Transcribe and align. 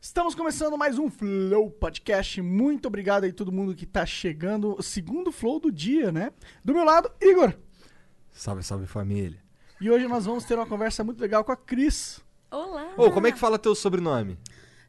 Estamos 0.00 0.34
começando 0.34 0.78
mais 0.78 0.98
um 0.98 1.10
Flow 1.10 1.70
Podcast. 1.70 2.40
Muito 2.40 2.86
obrigado 2.86 3.24
aí 3.24 3.32
todo 3.32 3.52
mundo 3.52 3.74
que 3.74 3.84
tá 3.86 4.06
chegando. 4.06 4.74
O 4.78 4.82
segundo 4.82 5.30
Flow 5.30 5.60
do 5.60 5.70
dia, 5.70 6.10
né? 6.10 6.32
Do 6.64 6.72
meu 6.74 6.84
lado, 6.84 7.10
Igor. 7.20 7.52
Salve, 8.30 8.62
salve 8.62 8.86
família. 8.86 9.38
E 9.80 9.90
hoje 9.90 10.06
nós 10.08 10.24
vamos 10.24 10.44
ter 10.44 10.54
uma 10.54 10.66
conversa 10.66 11.04
muito 11.04 11.20
legal 11.20 11.44
com 11.44 11.52
a 11.52 11.56
Cris. 11.56 12.20
Olá! 12.50 12.94
Ô, 12.96 13.10
como 13.10 13.26
é 13.26 13.32
que 13.32 13.38
fala 13.38 13.58
teu 13.58 13.74
sobrenome? 13.74 14.38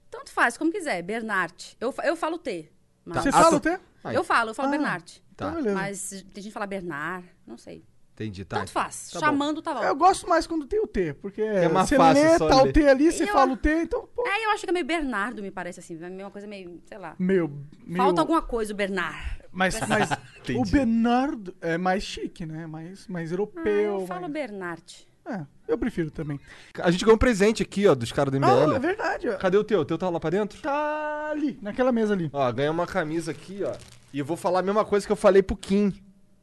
Tanto 0.09 0.31
faz, 0.31 0.57
como 0.57 0.71
quiser. 0.71 1.01
Bernard. 1.01 1.75
Eu, 1.79 1.93
eu 2.03 2.15
falo 2.15 2.37
T. 2.37 2.71
Mas... 3.05 3.23
Você 3.23 3.29
Ah, 3.29 3.31
fala 3.33 3.59
tô- 3.59 3.69
o? 3.69 3.79
Ai. 4.03 4.17
Eu 4.17 4.23
falo, 4.23 4.49
eu 4.51 4.53
falo 4.55 4.69
Ah. 4.69 4.71
Bernard. 4.71 5.23
Tá, 5.35 5.47
Então, 5.49 5.55
beleza. 5.55 5.75
Mas 5.75 6.09
tem 6.09 6.19
gente 6.35 6.43
que 6.45 6.51
fala 6.51 6.65
Bernard, 6.67 7.27
não 7.45 7.57
sei. 7.57 7.85
Entendi, 8.13 8.45
tá. 8.45 8.59
Tanto 8.59 8.71
faz. 8.71 9.09
Tá 9.11 9.19
bom. 9.19 9.25
Chamando 9.25 9.61
tá 9.61 9.73
bom. 9.73 9.83
Eu 9.83 9.95
gosto 9.95 10.27
mais 10.29 10.45
quando 10.47 10.65
tem 10.65 10.79
o 10.79 10.87
T, 10.87 11.13
porque 11.15 11.43
mais 11.69 11.89
você 11.89 11.95
fácil 11.97 12.23
lê, 12.23 12.37
só 12.37 12.47
tá 12.47 12.61
o 12.61 12.65
ler. 12.65 12.73
T 12.73 12.87
ali, 12.87 13.11
você 13.11 13.23
Eu- 13.23 13.27
fala 13.33 13.53
o 13.53 13.57
T, 13.57 13.69
então, 13.83 14.07
pô, 14.15 14.23
É, 14.27 14.45
eu 14.45 14.51
acho 14.51 14.63
que 14.63 14.69
é 14.69 14.73
meio 14.73 14.85
Bernardo, 14.85 15.41
me 15.41 15.51
parece 15.51 15.79
assim. 15.79 15.97
É 16.01 16.07
uma 16.23 16.31
coisa 16.31 16.47
meio, 16.47 16.81
sei 16.85 16.97
lá. 16.97 17.15
meu, 17.17 17.51
meu... 17.85 17.97
Falta 17.97 18.21
alguma 18.21 18.41
coisa, 18.41 18.73
o 18.73 18.75
Bernard. 18.75 19.41
Mas, 19.51 19.79
mas 19.87 20.09
o 20.11 20.17
Entendi. 20.39 20.71
Bernardo 20.71 21.55
é 21.59 21.77
mais 21.77 22.03
chique, 22.03 22.45
né? 22.45 22.65
Mais, 22.67 23.07
mais 23.07 23.31
Ah, 23.31 23.33
europeu. 23.33 23.63
eu 24.01 24.07
falo 24.07 24.21
mais- 24.21 24.33
Bernard. 24.33 25.07
É, 25.23 25.41
eu 25.67 25.77
prefiro 25.77 26.09
também. 26.09 26.39
A 26.79 26.89
gente 26.89 27.03
ganhou 27.05 27.15
um 27.15 27.19
presente 27.19 27.61
aqui, 27.61 27.85
ó, 27.87 27.93
dos 27.93 28.11
caras 28.11 28.31
do 28.33 28.43
Ah, 28.43 28.49
é 28.49 28.65
MBL. 28.65 28.79
verdade. 28.79 29.29
ó. 29.29 29.37
Cadê 29.37 29.55
o 29.55 29.63
teu? 29.63 29.81
O 29.81 29.85
teu 29.85 29.95
tá 29.97 30.09
lá 30.09 30.19
pra 30.19 30.31
dentro? 30.31 30.59
Tá 30.61 31.29
ali, 31.29 31.59
naquela 31.61 31.91
mesa 31.91 32.13
ali. 32.13 32.29
Ó, 32.33 32.51
ganhei 32.51 32.71
uma 32.71 32.87
camisa 32.87 33.29
aqui, 33.31 33.61
ó. 33.63 33.71
E 34.11 34.17
eu 34.19 34.25
vou 34.25 34.35
falar 34.35 34.59
a 34.59 34.63
mesma 34.63 34.83
coisa 34.83 35.05
que 35.05 35.11
eu 35.11 35.15
falei 35.15 35.43
pro 35.43 35.55
Kim 35.55 35.93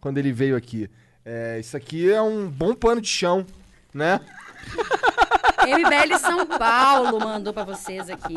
quando 0.01 0.19
ele 0.19 0.33
veio 0.33 0.55
aqui. 0.57 0.89
É, 1.31 1.61
isso 1.61 1.77
aqui 1.77 2.11
é 2.11 2.23
um 2.23 2.49
bom 2.49 2.75
pano 2.75 3.03
de 3.03 3.09
chão, 3.09 3.45
né? 3.93 4.19
MBL 5.63 6.17
São 6.19 6.47
Paulo 6.47 7.21
mandou 7.21 7.53
pra 7.53 7.65
vocês 7.65 8.09
aqui. 8.09 8.35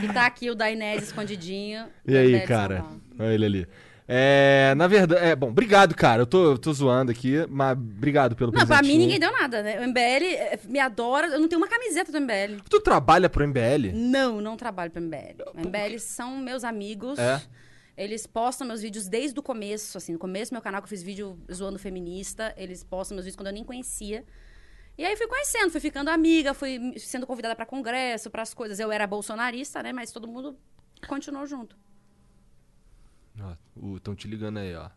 E 0.00 0.12
tá 0.12 0.26
aqui 0.26 0.48
o 0.48 0.54
da 0.54 0.70
Inés 0.70 1.02
escondidinho. 1.02 1.86
E 2.06 2.16
aí, 2.16 2.36
MBL 2.36 2.46
cara? 2.46 2.84
Olha 3.18 3.34
ele 3.34 3.44
ali. 3.44 3.68
É, 4.06 4.74
na 4.76 4.86
verdade, 4.86 5.24
é, 5.24 5.34
bom, 5.34 5.48
obrigado, 5.48 5.92
cara. 5.96 6.22
Eu 6.22 6.26
tô, 6.26 6.52
eu 6.52 6.58
tô 6.58 6.72
zoando 6.72 7.10
aqui, 7.10 7.44
mas 7.48 7.72
obrigado 7.72 8.36
pelo 8.36 8.52
Não, 8.52 8.64
pra 8.64 8.80
mim 8.80 8.96
ninguém 8.96 9.18
deu 9.18 9.32
nada, 9.32 9.60
né? 9.60 9.80
O 9.80 9.88
MBL 9.88 10.24
eh, 10.24 10.60
me 10.68 10.78
adora. 10.78 11.26
Eu 11.26 11.40
não 11.40 11.48
tenho 11.48 11.60
uma 11.60 11.66
camiseta 11.66 12.12
do 12.12 12.20
MBL. 12.20 12.62
Tu 12.70 12.80
trabalha 12.80 13.28
pro 13.28 13.44
MBL? 13.44 13.90
Não, 13.92 14.40
não 14.40 14.56
trabalho 14.56 14.92
pro 14.92 15.02
MBL. 15.02 15.42
O 15.52 15.66
MBL 15.66 15.98
são 15.98 16.36
meus 16.36 16.62
amigos. 16.62 17.18
É? 17.18 17.42
Eles 17.96 18.26
postam 18.26 18.66
meus 18.66 18.82
vídeos 18.82 19.08
desde 19.08 19.38
o 19.38 19.42
começo, 19.42 19.96
assim. 19.96 20.12
No 20.12 20.18
começo 20.18 20.50
do 20.50 20.54
meu 20.54 20.62
canal 20.62 20.82
que 20.82 20.86
eu 20.86 20.90
fiz 20.90 21.02
vídeo 21.02 21.38
zoando 21.52 21.78
feminista, 21.78 22.52
eles 22.56 22.84
postam 22.84 23.14
meus 23.14 23.24
vídeos 23.24 23.36
quando 23.36 23.46
eu 23.48 23.52
nem 23.54 23.64
conhecia. 23.64 24.24
E 24.98 25.04
aí 25.04 25.16
fui 25.16 25.26
conhecendo, 25.26 25.70
fui 25.70 25.80
ficando 25.80 26.08
amiga, 26.08 26.52
fui 26.54 26.94
sendo 26.98 27.26
convidada 27.26 27.54
pra 27.56 27.64
congresso, 27.66 28.30
pras 28.30 28.52
coisas. 28.54 28.78
Eu 28.78 28.90
era 28.92 29.06
bolsonarista, 29.06 29.82
né? 29.82 29.92
Mas 29.92 30.10
todo 30.12 30.28
mundo 30.28 30.58
continuou 31.08 31.46
junto. 31.46 31.76
Estão 33.96 34.14
te 34.14 34.26
ligando 34.28 34.58
aí, 34.58 34.74
ó. 34.74 34.90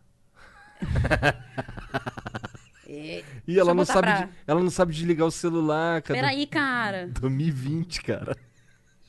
E... 2.92 3.24
E 3.46 3.56
ela 3.58 3.72
não, 3.72 3.84
sabe 3.84 4.00
pra- 4.08 4.24
de- 4.24 4.32
ela 4.48 4.60
não 4.60 4.70
sabe 4.70 4.92
desligar 4.92 5.24
o 5.24 5.30
celular, 5.30 6.02
cara. 6.02 6.18
Peraí, 6.20 6.44
cara. 6.44 7.06
2020, 7.20 8.02
cara. 8.02 8.36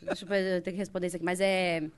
Deixa 0.03 0.23
eu 0.23 0.35
eu 0.35 0.61
ter 0.61 0.71
que 0.71 0.77
responder 0.77 1.07
isso 1.07 1.15
aqui. 1.15 1.25
Mas 1.25 1.39
é. 1.41 1.89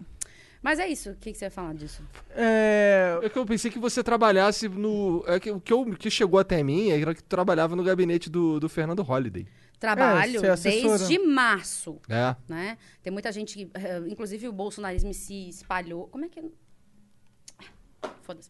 Mas 0.63 0.79
é 0.79 0.87
isso. 0.87 1.11
O 1.11 1.15
que, 1.15 1.33
que 1.33 1.37
você 1.37 1.45
ia 1.45 1.51
falar 1.51 1.73
disso? 1.73 2.01
É, 2.31 3.19
É 3.21 3.29
que 3.29 3.37
eu 3.37 3.45
pensei 3.45 3.69
que 3.69 3.77
você 3.77 4.01
trabalhasse 4.01 4.69
no. 4.69 5.23
É 5.27 5.37
que, 5.39 5.51
o 5.51 5.59
que, 5.59 5.73
eu- 5.73 5.85
que 5.93 6.09
chegou 6.09 6.39
até 6.39 6.63
mim 6.63 6.89
era 6.89 7.13
que 7.13 7.21
tu 7.21 7.27
trabalhava 7.27 7.75
no 7.75 7.83
gabinete 7.83 8.29
do, 8.29 8.61
do 8.61 8.69
Fernando 8.69 9.03
Holliday. 9.03 9.45
Trabalho 9.77 10.45
é 10.45 10.49
assessora. 10.49 10.97
desde 10.97 11.19
março. 11.19 11.99
É. 12.07 12.33
né? 12.47 12.77
Tem 13.01 13.11
muita 13.11 13.29
gente 13.33 13.53
que, 13.53 13.69
eh, 13.73 14.01
inclusive 14.07 14.47
o 14.47 14.53
bolsonarismo 14.53 15.13
se 15.13 15.49
espalhou. 15.49 16.07
Como 16.07 16.23
é 16.23 16.29
que 16.29 16.41
Foda-se. 18.21 18.47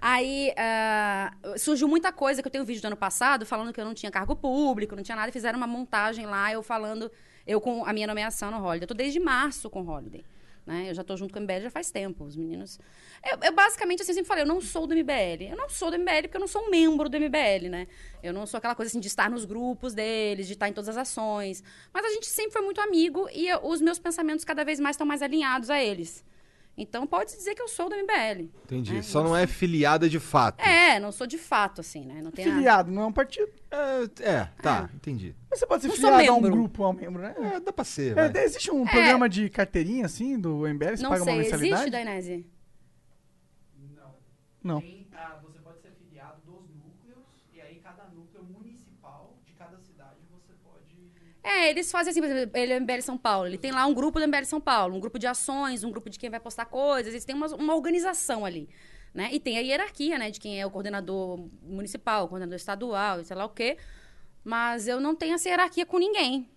Aí 0.00 0.52
ah, 0.56 1.32
surgiu 1.58 1.88
muita 1.88 2.12
coisa 2.12 2.40
que 2.42 2.46
eu 2.46 2.52
tenho 2.52 2.62
um 2.62 2.66
vídeo 2.66 2.80
do 2.80 2.86
ano 2.86 2.96
passado 2.96 3.44
falando 3.44 3.72
que 3.72 3.80
eu 3.80 3.84
não 3.84 3.94
tinha 3.94 4.10
cargo 4.10 4.36
público, 4.36 4.94
não 4.94 5.02
tinha 5.02 5.16
nada, 5.16 5.28
e 5.28 5.32
fizeram 5.32 5.56
uma 5.56 5.66
montagem 5.66 6.26
lá, 6.26 6.52
eu 6.52 6.62
falando, 6.62 7.10
eu 7.46 7.60
com 7.60 7.84
a 7.84 7.92
minha 7.92 8.06
nomeação 8.06 8.50
no 8.52 8.58
Holiday. 8.58 8.84
Eu 8.84 8.88
tô 8.88 8.94
desde 8.94 9.18
março 9.18 9.68
com 9.68 9.82
o 9.82 9.88
Holiday. 9.88 10.24
Né? 10.66 10.90
Eu 10.90 10.94
já 10.94 11.02
tô 11.02 11.16
junto 11.16 11.32
com 11.32 11.40
o 11.40 11.42
MBL 11.42 11.62
já 11.62 11.70
faz 11.70 11.90
tempo, 11.90 12.24
os 12.24 12.36
meninos. 12.36 12.78
Eu, 13.24 13.38
eu 13.42 13.52
basicamente 13.52 14.02
assim 14.02 14.12
sempre 14.12 14.28
falei, 14.28 14.44
eu 14.44 14.48
não 14.48 14.60
sou 14.60 14.86
do 14.86 14.94
MBL. 14.94 15.48
Eu 15.50 15.56
não 15.56 15.68
sou 15.68 15.90
do 15.90 15.96
MBL 15.98 16.22
porque 16.22 16.36
eu 16.36 16.40
não 16.40 16.46
sou 16.46 16.62
um 16.66 16.70
membro 16.70 17.08
do 17.08 17.16
MBL, 17.16 17.68
né? 17.70 17.86
Eu 18.22 18.32
não 18.32 18.46
sou 18.46 18.58
aquela 18.58 18.74
coisa 18.74 18.90
assim 18.90 19.00
de 19.00 19.08
estar 19.08 19.28
nos 19.30 19.44
grupos 19.44 19.94
deles, 19.94 20.46
de 20.46 20.52
estar 20.52 20.68
em 20.68 20.72
todas 20.72 20.88
as 20.90 20.96
ações. 20.96 21.62
Mas 21.92 22.04
a 22.04 22.08
gente 22.10 22.26
sempre 22.26 22.52
foi 22.52 22.62
muito 22.62 22.80
amigo 22.80 23.28
e 23.32 23.48
eu- 23.48 23.64
os 23.66 23.80
meus 23.80 23.98
pensamentos 23.98 24.44
cada 24.44 24.64
vez 24.64 24.78
mais 24.78 24.94
estão 24.94 25.06
mais 25.06 25.22
alinhados 25.22 25.70
a 25.70 25.82
eles. 25.82 26.24
Então 26.76 27.06
pode 27.06 27.36
dizer 27.36 27.54
que 27.54 27.60
eu 27.60 27.68
sou 27.68 27.90
do 27.90 27.94
MBL. 27.94 28.48
Entendi. 28.64 28.96
É, 28.98 29.02
Só 29.02 29.22
não 29.22 29.36
é 29.36 29.46
filiada 29.46 30.08
de 30.08 30.18
fato. 30.18 30.60
É, 30.60 30.98
não 30.98 31.12
sou 31.12 31.26
de 31.26 31.36
fato, 31.36 31.80
assim, 31.82 32.06
né? 32.06 32.22
Não 32.22 32.30
tem 32.30 32.44
filiado, 32.44 32.90
não 32.90 33.02
é 33.02 33.06
um 33.06 33.12
partido. 33.12 33.50
É, 33.70 34.30
é, 34.30 34.44
tá, 34.62 34.88
entendi. 34.94 35.34
Mas 35.50 35.58
você 35.58 35.66
pode 35.66 35.82
ser 35.82 35.88
Não 35.88 35.94
filiado 35.96 36.30
a 36.30 36.34
um 36.34 36.40
grupo, 36.40 36.84
a 36.84 36.88
um 36.88 36.92
membro, 36.94 37.20
né? 37.22 37.34
É, 37.38 37.60
dá 37.60 37.72
pra 37.72 37.84
ser, 37.84 38.16
É, 38.16 38.44
existe 38.44 38.70
um 38.70 38.86
programa 38.86 39.28
de 39.28 39.50
carteirinha, 39.50 40.06
assim, 40.06 40.38
do 40.38 40.66
MBL? 40.66 40.96
Você 40.96 41.02
Não 41.02 41.10
paga 41.10 41.22
uma 41.22 41.32
sei, 41.32 41.38
mensalidade? 41.42 41.72
existe, 41.74 41.90
Dainese? 41.90 42.46
Não. 44.62 44.80
Tem, 44.80 45.06
ah, 45.14 45.38
você 45.42 45.58
pode 45.58 45.80
ser 45.80 45.90
filiado 45.92 46.40
dos 46.44 46.68
núcleos, 46.74 47.26
e 47.52 47.60
aí 47.60 47.76
cada 47.82 48.04
núcleo 48.08 48.44
municipal 48.44 49.34
de 49.46 49.52
cada 49.54 49.78
cidade 49.78 50.16
você 50.30 50.52
pode. 50.62 50.94
É, 51.42 51.70
eles 51.70 51.90
fazem 51.90 52.10
assim, 52.10 52.20
por 52.20 52.28
exemplo, 52.28 52.58
ele 52.58 52.72
é 52.72 52.78
o 52.78 52.80
MBL 52.80 53.00
São 53.00 53.16
Paulo, 53.16 53.46
ele 53.46 53.56
tem 53.56 53.70
lá 53.70 53.86
um 53.86 53.94
grupo 53.94 54.20
do 54.20 54.28
MBL 54.28 54.44
São 54.44 54.60
Paulo, 54.60 54.94
um 54.94 55.00
grupo 55.00 55.18
de 55.18 55.26
ações, 55.26 55.82
um 55.82 55.90
grupo 55.90 56.10
de 56.10 56.18
quem 56.18 56.28
vai 56.28 56.38
postar 56.38 56.66
coisas, 56.66 57.12
eles 57.12 57.24
têm 57.24 57.34
uma, 57.34 57.46
uma 57.54 57.74
organização 57.74 58.44
ali, 58.44 58.68
né? 59.14 59.30
E 59.32 59.40
tem 59.40 59.56
a 59.56 59.60
hierarquia, 59.60 60.18
né, 60.18 60.30
de 60.30 60.38
quem 60.38 60.60
é 60.60 60.66
o 60.66 60.70
coordenador 60.70 61.48
municipal, 61.62 62.26
o 62.26 62.28
coordenador 62.28 62.56
estadual, 62.56 63.24
sei 63.24 63.36
lá 63.36 63.44
o 63.44 63.48
quê. 63.48 63.78
Mas 64.44 64.86
eu 64.86 65.00
não 65.00 65.14
tenho 65.14 65.34
essa 65.34 65.48
hierarquia 65.48 65.86
com 65.86 65.98
ninguém. 65.98 66.48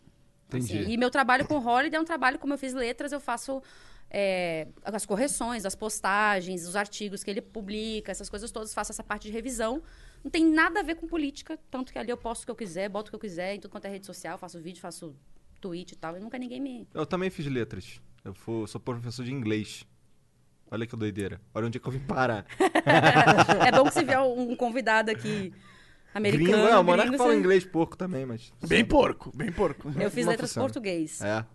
Entendi. 0.48 0.80
Assim, 0.80 0.92
e 0.92 0.98
meu 0.98 1.10
trabalho 1.10 1.48
com 1.48 1.56
o 1.56 1.66
Holiday 1.66 1.98
é 1.98 2.02
um 2.02 2.06
trabalho, 2.06 2.38
como 2.38 2.54
eu 2.54 2.58
fiz 2.58 2.74
letras, 2.74 3.12
eu 3.12 3.20
faço 3.20 3.62
é, 4.10 4.68
as 4.84 5.06
correções, 5.06 5.66
as 5.66 5.76
postagens, 5.76 6.68
os 6.68 6.76
artigos 6.76 7.24
que 7.24 7.32
ele 7.32 7.42
publica, 7.42 8.12
essas 8.12 8.30
coisas 8.30 8.52
todas, 8.52 8.74
faço 8.74 8.92
essa 8.92 9.04
parte 9.04 9.24
de 9.24 9.32
revisão. 9.32 9.82
Não 10.24 10.32
tem 10.32 10.46
nada 10.46 10.80
a 10.80 10.84
ver 10.84 10.96
com 10.96 11.06
política, 11.08 11.60
tanto 11.70 11.92
que 11.92 12.00
ali 12.00 12.10
eu 12.10 12.18
posto 12.18 12.44
o 12.44 12.46
que 12.46 12.52
eu 12.52 12.56
quiser, 12.56 12.88
boto 12.90 13.10
o 13.10 13.12
que 13.12 13.16
eu 13.16 13.20
quiser, 13.20 13.56
em 13.56 13.60
tudo 13.60 13.72
quanto 13.72 13.86
é 13.86 13.90
rede 13.90 14.06
social, 14.06 14.38
faço 14.38 14.60
vídeo, 14.62 14.80
faço 14.80 15.16
tweet 15.60 15.92
e 15.92 15.96
tal, 15.96 16.16
e 16.16 16.20
nunca 16.20 16.38
ninguém 16.38 16.62
me... 16.62 16.88
Eu 16.94 17.06
também 17.06 17.30
fiz 17.30 17.46
letras. 17.46 18.00
Eu 18.24 18.34
fui- 18.34 18.66
sou 18.68 18.80
professor 18.80 19.24
de 19.26 19.34
inglês. 19.34 19.86
Olha 20.72 20.88
que 20.88 20.96
doideira. 20.96 21.42
Olha 21.54 21.68
onde 21.68 21.78
é 21.78 21.82
que 21.82 21.88
eu 21.88 21.92
vim 21.92 22.00
parar. 22.00 22.46
é 23.68 23.72
bom 23.72 23.84
que 23.84 23.92
se 23.94 24.04
vier 24.04 24.20
um 24.22 24.56
convidado 24.56 25.12
aqui 25.12 25.54
americano, 26.14 26.52
Gringo, 26.52 26.68
é, 26.68 26.78
o 26.80 26.84
Monarca 26.84 27.04
gringo, 27.10 27.18
fala 27.18 27.34
você- 27.34 27.40
inglês 27.40 27.66
pouco 27.66 27.98
também, 27.98 28.26
mas... 28.26 28.52
Bem 28.66 28.86
porco, 28.86 29.32
bem 29.36 29.52
porco. 29.52 29.90
Eu 30.00 30.10
fiz 30.10 30.26
letras 30.26 30.50
funciona. 30.52 30.68
português. 30.68 31.22
É. 31.22 31.46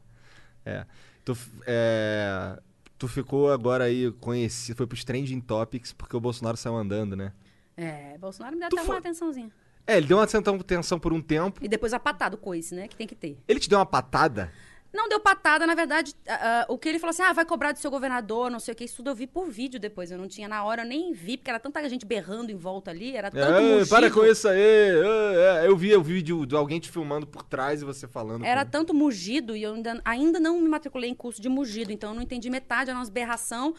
É. 0.64 0.86
Tu, 1.24 1.36
é, 1.66 2.60
tu 2.98 3.08
ficou 3.08 3.50
agora 3.50 3.84
aí 3.84 4.12
conhecido, 4.20 4.76
foi 4.76 4.86
pros 4.86 5.04
trending 5.04 5.40
topics 5.40 5.92
porque 5.92 6.16
o 6.16 6.20
Bolsonaro 6.20 6.56
saiu 6.56 6.76
andando, 6.76 7.16
né? 7.16 7.32
É, 7.78 8.18
Bolsonaro 8.18 8.56
me 8.56 8.60
dá 8.60 8.68
Tu 8.68 8.76
até 8.76 8.84
foi- 8.84 8.94
uma 8.96 8.98
atençãozinha. 8.98 9.50
É, 9.86 9.96
ele 9.96 10.06
deu 10.06 10.18
uma 10.18 10.24
atenção, 10.24 10.98
por 10.98 11.12
um 11.14 11.22
tempo. 11.22 11.60
E 11.64 11.68
depois 11.68 11.94
a 11.94 11.98
patada, 11.98 12.34
o 12.34 12.38
coice, 12.38 12.74
né, 12.74 12.88
que 12.88 12.96
tem 12.96 13.06
que 13.06 13.14
ter. 13.14 13.38
Ele 13.48 13.58
te 13.60 13.68
deu 13.70 13.78
uma 13.78 13.86
patada? 13.86 14.52
Não 14.92 15.06
deu 15.08 15.20
patada, 15.20 15.66
na 15.66 15.74
verdade, 15.74 16.14
ah, 16.26 16.64
o 16.68 16.78
que 16.78 16.88
ele 16.88 16.98
falou 16.98 17.10
assim, 17.10 17.22
ah, 17.22 17.32
vai 17.32 17.44
cobrar 17.44 17.72
do 17.72 17.78
seu 17.78 17.90
governador, 17.90 18.50
não 18.50 18.58
sei 18.58 18.72
o 18.72 18.74
que, 18.74 18.84
isso 18.84 18.96
tudo 18.96 19.10
eu 19.10 19.14
vi 19.14 19.26
por 19.26 19.46
vídeo 19.46 19.78
depois, 19.78 20.10
eu 20.10 20.16
não 20.16 20.26
tinha 20.26 20.48
na 20.48 20.64
hora, 20.64 20.82
eu 20.82 20.86
nem 20.86 21.12
vi, 21.12 21.36
porque 21.36 21.50
era 21.50 21.60
tanta 21.60 21.86
gente 21.90 22.06
berrando 22.06 22.50
em 22.50 22.56
volta 22.56 22.90
ali, 22.90 23.14
era 23.14 23.30
tanto 23.30 23.44
É, 23.52 23.60
mugido, 23.74 23.88
para 23.90 24.10
com 24.10 24.24
isso 24.24 24.48
aí. 24.48 24.58
é, 24.58 25.62
é. 25.64 25.66
Eu 25.68 25.76
vi 25.76 25.94
o 25.94 26.02
vídeo 26.02 26.46
de 26.46 26.54
alguém 26.56 26.80
te 26.80 26.90
filmando 26.90 27.26
por 27.26 27.42
trás 27.42 27.82
e 27.82 27.84
você 27.84 28.08
falando. 28.08 28.44
era 28.46 28.64
com- 28.64 28.70
tanto 28.70 28.94
mugido, 28.94 29.54
e 29.54 29.62
eu 29.62 29.74
ainda, 29.74 30.00
ainda 30.04 30.40
não 30.40 30.58
me 30.60 30.68
matriculei 30.68 31.10
em 31.10 31.14
curso 31.14 31.40
de 31.40 31.50
mugido, 31.50 31.92
então 31.92 32.10
eu 32.10 32.14
não 32.16 32.22
entendi 32.22 32.48
metade, 32.48 32.88
era 32.88 32.98
umas 32.98 33.10
berração, 33.10 33.74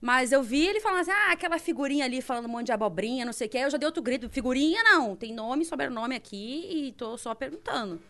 mas 0.00 0.32
eu 0.32 0.42
vi 0.42 0.66
ele 0.66 0.80
falando 0.80 1.00
assim, 1.00 1.10
ah, 1.10 1.32
aquela 1.32 1.58
figurinha 1.58 2.04
ali 2.04 2.22
falando 2.22 2.46
um 2.46 2.48
monte 2.48 2.66
de 2.66 2.72
abobrinha, 2.72 3.24
não 3.24 3.32
sei 3.32 3.46
o 3.46 3.50
que, 3.50 3.58
eu 3.58 3.70
já 3.70 3.78
dei 3.78 3.86
outro 3.86 4.02
grito, 4.02 4.28
figurinha 4.28 4.82
não, 4.82 5.16
tem 5.16 5.32
nome 5.34 5.64
sobrenome 5.64 6.14
aqui, 6.14 6.68
e 6.70 6.92
tô 6.92 7.16
só 7.18 7.34
perguntando. 7.34 8.00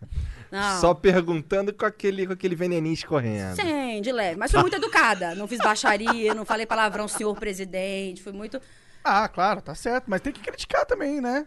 Não. 0.50 0.80
Só 0.80 0.94
perguntando 0.94 1.74
com 1.74 1.84
aquele, 1.84 2.26
com 2.26 2.32
aquele 2.32 2.54
veneninho 2.54 2.94
escorrendo. 2.94 3.56
Sim, 3.56 4.00
de 4.00 4.10
leve. 4.10 4.38
Mas 4.38 4.50
fui 4.50 4.58
muito 4.62 4.76
educada. 4.76 5.34
Não 5.34 5.46
fiz 5.46 5.58
baixaria, 5.58 6.34
não 6.34 6.46
falei 6.46 6.64
palavrão, 6.64 7.06
senhor 7.06 7.38
presidente. 7.38 8.22
Fui 8.22 8.32
muito. 8.32 8.58
Ah, 9.04 9.28
claro, 9.28 9.60
tá 9.60 9.74
certo. 9.74 10.06
Mas 10.06 10.22
tem 10.22 10.32
que 10.32 10.40
criticar 10.40 10.86
também, 10.86 11.20
né? 11.20 11.46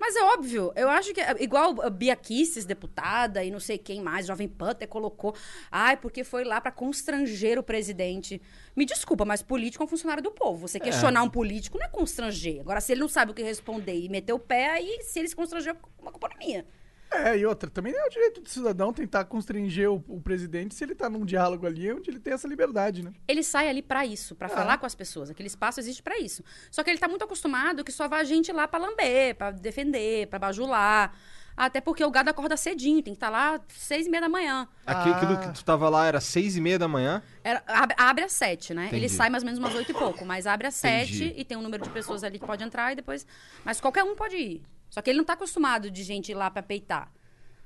Mas 0.00 0.16
é 0.16 0.22
óbvio, 0.22 0.72
eu 0.74 0.88
acho 0.88 1.12
que. 1.12 1.20
Igual 1.38 1.82
a 1.82 1.90
Bia 1.90 2.16
Kisses, 2.16 2.64
deputada, 2.64 3.44
e 3.44 3.50
não 3.50 3.60
sei 3.60 3.76
quem 3.76 4.00
mais, 4.00 4.26
Jovem 4.26 4.48
Pan 4.48 4.70
até 4.70 4.86
colocou. 4.86 5.34
Ai, 5.70 5.94
porque 5.94 6.24
foi 6.24 6.42
lá 6.42 6.58
pra 6.58 6.72
constranger 6.72 7.58
o 7.58 7.62
presidente. 7.62 8.40
Me 8.74 8.86
desculpa, 8.86 9.26
mas 9.26 9.42
político 9.42 9.82
é 9.82 9.86
um 9.86 9.88
funcionário 9.88 10.22
do 10.22 10.30
povo. 10.30 10.66
Você 10.66 10.80
questionar 10.80 11.22
um 11.22 11.28
político 11.28 11.76
não 11.78 11.84
é 11.84 11.88
constranger. 11.90 12.60
Agora, 12.60 12.80
se 12.80 12.92
ele 12.92 13.02
não 13.02 13.08
sabe 13.08 13.32
o 13.32 13.34
que 13.34 13.42
responder 13.42 13.94
e 13.94 14.08
meter 14.08 14.32
o 14.32 14.38
pé, 14.38 14.70
aí 14.70 15.02
se 15.02 15.18
ele 15.18 15.28
se 15.28 15.36
constranger, 15.36 15.74
é 15.74 15.76
uma 16.00 16.10
culpa 16.10 16.30
é 16.32 16.38
minha. 16.38 16.66
É, 17.12 17.36
e 17.36 17.44
outra, 17.44 17.68
também 17.68 17.92
é 17.92 18.06
o 18.06 18.08
direito 18.08 18.40
do 18.40 18.48
cidadão 18.48 18.92
tentar 18.92 19.24
constranger 19.24 19.90
o, 19.90 20.04
o 20.06 20.20
presidente 20.20 20.74
se 20.76 20.84
ele 20.84 20.94
tá 20.94 21.10
num 21.10 21.24
diálogo 21.24 21.66
ali 21.66 21.92
onde 21.92 22.08
ele 22.08 22.20
tem 22.20 22.32
essa 22.32 22.46
liberdade, 22.46 23.02
né? 23.02 23.12
Ele 23.26 23.42
sai 23.42 23.68
ali 23.68 23.82
pra 23.82 24.06
isso, 24.06 24.36
pra 24.36 24.46
Ah. 24.46 24.50
falar 24.50 24.78
com 24.78 24.86
as 24.86 24.94
pessoas. 24.94 25.28
Aquele 25.28 25.48
espaço 25.48 25.80
existe 25.80 26.02
pra 26.02 26.18
isso. 26.18 26.44
Só 26.70 26.84
que 26.84 26.90
ele 26.90 26.98
tá 27.00 27.08
muito 27.08 27.24
acostumado 27.24 27.82
que 27.82 27.90
só 27.90 28.06
vai 28.06 28.24
gente 28.24 28.52
lá 28.52 28.68
pra 28.68 28.78
lamber, 28.78 29.34
pra 29.34 29.50
defender, 29.50 30.28
pra 30.28 30.38
bajular. 30.38 31.12
Até 31.56 31.80
porque 31.80 32.02
o 32.04 32.10
gado 32.12 32.30
acorda 32.30 32.56
cedinho, 32.56 33.02
tem 33.02 33.12
que 33.12 33.16
estar 33.16 33.28
lá 33.28 33.60
seis 33.68 34.06
e 34.06 34.08
meia 34.10 34.20
da 34.22 34.28
manhã. 34.28 34.68
Aqui- 34.86 35.10
Ah. 35.10 35.16
Aquilo 35.16 35.36
que 35.38 35.52
tu 35.52 35.64
tava 35.64 35.88
lá 35.88 36.06
era 36.06 36.20
seis 36.20 36.56
e 36.56 36.60
meia 36.60 36.78
da 36.78 36.86
manhã. 36.86 37.20
Era- 37.42 37.62
abre, 37.66 37.96
abre 37.98 38.24
às 38.24 38.32
sete, 38.32 38.72
né? 38.72 38.86
Ele 38.86 38.98
Entendi. 38.98 39.08
sai 39.14 39.28
mais 39.28 39.42
ou 39.42 39.46
menos 39.46 39.58
umas 39.58 39.74
oito 39.74 39.90
e 39.90 39.94
pouco, 39.94 40.24
mas 40.24 40.46
abre 40.46 40.68
às 40.68 40.74
sete 40.74 41.24
Entendi. 41.24 41.40
e 41.40 41.44
tem 41.44 41.58
um 41.58 41.62
número 41.62 41.82
de 41.82 41.90
pessoas 41.90 42.22
ali 42.22 42.38
que 42.38 42.46
pode 42.46 42.62
entrar 42.62 42.92
e 42.92 42.94
depois. 42.96 43.26
Mas 43.64 43.80
qualquer 43.80 44.04
um 44.04 44.14
pode 44.14 44.36
ir. 44.36 44.62
Só 44.90 45.00
que 45.00 45.08
ele 45.08 45.18
não 45.18 45.24
tá 45.24 45.32
acostumado 45.34 45.90
de 45.90 46.02
gente 46.02 46.30
ir 46.32 46.34
lá 46.34 46.50
pra 46.50 46.62
peitar. 46.62 47.10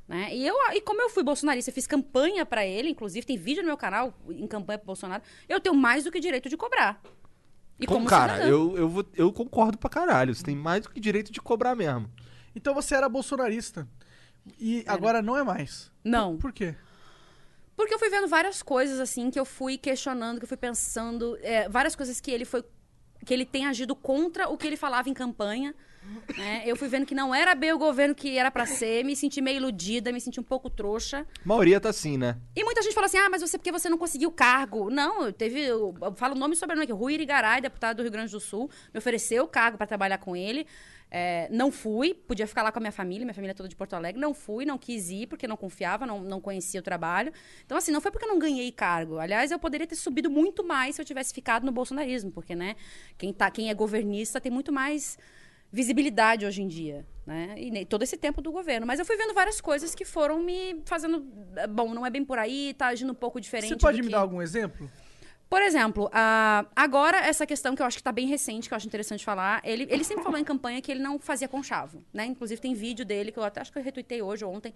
Né? 0.06 0.34
E, 0.34 0.46
eu, 0.46 0.54
e 0.74 0.80
como 0.82 1.00
eu 1.00 1.08
fui 1.08 1.22
bolsonarista, 1.22 1.70
eu 1.70 1.74
fiz 1.74 1.86
campanha 1.86 2.44
pra 2.44 2.66
ele, 2.66 2.90
inclusive 2.90 3.26
tem 3.26 3.38
vídeo 3.38 3.62
no 3.62 3.68
meu 3.68 3.76
canal 3.76 4.12
em 4.28 4.46
campanha 4.46 4.78
pro 4.78 4.86
Bolsonaro, 4.86 5.22
eu 5.48 5.58
tenho 5.58 5.74
mais 5.74 6.04
do 6.04 6.12
que 6.12 6.20
direito 6.20 6.48
de 6.48 6.56
cobrar. 6.58 7.00
E 7.80 7.86
como 7.86 8.06
cara, 8.06 8.46
eu, 8.46 8.76
eu, 8.76 8.88
vou- 8.88 9.06
eu 9.14 9.32
concordo 9.32 9.78
pra 9.78 9.88
caralho. 9.90 10.34
Você 10.34 10.44
tem 10.44 10.54
mais 10.54 10.82
do 10.82 10.90
que 10.90 11.00
direito 11.00 11.32
de 11.32 11.40
cobrar 11.40 11.74
mesmo. 11.74 12.08
Então 12.54 12.72
você 12.74 12.94
era 12.94 13.08
bolsonarista. 13.08 13.88
E 14.60 14.84
agora 14.86 15.22
não 15.22 15.36
é 15.36 15.42
mais. 15.42 15.90
Não. 16.04 16.36
Por 16.36 16.52
quê? 16.52 16.74
Porque 17.76 17.92
eu 17.94 17.98
fui 17.98 18.08
vendo 18.10 18.28
várias 18.28 18.62
coisas, 18.62 19.00
assim, 19.00 19.30
que 19.30 19.40
eu 19.40 19.44
fui 19.44 19.76
questionando, 19.76 20.38
que 20.38 20.44
eu 20.44 20.48
fui 20.48 20.56
pensando. 20.56 21.36
é, 21.42 21.68
várias 21.68 21.96
coisas 21.96 22.20
que 22.20 22.30
ele 22.30 22.44
foi. 22.44 22.62
que 23.26 23.32
ele 23.34 23.44
tem 23.46 23.66
agido 23.66 23.96
contra 23.96 24.48
o 24.48 24.56
que 24.56 24.66
ele 24.66 24.76
falava 24.76 25.08
em 25.08 25.14
campanha. 25.14 25.74
Né? 26.36 26.62
Eu 26.66 26.76
fui 26.76 26.88
vendo 26.88 27.06
que 27.06 27.14
não 27.14 27.34
era 27.34 27.54
bem 27.54 27.72
o 27.72 27.78
governo 27.78 28.14
que 28.14 28.36
era 28.38 28.50
pra 28.50 28.66
ser, 28.66 29.04
me 29.04 29.14
senti 29.14 29.40
meio 29.40 29.56
iludida, 29.56 30.12
me 30.12 30.20
senti 30.20 30.40
um 30.40 30.44
pouco 30.44 30.68
trouxa. 30.70 31.26
A 31.44 31.48
maioria 31.48 31.80
tá 31.80 31.90
assim, 31.90 32.16
né? 32.16 32.36
E 32.56 32.64
muita 32.64 32.82
gente 32.82 32.94
fala 32.94 33.06
assim: 33.06 33.18
ah, 33.18 33.28
mas 33.30 33.40
você 33.42 33.58
porque 33.58 33.72
você 33.72 33.88
não 33.88 33.98
conseguiu 33.98 34.30
cargo. 34.30 34.90
Não, 34.90 35.26
eu 35.26 35.32
teve. 35.32 35.60
Eu, 35.60 35.94
eu 36.00 36.14
falo 36.14 36.34
o 36.34 36.38
nome 36.38 36.54
e 36.54 36.56
sobrenome 36.56 36.84
aqui. 36.84 36.92
Rui 36.92 37.14
Irigaray, 37.14 37.60
deputado 37.60 37.96
do 37.96 38.02
Rio 38.02 38.12
Grande 38.12 38.32
do 38.32 38.40
Sul, 38.40 38.70
me 38.92 38.98
ofereceu 38.98 39.44
o 39.44 39.48
cargo 39.48 39.76
para 39.76 39.86
trabalhar 39.86 40.18
com 40.18 40.36
ele. 40.36 40.66
É, 41.16 41.48
não 41.48 41.70
fui, 41.70 42.12
podia 42.12 42.44
ficar 42.44 42.64
lá 42.64 42.72
com 42.72 42.80
a 42.80 42.80
minha 42.80 42.90
família, 42.90 43.24
minha 43.24 43.34
família 43.34 43.52
é 43.52 43.54
toda 43.54 43.68
de 43.68 43.76
Porto 43.76 43.94
Alegre. 43.94 44.20
Não 44.20 44.34
fui, 44.34 44.64
não 44.64 44.76
quis 44.76 45.10
ir, 45.10 45.28
porque 45.28 45.46
não 45.46 45.56
confiava, 45.56 46.04
não, 46.04 46.20
não 46.20 46.40
conhecia 46.40 46.80
o 46.80 46.82
trabalho. 46.82 47.32
Então, 47.64 47.78
assim, 47.78 47.92
não 47.92 48.00
foi 48.00 48.10
porque 48.10 48.24
eu 48.24 48.28
não 48.28 48.38
ganhei 48.38 48.72
cargo. 48.72 49.18
Aliás, 49.18 49.52
eu 49.52 49.58
poderia 49.60 49.86
ter 49.86 49.94
subido 49.94 50.28
muito 50.28 50.64
mais 50.64 50.96
se 50.96 51.00
eu 51.00 51.04
tivesse 51.04 51.32
ficado 51.32 51.64
no 51.64 51.70
bolsonarismo, 51.70 52.32
porque, 52.32 52.56
né, 52.56 52.74
quem, 53.16 53.32
tá, 53.32 53.48
quem 53.48 53.70
é 53.70 53.74
governista 53.74 54.40
tem 54.40 54.50
muito 54.50 54.72
mais 54.72 55.16
visibilidade 55.74 56.46
hoje 56.46 56.62
em 56.62 56.68
dia, 56.68 57.04
né? 57.26 57.54
E 57.58 57.84
todo 57.84 58.02
esse 58.04 58.16
tempo 58.16 58.40
do 58.40 58.52
governo. 58.52 58.86
Mas 58.86 58.98
eu 59.00 59.04
fui 59.04 59.16
vendo 59.16 59.34
várias 59.34 59.60
coisas 59.60 59.94
que 59.94 60.04
foram 60.04 60.40
me 60.40 60.80
fazendo. 60.86 61.26
eh, 61.56 61.66
Bom, 61.66 61.92
não 61.92 62.06
é 62.06 62.10
bem 62.10 62.24
por 62.24 62.38
aí, 62.38 62.72
tá 62.78 62.86
agindo 62.86 63.10
um 63.10 63.14
pouco 63.16 63.40
diferente. 63.40 63.70
Você 63.70 63.76
pode 63.76 63.98
me 64.00 64.06
que- 64.06 64.12
dar 64.12 64.20
algum 64.20 64.40
exemplo? 64.40 64.88
Por 65.50 65.60
exemplo, 65.62 66.08
ah, 66.12 66.64
agora 66.74 67.18
essa 67.18 67.46
questão 67.46 67.74
que 67.76 67.82
eu 67.82 67.86
acho 67.86 67.96
que 67.98 68.02
tá 68.02 68.10
bem 68.12 68.26
recente, 68.26 68.66
que 68.68 68.74
eu 68.74 68.76
acho 68.76 68.86
interessante 68.86 69.24
falar, 69.24 69.60
ele, 69.64 69.86
ele 69.90 70.02
sempre 70.02 70.24
falou 70.24 70.38
em 70.38 70.44
campanha 70.44 70.80
que 70.80 70.90
ele 70.90 71.00
não 71.02 71.18
fazia 71.18 71.46
conchavo, 71.46 72.02
né? 72.12 72.24
Inclusive 72.24 72.60
tem 72.60 72.72
vídeo 72.74 73.04
dele 73.04 73.30
que 73.30 73.38
eu 73.38 73.44
até 73.44 73.60
acho 73.60 73.70
que 73.72 73.78
eu 73.78 73.82
retuitei 73.82 74.22
hoje 74.22 74.44
ou 74.44 74.52
ontem, 74.52 74.72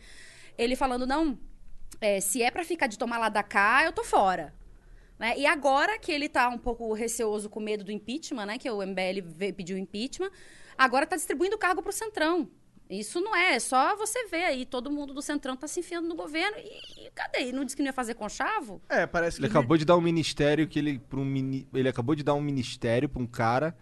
ele 0.56 0.76
falando, 0.76 1.06
não, 1.06 1.38
é, 2.00 2.20
se 2.20 2.42
é 2.42 2.50
pra 2.50 2.64
ficar 2.64 2.86
de 2.86 2.98
tomar 2.98 3.18
lá 3.18 3.28
da 3.28 3.42
cá, 3.42 3.82
eu 3.84 3.92
tô 3.92 4.04
fora. 4.04 4.52
Né? 5.18 5.36
E 5.36 5.46
agora 5.46 5.98
que 5.98 6.12
ele 6.12 6.28
tá 6.28 6.48
um 6.48 6.58
pouco 6.58 6.92
receoso 6.92 7.48
com 7.50 7.58
medo 7.58 7.82
do 7.82 7.90
impeachment, 7.90 8.46
né? 8.46 8.56
Que 8.58 8.70
o 8.70 8.80
MBL 8.80 9.52
pediu 9.56 9.76
impeachment, 9.76 10.30
agora 10.78 11.04
tá 11.06 11.16
distribuindo 11.16 11.56
o 11.56 11.58
cargo 11.58 11.82
pro 11.82 11.92
Centrão. 11.92 12.48
Isso 12.88 13.20
não 13.20 13.36
é, 13.36 13.56
é 13.56 13.60
só 13.60 13.94
você 13.96 14.26
ver 14.28 14.44
aí, 14.44 14.64
todo 14.64 14.90
mundo 14.90 15.12
do 15.12 15.20
Centrão 15.20 15.54
tá 15.54 15.68
se 15.68 15.80
enfiando 15.80 16.08
no 16.08 16.14
governo 16.14 16.56
e, 16.56 17.06
e 17.06 17.10
cadê? 17.14 17.52
Não 17.52 17.62
disse 17.64 17.76
que 17.76 17.82
não 17.82 17.88
ia 17.88 17.92
fazer 17.92 18.14
conchavo? 18.14 18.80
É, 18.88 19.06
parece 19.06 19.36
que 19.36 19.42
Ele 19.44 19.50
acabou 19.50 19.76
de 19.76 19.84
dar 19.84 19.94
um 19.96 20.00
ministério 20.00 20.66
que 20.66 20.78
ele. 20.78 20.98
Pra 20.98 21.18
um 21.20 21.24
mini, 21.24 21.68
ele 21.74 21.88
acabou 21.88 22.14
de 22.14 22.22
dar 22.22 22.32
um 22.32 22.40
ministério 22.40 23.06
pra 23.06 23.20
um 23.20 23.26
cara 23.26 23.76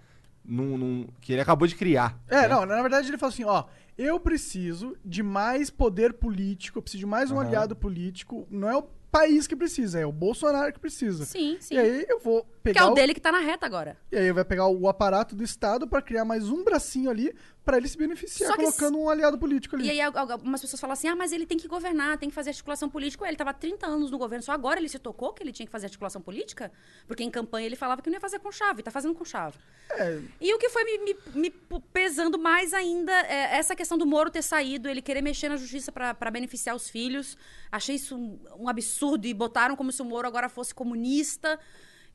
num, 0.45 0.77
num- 0.77 1.07
que 1.21 1.33
ele 1.33 1.41
acabou 1.41 1.69
de 1.69 1.77
criar. 1.77 2.19
É, 2.29 2.43
né? 2.43 2.49
não, 2.49 2.67
na 2.67 2.81
verdade 2.83 3.09
ele 3.09 3.17
falou 3.19 3.33
assim, 3.33 3.45
ó, 3.45 3.65
eu 3.97 4.19
preciso 4.19 4.97
de 5.05 5.23
mais 5.23 5.71
poder 5.71 6.15
político, 6.15 6.79
eu 6.79 6.83
preciso 6.83 7.01
de 7.01 7.07
mais 7.07 7.31
um 7.31 7.39
Aham. 7.39 7.47
aliado 7.47 7.77
político, 7.77 8.47
não 8.51 8.69
é 8.69 8.77
o 8.77 8.83
país 9.11 9.47
que 9.47 9.55
precisa, 9.57 10.01
é 10.01 10.05
o 10.07 10.13
Bolsonaro 10.13 10.73
que 10.73 10.81
precisa. 10.81 11.25
Sim, 11.25 11.57
sim. 11.61 11.75
E 11.75 11.79
aí 11.79 12.07
eu 12.09 12.19
vou 12.19 12.45
Que 12.67 12.73
pegar 12.75 12.87
é 12.87 12.89
o 12.89 12.93
o- 12.93 12.95
dele 12.95 13.15
que 13.15 13.21
tá 13.21 13.33
na 13.33 13.41
reta 13.41 13.67
agora. 13.67 13.97
e 14.11 14.17
aí 14.17 14.33
vai 14.33 14.45
pegar 14.45 14.67
o 14.69 14.89
aparato 14.89 15.35
do 15.35 15.43
Estado 15.45 15.87
pra 15.87 16.01
criar 16.03 16.25
mais 16.25 16.49
um 16.49 16.63
bracinho 16.65 17.11
ali 17.11 17.35
pra 17.65 17.79
ele 17.79 17.89
se 17.89 17.99
beneficiar 17.99 18.49
Só 18.51 18.57
que 18.57 18.63
colocando 18.63 18.97
um 18.99 19.11
aliado 19.11 19.37
político 19.39 19.75
ali. 19.75 19.87
E 19.87 19.91
aí 19.91 20.01
al- 20.01 20.17
al- 20.17 20.33
algumas 20.33 20.61
pessoas 20.61 20.81
falam 20.81 20.93
assim: 20.95 21.09
ah, 21.09 21.17
mas 21.17 21.33
ele 21.33 21.45
tem 21.47 21.59
que 21.59 21.67
governar, 21.67 22.17
tem 22.19 22.29
que 22.29 22.35
fazer 22.35 22.51
articulação 22.51 22.89
política. 22.89 23.27
Ele 23.27 23.37
tava 23.37 23.51
há 23.51 23.55
30 23.55 23.87
anos 23.87 24.11
no 24.11 24.19
governo, 24.19 24.43
só 24.45 24.53
agora 24.53 24.79
ele 24.79 24.89
se 24.89 24.99
tocou 24.99 25.33
que 25.33 25.43
ele 25.43 25.53
tinha 25.53 25.67
que 25.67 25.73
fazer 25.73 25.87
articulação 25.87 26.21
política? 26.23 26.71
Porque 27.09 27.23
em 27.25 27.31
campanha 27.31 27.67
ele 27.67 27.77
falava 27.77 28.01
que 28.03 28.09
não 28.09 28.15
ia 28.17 28.21
fazer 28.21 28.39
com 28.39 28.53
chave, 28.53 28.83
tá 28.83 28.91
fazendo 28.91 29.15
com 29.15 29.25
chave. 29.25 29.59
É, 29.91 30.21
E 30.41 30.55
o 30.55 30.59
que 30.59 30.69
foi 30.69 30.85
me, 30.85 30.99
me- 30.99 31.17
me 31.35 31.51
pesando 31.93 32.39
mais 32.39 32.73
ainda 32.73 33.13
é 33.13 33.57
essa 33.57 33.75
questão 33.75 33.99
do 33.99 34.07
Moro 34.07 34.31
ter 34.31 34.43
saído, 34.43 34.89
ele 34.89 35.03
querer 35.03 35.23
mexer 35.23 35.49
na 35.49 35.57
justiça 35.57 35.91
pra 35.91 36.31
beneficiar 36.31 36.77
os 36.77 36.89
filhos. 36.89 37.37
Achei 37.73 37.97
isso 37.97 38.17
um, 38.17 38.39
um 38.59 38.69
absurdo 38.69 39.27
e 39.27 39.35
botaram 39.35 39.75
como 39.75 39.91
se 39.91 40.01
o 40.03 40.05
Moro 40.05 40.27
agora 40.29 40.49
fosse 40.49 40.73
comunista 40.75 41.59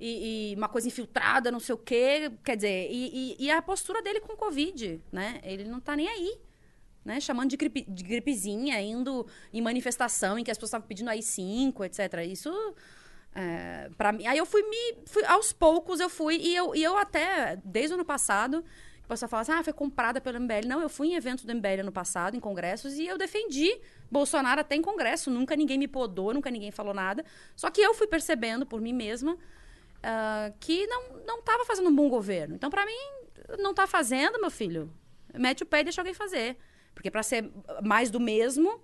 e, 0.02 0.52
e 0.54 0.56
uma 0.56 0.68
coisa 0.68 0.88
infiltrada, 0.88 1.52
não 1.52 1.60
sei 1.60 1.76
o 1.76 1.78
quê. 1.78 2.32
Quer 2.44 2.56
dizer, 2.56 2.88
e, 2.92 3.36
e- 3.40 3.46
e 3.46 3.52
a 3.52 3.62
postura 3.62 4.02
dele 4.02 4.20
com 4.20 4.34
o 4.34 4.38
Covid, 4.38 5.02
né? 5.12 5.40
Ele 5.44 5.64
não 5.66 5.80
tá 5.80 5.96
nem 5.96 6.08
aí. 6.08 6.40
Né, 7.04 7.20
chamando 7.20 7.50
de, 7.50 7.58
gripe, 7.58 7.84
de 7.90 8.04
gripezinha, 8.04 8.80
indo 8.80 9.26
em 9.52 9.60
manifestação 9.60 10.38
em 10.38 10.44
que 10.44 10.52
as 10.52 10.58
pessoas 10.58 10.70
estavam 10.70 10.88
pedindo 10.88 11.10
AI-5, 11.10 11.84
etc. 11.84 12.00
Isso 12.32 12.52
é, 13.34 13.90
para 13.98 14.12
mim. 14.12 14.28
Aí 14.28 14.38
eu 14.38 14.46
fui 14.46 14.62
me. 14.64 14.98
Fui, 15.06 15.24
aos 15.26 15.52
poucos 15.52 16.00
eu 16.00 16.10
fui. 16.10 16.36
E 16.38 16.56
eu, 16.56 16.76
e 16.76 16.84
eu 16.84 16.98
até, 16.98 17.58
desde 17.64 17.94
o 17.94 17.96
ano 17.96 18.06
passado, 18.06 18.64
o 19.04 19.08
pessoal 19.08 19.30
fala 19.30 19.42
assim: 19.42 19.52
ah, 19.52 19.64
foi 19.64 19.74
comprada 19.74 20.20
pelo 20.22 20.40
MBL. 20.40 20.68
Não, 20.68 20.80
eu 20.82 20.90
fui 20.90 21.08
em 21.08 21.16
eventos 21.16 21.44
do 21.44 21.56
MBL 21.56 21.82
ano 21.82 21.92
passado, 21.92 22.36
em 22.36 22.40
congressos, 22.40 22.94
e 23.00 23.08
eu 23.08 23.18
defendi 23.18 23.80
Bolsonaro 24.12 24.62
até 24.62 24.76
em 24.76 24.82
congresso. 24.82 25.32
Nunca 25.32 25.56
ninguém 25.56 25.78
me 25.80 25.88
podou, 25.88 26.34
nunca 26.34 26.52
ninguém 26.52 26.72
falou 26.72 26.94
nada. 26.94 27.26
Só 27.56 27.70
que 27.72 27.82
eu 27.82 27.94
fui 27.94 28.06
percebendo 28.08 28.66
por 28.66 28.80
mim 28.82 28.94
mesma 28.94 29.38
ah, 30.04 30.52
que 30.60 30.86
não, 30.88 31.18
não 31.26 31.42
tava 31.42 31.66
fazendo 31.66 31.90
um 31.90 31.96
bom 31.96 32.10
governo. 32.10 32.56
Então, 32.56 32.70
para 32.70 32.86
mim, 32.86 33.58
não 33.60 33.74
tá 33.74 33.88
fazendo, 33.88 34.40
meu 34.40 34.52
filho. 34.52 34.92
Mete 35.34 35.64
o 35.64 35.66
pé 35.66 35.82
e 35.82 35.84
deixa 35.84 36.02
alguém 36.02 36.14
fazer. 36.14 36.58
Porque 36.94 37.10
para 37.10 37.24
ser 37.24 37.50
mais 37.84 38.10
do 38.12 38.20
mesmo, 38.20 38.82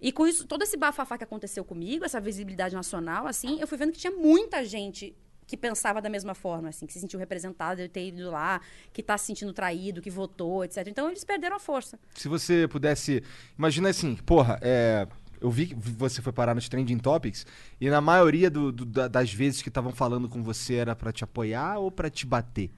e 0.00 0.12
com 0.12 0.26
isso, 0.26 0.46
todo 0.46 0.62
esse 0.62 0.76
bafafá 0.76 1.16
que 1.16 1.24
aconteceu 1.24 1.64
comigo, 1.64 2.04
essa 2.04 2.20
visibilidade 2.20 2.74
nacional, 2.74 3.26
assim, 3.26 3.60
eu 3.60 3.66
fui 3.66 3.78
vendo 3.78 3.92
que 3.92 3.98
tinha 3.98 4.12
muita 4.12 4.64
gente 4.64 5.16
que 5.46 5.56
pensava 5.56 6.02
da 6.02 6.08
mesma 6.08 6.34
forma, 6.34 6.68
assim, 6.68 6.86
que 6.86 6.92
se 6.92 7.00
sentiu 7.00 7.20
representada, 7.20 7.82
de 7.82 7.88
ter 7.88 8.08
ido 8.08 8.30
lá, 8.30 8.60
que 8.92 9.02
tá 9.02 9.16
se 9.16 9.26
sentindo 9.26 9.52
traído, 9.52 10.02
que 10.02 10.10
votou, 10.10 10.64
etc. 10.64 10.88
Então 10.88 11.08
eles 11.08 11.22
perderam 11.22 11.56
a 11.56 11.60
força. 11.60 11.98
Se 12.14 12.28
você 12.28 12.66
pudesse. 12.66 13.22
Imagina 13.56 13.90
assim, 13.90 14.16
porra, 14.16 14.58
é. 14.60 15.06
Eu 15.40 15.50
vi 15.50 15.66
que 15.66 15.74
você 15.74 16.20
foi 16.22 16.32
parar 16.32 16.54
nos 16.54 16.68
Trending 16.68 16.98
Topics 16.98 17.46
e 17.80 17.88
na 17.90 18.00
maioria 18.00 18.50
do- 18.50 18.72
do- 18.72 18.84
da- 18.84 19.08
das 19.08 19.32
vezes 19.32 19.62
que 19.62 19.68
estavam 19.68 19.92
falando 19.92 20.28
com 20.28 20.42
você 20.42 20.74
era 20.76 20.94
pra 20.96 21.12
te 21.12 21.24
apoiar 21.24 21.78
ou 21.78 21.90
pra 21.90 22.08
te 22.10 22.24
bater? 22.26 22.70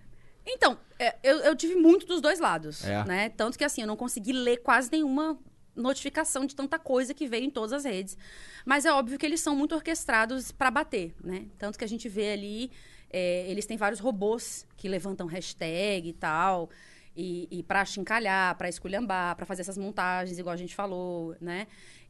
Então, 0.46 0.78
é, 0.98 1.16
eu, 1.22 1.38
eu 1.40 1.54
tive 1.54 1.74
muito 1.74 2.06
dos 2.06 2.20
dois 2.20 2.40
lados, 2.40 2.84
É. 2.84 3.04
né? 3.04 3.28
Tanto 3.28 3.58
que, 3.58 3.64
assim, 3.64 3.82
eu 3.82 3.86
não 3.86 3.96
consegui 3.96 4.32
ler 4.32 4.58
quase 4.58 4.90
nenhuma 4.90 5.38
notificação 5.76 6.44
de 6.46 6.56
tanta 6.56 6.78
coisa 6.78 7.14
que 7.14 7.28
veio 7.28 7.44
em 7.44 7.50
todas 7.50 7.72
as 7.72 7.84
redes. 7.84 8.16
Mas 8.64 8.84
é 8.84 8.92
óbvio 8.92 9.18
que 9.18 9.24
eles 9.26 9.40
são 9.40 9.54
muito 9.54 9.74
orquestrados 9.74 10.50
para 10.50 10.70
bater, 10.70 11.14
né? 11.22 11.46
Tanto 11.58 11.78
que 11.78 11.84
a 11.84 11.88
gente 11.88 12.08
vê 12.08 12.32
ali, 12.32 12.70
é, 13.10 13.48
eles 13.48 13.64
têm 13.66 13.76
vários 13.76 14.00
robôs 14.00 14.66
que 14.76 14.88
levantam 14.88 15.26
hashtag 15.26 16.08
e 16.08 16.12
tal, 16.12 16.68
e, 17.16 17.46
e 17.50 17.62
para 17.62 17.84
chincalhar, 17.84 18.56
para 18.56 18.68
esculhambar, 18.68 19.36
para 19.36 19.44
fazer 19.46 19.62
essas 19.62 19.78
montagens, 19.78 20.38
igual 20.38 20.52
a 20.54 20.56
gente 20.56 20.74
falou, 20.74 21.36
né? 21.40 21.66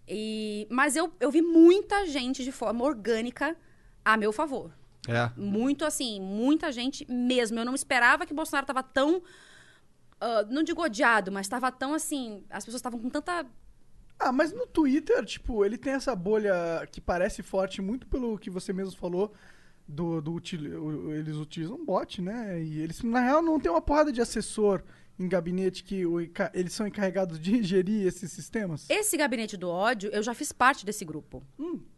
E, 0.09 0.67
mas 0.71 0.97
eu, 0.97 1.13
eu 1.21 1.31
vi 1.31 1.43
muita 1.43 2.07
gente 2.07 2.43
de 2.43 2.51
forma 2.53 2.85
orgânica 2.85 3.57
a 4.05 4.17
meu 4.17 4.33
favor. 4.33 4.73
É. 5.07 5.31
Muito 5.39 5.85
assim, 5.85 6.21
muita 6.21 6.71
gente 6.73 7.07
mesmo. 7.11 7.59
Eu 7.59 7.65
não 7.65 7.75
esperava 7.75 8.27
que 8.27 8.35
Bolsonaro 8.35 8.67
tava 8.67 8.83
tão. 8.83 9.23
ah, 10.21 10.45
não 10.49 10.63
digo 10.63 10.83
odiado, 10.83 11.31
mas 11.33 11.49
tava 11.49 11.71
tão 11.73 11.95
assim. 11.95 12.45
As 12.51 12.65
pessoas 12.65 12.81
estavam 12.81 12.99
com 13.01 13.09
tanta. 13.09 13.47
Ah, 14.19 14.33
mas 14.33 14.53
no 14.53 14.67
Twitter, 14.67 15.25
tipo, 15.25 15.65
ele 15.65 15.79
tem 15.79 15.93
essa 15.93 16.15
bolha 16.17 16.87
que 16.91 17.01
parece 17.01 17.43
forte 17.43 17.81
muito 17.81 18.07
pelo 18.07 18.37
que 18.39 18.51
você 18.51 18.73
mesmo 18.73 18.97
falou. 18.97 19.33
Do, 19.91 20.21
do 20.21 20.35
util- 20.35 21.13
eles 21.13 21.37
utilizam 21.37 21.83
bot, 21.83 22.21
né? 22.21 22.63
E 22.63 22.79
eles, 22.81 23.03
na 23.03 23.21
real, 23.21 23.41
não 23.41 23.59
tem 23.59 23.71
uma 23.71 23.81
porrada 23.81 24.13
de 24.13 24.21
assessor 24.21 24.83
em 25.19 25.29
gabinete 25.29 25.83
que 25.83 26.07
o 26.07 26.21
eles 26.55 26.73
são 26.73 26.87
encarregados 26.87 27.39
de 27.41 27.63
gerir 27.63 28.07
esses 28.07 28.31
sistemas? 28.31 28.89
Esse 28.89 29.17
gabinete 29.17 29.57
do 29.57 29.69
ódio, 29.69 30.11
eu 30.13 30.23
já 30.23 30.33
fiz 30.33 30.53
parte 30.53 30.87
desse 30.87 31.05
grupo. 31.05 31.43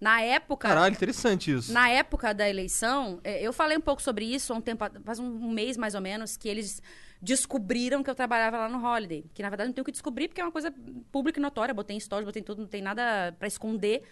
Na 0.00 0.22
época. 0.22 0.68
Caralho, 0.68 0.94
interessante 0.94 1.52
isso. 1.52 1.72
Na 1.72 1.88
época 1.88 2.32
da 2.32 2.48
eleição, 2.48 3.20
eh, 3.22 3.42
eu 3.42 3.52
falei 3.52 3.76
um 3.76 3.80
pouco 3.80 4.00
sobre 4.00 4.24
isso 4.24 4.52
há 4.52 4.56
um 4.56 4.60
tempo, 4.60 4.84
faz 5.04 5.18
um, 5.18 5.50
mês 5.50 5.76
mais 5.76 5.94
ou 5.94 6.00
menos, 6.00 6.36
que 6.36 6.48
eles 6.48 6.82
descobriram 7.20 8.02
que 8.02 8.08
eu 8.08 8.14
trabalhava 8.14 8.56
lá 8.56 8.68
no 8.68 8.82
Holiday. 8.82 9.26
Que 9.34 9.42
na 9.42 9.50
verdade 9.50 9.68
não 9.68 9.74
tenho 9.74 9.82
o 9.82 9.84
que 9.84 9.92
descobrir, 9.92 10.28
porque 10.28 10.40
é 10.40 10.44
uma 10.44 10.52
coisa 10.52 10.72
pública 11.12 11.38
e 11.38 11.42
notória. 11.42 11.74
Botei 11.74 11.96
em 11.96 12.00
stories, 12.00 12.24
botei 12.24 12.40
em 12.40 12.44
tudo, 12.44 12.62
não 12.62 12.68
tem 12.68 12.80
nada 12.80 13.34
pra 13.38 13.46
esconder. 13.46 14.02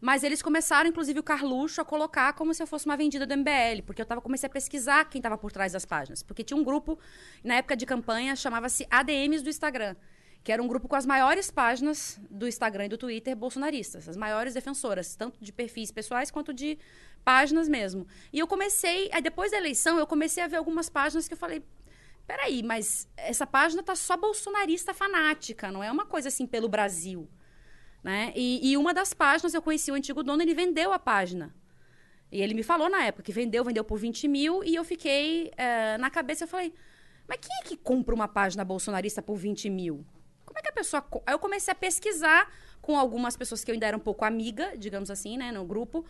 Mas 0.00 0.22
eles 0.22 0.42
começaram, 0.42 0.90
inclusive, 0.90 1.18
o 1.18 1.22
Carluxo 1.22 1.80
a 1.80 1.84
colocar 1.84 2.34
como 2.34 2.52
se 2.52 2.62
eu 2.62 2.66
fosse 2.66 2.84
uma 2.84 2.96
vendida 2.96 3.26
do 3.26 3.34
MBL, 3.36 3.82
porque 3.84 4.02
eu 4.02 4.06
tava, 4.06 4.20
comecei 4.20 4.46
a 4.46 4.50
pesquisar 4.50 5.04
quem 5.06 5.18
estava 5.18 5.38
por 5.38 5.50
trás 5.50 5.72
das 5.72 5.86
páginas. 5.86 6.22
Porque 6.22 6.44
tinha 6.44 6.56
um 6.56 6.62
grupo, 6.62 6.98
na 7.42 7.54
época 7.54 7.74
de 7.74 7.86
campanha, 7.86 8.36
chamava-se 8.36 8.86
ADMs 8.90 9.42
do 9.42 9.48
Instagram, 9.48 9.96
que 10.44 10.52
era 10.52 10.62
um 10.62 10.68
grupo 10.68 10.86
com 10.86 10.96
as 10.96 11.06
maiores 11.06 11.50
páginas 11.50 12.20
do 12.30 12.46
Instagram 12.46 12.86
e 12.86 12.88
do 12.90 12.98
Twitter 12.98 13.34
bolsonaristas, 13.34 14.06
as 14.06 14.16
maiores 14.16 14.52
defensoras, 14.52 15.16
tanto 15.16 15.42
de 15.42 15.50
perfis 15.50 15.90
pessoais 15.90 16.30
quanto 16.30 16.52
de 16.52 16.78
páginas 17.24 17.66
mesmo. 17.66 18.06
E 18.32 18.38
eu 18.38 18.46
comecei, 18.46 19.08
aí 19.12 19.22
depois 19.22 19.50
da 19.50 19.56
eleição, 19.56 19.98
eu 19.98 20.06
comecei 20.06 20.42
a 20.42 20.46
ver 20.46 20.56
algumas 20.56 20.90
páginas 20.90 21.26
que 21.26 21.32
eu 21.34 21.38
falei. 21.38 21.64
Peraí, 22.26 22.62
mas 22.62 23.08
essa 23.16 23.46
página 23.46 23.82
tá 23.82 23.94
só 23.94 24.16
bolsonarista 24.16 24.92
fanática, 24.92 25.72
não 25.72 25.82
é 25.82 25.90
uma 25.90 26.04
coisa 26.04 26.28
assim 26.28 26.46
pelo 26.46 26.68
Brasil. 26.68 27.28
Né? 28.06 28.32
E, 28.36 28.70
e 28.70 28.76
uma 28.76 28.94
das 28.94 29.12
páginas 29.12 29.52
eu 29.52 29.60
conheci 29.60 29.90
o 29.90 29.94
antigo 29.94 30.22
dono, 30.22 30.40
ele 30.40 30.54
vendeu 30.54 30.92
a 30.92 30.98
página. 30.98 31.52
E 32.30 32.40
ele 32.40 32.54
me 32.54 32.62
falou 32.62 32.88
na 32.88 33.02
época 33.02 33.24
que 33.24 33.32
vendeu, 33.32 33.64
vendeu 33.64 33.82
por 33.82 33.98
20 33.98 34.28
mil, 34.28 34.62
e 34.62 34.76
eu 34.76 34.84
fiquei 34.84 35.50
eh, 35.56 35.98
na 35.98 36.08
cabeça, 36.08 36.44
eu 36.44 36.48
falei, 36.48 36.72
mas 37.26 37.38
quem 37.40 37.50
é 37.60 37.64
que 37.64 37.76
compra 37.76 38.14
uma 38.14 38.28
página 38.28 38.64
bolsonarista 38.64 39.20
por 39.20 39.34
20 39.34 39.68
mil? 39.70 40.06
Como 40.44 40.56
é 40.56 40.62
que 40.62 40.68
a 40.68 40.72
pessoa. 40.72 41.04
Aí 41.26 41.34
eu 41.34 41.38
comecei 41.40 41.72
a 41.72 41.74
pesquisar 41.74 42.48
com 42.80 42.96
algumas 42.96 43.36
pessoas 43.36 43.64
que 43.64 43.72
eu 43.72 43.74
ainda 43.74 43.88
era 43.88 43.96
um 43.96 44.00
pouco 44.00 44.24
amiga, 44.24 44.76
digamos 44.78 45.10
assim, 45.10 45.36
né, 45.36 45.50
no 45.50 45.64
grupo, 45.64 46.06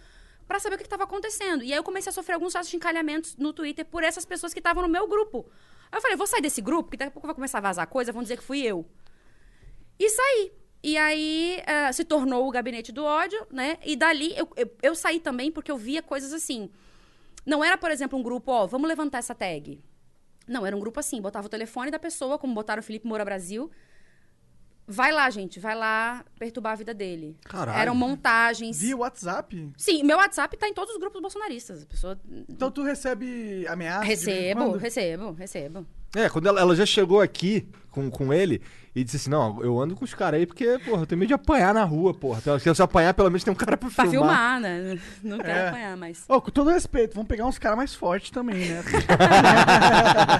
pra 0.47 0.59
saber 0.59 0.75
o 0.75 0.79
que 0.79 0.85
estava 0.85 1.05
acontecendo. 1.05 1.65
E 1.65 1.73
aí 1.73 1.79
eu 1.79 1.83
comecei 1.83 2.11
a 2.11 2.13
sofrer 2.13 2.35
alguns 2.35 2.53
certos 2.53 2.75
encalhamentos 2.75 3.39
no 3.39 3.55
Twitter 3.55 3.87
por 3.87 4.05
essas 4.05 4.27
pessoas 4.27 4.53
que 4.53 4.61
estavam 4.61 4.83
no 4.83 4.89
meu 4.91 5.09
grupo. 5.09 5.47
Aí 5.91 5.97
eu 5.97 6.03
falei, 6.03 6.15
vou 6.15 6.27
sair 6.27 6.43
desse 6.43 6.61
grupo, 6.61 6.83
porque 6.91 6.99
daqui 6.99 7.09
a 7.09 7.13
pouco 7.13 7.27
vai 7.27 7.35
começar 7.35 7.57
a 7.57 7.63
vazar 7.63 7.87
coisa, 7.87 8.13
vão 8.13 8.23
dizer 8.23 8.37
que 8.37 8.45
fui 8.45 8.61
eu. 8.61 8.85
E 9.99 10.11
saí. 10.11 10.66
E 10.83 10.97
aí 10.97 11.63
eh, 11.67 11.93
se 11.93 12.05
tornou 12.05 12.47
o 12.47 12.51
gabinete 12.51 12.93
do 12.93 13.05
ódio, 13.05 13.47
né? 13.51 13.79
E 13.85 13.97
dali 13.97 14.37
eu, 14.37 14.49
eu, 14.57 14.71
eu 14.83 14.95
saí 14.95 15.19
também 15.19 15.51
porque 15.51 15.71
eu 15.71 15.77
via 15.77 16.03
coisas 16.03 16.33
assim. 16.33 16.71
Não 17.45 17.65
era, 17.65 17.79
por 17.79 17.91
exemplo, 17.91 18.19
um 18.19 18.23
grupo, 18.23 18.51
ó, 18.51 18.67
vamos 18.67 18.89
levantar 18.89 19.19
essa 19.19 19.35
tag. 19.35 19.81
Não, 20.47 20.65
era 20.65 20.77
um 20.77 20.81
grupo 20.81 21.01
assim, 21.01 21.21
botava 21.21 21.47
o 21.47 21.51
telefone 21.51 21.91
da 21.91 21.99
pessoa, 21.99 22.39
como 22.39 22.55
botaram 22.55 22.81
o 22.81 22.83
Felipe 22.83 23.07
Moura 23.07 23.25
Brasil. 23.25 23.71
Vai 24.89 25.11
lá, 25.11 25.29
gente, 25.31 25.59
vai 25.59 25.75
lá 25.75 26.25
perturbar 26.39 26.75
a 26.75 26.77
vida 26.77 26.95
dele. 26.95 27.37
Caralho. 27.45 27.79
Eram 27.79 27.95
montagens. 27.95 28.81
Via 28.81 28.97
WhatsApp? 28.97 29.73
Sim, 29.77 30.05
meu 30.05 30.17
WhatsApp 30.19 30.57
tá 30.57 30.69
em 30.69 30.75
todos 30.75 30.95
os 30.95 31.01
grupos 31.01 31.21
bolsonaristas. 31.21 31.83
A 31.83 31.87
pessoa. 31.87 32.21
Então 32.49 32.71
tu 32.71 32.85
recebe 32.85 33.67
ameaças? 33.67 34.07
Recebo, 34.07 34.77
recebo, 34.77 35.33
recebo. 35.33 35.87
É, 36.17 36.29
quando 36.31 36.47
ela, 36.49 36.61
ela 36.61 36.75
já 36.75 36.87
chegou 36.87 37.21
aqui 37.21 37.69
com, 37.91 38.11
com 38.11 38.33
ele 38.33 38.61
e 38.95 39.05
disse 39.05 39.17
assim: 39.19 39.31
Não, 39.31 39.63
eu 39.63 39.79
ando 39.79 39.95
com 39.95 40.05
os 40.05 40.15
caras 40.15 40.41
aí 40.41 40.47
porque, 40.47 40.79
porra, 40.85 41.03
eu 41.03 41.07
tenho 41.07 41.19
medo 41.19 41.29
de 41.29 41.35
apanhar 41.35 41.75
na 41.75 41.85
rua, 41.85 42.15
porra. 42.15 42.39
Então, 42.41 42.59
Se 42.59 42.69
eu 42.69 42.85
apanhar, 42.85 43.13
pelo 43.15 43.29
menos 43.31 43.45
tem 43.45 43.53
um 43.53 43.57
cara 43.57 43.77
pra 43.77 43.91
Pra 43.91 44.07
filmar. 44.07 44.29
filmar, 44.31 44.61
né? 44.61 44.99
Não 45.23 45.39
quero 45.39 45.51
É. 45.51 45.69
apanhar, 45.69 45.97
mas. 45.97 46.25
Ô, 46.29 46.41
com 46.41 46.51
todo 46.51 46.71
respeito, 46.71 47.15
vamos 47.15 47.29
pegar 47.29 47.47
uns 47.47 47.59
caras 47.59 47.77
mais 47.77 47.95
fortes 47.95 48.31
também, 48.31 48.65
né? 48.67 48.83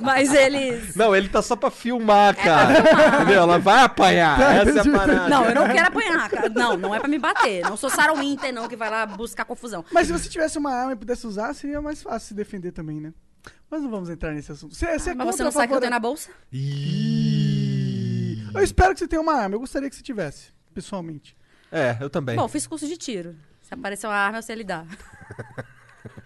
Mas 0.00 0.32
eles. 0.32 0.94
Não, 0.94 1.14
ele 1.14 1.28
tá 1.28 1.42
só 1.42 1.56
pra 1.56 1.70
filmar, 1.70 2.34
cara. 2.36 2.80
Entendeu? 3.22 3.42
Ela 3.42 3.58
vai 3.58 3.82
apanhar. 3.82 4.38
Tá, 4.38 4.54
Essa 4.54 4.78
é 4.78 4.80
a 4.80 4.98
parada. 4.98 5.28
Não, 5.28 5.44
eu 5.46 5.54
não 5.54 5.66
quero 5.68 5.88
apanhar, 5.88 6.28
cara. 6.30 6.48
Não, 6.48 6.76
não 6.76 6.94
é 6.94 6.98
pra 7.00 7.08
me 7.08 7.18
bater. 7.18 7.62
Não 7.62 7.76
sou 7.76 7.90
Sarah 7.90 8.14
Winter, 8.14 8.52
não, 8.52 8.68
que 8.68 8.76
vai 8.76 8.90
lá 8.90 9.06
buscar 9.06 9.44
confusão. 9.44 9.84
Mas 9.92 10.06
se 10.06 10.12
você 10.12 10.28
tivesse 10.28 10.58
uma 10.58 10.72
arma 10.72 10.92
e 10.92 10.96
pudesse 10.96 11.26
usar, 11.26 11.54
seria 11.54 11.80
mais 11.80 12.02
fácil 12.02 12.28
se 12.28 12.34
defender 12.34 12.72
também, 12.72 13.00
né? 13.00 13.12
Mas 13.70 13.82
não 13.82 13.90
vamos 13.90 14.08
entrar 14.08 14.32
nesse 14.32 14.52
assunto. 14.52 14.74
Você, 14.74 14.86
você 14.98 15.10
é 15.10 15.12
Ah, 15.12 15.16
Mas 15.16 15.24
contra 15.26 15.36
você 15.36 15.44
não 15.44 15.52
sabe 15.52 15.66
o 15.66 15.68
que 15.68 15.74
eu 15.74 15.80
tenho 15.80 15.90
na 15.90 15.98
bolsa? 15.98 16.30
Eu 18.54 18.62
espero 18.62 18.92
que 18.94 19.00
você 19.00 19.08
tenha 19.08 19.20
uma 19.20 19.34
arma. 19.34 19.54
Eu 19.54 19.60
gostaria 19.60 19.88
que 19.90 19.96
você 19.96 20.02
tivesse, 20.02 20.52
pessoalmente. 20.72 21.36
É, 21.70 21.96
eu 22.00 22.08
também. 22.08 22.36
Bom, 22.36 22.48
fiz 22.48 22.66
curso 22.66 22.86
de 22.86 22.96
tiro. 22.96 23.36
Se 23.60 23.74
aparecer 23.74 24.06
uma 24.06 24.14
arma, 24.14 24.38
eu 24.38 24.42
sei 24.42 24.56
lidar. 24.56 24.86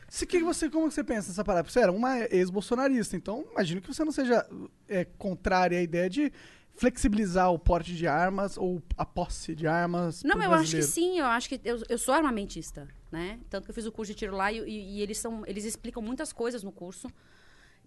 Se 0.09 0.27
que 0.27 0.41
você, 0.41 0.69
como 0.69 0.91
você 0.91 1.03
pensa 1.03 1.29
nessa 1.29 1.45
parada? 1.45 1.69
Você 1.69 1.81
era 1.81 1.91
uma 1.93 2.19
ex-bolsonarista, 2.31 3.17
então 3.17 3.47
imagino 3.53 3.81
que 3.81 3.87
você 3.93 4.05
não 4.05 4.13
seja 4.13 4.45
é, 4.89 5.05
contrária 5.05 5.79
à 5.79 5.83
ideia 5.83 6.11
de 6.11 6.33
flexibilizar 6.75 7.51
o 7.53 7.59
porte 7.59 7.95
de 7.95 8.07
armas 8.07 8.57
ou 8.59 8.83
a 8.97 9.07
posse 9.07 9.55
de 9.55 9.67
armas. 9.67 10.23
Não, 10.23 10.35
eu 10.43 10.53
acho 10.53 10.71
que 10.71 10.77
brasileiro. 10.77 10.87
sim, 10.87 11.19
eu 11.19 11.27
acho 11.27 11.49
que 11.49 11.61
eu, 11.65 11.81
eu 11.89 11.97
sou 11.97 12.13
armamentista, 12.13 12.89
né? 13.11 13.41
Tanto 13.51 13.65
que 13.65 13.71
eu 13.71 13.75
fiz 13.75 13.87
o 13.87 13.93
curso 13.93 14.13
de 14.13 14.19
tiro 14.19 14.37
lá 14.37 14.53
e, 14.53 14.59
e- 14.61 14.99
e 14.99 15.03
eles 15.03 15.19
são, 15.19 15.43
eles 15.47 15.65
explicam 15.65 16.03
muitas 16.03 16.33
coisas 16.33 16.63
no 16.63 16.73
curso. 16.73 17.11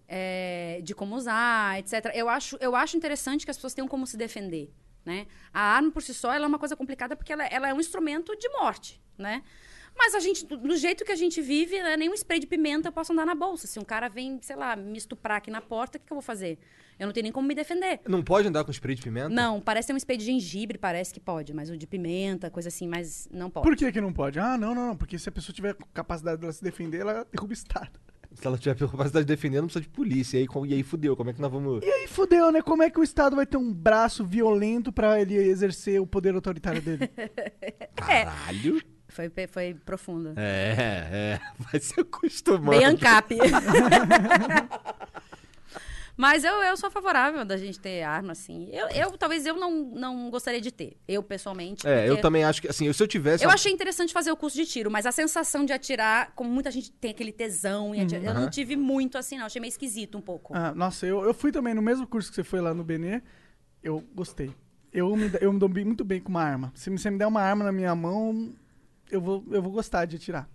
é, 0.06 0.80
de 0.82 0.94
como 0.94 1.16
usar, 1.16 1.78
etc. 1.78 2.10
Eu 2.14 2.28
acho, 2.28 2.56
eu 2.60 2.76
acho 2.76 2.96
interessante 2.96 3.44
que 3.44 3.50
as 3.50 3.56
pessoas 3.56 3.72
tenham 3.74 3.88
como 3.88 4.06
se 4.06 4.16
defender, 4.18 4.70
né? 5.04 5.26
A 5.52 5.60
arma 5.76 5.90
por 5.90 6.02
si 6.02 6.12
só 6.12 6.32
ela 6.32 6.44
é 6.44 6.48
uma 6.48 6.58
coisa 6.58 6.76
complicada 6.76 7.16
porque 7.16 7.32
ela, 7.32 7.44
ela 7.46 7.68
é 7.68 7.74
um 7.74 7.80
instrumento 7.80 8.36
de 8.36 8.48
morte, 8.50 9.00
né? 9.16 9.42
Mas 9.96 10.14
a 10.14 10.20
gente, 10.20 10.44
do- 10.44 10.76
jeito 10.76 11.04
que 11.06 11.12
a 11.12 11.16
gente 11.16 11.40
vive, 11.40 11.82
né, 11.82 11.96
nem 11.96 12.10
um 12.10 12.14
spray 12.14 12.38
de 12.40 12.46
pimenta 12.46 12.88
eu 12.88 12.92
posso 12.92 13.12
andar 13.12 13.24
na 13.24 13.34
bolsa. 13.34 13.66
Se 13.66 13.78
um 13.78 13.84
cara 13.84 14.08
vem, 14.08 14.38
sei 14.42 14.56
lá, 14.56 14.76
me 14.76 14.98
estuprar 14.98 15.38
aqui 15.38 15.50
na 15.50 15.60
porta, 15.62 15.96
o 15.96 16.00
que, 16.00 16.06
que 16.06 16.12
eu 16.12 16.16
vou 16.16 16.22
fazer? 16.22 16.58
Eu 16.98 17.06
não 17.06 17.12
tenho 17.12 17.24
nem 17.24 17.32
como 17.32 17.46
me 17.46 17.54
defender. 17.54 18.00
Não 18.06 18.22
pode 18.22 18.48
andar 18.48 18.64
com 18.64 18.70
spray 18.70 18.94
de 18.94 19.02
pimenta? 19.02 19.28
Não, 19.28 19.60
parece 19.60 19.88
ter 19.88 19.94
um 19.94 19.96
spray 19.96 20.16
de 20.16 20.24
gengibre, 20.24 20.78
parece 20.78 21.12
que 21.12 21.20
pode, 21.20 21.52
mas 21.52 21.68
o 21.70 21.76
de 21.76 21.86
pimenta, 21.86 22.50
coisa 22.50 22.68
assim, 22.68 22.86
mas 22.86 23.28
não 23.32 23.50
pode. 23.50 23.66
Por 23.66 23.76
que, 23.76 23.90
que 23.90 24.00
não 24.00 24.12
pode? 24.12 24.38
Ah, 24.38 24.56
não, 24.56 24.74
não, 24.74 24.88
não. 24.88 24.96
Porque 24.96 25.18
se 25.18 25.28
a 25.28 25.32
pessoa 25.32 25.54
tiver 25.54 25.76
capacidade 25.92 26.40
dela 26.40 26.52
se 26.52 26.62
defender, 26.62 27.00
ela 27.00 27.26
derruba 27.32 27.50
o 27.50 27.54
Estado. 27.54 27.98
Se 28.34 28.46
ela 28.46 28.58
tiver 28.58 28.76
capacidade 28.76 29.24
de 29.24 29.32
defender, 29.32 29.60
não 29.60 29.66
precisa 29.66 29.82
de 29.82 29.88
polícia. 29.88 30.38
E 30.38 30.40
aí, 30.40 30.48
e 30.68 30.74
aí 30.74 30.82
fudeu. 30.82 31.16
Como 31.16 31.30
é 31.30 31.32
que 31.32 31.40
nós 31.40 31.50
vamos. 31.50 31.84
E 31.84 31.88
aí 31.88 32.06
fudeu, 32.08 32.50
né? 32.50 32.62
Como 32.62 32.82
é 32.82 32.90
que 32.90 32.98
o 32.98 33.02
Estado 33.02 33.36
vai 33.36 33.46
ter 33.46 33.56
um 33.56 33.72
braço 33.72 34.24
violento 34.24 34.92
pra 34.92 35.20
ele 35.20 35.34
exercer 35.34 36.00
o 36.00 36.06
poder 36.06 36.34
autoritário 36.34 36.82
dele? 36.82 37.08
Caralho? 37.94 38.82
Foi, 39.08 39.30
foi 39.48 39.74
profundo. 39.74 40.32
É, 40.36 41.38
é. 41.38 41.40
Vai 41.58 41.80
se 41.80 42.00
acostumando. 42.00 42.70
Bem 42.70 42.84
ANCAP. 42.84 43.36
Mas 46.16 46.44
eu, 46.44 46.52
eu 46.62 46.76
sou 46.76 46.90
favorável 46.90 47.44
da 47.44 47.56
gente 47.56 47.80
ter 47.80 48.02
arma, 48.02 48.32
assim. 48.32 48.68
Eu, 48.70 48.88
eu 48.88 49.18
talvez 49.18 49.44
eu 49.44 49.56
não, 49.56 49.70
não 49.70 50.30
gostaria 50.30 50.60
de 50.60 50.70
ter. 50.70 50.96
Eu, 51.08 51.22
pessoalmente. 51.22 51.86
É, 51.86 52.08
eu 52.08 52.20
também 52.20 52.44
acho 52.44 52.62
que, 52.62 52.68
assim, 52.68 52.90
se 52.92 53.02
eu 53.02 53.08
tivesse. 53.08 53.44
Eu 53.44 53.50
achei 53.50 53.72
interessante 53.72 54.12
fazer 54.12 54.30
o 54.30 54.36
curso 54.36 54.56
de 54.56 54.64
tiro, 54.64 54.90
mas 54.90 55.06
a 55.06 55.12
sensação 55.12 55.64
de 55.64 55.72
atirar, 55.72 56.32
como 56.36 56.48
muita 56.48 56.70
gente 56.70 56.92
tem 56.92 57.10
aquele 57.10 57.32
tesão 57.32 57.94
em 57.94 58.02
atirar, 58.02 58.34
eu 58.34 58.40
não 58.40 58.48
tive 58.48 58.76
muito 58.76 59.18
assim, 59.18 59.38
não. 59.38 59.46
Achei 59.46 59.60
meio 59.60 59.70
esquisito 59.70 60.16
um 60.16 60.20
pouco. 60.20 60.54
Ah, 60.56 60.72
nossa, 60.74 61.04
eu, 61.06 61.24
eu 61.24 61.34
fui 61.34 61.50
também 61.50 61.74
no 61.74 61.82
mesmo 61.82 62.06
curso 62.06 62.28
que 62.28 62.36
você 62.36 62.44
foi 62.44 62.60
lá 62.60 62.72
no 62.72 62.84
Benê. 62.84 63.20
Eu 63.82 64.02
gostei. 64.14 64.54
Eu 64.92 65.14
me, 65.16 65.30
eu 65.40 65.52
me 65.52 65.58
dou 65.58 65.68
muito 65.68 66.04
bem 66.04 66.20
com 66.20 66.28
uma 66.28 66.42
arma. 66.42 66.72
Se 66.76 66.88
você 66.88 67.10
me 67.10 67.18
der 67.18 67.26
uma 67.26 67.42
arma 67.42 67.64
na 67.64 67.72
minha 67.72 67.94
mão, 67.94 68.54
eu 69.10 69.20
vou, 69.20 69.44
eu 69.50 69.60
vou 69.60 69.72
gostar 69.72 70.04
de 70.04 70.16
atirar. 70.16 70.48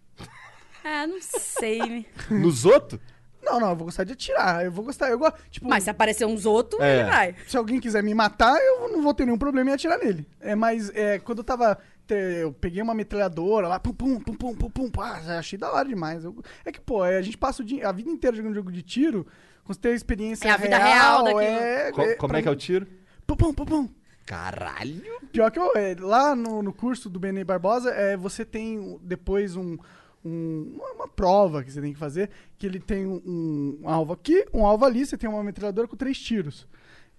É, 0.84 1.06
não 1.08 1.20
sei. 1.22 2.06
Nos 2.32 2.64
outros? 2.64 3.02
Não, 3.42 3.60
não, 3.60 3.70
eu 3.70 3.76
vou 3.76 3.86
gostar 3.86 4.04
de 4.04 4.14
atirar. 4.14 4.64
Eu 4.66 4.72
vou 4.72 4.84
gostar. 4.86 5.10
Eu 5.10 5.18
gosto. 5.20 5.38
Tipo, 5.50 5.68
mas 5.68 5.84
se 5.84 5.90
aparecer 5.90 6.26
uns 6.26 6.46
outros, 6.46 6.80
É. 6.82 7.00
ele 7.02 7.10
vai. 7.10 7.36
se 7.48 7.58
alguém 7.58 7.80
quiser 7.80 8.04
me 8.04 8.14
matar, 8.14 8.58
eu 8.60 8.90
não 8.90 9.02
vou 9.02 9.14
ter 9.14 9.26
nenhum 9.26 9.38
problema 9.38 9.70
em 9.70 9.74
atirar 9.74 9.98
nele. 9.98 10.28
É, 10.40 10.56
mas 10.56 10.90
é, 10.94 11.20
quando 11.20 11.40
eu 11.40 11.44
tava. 11.44 11.78
te- 12.08 12.14
Eu 12.42 12.52
peguei 12.54 12.82
uma 12.82 12.94
metralhadora 12.94 13.68
lá, 13.68 13.80
pum, 13.80 13.94
pum, 13.94 14.20
pum, 14.20 14.34
pum, 14.34 14.56
pum, 14.56 14.70
pum, 14.70 14.90
pá, 14.92 15.22
achei 15.38 15.58
da 15.60 15.72
hora 15.72 15.88
demais. 15.88 16.24
Eu- 16.24 16.36
é 16.66 16.72
que, 16.72 16.82
pô, 16.82 17.06
é, 17.06 17.18
a 17.18 17.22
gente 17.22 17.38
passa 17.38 17.62
o 17.62 17.66
dia- 17.66 17.88
a 17.88 17.92
vida 17.92 18.10
inteira 18.10 18.36
jogando 18.36 18.56
jogo 18.56 18.72
de 18.72 18.82
tiro, 18.82 19.26
com 19.64 19.74
ter 19.74 19.94
experiência 19.94 20.48
É 20.48 20.52
a 20.52 20.58
vida 20.58 20.78
real 20.78 21.24
daquilo. 21.24 21.40
É, 21.42 21.92
Co- 21.92 22.16
como 22.18 22.36
é 22.36 22.42
que 22.42 22.48
é 22.48 22.52
o 22.52 22.56
tiro? 22.56 22.88
Pum, 23.28 23.36
pum, 23.36 23.54
pum, 23.54 23.66
pum. 23.66 23.90
Caralho? 24.26 25.04
Pior 25.32 25.50
que 25.52 25.58
eu, 25.60 25.72
é, 25.76 25.96
lá 26.00 26.36
no, 26.36 26.62
no 26.62 26.72
curso 26.74 27.10
do 27.10 27.20
Benê 27.20 27.44
Barbosa, 27.44 27.90
é, 27.92 28.16
você 28.16 28.46
tem 28.46 29.00
depois 29.02 29.56
um, 29.56 29.76
um- 30.24 30.80
uma, 30.96 31.08
prova 31.08 31.64
que 31.64 31.72
você 31.72 31.82
tem 31.82 31.94
que 31.94 32.00
fazer, 32.00 32.30
que 32.58 32.66
ele 32.66 32.80
tem 32.80 33.06
um, 33.06 33.80
um 33.82 33.90
alvo 33.90 34.14
aqui, 34.14 34.46
um 34.54 34.66
alvo 34.66 34.86
ali, 34.86 35.06
você 35.06 35.18
tem 35.18 35.30
uma 35.30 35.44
metralhadora 35.44 35.88
com 35.88 35.96
três 35.96 36.18
tiros. 36.20 36.68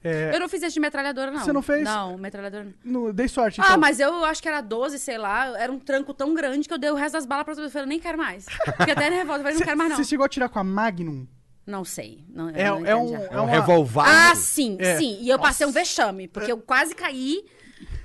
É, 0.03 0.35
Eu 0.35 0.41
não 0.41 0.49
fiz 0.49 0.63
esse 0.63 0.73
de 0.73 0.81
metralhadora, 0.81 1.31
não. 1.31 1.41
Você 1.45 1.53
não 1.53 1.61
fez? 1.61 1.85
Não, 1.85 2.17
metralhadora 2.17 2.67
não. 2.83 3.13
dei 3.13 3.29
sorte, 3.29 3.61
Ah, 3.61 3.65
então. 3.67 3.79
mas 3.79 4.01
eu 4.01 4.25
acho 4.25 4.41
que 4.41 4.49
era 4.49 4.63
12, 4.63 4.99
sei 4.99 5.19
lá. 5.19 5.59
Era 5.61 5.71
um 5.71 5.79
tranco 5.79 6.15
tão 6.15 6.33
grande 6.33 6.67
que 6.67 6.73
eu 6.73 6.79
dei 6.79 6.91
o 6.91 6.95
resto 6.95 7.13
das 7.15 7.27
balas 7.27 7.45
pra 7.45 7.53
outras 7.53 7.67
pessoas. 7.67 7.83
Eu 7.85 7.89
nem 7.89 8.01
quero 8.01 8.17
mais. 8.17 8.47
Fiquei 8.79 8.95
até 8.95 9.11
nervosa. 9.11 9.41
Eu 9.41 9.43
falei, 9.43 9.59
não 9.59 9.63
quero 9.67 9.77
mais, 9.77 9.91
não. 9.91 9.97
Você 9.99 10.05
chegou 10.05 10.25
a 10.25 10.29
tirar 10.29 10.49
com 10.49 10.59
a 10.59 10.65
Magnum? 10.65 11.27
Não 11.67 11.85
sei. 11.85 12.25
Não, 12.31 12.49
eu 12.49 12.57
É, 12.57 12.71
não 12.71 12.87
é 12.87 12.97
um, 12.97 13.09
entendi. 13.15 13.29
É 13.31 13.41
um 13.43 13.45
revolvado. 13.45 14.11
Ah, 14.11 14.35
sim, 14.35 14.79
É. 14.81 14.97
sim. 14.97 15.19
E 15.21 15.29
eu 15.29 15.39
passei 15.39 15.67
um 15.67 15.71
vexame, 15.71 16.27
porque 16.29 16.51
eu 16.51 16.57
quase 16.59 16.95
caí. 16.95 17.45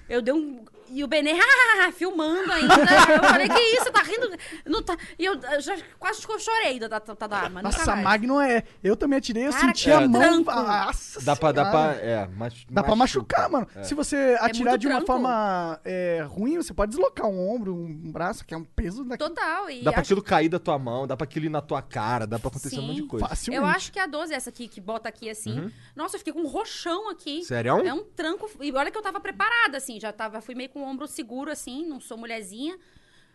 Eu 0.10 0.22
dei 0.22 0.34
um. 0.34 0.66
E 0.96 1.04
o 1.04 1.08
Benê, 1.10 1.34
ah, 1.86 1.92
filmando 1.92 2.50
ainda. 2.54 2.74
Eu 2.74 3.22
falei, 3.22 3.50
que 3.50 3.60
isso, 3.60 3.92
tá 3.92 4.02
rindo? 4.02 4.30
Não 4.66 4.82
tá... 4.82 4.96
E 5.20 5.26
eu 5.26 5.38
já 5.60 5.76
quase 6.00 6.26
que 6.26 6.32
eu 6.32 6.40
chorei 6.40 6.80
da, 6.80 6.88
da, 6.88 7.00
da, 7.00 7.28
da 7.28 7.38
arma. 7.38 7.62
nunca 7.62 7.78
Nossa, 7.78 7.92
mais. 7.92 8.04
Magnum 8.06 8.40
é. 8.40 8.64
Eu 8.82 8.96
também 8.96 9.20
atirei, 9.20 9.46
eu 9.46 9.52
Cara, 9.52 9.68
senti 9.68 9.84
que 9.84 9.92
a 9.92 10.08
mão. 10.08 10.42
Nossa 10.42 11.22
Dá 11.22 11.36
pra, 11.36 11.52
dá 11.52 11.70
pra, 11.70 11.96
é, 11.96 12.30
mas, 12.38 12.66
Dá 12.70 12.82
pra 12.82 12.96
machucar, 12.96 13.50
mano. 13.50 13.68
É. 13.76 13.84
Se 13.84 13.94
você 13.94 14.38
atirar 14.40 14.70
muito 14.72 14.82
de 14.82 14.88
uma 14.88 14.94
tranco. 15.02 15.08
forma 15.08 15.82
é, 15.84 16.26
ruim, 16.26 16.56
você 16.56 16.74
pode 16.74 16.92
deslocar 16.92 17.28
um 17.28 17.46
ombro, 17.54 17.76
um 17.76 18.12
braço, 18.14 18.46
que 18.46 18.54
é 18.54 18.58
um 18.58 18.64
peso 18.64 19.04
daqui. 19.04 19.22
Total. 19.22 19.70
E 19.70 19.84
Dá 19.84 19.92
pra 19.92 20.00
acho 20.00 20.14
aquilo 20.14 20.24
cair 20.24 20.48
da 20.48 20.60
tua 20.60 20.80
mão, 20.80 21.06
dá 21.06 21.18
pra 21.18 21.26
aquilo 21.26 21.48
ir 21.48 21.50
na 21.50 21.62
tua 21.62 21.82
cara, 21.82 22.26
dá 22.26 22.40
pra 22.40 22.48
acontecer 22.48 22.80
um 22.80 22.84
monte 22.84 22.96
de 22.96 23.02
Sim. 23.02 23.08
coisa. 23.10 23.28
Facilmente. 23.28 23.62
Eu 23.62 23.68
acho 23.68 23.92
que 23.92 24.00
a 24.00 24.06
12 24.08 24.34
é 24.34 24.38
essa 24.38 24.50
aqui, 24.50 24.70
que 24.70 24.80
bota 24.80 25.10
aqui 25.10 25.30
assim. 25.30 25.70
Nossa, 25.94 26.16
eu 26.16 26.20
fiquei 26.20 26.32
com 26.32 26.40
um 26.40 26.48
roxão 26.48 27.10
aqui. 27.10 27.44
Sério? 27.44 27.86
É 27.86 27.94
um 27.94 28.06
tranco. 28.06 28.50
E 28.62 28.72
olha 28.72 28.90
que 28.90 28.98
eu 28.98 29.02
tava 29.02 29.20
preparada, 29.20 29.78
assim. 29.78 30.00
Já 30.00 30.14
tava, 30.14 30.40
fui 30.40 30.56
meio 30.56 30.70
com 30.70 30.84
o 30.84 30.85
ombro 30.86 31.08
seguro, 31.08 31.52
assim. 31.52 31.86
Não 31.88 32.00
sou 32.00 32.18
mulherzinha. 32.18 32.78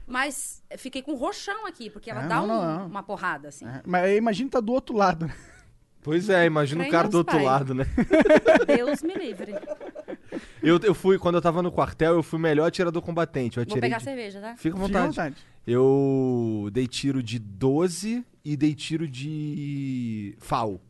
Mas 0.07 0.63
fiquei 0.77 1.03
com 1.03 1.13
um 1.13 1.17
roxão 1.17 1.67
aqui, 1.67 1.89
porque 1.89 2.11
ela 2.11 2.25
É, 2.25 2.27
dá 2.29 2.37
não, 2.37 2.45
um- 2.45 2.49
não, 2.49 2.79
não. 2.81 2.87
uma 2.87 3.03
porrada, 3.03 3.49
assim. 3.49 3.65
É, 3.67 3.81
mas 3.87 4.17
imagina 4.17 4.49
que 4.49 4.53
tá 4.53 4.61
do 4.61 4.73
outro 4.73 4.97
lado. 4.97 5.27
né? 5.27 5.35
Pois 6.03 6.31
é, 6.31 6.47
imagina 6.47 6.83
o 6.83 6.91
cara 6.91 7.09
do 7.09 7.19
outro 7.19 7.37
pai. 7.37 7.45
lado, 7.45 7.75
né? 7.75 7.85
Deus 8.67 9.03
me 9.03 9.13
livre. 9.15 9.53
Eu, 10.63 10.79
eu 10.83 10.95
fui, 10.95 11.19
quando 11.19 11.35
eu 11.35 11.43
tava 11.43 11.63
no 11.63 11.71
quartel, 11.71 12.15
eu 12.15 12.23
fui 12.23 12.39
o 12.39 12.43
melhor 12.43 12.67
atirador 12.67 13.03
combatente. 13.03 13.59
Eu 13.59 13.65
Vou 13.65 13.73
atirei. 13.73 13.83
pegar 13.83 13.99
de- 13.99 14.05
cerveja, 14.05 14.41
tá? 14.41 14.57
Fica 14.57 14.77
à 14.77 14.79
Fica 14.79 14.79
à 14.79 14.81
vontade. 14.81 15.07
vontade. 15.09 15.37
Eu 15.67 16.71
dei 16.73 16.87
tiro 16.87 17.23
de 17.23 17.39
12 17.39 18.25
e 18.43 18.57
dei 18.57 18.75
tiro 18.75 19.07
de 19.07 20.35
FAL. 20.41 20.81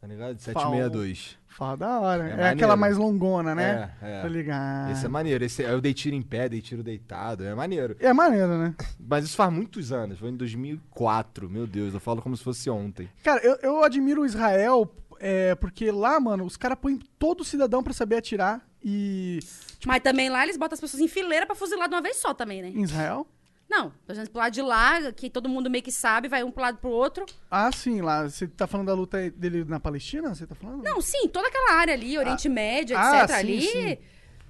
Tá 0.00 0.06
ligado? 0.06 0.38
762. 0.38 1.38
Fala 1.56 1.76
da 1.76 2.00
hora. 2.00 2.22
É 2.24 2.26
É, 2.26 2.30
maneiro. 2.30 2.54
aquela 2.56 2.76
mais 2.76 2.96
longona, 2.96 3.54
né? 3.54 3.92
É, 4.02 4.18
é. 4.18 4.22
Tá 4.22 4.28
ligado. 4.28 4.90
Esse 4.92 5.06
é 5.06 5.08
maneiro. 5.08 5.44
Esse, 5.44 5.62
eu 5.62 5.80
dei 5.80 5.94
tiro 5.94 6.16
em 6.16 6.22
pé, 6.22 6.48
dei 6.48 6.60
tiro 6.60 6.82
deitado. 6.82 7.44
É 7.44 7.54
maneiro. 7.54 7.96
É 8.00 8.12
maneiro, 8.12 8.58
né? 8.58 8.74
Mas 8.98 9.24
isso 9.24 9.36
faz 9.36 9.52
muitos 9.52 9.92
anos. 9.92 10.18
Foi 10.18 10.30
em 10.30 10.36
2004. 10.36 11.48
Meu 11.48 11.66
Deus, 11.66 11.94
eu 11.94 12.00
falo 12.00 12.20
como 12.20 12.36
se 12.36 12.42
fosse 12.42 12.68
ontem. 12.68 13.08
Cara, 13.22 13.40
eu, 13.44 13.56
eu 13.62 13.84
admiro 13.84 14.22
o 14.22 14.26
Israel, 14.26 14.92
é, 15.20 15.54
porque 15.54 15.90
lá, 15.90 16.18
mano, 16.18 16.44
os 16.44 16.56
caras 16.56 16.76
põem 16.80 16.98
todo 17.18 17.44
cidadão 17.44 17.82
pra 17.82 17.92
saber 17.92 18.16
atirar. 18.16 18.60
E. 18.82 19.38
Mas 19.86 20.02
também 20.02 20.28
lá 20.28 20.42
eles 20.42 20.56
botam 20.56 20.74
as 20.74 20.80
pessoas 20.80 21.00
em 21.02 21.08
fileira 21.08 21.46
pra 21.46 21.54
fuzilar 21.54 21.88
de 21.88 21.94
uma 21.94 22.02
vez 22.02 22.16
só 22.16 22.34
também, 22.34 22.60
né? 22.62 22.68
Em 22.68 22.82
Israel? 22.82 23.26
Não, 23.68 23.90
por 24.06 24.12
exemplo, 24.12 24.30
pro 24.30 24.40
lado 24.40 24.52
de 24.52 24.62
lá, 24.62 25.12
que 25.12 25.28
todo 25.30 25.48
mundo 25.48 25.70
meio 25.70 25.82
que 25.82 25.90
sabe, 25.90 26.28
vai 26.28 26.44
um 26.44 26.50
pro 26.50 26.62
lado 26.62 26.78
pro 26.78 26.90
outro. 26.90 27.24
Ah, 27.50 27.70
sim, 27.72 28.00
lá. 28.00 28.28
Você 28.28 28.46
tá 28.46 28.66
falando 28.66 28.88
da 28.88 28.94
luta 28.94 29.30
dele 29.30 29.64
na 29.64 29.80
Palestina? 29.80 30.34
Você 30.34 30.46
tá 30.46 30.54
falando? 30.54 30.82
Não, 30.84 31.00
sim, 31.00 31.28
toda 31.28 31.48
aquela 31.48 31.72
área 31.74 31.94
ali, 31.94 32.16
Oriente 32.18 32.48
Médio, 32.48 32.96
ah, 32.96 33.22
etc. 33.24 33.28
sim, 33.28 33.34
ali. 33.34 33.60
sim. 33.62 33.98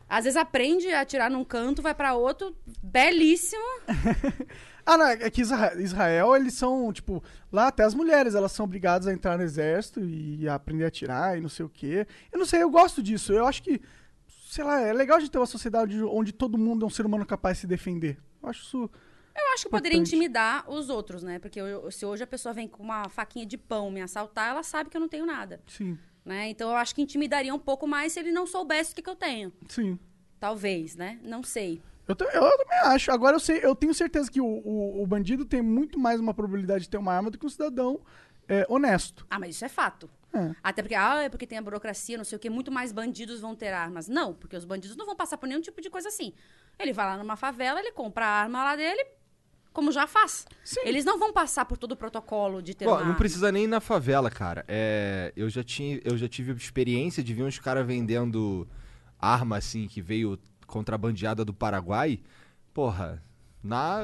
Às 0.08 0.24
vezes 0.24 0.36
aprende 0.36 0.88
a 0.92 1.00
atirar 1.00 1.30
num 1.30 1.44
canto, 1.44 1.80
vai 1.80 1.94
pra 1.94 2.14
outro, 2.14 2.54
belíssimo. 2.82 3.62
Ah, 4.86 4.98
não, 4.98 5.06
é 5.06 5.30
que 5.30 5.40
Isra- 5.40 5.80
Israel, 5.80 6.36
eles 6.36 6.52
são, 6.54 6.92
tipo, 6.92 7.24
lá 7.50 7.68
até 7.68 7.84
as 7.84 7.94
mulheres, 7.94 8.34
elas 8.34 8.52
são 8.52 8.64
obrigadas 8.66 9.06
a 9.08 9.14
entrar 9.14 9.38
no 9.38 9.42
exército 9.42 10.04
e 10.04 10.46
a 10.46 10.56
aprender 10.56 10.84
a 10.84 10.88
atirar 10.88 11.38
e 11.38 11.40
não 11.40 11.48
sei 11.48 11.64
o 11.64 11.70
quê. 11.70 12.06
Eu 12.30 12.38
não 12.38 12.44
sei, 12.44 12.62
eu 12.62 12.68
gosto 12.68 13.02
disso. 13.02 13.32
Eu 13.32 13.46
acho 13.46 13.62
que, 13.62 13.80
sei 14.50 14.62
lá, 14.62 14.82
é 14.82 14.92
legal 14.92 15.18
gente 15.18 15.30
ter 15.30 15.38
uma 15.38 15.46
sociedade 15.46 16.02
onde 16.02 16.32
todo 16.32 16.58
mundo 16.58 16.84
é 16.84 16.86
um 16.86 16.90
ser 16.90 17.06
humano 17.06 17.24
capaz 17.24 17.56
de 17.56 17.60
se 17.62 17.66
defender. 17.66 18.18
Eu 18.42 18.50
acho 18.50 18.60
isso. 18.62 18.90
Eu 19.36 19.52
acho 19.54 19.64
que 19.64 19.70
poderia 19.70 19.98
intimidar 19.98 20.68
os 20.70 20.88
outros, 20.88 21.22
né? 21.22 21.38
Porque 21.38 21.60
eu- 21.60 21.90
se 21.90 22.04
hoje 22.06 22.22
a 22.22 22.26
pessoa 22.26 22.52
vem 22.52 22.68
com 22.68 22.82
uma 22.82 23.08
faquinha 23.08 23.44
de 23.44 23.56
pão 23.58 23.90
me 23.90 24.00
assaltar, 24.00 24.50
ela 24.50 24.62
sabe 24.62 24.90
que 24.90 24.96
eu 24.96 25.00
não 25.00 25.08
tenho 25.08 25.26
nada, 25.26 25.60
Sim, 25.66 25.98
né? 26.24 26.48
Então 26.48 26.70
eu 26.70 26.76
acho 26.76 26.94
que 26.94 27.02
intimidaria 27.02 27.54
um 27.54 27.58
pouco 27.58 27.86
mais 27.86 28.12
se 28.12 28.20
ele 28.20 28.30
não 28.32 28.46
soubesse 28.46 28.92
o 28.92 28.94
que, 28.94 29.02
que 29.02 29.10
eu 29.10 29.16
tenho. 29.16 29.52
sim. 29.68 29.98
Talvez, 30.40 30.94
né? 30.94 31.18
Não 31.22 31.42
sei. 31.42 31.80
Eu, 32.06 32.14
ta- 32.14 32.26
eu 32.26 32.42
também 32.58 32.78
acho. 32.80 33.10
Agora 33.10 33.34
eu 33.36 33.40
sei, 33.40 33.60
eu 33.64 33.74
tenho 33.74 33.94
certeza 33.94 34.30
que 34.30 34.40
o, 34.42 34.44
o, 34.46 35.02
o 35.02 35.06
bandido 35.06 35.44
tem 35.46 35.62
muito 35.62 35.98
mais 35.98 36.20
uma 36.20 36.34
probabilidade 36.34 36.84
de 36.84 36.90
ter 36.90 36.98
uma 36.98 37.14
arma 37.14 37.30
do 37.30 37.38
que 37.38 37.46
um 37.46 37.48
cidadão 37.48 37.98
é, 38.46 38.66
honesto. 38.68 39.26
Ah, 39.30 39.38
mas 39.38 39.54
isso 39.54 39.64
é 39.64 39.70
fato. 39.70 40.10
É. 40.34 40.54
Até 40.62 40.82
porque, 40.82 40.94
ah, 40.94 41.22
é 41.22 41.30
porque 41.30 41.46
tem 41.46 41.56
a 41.56 41.62
burocracia, 41.62 42.18
não 42.18 42.24
sei 42.24 42.36
o 42.36 42.38
que, 42.38 42.50
muito 42.50 42.70
mais 42.70 42.92
bandidos 42.92 43.40
vão 43.40 43.54
ter 43.54 43.72
armas. 43.72 44.06
Não, 44.06 44.34
porque 44.34 44.54
os 44.54 44.66
bandidos 44.66 44.96
não 44.98 45.06
vão 45.06 45.16
passar 45.16 45.38
por 45.38 45.46
nenhum 45.46 45.62
tipo 45.62 45.80
de 45.80 45.88
coisa 45.88 46.08
assim. 46.08 46.34
Ele 46.78 46.92
vai 46.92 47.06
lá 47.06 47.16
numa 47.16 47.36
favela, 47.36 47.80
ele 47.80 47.92
compra 47.92 48.26
a 48.26 48.42
arma 48.42 48.62
lá 48.62 48.76
dele, 48.76 49.02
como 49.74 49.92
já 49.92 50.06
faz. 50.06 50.46
Sim. 50.64 50.80
Eles 50.84 51.04
não 51.04 51.18
vão 51.18 51.32
passar 51.32 51.66
por 51.66 51.76
todo 51.76 51.92
o 51.92 51.96
protocolo 51.96 52.62
de 52.62 52.72
ter 52.74 52.86
uma 52.86 53.04
não 53.04 53.14
precisa 53.16 53.52
nem 53.52 53.64
ir 53.64 53.66
na 53.66 53.80
favela, 53.80 54.30
cara. 54.30 54.64
É, 54.66 55.32
eu, 55.36 55.50
já 55.50 55.62
tinha, 55.62 56.00
eu 56.04 56.16
já 56.16 56.26
tive 56.28 56.52
experiência 56.52 57.22
de 57.22 57.34
ver 57.34 57.42
uns 57.42 57.58
caras 57.58 57.86
vendendo 57.86 58.66
arma 59.20 59.58
assim 59.58 59.86
que 59.86 60.00
veio 60.00 60.38
contrabandeada 60.66 61.44
do 61.44 61.52
Paraguai. 61.52 62.20
Porra, 62.72 63.22
na 63.62 64.00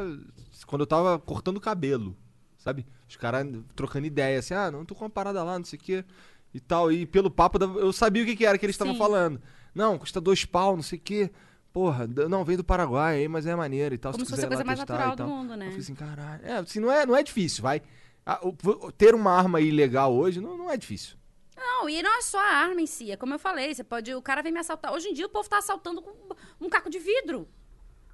quando 0.66 0.82
eu 0.82 0.86
tava 0.86 1.18
cortando 1.18 1.56
o 1.56 1.60
cabelo, 1.60 2.16
sabe? 2.58 2.86
Os 3.08 3.16
caras 3.16 3.46
trocando 3.74 4.06
ideia 4.06 4.38
assim: 4.40 4.54
"Ah, 4.54 4.70
não 4.70 4.84
tô 4.84 4.94
com 4.94 5.04
uma 5.04 5.10
parada 5.10 5.42
lá, 5.42 5.58
não 5.58 5.64
sei 5.64 5.78
o 5.78 5.82
quê" 5.82 6.04
e 6.52 6.60
tal. 6.60 6.90
E 6.90 7.06
pelo 7.06 7.30
papo 7.30 7.58
da- 7.58 7.66
eu 7.66 7.92
sabia 7.92 8.22
o 8.22 8.26
que, 8.26 8.36
que 8.36 8.44
era 8.44 8.58
que 8.58 8.66
eles 8.66 8.74
estavam 8.74 8.94
falando. 8.96 9.40
Não, 9.74 9.96
custa 9.98 10.20
dois 10.20 10.44
pau, 10.44 10.74
não 10.74 10.82
sei 10.82 10.98
o 10.98 11.02
quê. 11.02 11.30
Porra, 11.72 12.06
não, 12.28 12.44
vem 12.44 12.56
do 12.56 12.64
Paraguai 12.64 13.16
aí, 13.18 13.28
mas 13.28 13.46
é 13.46 13.54
maneiro 13.54 13.94
e 13.94 13.98
tal. 13.98 14.10
Como 14.12 14.24
tu 14.24 14.28
se 14.28 14.32
fosse 14.34 14.44
a 14.44 14.48
coisa 14.48 14.62
lá 14.62 14.66
mais 14.66 14.78
testar 14.80 14.94
natural 14.94 15.14
e 15.14 15.16
tal. 15.16 15.26
do 15.26 15.32
mundo, 15.32 15.56
né? 15.56 15.66
Eu 15.66 15.70
falei 15.70 15.82
assim, 15.84 15.94
caralho. 15.94 16.40
É, 16.44 16.52
assim, 16.54 16.80
não 16.80 16.90
é, 16.90 17.06
não 17.06 17.14
é 17.16 17.22
difícil, 17.22 17.62
vai. 17.62 17.80
Ah, 18.26 18.40
o- 18.42 18.90
ter 18.92 19.14
uma 19.14 19.32
arma 19.32 19.60
ilegal 19.60 20.12
hoje 20.12 20.40
não, 20.40 20.56
não 20.58 20.70
é 20.70 20.76
difícil. 20.76 21.16
Não, 21.56 21.88
e 21.88 22.02
não 22.02 22.18
é 22.18 22.22
só 22.22 22.38
a 22.40 22.48
arma 22.56 22.80
em 22.80 22.86
si, 22.86 23.12
é 23.12 23.16
como 23.16 23.34
eu 23.34 23.38
falei, 23.38 23.72
você 23.74 23.84
pode, 23.84 24.12
o 24.14 24.22
cara 24.22 24.42
vem 24.42 24.50
me 24.52 24.58
assaltar. 24.58 24.92
Hoje 24.92 25.08
em 25.08 25.14
dia 25.14 25.26
o 25.26 25.30
povo 25.30 25.48
tá 25.48 25.58
assaltando 25.58 26.02
com 26.02 26.12
um 26.60 26.68
caco 26.68 26.90
de 26.90 26.98
vidro. 26.98 27.46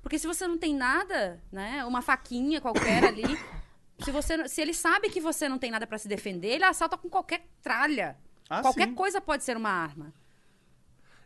Porque 0.02 0.18
se 0.18 0.26
você 0.26 0.46
não 0.46 0.58
tem 0.58 0.74
nada, 0.74 1.42
né, 1.50 1.84
uma 1.84 2.02
faquinha 2.02 2.60
qualquer 2.60 3.04
ali, 3.04 3.24
se 4.04 4.10
você 4.10 4.36
não- 4.36 4.46
se 4.48 4.60
ele 4.60 4.74
sabe 4.74 5.08
que 5.10 5.20
você 5.20 5.48
não 5.48 5.58
tem 5.58 5.70
nada 5.70 5.86
pra 5.86 5.96
se 5.98 6.06
defender, 6.08 6.48
ele 6.48 6.64
assalta 6.64 6.96
com 6.98 7.08
qualquer 7.08 7.46
tralha. 7.62 8.16
Ah, 8.50 8.60
qualquer 8.60 8.88
sim. 8.88 8.94
coisa 8.94 9.20
pode 9.20 9.42
ser 9.44 9.56
uma 9.56 9.70
arma. 9.70 10.12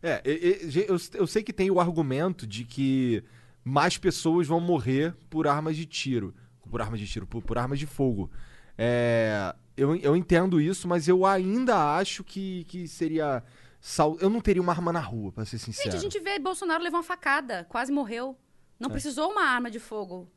É, 0.03 0.23
eu, 0.25 0.97
eu 1.15 1.27
sei 1.27 1.43
que 1.43 1.53
tem 1.53 1.71
o 1.71 1.79
argumento 1.81 2.47
de 2.47 2.65
que 2.65 3.23
mais 3.65 3.99
pessoas 3.99 4.47
vão 4.47 4.61
morrer 4.61 5.15
por 5.29 5.47
armas 5.47 5.77
de 5.77 5.85
tiro. 5.87 6.35
Por 6.71 6.81
armas 6.81 7.01
de 7.01 7.07
tiro, 7.07 7.27
por, 7.27 7.43
por 7.43 7.59
armas 7.59 7.79
de 7.79 7.87
fogo. 7.87 8.31
É, 8.79 9.55
eu, 9.77 9.95
eu 9.97 10.17
entendo 10.17 10.61
isso, 10.61 10.87
mas 10.89 11.09
eu 11.09 11.27
ainda 11.27 11.97
acho 11.97 12.23
que, 12.25 12.65
que 12.65 12.87
seria. 12.89 13.43
sal- 13.81 14.17
Eu 14.21 14.31
não 14.31 14.41
teria 14.41 14.63
uma 14.63 14.73
arma 14.73 14.93
na 14.93 15.01
rua, 15.01 15.33
pra 15.33 15.45
ser 15.45 15.59
sincero. 15.59 15.91
Gente, 15.91 15.97
a 15.99 16.01
gente 16.03 16.21
vê 16.21 16.39
Bolsonaro 16.39 16.83
levar 16.83 16.99
uma 16.99 17.03
facada, 17.05 17.67
quase 17.69 17.93
morreu. 17.93 18.37
Não 18.79 18.89
precisou 18.89 19.31
uma 19.33 19.43
arma 19.45 19.71
de 19.71 19.79
fogo 19.79 20.31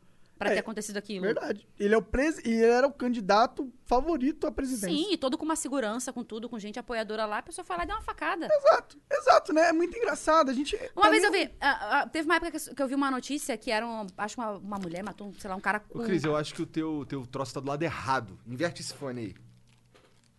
pra 0.43 0.51
É, 0.51 0.53
ter 0.55 0.59
acontecido 0.59 0.97
aquilo. 0.97 1.25
Verdade. 1.25 1.67
Ele 1.79 1.93
é 1.93 1.97
o 1.97 2.01
pres... 2.01 2.37
e 2.39 2.49
ele 2.49 2.65
era 2.65 2.87
o 2.87 2.91
candidato 2.93 3.71
favorito 3.85 4.45
à 4.47 4.51
presidência. 4.51 4.89
Sim, 4.89 5.13
e 5.13 5.17
todo 5.17 5.37
com 5.37 5.45
uma 5.45 5.55
segurança, 5.55 6.11
com 6.13 6.23
tudo, 6.23 6.47
com 6.49 6.57
gente 6.59 6.77
apoiadora 6.79 7.25
lá, 7.25 7.39
a 7.39 7.41
pessoa 7.43 7.63
foi 7.65 7.75
lá 7.77 7.83
e 7.83 7.87
deu 7.87 7.95
uma 7.95 8.01
facada. 8.01 8.47
Exato, 8.51 8.97
exato, 9.11 9.53
né? 9.53 9.69
É 9.69 9.73
muito 9.73 9.97
engraçado. 9.97 10.49
A 10.49 10.53
gente. 10.53 10.75
Uma 10.95 11.03
tá 11.03 11.09
vez 11.09 11.23
eu 11.23 11.31
vi, 11.31 11.49
ah, 11.59 11.99
ah, 12.01 12.07
teve 12.07 12.25
uma 12.25 12.35
época 12.35 12.51
que 12.51 12.81
eu- 12.81 12.87
vi 12.87 12.95
uma 12.95 13.09
notícia 13.11 13.57
que 13.57 13.71
era, 13.71 13.85
um, 13.87 14.05
acho 14.17 14.39
uma, 14.39 14.51
uma 14.57 14.77
mulher 14.79 15.03
matou, 15.03 15.27
um, 15.27 15.33
sei 15.33 15.49
lá, 15.49 15.55
um 15.55 15.61
cara 15.61 15.81
Ô. 15.89 15.99
Cris, 16.03 16.23
eu 16.23 16.35
acho 16.35 16.53
que 16.53 16.61
o 16.61 16.65
teu, 16.65 17.05
teu 17.07 17.25
troço 17.25 17.53
tá 17.53 17.59
do 17.59 17.67
lado 17.67 17.81
errado. 17.83 18.37
Inverte 18.47 18.81
esse 18.81 18.93
fone 18.93 19.21
aí. 19.21 19.35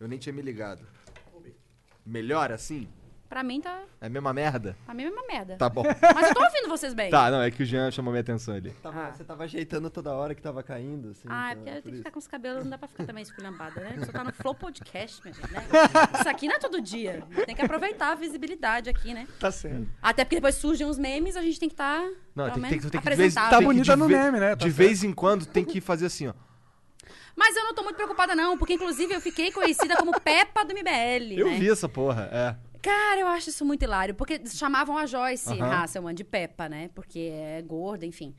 Eu 0.01 0.09
nem 0.09 0.19
tinha 0.19 0.33
me 0.33 0.43
ligado. 0.43 0.87
Melhor 2.05 2.53
assim? 2.53 2.87
Pra 3.35 3.43
mim 3.43 3.61
tá, 3.61 3.83
É 4.01 4.07
a 4.07 4.09
mesma 4.09 4.33
merda? 4.33 4.77
pra 4.85 4.95
mim 4.95 5.03
é 5.03 5.11
uma 5.11 5.27
merda. 5.27 5.57
Tá 5.57 5.69
bom. 5.69 5.83
Mas 6.15 6.29
eu 6.29 6.35
tô 6.35 6.41
ouvindo 6.45 6.69
vocês 6.69 6.95
bem. 6.95 7.11
tá, 7.11 7.33
não, 7.33 7.43
é 7.43 7.51
que 7.51 7.65
o 7.65 7.67
Jean 7.67 7.91
chamou 7.91 8.13
minha 8.13 8.21
atenção 8.21 8.55
ali. 8.55 8.71
Tava- 8.81 9.11
Você 9.11 9.25
tava 9.25 9.43
ajeitando 9.43 9.91
toda 9.91 10.13
hora 10.13 10.37
que 10.37 10.41
tava 10.41 10.63
caindo, 10.63 11.09
assim. 11.11 11.27
Ah, 11.29 11.49
é 11.51 11.53
então 11.55 11.65
porque 11.65 11.69
eu 11.71 11.75
por 11.75 11.83
tenho 11.83 11.93
que 11.95 11.99
ficar 11.99 12.11
com 12.13 12.19
os 12.21 12.29
cabelos, 12.29 12.63
não 12.63 12.71
dá 12.71 12.79
pra 12.79 12.87
ficar 12.87 13.05
também 13.05 13.25
esculhambada, 13.25 13.81
né? 13.81 13.97
Você 13.99 14.13
tá 14.13 14.23
no 14.23 14.33
Flow 14.33 14.55
Podcast, 14.55 15.21
meu 15.25 15.35
gente, 15.35 15.53
né? 15.53 15.65
Isso 16.21 16.29
aqui 16.29 16.47
não 16.47 16.55
é 16.55 16.59
todo 16.61 16.81
dia. 16.81 17.25
Tem 17.45 17.57
que 17.57 17.63
aproveitar 17.63 18.13
a 18.13 18.15
visibilidade 18.15 18.89
aqui, 18.89 19.13
né? 19.13 19.27
Tá 19.41 19.51
certo. 19.51 19.85
Até 20.01 20.25
porque 20.25 20.37
depois 20.37 20.55
surgem 20.55 20.87
uns 20.87 20.97
memes, 20.97 21.37
a 21.37 21.43
gente 21.43 21.59
tem 21.59 21.69
que 21.69 21.73
estar, 21.75 22.03
Não, 22.37 22.45
pelo 22.45 22.53
tem, 22.53 22.53
tem, 22.55 22.71
menos, 22.71 22.83
tem 22.89 23.01
que. 23.01 23.35
Tá 23.35 23.49
tem 23.51 23.59
que 23.59 23.65
bonita 23.65 23.95
de 23.95 23.99
no 23.99 24.09
meme, 24.09 24.39
né? 24.39 24.51
Tá 24.51 24.55
de 24.55 24.63
certo. 24.67 24.77
vez 24.77 25.03
em 25.03 25.13
quando 25.13 25.45
tem 25.45 25.65
que 25.65 25.81
fazer 25.81 26.07
assim, 26.07 26.29
ó. 26.29 26.35
Mas 27.37 27.57
eu 27.57 27.65
não 27.65 27.75
tô 27.75 27.83
muito 27.83 27.97
preocupada 27.97 28.37
não, 28.37 28.57
porque 28.57 28.75
inclusive 28.75 29.13
eu 29.13 29.21
fiquei 29.21 29.51
conhecida 29.51 29.97
como 29.97 30.21
Peppa 30.21 30.65
do 30.65 30.73
MBL, 30.73 31.37
Eu 31.37 31.49
né? 31.51 31.59
vi 31.59 31.69
essa 31.69 31.89
porra, 31.89 32.29
é. 32.33 32.55
Cara, 32.85 33.19
eu 33.19 33.27
acho 33.29 33.49
isso 33.49 33.65
muito 33.65 33.83
hilário, 33.83 34.15
porque 34.15 34.47
chamavam 34.47 34.99
a 34.99 35.07
Joyce 35.07 35.49
Aham. 35.59 35.85
Hasselman 35.85 36.15
de 36.15 36.23
Peppa, 36.23 36.69
né? 36.69 36.91
Porque 36.95 37.31
é 37.33 37.63
gorda, 37.63 38.05
enfim. 38.05 38.35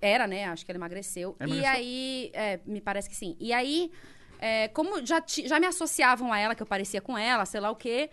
Era, 0.00 0.26
né? 0.26 0.46
Acho 0.46 0.64
que 0.64 0.72
ela 0.72 0.78
emagreceu. 0.78 1.36
E 1.38 1.44
Emagreceu? 1.44 1.70
aí, 1.70 2.30
é, 2.32 2.60
me 2.64 2.80
parece 2.80 3.10
que 3.10 3.14
sim. 3.14 3.36
E 3.38 3.52
aí, 3.52 3.92
é, 4.38 4.68
como 4.68 5.04
já, 5.04 5.22
já 5.26 5.60
me 5.60 5.66
associavam 5.66 6.32
a 6.32 6.38
ela, 6.38 6.54
que 6.54 6.62
eu 6.62 6.66
parecia 6.66 7.02
com 7.02 7.18
ela, 7.18 7.44
sei 7.44 7.60
lá 7.60 7.70
o 7.70 7.76
quê, 7.76 8.08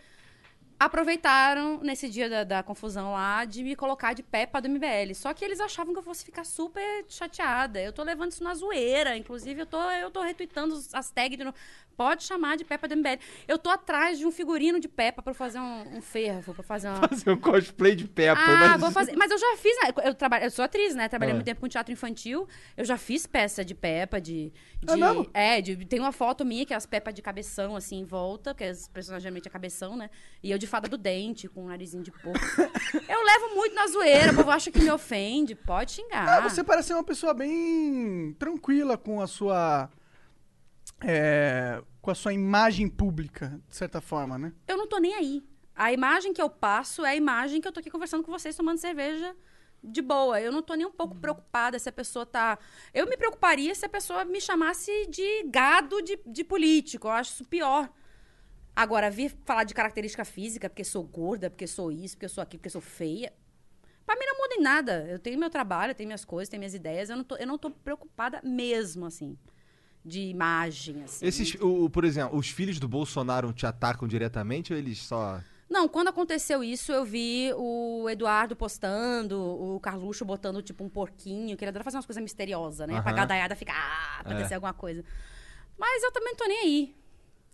aproveitaram 0.80 1.80
nesse 1.82 2.10
dia 2.10 2.30
da, 2.30 2.44
da 2.44 2.64
confusão 2.64 3.12
lá 3.14 3.46
de 3.46 3.64
me 3.64 3.76
colocar 3.76 4.14
de 4.14 4.24
Peppa 4.24 4.62
do 4.62 4.70
MBL. 4.70 5.14
Só 5.14 5.34
que 5.34 5.44
eles 5.44 5.60
achavam 5.60 5.94
que 5.94 6.00
eu 6.00 6.04
fosse 6.04 6.24
ficar 6.26 6.44
super 6.44 7.06
chateada. 7.08 7.82
Eu 7.82 7.94
tô 7.94 8.04
levando 8.04 8.32
isso 8.32 8.44
na 8.44 8.54
zoeira. 8.54 9.16
Inclusive, 9.18 9.62
eu 9.62 9.66
tô, 9.66 9.82
eu 9.92 10.10
tô 10.12 10.22
retweetando 10.22 10.80
as 10.94 11.10
tags 11.12 11.38
de 11.38 11.44
novo. 11.44 11.56
Pode 11.98 12.24
chamar 12.24 12.58
de 12.58 12.66
Peppa 12.66 12.90
do 12.90 12.96
MBL. 12.98 13.20
Eu 13.48 13.58
tô 13.58 13.70
atrás 13.70 14.20
de 14.20 14.26
um 14.26 14.32
figurino 14.32 14.82
de 14.82 14.88
Peppa 14.90 15.22
pra 15.22 15.34
fazer 15.34 15.60
um, 15.60 15.98
um 15.98 16.02
fervo, 16.02 16.54
pra 16.54 16.62
fazer 16.64 16.90
uma. 16.90 17.08
Fazer 17.08 17.30
um 17.30 17.38
cosplay 17.38 17.96
de 17.96 18.06
Peppa. 18.06 18.42
Ah, 18.42 18.70
mas- 18.72 18.82
vou 18.82 18.92
fazer. 18.92 19.16
Mas 19.16 19.32
eu 19.32 19.38
já 19.38 19.56
fiz. 19.58 19.78
né? 19.82 19.94
Eu, 20.04 20.14
trabalho, 20.14 20.44
eu 20.44 20.52
sou 20.52 20.66
atriz, 20.66 20.94
né? 20.94 21.08
Trabalhei 21.08 21.32
É. 21.32 21.36
muito 21.36 21.46
tempo 21.46 21.62
com 21.62 21.70
teatro 21.70 21.94
infantil. 21.94 22.48
Eu 22.76 22.84
já 22.84 22.98
fiz 22.98 23.26
peça 23.26 23.64
de 23.64 23.74
Peppa, 23.74 24.20
de. 24.20 24.52
de 24.84 24.92
É 24.92 24.96
mesmo? 24.98 25.30
é, 25.34 25.62
de- 25.62 25.86
tem 25.86 26.02
uma 26.02 26.12
foto 26.12 26.44
minha 26.44 26.66
que 26.66 26.74
é 26.74 26.76
as 26.76 26.86
Peppa 26.86 27.14
de 27.14 27.22
cabeção, 27.22 27.78
assim, 27.78 28.00
em 28.00 28.04
volta, 28.04 28.54
porque 28.54 28.66
as 28.66 28.90
personagens 28.90 29.24
geralmente 29.24 29.48
é 29.48 29.52
cabeção, 29.52 29.96
né? 29.96 30.10
E 30.44 30.52
eu 30.52 30.58
de 30.66 30.70
fada 30.70 30.90
do 30.90 30.98
dente, 30.98 31.48
com 31.48 31.64
um 31.64 31.68
narizinho 31.68 32.04
de 32.04 32.12
porco. 32.12 32.40
eu 33.08 33.24
levo 33.24 33.56
muito 33.56 33.76
na 33.76 33.88
zoeira, 33.88 34.32
o 34.32 34.36
povo 34.36 34.50
acha 34.50 34.72
que 34.72 34.80
me 34.80 34.92
ofende. 34.92 35.56
Pode 35.56 35.92
xingar. 35.92 36.28
Ah, 36.28 36.42
você 36.42 36.64
parece 36.64 36.90
ser 36.90 36.96
uma 36.96 37.04
pessoa 37.04 37.34
bem 37.34 38.36
tranquila 38.38 38.98
com 38.98 39.22
a 39.22 39.28
sua. 39.28 39.90
é, 41.02 41.82
com 42.02 42.12
a 42.12 42.16
sua 42.16 42.34
imagem 42.34 42.88
pública, 42.88 43.62
de 43.68 43.76
certa 43.76 44.02
forma, 44.02 44.38
né? 44.38 44.54
Eu 44.68 44.78
não 44.78 44.88
tô 44.88 44.98
nem 44.98 45.14
aí. 45.14 45.44
A 45.76 45.92
imagem 45.92 46.34
que 46.34 46.42
eu 46.42 46.50
passo 46.50 47.06
é 47.06 47.10
a 47.12 47.16
imagem 47.16 47.62
que 47.62 47.68
eu 47.68 47.72
tô 47.72 47.80
aqui 47.80 47.90
conversando 47.90 48.24
com 48.24 48.32
vocês, 48.32 48.56
tomando 48.56 48.78
cerveja 48.78 49.36
de 49.84 50.02
boa. 50.02 50.42
Eu 50.42 50.52
não 50.52 50.64
tô 50.64 50.74
nem 50.74 50.86
um 50.86 50.92
pouco 50.92 51.16
preocupada 51.16 51.78
se 51.78 51.88
a 51.90 51.92
pessoa 51.92 52.26
tá. 52.26 52.58
Eu 52.94 53.08
me 53.08 53.18
preocuparia 53.18 53.76
se 53.76 53.86
a 53.86 53.90
pessoa 53.90 54.26
me 54.26 54.42
chamasse 54.42 54.92
de 55.08 55.44
gado 55.44 56.02
de, 56.02 56.20
de 56.26 56.44
político. 56.44 57.08
Eu 57.08 57.12
acho 57.12 57.34
isso 57.34 57.46
pior. 57.46 57.90
Agora, 58.76 59.10
vir 59.10 59.34
falar 59.46 59.64
de 59.64 59.74
característica 59.74 60.26
física, 60.26 60.70
porque 60.70 60.84
sou 60.84 61.04
gorda, 61.04 61.50
porque 61.50 61.66
sou 61.66 61.92
isso, 61.92 62.16
porque 62.18 62.28
sou 62.28 62.42
aquilo, 62.42 62.60
porque 62.60 62.70
sou 62.70 62.82
feia. 62.82 63.32
Pra 64.06 64.16
mim 64.16 64.26
não 64.26 64.38
muda 64.38 64.56
em 64.56 64.62
nada. 64.62 65.08
Eu 65.10 65.18
tenho 65.18 65.40
meu 65.40 65.50
trabalho, 65.50 65.92
eu 65.92 65.96
tenho 65.96 66.08
minhas 66.08 66.26
coisas, 66.26 66.50
tenho 66.50 66.60
minhas 66.60 66.74
ideias. 66.74 67.10
Eu 67.10 67.16
não 67.16 67.24
tô, 67.24 67.36
eu 67.38 67.48
não 67.48 67.58
tô 67.58 67.72
preocupada 67.72 68.42
mesmo, 68.44 69.06
assim. 69.06 69.38
De 70.04 70.20
imagem, 70.20 71.04
assim. 71.04 71.26
Esses, 71.26 71.56
o, 71.60 71.90
por 71.90 72.04
exemplo, 72.04 72.38
os 72.38 72.50
filhos 72.50 72.78
do 72.80 72.88
Bolsonaro 72.88 73.52
te 73.54 73.66
atacam 73.66 74.08
diretamente 74.08 74.72
ou 74.72 74.78
eles 74.78 75.00
só. 75.00 75.42
Não, 75.68 75.88
quando 75.88 76.10
aconteceu 76.10 76.64
isso, 76.64 76.92
eu 76.92 77.04
vi 77.04 77.52
o 77.56 78.08
Eduardo 78.08 78.56
postando, 78.56 79.42
o 79.42 79.80
Carluxo 79.80 80.24
botando, 80.24 80.62
tipo, 80.62 80.84
um 80.84 80.90
porquinho, 80.90 81.58
que 81.58 81.64
ele 81.64 81.70
adora 81.70 81.84
fazer 81.84 81.98
umas 81.98 82.06
coisas 82.06 82.22
misteriosas, 82.22 82.88
né? 82.88 83.02
Pra 83.02 83.12
Aham. 83.12 83.22
gadaiada 83.22 83.56
ficar, 83.56 83.74
ah, 83.76 84.20
acontecer 84.20 84.54
É. 84.54 84.56
alguma 84.56 84.74
coisa. 84.74 85.04
Mas 85.76 86.04
eu 86.04 86.12
também 86.12 86.34
não 86.34 86.38
tô 86.38 86.46
nem 86.46 86.60
aí. 86.60 86.96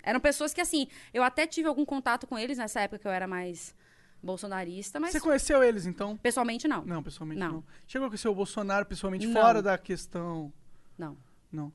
Eram 0.03 0.19
pessoas 0.19 0.53
que, 0.53 0.61
assim, 0.61 0.87
eu 1.13 1.23
até 1.23 1.45
tive 1.47 1.67
algum 1.67 1.85
contato 1.85 2.25
com 2.27 2.37
eles 2.37 2.57
nessa 2.57 2.81
época 2.81 2.99
que 2.99 3.07
eu 3.07 3.11
era 3.11 3.27
mais 3.27 3.75
bolsonarista, 4.23 4.99
mas 4.99 5.11
Você 5.11 5.19
conheceu 5.19 5.63
eles, 5.63 5.85
então? 5.85 6.15
pessoalmente 6.17 6.67
não. 6.67 6.85
Não, 6.85 7.01
pessoalmente 7.01 7.39
não. 7.39 7.51
Não. 7.53 7.63
Chegou 7.87 8.05
a 8.05 8.09
conhecer 8.09 8.27
o 8.27 8.35
Bolsonaro 8.35 8.85
pessoalmente 8.85 9.25
Não. 9.25 9.41
fora 9.41 9.61
da 9.61 9.77
questão. 9.77 10.53
Não. 10.97 11.17
Não. 11.51 11.73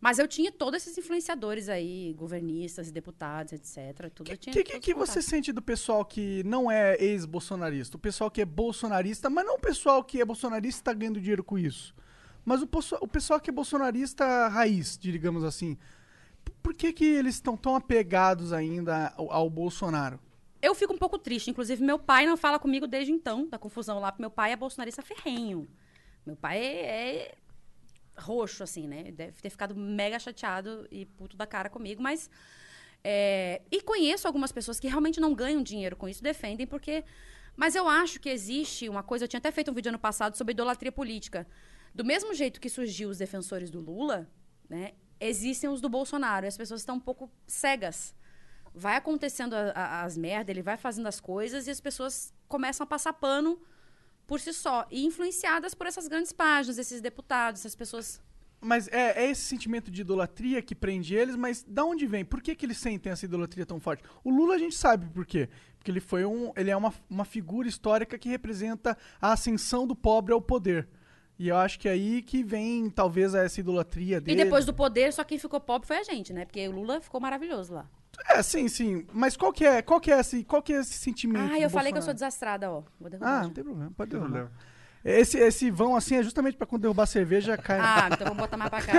Mas 0.00 0.20
eu 0.20 0.28
tinha 0.28 0.52
todos 0.52 0.80
esses 0.82 0.96
influenciadores 0.96 1.68
aí, 1.68 2.14
governistas, 2.16 2.88
deputados, 2.92 3.52
etc. 3.52 4.08
Tudo 4.14 4.28
O 4.28 4.32
eu 4.32 4.36
que, 4.38 4.50
tinha. 4.52 4.52
que, 4.52 4.62
todos 4.64 4.84
que 4.84 4.94
os 4.94 4.98
você 4.98 5.20
sente 5.20 5.52
do 5.52 5.60
pessoal 5.60 6.04
que 6.04 6.44
não 6.44 6.70
é 6.70 6.96
ex-bolsonarista? 7.02 7.96
O 7.96 8.00
pessoal 8.00 8.30
que 8.30 8.40
é 8.40 8.44
bolsonarista, 8.44 9.28
mas 9.28 9.44
não 9.44 9.56
o 9.56 9.60
pessoal 9.60 10.04
que 10.04 10.20
é 10.20 10.24
bolsonarista 10.24 10.80
e 10.80 10.84
tá 10.84 10.92
ganhando 10.92 11.20
dinheiro 11.20 11.42
com 11.42 11.58
isso. 11.58 11.92
Mas 12.44 12.62
o, 12.62 12.68
o 13.00 13.08
pessoal 13.08 13.40
que 13.40 13.50
é 13.50 13.52
bolsonarista 13.52 14.46
raiz, 14.46 14.96
digamos 14.96 15.42
assim. 15.42 15.76
Por 16.62 16.74
que, 16.74 16.92
que 16.92 17.04
eles 17.04 17.36
estão 17.36 17.56
tão 17.56 17.74
apegados 17.76 18.52
ainda 18.52 19.12
ao, 19.16 19.32
ao 19.32 19.50
Bolsonaro? 19.50 20.18
Eu 20.60 20.74
fico 20.74 20.92
um 20.92 20.98
pouco 20.98 21.18
triste. 21.18 21.50
Inclusive, 21.50 21.82
meu 21.82 21.98
pai 21.98 22.26
não 22.26 22.36
fala 22.36 22.58
comigo 22.58 22.86
desde 22.86 23.12
então, 23.12 23.48
da 23.48 23.58
confusão 23.58 24.00
lá. 24.00 24.14
Meu 24.18 24.30
pai 24.30 24.52
é 24.52 24.56
bolsonarista 24.56 25.02
ferrenho. 25.02 25.68
Meu 26.26 26.36
pai 26.36 26.58
é, 26.58 26.86
é 26.86 27.34
roxo, 28.16 28.62
assim, 28.62 28.86
né? 28.88 29.12
Deve 29.12 29.40
ter 29.40 29.50
ficado 29.50 29.74
mega 29.74 30.18
chateado 30.18 30.86
e 30.90 31.06
puto 31.06 31.36
da 31.36 31.46
cara 31.46 31.70
comigo, 31.70 32.02
mas. 32.02 32.28
é, 33.04 33.62
E 33.70 33.80
conheço 33.80 34.26
algumas 34.26 34.50
pessoas 34.50 34.80
que 34.80 34.88
realmente 34.88 35.20
não 35.20 35.34
ganham 35.34 35.62
dinheiro 35.62 35.96
com 35.96 36.08
isso, 36.08 36.22
defendem, 36.22 36.66
porque. 36.66 37.04
Mas 37.56 37.74
eu 37.74 37.88
acho 37.88 38.20
que 38.20 38.28
existe 38.28 38.88
uma 38.88 39.02
coisa. 39.02 39.24
Eu 39.24 39.28
tinha 39.28 39.38
até 39.38 39.50
feito 39.50 39.70
um 39.70 39.74
vídeo 39.74 39.88
ano 39.88 39.98
passado 39.98 40.36
sobre 40.36 40.52
idolatria 40.52 40.92
política. 40.92 41.46
Do 41.94 42.04
mesmo 42.04 42.32
jeito 42.32 42.60
que 42.60 42.68
surgiu 42.68 43.08
os 43.08 43.18
defensores 43.18 43.70
do 43.70 43.80
Lula, 43.80 44.30
né? 44.68 44.92
Existem 45.20 45.68
os 45.70 45.80
do 45.80 45.88
Bolsonaro. 45.88 46.46
E 46.46 46.48
as 46.48 46.56
pessoas 46.56 46.80
estão 46.80 46.96
um 46.96 47.00
pouco 47.00 47.30
cegas 47.46 48.14
vai 48.74 48.96
acontecendo 48.96 49.54
a- 49.54 49.72
a- 49.74 50.02
as 50.04 50.16
merdas, 50.16 50.50
ele 50.50 50.62
vai 50.62 50.76
fazendo 50.76 51.08
as 51.08 51.18
coisas 51.18 51.66
e 51.66 51.70
as 51.70 51.80
pessoas 51.80 52.32
começam 52.46 52.84
a 52.84 52.86
passar 52.86 53.12
pano 53.12 53.58
por 54.26 54.38
si 54.38 54.52
só. 54.52 54.86
E 54.90 55.04
influenciadas 55.04 55.74
por 55.74 55.86
essas 55.86 56.06
grandes 56.06 56.32
páginas, 56.32 56.78
esses 56.78 57.00
deputados, 57.00 57.62
essas 57.62 57.74
pessoas. 57.74 58.20
Mas 58.60 58.86
é, 58.88 59.24
é 59.24 59.30
esse 59.30 59.42
sentimento 59.42 59.90
de 59.90 60.02
idolatria 60.02 60.60
que 60.62 60.74
prende 60.76 61.14
eles, 61.14 61.34
mas 61.34 61.64
da 61.64 61.84
onde 61.84 62.06
vem? 62.06 62.24
Por 62.24 62.40
que, 62.40 62.54
que 62.54 62.66
eles 62.66 62.78
sentem 62.78 63.10
essa 63.10 63.24
idolatria 63.24 63.64
tão 63.66 63.80
forte? 63.80 64.02
O 64.22 64.30
Lula 64.30 64.54
a 64.54 64.58
gente 64.58 64.76
sabe 64.76 65.06
por 65.06 65.24
quê. 65.26 65.48
Porque 65.78 65.90
ele 65.90 66.00
foi 66.00 66.24
um. 66.24 66.52
Ele 66.56 66.70
é 66.70 66.76
uma, 66.76 66.92
uma 67.08 67.24
figura 67.24 67.68
histórica 67.68 68.18
que 68.18 68.28
representa 68.28 68.96
a 69.20 69.32
ascensão 69.32 69.86
do 69.88 69.96
pobre 69.96 70.32
ao 70.32 70.42
poder. 70.42 70.88
E 71.38 71.48
eu 71.48 71.56
acho 71.56 71.78
que 71.78 71.88
é 71.88 71.92
aí 71.92 72.20
que 72.22 72.42
vem, 72.42 72.90
talvez, 72.90 73.32
essa 73.34 73.60
idolatria 73.60 74.16
E 74.16 74.20
dele. 74.20 74.44
depois 74.44 74.66
do 74.66 74.74
poder, 74.74 75.12
só 75.12 75.22
quem 75.22 75.38
ficou 75.38 75.60
pobre 75.60 75.86
foi 75.86 75.98
a 75.98 76.02
gente, 76.02 76.32
né? 76.32 76.44
Porque 76.44 76.66
o 76.66 76.72
Lula 76.72 77.00
ficou 77.00 77.20
maravilhoso 77.20 77.74
lá. 77.74 77.86
É, 78.28 78.42
sim, 78.42 78.66
sim. 78.68 79.06
Mas 79.12 79.36
qual 79.36 79.52
que 79.52 79.64
é, 79.64 79.80
qual 79.80 80.00
que 80.00 80.10
é, 80.10 80.18
esse, 80.18 80.42
qual 80.42 80.60
que 80.60 80.72
é 80.72 80.80
esse 80.80 80.94
sentimento? 80.94 81.52
Ah, 81.52 81.60
eu 81.60 81.70
falei 81.70 81.92
que 81.92 81.98
eu 81.98 82.02
sou 82.02 82.12
Bolsonaro? 82.12 82.14
desastrada, 82.14 82.70
ó. 82.70 82.82
Vou 83.00 83.08
derrubar. 83.08 83.28
Ah, 83.28 83.36
já. 83.36 83.42
não 83.44 83.50
tem 83.50 83.62
problema, 83.62 83.92
pode 83.96 84.10
derrubar. 84.10 84.28
problema. 84.30 84.52
Esse, 85.04 85.38
esse 85.38 85.70
vão 85.70 85.94
assim 85.94 86.16
é 86.16 86.22
justamente 86.24 86.56
pra 86.56 86.66
quando 86.66 86.82
derrubar 86.82 87.04
a 87.04 87.06
cerveja 87.06 87.54
cai. 87.62 87.78
na- 87.78 88.04
Ah, 88.06 88.08
então 88.12 88.26
vamos 88.26 88.38
botar 88.42 88.56
mais 88.56 88.68
pra 88.70 88.82
cá. 88.82 88.92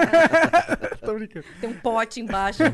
Tô 1.06 1.14
brincando. 1.16 1.46
Tem 1.60 1.70
um 1.70 1.74
pote 1.78 2.22
embaixo. 2.22 2.64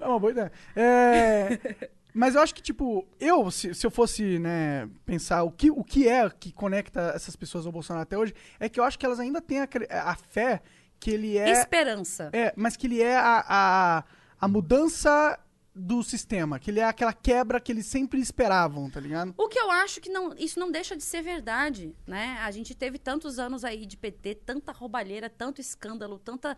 É 0.00 0.06
uma 0.08 0.18
boa 0.18 0.32
ideia. 0.32 0.52
É, 0.74 1.88
mas 2.16 2.34
eu 2.34 2.40
acho 2.40 2.54
que, 2.54 2.62
tipo, 2.62 3.06
eu, 3.20 3.50
se, 3.50 3.74
se 3.74 3.86
eu 3.86 3.90
fosse, 3.90 4.38
né, 4.38 4.88
pensar 5.04 5.42
o 5.42 5.50
que, 5.50 5.70
o 5.70 5.84
que 5.84 6.08
é 6.08 6.30
que 6.30 6.50
conecta 6.50 7.12
essas 7.14 7.36
pessoas 7.36 7.66
ao 7.66 7.72
Bolsonaro 7.72 8.04
até 8.04 8.16
hoje, 8.16 8.32
é 8.58 8.70
que 8.70 8.80
eu 8.80 8.84
acho 8.84 8.98
que 8.98 9.04
elas 9.04 9.20
ainda 9.20 9.38
têm 9.38 9.60
a, 9.60 9.68
a 10.02 10.16
fé 10.16 10.62
que 10.98 11.10
ele 11.10 11.36
é. 11.36 11.50
Esperança. 11.50 12.30
É, 12.32 12.54
mas 12.56 12.74
que 12.74 12.86
ele 12.86 13.02
é 13.02 13.18
a, 13.18 13.44
a, 13.46 14.04
a 14.40 14.48
mudança 14.48 15.38
do 15.74 16.02
sistema, 16.02 16.58
que 16.58 16.70
ele 16.70 16.80
é 16.80 16.84
aquela 16.84 17.12
quebra 17.12 17.60
que 17.60 17.70
eles 17.70 17.84
sempre 17.84 18.18
esperavam, 18.18 18.88
tá 18.88 18.98
ligado? 18.98 19.34
O 19.36 19.46
que 19.46 19.58
eu 19.58 19.70
acho 19.70 20.00
que 20.00 20.08
não, 20.08 20.32
isso 20.38 20.58
não 20.58 20.70
deixa 20.70 20.96
de 20.96 21.02
ser 21.02 21.20
verdade, 21.20 21.94
né? 22.06 22.38
A 22.40 22.50
gente 22.50 22.74
teve 22.74 22.98
tantos 22.98 23.38
anos 23.38 23.62
aí 23.62 23.84
de 23.84 23.94
PT, 23.94 24.36
tanta 24.36 24.72
roubalheira, 24.72 25.28
tanto 25.28 25.60
escândalo, 25.60 26.18
tanta 26.18 26.56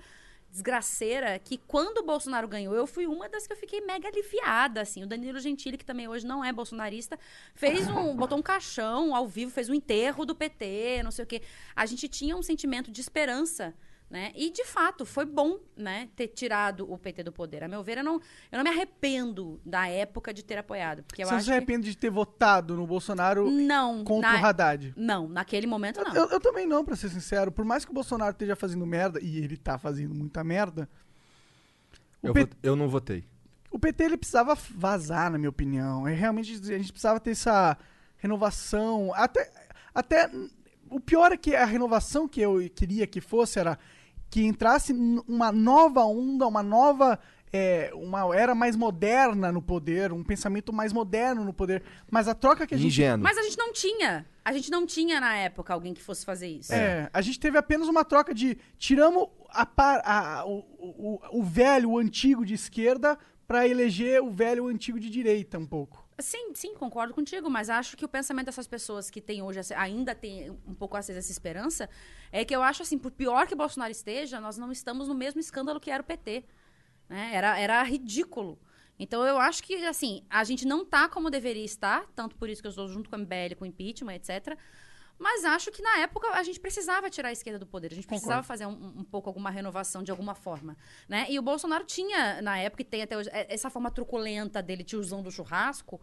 desgraceira, 0.50 1.38
que 1.38 1.58
quando 1.58 1.98
o 1.98 2.02
Bolsonaro 2.02 2.48
ganhou, 2.48 2.74
eu 2.74 2.86
fui 2.86 3.06
uma 3.06 3.28
das 3.28 3.46
que 3.46 3.52
eu 3.52 3.56
fiquei 3.56 3.80
mega 3.80 4.08
aliviada, 4.08 4.80
assim. 4.80 5.02
O 5.02 5.06
Danilo 5.06 5.38
Gentili, 5.38 5.76
que 5.76 5.84
também 5.84 6.08
hoje 6.08 6.26
não 6.26 6.44
é 6.44 6.52
bolsonarista, 6.52 7.18
fez 7.54 7.86
um, 7.88 8.14
botou 8.16 8.38
um 8.38 8.42
caixão 8.42 9.14
ao 9.14 9.26
vivo, 9.26 9.50
fez 9.50 9.68
um 9.68 9.74
enterro 9.74 10.24
do 10.24 10.34
PT, 10.34 11.02
não 11.04 11.10
sei 11.10 11.24
o 11.24 11.26
quê. 11.26 11.42
A 11.76 11.86
gente 11.86 12.08
tinha 12.08 12.36
um 12.36 12.42
sentimento 12.42 12.90
de 12.90 13.00
esperança, 13.00 13.74
né? 14.10 14.32
E, 14.34 14.50
de 14.50 14.64
fato, 14.64 15.04
foi 15.04 15.24
bom, 15.26 15.58
né, 15.76 16.08
ter 16.16 16.28
tirado 16.28 16.90
o 16.90 16.96
PT 16.96 17.22
do 17.24 17.30
poder. 17.32 17.62
A 17.62 17.68
meu 17.68 17.82
ver, 17.82 17.98
eu 17.98 18.04
não, 18.04 18.14
eu 18.50 18.56
não 18.56 18.62
me 18.64 18.70
arrependo 18.70 19.60
da 19.66 19.86
época 19.88 20.32
de 20.32 20.42
ter 20.42 20.56
apoiado, 20.58 21.02
porque 21.02 21.22
eu 21.22 21.26
Você 21.26 21.32
não 21.34 21.40
se 21.40 21.46
que... 21.46 21.52
arrepende 21.52 21.90
de 21.90 21.96
ter 21.96 22.10
votado 22.10 22.74
no 22.74 22.86
Bolsonaro 22.86 23.50
Não. 23.50 24.02
contra 24.04 24.32
na- 24.32 24.40
o 24.40 24.46
Haddad? 24.46 24.94
Não, 24.96 25.28
naquele 25.28 25.66
momento 25.66 26.00
não. 26.02 26.14
Eu, 26.14 26.28
eu 26.30 26.40
também 26.40 26.66
não, 26.66 26.84
pra 26.84 26.96
ser 26.96 27.10
sincero. 27.10 27.52
Por 27.52 27.64
mais 27.64 27.84
que 27.84 27.90
o 27.90 27.94
Bolsonaro 27.94 28.32
esteja 28.32 28.56
fazendo 28.56 28.86
merda, 28.86 29.20
e 29.22 29.38
ele 29.38 29.56
tá 29.56 29.76
fazendo 29.78 30.14
muita 30.14 30.42
merda, 30.42 30.88
Eu, 32.22 32.32
P- 32.32 32.48
eu 32.62 32.74
não 32.74 32.88
votei. 32.88 33.24
o 33.70 33.78
PT 33.78 34.04
ele 34.04 34.16
precisava 34.16 34.54
vazar, 34.54 35.30
na 35.30 35.38
minha 35.38 35.50
opinião. 35.50 36.08
É, 36.08 36.14
realmente 36.14 36.52
a 36.54 36.78
gente 36.78 36.92
precisava 36.92 37.20
ter 37.20 37.30
essa 37.32 37.76
renovação. 38.16 39.12
Até, 39.14 39.50
até 39.94 40.30
o 40.90 40.98
pior 40.98 41.30
é 41.32 41.36
que 41.36 41.54
a 41.54 41.64
renovação 41.64 42.26
que 42.26 42.40
eu 42.40 42.58
queria 42.74 43.06
que 43.06 43.20
fosse 43.20 43.58
era 43.58 43.78
que 44.30 44.44
entrasse 44.44 44.92
uma 45.26 45.50
nova 45.52 46.04
onda, 46.04 46.46
uma 46.46 46.62
nova. 46.62 47.18
é, 47.52 47.90
uma 47.94 48.36
era 48.36 48.54
mais 48.54 48.76
moderna 48.76 49.50
no 49.50 49.62
poder, 49.62 50.12
um 50.12 50.22
pensamento 50.22 50.70
mais 50.72 50.92
moderno 50.92 51.44
no 51.44 51.52
poder. 51.52 51.82
Mas 52.10 52.28
a 52.28 52.34
troca 52.34 52.66
que 52.66 52.74
a 52.74 52.78
gente 52.78 52.88
Ingênuo. 52.88 53.22
Mas 53.24 53.38
a 53.38 53.42
gente 53.42 53.56
não 53.56 53.72
tinha. 53.72 54.26
A 54.44 54.52
gente 54.52 54.70
não 54.70 54.84
tinha 54.86 55.18
na 55.20 55.34
época 55.36 55.72
alguém 55.72 55.94
que 55.94 56.02
fosse 56.02 56.24
fazer 56.26 56.46
isso. 56.48 56.72
É, 56.74 57.08
a 57.12 57.20
gente 57.22 57.40
teve 57.40 57.56
apenas 57.58 57.88
uma 57.88 58.04
troca 58.04 58.34
de 58.34 58.58
tiramos 58.78 59.28
a 59.50 59.64
par- 59.64 60.02
a- 60.04 60.44
o, 60.46 60.58
o, 60.78 61.20
o 61.40 61.42
velho, 61.42 61.90
o 61.92 61.98
antigo 61.98 62.44
de 62.44 62.52
esquerda 62.54 63.18
pra 63.46 63.66
eleger 63.66 64.22
o 64.22 64.30
velho, 64.30 64.64
o 64.64 64.68
antigo 64.68 65.00
de 65.00 65.08
direita 65.08 65.58
um 65.58 65.66
pouco. 65.66 66.06
Sim, 66.20 66.52
sim, 66.54 66.74
concordo 66.74 67.14
contigo, 67.14 67.48
mas 67.48 67.70
acho 67.70 67.96
que 67.96 68.04
o 68.04 68.08
pensamento 68.08 68.46
dessas 68.46 68.66
pessoas 68.66 69.08
que 69.08 69.20
têm 69.20 69.40
hoje, 69.40 69.60
ainda 69.76 70.16
tem 70.16 70.50
um 70.66 70.74
pouco 70.74 70.96
acesa 70.96 71.20
essa 71.20 71.30
esperança, 71.30 71.88
é 72.32 72.44
que 72.44 72.54
eu 72.54 72.60
acho 72.60 72.82
assim, 72.82 72.98
por 72.98 73.12
pior 73.12 73.46
que 73.46 73.54
Bolsonaro 73.54 73.92
esteja, 73.92 74.40
nós 74.40 74.58
não 74.58 74.72
estamos 74.72 75.06
no 75.06 75.14
mesmo 75.14 75.38
escândalo 75.40 75.78
que 75.78 75.90
era 75.90 76.02
o 76.02 76.06
PT. 76.06 76.44
né? 77.08 77.30
Era, 77.34 77.58
era 77.58 77.82
ridículo. 77.84 78.58
Então 78.98 79.24
eu 79.24 79.38
acho 79.38 79.62
que, 79.62 79.76
assim, 79.86 80.24
a 80.28 80.42
gente 80.44 80.66
não 80.66 80.84
tá 80.84 81.08
como 81.08 81.30
deveria 81.30 81.64
estar, 81.64 82.06
tanto 82.16 82.36
por 82.36 82.48
isso 82.50 82.60
que 82.62 82.66
eu 82.66 82.70
estou 82.70 82.88
junto 82.88 83.08
com 83.08 83.16
a 83.16 83.18
MBL, 83.18 83.54
com 83.56 83.64
o 83.64 83.68
impeachment, 83.68 84.14
etc. 84.14 84.58
Mas 85.18 85.44
acho 85.44 85.70
que 85.72 85.82
na 85.82 85.98
época 85.98 86.28
a 86.28 86.42
gente 86.42 86.60
precisava 86.60 87.10
tirar 87.10 87.30
a 87.30 87.32
esquerda 87.32 87.58
do 87.58 87.66
poder, 87.66 87.90
a 87.90 87.94
gente 87.94 88.06
precisava 88.06 88.42
fazer 88.42 88.66
um, 88.66 88.98
um 88.98 89.04
pouco 89.04 89.28
alguma 89.28 89.50
renovação 89.50 90.02
de 90.02 90.10
alguma 90.10 90.34
forma, 90.34 90.76
né? 91.08 91.26
E 91.28 91.38
o 91.38 91.42
Bolsonaro 91.42 91.84
tinha, 91.84 92.40
na 92.40 92.56
época, 92.58 92.82
e 92.82 92.84
tem 92.84 93.02
até 93.02 93.16
hoje, 93.16 93.28
é- 93.32 93.52
essa 93.52 93.68
forma 93.68 93.90
truculenta 93.90 94.62
dele, 94.62 94.84
tiozão 94.84 95.20
do 95.22 95.30
churrasco, 95.30 96.00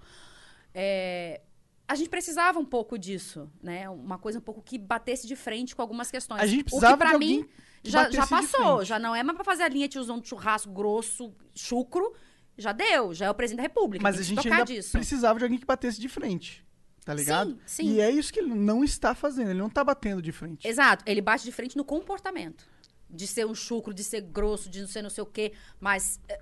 é, 0.73 1.41
a 1.87 1.95
gente 1.95 2.09
precisava 2.09 2.59
um 2.59 2.65
pouco 2.65 2.97
disso, 2.97 3.49
né? 3.61 3.89
Uma 3.89 4.17
coisa 4.17 4.39
um 4.39 4.41
pouco 4.41 4.61
que 4.61 4.77
batesse 4.77 5.25
de 5.27 5.35
frente 5.35 5.75
com 5.75 5.81
algumas 5.81 6.11
questões. 6.11 6.41
A 6.41 6.45
gente 6.45 6.61
o 6.61 6.65
que 6.65 6.71
precisava 6.71 6.97
pra 6.97 7.11
de 7.13 7.19
mim 7.19 7.47
já, 7.83 8.09
já 8.09 8.27
passou, 8.27 8.83
já 8.83 8.99
não 8.99 9.15
é 9.15 9.23
mais 9.23 9.35
pra 9.35 9.45
fazer 9.45 9.63
a 9.63 9.69
linha 9.69 9.87
tiozão 9.87 10.19
do 10.19 10.27
churrasco 10.27 10.71
grosso, 10.71 11.33
chucro, 11.53 12.13
já 12.57 12.71
deu, 12.71 13.13
já 13.13 13.27
é 13.27 13.29
o 13.29 13.33
presidente 13.35 13.57
da 13.57 13.63
República. 13.63 14.01
Mas 14.03 14.19
a 14.19 14.23
gente 14.23 14.49
ainda 14.49 14.65
disso. 14.65 14.91
precisava 14.91 15.37
de 15.37 15.45
alguém 15.45 15.59
que 15.59 15.65
batesse 15.65 16.01
de 16.01 16.09
frente. 16.09 16.64
Tá 17.05 17.13
ligado? 17.13 17.51
Sim, 17.67 17.83
sim. 17.87 17.93
E 17.93 18.01
é 18.01 18.09
isso 18.09 18.33
que 18.33 18.39
ele 18.39 18.55
não 18.55 18.83
está 18.83 19.13
fazendo. 19.13 19.51
Ele 19.51 19.59
não 19.59 19.69
tá 19.69 19.83
batendo 19.83 20.23
de 20.23 20.31
frente. 20.31 20.67
Exato, 20.67 21.03
ele 21.07 21.21
bate 21.21 21.43
de 21.45 21.51
frente 21.51 21.77
no 21.77 21.85
comportamento. 21.85 22.67
De 23.07 23.27
ser 23.27 23.45
um 23.45 23.53
chucro, 23.53 23.93
de 23.93 24.03
ser 24.03 24.21
grosso, 24.21 24.67
de 24.67 24.81
não 24.81 24.87
ser 24.87 25.03
não 25.03 25.11
sei 25.11 25.21
o 25.23 25.27
quê. 25.27 25.53
Mas 25.79 26.19
eh, 26.27 26.41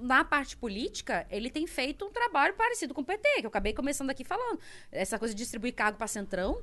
na 0.00 0.24
parte 0.24 0.56
política, 0.56 1.24
ele 1.30 1.48
tem 1.48 1.68
feito 1.68 2.04
um 2.04 2.10
trabalho 2.10 2.52
parecido 2.54 2.92
com 2.92 3.02
o 3.02 3.04
PT, 3.04 3.28
que 3.38 3.46
eu 3.46 3.48
acabei 3.48 3.72
começando 3.72 4.10
aqui 4.10 4.24
falando. 4.24 4.58
Essa 4.90 5.20
coisa 5.20 5.32
de 5.32 5.38
distribuir 5.38 5.72
cargo 5.72 5.96
pra 5.96 6.08
centrão. 6.08 6.60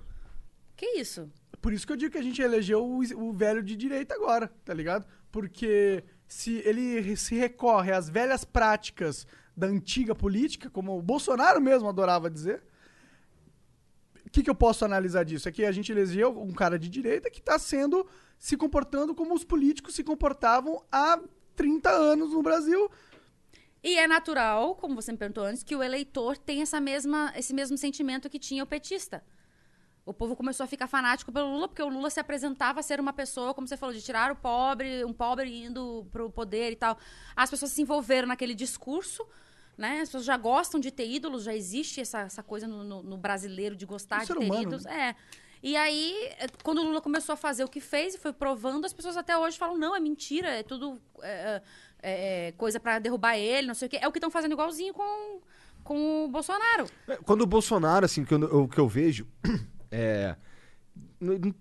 Que 0.76 1.00
isso? 1.00 1.32
Por 1.62 1.72
isso 1.72 1.88
que 1.88 1.94
eu 1.94 1.98
digo 1.98 2.12
que 2.12 2.18
a 2.18 2.22
gente 2.22 2.42
elegeu 2.42 2.84
o, 2.84 3.00
o 3.00 3.34
velho 3.34 3.64
de 3.64 3.76
direita 3.78 4.16
agora, 4.16 4.52
tá 4.66 4.74
ligado? 4.74 5.08
Porque 5.32 6.04
se 6.28 6.62
ele 6.66 7.16
se 7.16 7.36
recorre 7.36 7.94
às 7.94 8.10
velhas 8.10 8.44
práticas 8.44 9.26
da 9.56 9.68
antiga 9.68 10.14
política, 10.14 10.70
como 10.70 10.98
o 10.98 11.02
Bolsonaro 11.02 11.62
mesmo 11.62 11.88
adorava 11.88 12.30
dizer, 12.30 12.64
o 14.30 14.32
que, 14.32 14.44
que 14.44 14.50
eu 14.50 14.56
posso 14.56 14.86
analisar 14.86 15.26
disso? 15.26 15.50
É 15.50 15.52
que 15.52 15.66
a 15.66 15.72
gente 15.72 15.92
elegeu 15.92 16.40
um 16.40 16.54
cara 16.54 16.78
de 16.78 16.88
direita 16.88 17.32
que 17.32 17.40
está 17.40 17.58
sendo, 17.58 18.06
se 18.38 18.56
comportando 18.56 19.16
como 19.16 19.34
os 19.34 19.44
políticos 19.44 19.96
se 19.96 20.04
comportavam 20.04 20.84
há 20.92 21.20
30 21.56 21.90
anos 21.90 22.32
no 22.32 22.44
Brasil. 22.44 22.92
E 23.84 23.98
é 23.98 24.08
natural, 24.08 24.76
como 24.76 24.94
você 24.94 25.12
me 25.12 25.18
perguntou 25.18 25.44
antes, 25.44 25.64
que 25.64 25.76
o 25.76 25.82
eleitor 25.82 26.38
tenha 26.38 26.62
essa 26.62 26.80
mesma, 26.80 27.34
esse 27.36 27.56
mesmo 27.56 27.76
sentimento 27.76 28.30
que 28.30 28.38
tinha 28.38 28.64
o 28.64 28.68
petista. 28.68 29.24
O 30.06 30.14
povo 30.14 30.36
começou 30.36 30.64
a 30.64 30.68
ficar 30.68 30.86
fanático 30.86 31.32
pelo 31.32 31.52
Lula, 31.52 31.68
porque 31.68 31.82
o 31.82 31.90
Lula 31.90 32.12
se 32.12 32.20
apresentava 32.20 32.82
a 32.82 32.84
ser 32.84 33.00
uma 33.00 33.14
pessoa, 33.14 33.52
como 33.52 33.68
você 33.68 33.78
falou, 33.78 33.96
de 33.96 34.02
tirar 34.02 34.32
o 34.32 34.36
pobre, 34.36 35.04
um 35.06 35.14
pobre 35.14 35.66
indo 35.66 36.08
pro 36.12 36.30
poder 36.30 36.72
e 36.72 36.76
tal. 36.76 37.00
As 37.36 37.50
pessoas 37.50 37.72
se 37.72 37.82
envolveram 37.82 38.28
naquele 38.28 38.54
discurso, 38.54 39.26
né? 39.80 40.02
As 40.02 40.10
pessoas 40.10 40.26
já 40.26 40.36
gostam 40.38 40.80
de 40.80 40.92
ter 40.92 41.10
ídolos, 41.10 41.44
já 41.44 41.56
existe 41.56 42.02
essa, 42.02 42.20
essa 42.22 42.44
coisa 42.44 42.68
no, 42.68 42.84
no- 42.84 43.02
no 43.04 43.18
brasileiro 43.18 43.76
de 43.76 43.86
gostar 43.86 44.22
de 44.22 44.28
ter 44.28 44.38
humano, 44.38 44.62
ídolos. 44.62 44.86
É. 44.86 45.16
E 45.64 45.76
aí, 45.76 46.14
eh, 46.40 46.48
quando 46.64 46.80
o 46.80 46.84
Lula 46.84 47.02
começou 47.02 47.34
a 47.34 47.36
fazer 47.38 47.64
o 47.64 47.68
que 47.68 47.80
fez 47.82 48.16
e 48.16 48.18
foi 48.18 48.32
provando, 48.32 48.86
as 48.86 48.94
pessoas 48.94 49.18
até 49.18 49.38
hoje 49.38 49.58
falam: 49.58 49.78
não, 49.78 49.96
é 49.96 50.00
mentira, 50.00 50.50
é 50.50 50.64
tudo 50.64 51.02
é, 51.22 51.62
é, 52.02 52.54
coisa 52.58 52.80
pra 52.80 53.00
derrubar 53.00 53.38
ele, 53.38 53.68
não 53.68 53.74
sei 53.74 53.88
o 53.88 53.90
quê. 53.92 53.98
É 54.02 54.08
o 54.08 54.12
que 54.12 54.18
estão 54.20 54.30
fazendo 54.32 54.52
igualzinho 54.54 54.94
com, 54.94 55.40
com 55.84 56.26
o 56.26 56.28
Bolsonaro. 56.30 56.86
É, 57.08 57.16
Quando 57.18 57.42
o 57.42 57.46
Bolsonaro, 57.48 58.06
assim, 58.06 58.24
que 58.24 58.34
eu- 58.34 58.64
o 58.64 58.68
que 58.68 58.78
eu 58.80 58.88
vejo, 58.88 59.28
é. 59.92 60.36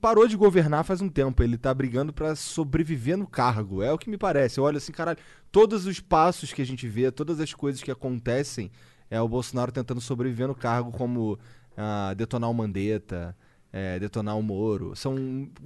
Parou 0.00 0.28
de 0.28 0.36
governar 0.36 0.84
faz 0.84 1.00
um 1.00 1.08
tempo. 1.08 1.42
Ele 1.42 1.58
tá 1.58 1.72
brigando 1.74 2.12
pra 2.12 2.36
sobreviver 2.36 3.16
no 3.16 3.26
cargo. 3.26 3.82
É 3.82 3.92
o 3.92 3.98
que 3.98 4.08
me 4.08 4.16
parece. 4.16 4.58
Eu 4.58 4.64
olho 4.64 4.76
assim, 4.76 4.92
caralho, 4.92 5.18
todos 5.50 5.86
os 5.86 6.00
passos 6.00 6.52
que 6.52 6.62
a 6.62 6.66
gente 6.66 6.86
vê, 6.86 7.10
todas 7.10 7.40
as 7.40 7.52
coisas 7.52 7.82
que 7.82 7.90
acontecem, 7.90 8.70
é 9.10 9.20
o 9.20 9.28
Bolsonaro 9.28 9.72
tentando 9.72 10.00
sobreviver 10.00 10.46
no 10.46 10.54
cargo, 10.54 10.92
como 10.92 11.38
ah, 11.76 12.14
detonar 12.14 12.50
o 12.50 12.54
Mandetta, 12.54 13.36
é, 13.72 13.98
detonar 13.98 14.38
o 14.38 14.42
Moro. 14.42 14.94
São 14.94 15.16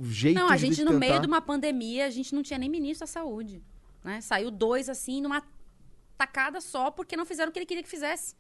jeitos 0.01 0.43
Não, 0.43 0.51
a 0.51 0.57
gente, 0.57 0.77
de 0.77 0.85
no 0.85 0.99
meio 0.99 1.21
de 1.21 1.27
uma 1.27 1.41
pandemia, 1.41 2.07
a 2.07 2.11
gente 2.11 2.35
não 2.35 2.43
tinha 2.43 2.59
nem 2.59 2.69
ministro 2.69 3.01
da 3.01 3.07
saúde. 3.07 3.63
Né? 4.03 4.21
Saiu 4.21 4.51
dois, 4.51 4.89
assim, 4.89 5.21
numa 5.21 5.43
tacada 6.17 6.61
só, 6.61 6.91
porque 6.91 7.17
não 7.17 7.27
fizeram 7.27 7.51
o 7.51 7.53
que 7.53 7.59
ele 7.59 7.67
queria 7.67 7.83
que 7.83 7.89
fizesse. 7.89 8.35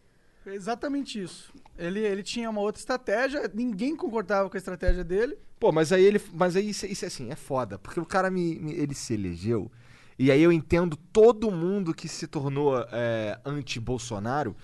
É 0.46 0.54
Exatamente 0.54 1.22
isso. 1.22 1.52
Ele, 1.78 2.00
ele 2.00 2.22
tinha 2.22 2.50
uma 2.50 2.60
outra 2.60 2.80
estratégia, 2.80 3.50
ninguém 3.54 3.96
concordava 3.96 4.48
com 4.50 4.56
a 4.56 4.58
estratégia 4.58 5.02
dele. 5.04 5.36
Pô, 5.58 5.72
mas 5.72 5.92
aí 5.92 6.04
ele. 6.04 6.20
Mas 6.32 6.56
aí 6.56 6.68
isso, 6.70 6.84
isso 6.86 7.04
é 7.04 7.08
assim, 7.08 7.30
é 7.30 7.36
foda. 7.36 7.78
Porque 7.78 8.00
o 8.00 8.04
cara 8.06 8.30
me, 8.30 8.58
me- 8.58 8.74
ele 8.74 8.94
se 8.94 9.14
elegeu. 9.14 9.70
E 10.18 10.30
aí 10.30 10.42
eu 10.42 10.52
entendo 10.52 10.96
todo 11.12 11.50
mundo 11.50 11.94
que 11.94 12.08
se 12.08 12.26
tornou 12.26 12.78
é, 12.92 13.38
anti-Bolsonaro. 13.44 14.54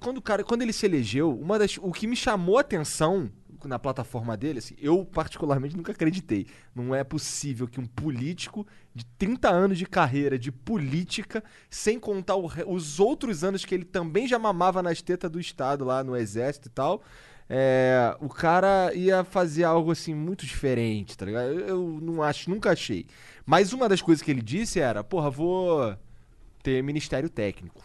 Quando 0.00 0.18
o 0.18 0.22
cara, 0.22 0.42
quando 0.42 0.62
ele 0.62 0.72
se 0.72 0.86
elegeu, 0.86 1.30
uma 1.38 1.58
das, 1.58 1.76
o 1.78 1.92
que 1.92 2.06
me 2.06 2.16
chamou 2.16 2.56
a 2.56 2.62
atenção 2.62 3.30
na 3.64 3.78
plataforma 3.78 4.36
dele, 4.36 4.58
assim, 4.60 4.74
eu 4.78 5.04
particularmente 5.04 5.76
nunca 5.76 5.92
acreditei. 5.92 6.46
Não 6.74 6.94
é 6.94 7.02
possível 7.04 7.66
que 7.68 7.80
um 7.80 7.86
político 7.86 8.66
de 8.96 9.04
30 9.18 9.50
anos 9.50 9.76
de 9.76 9.84
carreira 9.84 10.38
de 10.38 10.50
política, 10.50 11.44
sem 11.68 12.00
contar 12.00 12.36
o 12.36 12.46
os 12.66 12.98
outros 12.98 13.44
anos 13.44 13.62
que 13.62 13.74
ele 13.74 13.84
também 13.84 14.26
já 14.26 14.38
mamava 14.38 14.82
nas 14.82 15.02
tetas 15.02 15.30
do 15.30 15.38
Estado 15.38 15.84
lá 15.84 16.02
no 16.02 16.16
exército 16.16 16.68
e 16.68 16.70
tal, 16.70 17.02
é, 17.46 18.16
o 18.20 18.28
cara 18.30 18.94
ia 18.94 19.22
fazer 19.22 19.64
algo 19.64 19.90
assim 19.90 20.14
muito 20.14 20.46
diferente, 20.46 21.16
tá 21.16 21.26
ligado? 21.26 21.50
Eu, 21.50 21.60
eu 21.66 22.00
não 22.00 22.22
acho, 22.22 22.48
nunca 22.48 22.70
achei. 22.70 23.06
Mas 23.44 23.74
uma 23.74 23.86
das 23.86 24.00
coisas 24.00 24.22
que 24.22 24.30
ele 24.30 24.40
disse 24.40 24.80
era, 24.80 25.04
porra, 25.04 25.28
vou 25.28 25.94
ter 26.62 26.82
ministério 26.82 27.28
técnico. 27.28 27.84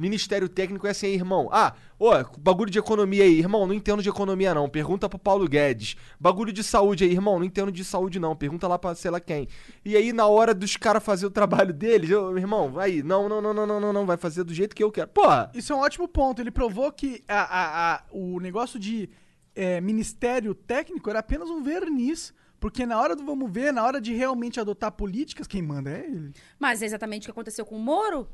Ministério 0.00 0.48
técnico 0.48 0.86
é 0.86 0.90
assim, 0.90 1.08
aí, 1.08 1.14
irmão. 1.14 1.48
Ah, 1.52 1.74
ô, 1.98 2.08
bagulho 2.38 2.70
de 2.70 2.78
economia 2.78 3.22
aí, 3.24 3.38
irmão, 3.38 3.66
não 3.66 3.74
entendo 3.74 4.02
de 4.02 4.08
economia 4.08 4.54
não. 4.54 4.68
Pergunta 4.68 5.08
pro 5.08 5.18
Paulo 5.18 5.46
Guedes. 5.46 5.94
Bagulho 6.18 6.52
de 6.52 6.64
saúde 6.64 7.04
aí, 7.04 7.10
irmão, 7.12 7.38
não 7.38 7.44
entendo 7.44 7.70
de 7.70 7.84
saúde 7.84 8.18
não. 8.18 8.34
Pergunta 8.34 8.66
lá 8.66 8.78
pra 8.78 8.94
sei 8.94 9.10
lá 9.10 9.20
quem. 9.20 9.46
E 9.84 9.94
aí, 9.96 10.12
na 10.12 10.26
hora 10.26 10.54
dos 10.54 10.76
caras 10.76 11.04
fazer 11.04 11.26
o 11.26 11.30
trabalho 11.30 11.72
deles, 11.74 12.08
eu, 12.08 12.36
irmão, 12.38 12.78
aí, 12.78 13.02
não, 13.02 13.28
não, 13.28 13.42
não, 13.42 13.52
não, 13.52 13.66
não, 13.66 13.80
não, 13.80 13.92
não, 13.92 14.06
vai 14.06 14.16
fazer 14.16 14.42
do 14.42 14.54
jeito 14.54 14.74
que 14.74 14.82
eu 14.82 14.90
quero. 14.90 15.08
Porra, 15.08 15.50
Isso 15.54 15.72
é 15.72 15.76
um 15.76 15.80
ótimo 15.80 16.08
ponto. 16.08 16.40
Ele 16.40 16.50
provou 16.50 16.90
que 16.90 17.22
a- 17.28 17.42
a- 17.42 17.94
a- 17.96 18.02
o 18.10 18.40
negócio 18.40 18.78
de 18.80 19.10
é, 19.54 19.80
ministério 19.80 20.54
técnico 20.54 21.10
era 21.10 21.18
apenas 21.18 21.50
um 21.50 21.62
verniz. 21.62 22.32
Porque 22.58 22.84
na 22.86 22.98
hora 23.00 23.16
do 23.16 23.24
vamos 23.24 23.50
ver, 23.50 23.72
na 23.72 23.82
hora 23.84 24.00
de 24.00 24.12
realmente 24.14 24.60
adotar 24.60 24.92
políticas, 24.92 25.46
quem 25.46 25.60
manda 25.62 25.90
é 25.90 26.04
ele. 26.06 26.32
Mas 26.58 26.82
é 26.82 26.86
exatamente 26.86 27.22
o 27.22 27.26
que 27.26 27.30
aconteceu 27.30 27.64
com 27.66 27.74
o 27.76 27.80
Moro. 27.80 28.28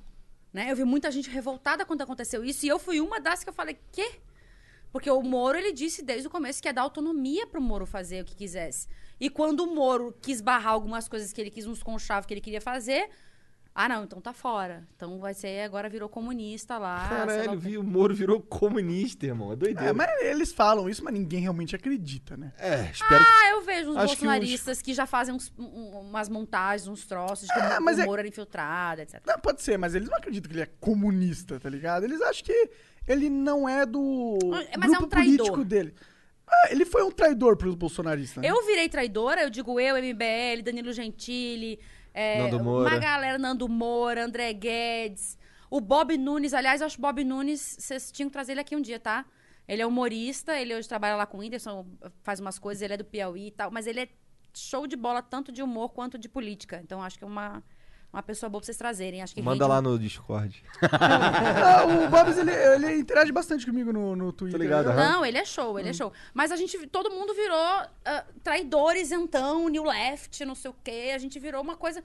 Né? 0.56 0.70
Eu 0.70 0.76
vi 0.76 0.84
muita 0.84 1.10
gente 1.10 1.28
revoltada 1.28 1.84
quando 1.84 2.00
aconteceu 2.00 2.42
isso. 2.42 2.64
E 2.64 2.68
eu 2.70 2.78
fui 2.78 2.98
uma 2.98 3.20
das 3.20 3.44
que 3.44 3.50
eu 3.50 3.52
falei, 3.52 3.78
quê? 3.92 4.10
Porque 4.90 5.10
o 5.10 5.20
Moro, 5.20 5.58
ele 5.58 5.70
disse 5.70 6.02
desde 6.02 6.28
o 6.28 6.30
começo 6.30 6.62
que 6.62 6.68
ia 6.68 6.72
dar 6.72 6.80
autonomia 6.80 7.46
pro 7.46 7.60
Moro 7.60 7.84
fazer 7.84 8.22
o 8.22 8.24
que 8.24 8.34
quisesse. 8.34 8.88
E 9.20 9.28
quando 9.28 9.60
o 9.64 9.74
Moro 9.74 10.16
quis 10.22 10.40
barrar 10.40 10.70
algumas 10.70 11.08
coisas 11.08 11.30
que 11.30 11.38
ele 11.42 11.50
quis, 11.50 11.66
uns 11.66 11.82
conchaves 11.82 12.26
que 12.26 12.32
ele 12.32 12.40
queria 12.40 12.62
fazer... 12.62 13.10
Ah, 13.78 13.90
não, 13.90 14.04
então 14.04 14.22
tá 14.22 14.32
fora. 14.32 14.88
Então 14.96 15.18
vai 15.20 15.34
ser, 15.34 15.60
agora 15.62 15.86
virou 15.86 16.08
comunista 16.08 16.78
lá. 16.78 17.06
sei 17.08 17.16
lá 17.18 17.24
o 17.24 17.26
caralho, 17.60 17.80
o 17.80 17.84
Moro 17.84 18.14
virou 18.14 18.40
comunista, 18.40 19.26
irmão. 19.26 19.52
É 19.52 19.56
doideira. 19.56 19.90
É, 19.90 19.92
mas 19.92 20.08
eles 20.22 20.50
falam 20.50 20.88
isso, 20.88 21.04
mas 21.04 21.12
ninguém 21.12 21.40
realmente 21.40 21.76
acredita, 21.76 22.38
né? 22.38 22.54
É, 22.58 22.90
espero 22.90 23.22
que... 23.22 23.30
Ah, 23.30 23.50
eu 23.50 23.60
vejo 23.62 23.90
uns 23.90 23.96
Acho 23.98 24.16
que 24.16 24.24
bolsonaristas 24.24 24.80
que, 24.80 24.94
já 24.94 25.04
fazem 25.04 25.34
uns- 25.34 25.52
um- 25.58 26.00
umas 26.08 26.30
montagens, 26.30 26.88
uns 26.88 27.04
troços 27.06 27.46
de 27.48 27.52
que 27.52 27.60
É, 27.60 27.78
o 27.78 27.82
mas 27.82 27.98
é- 27.98 28.06
Moro 28.06 28.18
era 28.20 28.26
infiltrado, 28.28 29.02
etc. 29.02 29.20
Não, 29.26 29.38
pode 29.38 29.60
ser, 29.62 29.76
mas 29.76 29.94
eles 29.94 30.08
não 30.08 30.16
acreditam 30.16 30.48
que 30.50 30.54
ele 30.56 30.62
é 30.62 30.70
comunista, 30.80 31.60
tá 31.60 31.68
ligado? 31.68 32.04
Eles 32.04 32.22
acham 32.22 32.44
que 32.46 32.70
ele 33.06 33.28
não 33.28 33.68
é 33.68 33.84
do 33.84 34.38
Mas 34.78 34.90
é 34.90 34.94
um 34.94 35.00
grupo 35.00 35.06
traidor. 35.08 35.36
político 35.36 35.64
dele. 35.64 35.94
Ah, 36.48 36.68
ele 36.70 36.84
foi 36.84 37.02
um 37.02 37.10
traidor 37.10 37.56
pros 37.56 37.74
bolsonaristas. 37.74 38.42
né? 38.42 38.48
Eu 38.48 38.64
virei 38.64 38.88
traidora, 38.88 39.42
eu 39.42 39.50
digo 39.50 39.78
eu, 39.80 39.96
MBL, 39.96 40.62
Danilo 40.64 40.92
Gentili, 40.92 41.78
é, 42.16 42.38
Nando 42.38 42.64
Moura. 42.64 42.90
uma 42.90 42.98
galera, 42.98 43.38
Nando 43.38 43.68
Moura, 43.68 44.24
André 44.24 44.52
Guedes, 44.54 45.38
o 45.70 45.80
Bob 45.80 46.16
Nunes, 46.16 46.54
aliás, 46.54 46.80
eu 46.80 46.86
acho 46.86 46.96
que 46.96 47.00
o 47.00 47.02
Bob 47.02 47.22
Nunes, 47.22 47.76
vocês 47.78 48.10
tinham 48.10 48.30
que 48.30 48.32
trazer 48.32 48.52
ele 48.52 48.60
aqui 48.62 48.74
um 48.74 48.80
dia, 48.80 48.98
tá? 48.98 49.26
Ele 49.68 49.82
é 49.82 49.86
humorista, 49.86 50.58
ele 50.58 50.74
hoje 50.74 50.88
trabalha 50.88 51.14
lá 51.16 51.26
com 51.26 51.36
o 51.36 51.40
Whindersson, 51.40 51.86
faz 52.22 52.40
umas 52.40 52.58
coisas, 52.58 52.80
ele 52.80 52.94
é 52.94 52.96
do 52.96 53.04
Piauí 53.04 53.48
e 53.48 53.50
tal, 53.50 53.70
mas 53.70 53.86
ele 53.86 54.00
é 54.00 54.08
show 54.54 54.86
de 54.86 54.96
bola 54.96 55.20
tanto 55.20 55.52
de 55.52 55.62
humor 55.62 55.90
quanto 55.90 56.16
de 56.16 56.28
política. 56.28 56.80
Então 56.82 57.02
acho 57.02 57.18
que 57.18 57.24
é 57.24 57.26
uma, 57.26 57.62
uma 58.12 58.22
pessoa 58.22 58.48
boa 58.48 58.60
pra 58.60 58.66
vocês 58.66 58.76
trazerem. 58.76 59.22
Acho 59.22 59.34
que 59.34 59.42
Manda 59.42 59.64
rende 59.64 59.74
lá 59.74 59.82
no 59.82 59.98
Discord. 59.98 60.62
Ah, 61.68 61.84
o 61.84 62.08
Bobs, 62.08 62.38
ele, 62.38 62.52
ele 62.52 62.98
interage 63.00 63.32
bastante 63.32 63.66
comigo 63.66 63.92
no, 63.92 64.16
no 64.16 64.32
Twitter. 64.32 64.60
ligado, 64.60 64.88
né? 64.88 64.96
Não, 64.96 65.24
ele 65.24 65.38
é 65.38 65.44
show, 65.44 65.78
ele 65.78 65.90
é 65.90 65.92
show. 65.92 66.12
Mas 66.32 66.52
a 66.52 66.56
gente, 66.56 66.86
todo 66.86 67.10
mundo 67.10 67.34
virou 67.34 67.56
ah, 68.04 68.24
traidores, 68.42 69.12
então, 69.12 69.68
New 69.68 69.84
Left, 69.84 70.44
não 70.44 70.54
sei 70.54 70.70
o 70.70 70.76
quê. 70.84 71.12
A 71.14 71.18
gente 71.18 71.38
virou 71.38 71.62
uma 71.62 71.76
coisa. 71.76 72.02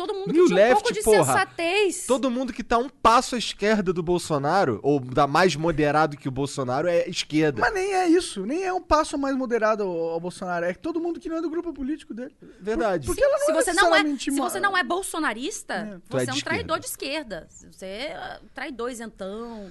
Todo 0.00 0.14
mundo 0.14 0.28
que 0.28 0.32
New 0.32 0.46
tinha 0.46 0.56
um 0.56 0.58
left, 0.58 0.74
pouco 0.74 0.92
de 0.94 1.02
porra. 1.02 1.24
sensatez. 1.24 2.06
Todo 2.06 2.30
mundo 2.30 2.54
que 2.54 2.64
tá 2.64 2.78
um 2.78 2.88
passo 2.88 3.34
à 3.34 3.38
esquerda 3.38 3.92
do 3.92 4.02
Bolsonaro, 4.02 4.80
ou 4.82 4.98
da 4.98 5.26
mais 5.26 5.54
moderado 5.54 6.16
que 6.16 6.26
o 6.26 6.30
Bolsonaro, 6.30 6.88
é 6.88 7.06
esquerda. 7.06 7.60
Mas 7.60 7.74
nem 7.74 7.92
é 7.92 8.08
isso, 8.08 8.46
nem 8.46 8.64
é 8.64 8.72
um 8.72 8.80
passo 8.80 9.18
mais 9.18 9.36
moderado 9.36 9.82
ao, 9.82 9.90
ao 9.90 10.20
Bolsonaro. 10.20 10.64
É 10.64 10.72
todo 10.72 10.98
mundo 10.98 11.20
que 11.20 11.28
não 11.28 11.36
é 11.36 11.42
do 11.42 11.50
grupo 11.50 11.70
político 11.70 12.14
dele. 12.14 12.34
Verdade. 12.58 13.06
Porque 13.06 13.22
ela 13.22 13.38
não 13.38 13.44
se 13.44 13.50
é 13.50 13.54
você 13.54 13.72
não 13.74 13.94
é, 13.94 14.16
se 14.16 14.30
você 14.30 14.60
não 14.60 14.76
é 14.76 14.82
bolsonarista, 14.82 15.74
é 15.74 15.98
você 16.08 16.22
é, 16.22 16.32
de 16.32 16.38
um 16.38 16.40
traidor 16.40 16.78
esquerda. 16.78 17.46
de 17.46 17.52
esquerda. 17.52 17.72
Você 17.72 17.86
é 17.86 18.40
traidor 18.54 18.90
isentão. 18.90 19.70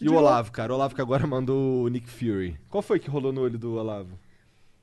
E 0.00 0.08
o 0.08 0.14
Olavo, 0.14 0.50
cara? 0.50 0.72
O 0.72 0.74
Olavo 0.74 0.96
que 0.96 1.00
agora 1.00 1.26
mandou 1.28 1.84
o 1.84 1.88
Nick 1.88 2.10
Fury. 2.10 2.58
Qual 2.68 2.82
foi 2.82 2.98
que 2.98 3.08
rolou 3.08 3.32
no 3.32 3.42
olho 3.42 3.58
do 3.58 3.74
Olavo? 3.76 4.18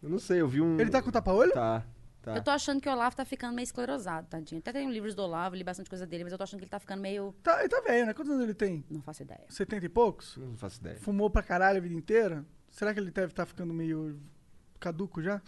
Eu 0.01 0.09
não 0.09 0.19
sei, 0.19 0.39
eu 0.39 0.47
vi 0.47 0.61
um. 0.61 0.79
Ele 0.79 0.89
tá 0.89 1.01
com 1.01 1.11
tapa-olho? 1.11 1.51
Tá, 1.51 1.83
tá. 2.25 2.35
Eu 2.35 2.43
tô 2.43 2.51
achando 2.51 2.81
que 2.81 2.89
o 2.89 2.91
Olavo 2.91 3.15
tá 3.15 3.23
ficando 3.23 3.53
meio 3.53 3.63
esclerosado, 3.63 4.27
tadinho. 4.27 4.59
Até 4.59 4.73
tem 4.73 4.89
livros 4.89 5.13
do 5.13 5.21
Olavo, 5.21 5.55
li 5.55 5.63
bastante 5.63 5.89
coisa 5.89 6.05
dele, 6.05 6.23
mas 6.23 6.33
eu 6.33 6.37
tô 6.37 6.43
achando 6.43 6.59
que 6.59 6.63
ele 6.63 6.71
tá 6.71 6.79
ficando 6.79 7.01
meio. 7.01 7.33
Tá, 7.43 7.59
ele 7.59 7.69
tá 7.69 7.81
velho, 7.81 8.07
né? 8.07 8.13
Quantos 8.13 8.31
anos 8.31 8.43
ele 8.43 8.53
tem? 8.53 8.83
Não 8.89 9.01
faço 9.01 9.21
ideia. 9.21 9.45
70 9.47 9.85
e 9.85 9.89
poucos? 9.89 10.37
Não 10.37 10.57
faço 10.57 10.79
ideia. 10.79 10.97
Fumou 10.97 11.29
pra 11.29 11.43
caralho 11.43 11.77
a 11.77 11.81
vida 11.81 11.93
inteira? 11.93 12.45
Será 12.69 12.93
que 12.93 12.99
ele 12.99 13.11
deve 13.11 13.31
estar 13.31 13.45
ficando 13.45 13.73
meio 13.73 14.19
caduco 14.79 15.21
já? 15.21 15.41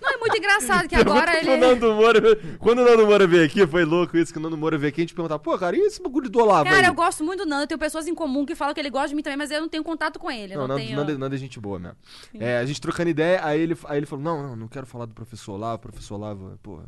Não, 0.00 0.10
é 0.10 0.16
muito 0.16 0.36
engraçado 0.36 0.88
que 0.88 0.94
agora 0.96 1.38
ele. 1.38 1.50
O 1.50 1.56
Nando 1.56 1.94
Moura, 1.94 2.20
quando 2.58 2.80
o 2.80 2.84
Nando 2.84 3.06
Moura 3.06 3.26
veio 3.26 3.44
aqui, 3.44 3.66
foi 3.66 3.84
louco 3.84 4.16
isso 4.16 4.32
que 4.32 4.38
o 4.38 4.42
Nando 4.42 4.56
Moura 4.56 4.78
veio 4.78 4.88
aqui, 4.88 5.00
a 5.00 5.04
gente 5.04 5.14
perguntava, 5.14 5.38
pô, 5.38 5.56
cara, 5.58 5.76
e 5.76 5.80
esse 5.80 6.02
bagulho 6.02 6.28
do 6.28 6.40
Olavo 6.40 6.64
Cara, 6.64 6.78
aí? 6.78 6.86
eu 6.86 6.94
gosto 6.94 7.22
muito 7.22 7.44
do 7.44 7.48
Nando. 7.48 7.64
Eu 7.64 7.66
tenho 7.66 7.78
pessoas 7.78 8.06
em 8.06 8.14
comum 8.14 8.44
que 8.46 8.54
falam 8.54 8.74
que 8.74 8.80
ele 8.80 8.90
gosta 8.90 9.08
de 9.08 9.14
mim 9.14 9.22
também, 9.22 9.36
mas 9.36 9.50
eu 9.50 9.60
não 9.60 9.68
tenho 9.68 9.84
contato 9.84 10.18
com 10.18 10.30
ele. 10.30 10.54
Não, 10.54 10.62
não, 10.62 10.68
Nando, 10.68 10.80
tenho... 10.80 10.96
Nando, 10.96 11.18
Nando 11.18 11.34
é 11.34 11.38
gente 11.38 11.60
boa 11.60 11.78
mesmo. 11.78 11.96
É, 12.34 12.58
a 12.58 12.64
gente 12.64 12.80
trocando 12.80 13.10
ideia, 13.10 13.44
aí 13.44 13.60
ele, 13.60 13.76
aí 13.84 13.98
ele 13.98 14.06
falou, 14.06 14.24
não, 14.24 14.42
não, 14.42 14.56
não 14.56 14.68
quero 14.68 14.86
falar 14.86 15.06
do 15.06 15.14
professor 15.14 15.52
Olavo, 15.52 15.78
professor 15.78 16.14
Olavo, 16.14 16.58
pô, 16.62 16.80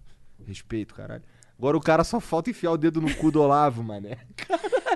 respeito, 0.47 0.95
caralho. 0.95 1.23
Agora 1.59 1.77
o 1.77 1.81
cara 1.81 2.03
só 2.03 2.19
falta 2.19 2.51
enfiar 2.51 2.73
o 2.73 2.77
dedo 2.77 3.01
no 3.01 3.15
cu 3.17 3.31
do 3.31 3.41
Olavo, 3.41 3.83
mané. 3.83 4.19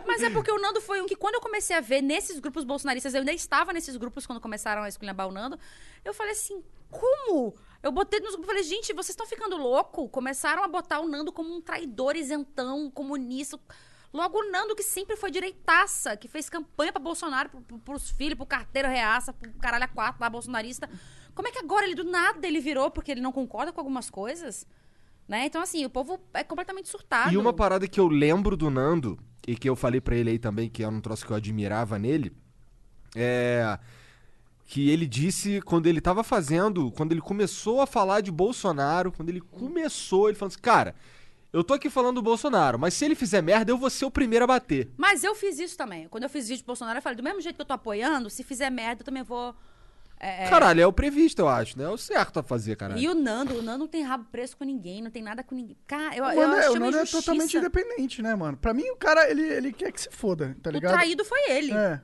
Mas 0.07 0.23
é 0.23 0.31
porque 0.31 0.51
o 0.51 0.59
Nando 0.59 0.81
foi 0.81 1.01
um 1.01 1.07
que, 1.07 1.15
quando 1.15 1.35
eu 1.35 1.41
comecei 1.41 1.77
a 1.77 1.81
ver 1.81 2.01
nesses 2.03 2.39
grupos 2.39 2.65
bolsonaristas, 2.65 3.15
eu 3.15 3.21
ainda 3.21 3.33
estava 3.33 3.73
nesses 3.73 3.97
grupos 3.97 4.27
quando 4.27 4.41
começaram 4.41 4.83
a 4.83 4.89
esculhambar 4.89 5.29
o 5.29 5.33
Nando, 5.33 5.59
eu 6.05 6.15
falei 6.15 6.33
assim, 6.33 6.63
como? 6.91 7.55
Eu 7.83 7.93
botei 7.93 8.19
nos 8.21 8.31
grupos 8.31 8.47
e 8.47 8.53
falei, 8.53 8.63
gente, 8.63 8.93
vocês 8.93 9.11
estão 9.11 9.27
ficando 9.27 9.57
louco? 9.57 10.09
Começaram 10.09 10.65
a 10.65 10.69
botar 10.69 11.01
o 11.01 11.09
Nando 11.09 11.31
como 11.33 11.55
um 11.55 11.61
traidor 11.61 12.17
isentão, 12.17 12.91
comunista. 12.91 13.61
Logo 14.13 14.39
o 14.39 14.51
Nando, 14.51 14.75
que 14.75 14.83
sempre 14.83 15.15
foi 15.17 15.31
direitaça, 15.31 16.17
que 16.17 16.27
fez 16.27 16.49
campanha 16.49 16.91
pra 16.91 17.01
Bolsonaro, 17.01 17.51
pro, 17.51 17.79
pros 17.79 18.11
filhos, 18.11 18.37
pro 18.37 18.47
carteiro 18.47 18.89
reaça, 18.89 19.33
pro 19.33 19.53
caralho 19.55 19.85
a 19.85 19.89
quatro 19.89 20.21
lá, 20.21 20.31
bolsonarista. 20.31 20.89
Como 21.35 21.47
é 21.47 21.53
que 21.53 21.59
agora 21.59 21.85
ele, 21.85 21.95
do 21.95 22.05
nada, 22.05 22.47
ele 22.47 22.61
virou 22.61 22.91
porque 22.91 23.13
ele 23.13 23.21
não 23.21 23.31
concorda 23.31 23.73
com 23.73 23.81
algumas 23.81 24.09
coisas? 24.09 24.67
Né? 25.29 25.47
Então, 25.47 25.61
assim, 25.61 25.85
o 25.85 25.91
povo 25.91 26.21
é 26.33 26.45
completamente 26.45 26.89
surtado. 26.89 27.33
E 27.33 27.37
uma 27.37 27.53
parada 27.53 27.89
que 27.89 27.99
eu 27.99 28.07
lembro 28.07 28.57
do 28.57 28.71
Nando, 28.71 29.19
e 29.47 29.57
que 29.57 29.69
eu 29.69 29.77
falei 29.77 30.01
pra 30.01 30.17
ele 30.17 30.31
aí 30.31 30.39
também, 30.39 30.69
que 30.69 30.83
era 30.83 30.93
um 30.93 31.01
troço 31.01 31.27
que 31.27 31.33
eu 31.33 31.37
admirava 31.37 31.99
nele, 31.99 32.33
é. 33.15 33.79
Que 34.69 34.91
ele 34.91 35.07
disse 35.07 35.61
quando 35.63 35.87
ele 35.87 36.01
tava 36.01 36.25
fazendo, 36.25 36.91
quando 36.91 37.13
ele 37.13 37.21
começou 37.21 37.81
a 37.81 37.87
falar 37.87 38.21
de 38.21 38.33
Bolsonaro, 38.33 39.13
quando 39.13 39.29
ele 39.29 39.41
começou, 39.41 40.29
ele 40.29 40.37
falou 40.37 40.49
assim: 40.49 40.59
Cara, 40.61 40.95
eu 41.53 41.63
tô 41.63 41.73
aqui 41.73 41.89
falando 41.89 42.17
do 42.17 42.23
Bolsonaro, 42.23 42.79
mas 42.79 42.93
se 42.95 43.05
ele 43.05 43.15
fizer 43.15 43.41
merda, 43.41 43.71
eu 43.71 43.79
vou 43.79 43.89
ser 43.89 44.05
o 44.05 44.11
primeiro 44.11 44.45
a 44.45 44.49
bater. 44.49 44.91
Mas 44.97 45.23
eu 45.23 45.35
fiz 45.35 45.59
isso 45.59 45.77
também. 45.77 46.09
Quando 46.09 46.25
eu 46.25 46.29
fiz 46.29 46.49
vídeo 46.49 46.61
de 46.61 46.67
Bolsonaro, 46.67 46.99
eu 46.99 47.03
falei, 47.03 47.17
do 47.17 47.23
mesmo 47.23 47.41
jeito 47.41 47.55
que 47.55 47.63
eu 47.63 47.67
tô 47.67 47.75
apoiando, 47.75 48.29
se 48.29 48.43
fizer 48.43 48.69
merda, 48.71 49.03
eu 49.03 49.05
também 49.05 49.23
vou. 49.23 49.55
É, 50.19 50.49
Caralho, 50.49 50.81
é 50.81 50.87
o 50.87 50.93
previsto, 50.93 51.41
eu 51.41 51.49
acho, 51.49 51.79
né? 51.79 51.85
É 51.85 51.89
o 51.89 51.97
certo 51.97 52.39
a 52.39 52.43
fazer, 52.43 52.77
caralho. 52.77 53.01
E 53.01 53.09
o 53.09 53.15
Nando, 53.15 53.59
o 53.59 53.63
Nando 53.63 53.81
não 53.81 53.87
tem 53.89 54.03
rabo 54.03 54.27
preso 54.31 54.57
com 54.57 54.65
ninguém, 54.65 55.03
não 55.03 55.11
tem 55.11 55.23
nada 55.23 55.43
com 55.45 55.55
ninguém. 55.55 55.77
Cara, 55.87 56.17
eu, 56.17 56.25
O 56.25 56.33
eu 56.33 56.49
Nando, 56.49 56.57
é, 56.57 56.61
acho 56.61 56.73
o 56.73 56.79
Nando 56.79 56.99
é 56.99 57.05
totalmente 57.07 57.57
independente, 57.57 58.23
né, 58.23 58.35
mano? 58.35 58.57
Pra 58.57 58.73
mim, 58.73 58.89
o 58.91 58.97
cara, 58.97 59.31
ele, 59.31 59.43
ele 59.43 59.73
quer 59.73 59.93
que 59.93 60.01
se 60.01 60.09
foda, 60.11 60.57
tá 60.63 60.71
O 60.71 60.73
ligado? 60.73 60.93
traído 60.95 61.25
foi 61.25 61.51
ele. 61.51 61.73
É. 61.73 62.01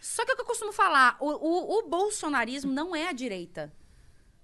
Só 0.00 0.24
que 0.24 0.30
é 0.30 0.34
o 0.34 0.36
que 0.36 0.42
eu 0.42 0.46
costumo 0.46 0.72
falar, 0.72 1.16
o, 1.20 1.28
o, 1.28 1.78
o 1.78 1.88
bolsonarismo 1.88 2.72
não 2.72 2.94
é 2.94 3.08
a 3.08 3.12
direita. 3.12 3.72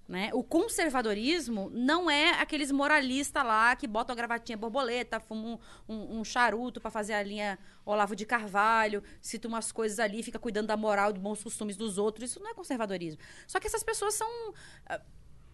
Né? 0.05 0.29
O 0.33 0.43
conservadorismo 0.43 1.69
não 1.73 2.11
é 2.11 2.31
aqueles 2.41 2.71
moralistas 2.71 3.41
lá 3.43 3.73
que 3.73 3.87
botam 3.87 4.13
a 4.13 4.17
gravatinha 4.17 4.57
borboleta, 4.57 5.17
fumam 5.19 5.57
um, 5.87 5.93
um- 5.95 6.19
um 6.19 6.23
charuto 6.25 6.81
pra 6.81 6.91
fazer 6.91 7.13
a 7.13 7.23
linha 7.23 7.57
Olavo 7.85 8.13
de 8.13 8.25
Carvalho, 8.25 9.01
cita 9.21 9.47
umas 9.47 9.71
coisas 9.71 9.99
ali, 9.99 10.21
fica 10.21 10.37
cuidando 10.37 10.67
da 10.67 10.75
moral 10.75 11.09
e 11.11 11.13
dos 11.13 11.21
bons 11.21 11.41
costumes 11.41 11.77
dos 11.77 11.97
outros. 11.97 12.29
Isso 12.31 12.39
não 12.41 12.49
é 12.51 12.53
conservadorismo. 12.53 13.19
Só 13.47 13.59
que 13.61 13.67
essas 13.67 13.81
pessoas 13.81 14.13
são. 14.13 14.27
ah, 14.87 14.99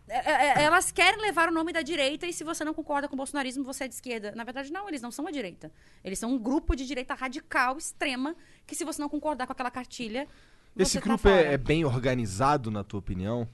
é- 0.08 0.48
é- 0.60 0.64
Elas 0.64 0.92
querem 0.92 1.22
levar 1.22 1.50
o 1.50 1.52
nome 1.52 1.72
da 1.72 1.84
direita 1.84 2.26
e 2.26 2.34
se 2.34 2.44
você 2.44 2.66
não 2.66 2.74
concorda 2.74 3.08
com 3.08 3.14
o 3.14 3.18
bolsonarismo, 3.18 3.64
você 3.64 3.84
é 3.84 3.88
de 3.88 3.94
esquerda. 3.94 4.32
Na 4.36 4.44
verdade, 4.44 4.72
não, 4.74 4.88
eles 4.88 5.02
não 5.04 5.12
são 5.12 5.28
a 5.28 5.32
direita. 5.32 5.72
Eles 6.04 6.18
são 6.18 6.32
um 6.32 6.40
grupo 6.40 6.76
de 6.76 6.88
direita 6.88 7.14
radical, 7.14 7.78
extrema, 7.78 8.36
que 8.66 8.74
se 8.76 8.84
você 8.84 9.00
não 9.00 9.10
concordar 9.10 9.46
com 9.46 9.54
aquela 9.54 9.70
cartilha. 9.70 10.28
Esse 10.76 11.00
tá 11.00 11.06
grupo 11.06 11.28
é, 11.30 11.54
é 11.54 11.58
bem 11.58 11.86
organizado, 11.86 12.72
na 12.72 12.84
tua 12.84 13.00
opinião? 13.00 13.48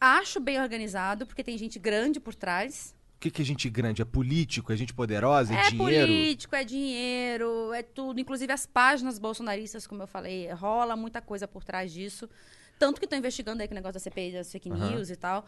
Acho 0.00 0.40
bem 0.40 0.60
organizado, 0.60 1.26
porque 1.26 1.42
tem 1.42 1.56
gente 1.58 1.78
grande 1.78 2.20
por 2.20 2.34
trás. 2.34 2.94
O 3.16 3.20
que, 3.20 3.30
que 3.32 3.42
é 3.42 3.44
gente 3.44 3.68
grande? 3.68 4.00
É 4.00 4.04
político? 4.04 4.72
É 4.72 4.76
gente 4.76 4.94
poderosa? 4.94 5.52
É, 5.52 5.66
É 5.66 5.70
dinheiro? 5.70 6.06
político, 6.06 6.54
é 6.54 6.64
dinheiro, 6.64 7.72
é 7.72 7.82
tudo. 7.82 8.20
Inclusive 8.20 8.52
as 8.52 8.64
páginas 8.64 9.18
bolsonaristas, 9.18 9.88
como 9.88 10.02
eu 10.02 10.06
falei, 10.06 10.48
rola 10.52 10.94
muita 10.94 11.20
coisa 11.20 11.48
por 11.48 11.64
trás 11.64 11.92
disso. 11.92 12.28
Tanto 12.78 13.00
que 13.00 13.06
estão 13.06 13.18
investigando 13.18 13.60
aí 13.60 13.66
com 13.66 13.74
o 13.74 13.74
negócio 13.74 13.94
da 13.94 14.00
CPI, 14.00 14.32
das 14.32 14.52
fake 14.52 14.70
news 14.70 15.10
e 15.10 15.16
tal. 15.16 15.44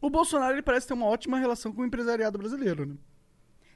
O 0.00 0.08
Bolsonaro, 0.08 0.54
ele 0.54 0.62
parece 0.62 0.86
ter 0.86 0.94
uma 0.94 1.06
ótima 1.06 1.36
relação 1.36 1.72
com 1.72 1.82
o 1.82 1.84
empresariado 1.84 2.38
brasileiro, 2.38 2.86
né? 2.86 2.94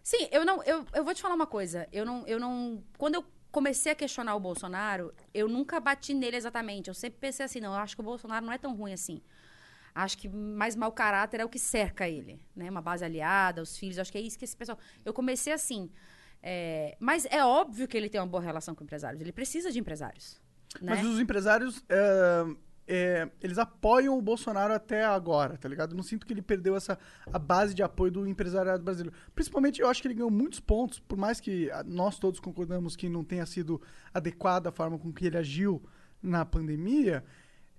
Sim, 0.00 0.28
eu 0.30 0.44
não. 0.44 0.62
Eu, 0.62 0.86
eu 0.94 1.04
vou 1.04 1.12
te 1.12 1.20
falar 1.20 1.34
uma 1.34 1.46
coisa. 1.46 1.88
Eu 1.92 2.04
não, 2.06 2.24
eu 2.28 2.38
não. 2.38 2.84
Quando 2.96 3.16
eu 3.16 3.24
comecei 3.50 3.90
a 3.90 3.94
questionar 3.96 4.36
o 4.36 4.40
Bolsonaro, 4.40 5.12
eu 5.32 5.48
nunca 5.48 5.80
bati 5.80 6.14
nele 6.14 6.36
exatamente. 6.36 6.86
Eu 6.86 6.94
sempre 6.94 7.18
pensei 7.18 7.44
assim, 7.44 7.58
não, 7.58 7.72
eu 7.72 7.78
acho 7.80 7.96
que 7.96 8.00
o 8.00 8.04
Bolsonaro 8.04 8.46
não 8.46 8.52
é 8.52 8.58
tão 8.58 8.76
ruim 8.76 8.92
assim. 8.92 9.20
Acho 9.94 10.18
que 10.18 10.28
mais 10.28 10.74
mau 10.74 10.90
caráter 10.90 11.40
é 11.40 11.44
o 11.44 11.48
que 11.48 11.58
cerca 11.58 12.08
ele, 12.08 12.40
né? 12.56 12.68
Uma 12.68 12.82
base 12.82 13.04
aliada, 13.04 13.62
os 13.62 13.76
filhos, 13.78 13.98
acho 13.98 14.10
que 14.10 14.18
é 14.18 14.20
isso 14.20 14.38
que 14.38 14.44
esse 14.44 14.56
pessoal. 14.56 14.78
Eu 15.04 15.12
comecei 15.12 15.52
assim. 15.52 15.90
é, 16.42 16.96
mas 16.98 17.24
é 17.26 17.44
óbvio 17.44 17.86
que 17.86 17.96
ele 17.96 18.08
tem 18.08 18.20
uma 18.20 18.26
boa 18.26 18.42
relação 18.42 18.74
com 18.74 18.82
empresários. 18.82 19.20
Ele 19.20 19.32
precisa 19.32 19.70
de 19.70 19.78
empresários. 19.78 20.40
Né? 20.80 20.96
Mas 20.96 21.06
os 21.06 21.20
empresários, 21.20 21.84
é, 21.88 22.46
é, 22.86 23.28
eles 23.40 23.58
apoiam 23.58 24.18
o 24.18 24.22
Bolsonaro 24.22 24.74
até 24.74 25.04
agora, 25.04 25.56
tá 25.56 25.68
ligado? 25.68 25.92
Eu 25.92 25.96
não 25.96 26.02
sinto 26.02 26.26
que 26.26 26.32
ele 26.32 26.42
perdeu 26.42 26.76
essa 26.76 26.98
a 27.32 27.38
base 27.38 27.74
de 27.74 27.82
apoio 27.82 28.12
do 28.12 28.26
empresariado 28.26 28.82
brasileiro. 28.82 29.16
Principalmente, 29.34 29.80
eu 29.80 29.88
acho 29.88 30.02
que 30.02 30.08
ele 30.08 30.14
ganhou 30.14 30.30
muitos 30.30 30.60
pontos, 30.60 31.00
por 31.00 31.16
mais 31.16 31.40
que 31.40 31.70
ah, 31.70 31.82
nós 31.84 32.18
todos 32.18 32.40
concordamos 32.40 32.96
que 32.96 33.08
não 33.08 33.24
tenha 33.24 33.46
sido 33.46 33.80
adequada 34.12 34.68
a 34.68 34.72
forma 34.72 34.98
com 34.98 35.12
que 35.12 35.26
ele 35.26 35.38
agiu 35.38 35.82
na 36.22 36.44
pandemia. 36.44 37.24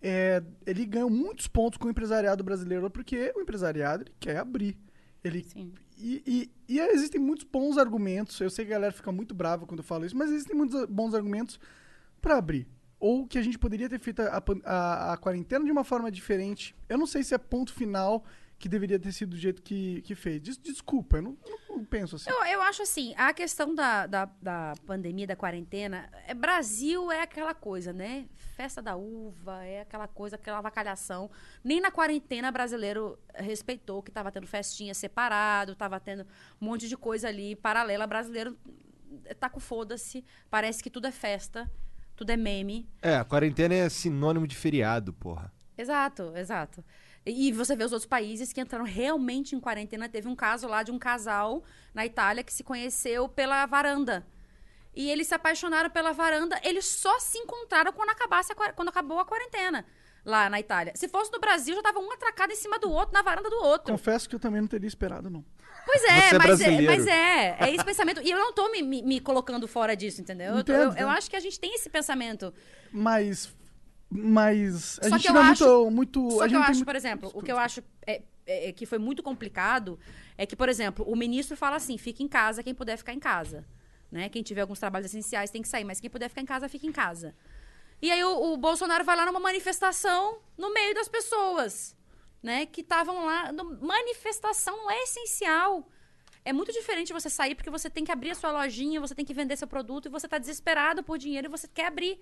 É, 0.08 0.44
ele 0.68 0.86
ganhou 0.86 1.10
muitos 1.10 1.48
pontos 1.48 1.78
com 1.78 1.88
o 1.88 1.92
empresariado 1.92 2.44
brasileiro, 2.44 2.90
porque 2.92 3.34
o 3.36 3.42
empresariado 3.42 4.06
quer 4.20 4.38
abrir. 4.38 4.78
Ele 5.24 5.44
Sim. 5.44 5.74
e, 5.98 6.22
e- 6.68 6.76
e 6.76 6.80
existem 6.80 7.20
muitos 7.20 7.44
bons 7.44 7.78
argumentos. 7.80 8.40
Eu 8.40 8.50
sei 8.52 8.64
que 8.66 8.72
a 8.72 8.76
galera 8.76 8.94
fica 8.94 9.12
muito 9.12 9.34
brava 9.34 9.66
quando 9.66 9.80
eu 9.80 9.84
falo 9.84 10.06
isso, 10.06 10.16
mas 10.16 10.30
existem 10.30 10.56
muitos 10.56 10.86
bons 10.86 11.16
argumentos 11.16 11.60
para 12.22 12.38
abrir. 12.38 12.68
Ou 13.00 13.26
que 13.28 13.38
a 13.40 13.42
gente 13.42 13.58
poderia 13.58 13.90
ter 13.90 14.00
feito 14.00 14.22
a, 14.22 14.44
a- 14.66 15.14
a 15.14 15.18
quarentena 15.18 15.66
de 15.66 15.72
uma 15.72 15.84
forma 15.84 16.12
diferente. 16.12 16.76
Eu 16.88 16.98
não 17.00 17.08
sei 17.08 17.24
se 17.24 17.34
é 17.34 17.38
ponto 17.40 17.74
final 17.74 18.24
que 18.58 18.70
deveria 18.70 18.98
ter 18.98 19.12
sido 19.12 19.32
do 19.32 19.38
jeito 19.38 19.62
que, 19.62 20.02
que 20.04 20.16
fez. 20.16 20.42
Des- 20.42 20.58
desculpa, 20.58 21.18
eu 21.18 21.22
não, 21.22 21.38
eu 21.46 21.78
não 21.78 21.86
penso 21.86 22.16
assim. 22.16 22.30
Eu, 22.30 22.44
eu 22.46 22.62
acho 22.62 22.82
assim, 22.84 23.14
a 23.18 23.34
questão 23.34 23.76
da, 23.76 24.08
da, 24.08 24.26
da 24.42 24.74
pandemia, 24.86 25.28
da 25.28 25.36
quarentena, 25.36 26.10
é, 26.26 26.34
Brasil 26.34 27.12
é 27.12 27.22
aquela 27.22 27.54
coisa, 27.54 27.92
né? 27.92 28.28
Festa 28.56 28.82
da 28.82 28.96
uva, 28.96 29.64
é 29.66 29.82
aquela 29.82 30.08
coisa, 30.08 30.38
aquela 30.38 30.60
avacalhação. 30.60 31.30
Nem 31.64 31.82
na 31.82 31.92
quarentena 31.92 32.52
brasileiro 32.52 33.20
respeitou 33.34 34.02
que 34.02 34.12
tava 34.12 34.32
tendo 34.32 34.48
festinha 34.48 34.94
separado, 34.94 35.76
tava 35.76 36.00
tendo 36.00 36.24
um 36.62 36.66
monte 36.66 36.88
de 36.88 36.96
coisa 36.96 37.28
ali 37.28 37.56
paralela. 37.58 38.08
Brasileiro 38.08 38.58
tá 39.40 39.50
com 39.50 39.60
foda-se, 39.60 40.24
parece 40.50 40.82
que 40.82 40.90
tudo 40.90 41.08
é 41.08 41.12
festa, 41.12 41.70
tudo 42.16 42.30
é 42.30 42.38
meme. 42.38 42.90
É, 43.02 43.18
a 43.18 43.26
quarentena 43.26 43.76
é 43.76 43.90
sinônimo 43.90 44.48
de 44.48 44.56
feriado, 44.56 45.12
porra. 45.12 45.54
Exato, 45.78 46.32
exato. 46.38 46.84
E 47.26 47.52
você 47.52 47.76
vê 47.76 47.84
os 47.84 47.92
outros 47.92 48.08
países 48.08 48.54
que 48.54 48.62
entraram 48.62 48.86
realmente 48.86 49.56
em 49.56 49.60
quarentena. 49.60 50.08
Teve 50.08 50.28
um 50.28 50.36
caso 50.36 50.68
lá 50.68 50.84
de 50.84 50.92
um 50.92 51.00
casal 51.00 51.64
na 51.94 52.06
Itália 52.06 52.44
que 52.44 52.54
se 52.54 52.64
conheceu 52.64 53.28
pela 53.28 53.66
varanda. 53.66 54.26
E 54.96 55.10
eles 55.10 55.28
se 55.28 55.34
apaixonaram 55.34 55.90
pela 55.90 56.12
varanda. 56.14 56.60
Eles 56.64 56.86
só 56.86 57.20
se 57.20 57.38
encontraram 57.40 57.92
quando, 57.92 58.12
acabasse 58.12 58.52
a 58.52 58.56
qua- 58.56 58.72
quando 58.74 58.90
acabou 58.90 59.20
a 59.20 59.26
quarentena 59.26 59.84
lá 60.24 60.50
na 60.50 60.60
Itália. 60.60 60.94
Se 60.96 61.08
fosse 61.08 61.32
no 61.32 61.40
Brasil, 61.40 61.76
já 61.76 61.82
tava 61.82 62.00
um 62.00 62.12
atracado 62.12 62.54
em 62.54 62.56
cima 62.56 62.78
do 62.80 62.90
outro, 62.92 63.14
na 63.14 63.22
varanda 63.22 63.50
do 63.50 63.58
outro. 63.58 63.92
Confesso 63.92 64.30
que 64.30 64.36
eu 64.36 64.40
também 64.40 64.62
não 64.62 64.68
teria 64.68 64.88
esperado, 64.88 65.30
não. 65.30 65.44
Pois 65.86 66.04
é, 66.04 66.08
é 66.30 66.38
mas, 66.38 66.62
é 66.62 66.82
mas 66.82 67.08
é. 67.08 67.58
É 67.60 67.74
esse 67.74 67.84
pensamento. 67.84 68.22
E 68.22 68.32
eu 68.32 68.40
não 68.40 68.54
tô 68.54 68.70
me, 68.72 68.82
me- 68.82 69.02
me 69.04 69.20
colocando 69.20 69.68
fora 69.68 69.96
disso, 69.96 70.22
entendeu? 70.22 70.56
Eu, 70.58 70.64
tô- 70.64 70.72
eu- 70.72 70.86
Entendo, 70.90 71.00
eu 71.02 71.08
né? 71.08 71.14
acho 71.18 71.30
que 71.30 71.36
a 71.36 71.40
gente 71.40 71.60
tem 71.60 71.74
esse 71.76 71.90
pensamento. 71.90 72.54
Mas. 72.92 73.54
Mas. 74.10 75.00
A 75.00 75.10
Só 75.10 75.10
gente 75.18 75.22
que 75.24 75.30
eu 75.30 75.34
não 75.34 75.42
é 75.42 75.50
acho- 75.50 75.66
muito. 75.90 75.92
muito 75.92 76.32
Só 76.32 76.38
a 76.42 76.44
que 76.44 76.50
gente 76.50 76.54
eu 76.54 76.60
não 76.60 76.66
tem 76.66 76.72
acho, 76.72 76.78
muito- 76.80 76.86
por 76.86 76.96
exemplo, 76.96 77.32
o 77.34 77.42
que 77.42 77.52
eu 77.52 77.58
acho 77.58 77.84
é 78.06 78.22
é, 78.48 78.70
é, 78.70 78.72
que 78.72 78.86
foi 78.86 79.00
muito 79.00 79.24
complicado 79.24 80.00
é 80.38 80.46
que, 80.46 80.56
por 80.56 80.70
exemplo, 80.70 81.04
o 81.08 81.16
ministro 81.16 81.58
fala 81.58 81.78
assim: 81.78 81.98
fique 81.98 82.24
em 82.24 82.28
casa 82.28 82.62
quem 82.62 82.76
puder 82.76 82.96
ficar 82.98 83.14
em 83.14 83.20
casa. 83.20 83.66
Né? 84.12 84.30
Quem 84.30 84.44
tiver 84.44 84.62
alguns 84.62 84.80
trabalhos 84.80 85.08
essenciais 85.08 85.50
tem 85.50 85.62
que 85.64 85.68
sair, 85.68 85.84
mas 85.84 86.00
quem 86.00 86.10
puder 86.10 86.30
ficar 86.30 86.42
em 86.42 86.46
casa, 86.46 86.70
fica 86.70 86.86
em 86.86 86.92
casa. 86.92 87.36
E 88.02 88.12
aí 88.12 88.24
o, 88.24 88.54
o 88.54 88.58
Bolsonaro 88.58 89.04
vai 89.04 89.16
lá 89.16 89.26
numa 89.26 89.40
manifestação 89.40 90.38
no 90.58 90.72
meio 90.74 90.94
das 90.94 91.08
pessoas, 91.10 91.96
né? 92.44 92.68
Que 92.68 92.82
estavam 92.82 93.26
lá. 93.26 93.52
No- 93.52 93.80
manifestação 93.82 94.78
não 94.78 94.92
é 94.92 95.02
essencial. 95.04 95.90
É 96.46 96.54
muito 96.54 96.72
diferente 96.72 97.12
você 97.12 97.32
sair 97.32 97.56
porque 97.56 97.72
você 97.72 97.90
tem 97.90 98.06
que 98.06 98.12
abrir 98.12 98.30
a 98.30 98.36
sua 98.36 98.52
lojinha, 98.52 99.02
você 99.02 99.16
tem 99.16 99.26
que 99.26 99.34
vender 99.34 99.58
seu 99.58 99.68
produto 99.68 100.06
e 100.06 100.10
você 100.10 100.28
tá 100.28 100.38
desesperado 100.38 101.02
por 101.04 101.18
dinheiro 101.18 101.48
e 101.48 101.50
você 101.50 101.68
quer 101.68 101.88
abrir. 101.88 102.20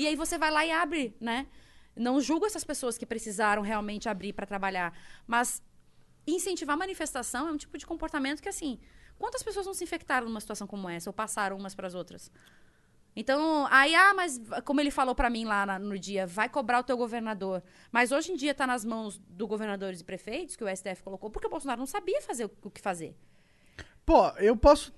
E 0.00 0.06
aí 0.06 0.16
você 0.16 0.38
vai 0.38 0.50
lá 0.50 0.64
e 0.64 0.70
abre, 0.72 1.14
né? 1.20 1.46
Não 1.94 2.22
julgo 2.22 2.46
essas 2.46 2.64
pessoas 2.64 2.96
que 2.96 3.04
precisaram 3.04 3.60
realmente 3.60 4.08
abrir 4.08 4.32
para 4.32 4.46
trabalhar, 4.46 4.98
mas 5.26 5.62
incentivar 6.26 6.72
a 6.74 6.78
manifestação 6.78 7.48
é 7.48 7.52
um 7.52 7.56
tipo 7.58 7.76
de 7.76 7.84
comportamento 7.84 8.40
que 8.40 8.48
assim, 8.48 8.78
quantas 9.18 9.42
pessoas 9.42 9.66
não 9.66 9.74
se 9.74 9.84
infectaram 9.84 10.26
numa 10.26 10.40
situação 10.40 10.66
como 10.66 10.88
essa 10.88 11.10
ou 11.10 11.12
passaram 11.12 11.58
umas 11.58 11.74
para 11.74 11.86
as 11.86 11.94
outras? 11.94 12.32
Então, 13.14 13.66
aí, 13.70 13.94
ah, 13.94 14.14
mas 14.14 14.40
como 14.64 14.80
ele 14.80 14.90
falou 14.90 15.14
pra 15.14 15.28
mim 15.28 15.44
lá 15.44 15.66
na- 15.66 15.78
no 15.78 15.98
dia, 15.98 16.26
vai 16.26 16.48
cobrar 16.48 16.78
o 16.78 16.82
teu 16.82 16.96
governador. 16.96 17.62
Mas 17.92 18.10
hoje 18.10 18.32
em 18.32 18.36
dia 18.36 18.54
tá 18.54 18.66
nas 18.66 18.86
mãos 18.86 19.18
do 19.28 19.46
governadores 19.46 20.00
e 20.00 20.04
prefeitos, 20.04 20.56
que 20.56 20.64
o 20.64 20.68
STF 20.68 21.02
colocou, 21.02 21.28
porque 21.28 21.46
o 21.46 21.50
Bolsonaro 21.50 21.78
não 21.80 21.86
sabia 21.86 22.22
fazer 22.22 22.46
o, 22.46 22.50
o 22.62 22.70
que 22.70 22.80
fazer. 22.80 23.14
Pô, 24.06 24.28
eu 24.38 24.56
posso. 24.56 24.94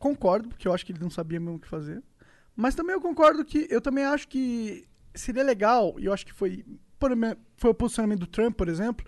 Concordo, 0.00 0.48
porque 0.48 0.66
eu 0.66 0.72
acho 0.72 0.84
que 0.84 0.90
ele 0.90 0.98
não 1.00 1.10
sabia 1.10 1.38
mesmo 1.38 1.56
o 1.56 1.60
que 1.60 1.68
fazer. 1.68 2.02
Mas 2.56 2.74
também 2.74 2.94
eu 2.94 3.00
concordo 3.00 3.44
que. 3.44 3.66
Eu 3.70 3.80
também 3.80 4.04
acho 4.04 4.28
que 4.28 4.84
seria 5.14 5.42
legal, 5.42 5.94
e 5.98 6.04
eu 6.06 6.12
acho 6.12 6.26
que 6.26 6.32
foi. 6.32 6.64
Foi 7.56 7.70
o 7.70 7.74
posicionamento 7.74 8.20
do 8.20 8.26
Trump, 8.26 8.56
por 8.56 8.68
exemplo, 8.68 9.04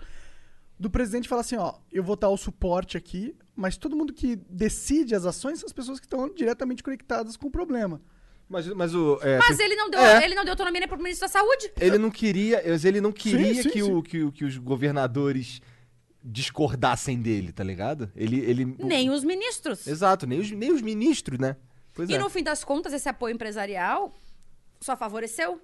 do 0.79 0.91
presidente 0.91 1.29
falar 1.29 1.43
assim: 1.43 1.57
ó, 1.57 1.75
eu 1.93 2.03
vou 2.03 2.17
dar 2.17 2.29
o 2.29 2.37
suporte 2.37 2.97
aqui, 2.97 3.37
mas 3.55 3.77
todo 3.77 3.95
mundo 3.97 4.13
que 4.13 4.35
decide 4.51 5.15
as 5.15 5.25
ações 5.25 5.61
são 5.61 5.67
as 5.67 5.73
pessoas 5.73 6.01
que 6.01 6.07
estão 6.07 6.29
diretamente 6.35 6.83
conectadas 6.83 7.37
com 7.37 7.47
o 7.47 7.51
problema. 7.51 8.01
Mas, 8.49 8.67
mas 8.69 8.95
o. 8.95 9.19
é, 9.23 9.39
Mas 9.39 9.57
tem- 9.57 9.67
ele 9.67 9.77
não 9.77 9.89
deu, 9.89 10.01
É. 10.01 10.25
ele 10.25 10.35
não 10.35 10.45
deu 10.45 10.53
autonomia 10.53 10.81
nem 10.81 10.89
pro 10.89 10.99
ministro 10.99 11.27
da 11.27 11.33
Saúde. 11.33 11.73
Ele 11.81 11.97
não 11.99 12.11
queria, 12.11 12.63
ele 12.67 13.01
não 13.01 13.13
queria 13.13 13.63
sim, 13.63 13.71
que, 13.71 13.83
sim. 13.83 13.93
O, 13.93 14.03
que, 14.03 14.23
o- 14.25 14.33
que 14.33 14.45
os 14.45 14.59
governadores 14.59 15.61
discordassem 16.23 17.21
dele, 17.21 17.53
tá 17.53 17.63
ligado? 17.63 18.11
Ele, 18.17 18.41
ele 18.41 18.65
Nem 18.79 19.11
os 19.11 19.23
ministros. 19.25 19.87
Exato, 19.87 20.27
nem 20.27 20.41
os, 20.41 20.51
nem 20.51 20.73
os 20.73 20.81
ministros, 20.83 21.39
né? 21.39 21.57
Pois 21.95 22.09
E 22.11 22.15
é. 22.15 22.19
no 22.19 22.29
fim 22.29 22.43
das 22.43 22.65
contas, 22.65 22.93
esse 22.93 23.09
apoio 23.09 23.35
empresarial 23.35 24.13
só 24.81 24.97
favoreceu. 24.97 25.61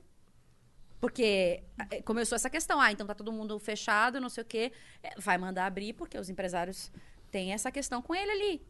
Porque 1.01 1.63
eh, 1.91 2.03
começou 2.03 2.37
essa 2.37 2.51
questão, 2.51 2.79
ah, 2.81 2.93
então 2.93 3.07
tá 3.07 3.15
todo 3.15 3.33
mundo 3.33 3.59
fechado, 3.59 4.21
não 4.21 4.29
sei 4.29 4.43
o 4.43 4.47
quê. 4.47 4.71
Eh, 5.03 5.15
Vai 5.19 5.39
mandar 5.39 5.67
abrir, 5.67 5.95
porque 5.95 6.19
os 6.19 6.29
empresários 6.29 6.93
têm 7.31 7.53
essa 7.53 7.71
questão 7.71 8.03
com 8.03 8.15
ele 8.15 8.31
ali. 8.31 8.63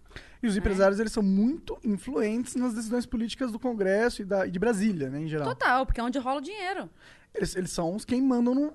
E 0.42 0.46
os 0.46 0.56
empresários, 0.56 1.00
eles 1.00 1.12
são 1.12 1.22
muito 1.22 1.78
influentes 1.82 2.54
nas 2.54 2.72
decisões 2.74 3.04
políticas 3.04 3.50
do 3.50 3.58
Congresso 3.58 4.22
e, 4.22 4.24
da, 4.24 4.46
e 4.46 4.50
de 4.50 4.58
Brasília, 4.58 5.10
né, 5.10 5.20
em 5.20 5.28
geral. 5.28 5.48
Total, 5.48 5.84
porque 5.84 6.00
é 6.00 6.04
onde 6.04 6.18
rola 6.18 6.38
o 6.38 6.42
dinheiro. 6.42 6.88
Eles, 7.34 7.56
eles 7.56 7.70
são 7.72 7.94
os 7.94 8.04
quem 8.04 8.22
mandam 8.22 8.54
no, 8.54 8.74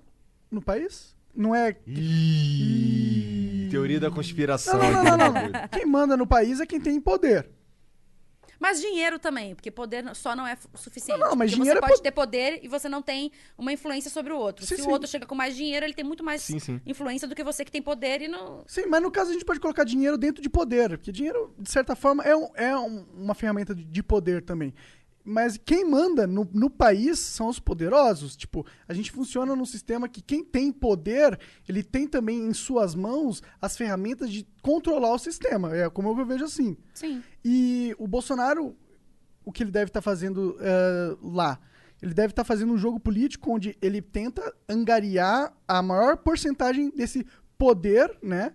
no 0.52 0.62
país. 0.62 1.16
Não 1.34 1.54
é. 1.56 1.76
Ih, 1.88 3.68
teoria 3.70 4.00
da 4.00 4.10
conspiração. 4.12 4.80
Não, 4.80 4.92
não, 5.04 5.18
não, 5.18 5.34
não. 5.34 5.68
Quem 5.72 5.86
manda 5.86 6.16
no 6.18 6.26
país 6.26 6.60
é 6.60 6.66
quem 6.66 6.80
tem 6.80 7.00
poder. 7.00 7.50
Mas 8.60 8.80
dinheiro 8.82 9.20
também, 9.20 9.54
porque 9.56 9.70
poder 9.70 10.16
só 10.16 10.36
não 10.36 10.46
é 10.48 10.58
suficiente. 10.76 11.20
Não, 11.20 11.30
não, 11.30 11.36
mas 11.36 11.52
dinheiro 11.52 11.80
você 11.80 11.86
é 11.86 11.88
pode 11.88 11.98
po- 12.00 12.04
ter 12.04 12.12
poder 12.12 12.60
e 12.64 12.68
você 12.68 12.88
não 12.90 13.02
tem 13.02 13.32
uma 13.58 13.72
influência 13.74 14.10
sobre 14.10 14.32
o 14.34 14.38
outro. 14.38 14.66
Sim, 14.66 14.76
Se 14.76 14.82
sim. 14.84 14.88
o 14.88 14.92
outro 14.92 15.08
chega 15.10 15.26
com 15.26 15.36
mais 15.36 15.56
dinheiro, 15.56 15.86
ele 15.86 15.94
tem 15.94 16.06
muito 16.06 16.24
mais 16.24 16.42
Sim, 16.42 16.60
sim. 16.60 16.82
influência 16.86 17.28
do 17.28 17.36
que 17.36 17.44
você 17.44 17.64
que 17.66 17.72
tem 17.72 17.82
poder 17.82 18.22
e 18.22 18.28
não. 18.28 18.64
Sim, 18.68 18.86
mas 18.88 19.02
no 19.02 19.12
caso 19.12 19.30
a 19.32 19.34
gente 19.34 19.46
pode 19.46 19.60
colocar 19.60 19.84
dinheiro 19.84 20.18
dentro 20.18 20.42
de 20.42 20.50
poder, 20.50 20.90
porque 20.98 21.12
dinheiro, 21.12 21.54
de 21.60 21.70
certa 21.70 21.96
forma, 21.96 22.24
é, 22.24 22.36
um- 22.36 22.50
é 22.56 22.78
um- 22.78 23.06
uma 23.16 23.36
ferramenta 23.36 23.74
de 23.76 24.04
poder 24.04 24.42
também. 24.44 24.74
Mas 25.28 25.58
quem 25.58 25.84
manda 25.84 26.28
no, 26.28 26.48
no 26.54 26.70
país 26.70 27.18
são 27.20 27.48
os 27.48 27.60
poderosos. 27.60 28.36
Tipo, 28.36 28.64
a 28.88 28.94
gente 28.94 29.12
funciona 29.12 29.56
num 29.56 29.66
sistema 29.66 30.08
que 30.08 30.22
quem 30.22 30.44
tem 30.44 30.72
poder, 30.72 31.40
ele 31.68 31.82
tem 31.82 32.08
também 32.08 32.46
em 32.46 32.54
suas 32.54 32.94
mãos 32.94 33.42
as 33.60 33.76
ferramentas 33.76 34.30
de 34.30 34.46
controlar 34.62 35.12
o 35.14 35.18
sistema. 35.18 35.76
É 35.76 35.90
como 35.90 36.10
eu 36.10 36.26
vejo 36.26 36.46
assim. 36.46 36.78
Sim. 36.94 37.24
E 37.44 37.96
o 37.98 38.08
Bolsonaro, 38.08 38.76
o 39.44 39.52
que 39.52 39.64
ele 39.64 39.72
deve 39.72 39.90
estar 39.90 40.02
fazendo 40.02 40.56
eh, 40.60 41.18
lá? 41.24 41.60
Ele 42.02 42.14
deve 42.14 42.32
estar 42.34 42.44
fazendo 42.44 42.72
um 42.74 42.78
jogo 42.78 43.00
político 43.00 43.52
onde 43.52 43.76
ele 43.82 44.02
tenta 44.02 44.54
angariar 44.70 45.52
a 45.68 45.82
maior 45.82 46.18
porcentagem 46.18 46.92
desse 46.96 47.26
poder, 47.58 48.16
né? 48.22 48.54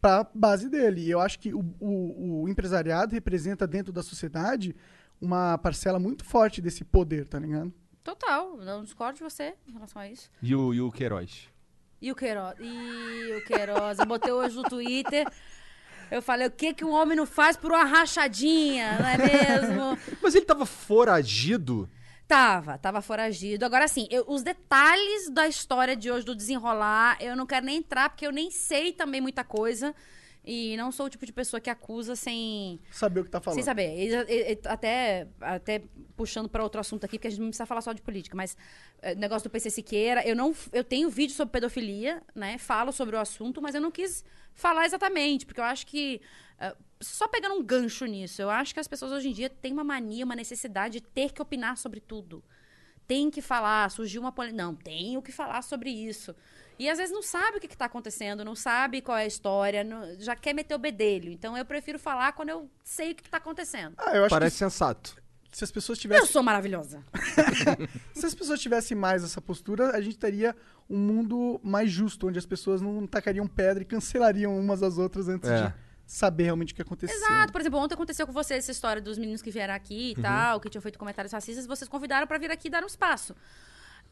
para 0.00 0.20
a 0.20 0.26
base 0.34 0.68
dele. 0.68 1.02
E 1.02 1.10
eu 1.10 1.20
acho 1.20 1.38
que 1.38 1.52
o, 1.54 1.60
o- 1.80 2.42
o 2.42 2.48
empresariado 2.48 3.12
representa 3.14 3.66
dentro 3.66 3.92
da 3.92 4.02
sociedade 4.02 4.74
uma 5.20 5.58
parcela 5.58 5.98
muito 5.98 6.24
forte 6.24 6.60
desse 6.60 6.84
poder, 6.84 7.26
tá 7.26 7.38
ligado? 7.38 7.72
Total. 8.04 8.56
Não 8.58 8.82
discordo 8.84 9.18
de 9.18 9.22
você 9.24 9.54
em 9.66 9.72
relação 9.72 10.00
a 10.00 10.08
isso. 10.08 10.30
E 10.42 10.54
o, 10.54 10.72
e 10.72 10.80
o 10.80 10.90
Queiroz? 10.90 11.48
E 12.00 12.10
o 12.12 12.14
Queiroz? 12.14 12.56
E 12.60 13.34
o 13.36 13.44
Queiroz? 13.44 13.98
Eu 13.98 14.06
botei 14.06 14.32
hoje 14.32 14.56
no 14.56 14.62
Twitter. 14.62 15.26
Eu 16.10 16.22
falei, 16.22 16.46
o 16.46 16.50
que, 16.50 16.72
que 16.72 16.84
um 16.84 16.92
homem 16.92 17.16
não 17.16 17.26
faz 17.26 17.56
por 17.56 17.70
uma 17.70 17.84
rachadinha, 17.84 18.98
não 18.98 19.06
é 19.08 19.18
mesmo? 19.18 19.98
Mas 20.22 20.34
ele 20.34 20.46
tava 20.46 20.64
foragido? 20.64 21.88
Tava, 22.26 22.78
tava 22.78 23.00
foragido. 23.02 23.64
Agora, 23.64 23.84
assim, 23.84 24.06
eu- 24.10 24.24
os 24.28 24.42
detalhes 24.42 25.28
da 25.30 25.46
história 25.48 25.96
de 25.96 26.10
hoje, 26.10 26.24
do 26.24 26.34
desenrolar, 26.34 27.16
eu 27.20 27.34
não 27.36 27.46
quero 27.46 27.66
nem 27.66 27.78
entrar, 27.78 28.10
porque 28.10 28.26
eu 28.26 28.32
nem 28.32 28.50
sei 28.50 28.92
também 28.92 29.20
muita 29.20 29.42
coisa. 29.44 29.94
E 30.50 30.76
não 30.78 30.90
sou 30.90 31.04
o 31.06 31.10
tipo 31.10 31.26
de 31.26 31.32
pessoa 31.32 31.60
que 31.60 31.68
acusa 31.68 32.16
sem, 32.16 32.80
Saber 32.90 33.20
o 33.20 33.24
que 33.24 33.30
tá 33.30 33.38
falando. 33.38 33.56
sem 33.56 33.62
saber. 33.64 33.94
E- 33.98 34.14
e- 34.14 34.52
e- 34.54 34.58
até, 34.64 35.28
até 35.40 35.82
puxando 36.16 36.48
para 36.48 36.62
outro 36.62 36.80
assunto 36.80 37.04
aqui, 37.04 37.18
porque 37.18 37.28
a 37.28 37.30
gente 37.30 37.40
não 37.40 37.48
precisa 37.48 37.66
falar 37.66 37.82
só 37.82 37.92
de 37.92 38.00
política, 38.00 38.34
mas 38.34 38.56
eh, 39.02 39.14
negócio 39.14 39.48
do 39.48 39.52
PC 39.52 39.68
Siqueira, 39.68 40.26
eu 40.26 40.34
não 40.34 40.54
eu 40.72 40.82
tenho 40.82 41.10
vídeo 41.10 41.34
sobre 41.34 41.52
pedofilia, 41.52 42.22
né? 42.34 42.56
Falo 42.56 42.92
sobre 42.92 43.14
o 43.14 43.18
assunto, 43.18 43.60
mas 43.60 43.74
eu 43.74 43.80
não 43.80 43.90
quis 43.90 44.24
falar 44.54 44.86
exatamente, 44.86 45.44
porque 45.44 45.60
eu 45.60 45.64
acho 45.64 45.86
que 45.86 46.20
eh, 46.58 46.74
só 46.98 47.28
pegando 47.28 47.54
um 47.54 47.62
gancho 47.62 48.06
nisso, 48.06 48.40
eu 48.40 48.48
acho 48.48 48.72
que 48.72 48.80
as 48.80 48.88
pessoas 48.88 49.12
hoje 49.12 49.28
em 49.28 49.32
dia 49.32 49.50
têm 49.50 49.72
uma 49.72 49.84
mania, 49.84 50.24
uma 50.24 50.34
necessidade 50.34 51.00
de 51.00 51.06
ter 51.06 51.30
que 51.32 51.42
opinar 51.42 51.76
sobre 51.76 52.00
tudo. 52.00 52.42
Tem 53.06 53.30
que 53.30 53.40
falar, 53.40 53.90
surgiu 53.90 54.20
uma 54.20 54.32
polêmica. 54.32 54.62
Não, 54.62 54.74
tenho 54.74 55.22
que 55.22 55.30
falar 55.32 55.62
sobre 55.62 55.90
isso. 55.90 56.34
E 56.78 56.88
às 56.88 56.98
vezes 56.98 57.12
não 57.12 57.22
sabe 57.22 57.56
o 57.58 57.60
que 57.60 57.66
está 57.66 57.86
acontecendo, 57.86 58.44
não 58.44 58.54
sabe 58.54 59.00
qual 59.00 59.18
é 59.18 59.22
a 59.22 59.26
história, 59.26 59.82
não- 59.82 60.14
já 60.20 60.36
quer 60.36 60.52
meter 60.54 60.74
o 60.74 60.78
bedelho. 60.78 61.30
Então 61.32 61.56
eu 61.56 61.64
prefiro 61.64 61.98
falar 61.98 62.32
quando 62.32 62.50
eu 62.50 62.70
sei 62.84 63.12
o 63.12 63.14
que 63.14 63.22
está 63.22 63.38
acontecendo. 63.38 63.94
Ah, 63.98 64.14
eu 64.14 64.24
acho 64.24 64.30
Parece 64.30 64.56
sensato. 64.56 65.16
que 65.50 65.56
se 65.58 65.64
as 65.64 65.70
pessoas 65.72 65.98
Eu 65.98 66.02
tivessem 66.02 66.26
sou 66.26 66.42
maravilhosa. 66.42 67.02
Se 68.14 68.26
as 68.26 68.34
pessoas 68.34 68.60
tivessem 68.60 68.96
mais 68.96 69.24
essa 69.24 69.40
postura, 69.40 69.96
a 69.96 70.00
gente 70.00 70.18
teria 70.18 70.54
um 70.90 70.98
mundo 70.98 71.60
mais 71.64 71.90
justo, 71.90 72.28
onde 72.28 72.38
as 72.38 72.46
pessoas 72.46 72.80
não 72.82 73.06
tacariam 73.06 73.46
pedra 73.46 73.82
e 73.82 73.86
cancelariam 73.86 74.58
umas 74.58 74.82
às 74.82 74.98
outras 74.98 75.28
antes 75.28 75.48
É. 75.48 75.68
de 75.68 75.74
saber 76.06 76.44
realmente 76.44 76.72
o 76.72 76.76
que 76.76 76.82
aconteceu. 76.82 77.16
Exato. 77.16 77.52
Por 77.52 77.60
exemplo, 77.60 77.78
ontem 77.78 77.94
aconteceu 77.94 78.26
com 78.26 78.32
você 78.32 78.54
essa 78.54 78.70
história 78.72 79.00
dos 79.00 79.18
meninos 79.18 79.40
que 79.42 79.50
vieram 79.50 79.74
aqui 79.74 80.12
e 80.16 80.20
tal, 80.22 80.58
que 80.60 80.68
tinham 80.68 80.82
feito 80.82 80.98
comentários 80.98 81.32
racistas, 81.32 81.66
vocês 81.66 81.88
convidaram 81.88 82.26
pra 82.26 82.38
vir 82.38 82.50
aqui 82.50 82.68
e 82.68 82.70
dar 82.70 82.82
um 82.82 82.86
espaço. 82.86 83.34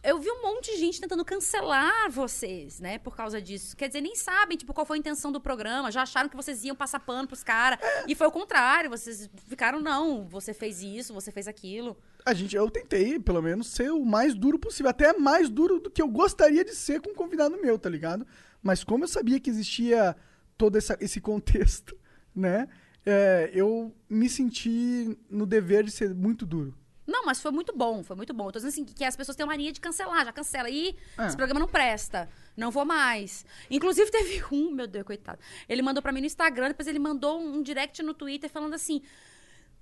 Eu 0.08 0.20
vi 0.20 0.30
um 0.30 0.40
monte 0.42 0.70
de 0.72 0.78
gente 0.78 1.00
tentando 1.00 1.24
cancelar 1.24 2.08
vocês, 2.10 2.78
né, 2.78 2.96
por 2.98 3.16
causa 3.16 3.42
disso. 3.42 3.76
Quer 3.76 3.88
dizer, 3.88 4.00
nem 4.00 4.14
sabem, 4.14 4.56
tipo, 4.56 4.72
qual 4.72 4.86
foi 4.86 4.96
a 4.98 5.00
intenção 5.00 5.32
do 5.32 5.40
programa, 5.40 5.90
já 5.90 6.02
acharam 6.02 6.28
que 6.28 6.36
vocês 6.36 6.62
iam 6.64 6.76
passar 6.76 7.00
pano 7.00 7.26
pros 7.26 7.42
caras. 7.42 7.78
E 8.06 8.14
foi 8.14 8.26
o 8.26 8.30
contrário, 8.30 8.88
vocês 8.88 9.28
ficaram, 9.48 9.80
não, 9.80 10.28
você 10.28 10.54
fez 10.54 10.80
isso, 10.80 11.12
você 11.12 11.32
fez 11.32 11.48
aquilo. 11.48 11.96
A 12.24 12.32
gente, 12.32 12.54
eu 12.54 12.70
tentei, 12.70 13.18
pelo 13.18 13.42
menos, 13.42 13.66
ser 13.66 13.90
o 13.90 14.04
mais 14.04 14.34
duro 14.34 14.58
possível. 14.58 14.90
Até 14.90 15.12
mais 15.18 15.48
duro 15.50 15.80
do 15.80 15.90
que 15.90 16.00
eu 16.00 16.08
gostaria 16.08 16.64
de 16.64 16.74
ser 16.74 17.00
com 17.00 17.10
um 17.10 17.14
convidado 17.14 17.60
meu, 17.60 17.76
tá 17.78 17.88
ligado? 17.90 18.24
Mas 18.62 18.84
como 18.84 19.04
eu 19.04 19.08
sabia 19.08 19.40
que 19.40 19.50
existia 19.50 20.16
todo 20.56 20.78
essa- 20.78 20.96
esse 21.00 21.20
contexto, 21.20 21.96
né? 22.34 22.68
é, 23.08 23.50
eu 23.54 23.94
me 24.10 24.28
senti 24.28 25.16
no 25.30 25.46
dever 25.46 25.84
de 25.84 25.92
ser 25.92 26.12
muito 26.12 26.44
duro. 26.44 26.74
Não, 27.06 27.24
mas 27.24 27.40
foi 27.40 27.50
muito 27.52 27.72
bom, 27.76 28.02
foi 28.02 28.16
muito 28.16 28.34
bom. 28.34 28.48
Eu 28.48 28.52
tô 28.52 28.58
dizendo 28.58 28.70
assim, 28.70 28.84
que 28.84 29.04
as 29.04 29.14
pessoas 29.14 29.36
têm 29.36 29.46
mania 29.46 29.72
de 29.72 29.80
cancelar, 29.80 30.24
já 30.24 30.32
cancela. 30.32 30.68
Ih, 30.68 30.96
É. 31.18 31.26
esse 31.26 31.36
programa 31.36 31.60
não 31.60 31.68
presta, 31.68 32.28
não 32.56 32.70
vou 32.70 32.84
mais. 32.84 33.44
Inclusive 33.70 34.10
teve 34.12 34.42
um, 34.52 34.70
meu 34.72 34.86
Deus, 34.86 35.04
coitado. 35.04 35.38
Ele 35.68 35.82
mandou 35.82 36.02
pra 36.02 36.12
mim 36.12 36.20
no 36.20 36.26
Instagram, 36.26 36.68
depois 36.68 36.88
ele 36.88 36.98
mandou 36.98 37.40
um 37.40 37.62
direct 37.62 38.02
no 38.02 38.12
Twitter 38.14 38.50
falando 38.50 38.74
assim... 38.74 39.02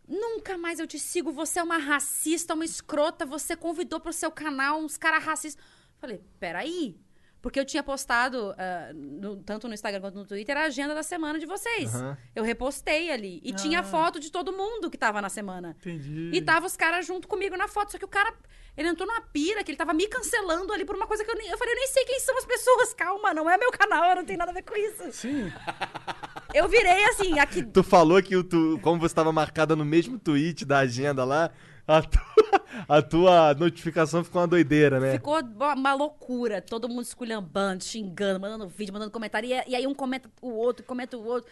Nunca 0.07 0.59
mais 0.59 0.79
eu 0.79 0.87
te 0.87 0.99
sigo, 0.99 1.33
você 1.33 1.59
é 1.61 1.62
uma 1.62 1.79
racista, 1.79 2.53
uma 2.53 2.64
escrota, 2.66 3.25
você 3.25 3.57
convidou 3.57 3.99
pro 3.99 4.12
seu 4.12 4.31
canal 4.31 4.79
uns 4.79 4.99
caras 4.99 5.25
racistas. 5.25 5.64
Falei, 5.97 6.22
peraí, 6.39 7.01
Porque 7.45 7.61
eu 7.61 7.64
tinha 7.66 7.82
postado, 7.82 8.55
ah, 8.57 8.90
no- 8.95 9.36
tanto 9.36 9.68
no 9.68 9.74
Instagram 9.74 10.01
quanto 10.01 10.14
no 10.14 10.24
Twitter, 10.24 10.57
a 10.57 10.62
agenda 10.62 10.95
da 10.95 11.03
semana 11.03 11.38
de 11.38 11.45
vocês. 11.45 11.95
Aham. 11.95 12.16
Eu 12.34 12.42
repostei 12.42 13.11
ali. 13.12 13.38
E 13.45 13.53
tinha 13.53 13.82
foto 13.82 14.18
de 14.18 14.32
todo 14.32 14.51
mundo 14.51 14.90
que 14.90 14.97
tava 14.97 15.20
na 15.20 15.28
semana. 15.28 15.76
Entendi. 15.78 16.30
E 16.32 16.40
tava 16.40 16.64
os 16.64 16.74
caras 16.74 17.07
junto 17.07 17.28
comigo 17.28 17.55
na 17.55 17.68
foto. 17.68 17.92
Só 17.92 17.99
que 17.99 18.05
o 18.07 18.09
cara, 18.09 18.32
ele 18.78 18.88
entrou 18.88 19.07
numa 19.07 19.20
pira 19.20 19.62
que 19.62 19.70
ele 19.70 19.76
tava 19.76 19.92
me 19.92 20.07
cancelando 20.09 20.72
ali 20.72 20.86
por 20.86 20.97
uma 20.97 21.07
coisa 21.07 21.22
que 21.22 21.30
eu 21.30 21.36
nem. 21.36 21.51
Eu 21.51 21.59
falei, 21.59 21.74
eu 21.74 21.78
nem 21.80 21.88
sei 21.88 22.05
quem 22.07 22.18
são 22.18 22.38
as 22.38 22.47
pessoas. 22.47 22.95
Calma, 22.95 23.34
não 23.34 23.51
é 23.51 23.59
meu 23.59 23.70
canal, 23.72 24.09
eu 24.09 24.16
não 24.16 24.24
tenho 24.24 24.38
nada 24.38 24.51
a 24.51 24.55
ver 24.55 24.62
com 24.62 24.74
isso. 24.74 25.12
Sim. 25.12 25.53
Eu 26.55 26.68
virei 26.68 27.05
assim, 27.07 27.38
aqui. 27.40 27.64
Tu 27.64 27.82
falou 27.82 28.22
que 28.22 28.36
o 28.36 28.45
tu, 28.45 28.78
como 28.80 29.01
você 29.01 29.07
estava 29.07 29.32
marcada 29.32 29.74
no 29.74 29.84
mesmo 29.84 30.18
tweet 30.20 30.64
da 30.64 30.78
agenda 30.78 31.24
lá, 31.24 31.51
a 31.86 32.01
tua, 32.01 32.64
a 32.89 33.03
tua 33.03 33.55
notificação 33.55 34.25
ficou 34.25 34.41
uma 34.43 34.49
doideira, 34.49 34.99
né? 35.01 35.12
Ficou 35.12 35.39
uma 35.41 35.95
loucura. 35.95 36.61
Todo 36.62 36.89
mundo 36.89 37.03
esculhambando, 37.03 37.85
xingando, 37.85 38.41
mandando 38.41 38.68
vídeo, 38.68 38.93
mandando 38.93 39.11
comentário. 39.11 39.49
E, 39.49 39.70
e 39.70 39.75
aí 39.77 39.87
um 39.87 39.95
comenta 39.95 40.31
o 40.41 40.51
outro, 40.51 40.85
comenta 40.85 41.16
o 41.16 41.25
outro. 41.25 41.51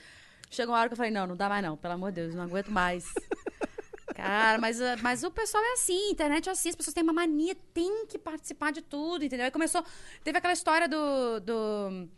Chegou 0.51 0.75
uma 0.75 0.81
hora 0.81 0.89
que 0.89 0.93
eu 0.93 0.97
falei, 0.97 1.11
não, 1.12 1.27
não 1.27 1.37
dá 1.37 1.49
mais 1.49 1.62
não. 1.64 1.77
Pelo 1.77 1.95
amor 1.95 2.12
de 2.12 2.20
Deus, 2.23 2.35
não 2.35 2.45
aguento 2.45 2.70
mais. 2.70 3.07
Cara, 4.14 4.59
mas, 4.59 4.81
ah, 4.81 4.97
mas 5.03 5.23
o 5.25 5.31
pessoal 5.31 5.62
é 5.64 5.73
assim, 5.73 6.11
internet 6.11 6.49
é 6.49 6.53
assim, 6.53 6.68
as 6.68 6.77
pessoas 6.77 6.93
têm 6.95 7.03
uma 7.03 7.12
mania, 7.14 7.57
tem 7.73 8.07
que 8.07 8.18
participar 8.18 8.70
de 8.70 8.83
tudo, 8.83 9.25
entendeu? 9.25 9.47
Aí 9.47 9.51
começou, 9.51 9.83
teve 10.23 10.37
aquela 10.37 10.53
história 10.53 10.87
do, 10.87 11.41
do 11.41 12.09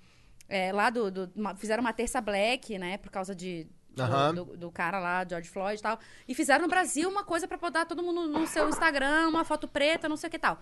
é, 0.49 0.73
lá 0.73 0.91
do, 0.91 1.11
do- 1.11 1.31
fizeram 1.57 1.81
uma 1.83 1.93
terça 1.93 2.21
black, 2.21 2.77
né, 2.79 2.99
por 2.99 3.11
causa 3.11 3.35
de 3.35 3.67
do, 3.95 4.03
Aham. 4.03 4.35
do- 4.35 4.57
do 4.57 4.71
cara 4.71 4.99
lá, 4.99 5.25
George 5.29 5.49
Floyd 5.49 5.79
e 5.79 5.83
tal, 5.83 5.99
e 6.29 6.35
fizeram 6.35 6.63
no 6.63 6.69
Brasil 6.69 7.09
uma 7.09 7.25
coisa 7.25 7.47
pra 7.47 7.57
botar 7.57 7.85
todo 7.85 8.03
mundo 8.03 8.27
no 8.27 8.47
seu 8.47 8.69
Instagram, 8.69 9.29
uma 9.29 9.45
foto 9.45 9.69
preta, 9.69 10.09
não 10.09 10.17
sei 10.17 10.29
o 10.29 10.31
que 10.31 10.37
e 10.37 10.41
tal. 10.41 10.59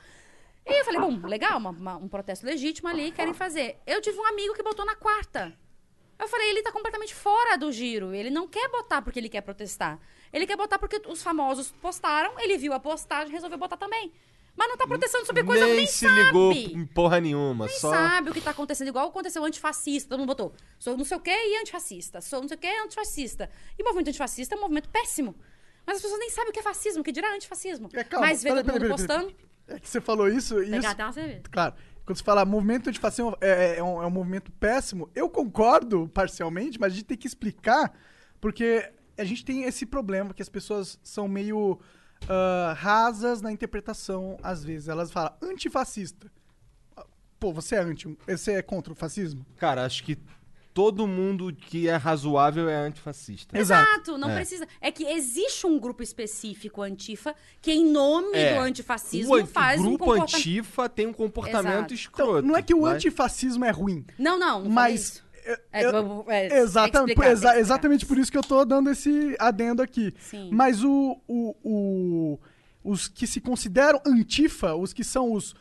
E 0.66 0.80
eu 0.80 0.84
falei, 0.84 1.00
bom, 1.00 1.26
legal, 1.26 1.58
uma- 1.58 1.70
uma- 1.70 1.96
um 1.96 2.08
protesto 2.08 2.46
legítimo 2.46 2.88
ali, 2.88 3.10
querem 3.10 3.34
fazer. 3.34 3.78
Eu 3.86 4.00
tive 4.00 4.18
um 4.18 4.26
amigo 4.26 4.54
que 4.54 4.62
botou 4.62 4.84
na 4.84 4.94
quarta. 4.94 5.52
Eu 6.18 6.28
falei, 6.28 6.50
ele 6.50 6.62
tá 6.62 6.70
completamente 6.70 7.12
fora 7.14 7.56
do 7.58 7.72
giro. 7.72 8.14
Ele 8.14 8.30
não 8.30 8.46
quer 8.46 8.68
botar 8.68 9.02
porque 9.02 9.18
ele 9.18 9.28
quer 9.28 9.40
protestar. 9.40 9.98
Ele 10.32 10.46
quer 10.46 10.56
botar 10.56 10.78
porque 10.78 11.02
os 11.08 11.20
famosos 11.20 11.72
postaram, 11.72 12.38
ele 12.38 12.56
viu 12.56 12.72
a 12.72 12.78
postagem, 12.78 13.32
resolveu 13.32 13.58
botar 13.58 13.76
também. 13.76 14.12
Mas 14.54 14.68
não 14.68 14.76
tá 14.76 14.86
protestando 14.86 15.24
sobre 15.24 15.44
coisa 15.44 15.64
nem 15.64 15.76
nem 15.76 15.86
se 15.86 16.06
sabe. 16.06 16.24
ligou 16.24 16.52
em 16.52 16.84
porra 16.86 17.20
nenhuma, 17.20 17.66
Nem 17.66 17.78
só 17.78 17.90
sabe 17.90 18.30
o 18.30 18.34
que 18.34 18.40
tá 18.40 18.50
acontecendo. 18.50 18.88
Igual 18.88 19.08
aconteceu 19.08 19.42
antifascista. 19.44 20.10
Todo 20.10 20.18
mundo 20.20 20.28
botou. 20.28 20.54
Sou 20.78 20.96
não 20.96 21.04
sei 21.04 21.16
o 21.16 21.20
que 21.20 21.30
e 21.30 21.58
antifascista. 21.58 22.20
Sou 22.20 22.40
não 22.40 22.48
sei 22.48 22.56
o 22.56 22.60
que 22.60 22.66
e 22.66 22.78
antifascista. 22.80 23.50
E 23.78 23.82
o 23.82 23.84
movimento 23.84 24.08
antifascista 24.08 24.54
é 24.54 24.58
um 24.58 24.60
movimento 24.60 24.90
péssimo. 24.90 25.34
Mas 25.86 25.96
as 25.96 26.02
pessoas 26.02 26.20
nem 26.20 26.30
sabem 26.30 26.50
o 26.50 26.52
que 26.52 26.60
é 26.60 26.62
fascismo, 26.62 27.00
o 27.00 27.04
que 27.04 27.12
dirá 27.12 27.34
antifascismo. 27.34 27.88
É, 27.92 28.04
calma, 28.04 28.26
Mas 28.26 28.42
vê 28.42 28.50
todo 28.50 28.66
mundo 28.66 28.72
peraí, 28.72 28.88
postando. 28.90 29.34
É 29.66 29.78
que 29.80 29.88
você 29.88 30.00
falou 30.00 30.28
isso 30.28 30.62
e 30.62 30.66
Pegar 30.66 30.78
isso. 30.78 30.88
até 30.88 31.04
uma 31.04 31.12
cerveja. 31.12 31.42
Claro. 31.50 31.74
Quando 32.04 32.18
você 32.18 32.24
fala 32.24 32.44
movimento 32.44 32.88
antifascismo 32.90 33.36
é, 33.40 33.78
é 33.78 33.82
um, 33.82 34.02
é 34.02 34.06
um 34.06 34.10
movimento 34.10 34.50
péssimo, 34.52 35.08
eu 35.14 35.28
concordo 35.30 36.08
parcialmente, 36.12 36.78
mas 36.78 36.92
a 36.92 36.96
gente 36.96 37.04
tem 37.06 37.16
que 37.16 37.26
explicar, 37.26 37.96
porque 38.40 38.92
a 39.16 39.24
gente 39.24 39.44
tem 39.44 39.64
esse 39.64 39.86
problema 39.86 40.34
que 40.34 40.42
as 40.42 40.48
pessoas 40.48 40.98
são 41.02 41.28
meio 41.28 41.78
ah, 42.28 42.74
rasas 42.76 43.40
na 43.42 43.50
interpretação, 43.52 44.36
às 44.42 44.64
vezes. 44.64 44.88
Elas 44.88 45.10
falam 45.10 45.32
antifascista. 45.42 46.30
Pô, 47.38 47.52
você 47.52 47.74
é 47.74 47.80
anti, 47.80 48.16
você 48.26 48.52
é 48.52 48.62
contra 48.62 48.92
o 48.92 48.96
fascismo? 48.96 49.44
Cara, 49.56 49.84
acho 49.84 50.04
que 50.04 50.16
todo 50.72 51.06
mundo 51.08 51.52
que 51.52 51.88
é 51.88 51.96
razoável 51.96 52.68
é 52.68 52.76
antifascista. 52.76 53.58
Exato, 53.58 54.16
não 54.16 54.30
É. 54.30 54.36
precisa. 54.36 54.66
É 54.80 54.92
que 54.92 55.04
existe 55.04 55.66
um 55.66 55.76
grupo 55.78 56.02
específico 56.04 56.80
antifa 56.82 57.34
que, 57.60 57.72
em 57.72 57.84
nome 57.84 58.38
É. 58.38 58.54
do 58.54 58.60
antifascismo, 58.60 59.32
O 59.34 59.36
anti- 59.38 59.50
faz 59.50 59.80
um 59.80 59.96
grupo 59.96 60.12
antifa 60.12 60.88
tem 60.88 61.08
um 61.08 61.12
comportamento 61.12 61.76
Exato. 61.78 61.94
escroto. 61.94 62.30
Então, 62.38 62.42
não 62.42 62.56
é 62.56 62.62
que 62.62 62.72
o 62.74 62.82
mas- 62.82 62.94
antifascismo 62.94 63.64
é 63.64 63.70
ruim, 63.70 64.06
Não, 64.16 64.38
não, 64.38 64.62
não 64.62 64.70
mas. 64.70 65.20
Eu- 65.44 65.56
É, 65.72 65.84
eu- 65.84 66.24
é, 66.28 66.58
Exatamente, 66.60 67.10
explicar, 67.10 67.30
exa- 67.30 67.34
explicar. 67.48 67.58
exatamente 67.60 68.06
por 68.06 68.18
isso 68.18 68.30
que 68.32 68.38
eu 68.38 68.42
tô 68.42 68.64
dando 68.64 68.90
esse 68.90 69.36
adendo 69.38 69.82
aqui. 69.82 70.14
Sim. 70.20 70.50
Mas 70.52 70.82
o, 70.84 71.20
o, 71.28 71.56
o- 71.62 72.40
os 72.84 73.08
que 73.08 73.26
se 73.26 73.40
consideram 73.40 74.00
antifa, 74.06 74.74
os 74.74 74.92
que 74.92 75.04
são 75.04 75.32
os 75.32 75.54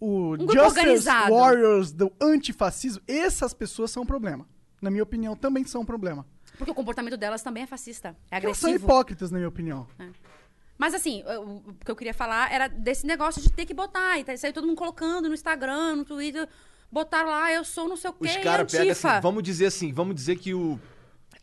o 0.00 0.34
Um 0.34 0.38
Justice 0.42 0.58
organizado. 0.60 1.34
Warriors 1.34 1.90
do 1.90 2.12
antifascismo, 2.20 3.02
essas 3.08 3.52
pessoas 3.52 3.90
são 3.90 4.04
um 4.04 4.06
problema. 4.06 4.46
Na 4.80 4.90
minha 4.90 5.02
opinião, 5.02 5.34
também 5.34 5.64
são 5.64 5.80
um 5.80 5.84
problema. 5.84 6.24
Porque 6.56 6.70
o 6.70 6.74
comportamento 6.74 7.16
delas 7.16 7.42
também 7.42 7.64
é 7.64 7.66
fascista. 7.66 8.16
É 8.30 8.36
Elas 8.36 8.56
são 8.58 8.68
agressivo. 8.70 8.84
hipócritas, 8.92 9.30
na 9.32 9.38
minha 9.38 9.48
opinião. 9.48 9.88
Mas 10.76 10.94
assim, 10.94 11.24
eu- 11.26 11.42
o 11.66 11.74
que 11.84 11.90
eu 11.90 11.96
queria 11.96 12.14
falar 12.14 12.52
era 12.52 12.68
desse 12.68 13.04
negócio 13.06 13.42
de 13.42 13.50
ter 13.50 13.66
que 13.66 13.74
botar. 13.74 14.18
E 14.20 14.24
tá- 14.24 14.32
todo 14.54 14.66
mundo 14.68 14.76
colocando 14.76 15.28
no 15.28 15.34
Instagram, 15.34 15.96
no 15.96 16.04
Twitter. 16.04 16.48
Botaram 16.90 17.28
lá, 17.30 17.52
eu 17.52 17.64
sou 17.64 17.88
não 17.88 17.96
sei 17.96 18.10
o 18.10 18.12
quê, 18.14 18.26
Os 18.28 18.36
caras 18.38 18.70
pegam 18.72 18.86
antifa. 18.90 19.10
assim, 19.12 19.20
vamos 19.20 19.42
dizer 19.42 19.66
assim, 19.66 19.92
vamos 19.92 20.14
dizer 20.14 20.36
que 20.36 20.54
o 20.54 20.80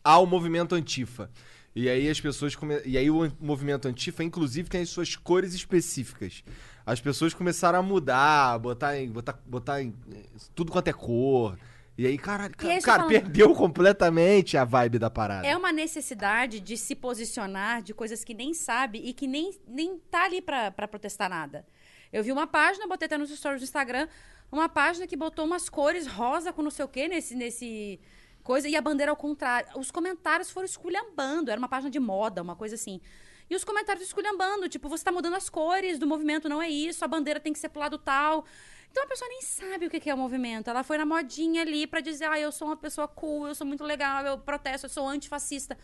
há 0.02 0.18
o 0.18 0.26
movimento 0.26 0.74
antifa. 0.74 1.30
E 1.74 1.88
aí 1.88 2.08
as 2.08 2.20
pessoas 2.20 2.54
come... 2.56 2.80
e 2.84 2.96
aí 2.96 3.10
o 3.10 3.30
movimento 3.40 3.86
antifa 3.86 4.24
inclusive 4.24 4.68
tem 4.68 4.82
as 4.82 4.88
suas 4.88 5.14
cores 5.14 5.52
específicas. 5.54 6.42
As 6.84 7.00
pessoas 7.00 7.34
começaram 7.34 7.78
a 7.78 7.82
mudar, 7.82 8.58
botar 8.58 8.96
em, 8.98 9.10
botar, 9.10 9.38
botar 9.44 9.82
em 9.82 9.94
tudo 10.54 10.72
quanto 10.72 10.88
é 10.88 10.92
cor. 10.92 11.58
E 11.98 12.06
aí, 12.06 12.18
caralho, 12.18 12.54
E 12.62 12.70
aí, 12.70 12.82
cara, 12.82 13.04
falando- 13.04 13.08
perdeu 13.08 13.54
completamente 13.54 14.56
a 14.56 14.64
vibe 14.64 14.98
da 14.98 15.08
parada. 15.10 15.46
É 15.46 15.56
uma 15.56 15.72
necessidade 15.72 16.60
de 16.60 16.76
se 16.76 16.94
posicionar 16.94 17.82
de 17.82 17.94
coisas 17.94 18.22
que 18.22 18.34
nem 18.34 18.52
sabe 18.52 18.98
e 18.98 19.12
que 19.14 19.26
nem, 19.26 19.58
nem 19.66 19.98
tá 20.10 20.24
ali 20.24 20.42
pra, 20.42 20.70
pra 20.70 20.86
protestar 20.86 21.30
nada. 21.30 21.64
Eu 22.12 22.22
vi 22.22 22.30
uma 22.32 22.46
página, 22.46 22.86
botei 22.86 23.06
até 23.06 23.16
nos 23.18 23.30
stories 23.30 23.60
do 23.62 23.64
Instagram, 23.64 24.06
uma 24.50 24.68
página 24.68 25.06
que 25.06 25.16
botou 25.16 25.44
umas 25.44 25.68
cores 25.68 26.06
rosa 26.06 26.52
com 26.52 26.62
não 26.62 26.70
sei 26.70 26.84
o 26.84 26.88
quê 26.88 27.08
nesse, 27.08 27.34
nesse 27.34 28.00
coisa, 28.42 28.68
e 28.68 28.76
a 28.76 28.80
bandeira 28.80 29.10
ao 29.10 29.16
contrário. 29.16 29.68
Os 29.76 29.90
comentários 29.90 30.50
foram 30.50 30.66
esculhambando, 30.66 31.50
era 31.50 31.58
uma 31.58 31.68
página 31.68 31.90
de 31.90 31.98
moda, 31.98 32.42
uma 32.42 32.54
coisa 32.54 32.76
assim. 32.76 33.00
E 33.50 33.54
os 33.54 33.64
comentários 33.64 34.04
esculhambando, 34.04 34.68
tipo, 34.68 34.88
você 34.88 35.04
tá 35.04 35.12
mudando 35.12 35.34
as 35.34 35.48
cores 35.48 35.98
do 35.98 36.06
movimento, 36.06 36.48
não 36.48 36.62
é 36.62 36.68
isso, 36.68 37.04
a 37.04 37.08
bandeira 37.08 37.40
tem 37.40 37.52
que 37.52 37.58
ser 37.58 37.68
pro 37.68 37.80
lado 37.80 37.98
tal. 37.98 38.44
Então 38.90 39.04
a 39.04 39.06
pessoa 39.06 39.28
nem 39.28 39.42
sabe 39.42 39.86
o 39.86 39.90
que 39.90 40.08
é 40.08 40.14
o 40.14 40.18
movimento. 40.18 40.70
Ela 40.70 40.82
foi 40.82 40.96
na 40.96 41.04
modinha 41.04 41.62
ali 41.62 41.86
pra 41.86 42.00
dizer, 42.00 42.26
ah, 42.26 42.40
eu 42.40 42.50
sou 42.50 42.68
uma 42.68 42.76
pessoa 42.76 43.06
cool, 43.06 43.46
eu 43.46 43.54
sou 43.54 43.66
muito 43.66 43.84
legal, 43.84 44.24
eu 44.24 44.38
protesto, 44.38 44.86
eu 44.86 44.90
sou 44.90 45.06
antifascista. 45.06 45.76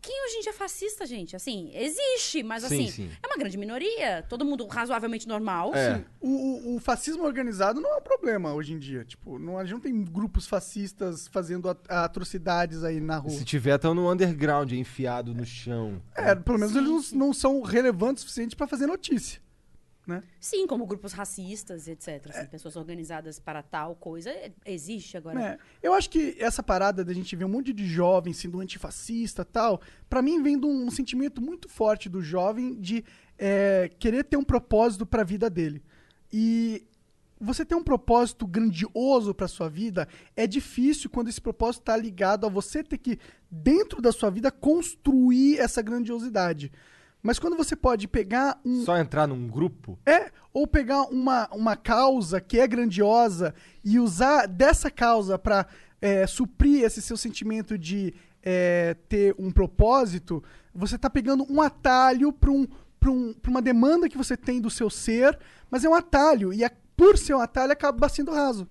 Quem 0.00 0.24
hoje 0.26 0.36
em 0.36 0.40
dia 0.40 0.50
é 0.50 0.54
fascista, 0.54 1.04
gente? 1.04 1.36
Assim, 1.36 1.70
existe, 1.74 2.42
mas 2.42 2.62
Sim, 2.62 2.66
assim, 2.66 2.90
sim. 2.90 3.10
é 3.22 3.26
uma 3.26 3.36
grande 3.36 3.58
minoria. 3.58 4.24
Todo 4.28 4.44
mundo 4.44 4.66
razoavelmente 4.66 5.28
normal. 5.28 5.74
É. 5.74 6.04
O, 6.20 6.28
o- 6.28 6.76
o 6.76 6.80
fascismo 6.80 7.22
organizado 7.24 7.80
não 7.80 7.92
é 7.94 7.96
um 7.96 8.02
problema 8.02 8.52
hoje 8.54 8.72
em 8.72 8.78
dia. 8.78 9.04
Tipo, 9.04 9.38
não, 9.38 9.58
a 9.58 9.64
gente 9.64 9.74
não 9.74 9.80
tem 9.80 10.02
grupos 10.02 10.46
fascistas 10.46 11.28
fazendo 11.28 11.68
at- 11.68 11.90
atrocidades 11.90 12.82
aí 12.84 13.00
na 13.00 13.18
rua. 13.18 13.30
Se 13.30 13.44
tiver, 13.44 13.76
tão 13.78 13.94
no 13.94 14.10
underground, 14.10 14.72
enfiado 14.72 15.34
no 15.34 15.44
chão. 15.44 16.00
É, 16.14 16.34
pelo 16.34 16.58
menos 16.58 16.72
Sim, 16.72 16.78
eles 16.80 17.12
não, 17.12 17.26
não 17.26 17.32
são 17.34 17.60
relevantes 17.62 18.22
o 18.22 18.26
suficiente 18.26 18.56
pra 18.56 18.66
fazer 18.66 18.86
notícia. 18.86 19.40
Né? 20.16 20.22
Sim, 20.40 20.66
como 20.66 20.86
grupos 20.86 21.12
racistas, 21.12 21.86
etc. 21.88 22.26
Assim, 22.28 22.46
pessoas 22.46 22.76
organizadas 22.76 23.38
para 23.38 23.62
tal 23.62 23.94
coisa. 23.94 24.30
é- 24.30 24.52
Existe 24.66 25.16
agora. 25.16 25.40
É, 25.40 25.58
eu 25.82 25.92
acho 25.94 26.10
que 26.10 26.36
essa 26.38 26.62
parada 26.62 27.04
da 27.04 27.12
gente 27.12 27.34
ver 27.36 27.44
um 27.44 27.48
monte 27.48 27.72
de 27.72 27.86
jovem 27.86 28.32
sendo 28.32 28.60
antifascista 28.60 29.42
e 29.42 29.44
tal, 29.44 29.80
pra 30.08 30.20
mim 30.22 30.42
vem 30.42 30.58
de 30.58 30.66
um 30.66 30.90
sentimento 30.90 31.40
muito 31.40 31.68
forte 31.68 32.08
do 32.08 32.20
jovem 32.22 32.74
de 32.80 33.04
é, 33.38 33.90
querer 33.98 34.24
ter 34.24 34.36
um 34.36 34.44
propósito 34.44 35.06
pra 35.06 35.22
vida 35.24 35.48
dele. 35.48 35.82
E 36.32 36.84
você 37.40 37.64
ter 37.64 37.74
um 37.74 37.82
propósito 37.82 38.46
grandioso 38.46 39.32
pra 39.34 39.48
sua 39.48 39.68
vida 39.68 40.06
é 40.36 40.46
difícil 40.46 41.08
quando 41.08 41.28
esse 41.28 41.40
propósito 41.40 41.84
tá 41.84 41.96
ligado 41.96 42.44
a 42.46 42.50
você 42.50 42.84
ter 42.84 42.98
que, 42.98 43.18
dentro 43.50 44.02
da 44.02 44.12
sua 44.12 44.28
vida, 44.28 44.50
construir 44.50 45.58
essa 45.58 45.80
grandiosidade. 45.80 46.70
Mas 47.22 47.38
quando 47.38 47.56
você 47.56 47.76
pode 47.76 48.08
pegar 48.08 48.58
um, 48.64 48.84
Só 48.84 48.96
entrar 48.96 49.26
num 49.26 49.46
grupo? 49.46 49.98
é, 50.06 50.30
ou 50.52 50.66
pegar 50.66 51.02
uma, 51.02 51.48
uma 51.52 51.76
causa 51.76 52.40
que 52.40 52.58
é 52.58 52.66
grandiosa 52.66 53.54
e 53.84 53.98
usar 53.98 54.46
dessa 54.46 54.90
causa 54.90 55.38
pra 55.38 55.66
é, 56.00 56.26
suprir 56.26 56.82
esse 56.84 57.02
seu 57.02 57.16
sentimento 57.16 57.76
de 57.76 58.14
é, 58.42 58.96
ter 59.08 59.34
um 59.38 59.50
propósito, 59.50 60.42
você 60.74 60.96
tá 60.96 61.10
pegando 61.10 61.46
um 61.50 61.60
atalho 61.60 62.32
pra, 62.32 62.50
um, 62.50 62.66
pra, 62.98 63.10
um, 63.10 63.34
pra 63.34 63.50
uma 63.50 63.60
demanda 63.60 64.08
que 64.08 64.16
você 64.16 64.36
tem 64.36 64.60
do 64.60 64.70
seu 64.70 64.88
ser, 64.88 65.38
mas 65.70 65.84
é 65.84 65.88
um 65.88 65.94
atalho, 65.94 66.52
e 66.52 66.64
é, 66.64 66.70
por 66.96 67.18
ser 67.18 67.34
um 67.34 67.40
atalho 67.40 67.72
acaba 67.72 68.08
sendo 68.08 68.32
raso. 68.32 68.66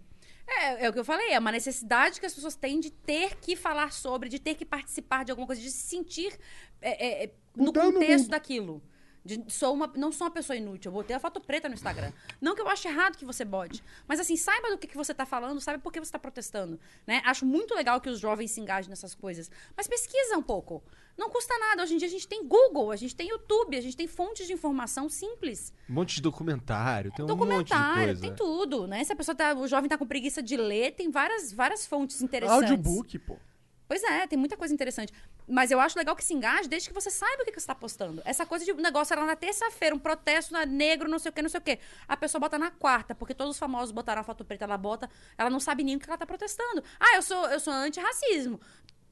É, 0.49 0.85
é 0.85 0.89
o 0.89 0.93
que 0.93 0.99
eu 0.99 1.05
falei, 1.05 1.31
é 1.31 1.39
uma 1.39 1.51
necessidade 1.51 2.19
que 2.19 2.25
as 2.25 2.33
pessoas 2.33 2.55
têm 2.55 2.79
de 2.79 2.89
ter 2.89 3.35
que 3.37 3.55
falar 3.55 3.91
sobre, 3.91 4.29
de 4.29 4.39
ter 4.39 4.55
que 4.55 4.65
participar 4.65 5.23
de 5.23 5.31
alguma 5.31 5.47
coisa, 5.47 5.61
de 5.61 5.69
se 5.69 5.87
sentir 5.87 6.37
é, 6.81 7.05
é, 7.05 7.23
é, 7.25 7.31
no 7.55 7.65
Mudando 7.65 7.89
o 7.89 7.93
contexto 7.93 8.29
daquilo. 8.29 8.81
De- 9.23 9.43
sou 9.51 9.73
uma, 9.73 9.87
não 9.95 10.11
sou 10.11 10.25
uma 10.27 10.31
pessoa 10.33 10.55
inútil. 10.55 10.89
Eu 10.89 10.93
botei 10.93 11.15
a 11.15 11.19
foto 11.19 11.39
preta 11.41 11.67
no 11.67 11.75
Instagram. 11.75 12.11
Não 12.39 12.55
que 12.55 12.61
eu 12.61 12.67
ache 12.67 12.87
errado 12.87 13.17
que 13.17 13.25
você 13.25 13.43
bote. 13.43 13.83
Mas 14.07 14.19
assim, 14.19 14.35
saiba 14.37 14.69
do 14.69 14.77
que, 14.77 14.87
que 14.87 14.95
você 14.97 15.13
tá 15.13 15.25
falando, 15.25 15.59
saiba 15.59 15.81
por 15.81 15.91
que 15.91 15.99
você 15.99 16.11
tá 16.11 16.19
protestando. 16.19 16.79
Né? 17.05 17.21
Acho 17.25 17.45
muito 17.45 17.75
legal 17.75 17.99
que 17.99 18.09
os 18.09 18.19
jovens 18.19 18.51
se 18.51 18.61
engajem 18.61 18.89
nessas 18.89 19.13
coisas. 19.13 19.51
Mas 19.75 19.87
pesquisa 19.87 20.37
um 20.37 20.41
pouco. 20.41 20.81
Não 21.17 21.29
custa 21.29 21.53
nada. 21.59 21.83
Hoje 21.83 21.95
em 21.95 21.97
dia 21.97 22.07
a 22.07 22.11
gente 22.11 22.25
tem 22.27 22.47
Google, 22.47 22.91
a 22.91 22.95
gente 22.95 23.13
tem 23.13 23.27
YouTube, 23.27 23.75
a 23.75 23.81
gente 23.81 23.97
tem 23.97 24.07
fontes 24.07 24.47
de 24.47 24.53
informação 24.53 25.09
simples. 25.09 25.73
Um 25.89 25.93
monte 25.95 26.15
de 26.15 26.21
documentário, 26.21 27.11
tem 27.11 27.25
um 27.25 27.27
monte 27.27 27.37
de 27.37 27.45
Documentário, 27.45 28.05
coisa. 28.05 28.21
tem 28.21 28.33
tudo, 28.33 28.87
né? 28.87 29.03
Se 29.03 29.11
a 29.11 29.15
pessoa 29.17 29.35
tá, 29.35 29.53
o 29.53 29.67
jovem 29.67 29.89
tá 29.89 29.97
com 29.97 30.07
preguiça 30.07 30.41
de 30.41 30.55
ler, 30.55 30.93
tem 30.95 31.11
várias, 31.11 31.51
várias 31.51 31.85
fontes 31.85 32.21
interessantes. 32.21 32.71
Audiobook, 32.71 33.19
pô. 33.19 33.37
Pois 33.85 34.01
é, 34.03 34.27
tem 34.27 34.37
muita 34.39 34.55
coisa 34.55 34.73
interessante. 34.73 35.11
Mas 35.49 35.71
eu 35.71 35.79
acho 35.79 35.97
legal 35.97 36.15
que 36.15 36.23
se 36.23 36.33
engaje 36.33 36.69
desde 36.69 36.89
que 36.89 36.93
você 36.93 37.09
saiba 37.09 37.41
o 37.41 37.45
que, 37.45 37.51
que 37.51 37.59
você 37.59 37.63
está 37.63 37.75
postando. 37.75 38.21
Essa 38.23 38.45
coisa 38.45 38.63
de 38.63 38.71
um 38.71 38.77
negócio 38.77 39.13
era 39.13 39.25
na 39.25 39.35
terça-feira, 39.35 39.95
um 39.95 39.99
protesto 39.99 40.53
na 40.53 40.65
negro, 40.65 41.09
não 41.09 41.17
sei 41.17 41.29
o 41.29 41.33
que, 41.33 41.41
não 41.41 41.49
sei 41.49 41.59
o 41.59 41.63
que. 41.63 41.79
A 42.07 42.15
pessoa 42.15 42.39
bota 42.39 42.59
na 42.59 42.69
quarta, 42.69 43.15
porque 43.15 43.33
todos 43.33 43.55
os 43.55 43.59
famosos 43.59 43.91
botaram 43.91 44.21
a 44.21 44.23
foto 44.23 44.45
preta, 44.45 44.65
ela 44.65 44.77
bota, 44.77 45.09
ela 45.37 45.49
não 45.49 45.59
sabe 45.59 45.83
nem 45.83 45.95
o 45.95 45.99
que 45.99 46.07
ela 46.07 46.17
tá 46.17 46.25
protestando. 46.25 46.83
Ah, 46.99 47.15
eu 47.15 47.21
sou, 47.21 47.49
eu 47.49 47.59
sou 47.59 47.73
antirracismo. 47.73 48.59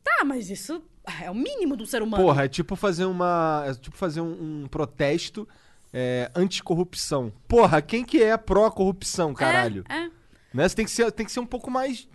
Tá, 0.04 0.24
mas 0.24 0.50
isso 0.50 0.82
é 1.22 1.30
o 1.30 1.36
mínimo 1.36 1.76
do 1.76 1.86
ser 1.86 2.02
humano. 2.02 2.24
Porra, 2.24 2.46
é 2.46 2.48
tipo 2.48 2.76
fazer 2.76 3.06
uma. 3.06 3.64
É 3.68 3.74
tipo 3.74 3.98
fazer 3.98 4.22
um, 4.22 4.64
um 4.64 4.68
protesto 4.68 5.48
é, 5.92 6.32
anticorrupção. 6.36 7.34
Porra, 7.48 7.82
quem 7.82 8.06
que 8.06 8.22
é 8.22 8.38
pró-corrupção, 8.38 9.34
caralho? 9.34 9.84
É, 9.90 10.06
é. 10.06 10.12
Né? 10.54 10.68
Você 10.68 10.76
tem 10.76 10.86
que, 10.86 10.92
ser, 10.92 11.12
tem 11.12 11.26
que 11.26 11.32
ser 11.32 11.40
um 11.40 11.46
pouco 11.46 11.70
mais. 11.70 12.08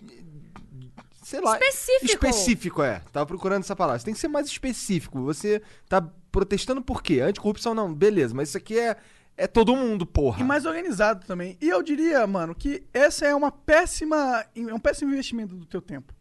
Sei 1.32 1.40
lá. 1.40 1.58
Específico. 1.58 2.04
Específico, 2.26 2.82
é. 2.82 3.00
Tava 3.12 3.26
procurando 3.26 3.62
essa 3.62 3.74
palavra. 3.74 3.98
Você 3.98 4.04
tem 4.04 4.14
que 4.14 4.20
ser 4.20 4.28
mais 4.28 4.46
específico. 4.46 5.20
Você 5.22 5.62
tá 5.88 6.00
protestando 6.30 6.80
por 6.82 7.02
quê? 7.02 7.20
Anticorrupção 7.20 7.74
não, 7.74 7.92
beleza, 7.92 8.34
mas 8.34 8.50
isso 8.50 8.58
aqui 8.58 8.78
é, 8.78 8.96
é 9.36 9.46
todo 9.46 9.74
mundo, 9.74 10.04
porra. 10.06 10.40
E 10.40 10.44
mais 10.44 10.66
organizado 10.66 11.26
também. 11.26 11.56
E 11.60 11.68
eu 11.68 11.82
diria, 11.82 12.26
mano, 12.26 12.54
que 12.54 12.84
essa 12.92 13.26
é 13.26 13.34
uma 13.34 13.50
péssima. 13.50 14.44
É 14.54 14.74
um 14.74 14.78
péssimo 14.78 15.10
investimento 15.12 15.54
do 15.56 15.64
teu 15.66 15.80
tempo. 15.82 16.14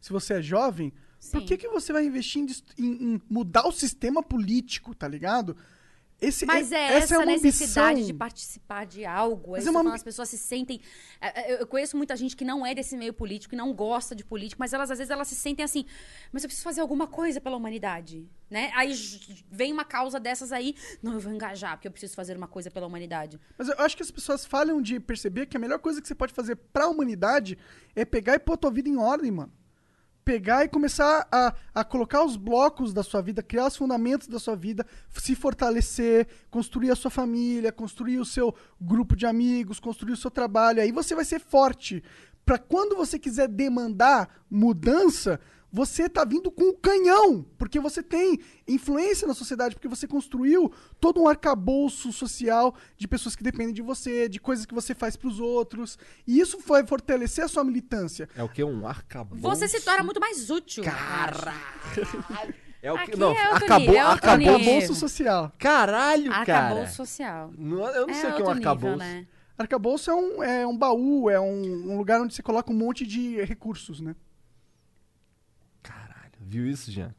Se 0.00 0.12
você 0.12 0.34
é 0.34 0.42
jovem, 0.42 0.92
por 1.32 1.40
Sim. 1.40 1.46
que, 1.46 1.56
que 1.56 1.68
você 1.68 1.92
vai 1.92 2.04
investir 2.04 2.42
em- 2.78 2.84
em 3.14 3.22
mudar 3.30 3.66
o 3.66 3.72
sistema 3.72 4.22
político, 4.22 4.94
tá 4.94 5.08
ligado? 5.08 5.56
Esse, 6.28 6.46
Mas 6.46 6.72
é 6.72 6.96
essa 6.96 7.14
essa, 7.14 7.22
é 7.22 7.26
necessidade 7.26 7.90
ambição. 7.92 8.06
de 8.06 8.14
participar 8.14 8.86
de 8.86 9.04
algo. 9.04 9.52
Mas 9.52 9.66
é 9.66 9.70
uma- 9.70 9.94
As 9.94 10.02
pessoas 10.02 10.28
se 10.28 10.38
sentem. 10.38 10.80
é, 11.20 11.52
é, 11.52 11.62
Eu 11.62 11.66
conheço 11.66 11.96
muita 11.96 12.16
gente 12.16 12.36
que 12.36 12.44
não 12.44 12.64
é 12.66 12.74
desse 12.74 12.96
meio 12.96 13.12
político, 13.12 13.50
que 13.50 13.56
não 13.56 13.72
gosta 13.72 14.14
de 14.14 14.24
político, 14.24 14.58
mas 14.60 14.72
elas 14.72 14.90
às 14.90 14.98
vezes 14.98 15.10
elas 15.10 15.28
se 15.28 15.34
sentem 15.34 15.64
assim. 15.64 15.84
Mas 16.32 16.42
eu 16.44 16.48
preciso 16.48 16.64
fazer 16.64 16.80
alguma 16.80 17.06
coisa 17.06 17.40
pela 17.40 17.56
humanidade, 17.56 18.28
né? 18.50 18.70
Aí 18.74 18.94
vem 19.50 19.72
uma 19.72 19.84
causa 19.84 20.18
dessas 20.18 20.52
aí, 20.52 20.74
não, 21.02 21.14
eu 21.14 21.20
vou 21.20 21.32
engajar 21.32 21.76
porque 21.76 21.88
eu 21.88 21.92
preciso 21.92 22.14
fazer 22.14 22.36
uma 22.36 22.48
coisa 22.48 22.70
pela 22.70 22.86
humanidade. 22.86 23.38
Mas 23.58 23.68
eu 23.68 23.74
acho 23.78 23.96
que 23.96 24.02
as 24.02 24.10
pessoas 24.10 24.44
falham 24.44 24.80
de 24.80 24.98
perceber 25.00 25.46
que 25.46 25.56
a 25.56 25.60
melhor 25.60 25.78
coisa 25.78 26.00
que 26.00 26.08
você 26.08 26.14
pode 26.14 26.32
fazer 26.32 26.56
pra 26.56 26.88
humanidade 26.88 27.56
é 27.94 28.04
pegar 28.04 28.34
e 28.34 28.38
pôr 28.38 28.54
a 28.54 28.56
tua 28.56 28.70
vida 28.70 28.88
em 28.88 28.96
ordem, 28.96 29.30
mano. 29.30 29.52
Pegar 30.24 30.64
e 30.64 30.68
começar 30.68 31.28
a, 31.30 31.54
a 31.74 31.84
colocar 31.84 32.24
os 32.24 32.36
blocos 32.36 32.92
da 32.92 33.02
sua 33.02 33.20
vida, 33.20 33.42
criar 33.42 33.66
os 33.66 33.76
fundamentos 33.76 34.26
da 34.26 34.38
sua 34.38 34.56
vida, 34.56 34.86
se 35.10 35.34
fortalecer, 35.34 36.26
construir 36.50 36.90
a 36.90 36.96
sua 36.96 37.10
família, 37.10 37.70
construir 37.70 38.18
o 38.18 38.24
seu 38.24 38.54
grupo 38.80 39.14
de 39.14 39.26
amigos, 39.26 39.78
construir 39.78 40.12
o 40.12 40.16
seu 40.16 40.30
trabalho. 40.30 40.80
Aí 40.80 40.90
você 40.90 41.14
vai 41.14 41.24
ser 41.24 41.40
forte. 41.40 42.02
Pra 42.44 42.58
quando 42.58 42.96
você 42.96 43.18
quiser 43.18 43.48
demandar 43.48 44.44
mudança, 44.50 45.40
você 45.74 46.08
tá 46.08 46.24
vindo 46.24 46.52
com 46.52 46.68
o 46.68 46.76
canhão, 46.76 47.44
porque 47.58 47.80
você 47.80 48.00
tem 48.00 48.38
influência 48.68 49.26
na 49.26 49.34
sociedade, 49.34 49.74
porque 49.74 49.88
você 49.88 50.06
construiu 50.06 50.72
todo 51.00 51.20
um 51.20 51.26
arcabouço 51.26 52.12
social 52.12 52.76
de 52.96 53.08
pessoas 53.08 53.34
que 53.34 53.42
dependem 53.42 53.74
de 53.74 53.82
você, 53.82 54.28
de 54.28 54.38
coisas 54.38 54.64
que 54.64 54.72
você 54.72 54.94
faz 54.94 55.16
pros 55.16 55.40
outros. 55.40 55.98
E 56.28 56.38
isso 56.38 56.60
vai 56.64 56.86
fortalecer 56.86 57.44
a 57.44 57.48
sua 57.48 57.64
militância. 57.64 58.28
É 58.36 58.42
o 58.44 58.48
que? 58.48 58.62
Um 58.62 58.86
arcabouço? 58.86 59.42
Você 59.42 59.66
se 59.66 59.80
torna 59.80 60.04
muito 60.04 60.20
mais 60.20 60.48
útil. 60.48 60.84
É 62.80 62.92
o 62.92 62.94
que? 62.96 63.02
Aqui 63.02 63.18
Não, 63.18 63.32
é 63.32 63.48
outro 63.48 63.64
acabou, 63.64 63.80
nível, 63.80 63.96
é 64.00 64.08
outro 64.08 64.30
acabou. 64.30 64.54
Arcabouço 64.54 64.94
social. 64.94 65.52
Caralho, 65.58 66.30
cara. 66.30 66.42
Acabou 66.42 66.86
social. 66.86 67.52
Não- 67.58 67.88
eu 67.88 68.06
não 68.06 68.14
sei 68.14 68.30
o 68.30 68.36
que 68.36 68.42
é 68.42 68.44
um 68.44 68.50
arcabouço. 68.50 68.96
nível, 68.96 68.96
né? 68.98 69.26
Arcabouço 69.58 70.10
é 70.10 70.14
um, 70.14 70.42
é 70.42 70.66
um 70.66 70.76
baú, 70.76 71.28
é 71.30 71.40
um, 71.40 71.92
um 71.92 71.98
lugar 71.98 72.20
onde 72.20 72.32
você 72.32 72.42
coloca 72.42 72.70
um 72.72 72.76
monte 72.76 73.04
de 73.04 73.42
recursos, 73.44 74.00
né? 74.00 74.14
Viu 76.54 76.68
isso, 76.68 76.92
Jean? 76.92 77.12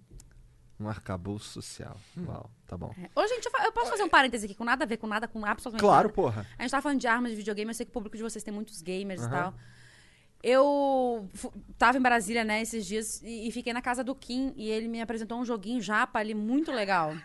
Um 0.80 0.88
arcabouço 0.88 1.50
social. 1.50 1.98
Hum. 2.18 2.26
Uau, 2.28 2.50
tá 2.66 2.78
bom. 2.78 2.94
É. 2.98 3.10
Ô, 3.20 3.28
gente, 3.28 3.46
eu, 3.46 3.52
eu 3.66 3.72
posso 3.74 3.90
fazer 3.92 4.04
um 4.04 4.08
parêntese 4.10 4.46
aqui 4.46 4.56
com 4.56 4.64
nada 4.64 4.86
a 4.86 4.88
ver 4.88 4.96
com 4.96 5.08
nada, 5.08 5.28
com 5.28 5.46
absolutamente 5.46 5.82
Claro, 5.82 6.08
nada. 6.08 6.14
porra. 6.14 6.48
A 6.58 6.62
gente 6.62 6.72
tava 6.72 6.82
falando 6.84 7.00
de 7.02 7.08
armas 7.08 7.32
de 7.32 7.38
videogame, 7.38 7.70
eu 7.70 7.74
sei 7.76 7.86
que 7.86 7.90
o 7.90 7.94
público 7.94 8.16
de 8.16 8.24
vocês 8.24 8.42
tem 8.44 8.54
muitos 8.54 8.82
gamers 8.82 9.22
Aham. 9.24 9.28
e 9.28 9.32
tal. 9.32 9.54
Eu 10.42 11.30
tava 11.78 11.98
em 11.98 12.02
Brasília, 12.02 12.44
né, 12.46 12.62
esses 12.62 12.86
dias, 12.86 13.22
e, 13.24 13.48
e 13.48 13.52
fiquei 13.52 13.74
na 13.74 13.82
casa 13.82 14.04
do 14.04 14.14
Kim, 14.16 14.54
e 14.56 14.70
ele 14.70 14.88
me 14.88 15.02
apresentou 15.02 15.38
um 15.40 15.44
joguinho 15.46 15.82
japa 15.82 16.20
ali 16.20 16.34
muito 16.34 16.72
legal. 16.72 17.14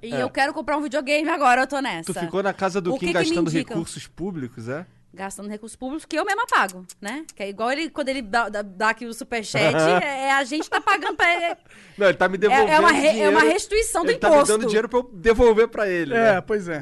E 0.00 0.10
eu 0.14 0.30
quero 0.30 0.54
comprar 0.54 0.76
um 0.76 0.80
videogame 0.80 1.28
agora, 1.28 1.62
eu 1.62 1.66
tô 1.66 1.80
nessa. 1.80 2.12
É. 2.12 2.14
Tu 2.14 2.20
ficou 2.20 2.40
na 2.40 2.52
casa 2.52 2.80
do 2.80 2.94
O 2.94 2.98
Kim 3.00 3.06
que 3.06 3.06
que 3.06 3.12
gastando 3.14 3.50
indicam? 3.50 3.74
recursos 3.76 4.06
públicos, 4.06 4.68
é? 4.68 4.86
Gastando 5.14 5.48
recursos 5.50 5.76
públicos 5.76 6.06
que 6.06 6.18
eu 6.18 6.24
mesma 6.24 6.46
pago, 6.46 6.86
né? 7.00 7.26
Que 7.36 7.42
é 7.42 7.48
igual 7.50 7.70
ele, 7.70 7.90
quando 7.90 8.08
ele 8.08 8.22
dá, 8.22 8.48
dá- 8.48 8.62
dá 8.62 8.88
aqui 8.90 9.04
o 9.04 9.12
superchat, 9.12 9.74
é, 10.02 10.28
é 10.28 10.32
a 10.32 10.42
gente 10.44 10.70
tá 10.70 10.80
pagando 10.80 11.16
pra 11.16 11.34
ele. 11.34 11.56
Não, 11.98 12.06
ele 12.08 12.16
tá 12.16 12.28
me 12.28 12.36
É, 12.36 12.38
devolvendo 12.38 12.70
é 12.72 12.80
uma, 12.80 12.92
re- 12.92 13.20
é 13.20 13.28
uma 13.28 13.40
restituição 13.42 14.04
do 14.04 14.10
ele 14.10 14.18
tá 14.18 14.28
imposto. 14.28 14.52
me 14.52 14.58
dando 14.58 14.66
dinheiro 14.68 14.88
pra 14.88 15.00
eu 15.00 15.10
devolver 15.12 15.68
pra 15.68 15.86
ele, 15.86 16.14
É, 16.14 16.34
né? 16.36 16.40
pois 16.40 16.66
é. 16.66 16.80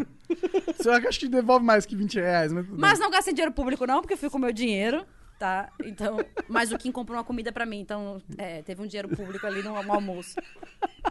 Só 0.81 1.01
que 1.01 1.09
acho 1.09 1.19
que 1.19 1.29
devolve 1.29 1.65
mais 1.65 1.85
que 1.85 1.97
20 1.97 2.21
reais, 2.21 2.53
mas. 2.53 2.67
Mas 2.69 2.99
não 3.01 3.11
gastei 3.11 3.35
dinheiro 3.35 3.53
público, 3.53 3.85
não, 3.85 4.01
porque 4.01 4.15
eu 4.15 4.19
fui 4.19 4.31
com 4.31 4.39
o 4.39 4.41
meu 4.41 4.53
dinheiro, 4.53 5.05
tá? 5.37 5.69
Então, 5.85 6.19
mas 6.49 6.71
o 6.71 6.79
Kim 6.79 6.93
comprou 6.93 7.19
uma 7.19 7.25
comida 7.25 7.51
pra 7.51 7.67
mim, 7.67 7.81
então 7.81 8.23
é, 8.39 8.63
teve 8.63 8.81
um 8.81 8.87
dinheiro 8.87 9.09
público 9.09 9.45
ali 9.45 9.61
no, 9.61 9.83
no 9.83 9.93
almoço. 9.93 10.37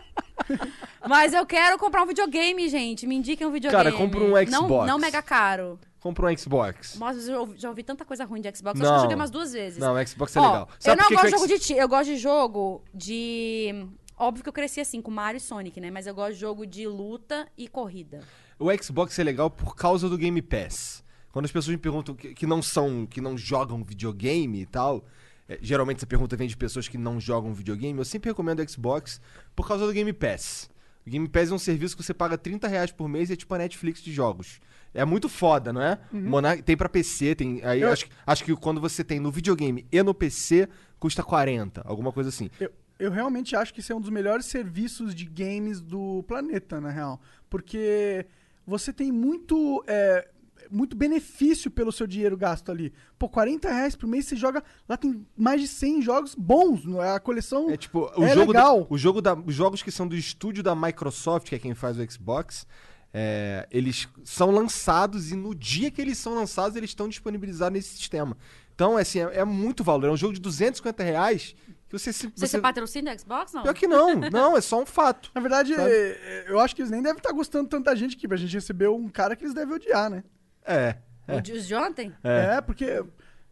Mas 1.08 1.34
eu 1.34 1.46
quero 1.46 1.78
comprar 1.78 2.02
um 2.04 2.08
videogame, 2.08 2.68
gente. 2.70 3.06
Me 3.06 3.16
indiquem 3.16 3.46
um 3.46 3.52
videogame. 3.52 3.84
Cara, 3.84 3.96
compra 3.96 4.20
um 4.20 4.30
Não, 4.32 4.64
Xbox. 4.64 4.88
não 4.88 4.98
mega 4.98 5.22
caro. 5.22 5.80
Comprou 6.00 6.32
um 6.32 6.38
Xbox. 6.38 6.98
Nossa, 6.98 7.20
eu 7.20 7.26
já 7.26 7.40
ouvi, 7.40 7.58
já 7.58 7.70
ouvi 7.70 7.84
tanta 7.84 8.06
coisa 8.06 8.24
ruim 8.24 8.42
de 8.42 8.56
Xbox. 8.56 8.80
Acho 8.80 8.82
que 8.82 8.88
Não. 8.90 8.96
eu 8.96 9.02
joguei 9.02 9.16
umas 9.16 9.30
duas 9.30 9.52
vezes. 9.52 9.80
Não, 9.80 9.94
o 9.94 10.08
Xbox 10.08 10.36
é 10.36 10.40
Ó, 10.40 10.46
legal. 10.46 10.70
eu 10.70 10.76
Sabe 10.80 11.02
não 11.02 11.08
por 11.08 11.10
que 11.10 11.16
gosto 11.16 11.26
de 11.26 11.32
jogo 11.32 11.48
de 11.48 11.60
tiro. 11.60 11.80
Eu 11.80 11.88
gosto 11.90 12.06
de 12.06 12.18
jogo 12.18 12.84
de... 12.94 13.88
Óbvio 14.18 14.44
que 14.44 14.50
eu 14.50 14.54
cresci 14.54 14.80
assim, 14.80 15.02
com 15.02 15.12
Mario 15.12 15.38
e 15.38 15.42
Sonic, 15.42 15.80
né? 15.80 15.92
Mas 15.92 16.08
eu 16.08 16.14
gosto 16.14 16.34
de 16.34 16.40
jogo 16.40 16.66
de 16.66 16.88
luta 16.88 17.48
e 17.58 17.68
corrida. 17.68 18.22
O 18.58 18.70
Xbox 18.82 19.18
é 19.20 19.24
legal 19.24 19.50
por 19.50 19.76
causa 19.76 20.10
do 20.10 20.18
Game 20.18 20.42
Pass. 20.42 21.04
Quando 21.32 21.46
as 21.46 21.52
pessoas 21.52 21.76
me 21.76 21.82
perguntam 21.82 22.16
que, 22.16 22.34
que 22.34 22.46
não 22.46 22.62
são, 22.62 23.06
que 23.06 23.22
não 23.22 23.38
jogam 23.38 23.84
videogame 23.84 24.62
e 24.62 24.66
tal, 24.66 25.06
é, 25.48 25.58
geralmente 25.62 25.98
essa 25.98 26.08
pergunta 26.08 26.36
vem 26.36 26.48
de 26.48 26.58
pessoas 26.58 26.88
que 26.88 26.98
não 26.98 27.20
jogam 27.20 27.54
videogame, 27.54 27.98
eu 27.98 28.06
sempre 28.06 28.30
recomendo 28.30 28.60
o 28.62 28.70
Xbox 28.70 29.22
por 29.56 29.68
causa 29.68 29.86
do 29.86 29.94
Game 29.94 30.12
Pass. 30.12 30.70
O 31.06 31.10
Game 31.10 31.28
Pass 31.28 31.52
é 31.52 31.54
um 31.54 31.60
serviço 31.60 31.96
que 31.96 32.04
você 32.04 32.14
paga 32.14 32.38
30 32.38 32.68
reais 32.68 32.92
por 32.92 33.08
mês 33.08 33.30
e 33.30 33.34
é 33.34 33.36
tipo 33.36 33.54
a 33.54 33.58
Netflix 33.58 34.02
de 34.02 34.12
jogos. 34.12 34.60
É 34.94 35.06
muito 35.06 35.30
foda, 35.30 35.72
não 35.72 35.82
é? 35.82 36.00
Monarch- 36.12 36.64
tem 36.64 36.76
pra 36.76 36.90
PC, 36.90 37.36
tem. 37.36 37.62
Aí 37.64 37.82
Eu- 37.82 37.92
acho, 37.92 38.06
acho 38.26 38.44
que 38.44 38.56
quando 38.56 38.82
você 38.82 39.04
tem 39.04 39.20
no 39.20 39.32
videogame 39.32 39.86
e 39.92 40.02
no 40.04 40.14
PC, 40.14 40.68
custa 41.00 41.24
40, 41.24 41.82
alguma 41.86 42.12
coisa 42.12 42.30
assim. 42.30 42.50
Eu, 42.60 42.72
eu 42.98 43.12
realmente 43.12 43.56
acho 43.56 43.74
que 43.74 43.80
esse 43.82 43.92
é 43.92 43.96
um 43.96 44.02
dos 44.02 44.10
melhores 44.10 44.46
serviços 44.48 45.14
de 45.14 45.26
games 45.26 45.80
do 45.80 46.24
planeta, 46.28 46.82
na 46.82 46.90
real. 46.90 47.22
Porque 47.50 48.26
você 48.66 48.92
tem 48.92 49.12
muito, 49.12 49.84
é, 49.88 50.28
muito 50.72 50.96
benefício 50.98 51.70
pelo 51.72 51.92
seu 51.92 52.06
dinheiro 52.08 52.36
gasto 52.36 52.72
ali. 52.72 52.92
Pô, 53.18 53.30
40 53.30 53.70
reais 53.72 53.96
por 53.96 54.08
mês 54.08 54.26
você 54.26 54.36
joga. 54.36 54.64
Lá 54.88 54.98
tem 54.98 55.26
mais 55.38 55.62
de 55.62 55.68
100 55.68 56.02
jogos 56.02 56.34
bons. 56.36 56.84
não 56.86 57.02
é? 57.02 57.14
A 57.16 57.20
coleção 57.20 57.70
É 57.70 57.78
tipo, 57.78 58.12
o 58.18 58.24
é 58.24 58.34
jogo 58.34 58.52
da- 58.54 58.60
legal. 58.60 58.88
o 58.90 58.98
jogo 58.98 59.22
da, 59.22 59.34
os 59.36 59.54
jogos 59.54 59.82
que 59.84 59.92
são 59.92 60.08
do 60.08 60.16
estúdio 60.16 60.64
da 60.64 60.76
Microsoft, 60.76 61.48
que 61.50 61.56
é 61.56 61.60
quem 61.60 61.74
faz 61.76 61.98
o 61.98 62.12
Xbox, 62.12 62.66
é, 63.14 63.68
eles 63.72 64.08
são 64.24 64.52
lançados 64.52 65.32
e 65.32 65.36
no 65.36 65.56
dia 65.56 65.90
que 65.92 66.02
eles 66.02 66.18
são 66.18 66.36
lançados, 66.36 66.76
eles 66.76 66.92
estão 66.92 67.08
disponibilizados 67.10 67.74
nesse 67.74 67.96
sistema. 67.98 68.38
Então, 68.76 68.96
assim, 68.98 69.20
é, 69.20 69.40
é 69.40 69.44
muito 69.46 69.84
valor. 69.84 70.08
É 70.08 70.12
um 70.12 70.18
jogo 70.18 70.34
de 70.34 70.40
250 70.40 71.04
reais 71.04 71.56
que 71.88 71.98
você... 71.98 72.14
se- 72.14 72.28
Você, 72.28 72.34
você 72.36 72.48
você 72.48 72.60
patrocina 72.62 73.14
o 73.14 73.20
Xbox, 73.20 73.52
não? 73.52 73.64
Pior 73.64 73.74
que 73.74 73.88
não. 73.88 74.16
Não, 74.32 74.56
é 74.56 74.62
só 74.62 74.82
um 74.82 74.86
fato. 74.86 75.32
Na 75.34 75.42
verdade, 75.42 75.76
Sabe? 75.76 75.90
é, 75.92 76.46
eu 76.48 76.60
acho 76.60 76.76
que 76.76 76.82
eles 76.82 76.92
nem 76.92 77.02
devem 77.02 77.18
estar 77.18 77.32
gostando 77.34 77.66
de 77.66 77.72
tanta 77.72 77.96
gente 77.96 78.16
aqui. 78.16 78.32
A 78.32 78.38
gente 78.38 78.54
recebeu 78.54 78.96
um 78.96 79.10
cara 79.10 79.36
que 79.36 79.44
eles 79.44 79.54
devem 79.56 79.74
odiar, 79.76 80.10
né? 80.10 80.24
É. 80.64 80.96
O 81.28 81.42
de- 81.42 81.54
Os 81.54 81.68
de 81.68 81.76
ontem? 81.76 82.14
É. 82.24 82.62
porque 82.62 83.04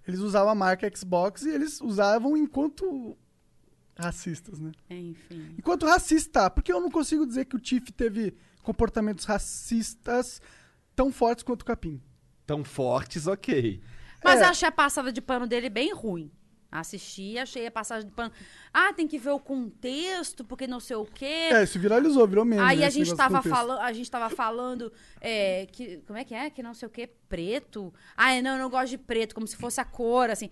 eles 0.07 0.19
usavam 0.21 0.51
a 0.51 0.55
marca 0.55 0.89
Xbox 0.95 1.43
e 1.43 1.49
eles 1.49 1.81
usavam 1.81 2.37
enquanto 2.37 3.17
racistas, 3.97 4.59
né? 4.59 4.71
Enfim. 4.89 5.55
Enquanto 5.57 5.85
racista, 5.85 6.49
porque 6.49 6.71
eu 6.71 6.79
não 6.79 6.89
consigo 6.91 7.25
dizer 7.25 7.45
que 7.45 7.55
o 7.55 7.59
Tiff 7.59 7.91
teve 7.91 8.33
comportamentos 8.67 9.23
racistas 9.23 10.41
tão 10.93 11.09
fortes 11.09 11.41
quanto 11.43 11.61
o 11.61 11.65
Capim. 11.65 12.01
Tão 12.45 12.65
fortes, 12.65 13.25
ok. 13.25 13.81
Mas 14.21 14.41
É. 14.41 14.43
eu 14.43 14.49
achei 14.49 14.67
a 14.67 14.71
passada 14.71 15.09
de 15.11 15.21
pano 15.21 15.47
dele 15.47 15.69
bem 15.69 15.93
ruim. 15.93 16.29
Assisti 16.69 17.39
achei 17.39 17.65
a 17.65 17.71
passagem 17.71 18.09
de 18.09 18.13
pano. 18.13 18.29
Ah, 18.73 18.91
tem 18.91 19.07
que 19.07 19.17
ver 19.17 19.29
o 19.29 19.39
contexto, 19.39 20.43
porque 20.43 20.67
não 20.67 20.81
sei 20.81 20.97
o 20.97 21.05
quê. 21.05 21.49
É, 21.53 21.63
isso 21.63 21.79
viralizou, 21.79 22.27
virou 22.27 22.43
meme. 22.43 22.61
Aí 22.61 22.79
né, 22.79 22.85
a 22.85 22.89
gente, 22.89 23.15
tava 23.15 23.41
falando, 23.41 23.79
a 23.79 23.93
gente 23.93 24.11
tava 24.11 24.29
falando 24.29 24.91
é, 25.21 25.65
que. 25.71 26.03
Como 26.05 26.19
é 26.19 26.25
que 26.25 26.35
é? 26.35 26.49
Que 26.49 26.61
não 26.61 26.73
sei 26.73 26.87
o 26.87 26.91
quê, 26.91 27.09
preto. 27.29 27.93
Ah, 28.17 28.41
não, 28.41 28.51
eu 28.57 28.63
não 28.63 28.69
gosto 28.69 28.89
de 28.89 28.97
preto, 28.97 29.33
como 29.33 29.47
se 29.47 29.55
fosse 29.55 29.79
a 29.79 29.85
cor, 29.85 30.29
assim. 30.29 30.49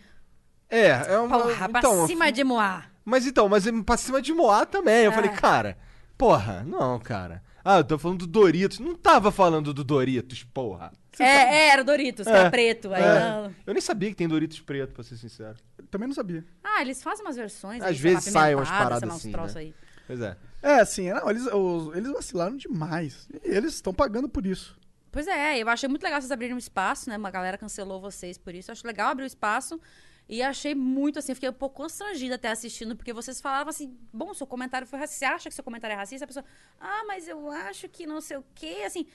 É, 0.69 0.87
é 0.87 1.19
uma. 1.19 1.37
Porra, 1.37 1.67
pra 1.67 1.79
então, 1.79 2.07
cima 2.07 2.31
de 2.31 2.45
Moá. 2.45 2.85
Mas 3.03 3.27
então, 3.27 3.49
mas 3.49 3.65
pra 3.85 3.97
cima 3.97 4.21
de 4.21 4.33
Moá 4.33 4.65
também. 4.65 5.03
Eu 5.03 5.11
Ah. 5.11 5.15
falei, 5.15 5.31
cara, 5.31 5.77
porra, 6.17 6.63
não, 6.63 6.97
cara. 6.97 7.43
Ah, 7.67 7.79
eu 7.79 7.83
tô 7.83 7.97
falando 7.97 8.19
do 8.19 8.27
Doritos. 8.27 8.77
Não 8.79 8.93
tava 8.93 9.31
falando 9.31 9.73
do 9.73 9.83
Doritos, 9.83 10.43
porra. 10.43 10.93
É, 11.17 11.23
é, 11.23 11.67
era 11.69 11.81
o 11.81 11.85
Doritos, 11.85 12.25
que 12.27 12.31
É, 12.31 12.37
era 12.37 12.51
preto. 12.51 12.93
Aí, 12.93 13.01
é. 13.01 13.19
não. 13.19 13.55
Eu 13.65 13.73
nem 13.73 13.81
sabia 13.81 14.09
que 14.09 14.15
tem 14.15 14.27
Doritos 14.27 14.59
preto, 14.59 14.93
pra 14.93 15.03
ser 15.03 15.17
sincero. 15.17 15.55
Também 15.89 16.07
não 16.07 16.13
sabia. 16.13 16.45
Ah, 16.63 16.81
eles 16.81 17.01
fazem 17.01 17.25
umas 17.25 17.35
versões. 17.35 17.81
Às 17.81 17.97
vezes 17.99 18.25
saem 18.25 18.53
umas 18.55 18.69
paradas 18.69 19.09
lá, 19.09 19.15
assim, 19.15 19.31
troços 19.31 19.55
né? 19.55 19.61
aí. 19.61 19.73
Pois 20.05 20.21
é. 20.21 20.37
É, 20.61 20.75
assim, 20.79 21.09
não, 21.11 21.27
eles, 21.29 21.47
os- 21.47 21.95
eles 21.95 22.11
vacilaram 22.11 22.55
demais. 22.55 23.27
E 23.43 23.49
eles 23.49 23.73
estão 23.73 23.93
pagando 23.93 24.29
por 24.29 24.45
isso. 24.45 24.77
Pois 25.11 25.27
é, 25.27 25.57
eu 25.57 25.69
achei 25.69 25.87
muito 25.89 26.03
legal 26.03 26.21
vocês 26.21 26.31
abrirem 26.31 26.53
um 26.53 26.59
espaço, 26.59 27.09
né? 27.09 27.17
Uma 27.17 27.31
galera 27.31 27.57
cancelou 27.57 27.99
vocês 28.01 28.37
por 28.37 28.53
isso. 28.53 28.69
Eu 28.69 28.73
acho 28.73 28.85
legal 28.85 29.09
abrir 29.09 29.23
o 29.23 29.25
espaço. 29.25 29.79
E 30.27 30.41
achei 30.41 30.73
muito 30.73 31.19
assim, 31.19 31.31
eu 31.31 31.35
fiquei 31.35 31.49
um 31.49 31.53
pouco 31.53 31.75
constrangida 31.75 32.35
até 32.35 32.49
assistindo, 32.49 32.95
porque 32.95 33.13
vocês 33.13 33.39
falavam 33.39 33.69
assim: 33.69 33.95
bom, 34.11 34.33
seu 34.33 34.47
comentário 34.47 34.87
foi 34.87 34.97
racista. 34.97 35.19
Você 35.19 35.25
acha 35.25 35.49
que 35.49 35.55
seu 35.55 35.63
comentário 35.63 35.93
é 35.93 35.97
racista? 35.97 36.25
A 36.25 36.27
pessoa, 36.27 36.45
ah, 36.79 37.03
mas 37.07 37.27
eu 37.27 37.49
acho 37.51 37.87
que 37.87 38.07
não 38.07 38.19
sei 38.19 38.37
o 38.37 38.45
quê. 38.55 38.83
Assim, 38.85 39.05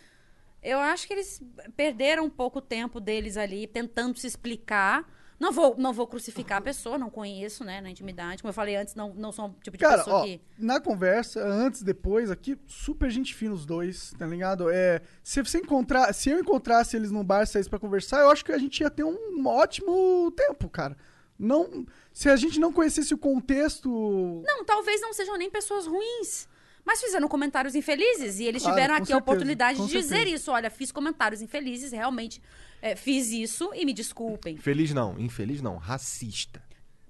eu 0.63 0.79
acho 0.79 1.07
que 1.07 1.15
eles 1.15 1.43
perderam 1.77 2.25
um 2.25 2.31
pouco 2.31 2.59
o 2.59 2.63
tempo 2.63 3.01
deles 3.01 3.37
ali, 3.37 3.67
tentando 3.67 4.19
se 4.19 4.27
explicar. 4.27 5.05
Não 5.41 5.53
vou, 5.53 5.75
não 5.79 5.91
vou 5.95 6.07
crucificar 6.07 6.59
a 6.59 6.61
pessoa, 6.61 6.99
não 6.99 7.09
conheço, 7.09 7.65
né, 7.65 7.81
na 7.81 7.89
intimidade. 7.91 8.43
Como 8.43 8.51
eu 8.51 8.55
falei 8.55 8.77
antes, 8.77 8.95
não, 8.95 9.15
não 9.15 9.33
sou 9.33 9.47
um 9.47 9.53
tipo 9.63 9.75
de 9.77 9.83
Cara, 9.83 9.97
pessoa 9.99 10.19
ó, 10.19 10.25
que. 10.25 10.39
na 10.59 10.79
conversa, 10.79 11.43
antes, 11.43 11.83
depois, 11.83 12.31
aqui, 12.31 12.59
super 12.67 13.09
gente 13.11 13.35
fina 13.35 13.55
os 13.55 13.65
dois, 13.65 14.13
tá 14.19 14.27
ligado? 14.27 14.69
É, 14.69 15.01
se 15.23 15.43
você 15.43 15.57
encontrar, 15.59 16.13
se 16.13 16.29
eu 16.29 16.39
encontrasse 16.39 16.95
eles 16.95 17.11
num 17.11 17.25
bar, 17.25 17.47
saísse 17.47 17.71
pra 17.71 17.79
conversar, 17.79 18.21
eu 18.21 18.31
acho 18.31 18.45
que 18.45 18.53
a 18.53 18.59
gente 18.59 18.81
ia 18.83 18.91
ter 18.91 19.03
um 19.03 19.47
ótimo 19.47 20.31
tempo, 20.37 20.69
cara. 20.69 20.95
Não, 21.39 21.87
se 22.13 22.29
a 22.29 22.37
gente 22.37 22.61
não 22.61 22.71
conhecesse 22.71 23.15
o 23.15 23.19
contexto, 23.19 24.43
Não, 24.47 24.63
talvez 24.63 25.01
não 25.01 25.15
sejam 25.15 25.39
nem 25.39 25.49
pessoas 25.51 25.87
ruins. 25.87 26.47
Mas 26.85 27.01
fizeram 27.01 27.29
comentários 27.29 27.75
infelizes 27.75 28.41
e 28.41 28.45
eles 28.45 28.63
Claro, 28.63 28.75
tiveram 28.77 28.95
aqui 28.95 29.05
a 29.05 29.07
certeza, 29.07 29.19
oportunidade 29.19 29.79
com 29.79 29.87
de 29.87 29.93
dizer 29.93 30.17
certeza. 30.17 30.35
isso. 30.37 30.51
Olha, 30.51 30.71
fiz 30.71 30.91
comentários 30.93 31.41
infelizes, 31.43 31.93
realmente 31.93 32.43
é, 32.83 32.97
fiz 32.97 33.31
isso 33.31 33.71
e 33.75 33.85
me 33.85 33.93
desculpem. 33.93 34.55
Infeliz 34.57 34.93
não, 34.93 35.19
infeliz 35.19 35.61
não, 35.63 35.77
racista. 35.77 36.63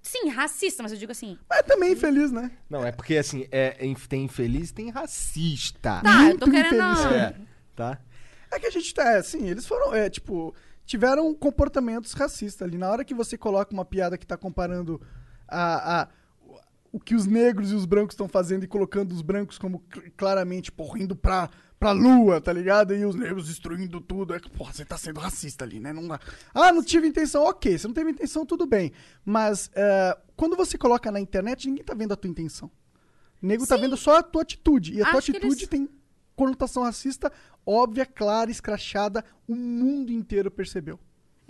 Sim, 0.03 0.29
racista, 0.29 0.83
mas 0.83 0.93
eu 0.93 0.99
digo 0.99 1.13
assim. 1.13 1.39
mas 1.49 1.63
também 1.63 1.93
infeliz, 1.93 2.33
né? 2.33 2.51
Não, 2.69 2.85
é 2.85 2.91
porque 2.91 3.17
assim, 3.17 3.47
é, 3.53 3.77
tem 4.09 4.25
infeliz 4.25 4.71
e 4.71 4.75
tem 4.75 4.91
racista. 4.91 6.01
Tá, 6.03 6.31
eu 6.31 6.39
tô 6.39 6.47
Muito 6.47 6.51
querendo. 6.51 6.93
infeliz. 6.93 7.13
É, 7.13 7.35
tá? 7.77 7.99
É 8.51 8.59
que 8.59 8.67
a 8.67 8.71
gente 8.71 8.93
tá, 8.95 9.17
assim, 9.17 9.49
eles 9.49 9.67
foram, 9.67 9.95
é, 9.95 10.09
tipo, 10.11 10.55
tiveram 10.87 11.33
comportamentos 11.35 12.13
racistas 12.15 12.67
ali. 12.67 12.77
Na 12.79 12.91
hora 12.91 13.05
que 13.05 13.15
você 13.15 13.37
coloca 13.39 13.73
uma 13.73 13.85
piada 13.85 14.19
que 14.19 14.27
tá 14.27 14.37
comparando 14.37 15.01
a, 15.47 16.01
a- 16.03 16.09
o 16.93 16.99
que 16.99 17.15
os 17.15 17.27
negros 17.27 17.71
e 17.71 17.75
os 17.75 17.85
brancos 17.85 18.15
estão 18.15 18.29
fazendo 18.29 18.65
e 18.65 18.67
colocando 18.69 19.13
os 19.13 19.23
brancos 19.23 19.59
como 19.59 19.83
cl- 19.93 20.11
claramente, 20.17 20.73
porra, 20.73 20.99
indo 20.99 21.15
pra, 21.15 21.49
pra 21.79 21.93
lua, 21.93 22.41
tá 22.41 22.53
ligado? 22.53 22.95
E 22.95 23.05
os 23.05 23.15
negros 23.15 23.47
destruindo 23.47 24.01
tudo. 24.01 24.35
É 24.35 24.41
que, 24.41 24.51
porra, 24.51 24.73
você 24.73 24.85
tá 24.85 24.99
sendo 24.99 25.21
racista 25.21 25.65
ali, 25.65 25.79
né? 25.79 25.93
Não 25.93 26.07
dá. 26.09 26.19
Ah, 26.53 26.73
não 26.73 26.83
tive 26.83 27.07
intenção. 27.07 27.45
Ok, 27.45 27.79
você 27.79 27.87
não 27.87 27.95
teve 27.95 28.11
intenção, 28.11 28.45
tudo 28.45 28.67
bem. 28.67 28.93
Mas 29.25 29.71
é, 29.75 30.19
quando 30.37 30.57
você 30.57 30.77
coloca 30.77 31.11
na 31.13 31.21
internet, 31.21 31.69
ninguém 31.69 31.85
tá 31.85 31.95
vendo 31.95 32.13
a 32.13 32.17
tua 32.17 32.31
intenção. 32.31 32.71
O 33.43 33.47
nego 33.47 33.67
tá 33.67 33.77
vendo 33.77 33.97
só 33.97 34.19
a 34.19 34.23
tua 34.23 34.43
atitude. 34.43 34.95
E 34.95 35.01
a 35.03 35.07
tua 35.11 35.19
Acho 35.19 35.31
que 35.33 35.39
atitude 35.39 35.61
eles- 35.61 35.69
tem 35.69 35.89
conotação 36.35 36.83
racista 36.83 37.31
óbvia, 37.65 38.05
clara, 38.05 38.51
escrachada. 38.51 39.25
O 39.47 39.55
mundo 39.55 40.11
inteiro 40.11 40.51
percebeu. 40.51 40.99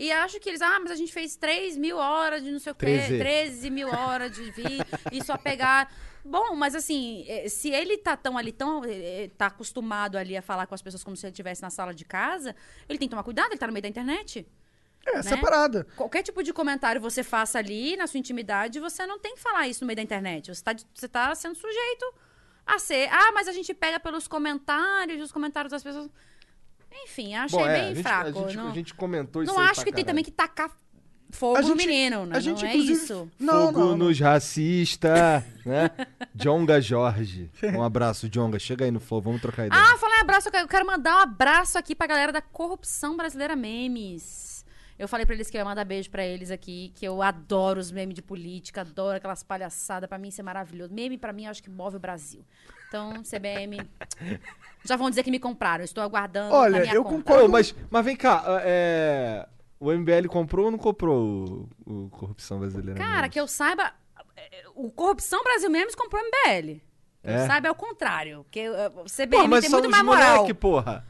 E 0.02 0.10
acho 0.12 0.40
que 0.40 0.48
eles, 0.48 0.62
ah, 0.62 0.78
mas 0.80 0.90
a 0.90 0.94
gente 0.94 1.12
fez 1.12 1.36
3 1.36 1.76
mil 1.76 1.98
horas 1.98 2.42
de 2.42 2.50
não 2.50 2.58
sei 2.58 2.72
o 2.72 2.74
quê, 2.74 2.86
Treze. 2.86 3.18
13 3.18 3.70
mil 3.70 3.88
horas 3.88 4.32
de 4.32 4.50
vir 4.50 4.80
e 5.12 5.22
só 5.22 5.36
pegar. 5.36 5.92
Bom, 6.24 6.54
mas 6.54 6.74
assim, 6.74 7.24
eh, 7.28 7.48
se 7.50 7.70
ele 7.70 7.98
tá 7.98 8.16
tão 8.16 8.38
ali, 8.38 8.50
tão. 8.50 8.82
eh, 8.84 9.24
eh, 9.24 9.30
tá 9.36 9.46
acostumado 9.46 10.16
ali 10.16 10.36
a 10.36 10.42
falar 10.42 10.66
com 10.66 10.74
as 10.74 10.80
pessoas 10.80 11.04
como 11.04 11.16
se 11.16 11.26
ele 11.26 11.32
estivesse 11.32 11.60
na 11.60 11.68
sala 11.70 11.92
de 11.94 12.04
casa, 12.04 12.56
ele 12.88 12.98
tem 12.98 13.08
que 13.08 13.10
tomar 13.10 13.22
cuidado, 13.24 13.50
ele 13.52 13.58
tá 13.58 13.66
no 13.66 13.72
meio 13.74 13.82
da 13.82 13.88
internet. 13.88 14.46
É, 15.06 15.18
essa 15.18 15.34
Né? 15.36 15.40
parada. 15.40 15.86
Qualquer 15.96 16.22
tipo 16.22 16.42
de 16.42 16.52
comentário 16.52 17.00
você 17.00 17.22
faça 17.22 17.58
ali 17.58 17.96
na 17.96 18.06
sua 18.06 18.18
intimidade, 18.18 18.80
você 18.80 19.06
não 19.06 19.18
tem 19.18 19.34
que 19.34 19.40
falar 19.40 19.68
isso 19.68 19.82
no 19.82 19.86
meio 19.86 19.96
da 19.96 20.02
internet. 20.02 20.54
Você 20.54 20.62
tá, 20.62 20.74
você 20.94 21.08
tá 21.08 21.34
sendo 21.34 21.54
sujeito 21.54 22.14
a 22.66 22.78
ser. 22.78 23.08
Ah, 23.12 23.32
mas 23.32 23.48
a 23.48 23.52
gente 23.52 23.72
pega 23.74 23.98
pelos 24.00 24.26
comentários, 24.28 25.22
os 25.22 25.32
comentários 25.32 25.70
das 25.72 25.82
pessoas. 25.82 26.10
Enfim, 26.92 27.34
achei 27.34 27.58
Bom, 27.58 27.66
é, 27.66 27.72
bem 27.72 27.82
a 27.90 27.94
gente, 27.94 28.02
fraco. 28.02 28.28
A 28.28 28.32
gente, 28.42 28.56
não 28.56 28.68
a 28.70 28.74
gente 28.74 28.94
comentou 28.94 29.42
isso 29.42 29.52
não 29.52 29.60
acho 29.60 29.84
que 29.84 29.92
tem 29.92 30.04
também 30.04 30.24
que 30.24 30.30
tacar 30.30 30.70
fogo 31.32 31.56
A 31.58 31.62
no 31.62 31.68
gente- 31.68 31.86
menino, 31.86 32.26
né? 32.26 32.36
a 32.36 32.40
gente, 32.40 32.62
não 32.64 32.70
é 32.70 32.74
isso. 32.76 33.30
Não, 33.38 33.66
Fogo 33.66 33.78
não, 33.80 33.86
não. 33.90 33.96
nos 34.08 34.18
racista, 34.18 35.44
né? 35.64 35.90
Jonga 36.34 36.80
Jorge. 36.80 37.50
Um 37.74 37.82
abraço, 37.82 38.28
Jonga. 38.28 38.58
Chega 38.58 38.84
aí 38.84 38.90
no 38.90 38.98
Flow, 39.00 39.20
vamos 39.20 39.40
trocar 39.40 39.66
ideia. 39.66 39.80
Ah, 39.80 39.96
falar 39.96 40.16
em 40.18 40.20
abraço, 40.22 40.48
eu 40.48 40.52
quero- 40.52 40.64
eu 40.64 40.68
quero 40.68 40.86
mandar 40.86 41.16
um 41.16 41.20
abraço 41.20 41.78
aqui 41.78 41.94
pra 41.94 42.06
galera 42.08 42.32
da 42.32 42.42
Corrupção 42.42 43.16
Brasileira 43.16 43.54
Memes. 43.54 44.50
Eu 44.98 45.08
falei 45.08 45.24
pra 45.24 45.34
eles 45.34 45.48
que 45.48 45.56
eu 45.56 45.60
ia 45.60 45.64
mandar 45.64 45.84
beijo 45.84 46.10
pra 46.10 46.26
eles 46.26 46.50
aqui, 46.50 46.92
que 46.94 47.06
eu 47.06 47.22
adoro 47.22 47.80
os 47.80 47.90
memes 47.90 48.14
de 48.14 48.20
política, 48.20 48.82
adoro 48.82 49.16
aquelas 49.16 49.42
palhaçadas, 49.42 50.06
pra 50.06 50.18
mim 50.18 50.28
isso 50.28 50.42
é 50.42 50.44
maravilhoso. 50.44 50.92
Meme 50.92 51.16
pra 51.16 51.32
mim 51.32 51.44
eu 51.44 51.50
acho 51.50 51.62
que 51.62 51.70
move 51.70 51.96
o 51.96 52.00
Brasil. 52.00 52.44
Então, 52.88 53.22
CBM, 53.22 53.80
já 54.84 54.96
vão 54.96 55.10
dizer 55.10 55.22
que 55.22 55.30
me 55.30 55.38
compraram, 55.38 55.84
estou 55.84 56.02
aguardando 56.02 56.54
Olha, 56.54 56.92
eu 56.94 57.02
conta. 57.04 57.16
concordo. 57.16 57.48
Mas, 57.48 57.74
mas 57.90 58.04
vem 58.04 58.16
cá, 58.16 58.42
é... 58.62 59.46
o 59.78 59.90
MBL 59.92 60.28
comprou 60.28 60.66
ou 60.66 60.70
não 60.70 60.78
comprou 60.78 61.68
o, 61.86 62.04
o 62.04 62.08
Corrupção 62.10 62.58
Brasileira? 62.60 62.98
Cara, 62.98 63.16
Memes? 63.22 63.30
que 63.32 63.40
eu 63.40 63.46
saiba, 63.46 63.92
é, 64.36 64.64
o 64.74 64.90
Corrupção 64.90 65.42
Brasil 65.42 65.70
Memes 65.70 65.94
comprou 65.94 66.22
MBL. 66.22 66.80
Que 67.22 67.28
É? 67.28 67.42
eu 67.42 67.46
saiba 67.46 67.68
é 67.68 67.70
o 67.70 67.74
contrário, 67.74 68.44
porque 68.44 68.68
uh, 68.68 68.86
o 68.86 68.90
Pô, 68.90 69.04
CBM 69.04 69.48
mas 69.48 69.60
tem 69.62 69.70
muito 69.70 69.90
mais 69.90 70.04
moral. 70.04 70.36
moleque, 70.36 70.54
porra. 70.54 71.06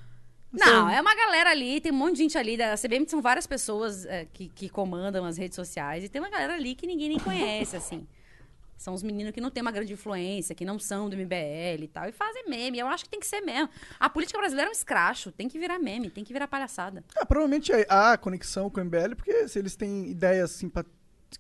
Não, 0.53 0.91
é 0.91 1.01
uma 1.01 1.15
galera 1.15 1.51
ali, 1.51 1.81
tem 1.81 1.93
um 1.93 1.95
monte 1.95 2.17
de 2.17 2.23
gente 2.23 2.37
ali. 2.37 2.57
Da 2.57 2.75
CBM 2.77 3.09
são 3.09 3.23
várias 3.23 3.47
pessoas 3.47 4.05
é, 4.07 4.25
que, 4.33 4.49
que 4.49 4.69
comandam 4.69 5.25
as 5.25 5.39
redes 5.39 5.55
sociais. 5.55 6.03
E 6.03 6.09
tem 6.09 6.21
uma 6.21 6.29
galera 6.29 6.55
ali 6.55 6.75
que 6.75 6.89
ninguém 6.89 7.09
nem 7.11 7.21
conhece, 7.21 7.77
assim. 7.77 8.05
São 8.81 8.95
os 8.95 9.03
meninos 9.03 9.33
que 9.33 9.43
não 9.43 9.51
têm 9.51 9.61
uma 9.61 9.71
grande 9.71 9.93
influência, 9.93 10.55
que 10.55 10.65
não 10.65 10.79
são 10.79 11.11
do 11.11 11.15
MBL 11.15 11.83
e 11.83 11.89
tal. 11.93 12.09
E 12.09 12.13
fazem 12.13 12.49
meme. 12.49 12.79
Eu 12.79 12.87
acho 12.87 13.05
que 13.05 13.11
tem 13.11 13.21
que 13.21 13.27
ser 13.27 13.43
mesmo. 13.43 13.69
A 13.99 14.09
política 14.09 14.39
brasileira 14.39 14.71
é 14.71 14.73
um 14.73 14.73
escracho. 14.73 15.31
Tem 15.31 15.51
que 15.51 15.59
virar 15.59 15.79
meme, 15.79 16.09
tem 16.09 16.25
que 16.25 16.33
virar 16.33 16.49
palhaçada. 16.49 17.05
Ah, 17.15 17.27
provavelmente 17.27 17.71
há 17.91 18.17
conexão 18.17 18.71
com 18.71 18.81
o 18.81 18.85
MBL, 18.87 19.17
porque 19.17 19.47
se 19.49 19.59
eles 19.59 19.77
têm 19.77 20.09
ideias 20.09 20.53
simpa 20.53 20.83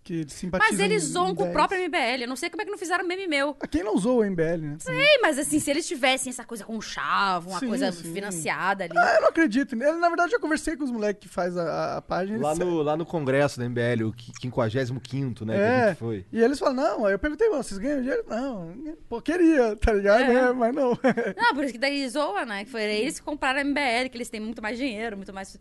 que 0.04 0.24
simpatizam. 0.28 0.70
Mas 0.76 0.80
eles 0.80 1.02
zoam 1.04 1.34
com 1.34 1.48
o 1.48 1.52
próprio 1.52 1.80
MBL. 1.82 2.22
Eu 2.22 2.28
não 2.28 2.36
sei 2.36 2.48
como 2.50 2.62
é 2.62 2.64
que 2.64 2.70
não 2.70 2.78
fizeram 2.78 3.06
meme 3.06 3.26
meu. 3.26 3.56
Ah, 3.60 3.66
Quem 3.66 3.82
não 3.82 3.94
usou 3.94 4.20
o 4.20 4.24
MBL, 4.24 4.58
né? 4.62 4.76
Ei, 4.88 5.18
mas 5.22 5.38
assim, 5.38 5.58
se 5.58 5.70
eles 5.70 5.86
tivessem 5.86 6.30
essa 6.30 6.44
coisa 6.44 6.64
com 6.64 6.80
chavo, 6.80 7.50
uma 7.50 7.58
Sim, 7.58 7.68
coisa 7.68 7.92
sim. 7.92 8.12
financiada 8.12 8.84
ali. 8.84 8.96
Ah, 8.96 9.14
eu 9.16 9.20
não 9.22 9.28
acredito. 9.28 9.74
Eu, 9.80 9.98
na 9.98 10.08
verdade, 10.08 10.32
já 10.32 10.38
conversei 10.38 10.76
com 10.76 10.84
os 10.84 10.90
moleques 10.90 11.28
que 11.28 11.32
faz 11.34 11.56
a, 11.56 11.62
a- 11.62 11.96
a 11.98 12.02
página. 12.02 12.38
Lá 12.40 12.54
no, 12.54 12.82
lá 12.82 12.96
no 12.96 13.04
congresso 13.06 13.58
da 13.58 13.64
MBL, 13.68 14.04
o 14.06 14.12
qui- 14.12 14.32
55º, 14.40 15.44
né, 15.44 15.54
que 15.54 15.60
a 15.60 15.64
É, 15.64 15.88
gente 15.88 15.98
foi. 15.98 16.24
e 16.32 16.40
eles 16.42 16.58
falam, 16.58 16.74
não, 16.74 17.06
aí 17.06 17.12
eu 17.14 17.18
perguntei, 17.18 17.48
"Mano, 17.48 17.62
vocês 17.62 17.78
ganham 17.78 18.00
dinheiro? 18.00 18.24
Não, 18.28 18.74
pô, 19.08 19.20
queria, 19.20 19.76
tá 19.76 19.92
ligado? 19.92 20.22
É. 20.22 20.30
É, 20.50 20.52
mas 20.52 20.74
não. 20.74 20.90
Não, 21.36 21.54
por 21.54 21.64
isso 21.64 21.72
que 21.74 21.78
daí 21.78 22.08
zoa, 22.08 22.44
né? 22.46 22.64
Que 22.64 22.70
foi 22.70 22.82
eles 22.82 23.18
que 23.18 23.24
compraram 23.24 23.60
a 23.60 23.64
MBL, 23.64 24.08
que 24.10 24.16
eles 24.16 24.28
têm 24.30 24.40
muito 24.40 24.62
mais 24.62 24.78
dinheiro, 24.78 25.16
muito 25.16 25.32
mais. 25.34 25.58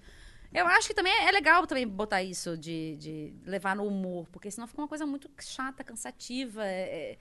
Eu 0.53 0.65
acho 0.67 0.87
que 0.87 0.93
também 0.93 1.13
é 1.27 1.31
legal 1.31 1.65
também 1.67 1.87
botar 1.87 2.23
isso 2.23 2.57
de, 2.57 2.95
de 2.97 3.33
levar 3.45 3.75
no 3.75 3.83
humor, 3.85 4.27
porque 4.31 4.49
senão 4.49 4.67
fica 4.67 4.81
uma 4.81 4.87
coisa 4.87 5.05
muito 5.05 5.29
chata, 5.39 5.83
cansativa. 5.83 6.65
é- 6.65 7.11
é- 7.13 7.17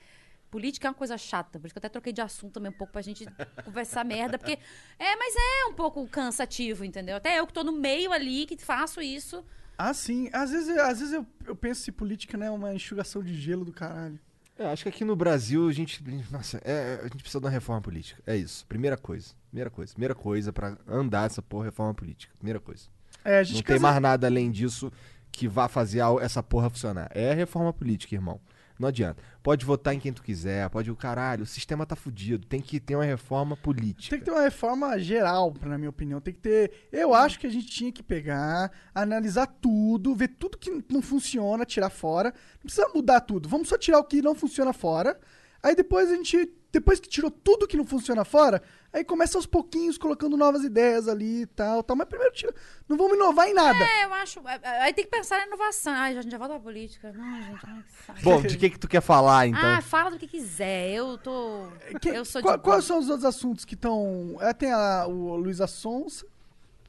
Política 0.51 0.89
é 0.89 0.91
uma 0.91 0.95
coisa 0.95 1.18
chata, 1.18 1.59
por 1.61 1.66
isso 1.66 1.74
que 1.74 1.79
eu 1.79 1.81
até 1.81 1.91
troquei 1.91 2.11
de 2.11 2.22
assunto 2.22 2.55
também 2.55 2.70
um 2.70 2.74
pouco 2.74 2.91
pra 2.91 3.03
gente 3.03 3.26
conversar 3.66 4.03
merda, 4.03 4.39
porque. 4.39 4.59
É, 4.99 5.14
mas 5.14 5.35
é 5.37 5.66
um 5.68 5.74
pouco 5.74 6.09
cansativo, 6.09 6.87
entendeu? 6.87 7.16
Até 7.16 7.39
eu 7.39 7.47
que 7.47 7.53
tô 7.53 7.62
no 7.62 7.70
meio 7.72 8.12
ali, 8.14 8.47
que 8.47 8.57
faço 8.57 9.03
isso. 9.03 9.45
ah, 9.76 9.93
sim. 9.93 10.31
Às 10.33 10.51
vezes, 10.51 10.74
às 10.79 11.01
vezes 11.01 11.12
eu, 11.12 11.26
eu 11.45 11.55
penso 11.55 11.83
se 11.83 11.93
política 11.93 12.39
né, 12.39 12.47
é 12.47 12.51
uma 12.51 12.74
enxugação 12.74 13.22
de 13.22 13.39
gelo 13.39 13.62
do 13.62 13.72
caralho. 13.74 14.18
É, 14.59 14.64
acho 14.72 14.85
que 14.85 14.89
aqui 14.89 15.05
no 15.05 15.14
Brasil 15.14 15.68
a 15.68 15.72
gente. 15.72 16.03
Nossa, 16.33 16.62
é, 16.64 16.99
a 17.01 17.03
gente 17.09 17.18
precisa 17.18 17.41
de 17.41 17.45
uma 17.45 17.51
reforma 17.53 17.83
política. 17.83 18.22
É 18.26 18.35
isso. 18.35 18.64
Primeira 18.66 18.97
coisa. 18.97 19.35
Primeira 19.51 19.68
coisa. 19.70 19.93
Primeira 19.93 20.14
coisa 20.14 20.51
pra 20.51 20.79
andar 20.89 21.26
essa 21.26 21.43
porra 21.43 21.66
reforma 21.66 21.93
política. 21.93 22.35
Primeira 22.39 22.59
coisa. 22.59 22.89
É, 23.24 23.38
a 23.38 23.42
gente 23.42 23.56
Não 23.56 23.62
tem 23.62 23.78
mais 23.78 24.00
nada 24.00 24.26
além 24.26 24.50
disso 24.50 24.92
que 25.30 25.46
vá 25.46 25.68
fazer 25.68 26.00
essa 26.20 26.42
porra 26.42 26.70
funcionar. 26.70 27.10
É 27.14 27.32
reforma 27.32 27.72
política, 27.72 28.14
irmão. 28.14 28.40
Não 28.78 28.88
adianta. 28.88 29.20
Pode 29.42 29.64
votar 29.64 29.92
em 29.92 29.98
quem 29.98 30.12
tu 30.12 30.22
quiser, 30.22 30.68
pode 30.70 30.90
o 30.90 30.94
caralho, 30.94 31.42
o 31.42 31.46
sistema 31.46 31.84
tá 31.84 31.96
fudido, 31.96 32.46
tem 32.46 32.60
que 32.60 32.78
ter 32.78 32.94
uma 32.94 33.04
reforma 33.04 33.56
política. 33.56 34.10
Tem 34.10 34.18
que 34.20 34.24
ter 34.24 34.30
uma 34.30 34.42
reforma 34.42 34.96
geral, 35.00 35.52
na 35.62 35.76
minha 35.76 35.90
opinião. 35.90 36.20
Tem 36.20 36.32
que 36.32 36.40
ter. 36.40 36.72
Eu 36.92 37.12
acho 37.12 37.40
que 37.40 37.46
a 37.46 37.50
gente 37.50 37.66
tinha 37.66 37.90
que 37.90 38.02
pegar, 38.02 38.70
analisar 38.94 39.46
tudo, 39.46 40.14
ver 40.14 40.28
tudo 40.28 40.56
que 40.56 40.70
não 40.88 41.02
funciona, 41.02 41.64
tirar 41.64 41.90
fora. 41.90 42.32
Não 42.54 42.62
precisa 42.62 42.88
mudar 42.94 43.20
tudo. 43.20 43.48
Vamos 43.48 43.68
só 43.68 43.76
tirar 43.76 43.98
o 43.98 44.04
que 44.04 44.22
não 44.22 44.34
funciona 44.34 44.72
fora. 44.72 45.18
Aí 45.62 45.74
depois 45.74 46.11
a 46.11 46.14
gente. 46.14 46.52
Depois 46.70 47.00
que 47.00 47.09
tirou 47.09 47.30
tudo 47.30 47.66
que 47.66 47.78
não 47.78 47.84
funciona 47.86 48.26
fora, 48.26 48.62
aí 48.92 49.02
começa 49.02 49.38
aos 49.38 49.46
pouquinhos 49.46 49.96
colocando 49.96 50.36
novas 50.36 50.62
ideias 50.62 51.09
ali 51.09 51.40
e 51.42 51.46
tal, 51.46 51.82
tal. 51.82 51.96
Mas 51.96 52.06
primeiro 52.06 52.30
tira. 52.34 52.54
Não 52.86 52.94
vamos 52.94 53.14
inovar 53.16 53.48
em 53.48 53.54
nada. 53.54 53.82
É, 53.82 54.04
eu 54.04 54.12
acho. 54.12 54.46
é, 54.46 54.61
é, 54.62 54.82
Aí 54.82 54.92
tem 54.92 55.02
que 55.06 55.11
pensar 55.11 55.38
na 55.38 55.46
inovação. 55.46 55.94
Ai, 55.94 56.16
a 56.18 56.20
gente 56.20 56.30
já 56.30 56.36
volta 56.36 56.52
pra 56.54 56.62
política. 56.62 57.11
Não, 57.14 57.42
gente, 57.42 57.61
ai, 57.66 57.82
que 57.82 57.92
saco. 58.06 58.20
Bom, 58.22 58.42
de 58.42 58.59
que 58.59 58.68
que 58.68 58.78
tu 58.78 58.86
quer 58.86 59.00
falar 59.00 59.46
então? 59.46 59.61
Ah, 59.64 59.80
fala 59.80 60.11
do 60.11 60.18
que 60.18 60.26
quiser. 60.28 60.90
Eu 60.90 61.16
tô. 61.16 61.68
Que- 62.02 62.11
eu 62.11 62.24
sou 62.26 62.42
de. 62.42 62.46
qual- 62.46 62.59
quais 62.59 62.84
são 62.84 62.98
os 62.98 63.09
outros 63.09 63.24
assuntos 63.24 63.64
que 63.64 63.74
estão. 63.74 64.36
É, 64.40 64.52
tem 64.52 64.70
a, 64.70 65.06
o 65.09 65.36
Luísa 65.36 65.66
Sonsa. 65.66 66.26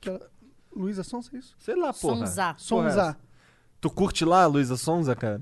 Que 0.02 0.10
ela- 0.10 0.30
Luísa 0.76 1.04
Sonsa, 1.04 1.30
é 1.34 1.38
isso? 1.40 1.56
Sei 1.58 1.76
lá, 1.76 1.94
porra. 1.94 2.28
Sonza. 2.28 2.44
Porra, 2.44 2.90
Sonza. 2.90 3.18
Tu 3.80 3.90
curte 3.90 4.26
lá 4.26 4.44
a 4.44 4.48
Luísa 4.48 4.76
Sonza, 4.76 5.16
cara? 5.16 5.42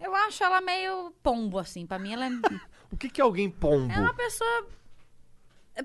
Eu 0.00 0.14
acho 0.14 0.42
ela 0.42 0.60
meio 0.60 1.12
pombo, 1.22 1.58
assim. 1.58 1.86
Pra 1.86 1.98
mim, 1.98 2.12
ela 2.12 2.26
é. 2.26 2.30
O 2.92 2.96
que 2.96 3.08
que 3.08 3.20
é 3.20 3.24
alguém 3.24 3.48
pombo? 3.48 3.92
É 3.92 4.00
uma 4.00 4.12
pessoa. 4.14 4.66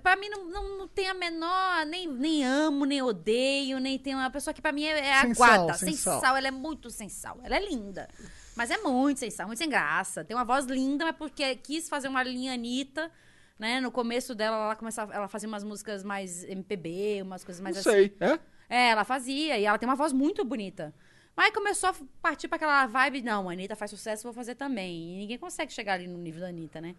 Pra 0.01 0.15
mim, 0.15 0.27
não, 0.27 0.45
não, 0.45 0.77
não 0.79 0.87
tem 0.87 1.07
a 1.07 1.13
menor. 1.13 1.85
Nem, 1.85 2.07
nem 2.07 2.43
amo, 2.43 2.83
nem 2.85 3.01
odeio, 3.01 3.79
nem 3.79 3.99
tem 3.99 4.15
uma 4.15 4.29
pessoa 4.31 4.53
que 4.53 4.61
pra 4.61 4.71
mim 4.71 4.85
é, 4.85 4.97
é 4.99 5.21
Sem 5.21 5.31
aguada. 5.31 5.55
sal, 5.67 5.73
sem 5.75 5.87
sem 5.89 5.97
sal. 5.97 6.19
sal. 6.19 6.35
Ela 6.35 6.47
é 6.47 6.51
muito 6.51 6.89
sem 6.89 7.07
sal. 7.07 7.39
Ela 7.43 7.57
é 7.57 7.59
linda. 7.63 8.07
Mas 8.55 8.71
é 8.71 8.77
muito 8.79 9.19
sem 9.19 9.29
sal, 9.29 9.45
muito 9.45 9.59
sem 9.59 9.69
graça. 9.69 10.23
Tem 10.23 10.35
uma 10.35 10.43
voz 10.43 10.65
linda, 10.65 11.05
mas 11.05 11.15
porque 11.15 11.55
quis 11.57 11.87
fazer 11.87 12.07
uma 12.07 12.23
linha 12.23 12.53
Anitta. 12.53 13.11
Né? 13.59 13.79
No 13.79 13.91
começo 13.91 14.33
dela, 14.33 14.57
ela 14.65 14.75
começava, 14.75 15.13
ela 15.13 15.27
fazia 15.27 15.47
umas 15.47 15.63
músicas 15.63 16.03
mais 16.03 16.43
MPB, 16.43 17.21
umas 17.21 17.43
coisas 17.43 17.61
mais 17.61 17.75
Não 17.75 17.81
assim. 17.81 17.91
sei. 17.91 18.17
É? 18.19 18.39
É, 18.67 18.89
ela 18.89 19.03
fazia, 19.05 19.57
e 19.59 19.63
ela 19.63 19.77
tem 19.77 19.87
uma 19.87 19.95
voz 19.95 20.11
muito 20.11 20.43
bonita. 20.43 20.93
Mas 21.35 21.47
aí 21.47 21.51
começou 21.51 21.89
a 21.89 21.95
partir 22.21 22.47
pra 22.47 22.55
aquela 22.55 22.85
vibe, 22.87 23.21
não, 23.21 23.49
a 23.49 23.53
Anitta 23.53 23.75
faz 23.75 23.91
sucesso, 23.91 24.23
vou 24.23 24.33
fazer 24.33 24.55
também. 24.55 25.13
E 25.13 25.17
ninguém 25.17 25.37
consegue 25.37 25.73
chegar 25.73 25.93
ali 25.93 26.07
no 26.07 26.17
nível 26.17 26.41
da 26.41 26.47
Anitta, 26.47 26.79
né? 26.79 26.95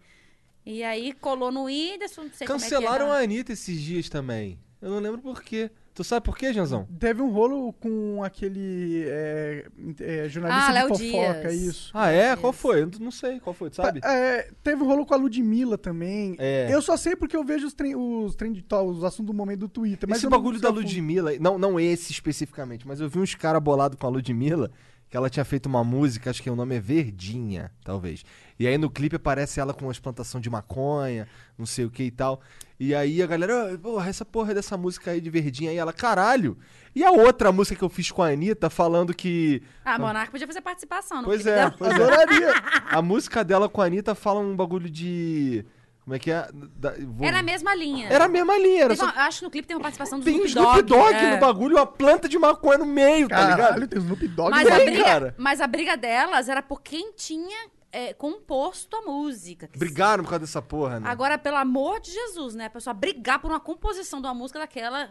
E 0.65 0.83
aí 0.83 1.13
colou 1.13 1.51
no 1.51 1.63
Whindersson, 1.63 2.23
não 2.23 2.31
sei 2.33 2.45
Cancelaram 2.45 3.05
como 3.05 3.13
é 3.13 3.15
a 3.15 3.17
que 3.17 3.21
é. 3.21 3.23
Anitta 3.23 3.53
esses 3.53 3.81
dias 3.81 4.09
também. 4.09 4.59
Eu 4.81 4.91
não 4.91 4.99
lembro 4.99 5.21
por 5.21 5.41
quê. 5.41 5.71
Tu 5.97 6.03
sabe 6.03 6.23
por 6.23 6.37
quê, 6.37 6.53
Janzão? 6.53 6.87
Teve 6.99 7.23
um 7.23 7.31
rolo 7.31 7.73
com 7.73 8.23
aquele 8.23 9.05
é, 9.07 9.65
é, 9.99 10.29
jornalista 10.29 10.69
Ah, 10.69 10.83
de 10.83 10.89
fofoca, 10.89 11.49
Dias. 11.49 11.55
isso. 11.55 11.91
Ah, 11.91 12.11
é? 12.11 12.35
Qual 12.35 12.53
foi? 12.53 12.83
Eu 12.83 12.91
não 12.99 13.09
sei. 13.09 13.39
Qual 13.39 13.51
foi, 13.51 13.71
tu 13.71 13.77
sabe? 13.77 13.99
É, 14.03 14.51
teve 14.61 14.83
um 14.83 14.85
rolo 14.85 15.07
com 15.07 15.15
a 15.15 15.17
Ludmilla 15.17 15.75
também. 15.75 16.35
É. 16.37 16.67
Eu 16.69 16.83
só 16.83 16.95
sei 16.97 17.15
porque 17.15 17.35
eu 17.35 17.43
vejo 17.43 17.65
os, 17.65 17.73
trem, 17.73 17.95
os, 17.95 18.35
trend, 18.35 18.63
os 18.85 19.03
assuntos 19.03 19.25
do 19.25 19.33
momento 19.33 19.61
do 19.61 19.67
Twitter. 19.67 20.07
Mas 20.07 20.19
Esse 20.19 20.29
bagulho 20.29 20.59
da. 20.59 20.69
Ludmilla, 20.69 21.31
não, 21.39 21.57
não 21.57 21.79
esse 21.79 22.11
especificamente, 22.11 22.87
mas 22.87 23.01
eu 23.01 23.09
vi 23.09 23.17
uns 23.17 23.33
caras 23.33 23.63
bolados 23.63 23.97
com 23.99 24.05
a 24.05 24.09
Ludmilla, 24.11 24.69
que 25.09 25.17
ela 25.17 25.31
tinha 25.31 25.43
feito 25.43 25.65
uma 25.65 25.83
música, 25.83 26.29
acho 26.29 26.43
que 26.43 26.49
o 26.51 26.55
nome 26.55 26.75
é 26.75 26.79
Verdinha, 26.79 27.71
talvez. 27.83 28.23
E 28.59 28.67
aí 28.67 28.77
no 28.77 28.89
clipe 28.89 29.15
aparece 29.15 29.59
ela 29.59 29.73
com 29.73 29.89
as 29.89 29.99
plantação 29.99 30.41
de 30.41 30.49
maconha, 30.49 31.27
não 31.57 31.65
sei 31.65 31.85
o 31.85 31.91
que 31.91 32.03
e 32.03 32.11
tal. 32.11 32.41
E 32.79 32.93
aí 32.95 33.21
a 33.21 33.27
galera, 33.27 33.73
"Ah, 33.73 33.77
porra, 33.77 34.09
essa 34.09 34.25
porra 34.25 34.53
dessa 34.53 34.75
música 34.77 35.11
aí 35.11 35.21
de 35.21 35.29
Verdinha 35.29 35.71
aí, 35.71 35.77
ela, 35.77 35.93
caralho. 35.93 36.57
E 36.95 37.03
a 37.03 37.11
outra 37.11 37.51
música 37.51 37.77
que 37.77 37.83
eu 37.83 37.89
fiz 37.89 38.11
com 38.11 38.23
a 38.23 38.29
Anitta 38.29 38.69
falando 38.69 39.13
que. 39.13 39.61
Ah, 39.85 39.99
Monarca 39.99 40.31
podia 40.31 40.47
fazer 40.47 40.61
participação. 40.61 41.17
no 41.19 41.25
Pois 41.25 41.45
é, 41.45 41.55
dela. 41.55 41.75
pois 41.77 41.91
é. 41.91 41.93
Adoraria. 41.95 42.53
A 42.89 43.01
música 43.01 43.43
dela 43.43 43.69
com 43.69 43.81
a 43.81 43.85
Anitta 43.85 44.15
fala 44.15 44.39
um 44.39 44.55
bagulho 44.55 44.89
de. 44.89 45.63
Como 46.03 46.15
é 46.15 46.19
que 46.19 46.31
é? 46.31 46.47
Da- 46.77 46.93
vou- 47.05 47.27
Era 47.27 47.39
a 47.39 47.43
mesma 47.43 47.75
linha. 47.75 48.07
Era 48.07 48.25
a 48.25 48.27
mesma 48.29 48.57
linha, 48.57 48.85
era 48.85 48.95
só. 48.95 49.03
uma- 49.03 49.25
acho 49.25 49.39
que 49.39 49.45
no 49.45 49.51
clipe 49.51 49.67
tem 49.67 49.75
uma 49.75 49.81
participação 49.83 50.19
do 50.19 50.23
Tem 50.25 50.35
Snoop 50.45 50.49
Snoop 50.49 50.81
Dogg. 50.83 51.03
Dogg 51.03 51.15
é. 51.15 51.33
no 51.35 51.37
bagulho, 51.41 51.75
uma 51.75 51.85
planta 51.85 52.29
de 52.29 52.39
maconha 52.39 52.77
no 52.77 52.85
meio, 52.85 53.27
tá 53.27 53.41
ligado? 53.41 53.57
Caralho, 53.57 53.87
tem 53.89 53.99
Snoop 53.99 54.27
Dogg. 54.29 54.49
Mas 54.51 54.67
a, 54.71 54.75
Tem, 54.77 54.85
briga, 54.85 55.03
cara. 55.03 55.35
mas 55.37 55.59
a 55.61 55.67
briga 55.67 55.97
delas 55.97 56.47
era 56.47 56.61
por 56.63 56.81
quem 56.81 57.11
tinha 57.11 57.67
é, 57.97 58.13
composto 58.13 58.95
a 58.95 59.01
música. 59.01 59.69
Brigaram 59.75 60.23
por 60.23 60.29
causa 60.29 60.41
dessa 60.45 60.61
porra, 60.61 60.99
né? 60.99 61.09
Agora, 61.09 61.37
pelo 61.37 61.57
amor 61.57 61.99
de 61.99 62.11
Jesus, 62.11 62.53
né? 62.55 62.65
A 62.65 62.69
pessoa 62.69 62.93
brigar 62.93 63.39
por 63.39 63.49
uma 63.51 63.59
composição 63.59 64.21
de 64.21 64.27
uma 64.27 64.33
música 64.33 64.59
daquela. 64.59 65.09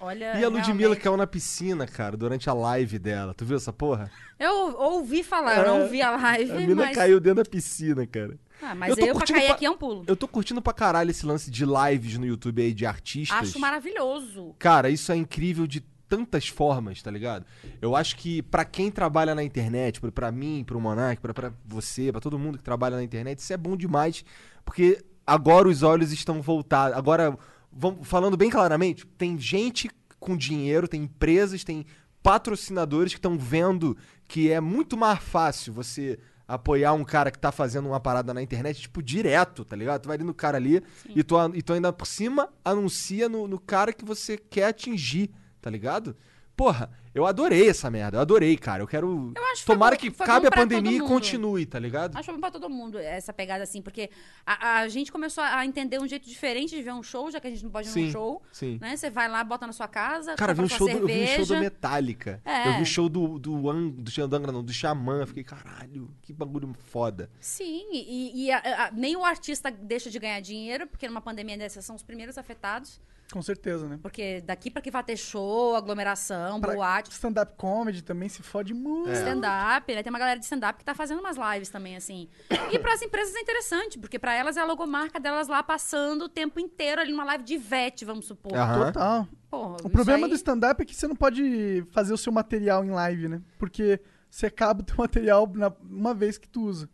Olha. 0.00 0.36
E 0.38 0.44
a 0.44 0.48
Ludmilla 0.48 0.74
realmente- 0.76 1.00
caiu 1.00 1.16
na 1.16 1.26
piscina, 1.28 1.86
cara, 1.86 2.16
durante 2.16 2.50
a 2.50 2.52
live 2.52 2.98
dela. 2.98 3.32
Tu 3.34 3.44
viu 3.44 3.56
essa 3.56 3.72
porra? 3.72 4.10
Eu 4.38 4.76
ouvi 4.76 5.22
falar, 5.22 5.58
eu 5.58 5.66
não 5.78 5.88
vi 5.88 6.02
a 6.02 6.10
live, 6.10 6.50
A 6.50 6.54
mina 6.56 6.74
mas. 6.86 6.96
caiu 6.96 7.20
dentro 7.20 7.44
da 7.44 7.48
piscina, 7.48 8.04
cara. 8.06 8.36
Ah, 8.60 8.74
mas 8.74 8.90
Eu 8.90 8.96
eu, 8.96 8.98
tô 8.98 9.04
pra 9.06 9.14
curtindo 9.14 9.38
cair 9.38 9.48
pa- 9.48 9.54
aqui 9.54 9.66
é 9.66 9.70
um 9.70 9.76
pulo. 9.76 10.04
Eu 10.06 10.16
tô 10.16 10.26
curtindo 10.28 10.60
pra 10.60 10.72
caralho 10.72 11.10
esse 11.10 11.24
lance 11.24 11.50
de 11.50 11.64
lives 11.64 12.18
no 12.18 12.26
YouTube 12.26 12.62
aí 12.62 12.72
de 12.74 12.84
artistas. 12.84 13.38
Acho 13.48 13.58
maravilhoso. 13.60 14.54
Cara, 14.58 14.90
isso 14.90 15.10
é 15.12 15.16
incrível 15.16 15.66
de 15.66 15.80
tantas 16.16 16.46
formas, 16.48 17.00
tá 17.02 17.10
ligado? 17.10 17.46
Eu 17.80 17.96
acho 17.96 18.16
que 18.16 18.42
pra 18.42 18.64
quem 18.66 18.90
trabalha 18.90 19.34
na 19.34 19.42
internet, 19.42 19.98
pra- 19.98 20.12
pra 20.12 20.30
mim, 20.30 20.62
pro 20.66 20.78
Monark, 20.78 21.22
pra, 21.22 21.32
pra 21.32 21.52
você, 21.64 22.12
pra 22.12 22.20
todo 22.20 22.38
mundo 22.38 22.58
que 22.58 22.64
trabalha 22.64 22.96
na 22.96 23.02
internet, 23.02 23.38
isso 23.38 23.52
é 23.52 23.56
bom 23.56 23.74
demais, 23.76 24.22
porque 24.64 25.02
agora 25.26 25.68
os 25.68 25.82
olhos 25.82 26.12
estão 26.12 26.42
voltados. 26.42 26.96
Agora, 26.96 27.34
vamos, 27.72 28.06
falando 28.06 28.36
bem 28.36 28.50
claramente, 28.50 29.06
tem 29.16 29.38
gente 29.38 29.90
com 30.20 30.36
dinheiro, 30.36 30.86
tem 30.86 31.02
empresas, 31.04 31.64
tem 31.64 31.86
patrocinadores 32.22 33.12
que 33.12 33.18
estão 33.18 33.38
vendo 33.38 33.96
que 34.28 34.50
é 34.50 34.60
muito 34.60 34.96
mais 34.96 35.18
fácil 35.18 35.72
você 35.72 36.18
apoiar 36.46 36.92
um 36.92 37.04
cara 37.04 37.30
que 37.30 37.38
tá 37.38 37.50
fazendo 37.50 37.88
uma 37.88 37.98
parada 38.00 38.34
na 38.34 38.42
internet, 38.42 38.82
tipo, 38.82 39.02
direto, 39.02 39.64
tá 39.64 39.74
ligado? 39.74 40.02
Tu 40.02 40.06
vai 40.08 40.16
ali 40.16 40.24
no 40.24 40.34
cara 40.34 40.56
ali 40.58 40.82
e 41.14 41.22
tu, 41.22 41.34
e 41.54 41.62
tu 41.62 41.72
ainda 41.72 41.92
por 41.92 42.06
cima 42.06 42.48
anuncia 42.64 43.28
no, 43.28 43.48
no 43.48 43.58
cara 43.58 43.92
que 43.92 44.04
você 44.04 44.36
quer 44.36 44.66
atingir, 44.66 45.30
tá 45.62 45.70
ligado? 45.70 46.14
Porra, 46.54 46.90
eu 47.14 47.24
adorei 47.26 47.66
essa 47.68 47.90
merda, 47.90 48.18
eu 48.18 48.20
adorei, 48.20 48.58
cara. 48.58 48.82
Eu 48.82 48.86
quero. 48.86 49.32
Eu 49.34 49.44
acho 49.52 49.64
Tomara 49.64 49.96
que 49.96 50.10
foi 50.10 50.26
cabe 50.26 50.46
a 50.46 50.50
pandemia 50.50 50.98
e 50.98 51.00
continue, 51.00 51.64
tá 51.64 51.78
ligado? 51.78 52.14
Acho 52.14 52.30
bom 52.30 52.38
pra 52.38 52.50
todo 52.50 52.68
mundo 52.68 52.98
essa 52.98 53.32
pegada 53.32 53.64
assim, 53.64 53.80
porque 53.80 54.10
a, 54.44 54.80
a 54.80 54.88
gente 54.88 55.10
começou 55.10 55.42
a 55.42 55.64
entender 55.64 55.98
um 55.98 56.06
jeito 56.06 56.28
diferente 56.28 56.76
de 56.76 56.82
ver 56.82 56.92
um 56.92 57.02
show, 57.02 57.30
já 57.30 57.40
que 57.40 57.46
a 57.46 57.50
gente 57.50 57.64
não 57.64 57.70
pode 57.70 57.88
ver 57.88 57.94
Sim, 57.94 58.08
um 58.08 58.10
show. 58.10 58.42
sim. 58.52 58.78
Né? 58.82 58.94
Você 58.96 59.08
vai 59.08 59.28
lá, 59.30 59.42
bota 59.42 59.66
na 59.66 59.72
sua 59.72 59.88
casa, 59.88 60.34
Cara, 60.34 60.52
eu 60.52 60.56
vi, 60.56 60.62
um 60.62 60.68
show 60.68 60.86
do, 60.86 60.98
eu 60.98 61.06
vi 61.06 61.22
um 61.24 61.26
show 61.26 61.46
do. 61.46 61.56
Metallica. 61.58 62.42
É. 62.44 62.68
Eu 62.68 62.74
vi 62.74 62.82
um 62.82 62.84
show 62.84 63.08
do, 63.08 63.38
do, 63.38 63.70
An- 63.70 63.88
do 63.88 64.10
Xandangra, 64.10 64.52
não, 64.52 64.62
do 64.62 64.72
Xamã. 64.74 65.20
Eu 65.22 65.26
fiquei, 65.26 65.44
caralho, 65.44 66.10
que 66.20 66.34
bagulho 66.34 66.74
foda. 66.84 67.30
Sim, 67.40 67.86
e, 67.92 68.44
e 68.44 68.52
a- 68.52 68.88
a- 68.88 68.90
nem 68.92 69.16
o 69.16 69.24
artista 69.24 69.70
deixa 69.70 70.10
de 70.10 70.18
ganhar 70.18 70.40
dinheiro, 70.40 70.86
porque 70.86 71.08
numa 71.08 71.22
pandemia 71.22 71.56
dessa 71.56 71.80
são 71.80 71.96
os 71.96 72.02
primeiros 72.02 72.36
afetados. 72.36 73.00
Com 73.32 73.40
certeza, 73.42 73.88
né? 73.88 73.98
Porque 74.02 74.42
daqui 74.42 74.70
pra 74.70 74.82
que 74.82 74.90
vai 74.90 75.02
ter 75.02 75.16
show, 75.16 75.74
aglomeração, 75.74 76.60
Pra 76.60 76.74
boate, 76.74 77.10
stand-up 77.10 77.54
comedy 77.56 78.02
também 78.02 78.28
se 78.28 78.42
fode 78.42 78.74
muito. 78.74 79.08
É. 79.10 79.14
stand-up, 79.14 79.94
né? 79.94 80.02
Tem 80.02 80.10
uma 80.10 80.18
galera 80.18 80.38
de 80.38 80.44
stand-up 80.44 80.78
que 80.78 80.84
tá 80.84 80.94
fazendo 80.94 81.20
umas 81.20 81.36
lives 81.36 81.70
também, 81.70 81.96
assim. 81.96 82.28
E 82.70 82.78
pras 82.78 83.00
empresas 83.00 83.34
é 83.34 83.40
interessante, 83.40 83.98
porque 83.98 84.18
pra 84.18 84.34
elas 84.34 84.56
é 84.56 84.60
a 84.60 84.64
logomarca 84.64 85.18
delas 85.18 85.48
lá 85.48 85.62
passando 85.62 86.26
o 86.26 86.28
tempo 86.28 86.60
inteiro 86.60 87.00
ali 87.00 87.10
numa 87.10 87.24
live 87.24 87.42
de 87.44 87.56
VET, 87.56 88.04
vamos 88.04 88.26
supor. 88.26 88.54
Aham. 88.54 88.86
Total. 88.92 89.28
Porra, 89.50 89.76
O 89.84 89.90
problema 89.90 90.26
aí- 90.26 90.30
do 90.30 90.36
stand-up 90.36 90.82
é 90.82 90.84
que 90.84 90.94
você 90.94 91.06
não 91.08 91.16
pode 91.16 91.84
fazer 91.90 92.12
o 92.12 92.18
seu 92.18 92.32
material 92.32 92.84
em 92.84 92.90
live, 92.90 93.28
né? 93.28 93.42
Porque 93.58 94.00
você 94.30 94.46
acaba 94.46 94.80
o 94.80 94.84
teu 94.84 94.96
material 94.96 95.50
na, 95.54 95.72
uma 95.82 96.14
vez 96.14 96.38
que 96.38 96.48
tu 96.48 96.62
usa. 96.62 96.88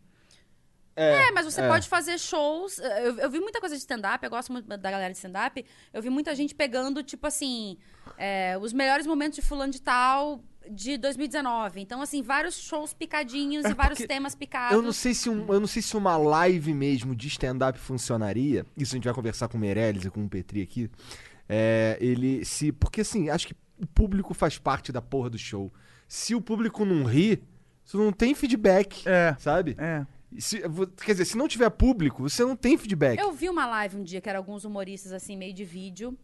É, 1.01 1.31
mas 1.31 1.45
você 1.45 1.61
é. 1.61 1.67
pode 1.67 1.87
fazer 1.87 2.17
shows. 2.17 2.77
Eu, 2.79 3.17
eu 3.17 3.29
vi 3.29 3.39
muita 3.39 3.59
coisa 3.59 3.75
de 3.75 3.79
stand-up, 3.79 4.23
eu 4.23 4.29
gosto 4.29 4.51
muito 4.51 4.67
da 4.67 4.91
galera 4.91 5.11
de 5.11 5.17
stand-up. 5.17 5.65
Eu 5.93 6.01
vi 6.01 6.09
muita 6.09 6.35
gente 6.35 6.53
pegando, 6.53 7.03
tipo 7.03 7.25
assim, 7.27 7.77
eh, 8.17 8.57
os 8.59 8.73
melhores 8.73 9.05
momentos 9.05 9.35
de 9.35 9.41
fulano 9.41 9.71
de 9.71 9.81
tal 9.81 10.43
de 10.69 10.97
2019. 10.97 11.81
Então, 11.81 12.01
assim, 12.01 12.21
vários 12.21 12.55
shows 12.55 12.93
picadinhos 12.93 13.65
É 13.65 13.69
e 13.69 13.73
vários 13.73 13.99
temas 13.99 14.35
picados. 14.35 14.75
Eu 14.75 14.81
não 14.81 14.91
sei 14.91 15.13
se 15.13 15.29
um, 15.29 15.51
eu 15.51 15.59
não 15.59 15.67
sei 15.67 15.81
se 15.81 15.97
uma 15.97 16.17
live 16.17 16.73
mesmo 16.73 17.15
de 17.15 17.27
stand-up 17.27 17.77
funcionaria. 17.79 18.65
Isso 18.77 18.93
a 18.93 18.97
gente 18.97 19.05
vai 19.05 19.13
conversar 19.13 19.47
com 19.47 19.57
o 19.57 19.59
Meirelles 19.59 20.05
e 20.05 20.09
com 20.09 20.23
o 20.23 20.29
Petri 20.29 20.61
aqui. 20.61 20.89
É, 21.47 21.97
ele 21.99 22.45
se. 22.45 22.71
Porque 22.71 23.01
assim, 23.01 23.29
acho 23.29 23.47
que 23.47 23.55
o 23.81 23.87
público 23.87 24.33
faz 24.33 24.57
parte 24.57 24.91
da 24.91 25.01
porra 25.01 25.29
do 25.29 25.37
show. 25.37 25.73
Se 26.07 26.35
o 26.35 26.41
público 26.41 26.85
não 26.85 27.03
ri, 27.03 27.41
você 27.83 27.97
não 27.97 28.11
tem 28.11 28.35
feedback. 28.35 29.07
É. 29.07 29.35
Sabe? 29.39 29.75
É. 29.79 30.05
Se- 30.37 30.61
quer 31.03 31.13
dizer, 31.13 31.25
se 31.25 31.37
não 31.37 31.47
tiver 31.47 31.69
público, 31.71 32.29
você 32.29 32.43
não 32.45 32.55
tem 32.55 32.77
feedback. 32.77 33.19
Eu 33.19 33.31
vi 33.31 33.49
uma 33.49 33.65
live 33.65 33.97
um 33.97 34.03
dia 34.03 34.21
que 34.21 34.29
era 34.29 34.37
alguns 34.37 34.63
humoristas, 34.65 35.11
assim, 35.11 35.35
meio 35.35 35.53
de 35.53 35.65
vídeo. 35.65 36.17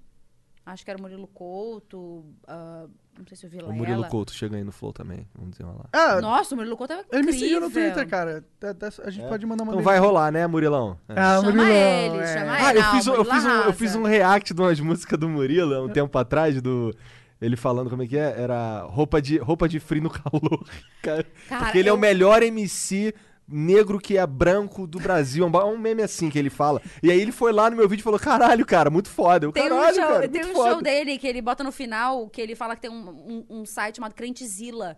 Acho 0.66 0.84
que 0.84 0.90
era 0.90 0.98
o 0.98 1.02
Murilo 1.02 1.28
Couto, 1.28 2.26
ah, 2.48 2.88
não 3.20 3.26
sei 3.28 3.38
se 3.38 3.46
o 3.46 3.50
Vilela. 3.50 3.72
O 3.72 3.76
Murilo 3.76 4.04
Couto 4.08 4.34
chega 4.34 4.58
aí 4.58 4.64
no 4.64 4.72
Flow 4.72 4.92
também. 4.92 5.28
Vamos 5.36 5.52
dizer 5.52 5.64
lá. 5.64 5.86
Ah, 5.94 6.20
Nossa, 6.20 6.56
o 6.56 6.58
Murilo 6.58 6.76
Couto 6.76 6.92
é 6.94 6.98
ele 6.98 7.04
me 7.12 7.20
incrível. 7.20 7.40
seguiu 7.40 7.62
no 7.62 7.70
Twitter, 7.70 8.08
cara. 8.08 8.44
Tá- 8.60 8.74
tá- 8.74 8.90
A 9.04 9.10
gente 9.12 9.26
É? 9.26 9.30
pode 9.30 9.46
mandar 9.46 9.64
uma 9.64 9.74
Então 9.74 9.84
vai 9.84 10.00
rolar, 10.00 10.32
né, 10.32 10.48
Murilão? 10.48 10.98
É. 11.08 11.14
Ah, 11.20 11.36
Chama 11.40 11.52
Murilão, 11.52 11.68
ele, 11.68 12.18
é. 12.18 12.34
chama 12.40 12.52
Ah, 12.52 12.70
ele. 12.72 12.80
eu 12.80 12.84
não, 12.84 12.92
fiz, 12.94 13.08
um, 13.08 13.14
eu, 13.14 13.26
fiz 13.26 13.46
um, 13.46 13.50
eu 13.50 13.74
fiz 13.74 13.96
um 13.96 14.04
react 14.04 14.54
de 14.56 14.62
umas 14.62 14.80
músicas 14.80 15.20
do 15.20 15.30
Murilo 15.30 15.86
um 15.86 15.90
tempo 15.90 16.18
atrás, 16.18 16.60
do. 16.62 16.92
Ele 17.40 17.56
falando 17.56 17.90
como 17.90 18.02
é 18.02 18.08
que 18.08 18.18
é? 18.18 18.34
Era 18.42 18.82
roupa 18.90 19.22
de, 19.22 19.38
roupa 19.38 19.70
de 19.70 19.80
frio 19.80 20.02
no 20.02 20.10
calor. 20.10 20.66
Cara, 21.04 21.24
Cara, 21.48 21.64
porque 21.66 21.78
ele 21.78 21.90
é 21.90 21.92
eu- 21.92 21.96
o 21.96 22.00
melhor 22.00 22.42
MC 22.42 23.14
negro 23.48 24.00
que 24.00 24.18
é 24.18 24.26
branco 24.26 24.86
do 24.88 25.00
Brasil. 25.00 25.44
É 25.44 25.48
um 25.48 25.52
ba- 25.52 25.66
um 25.66 25.78
meme 25.78 26.02
assim 26.04 26.30
que 26.30 26.38
ele 26.40 26.50
fala. 26.50 26.82
E 27.04 27.12
aí 27.12 27.20
ele 27.20 27.32
foi 27.32 27.52
lá 27.52 27.70
no 27.70 27.76
meu 27.78 27.88
vídeo 27.88 28.02
e 28.02 28.04
falou: 28.04 28.20
caralho, 28.20 28.66
cara, 28.66 28.90
muito 28.90 29.10
foda. 29.10 29.46
Eu, 29.46 29.52
Tem 29.52 29.72
um, 29.72 29.84
show, 29.86 29.96
cara, 29.96 30.28
tem 30.30 30.46
um 30.46 30.54
foda. 30.54 30.72
show 30.72 30.82
dele 30.82 31.18
que 31.18 31.28
ele 31.28 31.42
bota 31.42 31.64
no 31.64 31.72
final, 31.72 32.30
que 32.30 32.42
ele 32.42 32.56
fala 32.56 32.76
que 32.76 32.82
tem 32.82 32.92
um, 32.92 33.10
um, 33.10 33.46
um 33.62 33.66
site 33.66 33.98
chamado 33.98 34.14
Crentezilla. 34.14 34.98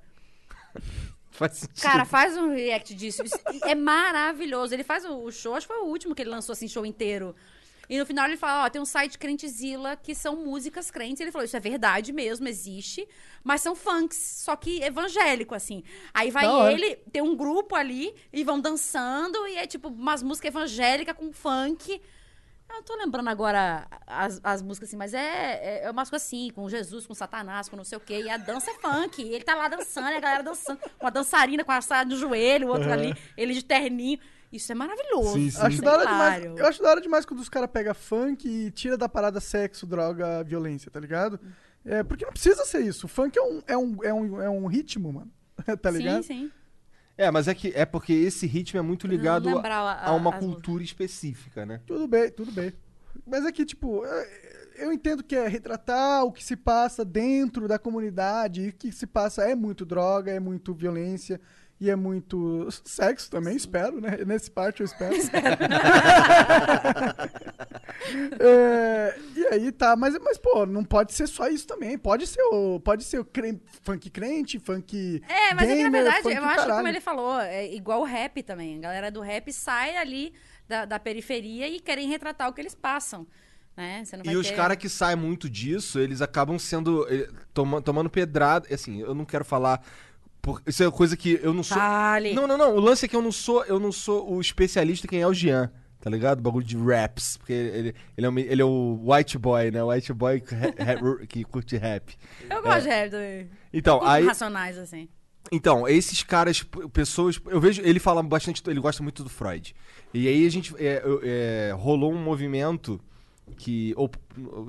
Faz 1.31 1.53
sentido. 1.57 1.83
Cara, 1.83 2.03
faz 2.03 2.35
um 2.35 2.49
react 2.51 2.95
disso. 2.95 3.21
Isso 3.23 3.37
é 3.63 3.75
maravilhoso. 3.75 4.73
Ele 4.73 4.83
faz 4.83 5.05
o 5.05 5.29
show, 5.29 5.53
acho 5.53 5.67
que 5.67 5.73
foi 5.73 5.83
o 5.83 5.87
último 5.87 6.15
que 6.15 6.23
ele 6.23 6.31
lançou 6.31 6.53
assim, 6.53 6.67
show 6.67 6.83
inteiro. 6.83 7.35
E 7.89 7.97
no 7.97 8.05
final 8.05 8.25
ele 8.25 8.37
fala, 8.37 8.65
ó, 8.65 8.69
tem 8.69 8.81
um 8.81 8.85
site 8.85 9.17
Crentezilla 9.17 9.95
que 9.95 10.13
são 10.13 10.35
músicas 10.35 10.91
crentes. 10.91 11.21
Ele 11.21 11.31
falou, 11.31 11.45
isso 11.45 11.55
é 11.55 11.59
verdade 11.59 12.11
mesmo, 12.11 12.47
existe. 12.47 13.07
Mas 13.43 13.61
são 13.61 13.75
funks, 13.75 14.17
só 14.17 14.55
que 14.55 14.81
evangélico, 14.83 15.55
assim. 15.55 15.83
Aí 16.13 16.29
vai 16.29 16.45
ele, 16.73 16.95
tem 17.11 17.21
um 17.21 17.35
grupo 17.35 17.75
ali, 17.75 18.13
e 18.33 18.43
vão 18.43 18.59
dançando, 18.59 19.47
e 19.47 19.55
é 19.55 19.65
tipo 19.65 19.87
umas 19.87 20.21
músicas 20.21 20.49
evangélicas 20.49 21.15
com 21.15 21.31
funk. 21.31 22.01
Eu 22.69 22.83
tô 22.83 22.95
lembrando 22.95 23.29
agora 23.29 23.87
as, 24.05 24.41
as 24.43 24.61
músicas 24.61 24.89
assim, 24.89 24.97
mas 24.97 25.13
é, 25.13 25.19
é, 25.19 25.81
é 25.85 25.91
umas 25.91 26.09
coisas 26.09 26.27
assim, 26.27 26.51
com 26.53 26.67
Jesus, 26.69 27.07
com 27.07 27.13
Satanás, 27.13 27.69
com 27.69 27.77
não 27.77 27.83
sei 27.83 27.97
o 27.97 28.01
quê. 28.01 28.21
E 28.23 28.29
a 28.29 28.37
dança 28.37 28.69
é 28.69 28.73
funk. 28.73 29.21
Ele 29.21 29.43
tá 29.43 29.55
lá 29.55 29.67
dançando, 29.69 30.09
e 30.09 30.15
a 30.15 30.19
galera 30.19 30.43
dançando. 30.43 30.79
Uma 30.99 31.09
dançarina 31.09 31.63
com 31.63 31.71
a 31.71 31.81
saia 31.81 32.03
no 32.03 32.17
joelho, 32.17 32.67
o 32.67 32.71
outro 32.71 32.91
ali, 32.91 33.15
ele 33.37 33.53
de 33.53 33.63
terninho. 33.63 34.19
Isso 34.51 34.71
é 34.71 34.75
maravilhoso. 34.75 35.33
Sim, 35.33 35.49
sim. 35.49 35.61
Acho 35.61 35.83
é 35.85 35.89
hora 35.89 36.05
demais. 36.05 36.45
Eu 36.45 36.65
acho 36.67 36.81
da 36.81 36.89
hora 36.89 37.01
demais 37.01 37.25
quando 37.25 37.39
os 37.41 37.49
caras 37.49 37.69
pegam 37.71 37.93
funk 37.93 38.47
e 38.47 38.71
tira 38.71 38.97
da 38.97 39.09
parada 39.09 39.39
sexo, 39.39 39.85
droga, 39.85 40.43
violência, 40.43 40.89
tá 40.89 40.99
ligado? 40.99 41.39
É, 41.85 42.03
porque 42.03 42.25
não 42.25 42.31
precisa 42.31 42.65
ser 42.65 42.79
isso. 42.81 43.05
O 43.05 43.09
funk 43.09 43.37
é 43.37 43.41
um, 43.41 43.61
é 43.67 43.77
um, 43.77 44.03
é 44.03 44.13
um, 44.13 44.41
é 44.43 44.49
um 44.49 44.65
ritmo, 44.67 45.11
mano. 45.11 45.31
tá 45.81 45.89
ligado? 45.91 46.23
Sim, 46.23 46.45
sim. 46.45 46.51
É, 47.17 47.31
mas 47.31 47.47
é 47.47 47.55
que 47.55 47.71
é 47.75 47.85
porque 47.85 48.13
esse 48.13 48.45
ritmo 48.45 48.79
é 48.79 48.81
muito 48.81 49.07
ligado 49.07 49.49
a, 49.57 49.61
a- 49.61 50.09
a 50.09 50.13
uma 50.13 50.31
cultura 50.39 50.83
específica, 50.83 51.65
né? 51.65 51.81
Tudo 51.85 52.07
bem, 52.07 52.29
tudo 52.29 52.51
bem. 52.51 52.71
Mas 53.25 53.43
é 53.45 53.51
que, 53.51 53.65
tipo, 53.65 54.05
é- 54.05 54.55
eu 54.77 54.93
entendo 54.93 55.23
que 55.23 55.35
é 55.35 55.47
retratar 55.47 56.23
o 56.23 56.31
que 56.31 56.43
se 56.43 56.55
passa 56.55 57.03
dentro 57.03 57.67
da 57.67 57.79
comunidade. 57.79 58.61
E 58.61 58.69
o 58.69 58.73
que 58.73 58.91
se 58.91 59.07
passa 59.07 59.43
é 59.49 59.55
muito 59.55 59.83
droga, 59.83 60.31
é 60.31 60.39
muito 60.39 60.73
violência 60.75 61.41
e 61.79 61.89
é 61.89 61.95
muito 61.95 62.67
sexo 62.85 63.29
também, 63.29 63.55
espero, 63.55 63.99
né? 64.01 64.17
Nesse 64.25 64.49
parte 64.49 64.81
eu 64.81 64.85
espero. 64.85 65.15
É, 68.39 69.15
e 69.35 69.47
aí 69.47 69.71
tá, 69.71 69.95
mas, 69.95 70.17
mas 70.19 70.37
pô, 70.37 70.65
não 70.65 70.83
pode 70.83 71.13
ser 71.13 71.27
só 71.27 71.47
isso 71.47 71.67
também. 71.67 71.97
Pode 71.97 72.27
ser 72.27 72.41
o, 72.43 72.79
pode 72.79 73.03
ser 73.03 73.19
o 73.19 73.25
cre- 73.25 73.59
funk 73.81 74.09
crente, 74.09 74.59
funk. 74.59 75.21
É, 75.27 75.53
mas 75.53 75.69
é 75.69 75.75
que 75.75 75.83
na 75.83 75.89
gamer, 75.89 76.03
verdade, 76.03 76.27
eu 76.27 76.31
acho 76.43 76.49
que 76.51 76.55
caralho. 76.55 76.75
como 76.75 76.87
ele 76.87 77.01
falou, 77.01 77.39
é 77.39 77.73
igual 77.73 78.01
o 78.01 78.05
rap 78.05 78.41
também. 78.43 78.77
A 78.77 78.81
galera 78.81 79.11
do 79.11 79.21
rap 79.21 79.51
sai 79.51 79.97
ali 79.97 80.33
da, 80.67 80.85
da 80.85 80.99
periferia 80.99 81.67
e 81.67 81.79
querem 81.79 82.07
retratar 82.07 82.49
o 82.49 82.53
que 82.53 82.61
eles 82.61 82.75
passam. 82.75 83.27
Né? 83.75 84.03
E 84.25 84.35
os 84.35 84.47
ter- 84.47 84.55
caras 84.55 84.77
que 84.77 84.89
saem 84.89 85.15
muito 85.17 85.49
disso, 85.49 85.99
eles 85.99 86.21
acabam 86.21 86.57
sendo. 86.57 87.07
eh, 87.13 87.27
toma- 87.53 87.81
tomando 87.81 88.09
pedrada. 88.09 88.67
Assim, 88.73 89.01
eu 89.01 89.13
não 89.13 89.25
quero 89.25 89.45
falar. 89.45 89.81
Por- 90.41 90.61
isso 90.65 90.83
é 90.83 90.91
coisa 90.91 91.15
que 91.17 91.39
eu 91.41 91.53
não 91.53 91.63
sou. 91.63 91.77
Fale. 91.77 92.33
Não, 92.33 92.47
não, 92.47 92.57
não. 92.57 92.75
O 92.75 92.79
lance 92.79 93.05
é 93.05 93.07
que 93.07 93.15
eu 93.15 93.21
não 93.21 93.31
sou, 93.31 93.63
eu 93.65 93.79
não 93.79 93.91
sou 93.91 94.33
o 94.33 94.41
especialista 94.41 95.07
quem 95.07 95.21
é 95.21 95.27
o 95.27 95.33
Jean. 95.33 95.71
Tá 95.99 96.11
ligado? 96.11 96.39
O 96.39 96.41
bagulho 96.41 96.65
de 96.65 96.77
raps. 96.77 97.37
Porque 97.37 97.51
ele, 97.51 97.95
ele, 98.15 98.25
é, 98.25 98.29
o, 98.29 98.39
ele 98.39 98.61
é 98.61 98.65
o 98.65 98.99
white 99.03 99.37
boy, 99.37 99.71
né? 99.71 99.83
O 99.83 99.89
white 99.89 100.13
boy 100.13 100.39
que, 100.39 101.27
que 101.27 101.43
curte 101.43 101.75
rap. 101.75 102.15
Eu 102.49 102.61
gosto 102.61 102.83
de 102.83 102.87
rap 102.89 103.11
também. 103.11 103.49
Então, 103.73 104.01
aí. 104.03 104.25
racionais, 104.25 104.77
assim. 104.77 105.09
Então, 105.51 105.87
esses 105.87 106.23
caras, 106.23 106.63
pessoas. 106.93 107.39
Eu 107.47 107.59
vejo. 107.59 107.81
Ele 107.81 107.99
fala 107.99 108.21
bastante. 108.21 108.61
Ele 108.67 108.79
gosta 108.79 109.01
muito 109.01 109.23
do 109.23 109.29
Freud. 109.29 109.75
E 110.13 110.27
aí 110.27 110.45
a 110.45 110.49
gente. 110.49 110.73
é, 110.77 111.01
é, 111.23 111.73
rolou 111.75 112.13
um 112.13 112.21
movimento 112.23 113.01
que. 113.57 113.93
Ou, 113.97 114.09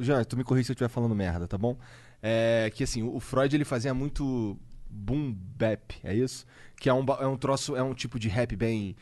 Jean, 0.01 0.25
tu 0.25 0.37
me 0.37 0.45
corrija 0.45 0.67
se 0.67 0.73
eu 0.73 0.75
estiver 0.75 0.89
falando 0.89 1.15
merda, 1.15 1.47
tá 1.47 1.59
bom? 1.59 1.77
É, 2.23 2.71
que 2.75 2.83
assim, 2.83 3.03
o 3.03 3.21
Freud 3.21 3.55
ele 3.55 3.65
fazia 3.65 3.95
muito 3.95 4.59
boom 4.89 5.33
bap, 5.57 5.95
é 6.05 6.15
isso? 6.15 6.47
Que 6.77 6.89
é 6.89 6.95
um, 6.95 7.05
é 7.21 7.27
um 7.27 7.37
troço. 7.37 7.75
É 7.77 7.83
um 7.83 7.95
tipo 7.95 8.19
de 8.19 8.29
rap 8.29 8.55
bem. 8.57 8.95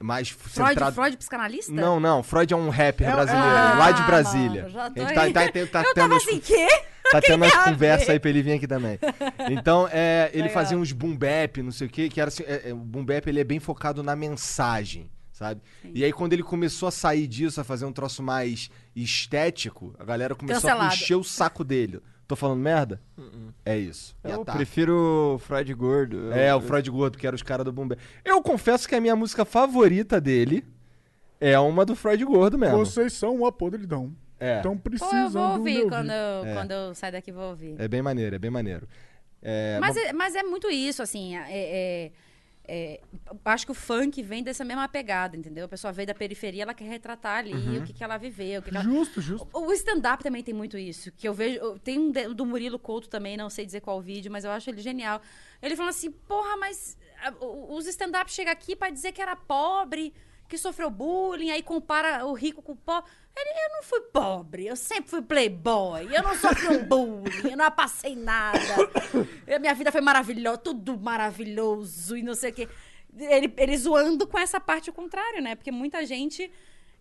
mais 0.00 0.28
Freud, 0.28 0.70
centrado. 0.70 0.94
Freud 0.94 1.16
psicanalista? 1.16 1.72
Não, 1.72 1.98
não. 1.98 2.22
Freud 2.22 2.52
é 2.54 2.56
um 2.56 2.68
rapper 2.68 3.08
É- 3.08 3.12
brasileiro, 3.12 3.48
Ah, 3.48 3.74
lá 3.78 3.90
de 3.90 4.02
Brasília. 4.04 4.62
mano, 4.62 4.68
já 4.74 4.90
tô 4.90 5.00
a 5.02 5.04
gente 5.06 5.14
tá, 5.14 5.22
tá, 5.42 5.82
tá, 5.82 5.88
eu 5.88 5.94
tendo 5.94 6.14
as- 6.14 6.22
assim, 6.22 6.38
quê? 6.38 6.66
Tá 7.10 7.20
tendo 7.20 7.34
umas 7.42 7.50
tem 7.52 7.60
a 7.60 7.64
conversas 7.64 8.06
ver? 8.06 8.12
aí 8.12 8.20
pra 8.20 8.30
ele 8.30 8.42
vir 8.42 8.52
aqui 8.52 8.66
também. 8.68 8.96
Então, 9.50 9.88
é, 9.92 10.30
ele 10.32 10.44
Legal. 10.44 10.54
fazia 10.54 10.78
uns 10.78 10.92
boom 10.92 11.16
bap, 11.16 11.60
não 11.60 11.72
sei 11.72 11.88
o 11.88 11.90
quê, 11.90 12.08
que 12.08 12.20
era 12.20 12.28
assim, 12.28 12.44
é, 12.44 12.70
é, 12.70 12.72
o 12.72 12.76
boom 12.76 13.04
bap 13.04 13.26
ele 13.28 13.40
é 13.40 13.44
bem 13.44 13.58
focado 13.58 14.02
na 14.04 14.14
mensagem, 14.14 15.10
sabe? 15.32 15.60
E 15.92 16.04
aí 16.04 16.12
quando 16.12 16.32
ele 16.32 16.44
começou 16.44 16.86
a 16.86 16.92
sair 16.92 17.26
disso, 17.26 17.60
a 17.60 17.64
fazer 17.64 17.84
um 17.84 17.92
troço 17.92 18.22
mais 18.22 18.70
estético, 18.94 19.94
a 19.98 20.04
galera 20.04 20.34
começou 20.34 20.68
a 20.70 20.72
Cancelado. 20.72 20.94
encher 20.94 21.14
o 21.16 21.24
saco 21.24 21.64
dele. 21.64 22.00
Tô 22.26 22.36
falando 22.36 22.60
merda? 22.60 23.00
É 23.64 23.76
isso. 23.76 24.16
Eu 24.24 24.44
tá. 24.44 24.52
prefiro 24.54 25.34
o 25.34 25.38
Freud 25.38 25.72
gordo. 25.74 26.32
É, 26.32 26.50
Eu- 26.50 26.56
o 26.56 26.60
Freud 26.60 26.90
Gordo, 26.90 27.18
que 27.18 27.26
era 27.26 27.36
os 27.36 27.42
caras 27.42 27.64
do 27.64 27.72
bap. 27.72 27.98
Eu 28.24 28.40
confesso 28.42 28.88
que 28.88 28.94
a 28.94 29.00
minha 29.00 29.14
música 29.14 29.44
favorita 29.44 30.20
dele 30.20 30.64
é 31.40 31.58
uma 31.58 31.84
do 31.84 31.94
Freud 31.94 32.24
Gordo 32.24 32.56
mesmo. 32.58 32.78
Vocês 32.78 33.12
são 33.12 33.34
uma 33.36 33.52
podridão. 33.52 34.12
É. 34.40 34.58
Então 34.60 34.76
Pô, 34.76 34.90
precisam 34.90 35.22
eu 35.24 35.30
vou 35.30 35.48
do 35.52 35.58
ouvir 35.58 35.88
quando 35.88 36.10
eu, 36.10 36.44
É. 36.46 36.54
quando 36.54 36.70
eu 36.72 36.94
sair 36.94 37.12
daqui, 37.12 37.30
vou 37.30 37.50
ouvir. 37.50 37.76
É 37.78 37.86
bem 37.86 38.02
maneiro, 38.02 38.34
é 38.34 38.38
bem 38.38 38.50
maneiro. 38.50 38.88
É, 39.40 39.78
Mas, 39.80 39.94
bom, 39.94 40.00
é, 40.00 40.12
mas 40.12 40.34
é 40.34 40.42
muito 40.42 40.70
isso, 40.70 41.02
assim. 41.02 41.36
é- 41.36 41.46
é- 41.50 42.12
é, 42.74 43.00
acho 43.44 43.66
que 43.66 43.72
o 43.72 43.74
funk 43.74 44.22
vem 44.22 44.42
dessa 44.42 44.64
mesma 44.64 44.88
pegada, 44.88 45.36
entendeu? 45.36 45.66
A 45.66 45.68
pessoa 45.68 45.92
veio 45.92 46.06
da 46.06 46.14
periferia, 46.14 46.62
ela 46.62 46.72
quer 46.72 46.84
retratar 46.88 47.38
ali 47.40 47.52
Uhum. 47.52 47.78
o 47.80 47.82
que, 47.84 47.92
que 47.92 48.02
ela 48.02 48.16
viveu. 48.16 48.60
O 48.60 48.62
que 48.62 48.70
que 48.70 48.76
ela... 48.76 48.82
Justo, 48.84 49.20
justo. 49.20 49.46
O 49.52 49.66
o 49.66 49.72
stand-up 49.74 50.22
também 50.22 50.42
tem 50.42 50.54
muito 50.54 50.78
isso. 50.78 51.12
Que 51.12 51.28
eu 51.28 51.34
vejo. 51.34 51.78
Tem 51.80 51.98
um 51.98 52.10
do 52.34 52.46
Murilo 52.46 52.78
Couto 52.78 53.08
também, 53.10 53.36
não 53.36 53.50
sei 53.50 53.66
dizer 53.66 53.80
qual 53.82 54.00
vídeo, 54.00 54.32
mas 54.32 54.44
eu 54.44 54.50
acho 54.50 54.70
ele 54.70 54.80
genial. 54.80 55.20
Ele 55.60 55.76
falando 55.76 55.90
assim: 55.90 56.10
porra, 56.10 56.56
mas 56.56 56.96
os 57.68 57.86
stand-up 57.86 58.32
chegam 58.32 58.52
aqui 58.52 58.74
pra 58.74 58.88
dizer 58.90 59.12
que 59.12 59.20
era 59.20 59.36
pobre, 59.36 60.14
que 60.52 60.58
sofreu 60.58 60.90
bullying, 60.90 61.50
aí 61.50 61.62
compara 61.62 62.26
o 62.26 62.34
rico 62.34 62.60
com 62.60 62.72
o 62.72 62.76
pobre. 62.76 63.10
Ele, 63.34 63.48
eu 63.48 63.76
não 63.76 63.82
fui 63.82 64.00
pobre, 64.12 64.66
eu 64.66 64.76
sempre 64.76 65.08
fui 65.08 65.22
playboy, 65.22 66.06
eu 66.14 66.22
não 66.22 66.34
sofri 66.36 66.68
um 66.68 66.84
bullying, 66.84 67.50
eu 67.52 67.56
não 67.56 67.70
passei 67.70 68.14
nada. 68.14 68.58
Eu- 69.46 69.58
minha 69.58 69.74
vida 69.74 69.90
foi 69.90 70.02
maravilhosa, 70.02 70.58
tudo 70.58 70.98
maravilhoso 70.98 72.16
e 72.18 72.22
não 72.22 72.34
sei 72.34 72.50
o 72.50 72.52
quê. 72.52 72.68
Ele, 73.16 73.50
ele 73.56 73.76
zoando 73.78 74.26
com 74.26 74.38
essa 74.38 74.60
parte 74.60 74.90
ao 74.90 74.94
contrário, 74.94 75.40
né? 75.42 75.54
Porque 75.54 75.70
muita 75.72 76.04
gente 76.04 76.50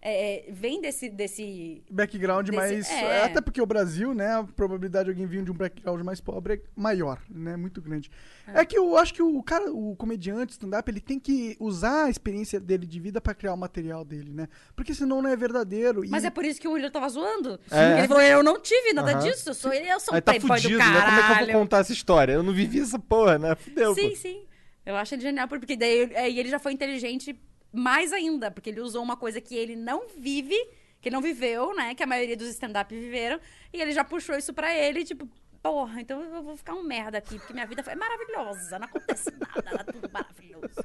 é, 0.04 0.46
vem 0.50 0.82
desse, 0.82 1.10
desse 1.10 1.84
Background 1.90 2.48
Desse- 2.48 2.56
mais. 2.58 2.90
é. 2.90 3.24
Até 3.24 3.40
porque 3.42 3.62
o 3.62 3.66
Brasil, 3.66 4.14
né? 4.14 4.28
A 4.34 4.44
probabilidade 4.44 5.06
de 5.06 5.12
alguém 5.12 5.28
vir 5.28 5.44
de 5.44 5.52
um 5.52 5.54
background 5.54 6.02
mais 6.04 6.20
pobre 6.20 6.54
é 6.56 6.62
maior, 6.76 7.22
né? 7.30 7.56
Muito 7.56 7.80
grande. 7.82 8.10
É, 8.48 8.66
que 8.66 8.78
eu 8.78 8.98
acho 8.98 9.14
que 9.14 9.22
o 9.22 9.42
cara, 9.44 9.72
o 9.72 9.96
comediante, 9.96 10.54
stand-up, 10.54 10.90
ele 10.90 11.00
tem 11.00 11.20
que 11.20 11.56
usar 11.60 12.06
a 12.06 12.10
experiência 12.10 12.60
dele 12.60 12.86
de 12.88 13.00
vida 13.00 13.22
pra 13.22 13.34
criar 13.36 13.54
o 13.54 13.58
material 13.58 14.04
dele, 14.04 14.32
né? 14.34 14.48
Porque 14.76 14.94
senão 14.94 15.22
não 15.22 15.30
é 15.30 15.36
verdadeiro. 15.36 16.04
E- 16.04 16.10
Mas 16.10 16.24
é 16.24 16.30
por 16.30 16.44
isso 16.46 16.60
que 16.60 16.68
o 16.68 16.72
William 16.72 16.90
tava 16.90 17.08
zoando. 17.08 17.60
É. 17.70 18.00
Ele 18.00 18.08
falou, 18.08 18.24
eu 18.24 18.42
não 18.42 18.60
tive 18.60 18.94
nada 18.94 19.12
Aham. 19.12 19.20
disso, 19.20 19.50
eu 19.50 19.54
sou, 19.54 19.72
eu 19.72 20.00
sou 20.00 20.14
um 20.14 20.16
Aí 20.16 20.22
tá 20.22 20.32
playboy 20.34 20.60
fudido, 20.60 20.80
do 20.80 20.90
né? 20.90 21.02
Como 21.02 21.20
é 21.20 21.24
que 21.24 21.32
eu 21.32 21.46
vou 21.54 21.62
contar 21.62 21.78
essa 21.80 21.94
história? 21.94 22.34
Eu 22.34 22.44
não 22.44 22.54
vivi 22.54 22.80
essa 22.80 22.98
porra, 22.98 23.38
né? 23.38 23.56
Fudeu, 23.56 23.94
Sim, 23.94 24.10
pô. 24.10 24.16
sim. 24.16 24.46
Eu 24.84 24.96
acho 24.96 25.14
ele 25.14 25.22
genial, 25.22 25.48
porque 25.48 25.76
daí 25.76 26.12
aí 26.16 26.40
ele 26.40 26.50
já 26.50 26.58
foi 26.58 26.72
inteligente 26.74 27.40
mais 27.72 28.12
ainda, 28.12 28.52
porque 28.52 28.70
ele 28.70 28.82
usou 28.82 29.02
uma 29.02 29.16
coisa 29.16 29.40
que 29.40 29.56
ele 29.56 29.76
não 29.76 30.08
vive, 30.18 30.58
que 31.00 31.10
ele 31.10 31.16
não 31.16 31.22
viveu, 31.22 31.74
né? 31.76 31.96
Que 31.96 32.04
a 32.04 32.08
maioria 32.08 32.38
dos 32.38 32.50
stand-up 32.50 32.94
viveram, 32.94 33.40
e 33.74 33.82
ele 33.82 33.92
já 33.92 34.04
puxou 34.04 34.36
isso 34.36 34.54
pra 34.54 34.76
ele, 34.76 35.04
tipo, 35.04 35.28
porra, 35.62 36.02
então 36.02 36.22
eu 36.22 36.44
vou 36.44 36.58
ficar 36.58 36.74
um 36.74 36.84
merda 36.84 37.18
aqui, 37.18 37.38
porque 37.38 37.54
minha 37.54 37.66
vida 37.66 37.84
foi 37.84 37.96
maravilhosa, 37.96 38.80
não 38.80 38.86
acontece 38.86 39.32
nada, 39.32 39.64
era 39.66 39.84
tudo 39.84 40.10
maravilhoso. 40.12 40.84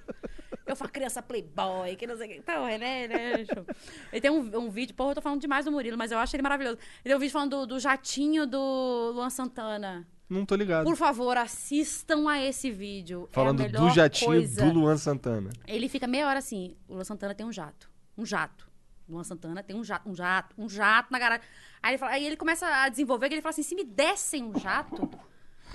Eu 0.66 0.74
fui 0.74 0.86
uma 0.86 0.92
criança 0.92 1.22
playboy, 1.22 1.94
que 1.94 2.06
não 2.08 2.16
sei 2.16 2.26
o 2.26 2.30
que. 2.30 2.38
Então, 2.38 2.68
ele 2.68 2.84
é, 2.84 3.04
ele 3.04 3.14
é 3.14 3.44
show. 3.44 3.64
Ele 4.12 4.20
tem 4.20 4.30
um, 4.30 4.58
um 4.58 4.68
vídeo, 4.68 4.96
porra, 4.96 5.12
eu 5.12 5.14
tô 5.14 5.22
falando 5.22 5.40
demais 5.40 5.64
do 5.64 5.70
Murilo, 5.70 5.96
mas 5.96 6.10
eu 6.10 6.18
acho 6.18 6.34
ele 6.34 6.42
maravilhoso. 6.42 6.76
Ele 6.76 7.04
tem 7.04 7.14
um 7.14 7.20
vídeo 7.20 7.32
falando 7.32 7.50
do, 7.50 7.66
do 7.66 7.78
jatinho 7.78 8.46
do 8.46 9.12
Luan 9.14 9.30
Santana. 9.30 10.06
Não 10.28 10.44
tô 10.44 10.56
ligado. 10.56 10.84
Por 10.84 10.96
favor, 10.96 11.36
assistam 11.36 12.28
a 12.28 12.42
esse 12.42 12.70
vídeo. 12.70 13.28
Falando 13.30 13.62
é 13.62 13.68
do 13.68 13.90
jatinho 13.90 14.30
coisa. 14.32 14.64
do 14.64 14.72
Luan 14.72 14.96
Santana. 14.96 15.50
Ele 15.66 15.88
fica 15.88 16.06
meia 16.06 16.26
hora 16.26 16.38
assim. 16.38 16.76
O 16.88 16.94
Luan 16.94 17.04
Santana 17.04 17.34
tem 17.34 17.46
um 17.46 17.52
jato. 17.52 17.88
Um 18.18 18.26
jato. 18.26 18.66
Luan 19.08 19.22
Santana 19.22 19.62
tem 19.62 19.76
um 19.76 19.84
jato, 19.84 20.08
um 20.08 20.14
jato, 20.14 20.54
um 20.58 20.68
jato 20.68 21.12
na 21.12 21.18
garagem. 21.18 21.46
Aí 21.80 21.92
ele, 21.92 21.98
fala, 21.98 22.12
aí 22.12 22.26
ele 22.26 22.36
começa 22.36 22.66
a 22.66 22.88
desenvolver 22.88 23.28
que 23.28 23.34
ele 23.34 23.42
fala 23.42 23.52
assim: 23.52 23.62
se 23.62 23.74
me 23.76 23.84
dessem 23.84 24.42
um 24.42 24.58
jato, 24.58 25.08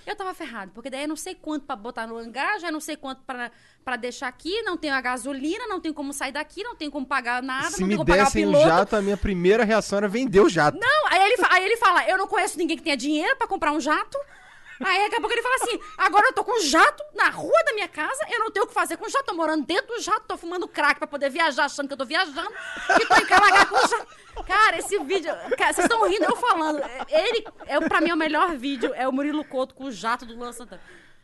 eu 0.06 0.16
tava 0.18 0.34
ferrado. 0.34 0.72
Porque 0.74 0.90
daí 0.90 1.04
eu 1.04 1.08
não 1.08 1.16
sei 1.16 1.34
quanto 1.34 1.66
pra 1.66 1.78
botar 1.78 2.06
no 2.06 2.18
hangar, 2.18 2.60
já 2.60 2.70
não 2.70 2.82
sei 2.82 2.98
quanto 2.98 3.22
pra, 3.22 3.50
pra 3.86 3.96
deixar 3.96 4.28
aqui, 4.28 4.62
não 4.64 4.76
tenho 4.76 4.94
a 4.94 5.00
gasolina, 5.00 5.66
não 5.68 5.80
tenho 5.80 5.94
como 5.94 6.12
sair 6.12 6.34
daqui, 6.34 6.62
não 6.62 6.76
tenho 6.76 6.92
como 6.92 7.06
pagar 7.06 7.42
nada, 7.42 7.70
Se 7.72 7.80
não 7.80 7.88
me 7.88 7.96
tenho 7.96 8.06
como 8.06 8.10
pagar 8.10 8.24
o 8.24 8.26
dessem 8.26 8.46
um 8.46 8.52
jato, 8.52 8.96
a 8.98 9.02
minha 9.02 9.18
primeira 9.18 9.64
reação 9.64 10.00
era 10.00 10.10
vender 10.10 10.42
o 10.42 10.50
jato. 10.50 10.78
Não, 10.78 11.08
aí 11.08 11.32
ele, 11.32 11.42
aí 11.50 11.64
ele 11.64 11.78
fala: 11.78 12.06
eu 12.10 12.18
não 12.18 12.28
conheço 12.28 12.58
ninguém 12.58 12.76
que 12.76 12.84
tenha 12.84 12.98
dinheiro 12.98 13.38
pra 13.38 13.48
comprar 13.48 13.72
um 13.72 13.80
jato. 13.80 14.18
Aí 14.84 15.04
daqui 15.04 15.16
a 15.16 15.20
pouco 15.20 15.34
ele 15.34 15.42
fala 15.42 15.56
assim: 15.56 15.80
agora 15.98 16.28
eu 16.28 16.34
tô 16.34 16.44
com 16.44 16.60
jato 16.62 17.04
na 17.14 17.30
rua 17.30 17.64
da 17.66 17.74
minha 17.74 17.88
casa, 17.88 18.26
eu 18.30 18.40
não 18.40 18.52
tenho 18.52 18.66
o 18.66 18.68
que 18.68 18.74
fazer 18.74 18.98
com 18.98 19.06
o 19.06 19.10
jato, 19.10 19.26
tô 19.26 19.34
morando 19.34 19.66
dentro 19.66 19.96
do 19.96 20.02
jato, 20.02 20.26
tô 20.28 20.38
fumando 20.38 20.68
crack 20.68 21.00
pra 21.00 21.08
poder 21.08 21.30
viajar, 21.30 21.66
achando 21.66 21.88
que 21.88 21.94
eu 21.94 21.98
tô 21.98 22.06
viajando, 22.06 22.52
e 23.00 23.06
tô 23.06 23.16
encalagado 23.16 23.70
com 23.70 23.76
o 23.76 23.88
jato. 23.88 24.08
Cara, 24.46 24.78
esse 24.78 24.98
vídeo. 25.00 25.34
Cara, 25.58 25.74
vocês 25.74 25.86
estão 25.86 26.08
rindo 26.08 26.26
eu 26.26 26.36
falando. 26.36 26.82
Ele, 27.10 27.46
é, 27.68 27.80
pra 27.82 28.02
mim, 28.02 28.10
é 28.10 28.14
o 28.14 28.18
melhor 28.18 28.56
vídeo. 28.56 28.94
É 28.96 29.08
o 29.08 29.12
Murilo 29.12 29.44
Couto 29.44 29.76
com 29.76 29.86
o 29.86 29.92
jato 29.92 30.26
do 30.26 30.36
Luan 30.36 30.52
Santana. 30.54 30.82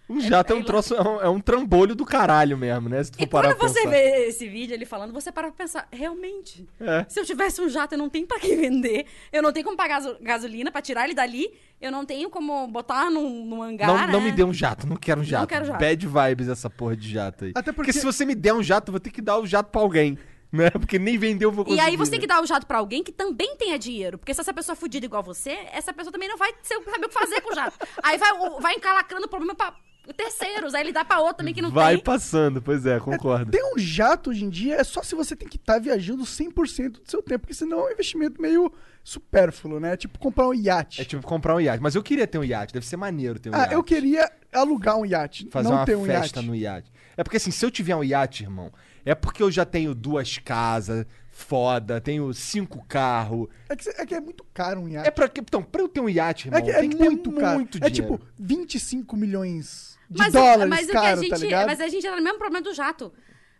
Um 0.09 0.21
jato 0.21 0.53
é, 0.53 0.55
um 0.55 0.59
é- 0.59 0.63
troço, 0.63 0.95
é 0.95 1.01
um, 1.01 1.21
é 1.21 1.29
um 1.29 1.39
trambolho 1.41 1.93
do 1.93 2.05
caralho 2.05 2.57
mesmo, 2.57 2.87
né? 2.87 3.03
Se 3.03 3.11
tu 3.11 3.17
for 3.17 3.23
E 3.23 3.27
parar 3.27 3.55
quando 3.55 3.69
você 3.71 3.79
pensar. 3.81 3.89
vê 3.91 4.27
esse 4.27 4.47
vídeo 4.47 4.73
ele 4.73 4.85
falando, 4.85 5.11
você 5.11 5.31
para 5.31 5.47
pra 5.49 5.57
pensar, 5.65 5.87
realmente, 5.91 6.67
É. 6.79 7.05
se 7.09 7.19
eu 7.19 7.25
tivesse 7.25 7.61
um 7.61 7.67
jato, 7.67 7.93
eu 7.95 7.97
não 7.99 8.09
tenho 8.09 8.25
pra 8.25 8.39
quem 8.39 8.55
vender, 8.55 9.05
eu 9.33 9.41
não 9.43 9.51
tenho 9.51 9.65
como 9.65 9.75
pagar 9.75 9.95
gaso- 10.01 10.17
gasolina 10.21 10.71
pra 10.71 10.81
tirar 10.81 11.03
ele 11.05 11.13
dali, 11.13 11.51
eu 11.81 11.91
não 11.91 12.05
tenho 12.05 12.29
como 12.29 12.67
botar 12.67 13.09
num, 13.11 13.45
num 13.45 13.61
hangar, 13.61 13.87
Não, 13.87 14.07
não 14.13 14.19
né? 14.21 14.25
me 14.27 14.31
dê 14.31 14.43
um 14.45 14.53
jato, 14.53 14.87
não 14.87 14.95
quero 14.95 15.19
um 15.21 15.23
jato. 15.25 15.47
quero 15.47 15.65
jato. 15.65 15.79
Bad 15.79 16.07
vibes 16.07 16.47
essa 16.47 16.69
porra 16.69 16.95
de 16.95 17.11
jato 17.11 17.43
aí. 17.45 17.51
Até 17.53 17.73
porque... 17.73 17.91
porque- 17.91 17.93
se 17.99 18.05
você 18.05 18.25
me 18.25 18.33
der 18.35 18.53
um 18.53 18.63
jato, 18.63 18.89
eu 18.89 18.93
vou 18.93 18.99
ter 19.01 19.09
que 19.11 19.21
dar 19.21 19.37
o 19.37 19.45
jato 19.45 19.69
pra 19.71 19.81
alguém. 19.81 20.17
Né? 20.49 20.69
Porque 20.89 20.97
nem 20.97 21.17
vendeu 21.17 21.49
eu 21.49 21.53
vou 21.53 21.63
E 21.65 21.67
conseguir. 21.71 21.85
aí 21.89 21.97
você 21.97 22.09
tem 22.11 22.19
né? 22.19 22.21
que 22.21 22.27
dar 22.27 22.41
o 22.41 22.45
jato 22.45 22.65
pra 22.65 22.77
alguém 22.77 23.03
que 23.03 23.11
também 23.11 23.57
tenha 23.57 23.77
dinheiro. 23.77 24.17
Porque 24.17 24.33
se 24.33 24.39
essa 24.39 24.53
pessoa 24.53 24.75
é 24.75 24.77
fudida 24.77 25.05
igual 25.05 25.21
você, 25.21 25.49
essa 25.73 25.91
pessoa 25.91 26.09
também 26.09 26.29
não 26.29 26.37
vai 26.37 26.53
saber 26.63 27.05
o 27.05 27.09
que 27.09 27.13
fazer 27.13 27.41
com 27.41 27.51
o 27.51 27.53
jato. 27.55 27.77
Aí 28.01 28.17
vai, 28.17 28.31
vai 28.61 28.73
encalacrando 28.75 29.25
o 29.25 29.29
problema 29.29 29.53
pra 29.53 29.73
terceiros. 30.15 30.73
Aí 30.73 30.83
ele 30.83 30.91
dá 30.91 31.03
pra 31.03 31.19
outro 31.19 31.37
também 31.37 31.53
que 31.53 31.61
não 31.61 31.71
Vai 31.71 31.95
tem. 31.95 32.03
passando, 32.03 32.61
pois 32.61 32.85
é, 32.85 32.99
concordo. 32.99 33.51
Ter 33.51 33.63
um 33.63 33.77
jato 33.77 34.29
hoje 34.29 34.45
em 34.45 34.49
dia 34.49 34.75
é 34.75 34.83
só 34.83 35.01
se 35.03 35.15
você 35.15 35.35
tem 35.35 35.47
que 35.47 35.57
estar 35.57 35.79
viajando 35.79 36.23
100% 36.23 36.91
do 36.91 37.01
seu 37.05 37.21
tempo, 37.21 37.41
porque 37.41 37.53
senão 37.53 37.79
é 37.79 37.89
um 37.89 37.91
investimento 37.91 38.41
meio 38.41 38.71
supérfluo, 39.03 39.79
né? 39.79 39.95
Tipo 39.95 40.19
comprar 40.19 40.47
um 40.47 40.53
iate. 40.53 41.01
É 41.01 41.05
tipo 41.05 41.25
comprar 41.25 41.55
um 41.55 41.61
iate. 41.61 41.81
Mas 41.81 41.95
eu 41.95 42.03
queria 42.03 42.27
ter 42.27 42.37
um 42.37 42.43
iate, 42.43 42.73
deve 42.73 42.85
ser 42.85 42.97
maneiro 42.97 43.39
ter 43.39 43.49
um 43.49 43.55
ah, 43.55 43.59
iate. 43.59 43.73
eu 43.73 43.83
queria 43.83 44.31
alugar 44.53 44.97
um 44.97 45.05
iate, 45.05 45.47
Fazer 45.51 45.69
não 45.69 45.77
uma 45.77 45.85
ter 45.85 45.95
um 45.95 46.05
festa 46.05 46.39
iate. 46.39 46.47
no 46.47 46.55
iate. 46.55 46.91
É 47.15 47.23
porque 47.23 47.37
assim, 47.37 47.51
se 47.51 47.65
eu 47.65 47.71
tiver 47.71 47.95
um 47.95 48.03
iate, 48.03 48.43
irmão, 48.43 48.71
é 49.05 49.15
porque 49.15 49.41
eu 49.41 49.49
já 49.49 49.65
tenho 49.65 49.95
duas 49.95 50.37
casas 50.37 51.05
foda, 51.31 52.01
tenho 52.01 52.33
cinco 52.33 52.83
carros. 52.87 53.47
É 53.69 53.75
que, 53.75 53.89
é 53.89 54.05
que 54.05 54.15
é 54.15 54.19
muito 54.19 54.43
caro 54.53 54.81
um 54.81 54.87
iate. 54.89 55.07
É 55.07 55.11
pra 55.11 55.29
que. 55.29 55.39
Então, 55.39 55.61
pra 55.63 55.81
eu 55.81 55.87
ter 55.87 55.99
um 55.99 56.09
iate, 56.09 56.47
irmão, 56.47 56.59
É 56.59 56.63
que 56.63 56.71
é 56.71 56.79
tem 56.79 56.89
que 56.89 56.97
ter 56.97 57.03
muito 57.05 57.31
caro. 57.31 57.55
muito 57.55 57.77
é 57.77 57.89
dinheiro. 57.89 58.17
tipo 58.17 58.27
25 58.39 59.15
milhões 59.15 59.96
de 60.09 60.19
Mas, 60.19 60.33
dólares 60.33 60.69
mas 60.69 60.87
o 60.87 60.91
que 60.91 60.97
a 60.97 61.15
gente, 61.15 61.29
tá 61.29 61.37
ligado? 61.37 61.67
Mas 61.67 61.81
a 61.81 61.87
gente 61.87 62.05
entra 62.05 62.17
no 62.17 62.23
mesmo 62.23 62.39
problema 62.39 62.63
do 62.63 62.73
jato. 62.73 63.11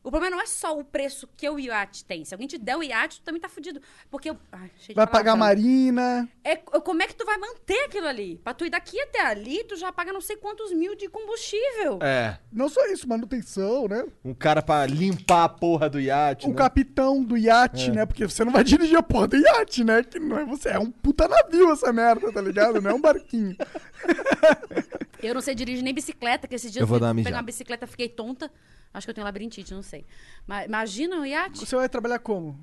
O 0.07 0.09
problema 0.09 0.37
não 0.37 0.41
é 0.41 0.45
só 0.45 0.79
o 0.79 0.85
preço 0.85 1.27
que 1.35 1.49
o 1.49 1.59
iate 1.59 2.05
tem. 2.05 2.23
Se 2.23 2.33
alguém 2.33 2.47
te 2.47 2.57
der 2.57 2.77
o 2.77 2.81
iate, 2.81 3.19
tu 3.19 3.25
também 3.25 3.41
tá 3.41 3.49
fudido. 3.49 3.81
Porque 4.09 4.29
eu. 4.29 4.37
Ai, 4.53 4.71
cheio 4.77 4.87
de 4.87 4.93
Vai 4.93 5.05
pagar 5.05 5.33
palavrão. 5.33 5.37
marina. 5.37 6.29
É, 6.45 6.55
como 6.55 7.03
é 7.03 7.07
que 7.07 7.13
tu 7.13 7.25
vai 7.25 7.37
manter 7.37 7.83
aquilo 7.83 8.07
ali? 8.07 8.39
Pra 8.41 8.53
tu 8.53 8.65
ir 8.65 8.69
daqui 8.69 8.97
até 9.01 9.19
ali, 9.25 9.65
tu 9.65 9.75
já 9.75 9.91
paga 9.91 10.13
não 10.13 10.21
sei 10.21 10.37
quantos 10.37 10.71
mil 10.71 10.95
de 10.95 11.09
combustível. 11.09 11.99
É. 12.01 12.39
Não 12.49 12.69
só 12.69 12.85
isso, 12.85 13.05
manutenção, 13.05 13.89
né? 13.89 14.05
Um 14.23 14.33
cara 14.33 14.61
pra 14.61 14.85
limpar 14.85 15.43
a 15.43 15.49
porra 15.49 15.89
do 15.89 15.99
iate. 15.99 16.45
O 16.45 16.51
né? 16.51 16.55
capitão 16.55 17.21
do 17.21 17.35
iate, 17.35 17.91
né? 17.91 18.05
Porque 18.05 18.25
você 18.25 18.45
não 18.45 18.53
vai 18.53 18.63
dirigir 18.65 18.97
a 18.97 19.03
porra 19.03 19.27
do 19.27 19.35
iate, 19.35 19.83
né? 19.83 20.03
Que 20.03 20.19
não 20.19 20.39
é 20.39 20.45
você. 20.45 20.69
É 20.69 20.79
um 20.79 20.89
puta 20.89 21.27
navio 21.27 21.69
essa 21.73 21.91
merda, 21.91 22.31
tá 22.31 22.39
ligado? 22.39 22.81
Não 22.81 22.91
é 22.91 22.93
um 22.93 23.01
barquinho. 23.01 23.57
Eu 25.21 25.33
não 25.33 25.41
sei 25.41 25.53
dirigir 25.53 25.83
nem 25.83 25.93
bicicleta, 25.93 26.47
que 26.47 26.55
esses 26.55 26.71
dias 26.71 26.79
Eu 26.79 26.87
vou 26.87 26.97
fui 26.97 27.05
dar 27.05 27.11
uma 27.11 27.23
pegar 27.23 27.37
uma 27.37 27.43
bicicleta, 27.43 27.85
fiquei 27.85 28.07
tonta. 28.07 28.49
Acho 28.93 29.05
que 29.05 29.11
eu 29.11 29.15
tenho 29.15 29.25
labirintite, 29.25 29.73
não 29.73 29.83
sei. 29.83 29.96
Mas 30.45 30.65
imagina 30.65 31.17
um 31.17 31.25
iate. 31.25 31.65
Você 31.65 31.75
vai 31.75 31.89
trabalhar 31.89 32.19
como? 32.19 32.59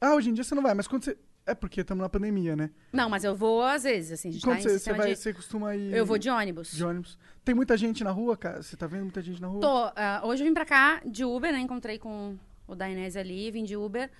Ah, 0.00 0.14
hoje 0.14 0.30
em 0.30 0.34
dia 0.34 0.44
você 0.44 0.54
não 0.54 0.62
vai, 0.62 0.74
mas 0.74 0.86
quando 0.86 1.04
você. 1.04 1.16
É 1.46 1.54
porque 1.54 1.80
estamos 1.80 2.02
na 2.02 2.10
pandemia, 2.10 2.54
né? 2.54 2.70
Não, 2.92 3.08
mas 3.08 3.24
eu 3.24 3.34
vou 3.34 3.62
às 3.62 3.84
vezes, 3.84 4.12
assim, 4.12 4.28
a 4.28 4.32
gente 4.32 4.44
Quando 4.44 4.58
tá 4.58 4.68
você, 4.68 4.78
você 4.78 4.92
vai, 4.92 5.08
de... 5.08 5.16
você 5.16 5.32
costuma 5.32 5.74
ir. 5.74 5.94
Eu 5.94 6.04
vou 6.04 6.18
de 6.18 6.28
ônibus. 6.28 6.72
de 6.72 6.84
ônibus. 6.84 7.18
Tem 7.42 7.54
muita 7.54 7.74
gente 7.74 8.04
na 8.04 8.10
rua, 8.10 8.36
cara? 8.36 8.62
Você 8.62 8.76
tá 8.76 8.86
vendo 8.86 9.04
muita 9.04 9.22
gente 9.22 9.40
na 9.40 9.48
rua? 9.48 9.60
Tô, 9.62 9.92
ah, 9.96 10.20
hoje 10.24 10.42
eu 10.42 10.46
vim 10.46 10.52
pra 10.52 10.66
cá 10.66 11.00
de 11.06 11.24
Uber, 11.24 11.50
né? 11.50 11.58
Encontrei 11.58 11.98
com 11.98 12.36
o 12.66 12.74
Dainese 12.74 13.18
ali, 13.18 13.50
vim 13.50 13.64
de 13.64 13.78
Uber. 13.78 14.10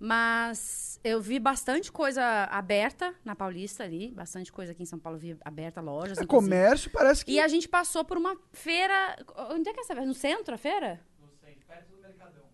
Mas 0.00 1.00
eu 1.02 1.20
vi 1.20 1.40
bastante 1.40 1.90
coisa 1.90 2.22
aberta 2.44 3.12
na 3.24 3.34
Paulista 3.34 3.82
ali. 3.82 4.12
Bastante 4.12 4.52
coisa 4.52 4.70
aqui 4.72 4.84
em 4.84 4.86
São 4.86 4.98
Paulo, 4.98 5.18
vi 5.18 5.36
aberta, 5.44 5.80
lojas. 5.80 6.18
É 6.18 6.22
inclusive. 6.22 6.50
comércio, 6.50 6.90
parece 6.90 7.24
que. 7.24 7.32
E 7.32 7.40
a 7.40 7.48
gente 7.48 7.68
passou 7.68 8.04
por 8.04 8.16
uma 8.16 8.36
feira. 8.52 9.16
Onde 9.50 9.68
é 9.68 9.72
que 9.72 9.80
é 9.80 9.82
essa 9.82 9.94
feira? 9.94 10.06
No 10.06 10.14
centro, 10.14 10.54
a 10.54 10.58
feira? 10.58 11.00
No 11.20 11.28
centro, 11.36 11.66
perto 11.66 11.90
do 11.90 12.00
Mercadão. 12.00 12.44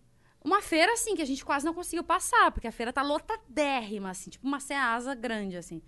Uma 0.45 0.61
feira, 0.61 0.93
assim, 0.93 1.15
que 1.15 1.21
a 1.23 1.25
gente 1.25 1.43
quase 1.43 1.65
não 1.65 1.73
conseguiu 1.73 2.03
passar, 2.03 2.51
porque 2.51 2.67
a 2.67 2.71
feira 2.71 2.93
tá 2.93 3.01
lotadérrima, 3.01 4.11
assim, 4.11 4.29
tipo 4.29 4.47
uma 4.47 4.59
ceasa 4.59 5.13
grande, 5.15 5.57
assim. 5.57 5.81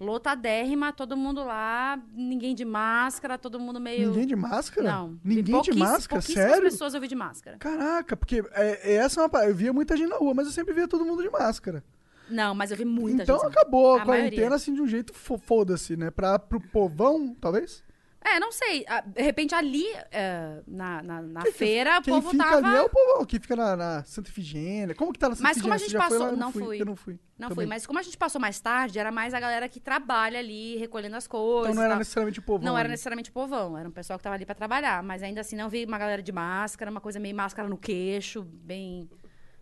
Lotadérrima, 0.00 0.92
todo 0.92 1.16
mundo 1.16 1.44
lá, 1.44 1.96
ninguém 2.12 2.54
de 2.54 2.64
máscara, 2.64 3.38
todo 3.38 3.60
mundo 3.60 3.78
meio. 3.78 4.08
Ninguém 4.08 4.26
de 4.26 4.34
máscara? 4.34 4.90
Não. 4.90 5.18
Ninguém 5.24 5.60
de 5.62 5.72
máscara? 5.74 6.20
Sério? 6.20 6.62
pessoas 6.62 6.94
eu 6.94 7.00
vi 7.00 7.06
de 7.06 7.14
máscara. 7.14 7.56
Caraca, 7.58 8.16
porque 8.16 8.42
é, 8.52 8.94
essa 8.96 9.20
é 9.20 9.22
uma 9.22 9.28
parada. 9.28 9.50
Eu 9.50 9.54
via 9.54 9.72
muita 9.72 9.96
gente 9.96 10.10
na 10.10 10.16
rua, 10.16 10.34
mas 10.34 10.46
eu 10.46 10.52
sempre 10.52 10.74
via 10.74 10.88
todo 10.88 11.04
mundo 11.04 11.22
de 11.22 11.30
máscara. 11.30 11.84
Não, 12.28 12.54
mas 12.54 12.70
eu 12.72 12.76
vi 12.76 12.84
muita 12.84 13.22
então 13.22 13.38
gente. 13.38 13.48
acabou 13.56 13.94
a, 13.94 14.02
A 14.02 14.04
quarentena 14.04 14.36
maioria. 14.36 14.56
assim 14.56 14.74
de 14.74 14.80
um 14.82 14.86
jeito 14.88 15.12
fo- 15.14 15.38
foda-se, 15.38 15.96
né? 15.96 16.10
Pra, 16.10 16.38
pro 16.38 16.60
povão, 16.60 17.36
talvez? 17.40 17.84
É, 18.24 18.38
não 18.38 18.52
sei. 18.52 18.84
ah, 18.88 19.00
De 19.00 19.20
repente 19.22 19.54
ali, 19.54 19.84
é, 20.10 20.60
na, 20.66 21.02
na, 21.02 21.22
na 21.22 21.42
Quem- 21.42 21.52
feira, 21.52 22.00
Quem 22.02 22.12
o 22.14 22.16
povo 22.16 22.30
fica 22.30 22.44
tava. 22.44 22.66
ali 22.68 22.76
é 22.76 22.82
o 22.82 22.88
povão, 22.88 23.24
quem 23.24 23.40
fica 23.40 23.56
na, 23.56 23.76
na 23.76 24.04
Santa 24.04 24.30
Ifigênia. 24.30 24.94
Como 24.94 25.12
que 25.12 25.18
tá 25.18 25.28
na 25.28 25.34
Santa 25.34 25.48
Mas 25.48 25.60
como 25.60 25.74
a 25.74 25.76
gente 25.76 25.88
Você 25.90 25.92
já 25.92 26.00
foi 26.00 26.08
passou- 26.10 26.26
lá? 26.26 26.32
Eu 26.32 26.36
não 26.36 26.52
fui. 26.52 26.80
Eu 26.80 26.86
não 26.86 26.96
fui. 26.96 27.18
Não 27.38 27.48
também. 27.48 27.66
mas 27.66 27.84
como 27.86 27.98
a 27.98 28.02
gente 28.02 28.16
passou 28.16 28.40
mais 28.40 28.60
tarde, 28.60 28.98
era 29.00 29.10
mais 29.10 29.34
a 29.34 29.40
galera 29.40 29.68
que 29.68 29.80
trabalha 29.80 30.38
ali, 30.38 30.76
recolhendo 30.76 31.16
as 31.16 31.26
coisas. 31.26 31.70
Então 31.70 31.74
não 31.74 31.82
e 31.82 31.84
era 31.84 31.94
tal. 31.94 31.98
necessariamente 31.98 32.38
o 32.38 32.42
povão. 32.42 32.64
Não 32.64 32.78
era 32.78 32.88
necessariamente 32.88 33.30
o 33.30 33.32
povão, 33.32 33.76
era 33.76 33.88
um 33.88 33.92
pessoal 33.92 34.18
que 34.18 34.22
tava 34.22 34.36
ali 34.36 34.46
pra 34.46 34.54
trabalhar. 34.54 35.02
Mas 35.02 35.22
ainda 35.22 35.40
assim, 35.40 35.56
não 35.56 35.68
vi 35.68 35.84
uma 35.84 35.98
galera 35.98 36.22
de 36.22 36.30
máscara, 36.30 36.90
uma 36.90 37.00
coisa 37.00 37.18
meio 37.18 37.34
máscara 37.34 37.68
no 37.68 37.76
queixo, 37.76 38.42
bem, 38.42 39.10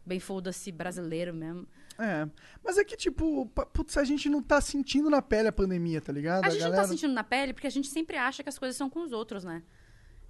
bem 0.04 0.20
foda-se 0.20 0.70
brasileiro 0.70 1.32
mesmo. 1.32 1.66
É. 2.00 2.26
Mas 2.64 2.78
é 2.78 2.84
que, 2.84 2.96
tipo, 2.96 3.46
putz, 3.46 3.96
a 3.98 4.04
gente 4.04 4.28
não 4.30 4.42
tá 4.42 4.58
sentindo 4.60 5.10
na 5.10 5.20
pele 5.20 5.48
a 5.48 5.52
pandemia, 5.52 6.00
tá 6.00 6.10
ligado? 6.10 6.46
A 6.46 6.48
gente 6.48 6.60
galera... 6.60 6.76
não 6.76 6.82
tá 6.82 6.88
sentindo 6.88 7.12
na 7.12 7.22
pele 7.22 7.52
porque 7.52 7.66
a 7.66 7.70
gente 7.70 7.88
sempre 7.88 8.16
acha 8.16 8.42
que 8.42 8.48
as 8.48 8.58
coisas 8.58 8.76
são 8.76 8.88
com 8.88 9.02
os 9.02 9.12
outros, 9.12 9.44
né? 9.44 9.62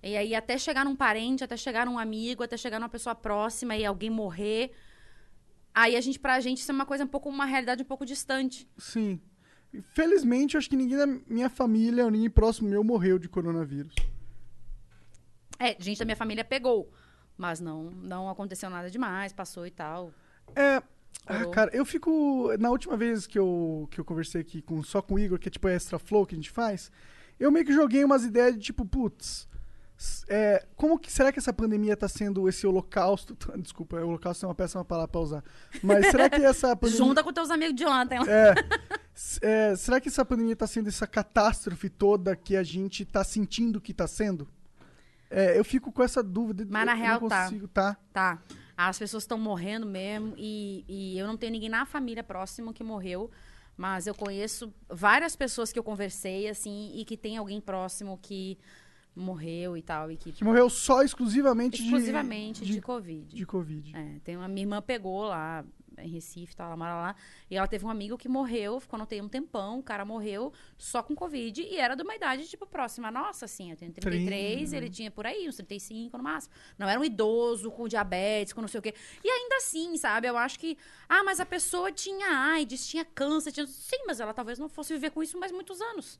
E 0.02 0.16
aí, 0.16 0.34
até 0.34 0.58
chegar 0.58 0.84
num 0.84 0.96
parente, 0.96 1.44
até 1.44 1.56
chegar 1.56 1.86
num 1.86 1.98
amigo, 1.98 2.42
até 2.42 2.56
chegar 2.56 2.80
numa 2.80 2.88
pessoa 2.88 3.14
próxima 3.14 3.76
e 3.76 3.84
alguém 3.84 4.10
morrer. 4.10 4.72
Aí 5.72 5.94
a 5.94 6.00
gente, 6.00 6.18
pra 6.18 6.40
gente, 6.40 6.58
isso 6.58 6.72
é 6.72 6.74
uma 6.74 6.86
coisa 6.86 7.04
um 7.04 7.06
pouco, 7.06 7.28
uma 7.28 7.44
realidade 7.44 7.82
um 7.82 7.86
pouco 7.86 8.04
distante. 8.04 8.68
Sim. 8.76 9.20
Felizmente, 9.94 10.56
eu 10.56 10.58
acho 10.58 10.68
que 10.68 10.76
ninguém 10.76 10.96
da 10.96 11.06
minha 11.06 11.48
família 11.48 12.04
ou 12.04 12.10
ninguém 12.10 12.30
próximo 12.30 12.68
meu 12.68 12.82
morreu 12.82 13.18
de 13.18 13.28
coronavírus. 13.28 13.94
É, 15.58 15.76
gente 15.78 15.98
da 15.98 16.04
minha 16.04 16.16
família 16.16 16.44
pegou. 16.44 16.90
Mas 17.36 17.60
não, 17.60 17.84
não 17.90 18.28
aconteceu 18.28 18.68
nada 18.68 18.90
demais, 18.90 19.32
passou 19.32 19.66
e 19.66 19.70
tal. 19.70 20.12
É. 20.56 20.82
Ah, 21.26 21.46
cara, 21.46 21.70
eu 21.72 21.84
fico. 21.84 22.50
Na 22.58 22.70
última 22.70 22.96
vez 22.96 23.26
que 23.26 23.38
eu, 23.38 23.88
que 23.90 24.00
eu 24.00 24.04
conversei 24.04 24.40
aqui 24.40 24.60
com, 24.60 24.82
só 24.82 25.00
com 25.00 25.14
o 25.14 25.18
Igor, 25.18 25.38
que 25.38 25.48
é 25.48 25.50
tipo 25.50 25.68
a 25.68 25.72
Extra 25.72 25.98
Flow 25.98 26.26
que 26.26 26.34
a 26.34 26.38
gente 26.38 26.50
faz, 26.50 26.90
eu 27.38 27.52
meio 27.52 27.64
que 27.64 27.72
joguei 27.72 28.04
umas 28.04 28.24
ideias 28.24 28.54
de 28.54 28.60
tipo, 28.60 28.84
putz. 28.84 29.48
É, 30.28 30.66
como 30.76 30.98
que 30.98 31.12
será 31.12 31.30
que 31.30 31.38
essa 31.38 31.52
pandemia 31.52 31.94
tá 31.94 32.08
sendo 32.08 32.48
esse 32.48 32.66
holocausto? 32.66 33.36
Desculpa, 33.58 34.00
holocausto 34.00 34.46
é 34.46 34.48
uma 34.48 34.54
péssima 34.54 34.84
palavra 34.84 35.08
pra 35.08 35.20
usar. 35.20 35.44
Mas 35.82 36.06
será 36.06 36.28
que 36.28 36.42
essa 36.42 36.74
pandemia. 36.76 37.04
Junta 37.04 37.22
com 37.22 37.32
teus 37.32 37.50
amigos 37.50 37.76
de 37.76 37.84
ontem. 37.84 38.18
É, 38.26 38.54
é, 39.72 39.76
será 39.76 40.00
que 40.00 40.08
essa 40.08 40.24
pandemia 40.24 40.56
tá 40.56 40.66
sendo 40.66 40.88
essa 40.88 41.06
catástrofe 41.06 41.90
toda 41.90 42.34
que 42.34 42.56
a 42.56 42.62
gente 42.62 43.04
tá 43.04 43.22
sentindo 43.22 43.80
que 43.80 43.92
tá 43.92 44.06
sendo? 44.06 44.48
É, 45.30 45.56
eu 45.56 45.64
fico 45.64 45.92
com 45.92 46.02
essa 46.02 46.22
dúvida. 46.22 46.66
Mas 46.68 46.86
na 46.86 46.92
eu 46.92 46.98
real 46.98 47.20
não 47.20 47.28
tá. 47.28 47.44
consigo, 47.44 47.68
tá. 47.68 47.96
Tá. 48.12 48.38
As 48.88 48.98
pessoas 48.98 49.24
estão 49.24 49.38
morrendo 49.38 49.86
mesmo 49.86 50.34
e, 50.36 50.84
e 50.88 51.18
eu 51.18 51.26
não 51.26 51.36
tenho 51.36 51.52
ninguém 51.52 51.68
na 51.68 51.84
família 51.84 52.22
próximo 52.22 52.72
que 52.72 52.82
morreu, 52.82 53.30
mas 53.76 54.06
eu 54.06 54.14
conheço 54.14 54.72
várias 54.88 55.36
pessoas 55.36 55.72
que 55.72 55.78
eu 55.78 55.82
conversei, 55.82 56.48
assim, 56.48 56.92
e 56.94 57.04
que 57.04 57.16
tem 57.16 57.36
alguém 57.36 57.60
próximo 57.60 58.18
que 58.20 58.58
morreu 59.14 59.76
e 59.76 59.82
tal, 59.82 60.10
e 60.10 60.16
que 60.16 60.32
Que 60.32 60.44
morreu 60.44 60.70
só 60.70 61.02
exclusivamente, 61.02 61.82
exclusivamente 61.82 62.60
de, 62.60 62.66
de, 62.66 62.72
de, 62.74 62.80
Covid. 62.80 63.36
de 63.36 63.46
Covid. 63.46 63.96
É, 63.96 64.18
tem 64.24 64.36
uma 64.36 64.48
minha 64.48 64.62
irmã 64.62 64.80
pegou 64.80 65.24
lá 65.24 65.64
em 66.02 66.08
Recife, 66.08 66.54
tá, 66.54 66.64
ela 66.64 66.76
mora 66.76 66.94
lá, 66.94 67.16
e 67.50 67.56
ela 67.56 67.66
teve 67.66 67.84
um 67.84 67.90
amigo 67.90 68.16
que 68.16 68.28
morreu, 68.28 68.80
ficou 68.80 68.98
no 68.98 69.04
UTI 69.04 69.20
um 69.20 69.28
tempão, 69.28 69.78
o 69.78 69.82
cara 69.82 70.04
morreu 70.04 70.52
só 70.76 71.02
com 71.02 71.14
Covid 71.14 71.62
e 71.62 71.76
era 71.78 71.94
de 71.94 72.02
uma 72.02 72.14
idade, 72.14 72.48
tipo, 72.48 72.66
próxima 72.66 73.08
à 73.08 73.10
nossa, 73.10 73.44
assim, 73.44 73.70
eu 73.70 73.76
tenho 73.76 73.92
33, 73.92 74.72
ele 74.72 74.88
tinha 74.88 75.10
por 75.10 75.26
aí, 75.26 75.48
uns 75.48 75.56
35 75.56 76.16
no 76.16 76.22
máximo. 76.22 76.54
Não 76.78 76.88
era 76.88 76.98
um 76.98 77.04
idoso 77.04 77.70
com 77.70 77.88
diabetes, 77.88 78.52
com 78.52 78.60
não 78.60 78.68
sei 78.68 78.78
o 78.78 78.82
quê. 78.82 78.94
E 79.22 79.28
ainda 79.28 79.56
assim, 79.56 79.96
sabe, 79.96 80.28
eu 80.28 80.36
acho 80.36 80.58
que, 80.58 80.76
ah, 81.08 81.22
mas 81.24 81.40
a 81.40 81.46
pessoa 81.46 81.90
tinha 81.92 82.26
AIDS, 82.52 82.86
tinha 82.86 83.04
câncer, 83.04 83.52
tinha... 83.52 83.66
Sim, 83.66 84.04
mas 84.06 84.20
ela 84.20 84.32
talvez 84.32 84.58
não 84.58 84.68
fosse 84.68 84.92
viver 84.92 85.10
com 85.10 85.22
isso 85.22 85.38
mais 85.38 85.52
muitos 85.52 85.80
anos. 85.80 86.18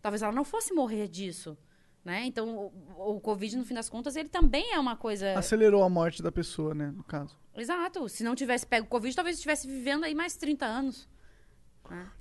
Talvez 0.00 0.22
ela 0.22 0.32
não 0.32 0.44
fosse 0.44 0.74
morrer 0.74 1.08
disso. 1.08 1.56
Né? 2.04 2.24
Então, 2.26 2.72
o, 2.96 3.16
o 3.16 3.20
Covid, 3.20 3.56
no 3.56 3.64
fim 3.64 3.74
das 3.74 3.88
contas, 3.88 4.16
ele 4.16 4.28
também 4.28 4.72
é 4.74 4.78
uma 4.78 4.96
coisa. 4.96 5.38
Acelerou 5.38 5.84
a 5.84 5.88
morte 5.88 6.22
da 6.22 6.32
pessoa, 6.32 6.74
né, 6.74 6.92
no 6.96 7.04
caso. 7.04 7.38
Exato. 7.56 8.08
Se 8.08 8.24
não 8.24 8.34
tivesse 8.34 8.66
pego 8.66 8.86
Covid, 8.88 9.14
talvez 9.14 9.36
estivesse 9.36 9.68
vivendo 9.68 10.04
aí 10.04 10.14
mais 10.14 10.36
30 10.36 10.66
anos. 10.66 11.08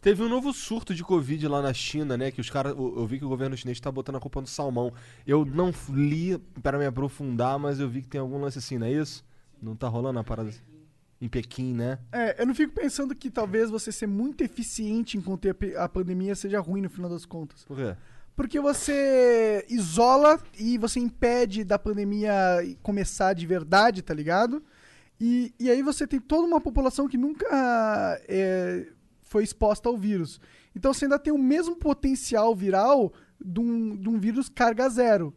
Teve 0.02 0.22
um 0.22 0.28
novo 0.28 0.52
surto 0.52 0.94
de 0.94 1.04
Covid 1.04 1.48
lá 1.48 1.62
na 1.62 1.74
China, 1.74 2.18
né? 2.18 2.32
Que 2.32 2.42
os 2.42 2.50
caras. 2.50 2.74
Eu, 2.74 2.94
eu 2.98 3.08
vi 3.08 3.20
que 3.20 3.26
o 3.26 3.30
governo 3.30 3.56
chinês 3.56 3.80
tá 3.80 3.92
botando 3.92 4.18
a 4.18 4.20
culpa 4.20 4.42
no 4.42 4.48
salmão. 4.48 4.92
Eu 5.26 5.46
não 5.46 5.72
li 5.90 6.38
para 6.62 6.78
me 6.78 6.86
aprofundar, 6.86 7.58
mas 7.58 7.80
eu 7.80 7.88
vi 7.88 8.02
que 8.02 8.08
tem 8.10 8.20
algum 8.20 8.40
lance 8.40 8.58
assim, 8.58 8.78
não 8.78 8.88
é 8.88 8.92
isso? 8.92 9.24
Não 9.62 9.76
tá 9.76 9.88
rolando 9.88 10.20
a 10.20 10.24
parada 10.24 10.50
assim? 10.50 10.62
em 11.22 11.30
Pequim, 11.30 11.74
né? 11.76 12.00
É, 12.12 12.42
eu 12.42 12.48
não 12.48 12.56
fico 12.56 12.74
pensando 12.74 13.14
que 13.14 13.30
talvez 13.30 13.70
você 13.70 13.92
ser 13.92 14.08
muito 14.08 14.44
eficiente 14.44 15.18
em 15.18 15.22
conter 15.22 15.56
a 15.78 15.88
pandemia 15.88 16.34
seja 16.34 16.60
ruim 16.60 16.82
no 16.82 16.90
final 16.90 17.10
das 17.12 17.28
contas. 17.28 17.64
Por 17.64 17.78
quê? 17.78 17.96
Porque 18.36 18.60
você 18.60 19.66
isola 19.70 20.42
e 20.58 20.78
você 20.78 21.00
impede 21.00 21.64
da 21.64 21.78
pandemia 21.78 22.34
começar 22.82 23.34
de 23.34 23.46
verdade, 23.46 24.02
tá 24.02 24.14
ligado? 24.14 24.64
E, 25.20 25.54
e 25.60 25.70
aí 25.70 25.84
você 25.84 26.08
tem 26.08 26.20
toda 26.20 26.48
uma 26.48 26.60
população 26.60 27.08
que 27.08 27.18
nunca 27.18 27.48
é, 28.28 28.88
foi 29.22 29.44
exposta 29.44 29.88
ao 29.88 29.98
vírus. 29.98 30.40
Então 30.76 30.94
você 30.94 31.06
ainda 31.06 31.20
tem 31.20 31.32
o 31.32 31.38
mesmo 31.38 31.76
potencial 31.76 32.56
viral 32.56 33.14
de 33.40 33.60
um, 33.60 33.96
de 33.96 34.10
um 34.10 34.20
vírus 34.20 34.50
carga 34.50 34.90
zero. 34.90 35.36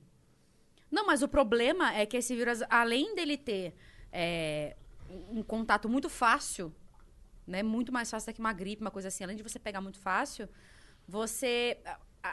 Não, 0.91 1.05
mas 1.07 1.23
o 1.23 1.29
problema 1.29 1.93
é 1.93 2.07
que 2.07 2.17
esse 2.17 2.35
vírus, 2.37 2.63
além 2.71 3.15
dele 3.15 3.37
ter 3.37 3.75
é, 4.13 4.77
um 5.31 5.43
contato 5.43 5.89
muito 5.89 6.09
fácil, 6.09 6.73
né? 7.47 7.63
Muito 7.63 7.93
mais 7.93 8.11
fácil 8.11 8.33
do 8.33 8.35
que 8.35 8.41
uma 8.41 8.53
gripe, 8.53 8.81
uma 8.81 8.91
coisa 8.91 9.09
assim, 9.09 9.25
além 9.25 9.37
de 9.37 9.43
você 9.43 9.59
pegar 9.59 9.81
muito 9.81 9.99
fácil, 9.99 10.49
você. 11.07 11.79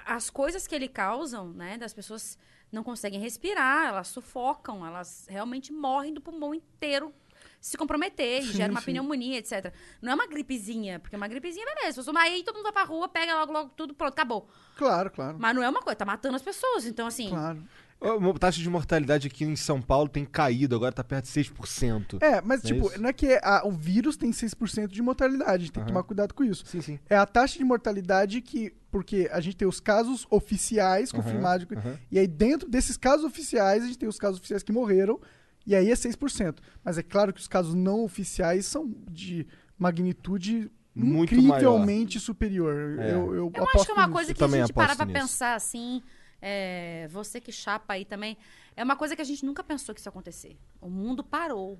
As 0.06 0.30
coisas 0.30 0.66
que 0.66 0.74
ele 0.74 0.88
causam, 0.88 1.50
né? 1.52 1.78
Das 1.78 1.94
pessoas 1.94 2.38
não 2.72 2.84
conseguem 2.84 3.20
respirar, 3.20 3.88
elas 3.88 4.08
sufocam, 4.08 4.86
elas 4.86 5.28
realmente 5.30 5.74
morrem 5.74 6.14
do 6.14 6.22
pulmão 6.22 6.54
inteiro. 6.56 7.14
Se 7.60 7.78
comprometer, 7.78 8.42
e 8.42 8.48
Sim, 8.48 8.54
gera 8.54 8.72
uma 8.72 8.80
sim. 8.80 8.88
pneumonia, 8.88 9.38
etc. 9.38 9.74
Não 10.02 10.12
é 10.12 10.16
uma 10.16 10.26
gripezinha, 10.26 11.00
porque 11.00 11.16
uma 11.16 11.28
gripezinha, 11.28 11.66
beleza. 11.66 12.02
Você 12.02 12.12
Aí 12.18 12.44
todo 12.44 12.56
mundo 12.56 12.64
vai 12.64 12.72
pra 12.72 12.84
rua, 12.84 13.08
pega 13.08 13.36
logo, 13.36 13.52
logo 13.52 13.70
tudo, 13.76 13.94
pronto, 13.94 14.14
acabou. 14.14 14.48
Claro, 14.78 15.12
claro. 15.12 15.38
Mas 15.40 15.56
não 15.56 15.62
é 15.62 15.70
uma 15.70 15.82
coisa, 15.82 15.96
tá 15.96 16.06
matando 16.06 16.36
as 16.36 16.42
pessoas. 16.42 16.86
Então, 16.86 17.06
assim, 17.06 17.30
Claro. 17.30 17.64
A 18.02 18.40
taxa 18.40 18.60
de 18.60 18.68
mortalidade 18.69 19.28
aqui 19.28 19.44
em 19.45 19.56
São 19.56 19.80
Paulo 19.80 20.10
tem 20.10 20.26
caído, 20.26 20.76
agora 20.76 20.91
tá 20.91 21.03
perto 21.03 21.26
de 21.26 21.32
6%. 21.32 22.18
É, 22.19 22.41
mas 22.41 22.64
Não 22.64 22.69
é 22.69 22.73
tipo, 22.73 22.88
isso? 22.88 23.02
não 23.02 23.10
é 23.10 23.14
que 23.14 23.40
a- 23.44 23.61
o 23.64 23.72
vírus 23.72 24.18
tem 24.18 24.32
6% 24.34 24.88
de 24.91 25.02
mortalidade, 25.03 25.52
a 25.52 25.57
gente 25.60 25.72
tem 25.72 25.84
que 25.84 25.90
Aham. 25.90 25.94
tomar 25.99 26.03
cuidado 26.03 26.34
com 26.34 26.44
isso. 26.44 26.65
Sim, 26.65 26.82
sim. 26.82 26.99
É 27.07 27.15
a 27.15 27.26
taxa 27.28 27.57
de 27.60 27.64
mortalidade 27.64 28.41
que. 28.41 28.73
Porque 28.90 29.30
a 29.32 29.40
gente 29.40 29.56
tem 29.56 29.68
os 29.68 29.80
casos 29.80 30.26
oficiais 30.30 31.11
confirmados. 31.11 31.65
aham. 31.78 31.98
E 32.11 32.18
aí, 32.19 32.28
dentro 32.28 32.68
desses 32.68 32.98
casos 32.98 33.23
oficiais, 33.23 33.84
a 33.84 33.86
gente 33.86 33.99
tem 33.99 34.10
os 34.10 34.18
casos 34.18 34.40
oficiais 34.40 34.64
que 34.64 34.72
morreram. 34.72 35.19
E 35.65 35.76
aí 35.76 35.91
é 35.91 35.95
6%. 35.95 36.57
Mas 36.84 36.98
é 36.98 37.03
claro 37.03 37.32
que 37.32 37.40
os 37.40 37.48
casos 37.48 37.76
não 37.76 38.03
oficiais 38.03 38.65
são 38.65 38.91
de 39.10 39.45
magnitude 39.78 40.72
Muito 40.94 41.34
incrivelmente 41.36 42.19
superior. 42.19 42.99
É. 42.99 43.11
Eu, 43.14 43.34
eu, 43.36 43.36
Eu 43.36 43.48
aposto 43.64 43.76
acho 43.78 43.86
que 43.86 43.91
é 43.91 43.94
uma 43.94 44.02
nisso. 44.07 44.14
coisa 44.14 44.34
que 44.34 44.44
a 44.44 44.48
gente 44.48 44.73
parar 44.73 44.86
aposto 44.94 44.98
pra 44.98 45.06
nisso. 45.06 45.19
pensar 45.22 45.56
assim. 45.56 46.02
É, 46.42 47.08
você 47.10 47.40
que 47.40 47.52
chapa 47.52 47.94
aí 47.94 48.04
também. 48.04 48.38
É 48.76 48.84
uma 48.84 48.96
coisa 48.96 49.16
que 49.16 49.22
a 49.22 49.26
gente 49.26 49.46
nunca 49.46 49.64
pensou 49.64 49.94
que 49.94 50.00
isso 50.00 50.08
ia 50.08 50.12
acontecer. 50.12 50.58
O 50.82 50.90
mundo 50.90 51.24
parou. 51.24 51.80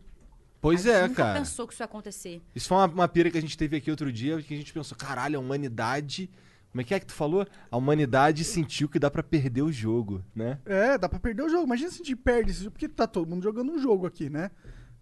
Pois 0.62 0.86
a 0.86 0.92
gente 0.92 0.96
é, 0.96 1.08
nunca 1.08 1.24
cara. 1.24 1.40
pensou 1.40 1.68
que 1.68 1.74
isso 1.74 1.82
ia 1.82 1.86
acontecer. 1.86 2.42
Isso 2.56 2.68
foi 2.68 2.78
uma, 2.78 2.86
uma 2.86 3.08
pira 3.08 3.32
que 3.32 3.38
a 3.38 3.42
gente 3.42 3.58
teve 3.58 3.78
aqui 3.78 3.90
outro 3.90 4.12
dia, 4.12 4.42
que 4.44 4.54
a 4.54 4.58
gente 4.58 4.72
pensou, 4.72 4.96
caralho, 4.96 5.38
a 5.38 5.42
humanidade. 5.42 6.30
Como 6.72 6.82
é 6.82 6.84
que 6.84 6.94
é 6.94 7.00
que 7.00 7.06
tu 7.08 7.14
falou? 7.14 7.46
A 7.70 7.76
humanidade 7.76 8.44
sentiu 8.46 8.88
que 8.88 9.00
dá 9.00 9.10
pra 9.10 9.24
perder 9.24 9.64
o 9.64 9.72
jogo, 9.72 10.24
né? 10.34 10.60
É, 10.66 10.98
dá 10.98 11.10
pra 11.10 11.20
perder 11.20 11.44
o 11.44 11.50
jogo. 11.50 11.66
Imagina 11.66 11.90
se 11.90 11.96
a 11.96 11.98
gente 11.98 12.16
perde 12.16 12.52
esse 12.52 12.60
jogo, 12.60 12.72
porque 12.72 12.88
tá 12.88 13.08
todo 13.08 13.28
mundo 13.28 13.44
jogando 13.44 13.74
um 13.74 13.80
jogo 13.80 14.06
aqui, 14.06 14.30
né? 14.30 14.52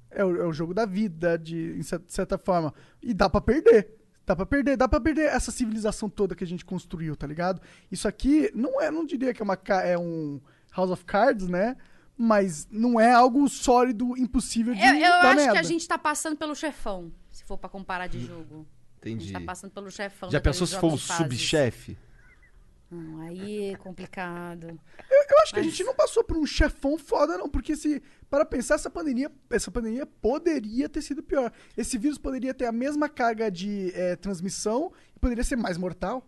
É 0.10 0.26
o, 0.26 0.41
é 0.41 0.45
o 0.45 0.53
jogo 0.53 0.73
da 0.73 0.86
vida, 0.86 1.38
de, 1.38 1.77
de 1.77 1.84
certa 2.07 2.38
forma. 2.38 2.73
E 3.03 3.14
dá 3.14 3.30
pra 3.30 3.41
perder. 3.41 3.98
Dá 4.30 4.35
pra 4.35 4.45
perder, 4.45 4.77
dá 4.77 4.88
pra 4.88 5.01
perder 5.01 5.23
essa 5.23 5.49
civilização 5.49 6.07
toda 6.07 6.35
que 6.35 6.43
a 6.43 6.47
gente 6.47 6.64
construiu, 6.64 7.15
tá 7.15 7.26
ligado? 7.26 7.60
Isso 7.91 8.07
aqui 8.07 8.51
não 8.53 8.80
é, 8.80 8.91
não 8.91 9.03
diria 9.03 9.34
que 9.34 9.41
é, 9.41 9.43
uma, 9.43 9.57
é 9.84 9.97
um 9.97 10.39
House 10.72 10.91
of 10.91 11.03
Cards, 11.03 11.47
né? 11.47 11.76
Mas 12.15 12.68
não 12.69 12.99
é 12.99 13.11
algo 13.11 13.49
sólido, 13.49 14.15
impossível 14.15 14.76
de 14.76 14.81
Eu, 14.81 14.93
eu 14.93 14.99
dar 15.01 15.26
acho 15.30 15.35
merda. 15.38 15.51
que 15.53 15.57
a 15.57 15.64
gente 15.64 15.88
tá 15.88 15.97
passando 15.97 16.38
pelo 16.38 16.53
chefão. 16.53 17.11
Se 17.31 17.43
for 17.43 17.57
pra 17.57 17.68
comparar 17.68 18.06
de 18.06 18.23
jogo. 18.23 18.68
A 19.01 19.10
Entendi. 19.10 19.23
gente 19.30 19.34
tá 19.34 19.41
passando 19.41 19.72
pelo 19.72 19.89
chefão. 19.89 20.30
Já 20.30 20.39
pensou 20.39 20.68
se 20.68 20.77
for 20.77 20.93
o 20.93 20.97
subchefe? 20.99 21.97
Não, 22.91 23.21
aí 23.21 23.71
é 23.71 23.75
complicado. 23.77 24.67
Eu 25.29 25.39
acho 25.43 25.53
que 25.53 25.59
a 25.59 25.63
Mas- 25.63 25.71
gente 25.71 25.83
não 25.83 25.93
passou 25.93 26.23
por 26.23 26.35
um 26.37 26.45
chefão 26.45 26.97
foda, 26.97 27.37
não, 27.37 27.47
porque 27.47 27.75
se 27.75 28.01
para 28.29 28.43
pensar 28.43 28.75
essa 28.75 28.89
pandemia, 28.89 29.31
essa 29.51 29.69
pandemia 29.69 30.05
poderia 30.07 30.89
ter 30.89 31.01
sido 31.03 31.21
pior. 31.21 31.51
Esse 31.77 31.97
vírus 31.99 32.17
poderia 32.17 32.53
ter 32.53 32.65
a 32.65 32.71
mesma 32.71 33.07
carga 33.07 33.51
de 33.51 33.91
eh, 33.93 34.15
transmissão 34.15 34.91
e 35.15 35.19
poderia 35.19 35.43
ser 35.43 35.55
mais 35.55 35.77
mortal. 35.77 36.27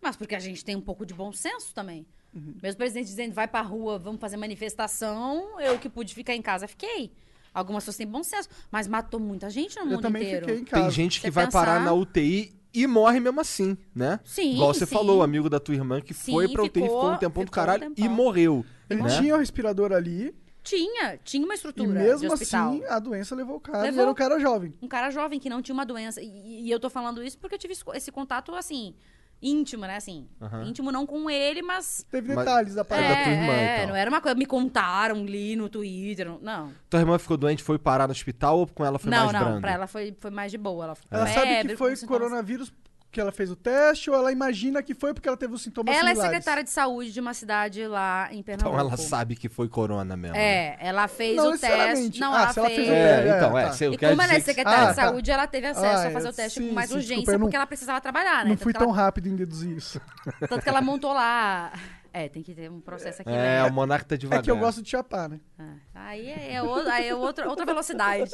Mas 0.00 0.16
porque 0.16 0.34
a 0.34 0.38
gente 0.38 0.64
tem 0.64 0.74
um 0.74 0.80
pouco 0.80 1.04
de 1.04 1.12
bom 1.12 1.30
senso 1.32 1.74
também. 1.74 2.06
Uhum. 2.34 2.54
Mesmo 2.62 2.76
o 2.76 2.78
presidente 2.78 3.06
dizendo, 3.06 3.34
vai 3.34 3.46
pra 3.46 3.60
rua, 3.60 3.98
vamos 3.98 4.20
fazer 4.20 4.38
manifestação, 4.38 5.60
eu 5.60 5.78
que 5.78 5.88
pude 5.90 6.14
ficar 6.14 6.34
em 6.34 6.40
casa, 6.40 6.66
fiquei. 6.66 7.12
Algumas 7.52 7.82
pessoas 7.82 7.96
têm 7.96 8.06
bom 8.06 8.22
senso, 8.22 8.48
mas 8.70 8.86
matou 8.86 9.18
muita 9.20 9.50
gente 9.50 9.74
no 9.76 9.82
eu 9.82 9.86
mundo 9.86 10.00
também 10.02 10.22
inteiro. 10.22 10.46
fiquei 10.46 10.60
em 10.62 10.64
casa. 10.64 10.82
Tem 10.84 10.90
gente 10.92 11.20
que 11.20 11.26
Você 11.26 11.30
vai 11.30 11.44
pensar- 11.46 11.58
parar 11.66 11.84
na 11.84 11.92
UTI 11.92 12.54
e 12.72 12.86
morre 12.86 13.20
mesmo 13.20 13.40
assim, 13.40 13.76
né? 13.94 14.20
Sim, 14.24 14.54
Igual 14.54 14.72
você 14.74 14.86
sim. 14.86 14.94
falou, 14.94 15.18
o 15.18 15.22
amigo 15.22 15.48
da 15.50 15.58
tua 15.60 15.74
irmã 15.74 16.00
que 16.00 16.14
Sim, 16.14 16.32
foi 16.32 16.48
pra 16.48 16.62
UTI, 16.62 16.82
ficou- 16.82 16.88
ficou 16.96 17.12
um 17.12 17.18
tempão 17.18 17.44
do 17.44 17.46
ficou 17.48 17.62
um 17.62 17.66
caralho 17.66 17.92
e 17.92 17.94
tempão. 17.94 18.14
morreu. 18.14 18.64
Ele 18.88 19.02
né? 19.02 19.16
tinha 19.18 19.34
o 19.34 19.38
respirador 19.38 19.92
ali 19.92 20.34
Tinha, 20.62 21.18
tinha 21.24 21.44
uma 21.44 21.54
e 21.54 21.56
estrutura 21.56 21.88
de 21.88 21.94
mesmo 21.94 22.32
assim 22.32 22.84
a 22.88 22.98
doença 22.98 23.34
levou 23.34 23.56
o 23.56 23.60
cara 23.60 23.78
e 23.78 23.82
Levou. 23.90 24.02
era 24.02 24.10
um 24.10 24.14
cara 24.14 24.38
jovem. 24.38 24.74
Um 24.82 24.88
cara 24.88 25.10
jovem 25.10 25.38
que 25.40 25.48
não 25.48 25.62
tinha 25.62 25.72
uma 25.74 25.86
doença. 25.86 26.20
E, 26.20 26.66
e 26.66 26.70
eu 26.70 26.78
tô 26.78 26.90
falando 26.90 27.22
isso 27.22 27.38
porque 27.38 27.54
eu 27.54 27.58
tive 27.58 27.74
esse 27.94 28.12
contato, 28.12 28.54
assim, 28.54 28.94
íntimo, 29.42 29.82
né? 29.86 29.96
Assim, 29.96 30.26
Aham. 30.40 30.64
íntimo 30.64 30.90
não 30.92 31.06
com 31.06 31.30
ele, 31.30 31.62
mas... 31.62 32.04
Teve 32.10 32.34
Mas- 32.34 32.44
detalhes 32.44 32.74
da 32.74 32.80
É, 32.82 32.84
parada. 32.84 33.08
da 33.14 33.22
tua 33.22 33.32
irmã 33.32 33.52
é, 33.52 33.78
tal. 33.78 33.86
não 33.88 33.96
era 33.96 34.10
uma 34.10 34.20
coisa... 34.20 34.34
Me 34.36 34.46
contaram, 34.46 35.24
li 35.24 35.56
no 35.56 35.68
Twitter, 35.68 36.26
não- 36.26 36.38
não. 36.40 36.72
Tua 36.88 37.00
irmã 37.00 37.18
ficou 37.18 37.36
doente, 37.36 37.62
foi 37.62 37.78
parar 37.78 38.06
no 38.06 38.12
hospital 38.12 38.58
ou 38.60 38.66
com 38.66 38.84
ela 38.84 38.98
foi 38.98 39.10
não, 39.10 39.18
mais 39.18 39.32
não, 39.32 39.40
brando? 39.40 39.60
pra 39.60 39.72
ela 39.72 39.86
foi, 39.86 40.16
foi 40.18 40.30
mais 40.30 40.50
de 40.50 40.58
boa. 40.58 40.84
Ela, 40.84 40.94
ficou 40.94 41.16
Ela 41.18 41.26
com 41.26 41.32
sabe 41.34 41.46
febre, 41.48 41.72
que 41.72 41.76
foi 41.76 41.96
coronavírus 42.06 42.72
que 43.12 43.20
ela 43.20 43.32
fez 43.32 43.50
o 43.50 43.56
teste 43.56 44.08
ou 44.08 44.14
ela 44.16 44.30
imagina 44.30 44.82
que 44.82 44.94
foi 44.94 45.12
porque 45.12 45.28
ela 45.28 45.36
teve 45.36 45.52
os 45.52 45.62
sintomas 45.62 45.92
Ela 45.94 46.10
é 46.10 46.14
similares? 46.14 46.32
secretária 46.32 46.62
de 46.62 46.70
saúde 46.70 47.12
de 47.12 47.18
uma 47.20 47.34
cidade 47.34 47.84
lá 47.86 48.28
em 48.30 48.42
Pernambuco. 48.42 48.76
Então 48.76 48.88
ela 48.88 48.96
sabe 48.96 49.34
que 49.34 49.48
foi 49.48 49.68
corona 49.68 50.16
mesmo. 50.16 50.36
né? 50.36 50.42
É, 50.42 50.78
ela 50.80 51.08
fez 51.08 51.36
Não 51.36 51.52
o 51.52 51.58
teste. 51.58 52.20
Não, 52.20 52.32
Ah, 52.32 52.42
ela 52.42 52.52
se 52.52 52.58
ela 52.60 52.68
fez. 52.68 52.78
fez 52.78 52.88
o 52.88 52.92
É, 52.92 53.28
É, 53.28 53.36
então, 53.36 53.58
é. 53.58 53.64
tá. 53.66 53.72
sei, 53.72 53.88
eu 53.88 53.92
E 53.94 53.98
quero 53.98 54.12
como 54.12 54.22
ela 54.22 54.32
é 54.32 54.38
dizer 54.38 54.44
que- 54.44 54.50
secretária 54.58 54.86
Ah, 54.86 54.90
de 54.90 54.96
tá. 54.96 55.02
saúde, 55.06 55.30
ela 55.30 55.46
teve 55.46 55.66
acesso 55.66 56.04
Ah, 56.04 56.08
a 56.08 56.10
fazer 56.12 56.26
é, 56.26 56.30
o 56.30 56.32
teste 56.32 56.60
sim, 56.60 56.68
com 56.68 56.74
mais 56.74 56.88
sim, 56.88 56.94
urgência, 56.94 57.14
desculpa, 57.16 57.32
eu 57.32 57.38
não- 57.38 57.46
porque 57.46 57.56
ela 57.56 57.66
precisava 57.66 58.00
trabalhar, 58.00 58.44
né? 58.44 58.50
Não 58.50 58.56
Tanto 58.56 58.62
fui 58.62 58.72
tão 58.72 58.82
ela- 58.88 58.94
rápido 58.96 59.26
em 59.28 59.34
deduzir 59.36 59.76
isso. 59.76 60.00
Tanto 60.48 60.62
que 60.62 60.68
ela 60.68 60.80
montou 60.80 61.12
lá. 61.12 61.72
É, 62.12 62.28
tem 62.28 62.42
que 62.42 62.54
ter 62.54 62.70
um 62.70 62.80
processo 62.80 63.22
aqui, 63.22 63.30
É, 63.30 63.62
né? 63.62 63.64
o 63.64 63.72
Monarca 63.72 64.04
tá 64.04 64.16
devagar. 64.16 64.40
É 64.40 64.44
que 64.44 64.50
eu 64.50 64.56
gosto 64.58 64.82
de 64.82 64.90
chapar, 64.90 65.28
né? 65.28 65.40
Ah, 65.58 65.74
Aí 65.94 66.28
é, 66.28 66.54
é, 66.54 66.62
o- 66.62 66.74
aí 66.88 67.06
é 67.08 67.14
outra, 67.14 67.48
outra 67.48 67.64
velocidade. 67.64 68.32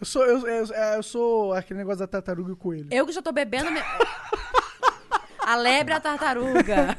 Eu 0.00 0.04
sou, 0.04 0.24
eu, 0.24 0.46
eu, 0.46 0.66
eu 0.66 1.02
sou 1.02 1.52
aquele 1.52 1.78
negócio 1.78 2.00
da 2.00 2.06
tartaruga 2.08 2.50
e 2.50 2.52
o 2.52 2.56
coelho. 2.56 2.88
Eu 2.90 3.06
que 3.06 3.12
já 3.12 3.22
tô 3.22 3.30
bebendo. 3.32 3.70
me- 3.70 3.80
A 5.46 5.56
lebre 5.56 5.92
a 5.94 6.00
tartaruga. 6.00 6.96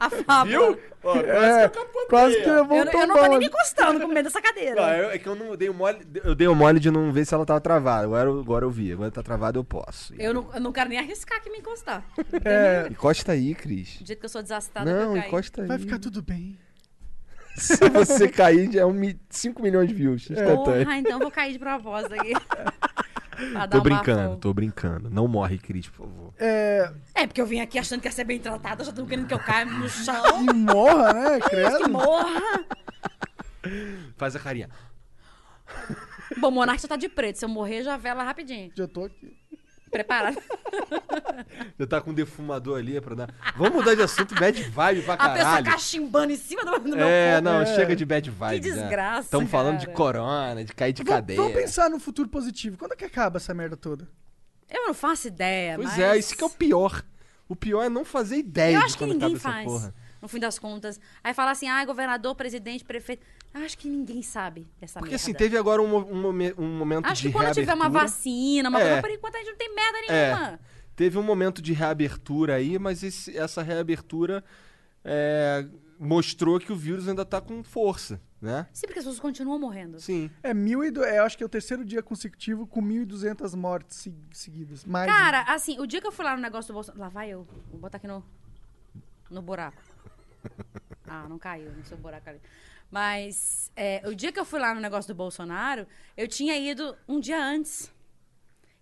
A 0.00 0.10
fábula. 0.10 0.78
Ó, 1.02 1.16
É, 1.16 1.70
quase 2.08 2.40
que 2.42 2.48
eu 2.48 2.64
vou 2.64 2.78
Eu, 2.78 2.84
eu 2.84 2.84
não 2.86 2.92
tô 2.92 3.06
tombar 3.06 3.28
nem 3.28 3.38
me 3.38 3.46
encostando 3.46 4.00
com 4.00 4.06
medo 4.08 4.24
dessa 4.24 4.40
cadeira. 4.40 4.74
Não, 4.80 4.88
eu- 4.94 5.10
é 5.10 5.18
que 5.18 5.26
eu 5.26 5.34
não 5.34 5.54
dei 5.54 5.68
o 5.68 5.74
mole. 5.74 5.98
Eu 6.24 6.34
dei 6.34 6.48
o 6.48 6.54
mole 6.54 6.80
de 6.80 6.90
não 6.90 7.12
ver 7.12 7.26
se 7.26 7.34
ela 7.34 7.44
tava 7.44 7.60
travada. 7.60 8.04
Agora, 8.04 8.30
eu- 8.30 8.40
agora 8.40 8.64
eu 8.64 8.70
vi. 8.70 8.90
Agora 8.92 9.10
tá 9.10 9.22
travada, 9.22 9.58
eu 9.58 9.64
posso. 9.64 10.14
Eu 10.18 10.32
não, 10.32 10.48
eu 10.54 10.60
não 10.60 10.72
quero 10.72 10.88
nem 10.88 10.98
arriscar 10.98 11.42
que 11.42 11.50
me 11.50 11.58
encostar. 11.58 12.02
É, 12.44 12.86
Encosta 12.90 13.32
aí, 13.32 13.54
Cris. 13.54 13.98
Do 14.00 14.06
jeito 14.06 14.18
que 14.20 14.24
eu 14.24 14.30
sou 14.30 14.42
desastrada, 14.42 14.90
Não, 14.90 15.12
que 15.12 15.18
eu 15.18 15.22
encosta 15.26 15.62
aí. 15.62 15.68
vai 15.68 15.78
ficar 15.78 15.98
tudo 15.98 16.22
bem. 16.22 16.58
Se 17.54 17.76
você 17.90 18.26
cair, 18.28 18.72
já 18.72 18.80
é 18.80 19.14
5 19.30 19.62
milhões 19.62 19.86
de 19.88 19.94
views. 19.94 20.28
instantâneo. 20.30 20.84
Porra, 20.86 20.96
então 20.98 21.12
eu 21.12 21.18
vou 21.20 21.30
cair 21.30 21.52
de 21.52 21.58
propósito 21.58 22.14
aqui. 22.14 22.32
Tô 23.70 23.80
brincando, 23.80 24.36
tô 24.36 24.54
brincando. 24.54 25.10
Não 25.10 25.26
morre, 25.28 25.58
Cris, 25.58 25.88
por 25.88 26.06
favor. 26.06 26.34
É, 26.38 26.90
É, 27.14 27.26
porque 27.26 27.40
eu 27.40 27.46
vim 27.46 27.60
aqui 27.60 27.78
achando 27.78 28.00
que 28.00 28.08
ia 28.08 28.12
ser 28.12 28.24
bem 28.24 28.38
tratada, 28.38 28.84
já 28.84 28.92
tô 28.92 29.04
querendo 29.06 29.26
que 29.26 29.34
eu 29.34 29.38
caia 29.38 29.64
no 29.64 29.88
chão, 29.90 30.42
e 30.42 30.52
morra, 30.52 31.12
né? 31.12 31.40
que 31.42 31.50
Credo. 31.50 31.88
morra. 31.90 32.64
Faz 34.16 34.36
a 34.36 34.38
carinha. 34.40 34.68
Bom, 36.38 36.48
o 36.48 36.50
Monark 36.52 36.80
já 36.82 36.88
tá 36.88 36.96
de 36.96 37.08
preto, 37.08 37.38
se 37.38 37.44
eu 37.44 37.48
morrer, 37.48 37.82
já 37.82 37.96
vela 37.96 38.22
rapidinho. 38.22 38.70
Já 38.74 38.86
tô 38.86 39.04
aqui. 39.04 39.36
Preparado. 39.94 40.36
Já 41.78 41.86
tá 41.86 42.00
com 42.00 42.10
um 42.10 42.14
defumador 42.14 42.78
ali 42.80 43.00
pra 43.00 43.14
dar. 43.14 43.34
Vamos 43.56 43.74
mudar 43.74 43.94
de 43.94 44.02
assunto, 44.02 44.34
bad 44.34 44.60
vibe 44.60 45.02
pra 45.02 45.14
A 45.14 45.16
pessoa 45.28 45.44
caralho. 45.44 45.66
cachimbando 45.66 46.32
em 46.32 46.36
cima 46.36 46.64
do, 46.64 46.78
do 46.80 46.96
meu 46.96 47.06
É, 47.06 47.34
corpo. 47.34 47.44
não, 47.48 47.60
É. 47.60 47.66
chega 47.66 47.94
de 47.94 48.04
bad 48.04 48.28
vibe. 48.28 48.60
desgraça, 48.60 49.20
Estamos 49.22 49.48
falando 49.50 49.78
de 49.78 49.86
corona, 49.88 50.64
de 50.64 50.72
cair 50.72 50.92
de 50.92 51.04
Vamos, 51.04 51.14
cadeira. 51.20 51.42
vamos 51.42 51.56
pensar 51.56 51.88
no 51.88 52.00
futuro 52.00 52.28
positivo. 52.28 52.76
Quando 52.76 52.92
é 52.92 52.96
que 52.96 53.04
acaba 53.04 53.36
essa 53.36 53.54
merda 53.54 53.76
toda? 53.76 54.08
Eu 54.68 54.86
não 54.88 54.94
faço 54.94 55.28
ideia, 55.28 55.76
Pois 55.76 55.90
mas... 55.90 55.98
é, 56.00 56.18
isso 56.18 56.36
que 56.36 56.42
é 56.42 56.46
o 56.46 56.50
pior. 56.50 57.04
O 57.48 57.54
pior 57.54 57.84
é 57.84 57.88
não 57.88 58.04
fazer 58.04 58.38
ideia 58.38 58.74
Eu 58.76 58.80
de 58.80 58.86
acho 58.86 58.94
que 58.98 59.04
quando 59.04 59.12
ninguém 59.12 59.36
acaba 59.36 59.38
essa 59.38 59.52
faz, 59.52 59.64
porra. 59.64 59.94
no 60.20 60.26
fim 60.28 60.40
das 60.40 60.58
contas. 60.58 60.98
Aí 61.22 61.32
fala 61.34 61.52
assim, 61.52 61.68
ah, 61.68 61.84
governador, 61.84 62.34
presidente, 62.34 62.84
prefeito. 62.84 63.24
Acho 63.54 63.78
que 63.78 63.88
ninguém 63.88 64.20
sabe 64.20 64.66
dessa 64.80 64.98
Porque 64.98 65.12
merda. 65.12 65.22
assim, 65.22 65.32
teve 65.32 65.56
agora 65.56 65.80
um, 65.80 65.96
um, 65.96 66.28
um 66.58 66.76
momento 66.76 67.06
Acho 67.06 67.22
de 67.22 67.28
que 67.28 67.32
quando 67.32 67.54
tiver 67.54 67.72
uma 67.72 67.84
reabertura. 67.84 68.02
vacina, 68.08 68.68
uma 68.68 68.80
É. 68.80 68.84
coisa, 68.84 69.00
por 69.02 69.10
enquanto 69.10 69.34
a 69.36 69.38
gente 69.38 69.50
não 69.50 69.56
tem 69.56 69.74
merda 69.74 69.98
É. 70.08 70.34
nenhuma. 70.34 70.60
teve 70.96 71.18
um 71.18 71.22
momento 71.22 71.62
de 71.62 71.72
reabertura 71.72 72.54
aí, 72.56 72.78
mas 72.78 73.02
esse- 73.02 73.36
essa 73.36 73.62
reabertura 73.62 74.44
é, 75.04 75.66
mostrou 75.98 76.58
que 76.58 76.72
o 76.72 76.76
vírus 76.76 77.06
ainda 77.08 77.24
tá 77.24 77.40
com 77.40 77.62
força, 77.62 78.20
né? 78.40 78.66
Sim, 78.72 78.86
porque 78.86 78.98
as 79.00 79.04
pessoas 79.04 79.20
continuam 79.20 79.58
morrendo. 79.58 80.00
Sim. 80.00 80.30
É, 80.42 80.54
mil 80.54 80.82
e 80.84 80.90
du- 80.90 81.04
é, 81.04 81.18
eu 81.18 81.24
acho 81.24 81.36
que 81.36 81.42
é 81.42 81.46
o 81.46 81.48
terceiro 81.48 81.84
dia 81.84 82.02
consecutivo 82.02 82.66
com 82.66 82.80
1.200 82.80 83.54
mortes 83.54 83.98
se- 83.98 84.14
seguidas. 84.32 84.84
Mais 84.84 85.06
Cara, 85.10 85.42
assim, 85.42 85.78
o 85.78 85.86
dia 85.86 86.00
que 86.00 86.06
eu 86.06 86.12
fui 86.12 86.24
lá 86.24 86.34
no 86.36 86.42
negócio 86.42 86.68
do 86.72 86.74
Bolsonaro. 86.74 87.00
Lá 87.00 87.08
vai 87.08 87.28
eu. 87.30 87.46
Vou 87.70 87.80
botar 87.80 87.98
aqui 87.98 88.06
no. 88.08 88.24
No 89.30 89.42
buraco. 89.42 89.80
Ah, 91.06 91.26
não 91.28 91.38
caiu, 91.38 91.70
no 91.70 91.84
seu 91.84 91.98
buraco 91.98 92.30
ali. 92.30 92.40
Mas 92.90 93.72
é, 93.76 94.02
o 94.06 94.14
dia 94.14 94.30
que 94.30 94.38
eu 94.38 94.44
fui 94.44 94.60
lá 94.60 94.74
no 94.74 94.80
negócio 94.80 95.12
do 95.12 95.16
Bolsonaro, 95.16 95.86
eu 96.16 96.28
tinha 96.28 96.56
ido 96.56 96.96
um 97.08 97.18
dia 97.18 97.42
antes. 97.42 97.92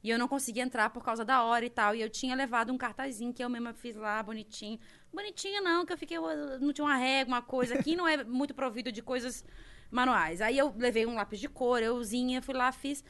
E 0.02 0.10
eu 0.10 0.18
não 0.18 0.26
conseguia 0.26 0.64
entrar 0.64 0.90
por 0.90 1.04
causa 1.04 1.24
da 1.24 1.44
hora 1.44 1.64
e 1.64 1.70
tal. 1.70 1.94
E 1.94 2.00
eu 2.00 2.10
tinha 2.10 2.34
levado 2.34 2.72
um 2.72 2.78
cartazinho 2.78 3.32
que 3.32 3.42
eu 3.42 3.48
mesma 3.48 3.72
fiz 3.72 3.94
lá, 3.94 4.22
bonitinho. 4.22 4.78
Bonitinho 5.12 5.62
não, 5.62 5.86
que 5.86 5.92
eu 5.92 5.96
fiquei. 5.96 6.18
Não 6.60 6.72
tinha 6.72 6.84
uma 6.84 6.96
régua, 6.96 7.34
uma 7.34 7.42
coisa. 7.42 7.74
Aqui 7.74 7.94
não 7.94 8.06
é 8.06 8.24
muito 8.24 8.52
provido 8.52 8.90
de 8.90 9.00
coisas 9.00 9.44
manuais. 9.90 10.40
Aí 10.40 10.58
eu 10.58 10.74
levei 10.76 11.06
um 11.06 11.14
lápis 11.14 11.38
de 11.38 11.48
cor, 11.48 11.82
euzinha, 11.82 12.42
fui 12.42 12.54
lá, 12.54 12.72
fiz. 12.72 13.04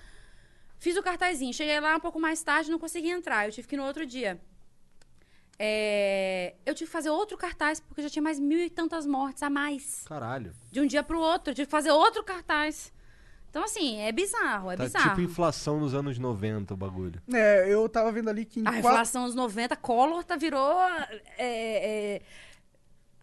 Fiz 0.79 0.97
o 0.97 1.03
cartazinho. 1.03 1.55
Cheguei 1.55 1.81
lá 1.81 1.97
um 1.97 2.01
pouco 2.01 2.21
mais 2.21 2.43
tarde, 2.43 2.71
não 2.71 2.79
consegui 2.79 3.09
entrar. 3.09 3.47
Eu 3.47 3.53
tive 3.53 3.67
que 3.67 3.75
ir 3.75 3.79
no 3.79 3.85
outro 3.85 4.05
dia. 4.05 4.39
É, 5.65 6.55
Eu 6.67 6.75
tive 6.75 6.89
que 6.89 6.93
fazer 6.93 7.11
outro 7.11 7.37
cartaz, 7.39 7.79
porque 7.79 8.03
já 8.03 8.11
tinha 8.11 8.23
mais 8.23 8.41
mil 8.41 8.59
e 8.59 8.69
tantas 8.69 9.07
mortes 9.07 9.43
a 9.45 9.49
mais. 9.49 10.03
Caralho. 10.09 10.53
De 10.73 10.81
um 10.81 10.87
dia 10.87 11.05
pro 11.05 11.21
outro. 11.21 11.53
Eu 11.53 11.55
tive 11.55 11.67
que 11.67 11.71
fazer 11.71 11.93
outro 11.93 12.25
cartaz. 12.25 12.93
Então, 13.49 13.63
assim, 13.63 14.01
é 14.01 14.11
bizarro, 14.11 14.71
é 14.73 14.77
Tá 14.77 14.85
bizarro. 14.85 15.09
tipo 15.11 15.21
inflação 15.21 15.79
nos 15.79 15.95
anos 15.95 16.19
90 16.19 16.75
o 16.75 16.77
bagulho. 16.77 17.21
É, 17.33 17.73
eu 17.73 17.89
tava 17.89 18.11
vendo 18.11 18.29
ali 18.31 18.45
que 18.45 18.59
em 18.61 18.63
A 18.63 18.73
quatro- 18.73 18.79
inflação 18.81 19.27
dos 19.27 19.35
90, 19.37 19.77
Collor 19.77 20.25
tá, 20.25 20.37
virou. 20.37 20.81
É, 21.39 22.17
é, 22.17 22.23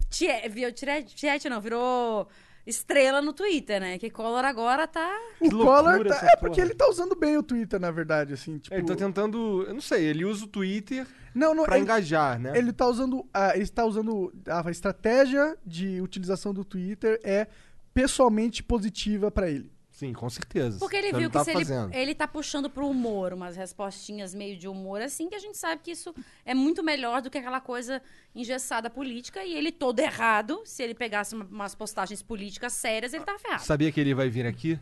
tie- 0.09 0.47
virou 0.49 0.71
Tiete, 0.71 1.49
não, 1.49 1.59
virou 1.59 2.27
estrela 2.65 3.21
no 3.23 3.33
Twitter, 3.33 3.81
né? 3.81 3.97
Que 3.97 4.09
Collor 4.11 4.45
agora 4.45 4.87
tá. 4.87 5.09
O 5.41 5.49
Collor 5.49 6.05
tá, 6.07 6.15
é 6.31 6.35
porque 6.35 6.55
porra. 6.57 6.61
ele 6.61 6.75
tá 6.75 6.87
usando 6.87 7.15
bem 7.15 7.35
o 7.35 7.41
Twitter, 7.43 7.79
na 7.79 7.89
verdade, 7.89 8.31
assim, 8.33 8.59
tipo... 8.59 8.73
É, 8.75 8.77
ele 8.77 8.85
tá 8.87 8.95
tentando. 8.95 9.63
Eu 9.67 9.73
não 9.73 9.81
sei, 9.81 10.05
ele 10.05 10.23
usa 10.25 10.45
o 10.45 10.47
Twitter 10.47 11.07
Não, 11.33 11.53
não, 11.53 11.63
pra 11.65 11.75
ele, 11.75 11.83
engajar, 11.83 12.39
né? 12.39 12.57
ele 12.57 12.71
tá 12.73 12.87
usando, 12.87 13.25
a, 13.33 13.55
ele 13.55 13.67
tá 13.67 13.85
usando 13.85 14.33
a 14.47 14.69
estratégia 14.71 15.57
de 15.65 16.01
utilização 16.01 16.53
do 16.53 16.63
Twitter 16.65 17.19
é 17.23 17.47
pessoalmente 17.93 18.63
positiva 18.63 19.29
pra 19.31 19.49
ele. 19.49 19.71
Sim, 19.91 20.13
com 20.13 20.29
certeza. 20.29 20.79
Porque 20.79 20.95
ele 20.95 21.07
Senão 21.07 21.19
viu 21.19 21.29
que 21.29 21.33
tá 21.33 21.43
se 21.43 21.49
ele, 21.51 21.59
fazendo. 21.59 21.93
ele 21.93 22.15
tá 22.15 22.25
puxando 22.25 22.69
pro 22.69 22.87
humor, 22.87 23.33
umas 23.33 23.57
respostinhas 23.57 24.33
meio 24.33 24.55
de 24.57 24.65
humor, 24.65 25.01
assim, 25.01 25.27
que 25.27 25.35
a 25.35 25.39
gente 25.39 25.57
sabe 25.57 25.81
que 25.83 25.91
isso 25.91 26.15
é 26.45 26.53
muito 26.53 26.81
melhor 26.81 27.21
do 27.21 27.29
que 27.29 27.37
aquela 27.37 27.59
coisa 27.59 28.01
engessada 28.33 28.89
política. 28.89 29.43
E 29.43 29.53
ele 29.53 29.73
todo 29.73 29.99
errado, 29.99 30.61
se 30.63 30.81
ele 30.83 30.93
pegasse 30.95 31.35
uma- 31.35 31.43
umas 31.43 31.75
postagens 31.75 32.21
políticas 32.21 32.71
sérias, 32.71 33.13
ele 33.13 33.25
tava 33.25 33.39
ferrado. 33.39 33.63
Sabia 33.63 33.91
que 33.91 33.99
ele 33.99 34.13
vai 34.15 34.29
vir 34.29 34.45
aqui? 34.47 34.79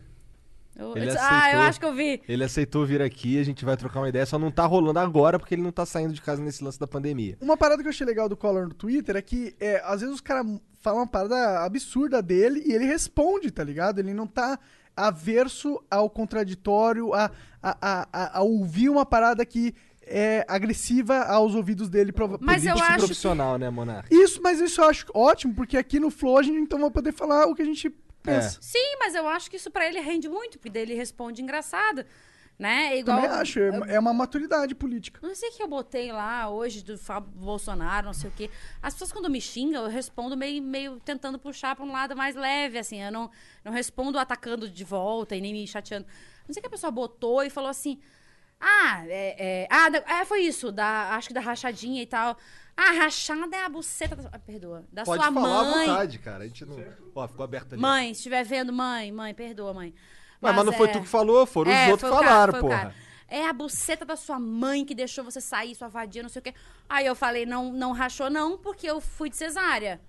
Eu- 0.78 0.96
Ele 0.96 1.06
disse, 1.06 1.18
ah, 1.18 1.30
eu 1.30 1.36
aceitou. 1.38 1.60
acho 1.62 1.80
que 1.80 1.86
eu 1.86 1.94
vi. 1.94 2.22
Ele 2.28 2.44
aceitou 2.44 2.86
vir 2.86 3.02
aqui, 3.02 3.38
a 3.40 3.42
gente 3.42 3.64
vai 3.64 3.76
trocar 3.76 3.98
uma 4.00 4.08
ideia, 4.08 4.24
só 4.24 4.38
não 4.38 4.50
tá 4.50 4.64
rolando 4.64 5.00
agora 5.00 5.36
porque 5.38 5.54
ele 5.54 5.62
não 5.62 5.72
tá 5.72 5.84
saindo 5.84 6.14
de 6.14 6.22
casa 6.22 6.40
nesse 6.40 6.62
lance 6.62 6.78
da 6.78 6.86
pandemia. 6.86 7.36
Uma 7.40 7.56
parada 7.56 7.82
que 7.82 7.88
eu 7.88 7.90
achei 7.90 8.06
legal 8.06 8.28
do 8.28 8.36
Collor 8.36 8.68
no 8.68 8.74
Twitter 8.74 9.16
é 9.16 9.20
que, 9.22 9.56
é, 9.58 9.82
às 9.84 10.00
vezes, 10.00 10.14
os 10.14 10.20
caras 10.20 10.46
falam 10.80 11.00
uma 11.00 11.06
parada 11.06 11.64
absurda 11.64 12.22
dele 12.22 12.62
e 12.64 12.72
ele 12.72 12.84
responde, 12.86 13.50
tá 13.50 13.64
ligado? 13.64 13.98
Ele 13.98 14.14
não 14.14 14.26
tá 14.26 14.56
averso 14.96 15.80
ao 15.90 16.08
contraditório, 16.10 17.14
a, 17.14 17.30
a, 17.62 17.76
a, 17.80 18.08
a- 18.12 18.38
a 18.38 18.42
ouvir 18.42 18.88
uma 18.88 19.06
parada 19.06 19.44
que 19.46 19.74
é 20.10 20.44
agressiva 20.48 21.24
aos 21.24 21.54
ouvidos 21.54 21.88
dele. 21.88 22.12
prova- 22.12 22.38
Mas 22.40 22.64
eu 22.64 22.72
acho 22.74 22.84
que- 22.92 22.96
profissional, 22.98 23.58
né, 23.58 23.68
Monark? 23.70 24.12
Isso, 24.14 24.40
mas 24.42 24.60
isso 24.60 24.80
eu 24.80 24.88
acho 24.88 25.06
ótimo, 25.14 25.54
porque 25.54 25.76
aqui 25.76 26.00
no 26.00 26.10
Flow 26.10 26.38
a 26.38 26.42
gente 26.42 26.58
então 26.58 26.78
vai 26.80 26.90
poder 26.90 27.12
falar 27.12 27.46
o 27.46 27.54
que 27.54 27.62
a 27.62 27.64
gente 27.64 27.92
pensa. 28.34 28.58
Sim, 28.60 28.96
mas 28.98 29.14
eu 29.14 29.26
acho 29.28 29.50
que 29.50 29.56
isso 29.56 29.70
pra 29.70 29.86
ele 29.86 30.00
rende 30.00 30.28
muito, 30.28 30.58
porque 30.58 30.70
daí 30.70 30.82
ele 30.82 30.94
responde 30.94 31.42
engraçado, 31.42 32.04
né? 32.58 32.98
Igual, 32.98 33.20
Também 33.20 33.36
acho, 33.38 33.60
é, 33.60 33.94
é 33.94 33.98
uma 33.98 34.12
maturidade 34.12 34.74
política. 34.74 35.20
Não 35.22 35.34
sei 35.34 35.48
o 35.48 35.52
que 35.52 35.62
eu 35.62 35.68
botei 35.68 36.12
lá 36.12 36.48
hoje 36.48 36.82
do 36.82 36.98
Fábio 36.98 37.30
Bolsonaro, 37.30 38.06
não 38.06 38.14
sei 38.14 38.30
o 38.30 38.32
quê. 38.32 38.50
As 38.82 38.94
pessoas 38.94 39.12
quando 39.12 39.30
me 39.30 39.40
xingam, 39.40 39.84
eu 39.84 39.90
respondo 39.90 40.36
meio, 40.36 40.62
meio 40.62 41.00
tentando 41.00 41.38
puxar 41.38 41.76
pra 41.76 41.84
um 41.84 41.92
lado 41.92 42.16
mais 42.16 42.34
leve, 42.34 42.78
assim. 42.78 43.02
Eu 43.02 43.12
não, 43.12 43.30
não 43.64 43.72
respondo 43.72 44.18
atacando 44.18 44.68
de 44.68 44.84
volta 44.84 45.36
e 45.36 45.40
nem 45.40 45.52
me 45.52 45.66
chateando. 45.66 46.06
Não 46.46 46.52
sei 46.52 46.60
o 46.60 46.62
que 46.62 46.68
a 46.68 46.70
pessoa 46.70 46.90
botou 46.90 47.42
e 47.42 47.50
falou 47.50 47.70
assim... 47.70 47.98
Ah, 48.60 49.04
é, 49.06 49.36
é, 49.38 49.68
ah, 49.70 50.20
é, 50.20 50.24
foi 50.24 50.40
isso, 50.40 50.72
da, 50.72 51.14
acho 51.14 51.28
que 51.28 51.34
da 51.34 51.40
rachadinha 51.40 52.02
e 52.02 52.06
tal. 52.06 52.36
Ah, 52.80 52.92
rachada 52.92 53.56
é 53.56 53.64
a 53.64 53.68
buceta 53.68 54.14
da, 54.14 54.28
ah, 54.32 54.38
perdoa, 54.38 54.84
da 54.92 55.02
Pode 55.02 55.20
sua 55.20 55.32
falar 55.32 55.64
mãe. 55.64 55.84
à 55.84 55.90
vontade, 55.90 56.18
cara. 56.20 56.44
A 56.44 56.46
gente 56.46 56.64
não. 56.64 56.76
Ó, 57.12 57.26
ficou 57.26 57.42
aberto 57.42 57.72
ali. 57.72 57.82
Mãe, 57.82 58.14
se 58.14 58.20
estiver 58.20 58.44
vendo, 58.44 58.72
mãe, 58.72 59.10
mãe, 59.10 59.34
perdoa, 59.34 59.74
mãe. 59.74 59.92
Mas, 60.40 60.54
mas 60.54 60.64
não 60.64 60.72
foi 60.72 60.88
é- 60.88 60.92
tu 60.92 61.00
que 61.00 61.08
falou, 61.08 61.44
foram 61.44 61.72
é, 61.72 61.86
os 61.86 61.90
outros 61.90 62.08
que 62.08 62.16
foi 62.16 62.24
cara, 62.24 62.32
falaram, 62.32 62.52
foi 62.52 62.60
o 62.60 62.62
porra. 62.62 62.78
cara. 62.78 62.94
É 63.26 63.44
a 63.48 63.52
buceta 63.52 64.04
da 64.04 64.14
sua 64.14 64.38
mãe 64.38 64.84
que 64.84 64.94
deixou 64.94 65.24
você 65.24 65.40
sair, 65.40 65.74
sua 65.74 65.88
vadia, 65.88 66.22
não 66.22 66.28
sei 66.30 66.38
o 66.38 66.42
quê. 66.44 66.54
Aí 66.88 67.04
eu 67.04 67.16
falei, 67.16 67.44
não, 67.44 67.72
não 67.72 67.90
rachou 67.90 68.30
não, 68.30 68.56
porque 68.56 68.88
eu 68.88 69.00
fui 69.00 69.28
de 69.28 69.36
cesárea. 69.36 70.00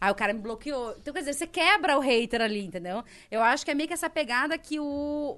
Aí 0.00 0.10
o 0.10 0.14
cara 0.14 0.32
me 0.32 0.40
bloqueou. 0.40 0.96
Então, 0.98 1.14
quer 1.14 1.20
dizer, 1.20 1.34
você 1.34 1.46
quebra 1.46 1.96
o 1.96 2.00
hater 2.00 2.40
ali, 2.40 2.64
entendeu? 2.64 3.04
Eu 3.30 3.42
acho 3.44 3.64
que 3.64 3.70
é 3.70 3.74
meio 3.74 3.86
que 3.86 3.94
essa 3.94 4.10
pegada 4.10 4.58
que 4.58 4.78
o, 4.80 4.84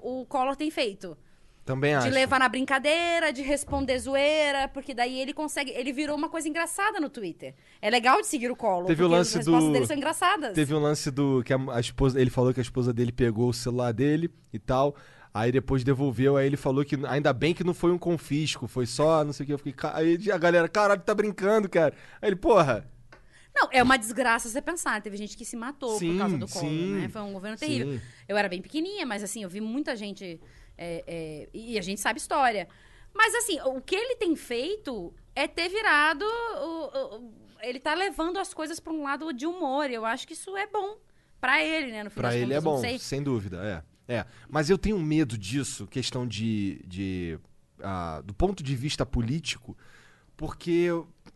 o 0.02 0.26
Collor 0.30 0.56
tem 0.56 0.70
feito. 0.70 1.16
Também 1.70 1.94
acho. 1.94 2.08
De 2.08 2.12
levar 2.12 2.40
na 2.40 2.48
brincadeira, 2.48 3.32
de 3.32 3.42
responder 3.42 3.96
zoeira, 3.98 4.66
porque 4.68 4.92
daí 4.92 5.20
ele 5.20 5.32
consegue. 5.32 5.70
Ele 5.70 5.92
virou 5.92 6.16
uma 6.16 6.28
coisa 6.28 6.48
engraçada 6.48 6.98
no 6.98 7.08
Twitter. 7.08 7.54
É 7.80 7.88
legal 7.88 8.20
de 8.20 8.26
seguir 8.26 8.50
o 8.50 8.56
Collor. 8.56 8.86
Teve 8.86 9.04
o 9.04 9.08
lance 9.08 9.30
as 9.38 9.46
respostas 9.46 9.68
do- 9.68 9.72
dele 9.72 9.86
são 9.86 9.96
engraçadas. 9.96 10.52
Teve 10.52 10.74
um 10.74 10.80
lance 10.80 11.10
do 11.12 11.44
que 11.44 11.52
a, 11.52 11.58
a 11.72 11.78
esposa, 11.78 12.20
ele 12.20 12.28
falou 12.30 12.52
que 12.52 12.58
a 12.58 12.62
esposa 12.62 12.92
dele 12.92 13.12
pegou 13.12 13.48
o 13.48 13.54
celular 13.54 13.92
dele 13.92 14.28
e 14.52 14.58
tal. 14.58 14.96
Aí 15.32 15.52
depois 15.52 15.84
devolveu, 15.84 16.36
aí 16.36 16.44
ele 16.44 16.56
falou 16.56 16.84
que 16.84 16.98
ainda 17.06 17.32
bem 17.32 17.54
que 17.54 17.62
não 17.62 17.72
foi 17.72 17.92
um 17.92 17.98
confisco, 17.98 18.66
foi 18.66 18.84
só, 18.84 19.22
não 19.24 19.32
sei 19.32 19.44
o 19.44 19.46
que. 19.46 19.52
Eu 19.52 19.58
fiquei, 19.58 19.90
aí 19.92 20.30
a 20.32 20.36
galera, 20.36 20.68
caralho, 20.68 21.00
tá 21.02 21.14
brincando, 21.14 21.68
cara. 21.68 21.94
Aí 22.20 22.30
ele, 22.30 22.34
porra, 22.36 22.84
Não, 23.54 23.68
é 23.70 23.80
uma 23.80 23.96
desgraça 23.96 24.48
você 24.48 24.60
pensar. 24.60 25.00
Teve 25.00 25.16
gente 25.16 25.36
que 25.36 25.44
se 25.44 25.56
matou 25.56 25.96
Sim, 25.98 26.12
por 26.14 26.18
causa 26.18 26.36
do 26.36 26.48
sim, 26.48 26.94
né? 26.94 27.08
Foi 27.08 27.22
um 27.22 27.32
governo 27.32 27.56
terrível. 27.56 27.92
sim. 27.92 28.00
Eu 28.28 28.36
era 28.36 28.48
bem 28.48 28.60
pequenininha, 28.60 29.06
mas 29.06 29.22
assim, 29.22 29.44
eu 29.44 29.48
vi 29.48 29.60
muita 29.60 29.94
gente. 29.94 30.40
É, 30.80 31.04
é, 31.06 31.48
e 31.52 31.78
a 31.78 31.82
gente 31.82 32.00
sabe 32.00 32.18
história. 32.18 32.66
Mas 33.14 33.34
assim, 33.34 33.60
o 33.60 33.80
que 33.80 33.94
ele 33.94 34.16
tem 34.16 34.34
feito 34.34 35.12
é 35.34 35.46
ter 35.46 35.68
virado. 35.68 36.24
o- 36.24 37.16
o- 37.18 37.34
ele 37.62 37.78
tá 37.78 37.92
levando 37.94 38.38
as 38.38 38.54
coisas 38.54 38.80
pra 38.80 38.92
um 38.92 39.02
lado 39.02 39.32
de 39.34 39.46
humor. 39.46 39.90
Eu 39.90 40.04
acho 40.06 40.26
que 40.26 40.32
isso 40.32 40.56
é 40.56 40.66
bom 40.66 40.96
pra 41.40 41.62
ele, 41.62 41.92
né? 41.92 42.04
No 42.04 42.10
Pra 42.10 42.34
ele 42.34 42.46
contas, 42.46 42.56
é 42.56 42.60
bom, 42.62 42.78
sei. 42.80 42.98
sem 42.98 43.22
dúvida, 43.22 43.84
é. 44.08 44.14
é. 44.14 44.26
Mas 44.48 44.70
eu 44.70 44.78
tenho 44.78 44.98
medo 44.98 45.36
disso, 45.36 45.86
questão 45.86 46.26
de. 46.26 46.80
de 46.86 47.38
ah, 47.82 48.22
do 48.24 48.32
ponto 48.32 48.62
de 48.62 48.74
vista 48.76 49.04
político, 49.04 49.76
porque 50.36 50.88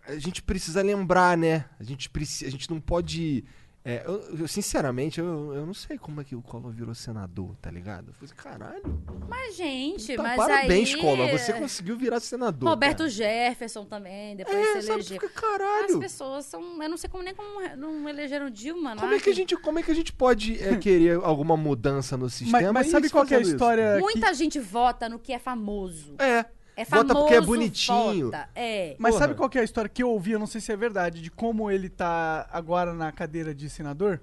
a 0.07 0.16
gente 0.19 0.43
precisa 0.43 0.83
lembrar, 0.83 1.37
né? 1.37 1.65
A 1.79 1.83
gente, 1.85 2.09
precisa, 2.09 2.47
a 2.47 2.51
gente 2.51 2.71
não 2.71 2.81
pode. 2.81 3.45
É, 3.86 4.02
eu, 4.06 4.39
eu, 4.39 4.48
sinceramente, 4.48 5.20
eu, 5.20 5.52
eu 5.55 5.66
não 5.66 5.74
sei 5.74 5.98
como 5.98 6.19
é 6.19 6.24
que 6.24 6.35
o 6.35 6.40
Collor 6.40 6.73
virou 6.73 6.94
senador, 6.94 7.55
tá 7.61 7.70
ligado? 7.70 8.09
Eu 8.09 8.15
falei 8.15 8.35
caralho. 8.35 9.05
Mas, 9.28 9.56
gente, 9.56 10.16
tá, 10.16 10.23
mas 10.23 10.36
parabéns, 10.39 10.94
aí... 10.94 11.01
Collor. 11.02 11.28
Você 11.31 11.52
conseguiu 11.52 11.94
virar 11.98 12.19
senador. 12.20 12.66
Roberto 12.66 12.98
cara. 13.01 13.11
Jefferson 13.11 13.85
também, 13.85 14.36
depois 14.36 14.56
É, 14.56 14.81
se 14.81 14.86
sabe, 14.86 15.01
elegeu. 15.01 15.19
As 15.23 15.32
caralho. 15.32 15.98
pessoas 15.98 16.47
são. 16.47 16.82
Eu 16.82 16.89
não 16.89 16.97
sei 16.97 17.11
como 17.11 17.23
nem 17.23 17.35
como 17.35 17.61
não 17.77 18.09
elegeram 18.09 18.48
Dilma, 18.48 18.97
Como 18.97 19.12
é, 19.12 19.20
que 19.20 19.28
a 19.28 19.35
gente, 19.35 19.55
como 19.55 19.78
é 19.78 19.82
que 19.82 19.90
a 19.90 19.94
gente 19.94 20.15
pode 20.15 20.59
é, 20.62 20.77
querer 20.81 21.16
alguma 21.23 21.55
mudança 21.55 22.16
no 22.16 22.31
sistema? 22.31 22.62
Mas, 22.62 22.73
mas 22.73 22.86
sabe 22.86 23.11
qual 23.11 23.27
que 23.27 23.35
é 23.35 23.36
a 23.36 23.40
história? 23.43 23.97
que- 23.97 24.01
Muita 24.01 24.32
gente 24.32 24.59
vota 24.59 25.11
no 25.11 25.19
que 25.19 25.31
é 25.31 25.39
famoso. 25.39 26.15
É. 26.19 26.47
É 26.76 26.84
famoso, 26.84 27.09
Vota 27.09 27.20
porque 27.20 27.34
é 27.34 27.40
bonitinho. 27.40 28.26
Vota. 28.26 28.48
É. 28.55 28.96
Mas 28.98 29.14
Porra. 29.14 29.26
sabe 29.26 29.34
qual 29.36 29.48
que 29.48 29.59
é 29.59 29.60
a 29.60 29.64
história 29.64 29.88
que 29.88 30.02
eu 30.02 30.10
ouvi? 30.10 30.32
Eu 30.32 30.38
não 30.38 30.46
sei 30.46 30.60
se 30.60 30.72
é 30.72 30.76
verdade, 30.76 31.22
de 31.22 31.30
como 31.30 31.70
ele 31.70 31.88
tá 31.88 32.48
agora 32.51 32.92
na 32.92 33.12
cadeira 33.12 33.55
de 33.55 33.70
senador. 33.70 34.20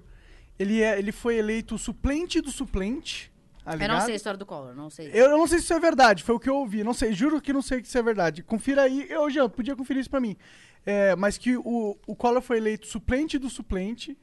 Ele, 0.58 0.82
é, 0.82 0.98
ele 0.98 1.12
foi 1.12 1.36
eleito 1.36 1.78
suplente 1.78 2.40
do 2.40 2.50
suplente. 2.50 3.32
tá 3.64 3.74
Eu 3.74 3.88
não 3.88 4.00
sei 4.02 4.12
a 4.12 4.16
história 4.16 4.38
do 4.38 4.44
Collor, 4.44 4.74
não 4.74 4.90
sei. 4.90 5.08
Eu, 5.08 5.30
eu 5.30 5.38
não 5.38 5.46
sei 5.46 5.58
se 5.58 5.64
isso 5.64 5.74
é 5.74 5.80
verdade, 5.80 6.22
foi 6.22 6.34
o 6.34 6.38
que 6.38 6.48
eu 6.48 6.56
ouvi. 6.56 6.84
Não 6.84 6.92
sei, 6.94 7.12
juro 7.12 7.40
que 7.40 7.52
não 7.52 7.62
sei 7.62 7.78
se 7.78 7.84
isso 7.84 7.98
é 7.98 8.02
verdade. 8.02 8.42
Confira 8.42 8.82
aí. 8.82 9.06
Eu 9.08 9.30
já 9.30 9.48
podia 9.48 9.74
conferir 9.74 10.00
isso 10.00 10.10
pra 10.10 10.20
mim. 10.20 10.36
É, 10.84 11.16
mas 11.16 11.38
que 11.38 11.56
o, 11.56 11.96
o 12.06 12.14
Collor 12.14 12.42
foi 12.42 12.58
eleito 12.58 12.86
suplente 12.86 13.38
do 13.38 13.48
suplente. 13.48 14.16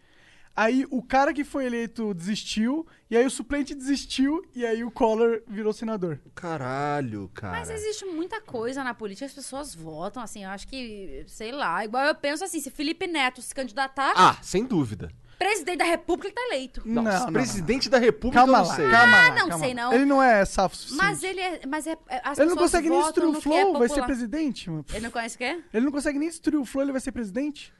Aí 0.59 0.85
o 0.89 1.01
cara 1.01 1.33
que 1.33 1.45
foi 1.45 1.65
eleito 1.65 2.13
desistiu. 2.13 2.85
E 3.09 3.15
aí 3.15 3.25
o 3.25 3.29
suplente 3.31 3.73
desistiu. 3.73 4.43
E 4.53 4.65
aí 4.65 4.83
o 4.83 4.91
Collor 4.91 5.41
virou 5.47 5.71
senador. 5.71 6.19
Caralho, 6.35 7.31
cara. 7.33 7.57
Mas 7.59 7.69
existe 7.69 8.03
muita 8.03 8.41
coisa 8.41 8.83
na 8.83 8.93
política, 8.93 9.25
as 9.25 9.33
pessoas 9.33 9.73
votam, 9.73 10.21
assim, 10.21 10.43
eu 10.43 10.49
acho 10.49 10.67
que, 10.67 11.23
sei 11.27 11.53
lá, 11.53 11.85
igual 11.85 12.03
eu 12.05 12.13
penso 12.15 12.43
assim, 12.43 12.59
se 12.59 12.69
Felipe 12.69 13.07
Neto 13.07 13.41
se 13.41 13.55
candidatar, 13.55 14.11
Ah, 14.17 14.37
sem 14.41 14.65
dúvida. 14.65 15.09
Presidente 15.37 15.77
da 15.77 15.85
República 15.85 16.35
tá 16.35 16.41
eleito. 16.47 16.81
Não, 16.83 17.03
Nossa, 17.03 17.19
não, 17.19 17.25
não. 17.27 17.33
presidente 17.33 17.89
da 17.89 17.97
república 17.97 18.39
Calma 18.41 18.57
eu 18.57 18.61
não 18.61 18.67
lá, 18.67 18.75
sei. 18.75 18.89
calma 18.91 19.11
lá. 19.17 19.25
Ah, 19.27 19.29
não 19.29 19.47
calma 19.49 19.65
sei, 19.65 19.73
lá. 19.73 19.81
não. 19.81 19.93
Ele 19.93 20.05
não 20.05 20.21
é 20.21 20.43
safo 20.43 20.75
suficiente. 20.75 21.01
Mas 21.01 21.23
ele 21.23 21.39
é. 21.39 21.61
Mas 21.65 21.87
é, 21.87 21.97
é- 22.09 22.21
as 22.21 22.37
Ele 22.37 22.49
não 22.49 22.57
consegue 22.57 22.89
nem 22.89 23.01
destruir 23.01 23.29
o 23.33 23.37
é 23.37 23.41
Flow, 23.41 23.77
vai 23.79 23.87
ser 23.87 24.03
presidente, 24.03 24.69
mano. 24.69 24.85
Ele 24.91 24.99
não 24.99 25.11
conhece 25.11 25.35
o 25.35 25.37
quê? 25.37 25.63
Ele 25.73 25.85
não 25.85 25.91
consegue 25.93 26.19
nem 26.19 26.27
destruir 26.27 26.59
o 26.59 26.65
Flow, 26.65 26.83
ele 26.83 26.91
vai 26.91 26.99
ser 26.99 27.13
presidente? 27.13 27.73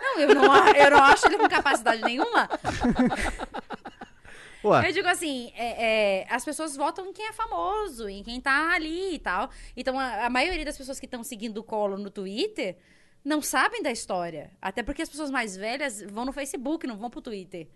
Não, 0.00 0.20
eu 0.20 0.34
não, 0.34 0.68
eu 0.68 0.90
não 0.90 1.02
acho 1.04 1.26
ele 1.26 1.38
com 1.38 1.48
capacidade 1.48 2.02
nenhuma. 2.02 2.48
Ué, 4.64 4.88
Eu 4.88 4.92
digo 4.92 5.08
assim, 5.08 5.52
é- 5.56 6.22
é, 6.22 6.26
as 6.28 6.44
pessoas 6.44 6.76
votam 6.76 7.06
em 7.06 7.12
quem 7.12 7.26
é 7.28 7.32
famoso, 7.32 8.08
em 8.08 8.22
quem 8.22 8.40
tá 8.40 8.72
ali 8.74 9.14
e 9.14 9.18
tal. 9.18 9.50
Então, 9.76 9.98
a, 9.98 10.26
a 10.26 10.30
maioria 10.30 10.64
das 10.64 10.76
pessoas 10.76 10.98
que 10.98 11.06
estão 11.06 11.22
seguindo 11.22 11.58
o 11.58 11.64
Colo 11.64 11.96
no 11.96 12.10
Twitter 12.10 12.76
não 13.24 13.40
sabem 13.40 13.82
da 13.82 13.90
história. 13.90 14.50
Até 14.60 14.82
porque 14.82 15.02
as 15.02 15.08
pessoas 15.08 15.30
mais 15.30 15.56
velhas 15.56 16.02
vão 16.02 16.24
no 16.24 16.32
Facebook, 16.32 16.86
não 16.86 16.96
vão 16.96 17.10
pro 17.10 17.20
Twitter. 17.20 17.68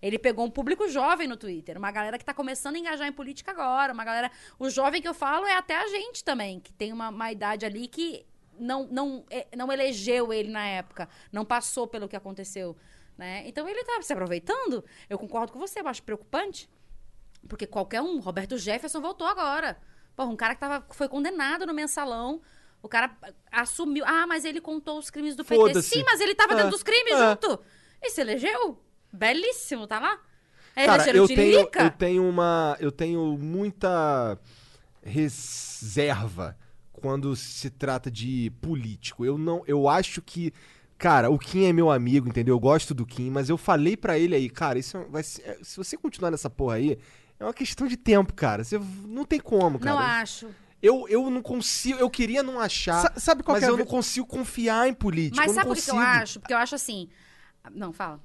Ele 0.00 0.18
pegou 0.18 0.44
um 0.44 0.50
público 0.50 0.88
jovem 0.88 1.26
no 1.26 1.36
Twitter, 1.36 1.76
uma 1.76 1.90
galera 1.90 2.18
que 2.18 2.24
tá 2.24 2.32
começando 2.32 2.76
a 2.76 2.78
engajar 2.78 3.08
em 3.08 3.12
política 3.12 3.50
agora, 3.50 3.92
uma 3.92 4.04
galera... 4.04 4.30
O 4.58 4.70
jovem 4.70 5.02
que 5.02 5.08
eu 5.08 5.14
falo 5.14 5.44
é 5.44 5.56
até 5.56 5.74
a 5.76 5.88
gente 5.88 6.22
também, 6.22 6.60
que 6.60 6.72
tem 6.72 6.92
uma, 6.92 7.08
uma 7.08 7.32
idade 7.32 7.66
ali 7.66 7.88
que 7.88 8.24
não, 8.58 8.86
não, 8.88 9.24
é, 9.30 9.46
não 9.56 9.72
elegeu 9.72 10.32
ele 10.32 10.50
na 10.50 10.66
época, 10.66 11.08
não 11.32 11.44
passou 11.44 11.86
pelo 11.86 12.08
que 12.08 12.16
aconteceu, 12.16 12.76
né? 13.16 13.42
Então 13.46 13.68
ele 13.68 13.82
tá 13.84 14.00
se 14.02 14.12
aproveitando. 14.12 14.84
Eu 15.08 15.18
concordo 15.18 15.52
com 15.52 15.58
você, 15.58 15.80
eu 15.80 15.88
acho 15.88 16.02
preocupante. 16.02 16.68
Porque 17.48 17.66
qualquer 17.66 18.00
um, 18.02 18.18
Roberto 18.18 18.58
Jefferson 18.58 19.00
voltou 19.00 19.26
agora. 19.26 19.78
Porra, 20.16 20.30
um 20.30 20.36
cara 20.36 20.54
que 20.54 20.60
tava, 20.60 20.84
foi 20.90 21.08
condenado 21.08 21.66
no 21.66 21.72
mensalão. 21.72 22.42
O 22.82 22.88
cara 22.88 23.16
assumiu. 23.50 24.04
Ah, 24.06 24.26
mas 24.26 24.44
ele 24.44 24.60
contou 24.60 24.98
os 24.98 25.10
crimes 25.10 25.36
do 25.36 25.44
PT. 25.44 25.82
Sim, 25.82 26.04
mas 26.04 26.20
ele 26.20 26.34
tava 26.34 26.52
É, 26.54 26.56
dentro 26.56 26.70
dos 26.70 26.82
crimes 26.82 27.12
é. 27.14 27.30
junto. 27.30 27.60
E 28.02 28.10
se 28.10 28.20
elegeu? 28.20 28.80
Belíssimo, 29.12 29.86
tá 29.86 29.98
lá? 29.98 30.20
É 30.76 30.86
cara, 30.86 31.10
eu 31.10 31.26
tenho, 31.26 31.58
eu 31.58 31.90
tenho 31.90 32.28
uma. 32.28 32.76
Eu 32.78 32.92
tenho 32.92 33.36
muita 33.36 34.38
reserva 35.02 36.56
quando 36.98 37.34
se 37.36 37.70
trata 37.70 38.10
de 38.10 38.50
político. 38.60 39.24
Eu 39.24 39.38
não. 39.38 39.62
Eu 39.66 39.88
acho 39.88 40.20
que. 40.20 40.52
Cara, 40.98 41.30
o 41.30 41.38
Kim 41.38 41.64
é 41.66 41.72
meu 41.72 41.90
amigo, 41.92 42.28
entendeu? 42.28 42.56
Eu 42.56 42.60
gosto 42.60 42.92
do 42.92 43.06
Kim, 43.06 43.30
mas 43.30 43.48
eu 43.48 43.56
falei 43.56 43.96
pra 43.96 44.18
ele 44.18 44.34
aí, 44.34 44.50
cara, 44.50 44.80
isso 44.80 44.98
vai 45.10 45.22
ser, 45.22 45.42
é, 45.42 45.58
se 45.62 45.76
você 45.76 45.96
continuar 45.96 46.32
nessa 46.32 46.50
porra 46.50 46.74
aí, 46.74 46.98
é 47.38 47.44
uma 47.44 47.54
questão 47.54 47.86
de 47.86 47.96
tempo, 47.96 48.34
cara. 48.34 48.64
Você 48.64 48.80
não 49.06 49.24
tem 49.24 49.38
como, 49.38 49.78
cara. 49.78 49.92
Não 49.94 50.02
acho. 50.04 50.48
Eu, 50.82 51.06
eu 51.08 51.30
não 51.30 51.40
consigo, 51.40 52.00
eu 52.00 52.10
queria 52.10 52.42
não 52.42 52.58
achar, 52.58 53.00
Sa- 53.02 53.12
sabe 53.16 53.44
qual 53.44 53.54
mas 53.54 53.62
que 53.64 53.70
é 53.70 53.72
eu 53.72 53.76
não 53.76 53.86
consigo 53.86 54.26
confiar 54.26 54.88
em 54.88 54.92
político. 54.94 55.36
Mas 55.36 55.48
eu 55.48 55.54
sabe 55.54 55.68
por 55.68 55.76
que 55.76 55.82
que 55.82 55.90
eu 55.90 55.98
acho? 55.98 56.40
Porque 56.40 56.52
eu 56.54 56.58
acho 56.58 56.74
assim. 56.74 57.08
Não, 57.72 57.92
fala. 57.92 58.20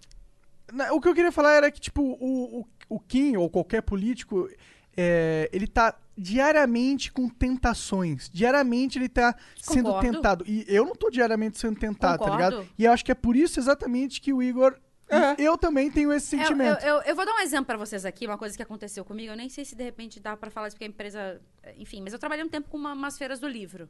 Na- 0.72 0.92
O 0.94 1.00
que 1.02 1.08
eu 1.08 1.14
queria 1.14 1.32
falar 1.32 1.54
era 1.54 1.70
que, 1.72 1.80
tipo, 1.80 2.02
o, 2.02 2.62
o, 2.62 2.68
o 2.90 3.00
Kim 3.00 3.36
ou 3.38 3.50
qualquer 3.52 3.82
político, 3.84 4.50
é, 4.98 5.48
ele 5.54 5.68
tá 5.68 5.96
diariamente 6.18 7.12
com 7.12 7.28
tentações. 7.30 8.30
Diariamente 8.30 8.98
ele 9.00 9.10
tá 9.10 9.36
sendo 9.60 9.86
Concordo. 9.86 10.12
tentado. 10.12 10.46
E 10.48 10.66
eu 10.68 10.86
não 10.86 10.96
tô 10.96 11.10
diariamente 11.10 11.58
sendo 11.58 11.80
tentado, 11.80 12.20
tá 12.24 12.32
Concordo. 12.32 12.58
ligado? 12.60 12.70
E 12.78 12.86
eu 12.86 12.92
acho 12.92 13.04
que 13.04 13.12
é 13.12 13.16
por 13.16 13.36
isso 13.36 13.60
exatamente 13.60 14.22
que 14.22 14.32
o 14.34 14.42
Igor. 14.42 14.78
É. 15.10 15.36
Eu 15.38 15.58
também 15.58 15.92
tenho 15.92 16.12
esse 16.14 16.36
Eu, 16.36 16.40
sentimento. 16.42 16.82
eu, 16.84 16.96
eu, 16.98 17.02
eu 17.04 17.16
vou 17.16 17.26
dar 17.26 17.34
um 17.36 17.40
exemplo 17.40 17.66
pra 17.66 17.78
vocês 17.78 18.04
aqui, 18.06 18.26
uma 18.26 18.38
coisa 18.38 18.56
que 18.56 18.64
aconteceu 18.64 19.04
comigo. 19.06 19.32
Eu 19.32 19.36
nem 19.38 19.50
sei 19.50 19.64
se 19.66 19.76
de 19.76 19.84
repente 19.84 20.20
dá 20.20 20.36
pra 20.36 20.50
falar 20.50 20.68
isso 20.70 20.76
porque 20.76 20.86
a 20.86 20.88
empresa. 20.88 21.42
Enfim, 21.78 22.02
mas 22.02 22.14
eu 22.14 22.20
trabalhei 22.20 22.44
um 22.44 22.50
tempo 22.50 22.70
com 22.70 22.78
uma- 22.78 22.94
umas 22.94 23.18
feiras 23.18 23.40
do 23.40 23.48
livro. 23.48 23.88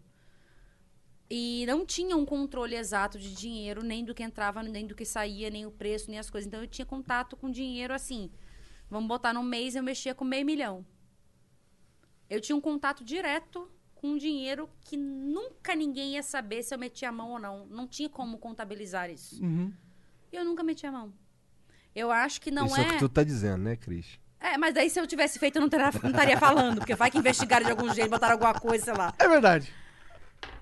E 1.30 1.66
não 1.68 1.86
tinha 1.86 2.16
um 2.18 2.26
controle 2.26 2.76
exato 2.76 3.18
de 3.18 3.34
dinheiro, 3.34 3.84
nem 3.84 4.04
do 4.04 4.14
que 4.14 4.22
entrava, 4.22 4.62
nem 4.62 4.86
do 4.86 4.94
que 4.96 5.06
saía, 5.06 5.50
nem 5.50 5.66
o 5.66 5.72
preço, 5.72 6.10
nem 6.10 6.20
as 6.20 6.30
coisas. 6.30 6.48
Então 6.48 6.62
eu 6.62 6.68
tinha 6.68 6.86
contato 6.86 7.36
com 7.38 7.50
dinheiro 7.50 7.94
assim. 7.94 8.30
Vamos 8.90 9.08
botar 9.08 9.34
no 9.34 9.42
mês, 9.42 9.76
eu 9.76 9.84
mexia 9.84 10.14
com 10.14 10.26
meio 10.26 10.46
milhão. 10.46 10.86
Eu 12.34 12.42
tinha 12.42 12.56
um 12.56 12.62
contato 12.62 13.04
direto 13.04 13.70
com 13.94 14.08
um 14.08 14.18
dinheiro 14.18 14.68
que 14.82 14.98
nunca 14.98 15.76
ninguém 15.76 16.14
ia 16.16 16.24
saber 16.24 16.64
se 16.64 16.74
eu 16.74 16.80
metia 16.80 17.10
a 17.10 17.12
mão 17.12 17.34
ou 17.34 17.40
não. 17.40 17.68
Não 17.68 17.88
tinha 17.88 18.10
como 18.10 18.40
contabilizar 18.40 19.08
isso. 19.12 19.44
Uhum. 19.44 19.72
E 20.32 20.36
eu 20.36 20.44
nunca 20.44 20.64
meti 20.64 20.88
a 20.88 20.92
mão. 20.92 21.14
Eu 21.94 22.12
acho 22.12 22.42
que 22.42 22.50
não 22.50 22.66
Isso 22.66 22.76
é 22.76 22.80
o 22.80 22.86
é. 22.86 22.90
que 22.90 22.98
tu 22.98 23.08
tá 23.08 23.24
dizendo, 23.24 23.60
né, 23.60 23.76
Cris? 23.76 24.20
É, 24.40 24.58
mas 24.58 24.74
daí 24.74 24.90
se 24.90 25.00
eu 25.00 25.06
tivesse 25.06 25.38
feito, 25.38 25.58
eu 25.58 25.62
não, 25.62 25.70
teria, 25.70 25.92
não 26.02 26.10
estaria 26.10 26.38
falando, 26.40 26.80
porque 26.80 26.96
vai 26.96 27.12
que 27.12 27.20
investigaram 27.20 27.66
de 27.66 27.72
algum 27.72 27.94
jeito, 27.94 28.10
botaram 28.10 28.34
alguma 28.34 28.56
coisa, 28.56 28.86
sei 28.86 28.94
lá. 28.96 29.14
É 29.20 29.28
verdade. 29.28 29.72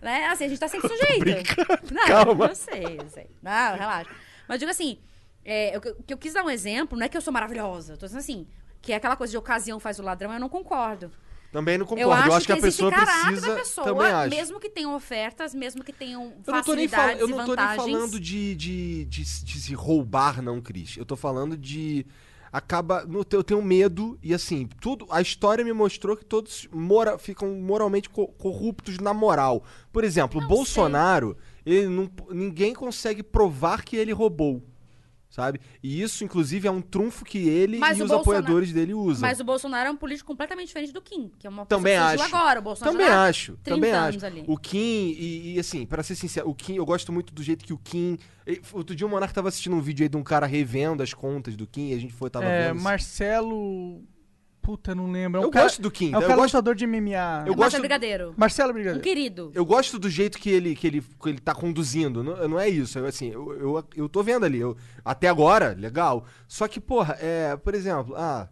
Né? 0.02 0.26
Assim, 0.26 0.44
a 0.44 0.50
gente 0.50 0.60
tá 0.60 0.68
sempre 0.68 0.90
sujeito. 0.90 1.56
Não, 1.92 2.06
calma. 2.06 2.48
Eu 2.48 2.56
sei, 2.56 3.00
eu 3.00 3.10
sei. 3.10 3.30
Não, 3.42 3.78
relaxa. 3.78 4.12
Mas 4.48 4.60
digo 4.60 4.70
assim, 4.70 5.00
é, 5.46 5.76
eu, 5.76 5.82
que 5.82 6.14
eu 6.14 6.18
quis 6.18 6.34
dar 6.34 6.44
um 6.44 6.50
exemplo, 6.50 6.98
não 6.98 7.06
é 7.06 7.10
que 7.10 7.16
eu 7.16 7.22
sou 7.22 7.32
maravilhosa, 7.32 7.94
eu 7.94 7.98
tô 7.98 8.06
dizendo 8.06 8.20
assim, 8.20 8.48
que 8.82 8.92
é 8.92 8.98
aquela 8.98 9.16
coisa 9.16 9.32
de 9.32 9.38
ocasião 9.38 9.80
faz 9.80 10.00
o 10.00 10.04
ladrão, 10.04 10.34
eu 10.34 10.40
não 10.40 10.50
concordo. 10.50 11.12
Também 11.52 11.78
não 11.78 11.86
concordo. 11.86 12.10
Eu 12.10 12.14
acho, 12.14 12.46
que, 12.46 12.52
a 12.54 12.58
existe 12.58 12.82
pessoa 12.82 12.92
precisa. 12.92 13.56
pessoa, 13.56 13.86
também 13.88 14.08
acho. 14.08 14.30
mesmo 14.36 14.60
que 14.60 14.70
tenham 14.70 14.96
ofertas, 14.96 15.54
mesmo 15.54 15.84
que 15.84 15.92
tenham 15.92 16.34
Eu 16.48 16.54
não 16.54 16.64
tô 16.64 16.74
nem, 16.74 16.88
fal- 16.88 17.10
eu 17.12 17.28
não 17.28 17.46
tô 17.46 17.56
nem 17.56 17.76
falando 17.76 18.20
de, 18.20 18.56
de, 18.56 19.06
de, 19.06 19.24
de 19.24 19.60
se 19.60 19.74
roubar, 19.74 20.42
não, 20.42 20.62
Cris. 20.62 20.96
Eu 20.98 21.06
tô 21.06 21.16
falando 21.18 21.58
de. 21.58 22.06
Acaba. 22.54 23.06
no- 23.06 23.26
Eu 23.32 23.44
tenho 23.44 23.62
medo, 23.62 24.18
e 24.24 24.34
assim, 24.34 24.68
tudo. 24.80 25.06
A 25.10 25.22
história 25.22 25.64
me 25.64 25.74
mostrou 25.74 26.16
que 26.16 26.24
todos 26.26 26.68
mora, 26.72 27.18
ficam 27.18 27.54
moralmente 27.56 28.10
co- 28.10 28.28
corruptos 28.28 28.98
na 29.00 29.14
moral. 29.14 29.64
Por 29.92 30.04
exemplo, 30.06 30.38
o 30.40 30.42
Não 30.42 30.48
Bolsonaro, 30.50 31.38
ele 31.66 31.88
não, 31.88 32.10
ninguém 32.30 32.74
consegue 32.74 33.24
provar 33.24 33.84
que 33.84 33.96
ele 33.98 34.12
roubou. 34.14 34.64
Sabe? 35.32 35.62
E 35.82 36.02
isso, 36.02 36.26
inclusive, 36.26 36.68
é 36.68 36.72
um 36.72 36.82
trunfo 36.82 37.24
que 37.24 37.38
ele 37.48 37.80
Mas 37.80 37.98
e 37.98 38.04
os 38.04 38.10
Bolsonaro- 38.10 38.22
apoiadores 38.22 38.74
dele 38.74 38.94
usam. 38.94 39.22
Mas 39.22 39.40
o 39.40 39.46
Bolsonaro 39.46 39.88
é 39.88 39.92
um 39.92 39.96
político 39.96 40.28
completamente 40.28 40.68
diferente 40.68 40.92
do 40.92 41.02
Kim, 41.02 41.32
que 41.40 41.48
é 41.48 41.50
uma 41.50 41.66
pessoa 41.66 41.80
Também 41.80 41.98
que 41.98 42.04
surgiu 42.10 42.26
acho. 42.26 42.36
agora. 42.36 42.60
O 42.60 42.64
Bolsonaro 42.64 42.98
Também 42.98 43.12
acho, 43.14 43.54
30 43.64 43.76
também 43.76 43.92
anos 43.94 44.16
acho. 44.18 44.26
ali. 44.26 44.44
O 44.46 44.58
Kim, 44.58 45.16
e, 45.18 45.54
e, 45.56 45.60
assim, 45.60 45.86
pra 45.86 46.04
ser 46.04 46.16
sincero, 46.16 46.50
o 46.50 46.54
Kim, 46.54 46.76
eu 46.76 46.86
gosto 46.86 47.14
muito 47.14 47.34
do 47.34 47.42
jeito 47.42 47.64
que 47.64 47.72
o 47.72 47.78
Kim. 47.78 48.18
Outro 48.74 48.94
dia 48.94 49.08
o 49.08 49.10
Monark 49.10 49.34
tava 49.34 49.48
assistindo 49.48 49.74
um 49.74 49.82
vídeo 49.82 50.04
aí 50.04 50.10
de 50.10 50.18
um 50.18 50.24
cara 50.24 50.46
revendo 50.46 51.02
as 51.02 51.14
contas 51.14 51.56
do 51.56 51.66
Kim 51.66 51.92
e 51.92 51.94
a 51.94 51.98
gente 51.98 52.12
foi, 52.14 52.30
tava 52.30 52.44
É, 52.46 52.68
vendo. 52.68 52.76
isso. 52.76 52.84
Puta, 54.62 54.94
não 54.94 55.12
lembro. 55.12 55.40
É 55.40 55.42
um 55.42 55.48
eu 55.48 55.52
cara, 55.52 55.66
gosto 55.66 55.82
do 55.82 55.90
Kim. 55.90 56.12
É 56.14 56.18
um 56.18 56.22
eu 56.22 56.28
cara 56.28 56.36
gosto, 56.36 56.54
lutador 56.56 56.76
de 56.76 56.86
MMA. 56.86 57.00
Eu 57.08 57.56
Marcelo 57.56 57.56
gosto- 57.56 57.80
Brigadeiro. 57.80 58.34
Marcelo 58.38 58.70
Um 58.70 58.74
Brigadeiro. 58.74 59.04
querido. 59.04 59.52
eu 59.56 59.66
gosto 59.66 59.98
do 59.98 60.10
jeito 60.10 60.38
que 60.38 60.50
ele, 60.50 60.76
que 60.76 60.86
ele, 60.88 61.02
que 61.02 61.30
ele 61.30 61.40
tá 61.40 61.56
conduzindo. 61.56 62.24
Não, 62.24 62.48
não 62.48 62.60
é 62.60 62.70
isso. 62.70 63.00
Eu, 63.00 63.06
assim, 63.08 63.30
eu, 63.32 63.54
eu, 63.60 63.84
eu 63.96 64.08
tô 64.10 64.22
vendo 64.22 64.46
ali. 64.46 64.60
eu- 64.60 64.78
até 65.04 65.28
agora, 65.28 65.76
legal. 65.78 66.26
Só 66.48 66.68
que, 66.68 66.80
porra, 66.80 67.18
é, 67.20 67.56
por 67.58 67.74
exemplo, 67.74 68.14
ah, 68.16 68.48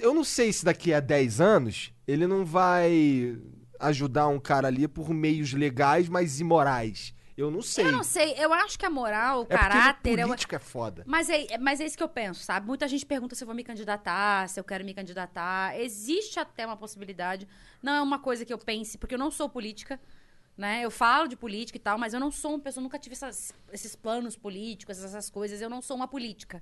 eu 0.00 0.14
não 0.14 0.24
sei 0.24 0.52
se 0.52 0.64
daqui 0.64 0.92
a 0.94 1.00
10 1.00 1.40
anos 1.40 1.92
ele 2.06 2.26
não 2.26 2.44
vai 2.44 3.36
ajudar 3.80 4.28
um 4.28 4.40
cara 4.40 4.68
ali 4.68 4.88
por 4.88 5.10
meios 5.10 5.52
legais, 5.52 6.08
mas 6.08 6.40
imorais. 6.40 7.12
Eu 7.38 7.52
não 7.52 7.62
sei. 7.62 7.86
Eu 7.86 7.92
não 7.92 8.02
sei, 8.02 8.34
eu 8.36 8.52
acho 8.52 8.76
que 8.76 8.84
a 8.84 8.90
moral, 8.90 9.42
o 9.42 9.46
É 9.48 9.56
caráter. 9.56 10.18
político 10.26 10.54
é 10.56 10.58
foda. 10.58 11.04
Mas 11.06 11.30
é, 11.30 11.56
mas 11.56 11.80
é 11.80 11.86
isso 11.86 11.96
que 11.96 12.02
eu 12.02 12.08
penso, 12.08 12.42
sabe? 12.42 12.66
Muita 12.66 12.88
gente 12.88 13.06
pergunta 13.06 13.36
se 13.36 13.44
eu 13.44 13.46
vou 13.46 13.54
me 13.54 13.62
candidatar, 13.62 14.48
se 14.48 14.58
eu 14.58 14.64
quero 14.64 14.84
me 14.84 14.92
candidatar. 14.92 15.78
Existe 15.78 16.40
até 16.40 16.66
uma 16.66 16.76
possibilidade. 16.76 17.46
Não 17.80 17.92
é 17.94 18.02
uma 18.02 18.18
coisa 18.18 18.44
que 18.44 18.52
eu 18.52 18.58
pense, 18.58 18.98
porque 18.98 19.14
eu 19.14 19.18
não 19.18 19.30
sou 19.30 19.48
política, 19.48 20.00
né? 20.58 20.82
Eu 20.84 20.90
falo 20.90 21.28
de 21.28 21.36
política 21.36 21.76
e 21.78 21.80
tal, 21.80 21.96
mas 21.96 22.12
eu 22.12 22.18
não 22.18 22.32
sou 22.32 22.50
uma 22.50 22.58
pessoa, 22.58 22.82
nunca 22.82 22.98
tive 22.98 23.14
essas- 23.14 23.54
esses 23.72 23.94
planos 23.94 24.36
políticos, 24.36 25.02
essas 25.02 25.30
coisas. 25.30 25.60
Eu 25.62 25.70
não 25.70 25.80
sou 25.80 25.96
uma 25.96 26.08
política, 26.08 26.60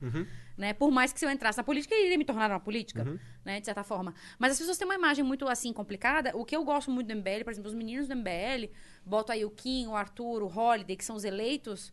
né? 0.56 0.74
Por 0.74 0.90
mais 0.90 1.14
que 1.14 1.18
se 1.18 1.24
eu 1.24 1.30
entrasse 1.30 1.56
na 1.56 1.64
política, 1.64 1.94
eu 1.94 2.04
iria 2.04 2.18
me 2.18 2.24
tornar 2.24 2.50
uma 2.50 2.60
política, 2.60 3.02
né? 3.44 3.58
De 3.58 3.64
certa 3.64 3.82
forma. 3.82 4.14
Mas 4.38 4.52
as 4.52 4.58
pessoas 4.58 4.76
têm 4.76 4.86
uma 4.86 4.94
imagem 4.94 5.24
muito, 5.24 5.48
assim, 5.48 5.72
complicada. 5.72 6.36
O 6.36 6.44
que 6.44 6.54
eu 6.54 6.62
gosto 6.62 6.90
muito 6.90 7.06
do 7.06 7.12
MBL, 7.14 7.42
por 7.42 7.50
exemplo, 7.52 7.70
os 7.70 7.74
meninos 7.74 8.06
do 8.06 8.12
MBL, 8.14 8.70
boto 9.04 9.32
aí 9.32 9.44
o 9.46 9.50
Kim, 9.50 9.86
o 9.86 9.96
Arthur, 9.96 10.42
o 10.42 10.46
Holiday, 10.58 10.94
que 10.94 11.04
são 11.04 11.16
os 11.16 11.24
eleitos, 11.24 11.90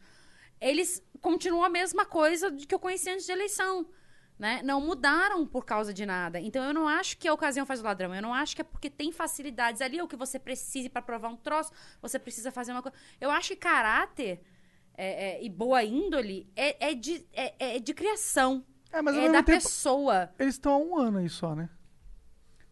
eles 0.60 1.02
continuam 1.22 1.64
a 1.64 1.70
mesma 1.70 2.06
coisa 2.06 2.52
de 2.52 2.68
que 2.68 2.76
eu 2.76 2.80
conheci 2.80 3.10
antes 3.10 3.26
de 3.26 3.32
eleição. 3.32 3.86
Né? 4.38 4.62
Não 4.64 4.82
mudaram 4.82 5.46
por 5.46 5.64
causa 5.64 5.94
de 5.94 6.06
nada. 6.06 6.40
Então 6.40 6.64
eu 6.64 6.74
não 6.74 6.88
acho 6.88 7.18
que 7.18 7.28
a 7.28 7.34
ocasião 7.34 7.66
faz 7.66 7.80
o 7.80 7.84
ladrão. 7.84 8.14
Eu 8.14 8.22
não 8.22 8.34
acho 8.34 8.56
que 8.56 8.62
é 8.62 8.66
porque 8.66 8.90
tem 8.90 9.12
facilidades 9.12 9.82
ali 9.82 10.02
ou 10.02 10.08
que 10.08 10.16
você 10.16 10.40
precise 10.40 10.90
para 10.90 11.02
provar 11.02 11.30
um 11.30 11.36
troço, 11.36 11.72
você 12.02 12.18
precisa 12.18 12.52
fazer 12.52 12.72
uma 12.72 12.82
coisa. 12.82 12.98
Eu 13.22 13.30
acho 13.30 13.50
que 13.50 13.56
caráter 13.56 14.42
é, 14.96 15.38
é, 15.38 15.44
e 15.44 15.50
boa 15.50 15.84
índole 15.84 16.50
é, 16.56 16.90
é 16.90 16.94
de, 16.94 17.26
é, 17.32 17.76
é 17.76 17.80
de 17.80 17.94
criação. 17.94 18.66
É, 18.92 19.02
mas 19.02 19.16
é 19.16 19.30
da 19.30 19.42
tempo, 19.42 19.64
pessoa. 19.64 20.30
eles 20.38 20.56
estão 20.56 20.74
há 20.74 20.78
um 20.78 20.98
ano 20.98 21.18
aí 21.20 21.30
só, 21.30 21.56
né? 21.56 21.70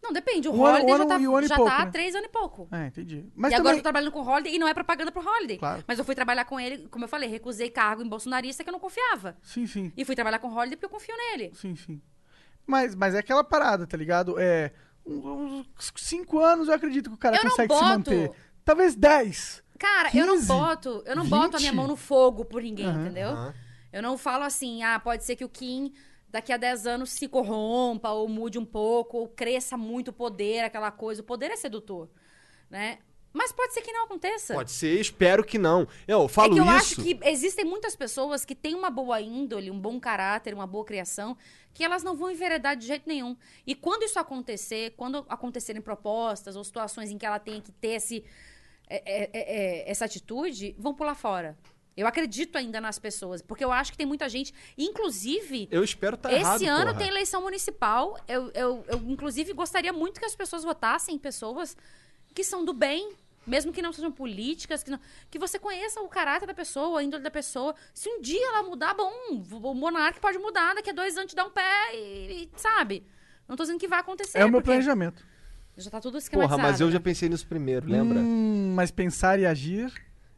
Não, 0.02 0.12
depende. 0.12 0.48
O 0.48 0.52
Um 0.52 0.66
ano- 0.66 0.78
Holiday 0.78 0.84
um 0.84 0.88
já 0.88 0.94
ano 1.02 1.08
tá, 1.08 1.14
ano 1.14 1.46
já 1.46 1.56
pouco, 1.56 1.70
tá 1.70 1.76
há 1.76 1.84
né? 1.84 1.90
três 1.92 2.14
anos 2.14 2.26
e 2.26 2.30
pouco. 2.32 2.68
É, 2.72 2.86
entendi. 2.88 3.24
Mas 3.36 3.52
e 3.52 3.54
agora 3.54 3.58
eu 3.58 3.62
também... 3.70 3.78
tô 3.78 3.82
trabalhando 3.84 4.10
com 4.12 4.20
o 4.20 4.26
Holiday 4.28 4.54
e 4.54 4.58
não 4.58 4.66
é 4.66 4.74
propaganda 4.74 5.12
pro 5.12 5.22
Holiday. 5.24 5.58
Claro. 5.58 5.84
Mas 5.86 5.98
eu 5.98 6.04
fui 6.04 6.14
trabalhar 6.14 6.44
com 6.44 6.58
ele, 6.58 6.88
como 6.88 7.04
eu 7.04 7.08
falei, 7.08 7.28
recusei 7.28 7.70
cargo 7.70 8.02
em 8.02 8.08
bolsonarista 8.08 8.64
que 8.64 8.68
eu 8.70 8.72
não 8.72 8.80
confiava. 8.80 9.36
Sim, 9.42 9.66
sim. 9.66 9.92
E 9.96 10.04
fui 10.04 10.14
trabalhar 10.16 10.40
com 10.40 10.48
o 10.48 10.52
Holiday 10.54 10.76
porque 10.76 10.86
eu 10.86 10.90
confio 10.90 11.14
nele. 11.16 11.52
Sim, 11.54 11.76
sim. 11.76 12.02
Mas, 12.66 12.94
mas 12.96 13.14
é 13.14 13.18
aquela 13.18 13.44
parada, 13.44 13.86
tá 13.86 13.96
ligado? 13.96 14.34
É. 14.38 14.72
Uns 15.04 15.66
cinco 15.96 16.38
anos 16.40 16.68
eu 16.68 16.74
acredito 16.74 17.08
que 17.10 17.14
o 17.14 17.18
cara 17.18 17.36
Eu 17.36 17.44
não 17.44 17.50
consegue 17.50 17.72
se 17.74 17.80
boto. 17.80 17.88
manter. 17.90 18.32
Talvez 18.64 18.94
dez. 18.94 19.62
Cara, 19.78 20.10
eu 20.14 20.26
não 20.26 20.34
15, 20.36 20.46
boto, 20.46 21.02
eu 21.04 21.16
não 21.16 21.26
boto 21.26 21.56
a 21.56 21.60
minha 21.60 21.72
20. 21.72 21.76
mão 21.76 21.88
no 21.88 21.96
fogo 21.96 22.44
por 22.44 22.62
ninguém, 22.62 22.86
Aham. 22.86 23.00
entendeu? 23.04 23.28
Aham. 23.30 23.54
Eu 23.92 24.00
não 24.02 24.16
falo 24.16 24.44
assim, 24.44 24.82
ah, 24.84 24.98
pode 25.00 25.24
ser 25.24 25.34
que 25.36 25.44
o 25.44 25.48
Kim 25.48 25.92
daqui 26.32 26.52
a 26.52 26.56
10 26.56 26.86
anos 26.86 27.10
se 27.10 27.28
corrompa 27.28 28.10
ou 28.10 28.26
mude 28.26 28.58
um 28.58 28.64
pouco, 28.64 29.18
ou 29.18 29.28
cresça 29.28 29.76
muito 29.76 30.08
o 30.08 30.12
poder, 30.12 30.64
aquela 30.64 30.90
coisa. 30.90 31.20
O 31.20 31.24
poder 31.24 31.50
é 31.50 31.56
sedutor, 31.56 32.08
né? 32.70 32.98
Mas 33.32 33.50
pode 33.50 33.72
ser 33.72 33.80
que 33.80 33.92
não 33.92 34.04
aconteça. 34.04 34.52
Pode 34.52 34.70
ser, 34.70 35.00
espero 35.00 35.42
que 35.42 35.58
não. 35.58 35.88
Eu 36.06 36.28
falo 36.28 36.52
é 36.52 36.54
que 36.54 36.60
eu 36.60 36.64
isso. 36.64 36.74
acho 36.74 37.02
que 37.02 37.18
existem 37.24 37.64
muitas 37.64 37.96
pessoas 37.96 38.44
que 38.44 38.54
têm 38.54 38.74
uma 38.74 38.90
boa 38.90 39.20
índole, 39.20 39.70
um 39.70 39.78
bom 39.78 39.98
caráter, 39.98 40.52
uma 40.52 40.66
boa 40.66 40.84
criação, 40.84 41.36
que 41.72 41.82
elas 41.82 42.02
não 42.02 42.14
vão 42.14 42.30
enveredar 42.30 42.76
de 42.76 42.86
jeito 42.86 43.08
nenhum. 43.08 43.34
E 43.66 43.74
quando 43.74 44.02
isso 44.02 44.18
acontecer, 44.18 44.94
quando 44.96 45.24
acontecerem 45.28 45.80
propostas 45.80 46.56
ou 46.56 46.64
situações 46.64 47.10
em 47.10 47.16
que 47.16 47.24
ela 47.24 47.38
tenha 47.38 47.60
que 47.62 47.72
ter 47.72 47.92
esse, 47.92 48.22
é, 48.86 48.96
é, 48.96 49.30
é, 49.32 49.40
é, 49.40 49.90
essa 49.90 50.04
atitude, 50.04 50.74
vão 50.78 50.92
pular 50.92 51.14
fora. 51.14 51.56
Eu 51.96 52.06
acredito 52.06 52.56
ainda 52.56 52.80
nas 52.80 52.98
pessoas, 52.98 53.42
porque 53.42 53.62
eu 53.62 53.70
acho 53.70 53.90
que 53.92 53.98
tem 53.98 54.06
muita 54.06 54.28
gente, 54.28 54.54
inclusive, 54.78 55.68
Eu 55.70 55.84
espero 55.84 56.14
estar 56.16 56.32
errado. 56.32 56.56
esse 56.56 56.66
ano 56.66 56.86
porra. 56.86 56.98
tem 56.98 57.08
eleição 57.08 57.42
municipal. 57.42 58.18
Eu, 58.26 58.50
eu, 58.54 58.84
eu, 58.88 58.98
inclusive, 59.08 59.52
gostaria 59.52 59.92
muito 59.92 60.18
que 60.18 60.24
as 60.26 60.34
pessoas 60.34 60.64
votassem 60.64 61.14
em 61.14 61.18
pessoas 61.18 61.76
que 62.34 62.42
são 62.42 62.64
do 62.64 62.72
bem, 62.72 63.12
mesmo 63.46 63.72
que 63.72 63.82
não 63.82 63.92
sejam 63.92 64.10
políticas, 64.10 64.82
que, 64.82 64.90
não- 64.90 65.00
que 65.30 65.38
você 65.38 65.58
conheça 65.58 66.00
o 66.00 66.08
caráter 66.08 66.46
da 66.46 66.54
pessoa, 66.54 67.00
a 67.00 67.02
índole 67.02 67.22
da 67.22 67.30
pessoa. 67.30 67.74
Se 67.92 68.08
um 68.08 68.20
dia 68.22 68.46
ela 68.48 68.62
mudar, 68.62 68.94
bom, 68.94 69.12
o 69.50 69.74
monarca 69.74 70.18
pode 70.18 70.38
mudar, 70.38 70.74
daqui 70.74 70.90
a 70.90 70.94
dois 70.94 71.16
anos 71.18 71.30
te 71.30 71.36
dá 71.36 71.44
um 71.44 71.50
pé 71.50 71.94
e, 71.94 72.44
e- 72.44 72.50
sabe? 72.56 73.04
Não 73.46 73.54
tô 73.56 73.64
dizendo 73.64 73.78
que 73.78 73.88
vai 73.88 74.00
acontecer. 74.00 74.38
É 74.38 74.44
o 74.44 74.50
meu 74.50 74.62
planejamento. 74.62 75.26
Já 75.76 75.90
tá 75.90 76.00
tudo 76.00 76.18
esquematizado. 76.18 76.58
Porra, 76.60 76.70
mas 76.70 76.80
eu 76.80 76.90
já 76.90 76.98
né? 76.98 77.04
pensei 77.04 77.28
nisso 77.28 77.46
primeiro, 77.46 77.86
lembra? 77.88 78.18
Hum, 78.18 78.72
mas 78.74 78.90
pensar 78.90 79.38
e 79.38 79.44
agir. 79.46 79.92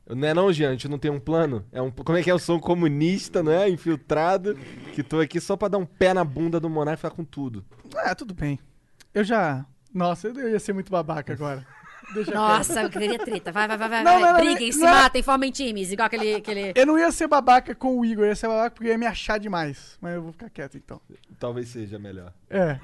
Não 0.06 0.28
é 0.28 0.34
não, 0.34 0.52
Jean? 0.52 0.68
A 0.68 0.72
gente 0.72 0.88
não 0.88 0.98
tem 0.98 1.10
um 1.10 1.18
plano? 1.18 1.64
É 1.72 1.80
um, 1.80 1.90
como 1.90 2.18
é 2.18 2.22
que 2.22 2.30
é? 2.30 2.32
Eu 2.32 2.38
sou 2.38 2.56
um 2.56 2.60
comunista, 2.60 3.42
não 3.42 3.52
é? 3.52 3.68
Infiltrado, 3.68 4.54
que 4.92 5.02
tô 5.02 5.18
aqui 5.20 5.40
só 5.40 5.56
pra 5.56 5.68
dar 5.68 5.78
um 5.78 5.86
pé 5.86 6.12
na 6.12 6.22
bunda 6.22 6.60
do 6.60 6.68
monarca 6.68 6.94
e 6.94 7.02
ficar 7.02 7.10
com 7.10 7.24
tudo. 7.24 7.64
Ah, 7.96 8.14
tudo 8.14 8.34
bem. 8.34 8.58
Eu 9.14 9.24
já. 9.24 9.64
Nossa, 9.92 10.28
eu 10.28 10.50
ia 10.50 10.60
ser 10.60 10.72
muito 10.72 10.90
babaca 10.90 11.32
agora. 11.32 11.66
Deixa. 12.12 12.32
Nossa, 12.32 12.82
eu 12.82 12.90
queria 12.90 13.18
treta. 13.18 13.50
Vai, 13.50 13.66
vai, 13.66 13.78
vai, 13.78 13.88
vai. 13.88 14.04
Não, 14.04 14.20
vai. 14.20 14.20
não, 14.20 14.32
não, 14.32 14.40
Briguem, 14.40 14.70
se 14.70 14.78
não. 14.78 14.88
matem, 14.88 15.22
formem 15.22 15.50
times, 15.50 15.90
igual 15.90 16.06
aquele. 16.06 16.34
aquele... 16.34 16.72
Eu 16.74 16.86
não 16.86 16.98
ia 16.98 17.10
ser 17.10 17.26
babaca 17.26 17.74
com 17.74 17.98
o 17.98 18.04
Igor, 18.04 18.24
eu 18.24 18.28
ia 18.28 18.36
ser 18.36 18.46
babaca 18.46 18.72
porque 18.72 18.88
ia 18.88 18.98
me 18.98 19.06
achar 19.06 19.38
demais. 19.38 19.96
Mas 20.00 20.14
eu 20.14 20.22
vou 20.22 20.32
ficar 20.32 20.50
quieto 20.50 20.76
então. 20.76 21.00
Talvez 21.38 21.68
seja 21.68 21.98
melhor. 21.98 22.32
É. 22.50 22.78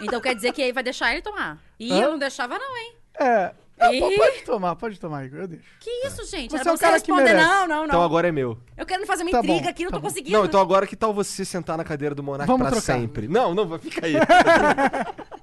Então 0.00 0.20
quer 0.20 0.34
dizer 0.34 0.52
que 0.52 0.62
aí 0.62 0.72
vai 0.72 0.82
deixar 0.82 1.12
ele 1.12 1.22
tomar. 1.22 1.58
E 1.78 1.92
Hã? 1.92 2.02
eu 2.02 2.10
não 2.12 2.18
deixava, 2.18 2.58
não, 2.58 2.76
hein? 2.76 2.94
É. 3.18 3.52
Pô, 3.78 4.10
pode 4.16 4.42
tomar, 4.44 4.76
pode 4.76 4.98
tomar, 4.98 5.24
Igor, 5.26 5.40
eu 5.40 5.48
deixo. 5.48 5.64
Que 5.80 5.90
isso, 6.06 6.24
gente? 6.24 6.50
Você 6.50 6.56
Era 6.60 6.70
é 6.70 6.72
o 6.72 6.76
você 6.76 6.84
cara 6.84 7.00
que 7.00 7.10
responder, 7.12 7.34
merece. 7.34 7.46
não, 7.46 7.68
não, 7.68 7.76
não. 7.80 7.84
Então 7.86 8.02
agora 8.02 8.28
é 8.28 8.32
meu. 8.32 8.56
Eu 8.76 8.86
quero 8.86 9.06
fazer 9.06 9.22
uma 9.22 9.30
Tá 9.32 9.38
intriga 9.40 9.62
bom, 9.64 9.68
aqui, 9.68 9.84
não 9.84 9.90
tá 9.90 9.96
tô 9.96 10.00
bom. 10.02 10.08
conseguindo. 10.08 10.36
Não, 10.38 10.44
então 10.46 10.60
agora 10.60 10.86
que 10.86 10.96
tal 10.96 11.12
você 11.12 11.44
sentar 11.44 11.76
na 11.76 11.84
cadeira 11.84 12.14
do 12.14 12.22
monarca 12.22 12.46
Vamos 12.50 12.66
pra 12.68 12.76
trocar. 12.80 12.98
sempre? 13.00 13.28
Não, 13.28 13.54
não, 13.54 13.66
vai 13.68 13.78
ficar 13.78 14.06
aí. 14.06 14.14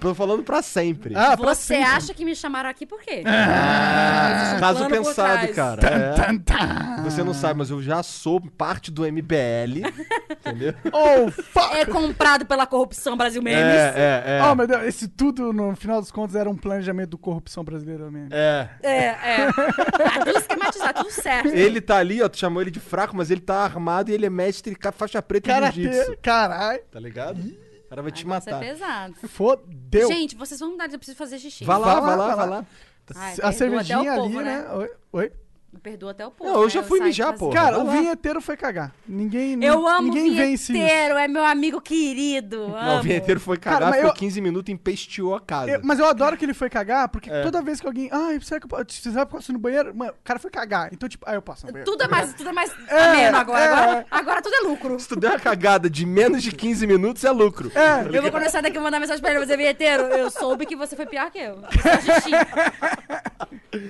Tô 0.00 0.14
falando 0.14 0.42
pra 0.42 0.62
sempre. 0.62 1.14
Ah, 1.16 1.36
pra 1.36 1.54
Você 1.54 1.74
sempre. 1.74 1.84
acha 1.84 2.14
que 2.14 2.24
me 2.24 2.34
chamaram 2.34 2.70
aqui 2.70 2.86
por 2.86 3.00
quê? 3.00 3.22
Ah, 3.26 4.54
um 4.56 4.60
caso 4.60 4.84
por 4.84 4.90
pensado, 4.90 5.48
cara. 5.54 5.80
É. 5.86 7.02
Você 7.02 7.22
não 7.24 7.34
sabe, 7.34 7.58
mas 7.58 7.70
eu 7.70 7.82
já 7.82 8.02
sou 8.02 8.40
parte 8.40 8.90
do 8.90 9.02
MBL. 9.02 9.82
entendeu? 10.30 10.74
Oh, 10.92 11.30
fuck! 11.30 11.74
É 11.76 11.84
comprado 11.84 12.46
pela 12.46 12.66
corrupção 12.66 13.16
Brasil 13.16 13.42
Memes. 13.42 13.60
É, 13.60 13.94
é, 13.96 14.38
é. 14.38 14.42
Oh, 14.44 14.54
meu 14.54 14.66
Deus, 14.66 14.82
esse 14.84 15.08
tudo, 15.08 15.52
no 15.52 15.74
final 15.74 16.00
dos 16.00 16.10
contos, 16.10 16.36
era 16.36 16.48
um 16.48 16.56
planejamento 16.56 17.10
do 17.10 17.18
corrupção 17.18 17.64
brasileira 17.64 18.10
mesmo. 18.10 18.28
É. 18.32 18.68
É, 18.82 19.04
é. 19.06 19.52
Tá 19.52 20.24
tudo 20.24 20.38
esquematizado, 20.38 20.98
tudo 21.00 21.10
certo. 21.10 21.48
Ele 21.48 21.80
tá 21.80 21.96
ali, 21.96 22.22
ó, 22.22 22.28
tu 22.28 22.38
chamou 22.38 22.62
ele 22.62 22.70
de 22.70 22.80
fraco, 22.80 23.16
mas 23.16 23.30
ele 23.30 23.40
tá 23.40 23.64
armado 23.64 24.10
e 24.10 24.14
ele 24.14 24.26
é 24.26 24.30
mestre 24.30 24.76
faixa 24.96 25.20
preta 25.20 25.50
em 25.50 25.72
jiu-jitsu. 25.72 25.98
Karatê, 25.98 26.16
caralho. 26.22 26.80
Tá 26.90 27.00
ligado? 27.00 27.67
O 27.88 27.90
cara 27.90 28.02
vai 28.02 28.12
te 28.12 28.22
Agora 28.22 28.38
Isso 28.38 28.48
é 28.50 28.52
matar. 28.52 28.66
pesado. 28.66 29.14
Fodeu. 29.28 30.08
Gente, 30.08 30.36
vocês 30.36 30.60
vão 30.60 30.72
mudar, 30.72 30.92
eu 30.92 30.98
preciso 30.98 31.16
fazer 31.16 31.38
xixi. 31.38 31.64
Vai 31.64 31.78
lá, 31.78 32.00
vai 32.00 32.16
lá, 32.16 32.34
vai 32.34 32.48
lá. 32.48 32.66
Ai, 33.14 33.34
a 33.42 33.50
cervejinha 33.50 34.12
ali, 34.12 34.20
povo, 34.20 34.40
né? 34.42 34.70
Oi? 34.74 34.90
Oi? 35.12 35.32
Me 35.70 35.78
perdoa 35.78 36.12
até 36.12 36.26
o 36.26 36.30
povo. 36.30 36.48
Não, 36.50 36.60
eu 36.60 36.64
né? 36.64 36.70
já 36.70 36.82
fui 36.82 36.98
mijar, 36.98 37.34
pô. 37.34 37.50
Cara, 37.50 37.78
o 37.78 37.84
lá. 37.86 37.92
vinheteiro 37.92 38.40
foi 38.40 38.56
cagar. 38.56 38.90
Ninguém, 39.06 39.62
Eu 39.62 39.86
amo 39.86 40.08
ninguém 40.08 40.30
o 40.30 40.34
vence 40.34 40.54
isso. 40.54 40.72
vinheteiro, 40.72 41.18
é 41.18 41.28
meu 41.28 41.44
amigo 41.44 41.78
querido. 41.78 42.68
Não, 42.68 42.74
o 42.74 42.90
amo. 42.92 43.02
vinheteiro 43.02 43.38
foi 43.38 43.58
cagar, 43.58 43.78
Cara, 43.80 43.90
mas 43.90 43.96
ficou 43.96 44.10
eu- 44.10 44.16
15 44.16 44.40
minutos 44.40 44.70
e 44.70 44.72
empesteou 44.72 45.34
a 45.34 45.40
casa. 45.42 45.70
Eu- 45.72 45.80
mas 45.84 45.98
eu 45.98 46.06
adoro 46.06 46.38
que 46.38 46.44
ele 46.46 46.54
foi 46.54 46.70
cagar, 46.70 47.10
porque 47.10 47.30
É. 47.30 47.42
toda 47.42 47.60
vez 47.60 47.80
que 47.82 47.86
alguém. 47.86 48.08
Ai, 48.10 48.40
será 48.40 48.58
que 48.58 48.64
eu 48.64 48.70
posso. 48.70 48.84
Você 48.88 49.10
sabe 49.10 49.16
que 49.16 49.20
eu 49.20 49.26
posso 49.38 49.50
ir 49.50 49.52
no 49.52 49.58
banheiro? 49.58 49.94
Mano, 49.94 50.12
o 50.12 50.24
cara 50.24 50.38
foi 50.38 50.50
cagar. 50.50 50.88
Então, 50.90 51.06
tipo, 51.06 51.26
ah, 51.28 51.34
eu 51.34 51.42
posso 51.42 51.64
ir 51.64 51.66
no 51.66 51.72
banheiro. 51.74 51.90
Tudo 51.90 52.02
é 52.02 52.08
mais, 52.08 52.32
tudo 52.32 52.48
é 52.48 52.52
mais 52.52 52.72
É, 52.88 53.02
ameno 53.10 53.36
agora. 53.36 53.60
é. 53.62 53.68
agora. 53.68 54.06
Agora 54.10 54.42
tudo 54.42 54.54
é 54.54 54.60
lucro. 54.60 54.98
Se 54.98 55.06
tu 55.06 55.16
der 55.16 55.32
uma 55.32 55.38
cagada 55.38 55.90
de 55.90 56.06
menos 56.06 56.42
de 56.42 56.50
15 56.50 56.86
minutos, 56.86 57.22
é 57.24 57.30
lucro. 57.30 57.70
É. 57.74 58.16
Eu 58.16 58.22
vou 58.22 58.32
começar 58.32 58.62
daqui 58.62 58.78
a 58.78 58.80
mandar 58.80 58.98
mensagem 59.00 59.20
pra 59.20 59.32
ele, 59.34 59.44
você 59.44 59.54
vinheteiro. 59.54 60.04
Eu 60.04 60.30
soube 60.30 60.64
que 60.64 60.74
você 60.74 60.96
foi 60.96 61.04
pior 61.04 61.30
que 61.30 61.38
eu. 61.38 61.58
Xixi. 62.00 62.30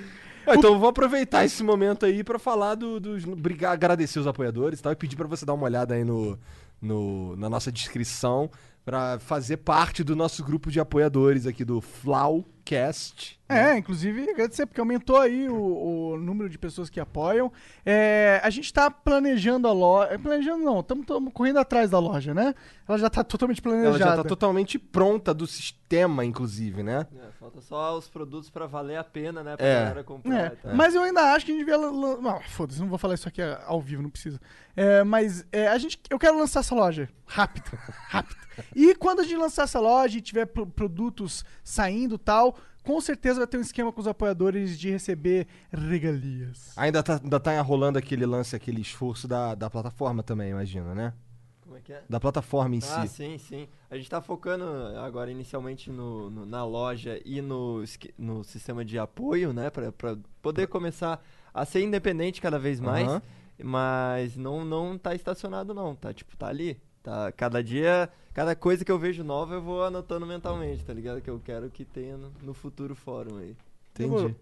Ah, 0.51 0.55
Então 0.55 0.73
eu 0.73 0.79
vou 0.79 0.89
aproveitar 0.89 1.45
esse 1.45 1.63
momento 1.63 2.05
aí 2.05 2.23
pra 2.23 2.39
falar 2.39 2.75
do- 2.75 2.99
dos. 2.99 3.23
brigar, 3.25 3.71
agradecer 3.73 4.19
os 4.19 4.27
apoiadores 4.27 4.79
e 4.79 4.83
tal, 4.83 4.91
e 4.91 4.95
pedir 4.95 5.15
pra 5.15 5.27
você 5.27 5.45
dar 5.45 5.53
uma 5.53 5.63
olhada 5.65 5.93
aí 5.95 6.03
no, 6.03 6.37
no- 6.81 7.35
na 7.37 7.49
nossa 7.49 7.71
descrição 7.71 8.49
pra 8.83 9.19
fazer 9.19 9.57
parte 9.57 10.03
do 10.03 10.15
nosso 10.15 10.43
grupo 10.43 10.71
de 10.71 10.79
apoiadores 10.79 11.45
aqui 11.45 11.63
do 11.63 11.79
Flowcast. 11.81 13.38
É, 13.49 13.75
inclusive, 13.77 14.29
agradecer, 14.29 14.67
porque 14.67 14.79
aumentou 14.79 15.17
aí 15.17 15.49
o, 15.49 16.11
o 16.13 16.17
número 16.17 16.47
de 16.47 16.57
pessoas 16.57 16.87
que 16.87 16.99
apoiam. 16.99 17.51
É, 17.83 18.39
a 18.43 18.49
gente 18.51 18.71
tá 18.71 18.91
planejando 18.91 19.67
a 19.67 19.71
loja. 19.73 20.19
Planejando 20.19 20.63
não, 20.63 20.81
estamos 20.81 21.05
correndo 21.33 21.57
atrás 21.57 21.89
da 21.89 21.97
loja, 21.97 22.31
né? 22.31 22.53
Ela 22.87 22.97
já 22.99 23.09
tá 23.09 23.23
totalmente 23.23 23.59
Ela 23.65 23.75
planejada. 23.75 23.97
já 23.97 24.15
tá 24.17 24.23
totalmente 24.23 24.77
pronta 24.77 25.33
do 25.33 25.47
sistema, 25.47 26.23
inclusive, 26.23 26.83
né? 26.83 27.07
É, 27.11 27.31
falta 27.39 27.59
só 27.59 27.97
os 27.97 28.07
produtos 28.07 28.51
pra 28.51 28.67
valer 28.67 28.97
a 28.97 29.03
pena, 29.03 29.41
né? 29.43 29.57
Pra 29.57 29.65
É. 29.65 29.79
galera 29.79 30.03
comprar. 30.03 30.53
É, 30.63 30.73
mas 30.75 30.93
eu 30.93 31.01
ainda 31.01 31.33
acho 31.33 31.45
que 31.45 31.51
a 31.51 31.55
gente 31.55 31.65
devia. 31.65 31.77
lan- 31.77 32.39
foda-se, 32.49 32.79
não 32.79 32.87
vou 32.87 32.99
falar 32.99 33.15
isso 33.15 33.27
aqui 33.27 33.41
ao 33.65 33.81
vivo, 33.81 34.03
não 34.03 34.11
precisa. 34.11 34.39
É, 34.77 35.03
mas 35.03 35.43
é, 35.51 35.67
a 35.69 35.77
gente, 35.79 35.99
eu 36.09 36.19
quero 36.19 36.37
lançar 36.37 36.59
essa 36.59 36.75
loja 36.75 37.09
rápido, 37.25 37.71
rápido. 38.09 38.37
E 38.75 38.93
quando 38.93 39.21
a 39.21 39.23
gente 39.23 39.37
lançar 39.37 39.63
essa 39.63 39.79
loja 39.79 40.17
e 40.17 40.21
tiver 40.21 40.45
pro- 40.45 40.67
produtos 40.67 41.43
saindo 41.63 42.15
e 42.15 42.19
tal, 42.19 42.55
com 42.83 42.99
certeza 43.01 43.39
vai 43.39 43.47
ter 43.47 43.57
um 43.57 43.61
esquema 43.61 43.91
com 43.91 44.01
os 44.01 44.07
apoiadores 44.07 44.77
de 44.79 44.89
receber 44.89 45.47
regalias. 45.71 46.73
Ainda 46.77 47.03
tá, 47.03 47.19
ainda 47.21 47.39
tá 47.39 47.59
rolando 47.61 47.97
aquele 47.99 48.25
lance, 48.25 48.55
aquele 48.55 48.81
esforço 48.81 49.27
da, 49.27 49.55
da 49.55 49.69
plataforma 49.69 50.23
também, 50.23 50.51
imagina, 50.51 50.93
né? 50.95 51.13
Como 51.61 51.77
é 51.77 51.81
que 51.81 51.93
é? 51.93 52.03
Da 52.09 52.19
plataforma 52.19 52.75
em 52.75 52.79
Ah, 52.79 53.05
si. 53.05 53.07
sim, 53.09 53.37
sim. 53.37 53.67
A 53.91 53.95
gente 53.97 54.09
tá 54.09 54.21
focando 54.21 54.63
agora 54.99 55.29
inicialmente 55.29 55.91
no, 55.91 56.29
no- 56.29 56.45
na 56.45 56.65
loja 56.65 57.21
e 57.23 57.41
no, 57.41 57.83
no 58.17 58.43
sistema 58.43 58.83
de 58.83 58.97
apoio, 58.97 59.53
né? 59.53 59.69
Pra, 59.69 59.91
pra 59.91 60.17
poder 60.41 60.67
começar 60.67 61.23
a 61.53 61.65
ser 61.65 61.81
independente 61.83 62.41
cada 62.41 62.57
vez 62.57 62.79
mais. 62.79 63.07
Aham. 63.07 63.21
Mas 63.61 64.35
não, 64.37 64.63
não 64.63 64.97
tá 64.97 65.13
estacionado 65.13 65.73
não, 65.73 65.93
tá? 65.95 66.13
Tipo, 66.13 66.35
tá 66.37 66.47
ali. 66.47 66.81
Tá, 67.01 67.31
cada 67.31 67.63
dia, 67.63 68.09
cada 68.33 68.55
coisa 68.55 68.83
que 68.83 68.91
eu 68.91 68.99
vejo 68.99 69.23
nova 69.23 69.55
eu 69.55 69.61
vou 69.61 69.83
anotando 69.83 70.25
mentalmente, 70.25 70.83
tá 70.83 70.93
ligado? 70.93 71.21
Que 71.21 71.29
eu 71.29 71.39
quero 71.43 71.69
que 71.69 71.85
tenha 71.85 72.17
no, 72.17 72.31
no 72.43 72.53
futuro 72.53 72.93
fórum 72.95 73.37
aí. 73.37 73.55
Entendi. 73.93 74.35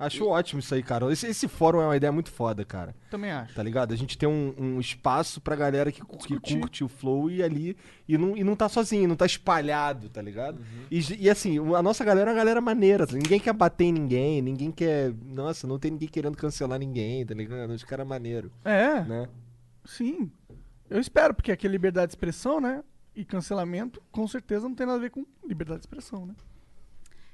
Acho 0.00 0.28
ótimo 0.28 0.60
isso 0.60 0.72
aí, 0.76 0.80
cara. 0.82 1.12
Esse, 1.12 1.26
esse 1.26 1.48
fórum 1.48 1.80
é 1.80 1.84
uma 1.86 1.96
ideia 1.96 2.12
muito 2.12 2.30
foda, 2.30 2.64
cara. 2.64 2.94
Também 3.10 3.32
acho. 3.32 3.52
Tá 3.52 3.64
ligado? 3.64 3.92
A 3.92 3.96
gente 3.96 4.16
tem 4.16 4.28
um, 4.28 4.54
um 4.56 4.78
espaço 4.78 5.40
pra 5.40 5.56
galera 5.56 5.90
que, 5.90 6.00
que 6.00 6.38
curte 6.38 6.84
o 6.84 6.88
flow 6.88 7.28
e 7.28 7.42
ali. 7.42 7.76
E 8.06 8.16
não, 8.16 8.36
e 8.36 8.44
não 8.44 8.54
tá 8.54 8.68
sozinho, 8.68 9.08
não 9.08 9.16
tá 9.16 9.26
espalhado, 9.26 10.08
tá 10.08 10.22
ligado? 10.22 10.60
E, 10.88 11.00
ge- 11.00 11.16
e 11.18 11.28
assim, 11.28 11.58
a 11.74 11.82
nossa 11.82 12.04
galera 12.04 12.30
é 12.30 12.32
uma 12.32 12.38
galera 12.38 12.60
maneira. 12.60 13.08
tá? 13.08 13.14
Ninguém 13.14 13.40
quer 13.40 13.52
bater 13.52 13.86
em 13.86 13.92
ninguém, 13.92 14.40
ninguém 14.40 14.70
quer. 14.70 15.12
Nossa, 15.24 15.66
não 15.66 15.80
tem 15.80 15.90
ninguém 15.90 16.06
querendo 16.08 16.36
cancelar 16.36 16.78
ninguém, 16.78 17.26
tá 17.26 17.34
ligado? 17.34 17.70
Os 17.70 17.82
caras 17.82 18.06
maneiro, 18.06 18.52
É, 18.64 19.00
né? 19.02 19.28
sim. 19.84 20.30
Eu 20.90 21.00
espero, 21.00 21.34
porque 21.34 21.52
aqui 21.52 21.66
é 21.66 21.70
liberdade 21.70 22.06
de 22.08 22.12
expressão, 22.12 22.60
né? 22.60 22.82
E 23.14 23.24
cancelamento, 23.24 24.02
com 24.12 24.26
certeza, 24.28 24.68
não 24.68 24.74
tem 24.74 24.86
nada 24.86 24.98
a 24.98 25.02
ver 25.02 25.10
com 25.10 25.24
liberdade 25.44 25.80
de 25.80 25.86
expressão, 25.86 26.24
né? 26.26 26.34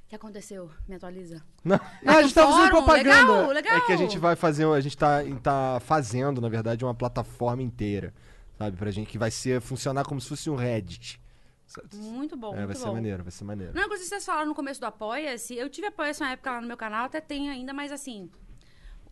O 0.05 0.09
que 0.09 0.15
aconteceu? 0.15 0.71
Me 0.89 0.97
atualiza. 0.97 1.43
Não, 1.65 1.77
Ah, 2.07 2.17
a 2.19 2.23
gente 2.23 2.35
tá 2.35 2.47
fazendo 2.47 2.69
propaganda. 2.71 3.11
Legal, 3.33 3.51
legal. 3.51 3.77
é 3.77 3.81
que 3.81 3.93
a 3.93 3.97
gente 3.97 4.19
vai 4.19 4.37
fazer. 4.37 4.67
A 4.67 4.81
gente 4.81 4.97
tá, 4.97 5.21
tá 5.43 5.81
fazendo, 5.81 6.41
na 6.41 6.49
verdade, 6.49 6.85
uma 6.85 6.95
plataforma 6.95 7.63
inteira. 7.63 8.15
Sabe? 8.59 8.77
Pra 8.77 8.91
gente 8.91 9.09
que 9.09 9.19
vai 9.19 9.31
ser 9.31 9.61
funcionar 9.61 10.05
como 10.05 10.21
se 10.21 10.29
fosse 10.29 10.49
um 10.51 10.55
Reddit. 10.57 11.21
Muito 11.95 12.37
bom, 12.37 12.53
É, 12.53 12.59
vai 12.59 12.67
muito 12.67 12.79
ser 12.79 12.87
bom. 12.87 12.93
maneiro, 12.93 13.23
vai 13.25 13.33
ser 13.33 13.45
maneiro. 13.45 13.73
Não, 13.75 13.83
inclusive 13.85 14.09
vocês 14.09 14.25
falaram 14.25 14.47
no 14.49 14.55
começo 14.55 14.79
do 14.81 14.87
Apoia-se. 14.87 15.57
Eu 15.57 15.69
tive 15.69 15.89
Apoia-se 15.89 16.23
uma 16.23 16.31
época 16.31 16.51
lá 16.53 16.61
no 16.61 16.69
meu 16.69 16.77
canal, 16.77 17.07
até 17.07 17.21
tem 17.21 17.51
ainda, 17.51 17.73
mas 17.73 17.91
assim... 17.91 18.31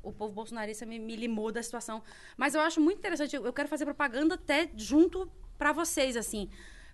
O 0.03 0.13
povo 0.13 0.33
bolsonarista 0.33 0.85
me, 0.85 0.99
me 0.99 1.15
limou 1.17 1.53
da 1.53 1.63
situação. 1.63 2.03
Mas 2.37 2.55
eu 2.55 2.61
acho 2.61 2.81
muito 2.81 2.99
interessante. 2.99 3.37
Eu 3.37 3.45
eu 3.47 3.53
quero 3.53 3.69
fazer 3.69 3.85
propaganda 3.85 4.35
até 4.35 4.69
junto 4.77 5.31
pra 5.59 5.73
vocês, 5.73 6.17
assim. 6.17 6.49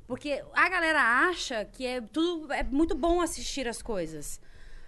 Porque 0.06 0.42
a 0.54 0.68
galera 0.68 1.00
acha 1.28 1.64
que 1.64 1.86
é 1.86 2.00
tudo 2.00 2.52
é 2.52 2.62
muito 2.62 2.94
bom 2.94 3.20
assistir 3.20 3.66
as 3.68 3.80
coisas. 3.82 4.40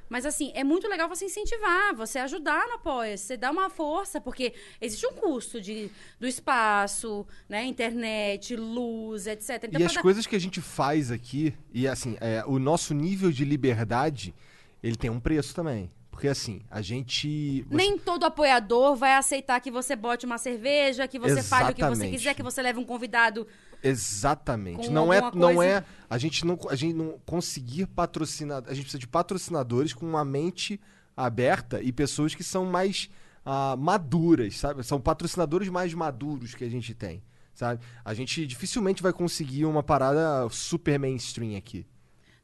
Mas 0.08 0.26
assim, 0.26 0.50
é 0.56 0.64
muito 0.64 0.88
legal 0.88 1.08
você 1.08 1.26
incentivar, 1.26 1.94
você 1.94 2.18
ajudar 2.18 2.66
no 2.66 2.74
apoio, 2.74 3.16
você 3.16 3.36
dá 3.36 3.48
uma 3.48 3.70
força, 3.70 4.20
porque 4.20 4.52
existe 4.80 5.06
um 5.06 5.12
custo 5.12 5.60
de, 5.60 5.88
do 6.18 6.26
espaço, 6.26 7.24
né? 7.48 7.64
Internet, 7.64 8.56
luz, 8.56 9.28
etc. 9.28 9.62
Então, 9.68 9.80
e 9.80 9.84
as 9.84 9.94
dar- 9.94 10.02
coisas 10.02 10.26
que 10.26 10.34
a 10.34 10.38
gente 10.40 10.60
faz 10.60 11.12
aqui, 11.12 11.54
e 11.72 11.86
assim, 11.86 12.16
é, 12.20 12.42
o 12.44 12.58
nosso 12.58 12.92
nível 12.92 13.30
de 13.30 13.44
liberdade, 13.44 14.34
ele 14.82 14.96
tem 14.96 15.08
um 15.10 15.20
preço 15.20 15.54
também. 15.54 15.88
Porque 16.20 16.28
assim, 16.28 16.60
a 16.70 16.82
gente. 16.82 17.62
você- 17.62 17.74
Nem 17.74 17.96
todo 17.96 18.24
apoiador 18.24 18.94
vai 18.94 19.14
aceitar 19.14 19.58
que 19.58 19.70
você 19.70 19.96
bote 19.96 20.26
uma 20.26 20.36
cerveja, 20.36 21.08
que 21.08 21.18
você 21.18 21.42
fale 21.42 21.72
o 21.72 21.74
que 21.74 21.80
você 21.80 21.86
Exatamente. 21.92 22.10
quiser, 22.18 22.34
que 22.34 22.42
você 22.42 22.60
leve 22.60 22.78
um 22.78 22.84
convidado. 22.84 23.46
Exatamente. 23.82 24.88
com 24.88 24.92
Não 24.92 25.10
é, 25.10 25.18
alguma 25.20 25.46
não 25.48 25.54
coisa- 25.54 25.72
é. 25.78 25.84
A 26.10 26.18
gente 26.18 26.44
não, 26.44 26.58
a 26.68 26.74
gente 26.76 26.92
não 26.94 27.18
conseguir 27.24 27.86
patrocinar. 27.86 28.62
A 28.66 28.74
gente 28.74 28.82
precisa 28.82 28.98
de 28.98 29.08
patrocinadores 29.08 29.94
com 29.94 30.04
uma 30.04 30.22
mente 30.22 30.78
aberta 31.16 31.80
e 31.82 31.90
pessoas 31.90 32.34
que 32.34 32.44
são 32.44 32.66
mais 32.66 33.08
ah, 33.42 33.74
maduras, 33.78 34.58
sabe? 34.58 34.82
São 34.82 35.00
patrocinadores 35.00 35.70
mais 35.70 35.94
maduros 35.94 36.54
que 36.54 36.64
a 36.64 36.68
gente 36.68 36.92
tem, 36.92 37.22
sabe? 37.54 37.80
A 38.04 38.12
gente 38.12 38.46
dificilmente 38.46 39.02
vai 39.02 39.14
conseguir 39.14 39.64
uma 39.64 39.82
parada 39.82 40.46
super 40.50 40.98
mainstream 40.98 41.56
aqui. 41.56 41.86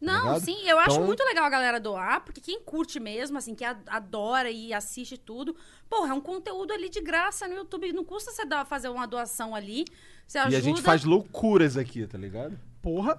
Não, 0.01 0.25
ligado? 0.25 0.41
sim, 0.45 0.69
eu 0.69 0.79
acho 0.79 0.93
Então- 0.97 1.07
muito 1.07 1.25
legal 1.25 1.45
a 1.45 1.49
galera 1.51 1.81
doar, 1.81 2.21
porque 2.23 2.41
quem 2.41 2.61
curte 2.61 3.01
mesmo, 3.01 3.39
assim, 3.39 3.55
que 3.55 3.65
adora 3.65 4.51
e 4.51 4.73
assiste 4.75 5.17
tudo, 5.17 5.57
porra, 5.89 6.11
é 6.11 6.13
um 6.15 6.21
conteúdo 6.21 6.73
ali 6.73 6.89
de 6.91 7.01
graça 7.01 7.49
no 7.49 7.55
YouTube. 7.55 7.93
Não 7.93 8.05
custa 8.05 8.31
você 8.31 8.45
dar, 8.45 8.67
fazer 8.67 8.89
uma 8.89 9.07
doação 9.07 9.55
ali. 9.55 9.85
Você 10.27 10.39
ajuda. 10.39 10.55
E 10.55 10.59
a 10.59 10.61
gente 10.61 10.83
faz 10.83 11.05
loucuras 11.05 11.77
aqui, 11.77 12.07
tá 12.07 12.19
ligado? 12.19 12.59
Porra. 12.83 13.19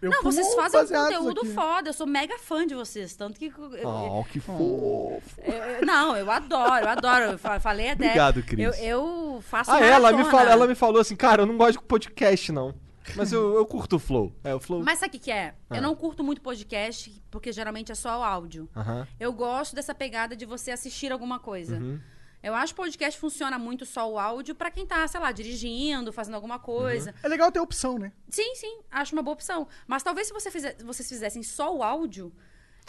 Eu 0.00 0.10
Não, 0.10 0.22
vocês 0.22 0.54
fazem 0.54 0.82
um 0.82 0.86
conteúdo 0.86 1.40
aqui. 1.40 1.54
foda. 1.54 1.88
Eu 1.88 1.92
sou 1.94 2.06
mega 2.06 2.38
fã 2.38 2.66
de 2.66 2.74
vocês. 2.74 3.16
Tanto 3.16 3.38
que. 3.40 3.46
eu- 3.46 3.74
eu- 3.74 3.88
Oh, 3.88 4.24
que 4.24 4.38
fofo. 4.38 5.22
eu- 5.42 5.54
eu- 5.54 5.86
não, 5.86 6.14
eu 6.14 6.30
adoro, 6.30 6.84
eu 6.84 6.88
adoro. 6.90 7.24
Eu 7.32 7.38
fa- 7.38 7.58
falei 7.58 7.88
até. 7.88 8.04
Obrigado, 8.04 8.42
Cris. 8.42 8.62
Eu, 8.62 8.74
eu 8.74 9.42
faço 9.42 9.70
Ah, 9.70 9.80
ela 9.80 10.12
me, 10.12 10.24
fala, 10.26 10.50
ela 10.50 10.66
me 10.66 10.74
falou 10.74 11.00
assim, 11.00 11.16
cara, 11.16 11.42
eu 11.42 11.46
não 11.46 11.56
gosto 11.56 11.78
de 11.80 11.84
podcast, 11.86 12.52
não. 12.52 12.74
Mas 13.14 13.32
eu, 13.32 13.54
eu 13.54 13.64
curto 13.66 13.96
o 13.96 13.98
flow. 13.98 14.32
É, 14.42 14.54
o 14.54 14.58
flow. 14.60 14.82
Mas 14.82 14.98
sabe 14.98 15.08
o 15.08 15.12
que, 15.12 15.24
que 15.26 15.30
é? 15.30 15.54
Ah. 15.70 15.76
Eu 15.76 15.82
não 15.82 15.94
curto 15.94 16.24
muito 16.24 16.40
podcast, 16.40 17.22
porque 17.30 17.52
geralmente 17.52 17.92
é 17.92 17.94
só 17.94 18.18
o 18.20 18.22
áudio. 18.22 18.68
Aham. 18.74 19.06
Eu 19.20 19.32
gosto 19.32 19.74
dessa 19.76 19.94
pegada 19.94 20.34
de 20.34 20.44
você 20.44 20.70
assistir 20.70 21.12
alguma 21.12 21.38
coisa. 21.38 21.76
Uhum. 21.76 22.00
Eu 22.42 22.54
acho 22.54 22.72
que 22.74 22.76
podcast 22.80 23.18
funciona 23.18 23.58
muito 23.58 23.84
só 23.84 24.10
o 24.10 24.18
áudio 24.18 24.54
pra 24.54 24.70
quem 24.70 24.86
tá, 24.86 25.06
sei 25.08 25.18
lá, 25.20 25.32
dirigindo, 25.32 26.12
fazendo 26.12 26.34
alguma 26.34 26.58
coisa. 26.58 27.10
Uhum. 27.10 27.16
É 27.22 27.28
legal 27.28 27.50
ter 27.50 27.60
opção, 27.60 27.98
né? 27.98 28.12
Sim, 28.28 28.54
sim, 28.54 28.78
acho 28.90 29.14
uma 29.14 29.22
boa 29.22 29.34
opção. 29.34 29.66
Mas 29.86 30.02
talvez 30.02 30.28
se 30.28 30.32
você 30.32 30.50
fizer- 30.50 30.76
vocês 30.84 31.08
fizessem 31.08 31.42
só 31.42 31.74
o 31.74 31.82
áudio, 31.82 32.32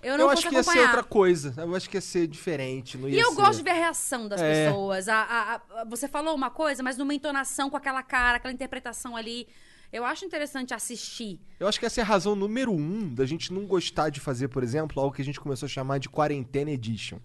eu 0.03 0.11
Eu, 0.11 0.17
não 0.19 0.29
acho 0.29 0.43
fosse 0.43 0.49
que 0.49 0.55
ia 0.55 0.63
ser 0.63 0.69
acompanhar. 0.69 0.89
outra 0.95 1.03
coisa. 1.03 1.53
Eu 1.57 1.75
acho 1.75 1.89
que 1.89 1.97
ia 1.97 2.01
ser 2.01 2.27
diferente. 2.27 2.97
Não 2.99 3.09
E 3.09 3.13
ia 3.15 3.21
eu 3.23 3.29
ser- 3.31 3.35
gosto 3.35 3.57
de 3.57 3.63
ver 3.63 3.71
a 3.71 3.73
reação 3.73 4.27
das 4.27 4.39
É. 4.39 4.67
pessoas. 4.67 5.07
A, 5.07 5.15
a- 5.23 5.55
a- 5.81 5.85
você 5.85 6.07
falou 6.07 6.35
uma 6.35 6.51
coisa, 6.51 6.83
mas 6.83 6.97
numa 6.97 7.13
entonação 7.15 7.67
com 7.69 7.77
aquela 7.77 8.03
cara, 8.03 8.37
aquela 8.37 8.53
interpretação 8.53 9.15
ali. 9.15 9.47
Eu 9.91 10.03
acho 10.05 10.25
interessante 10.25 10.73
assistir. 10.73 11.39
Eu 11.59 11.67
acho 11.67 11.79
que 11.79 11.85
essa 11.85 12.01
é 12.01 12.03
a 12.03 12.05
razão 12.05 12.35
número 12.35 12.71
um 12.71 13.13
da 13.13 13.25
gente 13.25 13.53
não 13.53 13.65
gostar 13.65 14.09
de 14.09 14.19
fazer, 14.19 14.49
por 14.49 14.63
exemplo, 14.63 15.01
algo 15.01 15.15
que 15.15 15.21
a 15.21 15.25
gente 15.25 15.39
começou 15.39 15.65
a 15.65 15.69
chamar 15.69 15.97
de 15.99 16.09
Quarentena 16.09 16.71
Edition. 16.71 17.19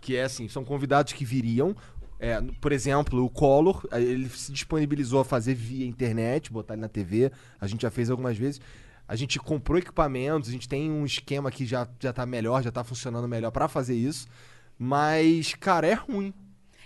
Que 0.00 0.16
é 0.16 0.24
assim, 0.24 0.48
são 0.48 0.64
convidados 0.64 1.12
que 1.12 1.24
viriam. 1.24 1.76
é, 2.20 2.40
por 2.60 2.72
exemplo, 2.72 3.24
o 3.24 3.30
Collor, 3.30 3.86
ele 3.92 4.28
se 4.28 4.50
disponibilizou 4.52 5.20
a 5.20 5.24
fazer 5.24 5.54
via 5.54 5.86
internet, 5.86 6.52
botar 6.52 6.74
ele 6.74 6.80
na 6.82 6.88
TV. 6.88 7.30
A 7.60 7.66
gente 7.66 7.82
já 7.82 7.90
fez 7.90 8.10
algumas 8.10 8.36
vezes. 8.36 8.60
A 9.06 9.16
gente 9.16 9.38
comprou 9.38 9.78
equipamentos, 9.78 10.48
a 10.48 10.52
gente 10.52 10.68
tem 10.68 10.90
um 10.90 11.06
esquema 11.06 11.50
que 11.50 11.64
já, 11.64 11.88
já 11.98 12.12
tá 12.12 12.26
melhor, 12.26 12.62
já 12.62 12.70
tá 12.70 12.84
funcionando 12.84 13.26
melhor 13.26 13.50
pra 13.50 13.68
fazer 13.68 13.94
isso. 13.94 14.26
Mas, 14.78 15.54
cara, 15.54 15.86
é 15.86 15.94
ruim. 15.94 16.34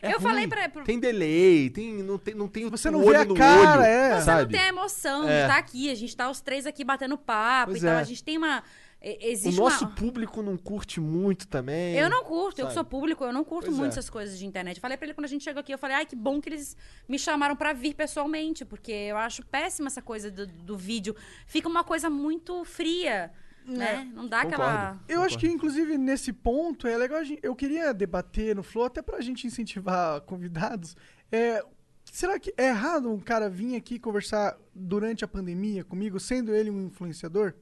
É 0.02 0.12
Eu 0.14 0.20
falei 0.20 0.40
ruim. 0.40 0.48
pra- 0.48 0.68
pro- 0.68 0.84
Tem 0.84 0.98
delay, 0.98 1.70
tem, 1.70 2.02
não, 2.02 2.18
tem, 2.18 2.34
não 2.34 2.48
tem 2.48 2.68
Você 2.68 2.88
o 2.88 2.92
não 2.92 3.00
olho 3.00 3.10
vê 3.10 3.16
a 3.16 3.24
no 3.24 3.34
cara, 3.34 3.78
olho, 3.78 3.82
é. 3.86 4.14
Você 4.18 4.24
sabe? 4.24 4.42
não 4.42 4.50
tem 4.50 4.60
a 4.60 4.68
emoção 4.68 5.28
É. 5.28 5.36
de 5.36 5.42
estar 5.42 5.58
aqui. 5.58 5.90
A 5.90 5.94
gente 5.94 6.16
tá 6.16 6.28
os 6.28 6.40
três 6.40 6.66
aqui 6.66 6.82
batendo 6.84 7.16
papo 7.16 7.70
Pois 7.70 7.82
e 7.82 7.86
tal. 7.86 7.94
é. 7.96 8.00
A 8.00 8.04
gente 8.04 8.24
tem 8.24 8.36
uma. 8.36 8.64
e- 9.00 9.10
O 9.12 9.30
Existe 9.30 9.60
nosso 9.60 9.84
uma. 9.84 9.94
público 9.94 10.42
não 10.42 10.56
curte 10.56 11.00
muito 11.00 11.46
também. 11.46 11.96
Eu 11.96 12.10
não 12.10 12.24
curto, 12.24 12.60
eu 12.60 12.66
que 12.66 12.72
sabe? 12.72 12.74
sou 12.74 12.84
público, 12.84 13.24
eu 13.24 13.32
não 13.32 13.44
curto 13.44 13.66
Pois 13.66 13.78
muito 13.78 13.92
é. 13.92 13.98
essas 13.98 14.10
coisas 14.10 14.36
de 14.38 14.44
internet. 14.44 14.80
Falei 14.80 14.96
pra 14.96 15.06
ele 15.06 15.14
quando 15.14 15.24
a 15.26 15.28
gente 15.28 15.44
chegou 15.44 15.60
aqui, 15.60 15.72
eu 15.72 15.78
falei, 15.78 15.96
ai, 15.96 16.06
que 16.06 16.16
bom 16.16 16.40
que 16.40 16.48
eles 16.48 16.76
me 17.08 17.18
chamaram 17.18 17.54
pra 17.56 17.72
vir 17.72 17.94
pessoalmente, 17.94 18.64
porque 18.64 18.90
eu 18.92 19.16
acho 19.16 19.44
péssima 19.46 19.86
essa 19.88 20.02
coisa 20.02 20.30
do, 20.32 20.46
do 20.46 20.76
vídeo. 20.76 21.14
Fica 21.46 21.68
uma 21.68 21.84
coisa 21.84 22.08
muito 22.10 22.64
fria, 22.64 23.30
né? 23.66 24.10
Não 24.14 24.26
dá 24.26 24.42
aquela. 24.42 24.92
Concordo. 24.92 25.00
Eu 25.08 25.22
acho 25.22 25.38
que, 25.38 25.46
inclusive, 25.46 25.96
nesse 25.98 26.32
ponto, 26.32 26.86
é 26.86 26.96
legal. 26.96 27.18
a 27.18 27.24
gente- 27.24 27.40
Eu 27.42 27.54
queria 27.54 27.92
debater 27.94 28.54
no 28.56 28.62
Flow, 28.62 28.84
até 28.86 29.00
pra 29.02 29.20
gente 29.20 29.46
incentivar 29.46 30.20
convidados. 30.26 30.96
É, 31.30 31.64
será 32.04 32.38
que 32.38 32.52
é 32.56 32.68
errado 32.68 33.10
um 33.12 33.20
cara 33.20 33.48
vir 33.48 33.76
aqui 33.76 33.98
conversar 33.98 34.56
durante 34.74 35.24
a 35.24 35.28
pandemia 35.28 35.84
comigo, 35.84 36.18
sendo 36.20 36.54
ele 36.54 36.70
um 36.70 36.86
influenciador? 36.86 37.54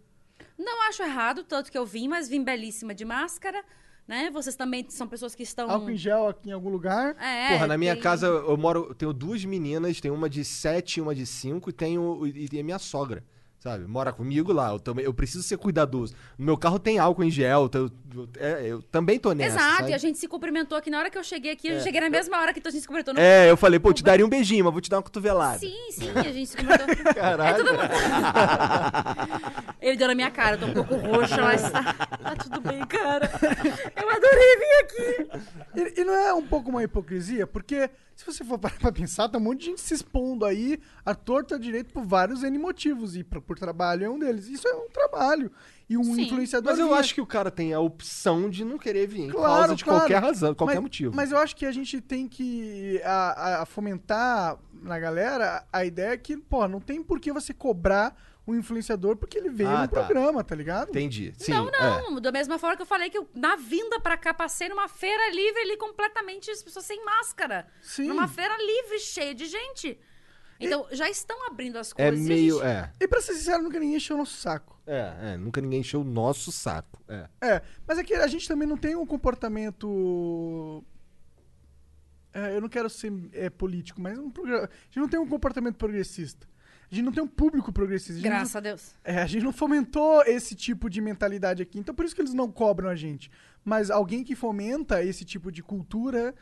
Não 0.59 0.89
acho 0.89 1.03
errado, 1.03 1.45
tanto 1.45 1.71
que 1.71 1.79
eu 1.79 1.87
vim, 1.87 2.09
mas 2.09 2.29
vim 2.29 2.43
belíssima 2.43 2.95
de 2.95 3.05
máscara, 3.05 3.63
né? 4.07 4.31
Vocês 4.31 4.57
também 4.57 4.85
são 4.91 5.07
pessoas 5.07 5.35
que 5.35 5.43
estão. 5.43 5.71
Álcool 5.71 5.91
em 5.91 5.97
gel 5.97 6.29
aqui 6.29 6.49
em 6.51 6.53
algum 6.53 6.69
lugar? 6.69 7.17
É, 7.19 7.53
Porra, 7.53 7.67
na 7.67 7.79
minha 7.79 7.95
tem- 7.95 8.03
casa 8.03 8.27
eu 8.27 8.57
moro, 8.57 8.87
eu 8.91 8.95
tenho 8.95 9.13
duas 9.13 9.45
meninas, 9.45 10.01
tem 10.01 10.11
uma 10.11 10.29
de 10.29 10.45
7 10.45 10.97
e 10.97 11.01
uma 11.01 11.15
de 11.15 11.25
5 11.27 11.71
e 11.71 11.73
tenho 11.73 12.27
e 12.27 12.49
tem 12.49 12.61
a 12.61 12.65
minha 12.65 12.79
sogra, 12.79 13.25
sabe? 13.61 13.87
Mora 13.87 14.13
comigo 14.13 14.53
lá, 14.53 14.71
eu 14.71 14.81
também 14.81 15.05
eu 15.05 15.13
preciso 15.13 15.45
ser 15.45 15.59
cuidadoso. 15.59 16.15
No 16.39 16.47
meu 16.47 16.57
carro 16.57 16.79
tem 16.79 16.99
álcool 16.99 17.23
em 17.23 17.31
gel, 17.31 17.71
eu, 17.73 17.91
eu, 18.15 18.29
é, 18.39 18.67
eu 18.67 18.83
também 18.83 19.19
tô 19.19 19.33
nessa, 19.33 19.57
Exato, 19.57 19.77
sabe? 19.77 19.91
e 19.91 19.95
a 19.95 19.99
gente 19.99 20.19
se 20.19 20.27
cumprimentou 20.27 20.77
aqui. 20.77 20.91
Na 20.91 20.99
hora 20.99 21.11
que 21.11 21.19
eu 21.19 21.23
cheguei 21.23 21.53
aqui, 21.53 21.69
eu 21.69 21.81
cheguei 21.81 22.01
na 22.01 22.09
mesma 22.09 22.39
hora 22.39 22.55
que 22.55 22.61
a 22.67 22.71
gente 22.71 22.81
se 22.81 22.89
cumprimentou. 22.89 23.15
No... 23.15 23.21
É, 23.21 23.51
eu 23.51 23.57
falei, 23.57 23.79
pô, 23.79 23.91
eu 23.91 23.95
te 23.95 24.03
daria 24.03 24.25
um 24.25 24.29
beijinho, 24.29 24.65
mas 24.65 24.73
vou 24.73 24.81
te 24.81 24.89
dar 24.89 24.97
uma 24.97 25.03
cotovelada. 25.03 25.59
Sim, 25.59 25.77
sim, 25.91 26.11
a 26.11 26.33
gente 26.33 26.47
se 26.47 26.57
cumprimentou. 26.57 26.97
Caralho. 27.15 27.65
Ele 29.81 29.97
deu 29.97 30.09
na 30.09 30.15
minha 30.15 30.31
cara, 30.31 30.57
eu 30.57 30.61
tô 30.61 30.67
um 30.67 30.73
pouco 30.73 30.95
roxa, 30.97 31.41
mas 31.41 31.71
tá, 31.71 31.95
tá 31.95 32.37
tudo 32.37 32.61
bem, 32.61 32.81
cara. 32.87 33.31
Eu 33.97 34.11
adorei 34.11 34.57
vir 34.57 34.81
aqui. 34.83 35.31
E, 35.75 36.01
e 36.01 36.05
não 36.05 36.15
é 36.15 36.35
um 36.35 36.47
pouco 36.47 36.71
uma 36.71 36.83
hipocrisia? 36.83 37.47
Porque, 37.47 37.89
se 38.15 38.25
você 38.25 38.45
for 38.45 38.59
parar 38.59 38.79
pra 38.79 38.93
pensar, 38.93 39.29
tem 39.29 39.41
um 39.41 39.45
monte 39.45 39.61
de 39.61 39.67
gente 39.67 39.81
se 39.81 39.95
expondo 39.95 40.45
aí, 40.45 40.79
a 41.05 41.15
torta 41.15 41.59
direito 41.59 41.93
por 41.93 42.05
vários 42.05 42.43
N 42.43 42.59
motivos. 42.59 43.17
E 43.17 43.25
por, 43.25 43.41
por 43.51 43.59
trabalho 43.59 44.05
é 44.05 44.09
um 44.09 44.17
deles. 44.17 44.47
Isso 44.47 44.69
é 44.69 44.73
um 44.77 44.89
trabalho. 44.89 45.51
E 45.89 45.99
um 45.99 46.05
Sim. 46.05 46.23
influenciador. 46.23 46.71
Mas 46.71 46.79
eu 46.79 46.87
vinha- 46.87 47.01
acho 47.01 47.13
que 47.13 47.21
o 47.21 47.27
cara 47.27 47.51
tem 47.51 47.73
a 47.75 47.81
opção 47.81 48.49
de 48.49 48.65
não 48.65 48.79
querer 48.79 49.09
vir, 49.09 49.27
por 49.33 49.39
Claro, 49.41 49.55
causa 49.59 49.75
de 49.75 49.83
claro. 49.85 50.01
qualquer 50.03 50.23
razão, 50.23 50.55
qualquer 50.55 50.75
mas, 50.77 50.83
motivo. 50.85 51.17
Mas 51.17 51.33
eu 51.33 51.39
acho 51.39 51.57
que 51.57 51.67
a 51.67 51.73
gente 51.73 52.01
tem 52.01 52.29
que 52.29 53.01
a, 53.05 53.63
a- 53.63 53.67
fomentar 53.67 54.57
na 54.73 55.01
galera 55.01 55.67
a 55.73 55.85
ideia 55.85 56.17
que, 56.17 56.37
pô, 56.37 56.69
não 56.69 56.81
tem 56.81 57.03
por 57.03 57.19
que 57.19 57.33
você 57.33 57.53
cobrar 57.53 58.17
o 58.47 58.55
influenciador 58.55 59.17
porque 59.17 59.37
ele 59.37 59.49
veio 59.49 59.69
Ah, 59.69 59.83
no 59.83 59.89
tá. 59.89 60.05
programa, 60.05 60.45
tá 60.45 60.55
ligado? 60.55 60.91
Entendi. 60.91 61.35
Sim, 61.37 61.51
não, 61.51 61.69
é. 61.69 62.03
não. 62.03 62.21
Da 62.21 62.31
mesma 62.31 62.57
forma 62.57 62.77
que 62.77 62.83
eu 62.83 62.87
falei 62.87 63.11
que 63.11 63.19
eu, 63.19 63.29
na 63.35 63.57
vinda 63.57 63.99
pra 63.99 64.17
cá, 64.17 64.33
passei 64.33 64.69
numa 64.69 64.87
feira 64.87 65.29
livre 65.35 65.61
ali, 65.61 65.77
completamente 65.77 66.53
as 66.53 66.63
pessoas 66.63 66.85
sem 66.85 67.05
máscara. 67.05 67.67
Sim. 67.83 68.07
Numa 68.07 68.29
feira 68.29 68.57
livre, 68.57 69.01
cheia 69.01 69.35
de 69.35 69.47
gente. 69.47 69.99
Então, 70.61 70.87
já 70.93 71.09
estão 71.09 71.47
abrindo 71.47 71.79
as 71.79 71.93
É 71.97 72.09
coisas. 72.11 72.21
e 72.21 72.33
a 72.33 72.35
meio, 72.35 72.55
gente- 72.57 72.67
é. 72.67 72.93
E 73.01 73.09
pra 73.09 73.21
ser 73.21 73.35
sincero, 73.35 73.63
nunca 73.63 73.79
ninguém 73.81 73.97
encheu 73.97 74.17
o 74.17 74.19
nosso 74.19 74.37
saco. 74.37 74.79
É, 74.87 75.15
é, 75.33 75.37
nunca 75.37 75.61
ninguém 75.61 75.81
encheu 75.81 76.01
o 76.01 76.05
nosso 76.05 76.53
saco. 76.53 77.01
É. 77.09 77.29
É, 77.41 77.63
mas 77.87 77.99
é 77.99 78.05
que 78.05 78.15
a 78.15 78.27
gente 78.27 78.47
também 78.47 78.69
não 78.69 78.77
tem 78.77 78.95
um 78.97 79.07
comportamento. 79.07 80.85
É, 82.33 82.55
eu 82.57 82.61
não 82.61 82.69
quero 82.69 82.89
ser 82.89 83.13
é, 83.33 83.51
político, 83.51 84.01
mas 84.01 84.19
um 84.19 84.31
progr- 84.31 84.65
a 84.65 84.69
gente 84.87 84.99
não 84.99 85.09
tem 85.09 85.19
um 85.19 85.27
comportamento 85.27 85.77
progressista. 85.77 86.49
A 86.91 86.95
gente 86.95 87.05
não 87.05 87.13
tem 87.13 87.23
um 87.23 87.29
público 87.29 87.73
progressista. 87.73 88.19
A 88.21 88.23
Graças 88.23 88.55
não, 88.55 88.59
a 88.59 88.63
Deus. 88.63 88.95
é, 89.05 89.19
a 89.23 89.27
gente 89.27 89.45
não 89.45 89.53
fomentou 89.53 90.23
esse 90.25 90.55
tipo 90.57 90.89
de 90.91 91.01
mentalidade 91.01 91.63
aqui. 91.63 91.79
Então 91.79 91.95
por 91.95 92.05
isso 92.05 92.15
que 92.15 92.21
eles 92.21 92.35
não 92.35 92.51
cobram 92.51 92.89
a 92.89 92.97
gente. 92.97 93.31
Mas 93.65 93.91
alguém 93.91 94.25
que 94.25 94.35
fomenta 94.35 95.03
esse 95.05 95.25
tipo 95.25 95.53
de 95.53 95.63
cultura 95.63 96.35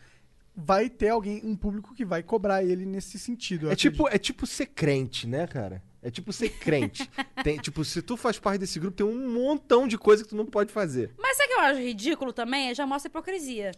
vai 0.60 0.90
ter 0.90 1.10
alguém, 1.10 1.40
um 1.44 1.54
público 1.54 1.94
que 1.94 2.04
vai 2.04 2.20
cobrar 2.20 2.64
ele 2.64 2.84
nesse 2.84 3.16
sentido. 3.16 3.70
É 3.70 3.76
tipo, 3.76 4.06
acredito. 4.06 4.14
é 4.16 4.18
tipo 4.18 4.46
ser 4.46 4.66
crente, 4.66 5.24
né, 5.26 5.46
cara? 5.46 5.80
É 6.02 6.10
tipo 6.10 6.32
ser 6.32 6.48
crente. 6.50 7.08
Tem, 7.44 7.58
tipo, 7.58 7.84
se 7.84 8.02
tu 8.02 8.16
faz 8.16 8.38
parte 8.40 8.58
desse 8.58 8.78
grupo, 8.80 8.96
tem 8.96 9.06
um 9.06 9.32
montão 9.32 9.86
de 9.86 9.96
coisa 9.96 10.22
que 10.24 10.30
tu 10.30 10.36
não 10.36 10.46
pode 10.46 10.72
fazer. 10.72 11.12
Mas 11.16 11.36
sabe 11.36 11.48
o 11.52 11.54
que 11.54 11.60
eu 11.60 11.64
acho 11.64 11.80
ridículo 11.80 12.32
também? 12.32 12.74
Já 12.74 12.84
mostra 12.86 13.08
hipocrisia. 13.08 13.70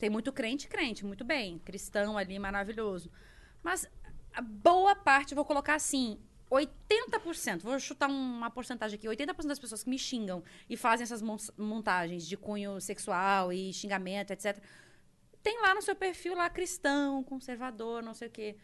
Tem 0.00 0.10
muito 0.10 0.32
crente, 0.32 0.66
crente, 0.66 1.04
muito 1.06 1.24
bem. 1.24 1.58
Cristão 1.60 2.18
ali, 2.18 2.36
maravilhoso. 2.38 3.10
Mas 3.62 3.88
a 4.32 4.40
boa 4.42 4.96
parte, 4.96 5.34
vou 5.36 5.44
colocar 5.44 5.76
assim, 5.76 6.18
80%, 6.50 7.60
vou 7.62 7.78
chutar 7.78 8.08
uma 8.08 8.50
porcentagem 8.50 8.96
aqui, 8.96 9.06
80% 9.06 9.46
das 9.46 9.58
pessoas 9.58 9.82
que 9.84 9.90
me 9.90 9.98
xingam 9.98 10.42
e 10.68 10.76
fazem 10.76 11.04
essas 11.04 11.22
mon- 11.22 11.36
montagens 11.56 12.26
de 12.26 12.36
cunho 12.36 12.80
sexual 12.80 13.52
e 13.52 13.72
xingamento, 13.72 14.32
etc., 14.32 14.58
tem 15.44 15.60
lá 15.60 15.74
no 15.74 15.82
seu 15.82 15.94
perfil 15.94 16.34
lá 16.34 16.50
cristão, 16.50 17.22
conservador, 17.22 18.02
não 18.02 18.14
sei 18.14 18.26
o 18.26 18.30
quê. 18.30 18.56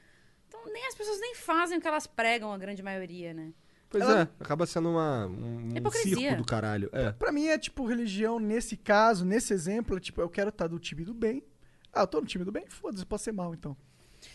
Então, 0.49 0.61
nem 0.73 0.85
as 0.89 0.95
pessoas 0.97 1.21
nem 1.21 1.37
fazem 1.37 1.79
o 1.79 1.81
que 1.81 1.87
elas 1.87 2.09
pregam, 2.09 2.53
a 2.53 2.59
grande 2.59 2.83
maioria, 2.83 3.33
né? 3.33 3.53
Pois 3.89 4.03
Ela- 4.03 4.21
é, 4.23 4.43
acaba 4.43 4.67
sendo 4.67 4.89
uma, 4.89 5.27
um, 5.27 5.69
um 5.73 5.77
Hipocrisia. 5.77 6.17
circo 6.17 6.37
do 6.39 6.45
caralho. 6.45 6.89
É. 6.93 7.13
Pra 7.13 7.31
mim 7.31 7.47
é 7.49 7.59
tipo 7.59 7.85
religião 7.87 8.39
nesse 8.41 8.77
caso, 8.77 9.25
nesse 9.25 9.53
exemplo, 9.53 9.97
é 9.97 10.01
tipo, 10.01 10.21
eu 10.21 10.29
quero 10.29 10.49
estar 10.49 10.67
do 10.67 10.79
time 10.79 11.05
do 11.05 11.13
bem. 11.15 11.45
Ah, 11.93 12.01
eu 12.03 12.07
tô 12.07 12.21
no 12.21 12.27
time 12.27 12.45
do 12.45 12.53
bem? 12.53 12.67
Foda-se, 12.69 13.05
posso 13.05 13.25
ser 13.25 13.33
mal 13.33 13.53
então. 13.55 13.77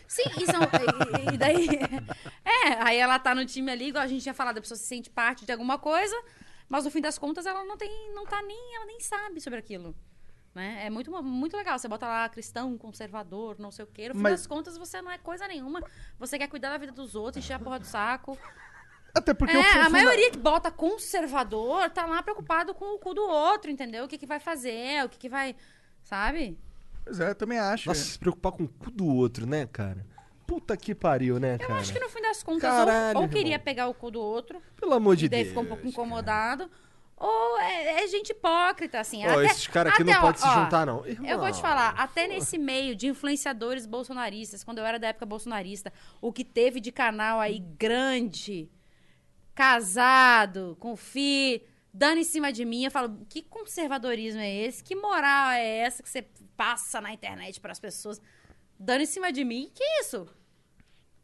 Sim, 0.06 0.24
e, 0.40 0.46
são, 0.46 0.60
e, 0.62 1.34
e 1.34 1.38
daí. 1.38 1.68
É, 2.44 2.82
aí 2.82 2.96
ela 2.98 3.18
tá 3.18 3.34
no 3.34 3.44
time 3.46 3.70
ali, 3.70 3.88
igual 3.88 4.02
a 4.02 4.06
gente 4.08 4.22
tinha 4.22 4.34
falado, 4.34 4.58
a 4.58 4.60
pessoa 4.60 4.76
se 4.76 4.84
sente 4.84 5.08
parte 5.10 5.44
de 5.46 5.52
alguma 5.52 5.78
coisa, 5.78 6.16
mas 6.68 6.84
no 6.84 6.90
fim 6.90 7.00
das 7.00 7.16
contas 7.18 7.46
ela 7.46 7.64
não 7.64 7.76
tem. 7.76 8.12
não 8.14 8.24
tá 8.26 8.40
nem. 8.42 8.74
ela 8.76 8.86
nem 8.86 8.98
sabe 9.00 9.40
sobre 9.40 9.58
aquilo. 9.58 9.94
Né? 10.56 10.86
É 10.86 10.88
muito, 10.88 11.10
muito 11.22 11.54
legal. 11.54 11.78
Você 11.78 11.86
bota 11.86 12.06
lá 12.06 12.26
cristão, 12.30 12.78
conservador, 12.78 13.56
não 13.58 13.70
sei 13.70 13.84
o 13.84 13.88
quê. 13.88 14.08
No 14.08 14.14
fim 14.14 14.22
Mas- 14.22 14.32
das 14.40 14.46
contas, 14.46 14.78
você 14.78 15.02
não 15.02 15.10
é 15.12 15.18
coisa 15.18 15.46
nenhuma. 15.46 15.82
Você 16.18 16.38
quer 16.38 16.48
cuidar 16.48 16.70
da 16.70 16.78
vida 16.78 16.92
dos 16.92 17.14
outros, 17.14 17.44
encher 17.44 17.52
a 17.52 17.58
porra 17.58 17.78
do 17.78 17.84
saco. 17.84 18.38
Até 19.14 19.34
porque 19.34 19.54
é, 19.54 19.76
eu 19.76 19.82
a 19.82 19.90
maioria 19.90 20.30
que 20.30 20.38
bota 20.38 20.70
conservador 20.70 21.90
tá 21.90 22.06
lá 22.06 22.22
preocupado 22.22 22.74
com 22.74 22.94
o 22.94 22.98
cu 22.98 23.12
do 23.12 23.20
outro, 23.20 23.70
entendeu? 23.70 24.06
O 24.06 24.08
que, 24.08 24.16
que 24.16 24.24
vai 24.24 24.40
fazer, 24.40 25.04
o 25.04 25.10
que, 25.10 25.18
que 25.18 25.28
vai. 25.28 25.54
Sabe? 26.02 26.58
Pois 27.04 27.20
é, 27.20 27.28
eu 27.30 27.34
também 27.34 27.58
acho. 27.58 27.90
Nossa, 27.90 28.00
é. 28.00 28.04
se 28.04 28.18
preocupar 28.18 28.52
com 28.52 28.64
o 28.64 28.68
cu 28.68 28.90
do 28.90 29.06
outro, 29.06 29.46
né, 29.46 29.66
cara? 29.70 30.06
Puta 30.46 30.74
que 30.74 30.94
pariu, 30.94 31.38
né, 31.38 31.56
Eu 31.56 31.68
cara? 31.68 31.80
acho 31.80 31.92
que 31.92 32.00
no 32.00 32.08
fim 32.08 32.22
das 32.22 32.42
contas, 32.42 32.62
Caralho, 32.62 32.88
ou, 32.88 33.22
ou 33.24 33.24
irmão. 33.24 33.28
queria 33.28 33.58
pegar 33.58 33.88
o 33.88 33.94
cu 33.94 34.10
do 34.10 34.22
outro, 34.22 34.62
Pelo 34.80 34.94
amor 34.94 35.16
de 35.16 35.26
e 35.26 35.28
daí 35.28 35.40
Deus. 35.40 35.48
ficou 35.50 35.64
um 35.64 35.66
pouco 35.66 35.86
incomodado. 35.86 36.70
Ou 37.18 37.58
é, 37.58 38.02
é 38.02 38.06
gente 38.08 38.30
hipócrita, 38.30 39.00
assim. 39.00 39.26
Ó, 39.26 39.30
até- 39.30 39.46
esses 39.46 39.66
caras 39.66 39.94
aqui 39.94 40.02
até, 40.02 40.12
não 40.12 40.20
podem 40.20 40.40
se 40.40 40.48
juntar, 40.54 40.84
não. 40.84 41.06
Eu 41.06 41.38
vou 41.38 41.50
te 41.50 41.56
Irmão. 41.56 41.62
falar, 41.62 41.90
até 41.96 42.26
nesse 42.26 42.58
meio 42.58 42.94
de 42.94 43.06
influenciadores 43.06 43.86
bolsonaristas, 43.86 44.62
quando 44.62 44.78
eu 44.78 44.84
era 44.84 44.98
da 44.98 45.08
época 45.08 45.24
bolsonarista, 45.24 45.90
o 46.20 46.30
que 46.30 46.44
teve 46.44 46.78
de 46.78 46.92
canal 46.92 47.40
aí 47.40 47.58
grande, 47.58 48.70
casado, 49.54 50.76
com 50.78 50.94
filho, 50.94 51.62
dando 51.92 52.18
em 52.18 52.24
cima 52.24 52.52
de 52.52 52.64
mim, 52.66 52.84
eu 52.84 52.90
falo, 52.90 53.24
que 53.28 53.40
conservadorismo 53.42 54.40
é 54.40 54.54
esse? 54.54 54.84
Que 54.84 54.94
moral 54.94 55.52
é 55.52 55.78
essa 55.78 56.02
que 56.02 56.10
você 56.10 56.22
passa 56.54 57.00
na 57.00 57.12
internet 57.14 57.58
para 57.60 57.72
as 57.72 57.80
pessoas? 57.80 58.20
Dando 58.78 59.00
em 59.00 59.06
cima 59.06 59.32
de 59.32 59.42
mim? 59.42 59.70
Que 59.74 59.82
isso? 60.02 60.28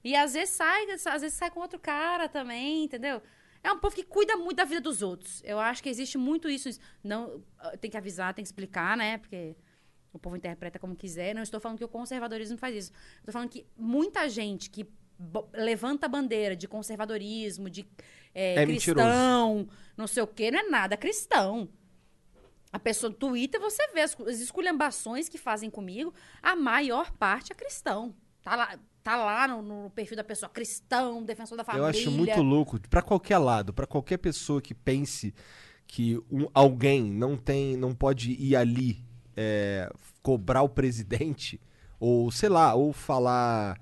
E 0.03 0.17
às 0.17 0.33
vezes 0.33 0.55
sai, 0.55 0.91
às 0.91 1.21
vezes 1.21 1.35
sai 1.35 1.51
com 1.51 1.61
outro 1.61 1.79
cara 1.79 2.29
também, 2.29 2.85
entendeu? 2.85 3.23
É 3.63 3.71
um 3.73 3.79
povo 3.79 3.95
que 3.95 4.03
cuida 4.03 4.37
muito 4.37 4.57
da 4.57 4.65
vida 4.65 4.81
dos 4.81 5.03
outros. 5.03 5.41
Eu 5.45 5.59
acho 5.59 5.83
que 5.83 5.89
existe 5.89 6.19
muito 6.19 6.49
isso. 6.49 6.69
Não, 7.03 7.43
ah, 7.59 7.77
tem 7.77 7.91
que 7.91 7.97
avisar, 7.97 8.35
tem 8.35 8.43
que 8.43 8.49
explicar, 8.49 8.97
né? 8.97 9.19
Porque 9.19 9.57
o 10.13 10.19
povo 10.19 10.37
interpreta 10.37 10.79
como 10.79 10.97
quiser. 10.97 11.35
Não 11.35 11.43
estou 11.43 11.61
falando 11.61 11.79
que 11.79 11.85
o 11.85 11.89
conservadorismo 11.89 12.59
faz 12.59 12.75
isso. 12.75 12.93
Estou 13.19 13.33
falando 13.33 13.49
que 13.49 13.65
muita 13.77 14.29
gente 14.29 14.69
que 14.69 14.87
levanta 15.53 16.07
a 16.07 16.09
bandeira 16.09 16.57
de 16.57 16.67
conservadorismo, 16.67 17.71
de 17.71 17.87
é, 18.35 18.63
É 18.63 18.67
cristão, 18.67 19.69
não 19.97 20.07
sei 20.07 20.23
o 20.23 20.27
quê, 20.27 20.51
não 20.51 20.59
é 20.59 20.69
nada 20.69 20.97
cristão. 20.97 21.69
A 22.73 22.79
pessoa 22.79 23.11
do 23.11 23.17
Twitter, 23.17 23.61
você 23.61 23.87
vê 23.89 24.01
as, 24.01 24.19
as 24.21 24.41
esculhambações 24.41 25.29
que 25.29 25.37
fazem 25.37 25.71
comigo, 25.71 26.13
a 26.43 26.57
maior 26.57 27.11
parte 27.13 27.53
é 27.53 27.55
cristão. 27.55 28.15
Tá 28.43 28.57
lá, 28.57 28.79
tá 29.03 29.17
lá 29.17 29.49
no, 29.49 29.63
no 29.63 29.91
perfil 29.91 30.17
da 30.17 30.25
pessoa, 30.25 30.49
cristão, 30.49 31.23
defensor 31.23 31.57
da 31.57 31.65
família. 31.65 31.85
Eu 31.85 31.89
acho 31.89 32.11
muito 32.11 32.41
louco, 32.43 32.81
pra 32.89 33.03
qualquer 33.03 33.39
lado, 33.39 33.73
pra 33.73 33.87
qualquer 33.87 34.19
pessoa 34.19 34.61
que 34.63 34.75
pense 34.75 35.35
que 35.87 36.19
um- 36.31 36.49
alguém 36.55 37.03
não 37.03 37.37
tem, 37.37 37.77
não 37.77 37.95
pode 37.95 38.33
ir 38.33 38.57
ali 38.57 39.05
é, 39.37 39.91
cobrar 40.23 40.63
o 40.63 40.69
presidente, 40.69 41.61
ou 41.99 42.31
sei 42.31 42.49
lá, 42.49 42.75
ou 42.75 42.93
falar. 42.93 43.81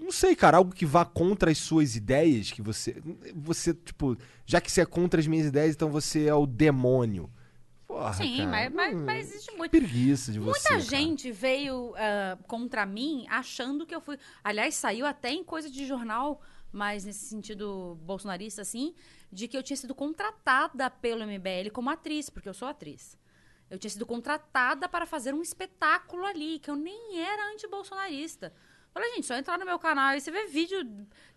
Não 0.00 0.12
sei, 0.12 0.34
cara, 0.36 0.56
algo 0.58 0.72
que 0.72 0.86
vá 0.86 1.04
contra 1.04 1.50
as 1.50 1.58
suas 1.58 1.96
ideias, 1.96 2.52
que 2.52 2.62
você. 2.62 3.02
Você, 3.34 3.74
tipo, 3.74 4.16
já 4.46 4.60
que 4.60 4.70
você 4.70 4.80
é 4.82 4.86
contra 4.86 5.18
as 5.20 5.26
minhas 5.26 5.46
ideias, 5.46 5.74
então 5.74 5.90
você 5.90 6.26
é 6.26 6.34
o 6.34 6.46
demônio. 6.46 7.28
Porra, 7.88 8.12
Sim, 8.12 8.36
cara, 8.36 8.50
mas, 8.50 8.72
mas, 8.74 8.94
hum, 8.94 9.04
mas 9.06 9.30
existe 9.30 9.56
muito. 9.56 9.70
preguiça 9.70 10.30
de 10.30 10.38
você. 10.38 10.50
Muita 10.50 10.68
cara. 10.68 10.80
gente 10.80 11.32
veio 11.32 11.94
ah, 11.96 12.36
contra 12.46 12.84
mim 12.84 13.24
achando 13.30 13.86
que 13.86 13.94
eu 13.94 14.00
fui. 14.02 14.18
Aliás, 14.44 14.74
saiu 14.74 15.06
até 15.06 15.30
em 15.30 15.42
coisa 15.42 15.70
de 15.70 15.86
jornal, 15.86 16.42
mas 16.70 17.06
nesse 17.06 17.24
sentido 17.24 17.98
bolsonarista, 18.02 18.60
assim, 18.60 18.94
de 19.32 19.48
que 19.48 19.56
eu 19.56 19.62
tinha 19.62 19.76
sido 19.78 19.94
contratada 19.94 20.90
pelo 20.90 21.24
MBL 21.24 21.70
como 21.72 21.88
atriz, 21.88 22.28
porque 22.28 22.46
eu 22.46 22.52
sou 22.52 22.68
atriz. 22.68 23.16
Eu 23.70 23.78
tinha 23.78 23.90
sido 23.90 24.04
contratada 24.04 24.86
para 24.86 25.06
fazer 25.06 25.32
um 25.32 25.40
espetáculo 25.40 26.26
ali, 26.26 26.58
que 26.58 26.70
eu 26.70 26.76
nem 26.76 27.18
era 27.18 27.52
anti-bolsonarista. 27.54 28.52
Falei, 28.92 29.14
gente, 29.14 29.26
só 29.26 29.34
entrar 29.34 29.58
no 29.58 29.64
meu 29.64 29.78
canal 29.78 30.14
e 30.14 30.20
você 30.20 30.30
vê 30.30 30.46
vídeo 30.46 30.86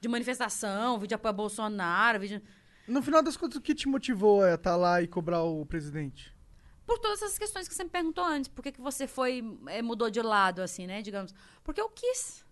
de 0.01 0.07
manifestação, 0.09 0.95
vídeo 0.95 1.09
de 1.09 1.15
apoio 1.15 1.29
a 1.29 1.33
Bolsonaro, 1.33 2.19
vídeo. 2.19 2.41
No 2.85 3.01
final 3.01 3.23
das 3.23 3.37
contas, 3.37 3.55
o 3.55 3.61
que 3.61 3.73
te 3.73 3.87
motivou 3.87 4.43
a 4.43 4.55
estar 4.55 4.75
lá 4.75 5.01
e 5.01 5.07
cobrar 5.07 5.43
o 5.43 5.65
presidente? 5.65 6.40
Por 6.85 6.99
todas 6.99 7.21
essas 7.21 7.37
questões 7.37 7.67
que 7.67 7.73
você 7.75 7.83
me 7.83 7.89
perguntou 7.89 8.23
antes. 8.23 8.47
Por 8.49 8.61
que, 8.63 8.71
que 8.71 8.81
você 8.81 9.07
foi, 9.07 9.43
eh, 9.67 9.81
mudou 9.81 10.09
de 10.09 10.21
lado, 10.21 10.61
assim, 10.61 10.85
né? 10.87 11.01
Digamos. 11.01 11.33
Porque 11.63 11.79
eu 11.81 11.89
quis. 11.89 12.43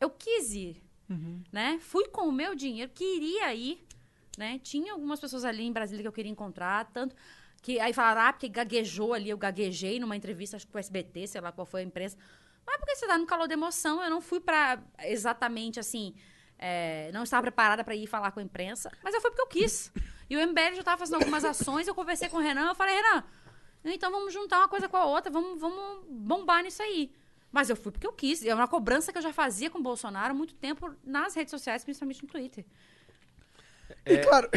Eu 0.00 0.10
quis 0.10 0.52
ir, 0.54 0.82
né? 1.52 1.78
Fui 1.80 2.06
com 2.08 2.28
o 2.28 2.32
meu 2.32 2.54
dinheiro, 2.54 2.90
queria 2.94 3.52
ir, 3.54 3.84
né? 4.38 4.58
Tinha 4.62 4.92
algumas 4.92 5.20
pessoas 5.20 5.44
ali 5.44 5.64
em 5.64 5.72
Brasília 5.72 6.02
que 6.02 6.08
eu 6.08 6.12
queria 6.12 6.30
encontrar, 6.32 6.86
tanto 6.92 7.14
que 7.62 7.78
aí 7.78 7.92
falaram, 7.92 8.22
ah, 8.22 8.32
porque 8.32 8.48
gaguejou 8.48 9.12
ali, 9.12 9.28
eu 9.28 9.36
gaguejei 9.36 10.00
numa 10.00 10.16
entrevista, 10.16 10.56
acho 10.56 10.66
que 10.66 10.72
com 10.72 10.78
o 10.78 10.80
SBT, 10.80 11.26
sei 11.26 11.40
lá 11.42 11.52
qual 11.52 11.66
foi 11.66 11.82
a 11.82 11.84
imprensa. 11.84 12.16
Mas 12.66 12.76
porque 12.78 12.96
você 12.96 13.06
tá 13.06 13.18
no 13.18 13.26
calor 13.26 13.46
da 13.46 13.52
emoção, 13.54 14.02
eu 14.02 14.08
não 14.08 14.20
fui 14.22 14.40
pra 14.40 14.82
exatamente 15.00 15.78
assim. 15.78 16.14
é, 16.58 17.10
não 17.12 17.22
estava 17.22 17.42
preparada 17.42 17.82
para 17.84 17.94
ir 17.94 18.06
falar 18.06 18.30
com 18.32 18.40
a 18.40 18.42
imprensa, 18.42 18.90
mas 19.02 19.14
eu 19.14 19.20
fui 19.20 19.30
porque 19.30 19.42
eu 19.42 19.46
quis. 19.48 19.92
E 20.28 20.36
o 20.36 20.40
MBL 20.46 20.74
já 20.74 20.80
estava 20.80 20.98
fazendo 20.98 21.16
algumas 21.16 21.44
ações, 21.44 21.88
eu 21.88 21.94
conversei 21.94 22.28
com 22.28 22.36
o 22.36 22.40
Renan, 22.40 22.68
eu 22.68 22.74
falei, 22.74 22.94
Renan, 22.94 23.24
então 23.84 24.10
vamos 24.10 24.32
juntar 24.32 24.58
uma 24.58 24.68
coisa 24.68 24.88
com 24.88 24.96
a 24.96 25.04
outra, 25.04 25.30
vamos, 25.30 25.60
vamos 25.60 26.04
bombar 26.08 26.62
nisso 26.62 26.82
aí. 26.82 27.12
Mas 27.52 27.68
eu 27.68 27.76
fui 27.76 27.90
porque 27.90 28.06
eu 28.06 28.12
quis. 28.12 28.44
É 28.44 28.54
uma 28.54 28.68
cobrança 28.68 29.10
que 29.10 29.18
eu 29.18 29.22
já 29.22 29.32
fazia 29.32 29.70
com 29.70 29.78
o 29.78 29.82
Bolsonaro 29.82 30.32
há 30.32 30.36
muito 30.36 30.54
tempo 30.54 30.94
nas 31.04 31.34
redes 31.34 31.50
sociais, 31.50 31.82
principalmente 31.82 32.22
no 32.22 32.28
Twitter. 32.28 32.64
E 34.06 34.18
claro, 34.18 34.48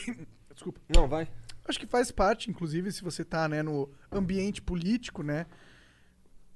desculpa. 0.52 0.80
Não, 0.88 1.06
vai. 1.06 1.28
Acho 1.66 1.78
que 1.78 1.86
faz 1.86 2.10
parte, 2.10 2.50
inclusive, 2.50 2.90
se 2.90 3.02
você 3.02 3.22
tá, 3.22 3.46
né, 3.46 3.62
no 3.62 3.90
ambiente 4.10 4.62
político, 4.62 5.22
né? 5.22 5.46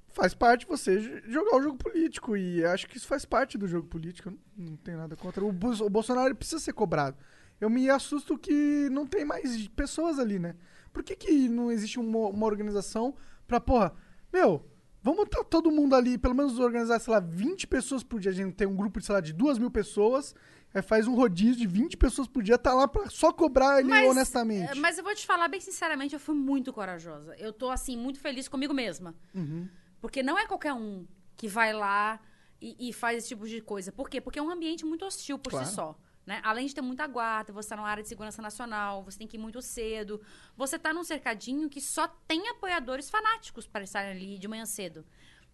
Faz 0.09 0.35
parte 0.35 0.66
você 0.66 1.23
jogar 1.28 1.57
o 1.57 1.62
jogo 1.62 1.77
político. 1.77 2.36
E 2.36 2.65
acho 2.65 2.86
que 2.86 2.97
isso 2.97 3.07
faz 3.07 3.24
parte 3.24 3.59
do 3.59 3.69
jogo 3.69 3.86
político. 3.89 4.31
eu 4.31 4.39
Não, 4.57 4.77
tenho 4.77 4.97
nada 4.97 5.15
contra. 5.16 5.44
O, 5.44 5.53
Bolsonaro 5.53 6.35
precisa 6.35 6.61
ser 6.61 6.73
cobrado. 6.73 7.16
Eu 7.61 7.69
me 7.69 7.89
assusto 7.90 8.39
que 8.39 8.89
não 8.90 9.07
tem 9.07 9.24
mais 9.24 9.69
pessoas 9.69 10.19
ali, 10.19 10.39
né? 10.39 10.55
Por 10.93 11.02
que, 11.02 11.16
que 11.16 11.48
não 11.48 11.70
existe 11.70 11.98
uma, 11.98 12.28
uma 12.28 12.47
organização 12.47 13.14
pra, 13.47 13.59
porra, 13.60 13.94
meu, 14.32 14.64
vamos 15.02 15.28
tá 15.28 15.43
todo 15.43 15.70
mundo 15.70 15.94
ali, 15.94 16.19
pelo 16.19 16.35
menos 16.35 16.59
organizar, 16.59 16.98
sei 17.01 17.12
lá, 17.12 17.20
20 17.20 17.66
pessoas 17.66 18.02
por 18.02 18.20
dia. 18.20 18.31
A 18.31 18.35
gente 18.35 18.55
tem 18.55 18.66
um 18.66 18.77
grupo 18.77 19.01
de, 19.01 19.06
sei 19.06 19.14
lá, 19.14 19.20
de 19.20 19.32
duas 19.32 19.59
mil 19.59 19.70
pessoas. 19.70 20.35
Aí 20.74 20.81
faz 20.81 21.06
um 21.06 21.14
rodízio 21.14 21.56
de 21.56 21.66
20 21.66 21.98
pessoas 21.98 22.27
por 22.27 22.43
dia, 22.43 22.56
tá 22.56 22.73
lá 22.73 22.89
pra 22.89 23.10
só 23.10 23.31
cobrar 23.31 23.81
ele 23.81 23.90
Mas, 23.90 24.10
honestamente. 24.10 24.70
é, 24.70 24.74
Mas 24.74 24.97
eu 24.97 25.05
vou 25.05 25.14
te 25.14 25.27
falar 25.27 25.47
bem 25.47 25.60
sinceramente, 25.60 26.14
eu 26.14 26.20
fui 26.20 26.35
muito 26.35 26.73
corajosa. 26.73 27.36
Eu 27.36 27.52
tô, 27.52 27.69
assim, 27.70 27.94
muito 27.97 28.19
feliz 28.19 28.48
comigo 28.48 28.73
mesma. 28.73 29.14
Uhum. 29.35 29.69
Porque 30.01 30.23
não 30.23 30.39
é 30.39 30.47
qualquer 30.47 30.73
um 30.73 31.06
que 31.36 31.47
vai 31.47 31.74
lá 31.74 32.19
e, 32.60 32.89
e 32.89 32.93
faz 32.93 33.19
esse 33.19 33.28
tipo 33.28 33.47
de 33.47 33.60
coisa. 33.60 33.93
Por 33.93 34.09
quê? 34.09 34.19
Porque 34.19 34.39
é 34.39 34.43
um 34.43 34.51
ambiente 34.51 34.82
muito 34.86 35.05
hostil 35.05 35.39
por 35.39 35.51
Claro. 35.51 35.66
si 35.66 35.74
só. 35.74 35.98
Né? 36.24 36.40
Além 36.44 36.66
de 36.66 36.74
ter 36.74 36.81
muita 36.81 37.07
guarda, 37.07 37.53
você 37.53 37.66
está 37.66 37.77
numa 37.77 37.89
área 37.89 38.03
de 38.03 38.09
segurança 38.09 38.40
nacional, 38.40 39.03
você 39.03 39.19
tem 39.19 39.27
que 39.27 39.36
ir 39.36 39.40
muito 39.40 39.61
cedo. 39.61 40.20
Você 40.57 40.77
está 40.77 40.93
num 40.93 41.03
cercadinho 41.03 41.69
que 41.69 41.81
só 41.81 42.07
tem 42.28 42.49
apoiadores 42.49 43.11
fanáticos 43.11 43.66
para 43.66 43.82
estarem 43.82 44.12
ali 44.12 44.39
de 44.39 44.47
manhã 44.47 44.65
cedo. 44.65 45.05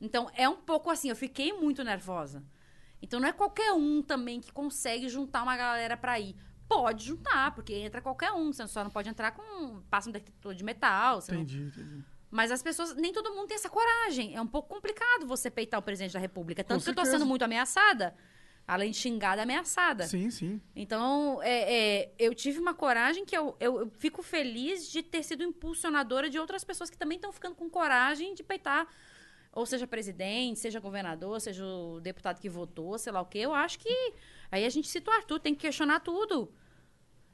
Então, 0.01 0.31
é 0.35 0.49
um 0.49 0.57
pouco 0.57 0.91
assim, 0.91 1.09
eu 1.09 1.17
fiquei 1.17 1.53
muito 1.55 1.83
nervosa. 1.83 2.45
Então, 3.01 3.19
não 3.19 3.29
é 3.29 3.33
qualquer 3.33 3.73
um 3.73 4.03
também 4.03 4.41
que 4.41 4.53
consegue 4.53 5.09
juntar 5.09 5.43
uma 5.43 5.57
galera 5.57 5.97
para 5.97 6.21
ir. 6.21 6.37
Pode 6.69 7.05
juntar, 7.07 7.55
porque 7.55 7.73
entra 7.73 8.03
qualquer 8.03 8.33
um. 8.33 8.53
Você 8.53 8.67
só 8.69 8.85
não 8.85 8.91
pode 8.91 9.09
entrar 9.09 9.31
com... 9.33 9.81
Passa 9.89 10.11
um 10.11 10.13
detector 10.13 10.55
de 10.55 10.63
metal. 10.63 11.21
Você 11.23 11.33
não- 11.33 11.41
Entendi, 11.41 11.63
entendi. 11.63 12.05
mas 12.31 12.51
as 12.51 12.63
pessoas, 12.63 12.95
nem 12.95 13.11
todo 13.11 13.33
mundo 13.33 13.47
tem 13.49 13.55
essa 13.55 13.71
coragem. 13.71 14.37
É 14.37 14.41
um 14.43 14.47
pouco 14.47 14.69
complicado 14.69 15.27
você 15.27 15.51
peitar 15.51 15.81
o 15.81 15.83
presidente 15.83 16.13
da 16.13 16.19
República. 16.19 16.63
Tanto 16.63 16.85
que 16.85 16.91
eu 16.91 16.95
tô 16.95 17.01
sendo 17.07 17.25
muito 17.25 17.43
ameaçada. 17.43 18.15
Além 18.69 18.91
de 18.91 18.99
xingada, 18.99 19.43
ameaçada. 19.43 20.07
Sim, 20.07 20.31
sim. 20.31 20.61
Então, 20.77 21.43
é, 21.43 22.03
é, 22.03 22.13
eu 22.19 22.35
tive 22.35 22.59
uma 22.59 22.75
coragem 22.75 23.25
que 23.25 23.35
eu, 23.35 23.57
eu, 23.59 23.81
eu 23.81 23.91
fico 23.97 24.23
feliz 24.23 24.91
de 24.91 25.03
ter 25.03 25.23
sido 25.23 25.43
impulsionadora 25.43 26.29
de 26.29 26.39
outras 26.39 26.65
pessoas 26.65 26.91
que 26.91 26.99
também 26.99 27.17
estão 27.17 27.33
ficando 27.33 27.55
com 27.55 27.71
coragem 27.71 28.35
de 28.35 28.43
peitar, 28.43 28.87
ou 29.55 29.65
seja 29.65 29.87
presidente, 29.87 30.59
seja 30.61 30.79
governador, 30.81 31.41
seja 31.41 31.65
o 31.65 31.99
deputado 31.99 32.39
que 32.39 32.49
votou, 32.51 32.99
sei 32.99 33.11
lá 33.11 33.23
o 33.23 33.25
quê. 33.25 33.39
Eu 33.39 33.55
acho 33.55 33.79
que 33.79 34.13
aí 34.53 34.67
a 34.67 34.69
gente 34.69 34.87
cita 34.87 35.11
o 35.11 35.15
Arthur, 35.15 35.41
tem 35.41 35.55
que 35.55 35.63
questionar 35.63 36.01
tudo. 36.01 36.53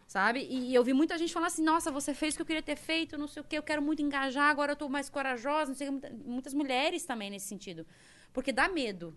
Sabe? 0.06 0.46
E 0.48 0.72
eu 0.72 0.84
vi 0.84 0.92
muita 0.92 1.18
gente 1.18 1.32
falando 1.32 1.48
assim, 1.48 1.64
nossa, 1.64 1.90
você 1.90 2.14
fez 2.14 2.34
o 2.34 2.36
que 2.36 2.42
eu 2.42 2.46
queria 2.46 2.62
ter 2.62 2.76
feito, 2.76 3.18
não 3.18 3.26
sei 3.26 3.42
o 3.42 3.44
quê, 3.44 3.58
eu 3.58 3.62
quero 3.62 3.82
muito 3.82 4.02
engajar, 4.02 4.48
agora 4.50 4.70
eu 4.72 4.76
tô 4.76 4.88
mais 4.88 5.10
corajosa, 5.10 5.72
não 5.72 5.74
sei 5.74 5.90
Muitas 6.24 6.54
mulheres 6.54 7.04
também 7.04 7.28
nesse 7.28 7.48
sentido. 7.48 7.84
Porque 8.32 8.52
dá 8.52 8.68
medo. 8.68 9.16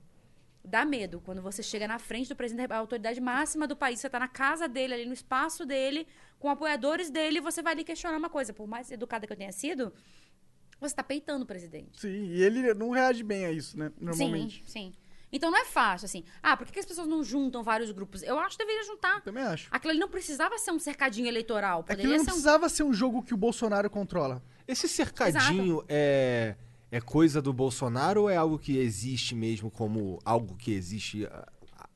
Dá 0.68 0.86
medo. 0.86 1.22
Quando 1.24 1.42
você 1.42 1.64
chega 1.64 1.88
na 1.88 1.98
frente 1.98 2.30
do 2.30 2.36
presidente, 2.36 2.72
a 2.72 2.78
autoridade 2.78 3.20
máxima 3.20 3.68
do 3.68 3.76
país, 3.76 4.00
você 4.00 4.10
tá 4.10 4.20
na 4.20 4.28
casa 4.28 4.68
dele, 4.68 4.94
ali 4.94 5.06
no 5.06 5.14
espaço 5.14 5.66
dele, 5.66 6.08
com 6.38 6.50
apoiadores 6.50 7.10
dele, 7.10 7.42
você 7.42 7.62
vai 7.62 7.74
ali 7.74 7.84
questionar 7.84 8.18
uma 8.18 8.30
coisa. 8.30 8.54
Por 8.54 8.68
mais 8.68 8.92
educada 8.92 9.26
que 9.26 9.34
eu 9.34 9.38
tenha 9.38 9.52
sido, 9.52 9.94
você 10.80 10.94
tá 10.94 11.04
peitando 11.04 11.44
o 11.44 11.48
presidente. 11.48 12.00
Sim, 12.00 12.28
e 12.28 12.42
ele 12.42 12.74
não 12.74 12.90
reage 12.92 13.24
bem 13.24 13.46
a 13.46 13.52
isso, 13.52 13.78
né? 13.78 13.92
Normalmente. 14.00 14.64
Sim, 14.66 14.92
sim. 14.92 14.94
Então 15.32 15.52
não 15.52 15.58
é 15.58 15.66
fácil, 15.66 16.06
assim. 16.06 16.24
Ah, 16.42 16.56
por 16.56 16.66
que, 16.66 16.74
que 16.74 16.80
as 16.80 16.86
pessoas 16.86 17.08
não 17.08 17.24
juntam 17.24 17.62
vários 17.62 17.92
grupos? 17.92 18.24
Eu 18.24 18.40
acho 18.40 18.58
que 18.58 18.64
deveria 18.64 18.86
juntar. 18.86 19.22
Também 19.22 19.44
acho. 19.44 19.68
Aquilo 19.72 19.92
ali 19.92 20.00
não 20.00 20.08
precisava 20.08 20.58
ser 20.58 20.72
um 20.72 20.80
cercadinho 20.80 21.28
eleitoral. 21.28 21.82
Aquilo 21.82 21.98
Poderia 21.98 22.18
não 22.18 22.24
ser 22.24 22.32
um. 22.32 22.34
precisava 22.34 22.70
ser 22.70 22.84
um 22.84 22.94
jogo 22.94 23.22
que 23.22 23.34
o 23.34 23.38
Bolsonaro 23.38 23.90
controla. 23.90 24.42
Esse 24.66 24.88
cercadinho 24.88 25.84
é, 25.90 26.56
é 26.92 27.02
coisa 27.02 27.42
do 27.42 27.52
Bolsonaro 27.54 28.24
ou 28.24 28.30
é 28.30 28.38
algo 28.38 28.58
que 28.58 28.78
existe 28.78 29.36
mesmo 29.36 29.70
como 29.70 30.20
algo 30.24 30.56
que 30.56 30.72
existe? 30.72 31.26
ah, 31.26 31.48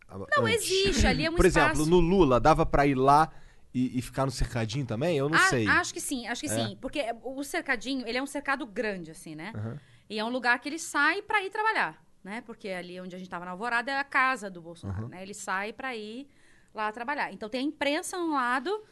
ah, 0.10 0.18
Não, 0.38 0.46
antes? 0.46 0.70
existe. 0.70 1.08
Ali 1.08 1.26
é 1.26 1.30
um 1.30 1.36
Por 1.36 1.46
espaço. 1.46 1.82
exemplo, 1.82 1.86
no 1.86 2.00
Lula, 2.00 2.40
dava 2.40 2.66
pra 2.66 2.86
ir 2.86 2.96
lá 2.96 3.32
e, 3.74 3.98
e 3.98 4.02
ficar 4.02 4.26
no 4.26 4.32
cercadinho 4.32 4.86
também? 4.86 5.18
Eu 5.18 5.30
não 5.30 5.38
Ah, 5.38 5.48
sei. 5.50 5.68
Acho 5.68 5.94
que 5.94 6.02
sim, 6.02 6.28
acho 6.28 6.42
que 6.42 6.48
É? 6.52 6.56
sim. 6.56 6.78
Porque 6.82 7.02
o 7.24 7.44
cercadinho, 7.44 8.06
ele 8.08 8.18
é 8.18 8.22
um 8.24 8.28
cercado 8.28 8.66
grande, 8.66 9.12
assim, 9.12 9.34
né? 9.36 9.54
Aham. 9.56 9.80
E 10.10 10.20
é 10.20 10.26
um 10.26 10.30
lugar 10.30 10.60
que 10.60 10.68
ele 10.68 10.80
sai 10.80 11.22
pra 11.22 11.42
ir 11.42 11.50
trabalhar, 11.50 12.04
né? 12.22 12.42
Porque 12.42 12.68
ali 12.68 13.00
onde 13.00 13.16
a 13.16 13.20
gente 13.20 13.30
tava 13.30 13.46
na 13.46 13.52
Alvorada 13.52 13.90
é 13.92 13.98
a 13.98 14.04
casa 14.04 14.50
do 14.50 14.62
Bolsonaro, 14.62 15.08
né? 15.08 15.22
Ele 15.24 15.34
sai 15.34 15.72
pra 15.72 15.96
ir 15.96 16.28
lá 16.74 16.92
trabalhar. 16.92 17.32
Então 17.32 17.48
tem 17.48 17.62
a 17.62 17.64
imprensa 17.64 18.18
um 18.18 18.34
lado, 18.34 18.84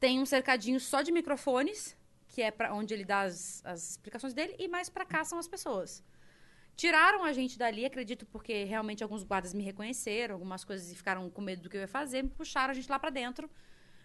tem 0.00 0.18
um 0.18 0.26
cercadinho 0.26 0.80
só 0.80 1.00
de 1.00 1.12
microfones, 1.12 1.96
que 2.34 2.42
é 2.42 2.50
para 2.50 2.74
onde 2.74 2.92
ele 2.92 3.04
dá 3.04 3.20
as, 3.20 3.64
as 3.64 3.90
explicações 3.90 4.34
dele, 4.34 4.56
e 4.58 4.66
mais 4.66 4.88
pra 4.88 5.04
cá 5.04 5.22
são 5.22 5.38
as 5.38 5.46
pessoas. 5.46 6.02
Tiraram 6.74 7.22
a 7.22 7.32
gente 7.32 7.56
dali, 7.56 7.84
acredito, 7.84 8.26
porque 8.26 8.64
realmente 8.64 9.04
alguns 9.04 9.22
guardas 9.22 9.54
me 9.54 9.62
reconheceram, 9.62 10.34
algumas 10.34 10.64
coisas 10.64 10.90
e 10.90 10.96
ficaram 10.96 11.30
com 11.30 11.40
medo 11.40 11.62
do 11.62 11.70
que 11.70 11.76
eu 11.76 11.82
ia 11.82 11.86
fazer, 11.86 12.24
me 12.24 12.30
puxaram 12.30 12.72
a 12.72 12.74
gente 12.74 12.90
lá 12.90 12.98
pra 12.98 13.08
dentro, 13.08 13.48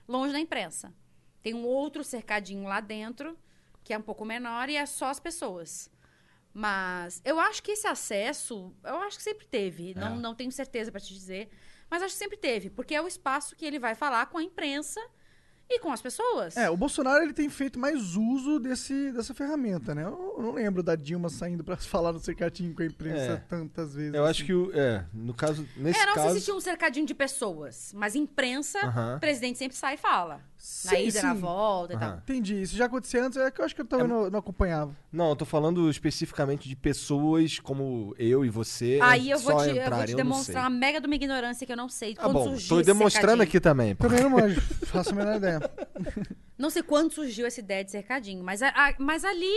longe 0.08 0.32
da 0.32 0.40
imprensa. 0.40 0.94
Tem 1.42 1.56
um 1.56 1.66
outro 1.66 2.04
cercadinho 2.04 2.66
lá 2.66 2.80
dentro, 2.80 3.36
que 3.84 3.96
é 3.96 3.98
um 3.98 4.02
pouco 4.04 4.24
menor, 4.24 4.70
e 4.70 4.76
é 4.76 4.86
só 4.86 5.08
as 5.08 5.20
pessoas. 5.20 5.90
Mas 6.54 7.24
eu 7.26 7.40
acho 7.40 7.64
que 7.64 7.72
esse 7.72 7.88
acesso, 7.88 8.72
eu 8.84 8.98
acho 9.02 9.18
que 9.18 9.24
sempre 9.24 9.48
teve. 9.48 9.96
Não, 9.96 10.16
não 10.16 10.36
tenho 10.36 10.52
certeza 10.52 10.92
pra 10.92 11.02
te 11.02 11.12
dizer. 11.12 11.50
Mas 11.90 12.04
acho 12.04 12.14
que 12.14 12.20
sempre 12.20 12.38
teve, 12.38 12.70
porque 12.70 12.94
é 12.94 13.02
o 13.02 13.08
espaço 13.08 13.56
que 13.56 13.66
ele 13.66 13.80
vai 13.80 13.96
falar 13.96 14.28
com 14.28 14.38
a 14.38 14.44
imprensa 14.44 15.02
e 15.70 15.80
com 15.80 15.92
as 15.92 16.02
pessoas. 16.02 16.58
É, 16.58 16.70
o 16.70 16.76
Bolsonaro 16.76 17.24
ele 17.24 17.34
tem 17.34 17.48
feito 17.50 17.78
mais 17.80 18.16
uso 18.16 18.60
desse, 18.60 19.12
dessa 19.12 19.34
ferramenta, 19.34 19.94
né? 19.94 20.04
Eu 20.04 20.36
não 20.40 20.52
lembro 20.54 20.82
da 20.82 20.96
Dilma 20.96 21.30
saindo 21.30 21.64
pra 21.64 21.78
falar 21.78 22.12
no 22.12 22.20
cercadinho 22.20 22.74
com 22.74 22.82
a 22.82 22.86
imprensa 22.86 23.34
É. 23.34 23.36
tantas 23.38 23.94
vezes. 23.94 24.14
Eu 24.14 24.26
acho 24.26 24.40
assim. 24.42 24.46
que, 24.48 24.54
o- 24.54 24.72
é, 24.74 25.06
no 25.14 25.34
caso, 25.34 25.68
nesse 25.78 26.00
é, 26.00 26.06
não 26.08 26.14
caso... 26.16 26.42
tinha 26.42 26.56
um 26.56 26.60
cercadinho 26.62 27.06
de 27.06 27.14
pessoas, 27.14 27.92
mas 27.96 28.16
imprensa, 28.16 28.80
Aham. 28.80 29.18
o 29.18 29.20
presidente 29.20 29.58
sempre 29.60 29.78
sai 29.78 29.94
e 29.94 29.98
fala. 29.98 30.42
Na 30.86 30.92
Sim, 30.92 31.08
ida, 31.08 31.22
na 31.22 31.34
sim. 31.36 31.40
volta 31.42 31.94
e 31.94 31.96
Aham. 31.96 32.06
tal. 32.08 32.18
Entendi. 32.18 32.62
Isso 32.62 32.76
já 32.76 32.86
acontecia 32.86 33.24
antes, 33.26 33.38
é 33.38 33.50
que 33.50 33.62
eu 33.62 33.66
acho 33.66 33.74
que 33.74 33.80
eu 33.82 33.86
também 33.86 34.08
não, 34.08 34.30
não 34.30 34.40
acompanhava. 34.40 34.94
Não, 35.12 35.30
eu 35.30 35.36
tô 35.36 35.46
falando 35.46 35.90
especificamente 35.90 36.68
de 36.68 36.76
pessoas 36.76 37.60
como 37.60 38.14
eu 38.20 38.44
e 38.44 38.50
você. 38.50 39.00
Aí 39.02 39.30
eu 39.32 39.40
vou, 39.40 39.56
te, 39.58 39.70
eu 39.70 39.90
vou 39.90 40.06
te 40.06 40.16
demonstrar 40.16 40.64
uma 40.66 40.70
sei. 40.70 40.80
mega 40.80 41.00
de 41.00 41.08
uma 41.08 41.16
ignorância 41.16 41.66
que 41.66 41.72
eu 41.72 41.78
não 41.78 41.88
sei. 41.88 42.14
Tá 42.14 42.24
quando 42.24 42.34
bom, 42.34 42.44
surgiu 42.50 42.70
tô 42.70 42.80
esse 42.82 42.86
demonstrando 42.88 43.28
cercadinho. 43.28 43.44
aqui 43.44 43.60
também. 43.62 43.96
Também 43.96 44.22
não 44.22 44.30
manjo. 44.32 44.60
Faço 44.88 45.12
a 45.12 45.16
menor 45.16 45.38
ideia. 45.38 45.62
Não 46.58 46.70
sei 46.70 46.84
quando 46.84 47.12
surgiu 47.14 47.46
essa 47.48 47.62
ideia 47.62 47.84
de 47.86 47.92
cercadinho, 47.92 48.44
mas, 48.44 48.62
a- 48.62 48.68
a- 48.76 48.96
mas 49.00 49.24
ali, 49.24 49.54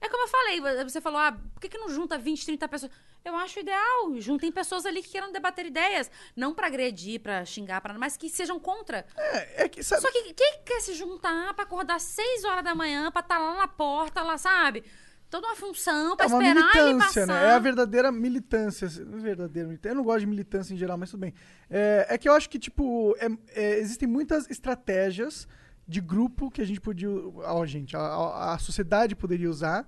é 0.00 0.08
como 0.08 0.24
eu 0.24 0.28
falei, 0.28 0.84
você 0.84 1.00
falou, 1.00 1.18
ah, 1.18 1.32
por 1.32 1.60
que, 1.60 1.68
que 1.68 1.78
não 1.78 1.88
junta 1.88 2.18
20, 2.18 2.44
30 2.44 2.68
pessoas? 2.68 2.92
Eu 3.24 3.34
acho 3.36 3.58
ideal, 3.58 4.14
juntem 4.20 4.52
pessoas 4.52 4.86
ali 4.86 5.02
que 5.02 5.08
queiram 5.10 5.32
debater 5.32 5.66
ideias, 5.66 6.08
não 6.36 6.54
pra 6.54 6.68
agredir, 6.68 7.20
pra 7.20 7.44
xingar, 7.44 7.80
pra, 7.80 7.92
mas 7.94 8.16
que 8.16 8.28
sejam 8.28 8.58
contra. 8.60 9.04
É, 9.16 9.64
é 9.64 9.68
que, 9.68 9.82
sabe, 9.82 10.02
Só 10.02 10.12
que 10.12 10.32
quem 10.32 10.60
quer 10.64 10.80
se 10.80 10.94
juntar 10.94 11.52
pra 11.54 11.64
acordar 11.64 11.98
6 11.98 12.44
horas 12.44 12.62
da 12.62 12.74
manhã, 12.74 13.10
pra 13.10 13.20
estar 13.22 13.38
lá 13.38 13.56
na 13.56 13.66
porta, 13.66 14.22
lá, 14.22 14.38
sabe? 14.38 14.84
Toda 15.28 15.48
uma 15.48 15.56
função 15.56 16.14
pra 16.16 16.26
é 16.26 16.28
uma 16.28 16.40
esperar 16.40 16.76
ele 16.76 16.84
militância, 16.94 17.26
passar. 17.26 17.40
né? 17.42 17.48
É 17.48 17.52
a 17.54 17.58
verdadeira 17.58 18.12
militância. 18.12 18.86
É 18.86 19.18
verdadeira 19.18 19.66
militância. 19.68 19.90
Eu 19.90 19.96
não 19.96 20.04
gosto 20.04 20.20
de 20.20 20.26
militância 20.26 20.72
em 20.72 20.76
geral, 20.76 20.96
mas 20.96 21.10
tudo 21.10 21.18
bem. 21.20 21.34
É, 21.68 22.06
é 22.10 22.16
que 22.18 22.28
eu 22.28 22.32
acho 22.32 22.48
que, 22.48 22.60
tipo, 22.60 23.16
é- 23.18 23.26
é, 23.60 23.78
existem 23.80 24.06
muitas 24.06 24.48
estratégias 24.48 25.48
de 25.86 26.00
grupo 26.00 26.50
que 26.50 26.60
a 26.60 26.64
gente 26.64 26.80
podia. 26.80 27.08
Ó, 27.10 27.64
gente, 27.66 27.96
a, 27.96 28.54
a- 28.54 28.58
sociedade 28.58 29.14
poderia 29.14 29.48
usar, 29.48 29.86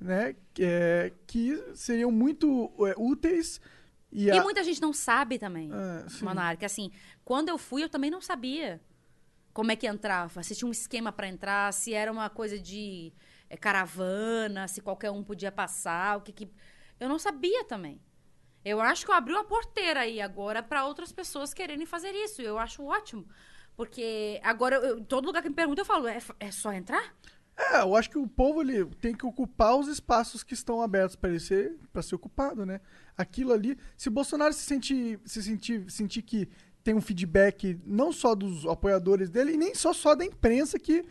né? 0.00 0.34
Que, 0.52 0.62
é, 0.64 1.12
que 1.26 1.56
seriam 1.74 2.10
muito 2.10 2.70
é, 2.86 2.94
úteis. 2.98 3.60
E, 4.12 4.24
E 4.26 4.30
a- 4.30 4.42
muita 4.42 4.62
gente 4.64 4.80
não 4.80 4.92
sabe 4.92 5.38
também, 5.38 5.70
Ah. 5.72 6.06
Monarca. 6.22 6.66
Assim, 6.66 6.90
quando 7.24 7.48
eu 7.48 7.58
fui, 7.58 7.82
eu 7.82 7.88
também 7.88 8.10
não 8.10 8.20
sabia 8.20 8.80
como 9.52 9.72
é 9.72 9.76
que 9.76 9.86
entrava. 9.86 10.42
Se 10.42 10.54
tinha 10.54 10.68
um 10.68 10.72
esquema 10.72 11.10
pra 11.12 11.26
entrar, 11.28 11.72
se 11.72 11.92
era 11.94 12.10
uma 12.12 12.28
coisa 12.30 12.58
de 12.58 13.12
eh, 13.50 13.56
caravana, 13.56 14.68
se 14.68 14.80
qualquer 14.80 15.10
um 15.10 15.22
podia 15.24 15.50
passar, 15.52 16.18
o 16.18 16.20
que 16.20 16.32
que... 16.32 16.50
Eu 17.00 17.08
não 17.08 17.18
sabia 17.18 17.64
também. 17.64 18.00
Eu 18.64 18.80
acho 18.80 19.04
que 19.04 19.10
eu 19.10 19.14
abri 19.14 19.32
uma 19.32 19.44
porteira 19.44 20.00
aí 20.00 20.20
agora 20.20 20.62
pra 20.62 20.84
outras 20.84 21.10
pessoas 21.12 21.54
quererem 21.54 21.86
fazer 21.86 22.10
isso. 22.12 22.42
Eu 22.42 22.58
acho 22.58 22.82
ótimo. 22.84 23.26
Porque 23.78 24.40
agora, 24.42 24.74
eu, 24.74 25.00
todo 25.00 25.26
lugar 25.26 25.40
que 25.40 25.48
me 25.48 25.54
pergunta, 25.54 25.82
eu 25.82 25.84
falo, 25.84 26.08
é, 26.08 26.18
é 26.40 26.50
só 26.50 26.72
entrar? 26.72 27.14
É, 27.56 27.80
eu 27.80 27.94
acho 27.94 28.10
que 28.10 28.18
o 28.18 28.26
povo 28.26 28.60
ele 28.60 28.84
tem 29.00 29.14
que 29.14 29.24
ocupar 29.24 29.76
os 29.76 29.86
espaços 29.86 30.42
que 30.42 30.52
estão 30.52 30.82
abertos 30.82 31.14
para 31.14 31.30
ele 31.30 31.38
ser, 31.38 31.78
para 31.92 32.02
ser 32.02 32.16
ocupado, 32.16 32.66
né? 32.66 32.80
Aquilo 33.16 33.52
ali, 33.52 33.78
se 33.96 34.10
Bolsonaro 34.10 34.52
se 34.52 34.64
sentir, 34.64 35.20
se 35.24 35.40
sentir, 35.44 35.88
sentir 35.88 36.22
que 36.22 36.48
tem 36.82 36.92
um 36.92 37.00
feedback 37.00 37.78
não 37.86 38.10
só 38.10 38.34
dos 38.34 38.66
apoiadores 38.66 39.30
dele 39.30 39.52
e 39.52 39.56
nem 39.56 39.72
só 39.76 39.92
só 39.92 40.16
da 40.16 40.24
imprensa 40.24 40.76
que 40.76 41.04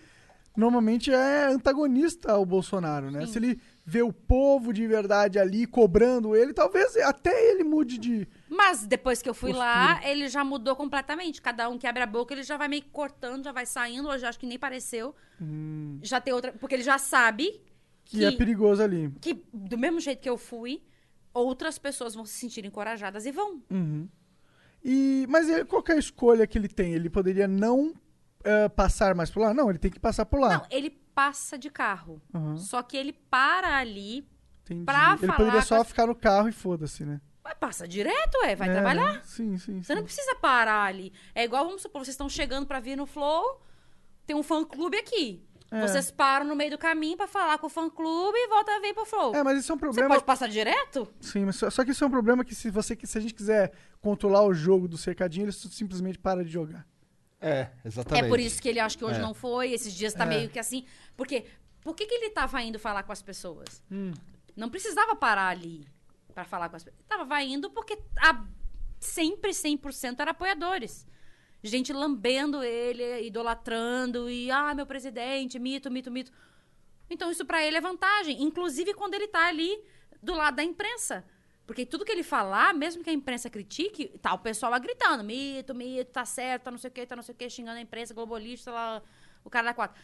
normalmente 0.57 1.11
é 1.13 1.45
antagonista 1.45 2.31
ao 2.31 2.43
Bolsonaro, 2.43 3.11
né? 3.11 3.25
Sim. 3.27 3.31
Se 3.31 3.37
ele 3.37 3.61
vê 3.85 4.01
o 4.01 4.11
povo 4.11 4.73
de 4.73 4.85
verdade 4.87 5.37
ali 5.37 5.67
cobrando 5.67 6.35
ele, 6.35 6.51
talvez 6.51 6.97
até 6.97 7.51
ele 7.51 7.63
mude 7.63 7.99
de 7.99 8.27
Mas 8.49 8.85
depois 8.85 9.21
que 9.21 9.29
eu 9.29 9.35
fui 9.35 9.51
Postura. 9.51 9.69
lá, 9.69 10.01
ele 10.03 10.27
já 10.27 10.43
mudou 10.43 10.75
completamente. 10.75 11.41
Cada 11.41 11.69
um 11.69 11.77
que 11.77 11.85
abre 11.85 12.01
a 12.01 12.07
boca, 12.07 12.33
ele 12.33 12.41
já 12.43 12.57
vai 12.57 12.67
meio 12.67 12.81
que 12.81 12.89
cortando, 12.89 13.45
já 13.45 13.51
vai 13.51 13.67
saindo. 13.67 14.09
Hoje 14.09 14.25
eu 14.25 14.29
acho 14.29 14.39
que 14.39 14.47
nem 14.47 14.57
pareceu. 14.57 15.15
Já 16.01 16.19
tem 16.19 16.33
outra. 16.33 16.51
Porque 16.53 16.73
ele 16.73 16.83
já 16.83 16.97
sabe 16.97 17.61
que, 18.03 18.25
é 18.25 18.31
perigoso 18.31 18.81
ali. 18.81 19.13
que, 19.21 19.43
do 19.53 19.77
mesmo 19.77 19.99
jeito 19.99 20.21
que 20.21 20.29
eu 20.29 20.37
fui, 20.37 20.81
outras 21.31 21.77
pessoas 21.77 22.15
vão 22.15 22.25
se 22.25 22.33
sentir 22.33 22.65
encorajadas 22.65 23.27
e 23.27 23.31
vão. 23.31 23.61
Uhum. 23.69 24.09
E, 24.83 25.25
mas 25.29 25.47
ele, 25.49 25.65
qual 25.65 25.83
que 25.83 25.91
é 25.91 25.95
a 25.95 25.99
escolha 25.99 26.47
que 26.47 26.57
ele 26.57 26.67
tem? 26.67 26.93
Ele 26.93 27.09
poderia 27.09 27.47
não 27.47 27.93
eh, 28.43 28.69
passar 28.69 29.13
mais 29.15 29.29
por 29.29 29.41
lá? 29.41 29.53
Não, 29.53 29.69
ele 29.69 29.79
tem 29.79 29.91
que 29.91 29.99
passar 29.99 30.25
por 30.25 30.39
lá. 30.39 30.49
Não, 30.59 30.65
ele 30.69 30.89
passa 30.89 31.57
de 31.57 31.69
carro. 31.69 32.21
Aham. 32.33 32.57
Só 32.57 32.81
que 32.83 32.95
ele 32.97 33.13
para 33.13 33.77
ali, 33.77 34.27
Entendi. 34.63 34.85
pra 34.85 35.11
ele 35.17 35.25
falar 35.27 35.37
poderia 35.37 35.59
com 35.61 35.65
só 35.67 35.81
as- 35.81 35.87
ficar 35.87 36.07
no 36.07 36.15
carro 36.15 36.47
e 36.49 36.51
foda-se, 36.51 37.05
né? 37.05 37.19
mas 37.43 37.53
passa 37.57 37.87
direto, 37.87 38.37
é, 38.43 38.57
vai 38.57 38.67
É, 38.67 38.73
trabalhar. 38.73 39.23
Sim, 39.23 39.57
sim. 39.57 39.81
Você 39.81 39.93
sim. 39.93 39.95
não 39.95 40.03
precisa 40.03 40.35
parar 40.35 40.83
ali. 40.83 41.13
É 41.33 41.45
igual, 41.45 41.63
vamos 41.65 41.81
supor, 41.81 42.03
vocês 42.03 42.13
estão 42.13 42.27
chegando 42.27 42.67
pra 42.67 42.81
vir 42.81 42.97
no 42.97 43.05
Flow, 43.05 43.61
tem 44.25 44.35
um 44.35 44.43
fã-clube 44.43 44.97
aqui. 44.97 45.41
É. 45.71 45.81
Vocês 45.87 46.11
param 46.11 46.45
no 46.45 46.57
meio 46.57 46.71
do 46.71 46.77
caminho 46.77 47.15
pra 47.15 47.25
falar 47.25 47.57
com 47.57 47.67
o 47.67 47.69
fã-clube 47.69 48.37
e 48.37 48.47
volta 48.49 48.71
a 48.73 48.79
vir 48.81 48.93
pro 48.93 49.05
Flow. 49.05 49.33
É, 49.33 49.43
mas 49.43 49.59
isso 49.59 49.71
é 49.71 49.75
um 49.75 49.77
Você 49.77 49.79
problema. 49.85 50.09
pode 50.09 50.25
passar 50.25 50.47
direto? 50.49 51.07
Sim, 51.21 51.45
mas 51.45 51.55
só, 51.55 51.69
só 51.69 51.85
que 51.85 51.91
isso 51.91 52.03
é 52.03 52.07
um 52.07 52.11
problema 52.11 52.43
que 52.43 52.53
se 52.53 52.69
você 52.69 52.97
se 53.01 53.17
a 53.17 53.21
gente 53.21 53.33
quiser 53.33 53.71
controlar 54.01 54.43
o 54.43 54.53
jogo 54.53 54.85
do 54.85 54.97
cercadinho, 54.97 55.45
ele 55.45 55.51
simplesmente 55.53 56.19
para 56.19 56.43
de 56.43 56.51
jogar. 56.51 56.85
É, 57.39 57.69
exatamente. 57.85 58.25
É 58.25 58.27
por 58.27 58.39
isso 58.39 58.61
que 58.61 58.67
ele 58.67 58.79
acha 58.79 58.97
que 58.97 59.05
hoje 59.05 59.19
É. 59.19 59.21
não 59.21 59.33
foi, 59.33 59.71
esses 59.71 59.93
dias 59.93 60.13
tá 60.13 60.23
É. 60.23 60.27
meio 60.27 60.49
que 60.49 60.57
assim. 60.59 60.85
Porque 61.15 61.45
por 61.81 61.95
que, 61.95 62.05
que 62.05 62.13
ele 62.15 62.29
tava 62.31 62.61
indo 62.61 62.79
falar 62.79 63.03
com 63.03 63.11
as 63.11 63.21
pessoas? 63.21 63.83
Hum. 63.91 64.11
Não 64.55 64.69
precisava 64.69 65.15
parar 65.15 65.49
ali 65.49 65.87
pra 66.33 66.43
falar 66.43 66.69
com 66.69 66.75
as 66.75 66.83
pessoas. 66.83 67.03
Tava 67.07 67.41
indo 67.43 67.69
porque 67.69 67.97
a, 68.17 68.43
sempre 68.99 69.51
100% 69.51 70.19
era 70.19 70.31
apoiadores. 70.31 71.05
Gente 71.63 71.91
lambendo 71.93 72.63
ele, 72.63 73.21
idolatrando 73.27 74.29
e 74.29 74.49
ah, 74.51 74.73
meu 74.73 74.85
presidente, 74.85 75.59
mito, 75.59 75.89
mito, 75.91 76.11
mito. 76.11 76.31
Então 77.09 77.31
isso 77.31 77.45
pra 77.45 77.63
ele 77.63 77.77
é 77.77 77.81
vantagem, 77.81 78.41
inclusive 78.43 78.93
quando 78.93 79.13
ele 79.13 79.27
tá 79.27 79.47
ali 79.47 79.79
do 80.21 80.33
lado 80.33 80.55
da 80.55 80.63
imprensa. 80.63 81.23
Porque 81.67 81.85
tudo 81.85 82.05
que 82.05 82.11
ele 82.11 82.23
falar, 82.23 82.73
mesmo 82.73 83.03
que 83.03 83.09
a 83.09 83.13
imprensa 83.13 83.49
critique, 83.49 84.17
tá 84.21 84.33
o 84.33 84.39
pessoal 84.39 84.71
lá 84.71 84.79
gritando, 84.79 85.21
mito, 85.21 85.75
mito, 85.75 86.09
tá 86.11 86.23
certo, 86.23 86.63
tá 86.63 86.71
não 86.71 86.77
sei 86.77 86.89
o 86.89 86.93
quê, 86.93 87.05
tá 87.05 87.13
não 87.13 87.21
sei 87.21 87.35
o 87.35 87.37
quê, 87.37 87.49
xingando 87.49 87.77
a 87.77 87.81
imprensa, 87.81 88.13
globalista, 88.13 88.71
lá, 88.71 89.01
o 89.43 89.49
cara 89.49 89.67
da 89.67 89.73
quatro. 89.73 90.01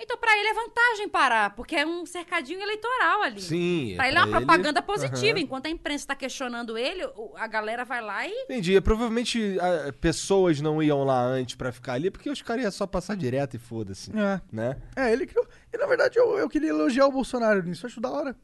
Então, 0.00 0.16
pra 0.16 0.30
ele 0.38 0.48
é 0.48 0.54
vantagem 0.54 1.08
parar, 1.08 1.56
porque 1.56 1.74
é 1.74 1.84
um 1.84 2.06
cercadinho 2.06 2.60
eleitoral 2.60 3.22
ali. 3.22 3.40
Sim. 3.40 3.94
Pra 3.96 4.06
ele 4.06 4.16
é 4.16 4.20
uma 4.20 4.28
pra 4.28 4.38
propaganda 4.38 4.80
positiva. 4.80 5.38
Aham. 5.38 5.40
Enquanto 5.40 5.66
a 5.66 5.70
imprensa 5.70 6.06
tá 6.06 6.14
questionando 6.14 6.78
ele, 6.78 7.02
a 7.34 7.46
galera 7.48 7.84
vai 7.84 8.00
lá 8.00 8.24
e. 8.24 8.30
Entendi. 8.44 8.80
Provavelmente 8.80 9.58
ah, 9.60 9.92
pessoas 10.00 10.60
não 10.60 10.80
iam 10.80 11.02
lá 11.02 11.20
antes 11.20 11.56
pra 11.56 11.72
ficar 11.72 11.94
ali, 11.94 12.12
porque 12.12 12.30
os 12.30 12.40
caras 12.42 12.62
iam 12.62 12.70
só 12.70 12.86
passar 12.86 13.16
direto 13.16 13.54
e 13.54 13.58
foda-se. 13.58 14.12
É. 14.16 14.40
Né? 14.52 14.76
É, 14.94 15.12
ele 15.12 15.26
criou. 15.26 15.44
E 15.72 15.76
na 15.76 15.86
verdade 15.86 16.16
eu, 16.16 16.38
eu 16.38 16.48
queria 16.48 16.68
elogiar 16.68 17.06
o 17.06 17.12
Bolsonaro 17.12 17.60
nisso. 17.64 17.84
Acho 17.84 18.00
da 18.00 18.08
hora. 18.08 18.36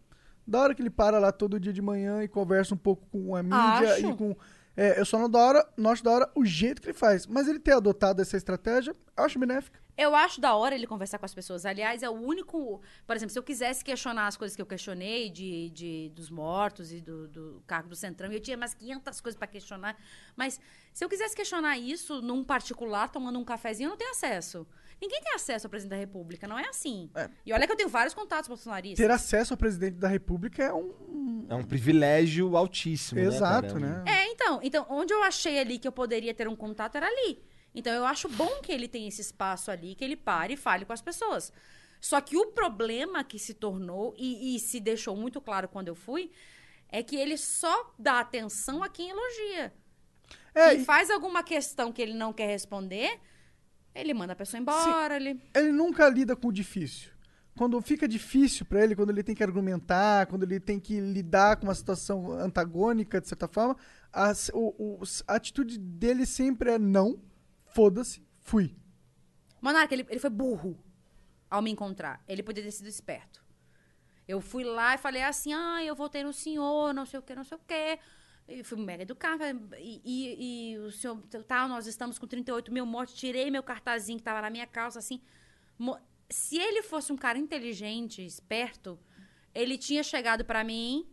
Da 0.47 0.61
hora 0.61 0.75
que 0.75 0.83
ele 0.83 0.91
para 0.91 1.19
lá 1.19 1.33
todo 1.33 1.59
dia 1.59 1.73
de 1.73 1.83
manhã 1.83 2.23
e 2.23 2.29
conversa 2.29 2.75
um 2.75 2.79
pouco 2.79 3.07
com 3.07 3.35
a 3.35 3.43
mídia 3.43 3.95
Acho. 3.95 4.07
e 4.07 4.17
com. 4.17 4.37
É, 4.77 4.99
eu 4.99 5.05
só 5.05 5.19
não, 5.19 5.31
da 5.31 5.39
hora, 5.39 5.69
não 5.77 5.91
acho 5.91 6.03
da 6.03 6.11
hora 6.11 6.31
o 6.35 6.45
jeito 6.45 6.83
que 6.83 6.89
ele 6.89 6.99
faz. 6.99 7.27
Mas 7.27 7.47
ele 7.47 7.61
ter 7.61 7.73
adotado 7.73 8.21
essa 8.21 8.37
estratégia, 8.37 8.95
eu 9.17 9.25
acho 9.25 9.39
benéfica. 9.39 9.79
Eu 9.97 10.15
acho 10.17 10.41
da 10.41 10.53
hora 10.57 10.75
ele 10.75 10.89
conversar 10.89 11.19
com 11.19 11.25
as 11.25 11.33
pessoas. 11.33 11.65
Aliás, 11.65 12.03
é 12.03 12.11
o 12.11 12.13
único. 12.13 12.83
Por 13.07 13.15
exemplo, 13.15 13.33
se 13.33 13.39
eu 13.39 13.43
quisesse 13.45 13.85
questionar 13.85 14.27
as 14.27 14.37
coisas 14.37 14.57
que 14.57 14.61
eu 14.61 14.67
questionei 14.67 15.31
de, 15.31 15.71
de 15.71 16.13
dos 16.13 16.29
mortos 16.29 16.93
e 16.93 17.01
do, 17.01 17.29
do 17.29 17.63
cargo 17.65 17.89
do 17.89 17.95
Centrão, 17.95 18.33
eu 18.33 18.41
tinha 18.41 18.57
mais 18.57 18.75
500 18.75 19.21
coisas 19.21 19.39
para 19.39 19.47
questionar. 19.47 19.97
Mas 20.35 20.61
se 20.93 21.05
eu 21.05 21.09
quisesse 21.09 21.37
questionar 21.37 21.79
isso 21.79 22.21
num 22.21 22.43
particular, 22.43 23.09
tomando 23.09 23.39
um 23.39 23.45
cafezinho, 23.45 23.87
eu 23.87 23.91
não 23.91 23.97
tenho 23.97 24.11
acesso. 24.11 24.67
Ninguém 25.01 25.21
tem 25.21 25.35
acesso 25.35 25.67
ao 25.67 25.71
presidente 25.71 25.91
da 25.91 25.97
República, 25.97 26.47
não 26.47 26.59
é 26.59 26.69
assim. 26.69 27.11
É. 27.15 27.29
E 27.45 27.53
olha 27.53 27.67
que 27.67 27.73
eu 27.73 27.77
tenho 27.77 27.89
vários 27.89 28.15
contatos 28.15 28.49
bolsonaristas. 28.49 29.05
Ter 29.05 29.11
acesso 29.11 29.53
ao 29.55 29.59
presidente 29.59 29.97
da 29.97 30.09
República 30.09 30.63
é 30.63 30.73
um. 30.73 31.47
É 31.49 31.55
um 31.55 31.63
privilégio 31.63 32.57
altíssimo, 32.57 33.21
Exato, 33.21 33.79
né? 33.79 34.03
né? 34.05 34.05
É, 34.07 34.33
então, 34.33 34.61
então, 34.63 34.87
onde 34.89 35.13
eu 35.13 35.23
achei 35.23 35.59
ali 35.59 35.79
que 35.79 35.87
eu 35.87 35.93
poderia 35.93 36.33
ter 36.33 36.49
um 36.49 36.57
contato 36.57 36.97
era 36.97 37.07
ali. 37.07 37.43
Então 37.75 37.93
eu 37.93 38.07
acho 38.07 38.29
bom 38.29 38.61
que 38.63 38.73
ele 38.73 38.87
tenha 38.87 39.09
esse 39.09 39.21
espaço 39.21 39.71
ali, 39.71 39.95
que 39.95 40.05
ele 40.05 40.17
pare 40.17 40.55
e 40.55 40.57
fale 40.57 40.85
com 40.85 40.93
as 40.93 41.03
pessoas. 41.03 41.53
Só 42.01 42.21
que 42.21 42.37
o 42.37 42.47
problema 42.47 43.25
que 43.25 43.39
se 43.39 43.55
tornou, 43.55 44.15
e, 44.17 44.55
e 44.55 44.61
se 44.61 44.79
deixou 44.79 45.17
muito 45.17 45.41
claro 45.41 45.69
quando 45.69 45.89
eu 45.89 45.95
fui, 45.95 46.31
é 46.89 47.03
que 47.03 47.17
ele 47.17 47.37
só 47.37 47.93
dá 47.99 48.21
atenção 48.21 48.83
a 48.83 48.89
quem 48.89 49.11
elogia. 49.11 49.73
É, 50.55 50.75
e 50.75 50.83
e 50.83 50.85
faz 50.85 51.11
alguma 51.11 51.43
questão 51.43 51.93
que 51.93 52.01
ele 52.01 52.15
não 52.15 52.33
quer 52.33 52.47
responder, 52.47 53.19
ele 53.95 54.13
manda 54.15 54.33
a 54.33 54.37
pessoa 54.37 54.61
embora. 54.61 55.17
Ele... 55.17 55.41
ele 55.55 55.73
nunca 55.73 56.09
lida 56.09 56.35
com 56.35 56.49
o 56.49 56.53
difícil. 56.53 57.11
Quando 57.57 57.81
fica 57.81 58.09
difícil 58.09 58.67
pra 58.67 58.83
ele, 58.83 58.97
quando 58.97 59.11
ele 59.11 59.23
tem 59.23 59.35
que 59.35 59.43
argumentar, 59.43 60.27
quando 60.27 60.43
ele 60.43 60.59
tem 60.59 60.81
que 60.81 60.99
lidar 61.01 61.57
com 61.57 61.67
uma 61.67 61.75
situação 61.75 62.33
antagônica, 62.33 63.21
de 63.21 63.29
certa 63.29 63.47
forma, 63.47 63.77
as- 64.13 64.51
o- 64.53 64.75
o- 64.77 65.03
a 65.29 65.35
atitude 65.37 65.79
dele 65.79 66.27
sempre 66.27 66.73
é 66.73 66.79
não, 66.79 67.21
foda-se, 67.67 68.27
fui. 68.41 68.75
Monarca, 69.63 69.95
ele, 69.95 70.05
ele 70.11 70.19
foi 70.19 70.31
burro 70.31 70.77
ao 71.49 71.63
me 71.63 71.71
encontrar. 71.71 72.21
Ele 72.27 72.43
poderia 72.43 72.69
ter 72.71 72.77
sido 72.77 72.89
esperto. 72.89 73.43
Eu 74.27 74.41
fui 74.41 74.65
lá 74.65 74.95
e 74.95 74.99
falei 74.99 75.23
assim: 75.23 75.53
ah, 75.53 75.83
eu 75.85 75.95
votei 75.95 76.25
no 76.25 76.33
senhor, 76.33 76.93
não 76.93 77.07
sei 77.07 77.21
o 77.21 77.23
que, 77.23 77.35
não 77.37 77.45
sei 77.45 77.57
o 77.57 77.61
quê. 77.67 77.99
E 78.47 78.63
fui 78.63 78.79
mega 78.79 79.03
educada. 79.03 79.51
E, 79.79 80.01
e, 80.05 80.73
e 80.73 80.79
o 80.79 80.91
senhor, 80.91 81.21
tal, 81.47 81.69
nós 81.69 81.87
estamos 81.87 82.19
com 82.19 82.27
38 82.27 82.73
mil 82.73 82.85
mortes. 82.85 83.15
Tirei 83.15 83.51
meu 83.51 83.63
cartazinho 83.63 84.19
que 84.19 84.25
tava 84.25 84.43
na 84.43 84.51
minha 84.51 84.67
calça, 84.67 84.99
assim. 84.99 85.21
Se 86.29 86.59
ele 86.59 86.83
fosse 86.83 87.13
um 87.13 87.17
cara 87.17 87.39
inteligente, 87.39 88.25
esperto, 88.25 88.99
ele 89.55 89.79
tinha 89.79 90.03
chegado 90.03 90.45
pra 90.45 90.63
mim, 90.63 91.07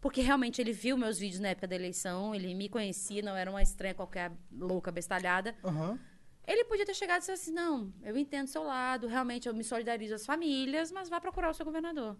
porque 0.00 0.20
realmente 0.20 0.60
ele 0.60 0.72
viu 0.72 0.96
meus 0.96 1.18
vídeos 1.18 1.40
na 1.40 1.48
época 1.48 1.66
da 1.66 1.74
eleição, 1.74 2.34
ele 2.34 2.54
me 2.54 2.68
conhecia, 2.68 3.22
não 3.22 3.36
era 3.36 3.50
uma 3.50 3.62
estranha 3.62 3.94
qualquer 3.94 4.32
louca 4.52 4.90
bestalhada. 4.90 5.56
Aham. 5.64 5.98
Ele 6.46 6.64
podia 6.64 6.86
ter 6.86 6.94
chegado 6.94 7.18
e 7.18 7.20
disse 7.20 7.32
assim: 7.32 7.52
não, 7.52 7.92
eu 8.02 8.16
entendo 8.16 8.46
seu 8.46 8.62
lado, 8.62 9.06
realmente 9.06 9.46
eu 9.46 9.54
me 9.54 9.62
solidarizo 9.62 10.14
às 10.14 10.24
famílias, 10.24 10.90
mas 10.90 11.08
vá 11.08 11.20
procurar 11.20 11.50
o 11.50 11.54
seu 11.54 11.64
governador. 11.64 12.16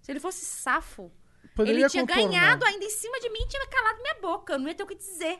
Se 0.00 0.10
ele 0.10 0.18
fosse 0.18 0.44
safo, 0.44 1.12
Poderia 1.62 1.80
ele 1.82 1.88
tinha 1.90 2.06
contornar. 2.06 2.28
ganhado 2.28 2.64
ainda 2.64 2.84
em 2.84 2.90
cima 2.90 3.18
de 3.20 3.28
mim 3.30 3.38
e 3.42 3.48
tinha 3.48 3.66
calado 3.66 4.00
minha 4.02 4.14
boca. 4.20 4.52
Eu 4.54 4.58
não 4.58 4.68
ia 4.68 4.74
ter 4.74 4.82
o 4.82 4.86
que 4.86 4.94
dizer. 4.94 5.38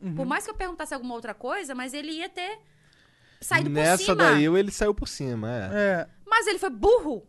Uhum. 0.00 0.14
Por 0.14 0.26
mais 0.26 0.44
que 0.44 0.50
eu 0.50 0.54
perguntasse 0.54 0.92
alguma 0.94 1.14
outra 1.14 1.32
coisa, 1.34 1.74
mas 1.74 1.94
ele 1.94 2.12
ia 2.12 2.28
ter 2.28 2.58
saído 3.40 3.70
Nessa 3.70 3.98
por 3.98 4.04
cima. 4.04 4.16
daí 4.16 4.44
ele 4.44 4.70
saiu 4.70 4.94
por 4.94 5.08
cima, 5.08 5.48
é. 5.50 5.70
É, 5.72 6.08
Mas 6.26 6.46
ele 6.46 6.58
foi 6.58 6.70
burro. 6.70 7.26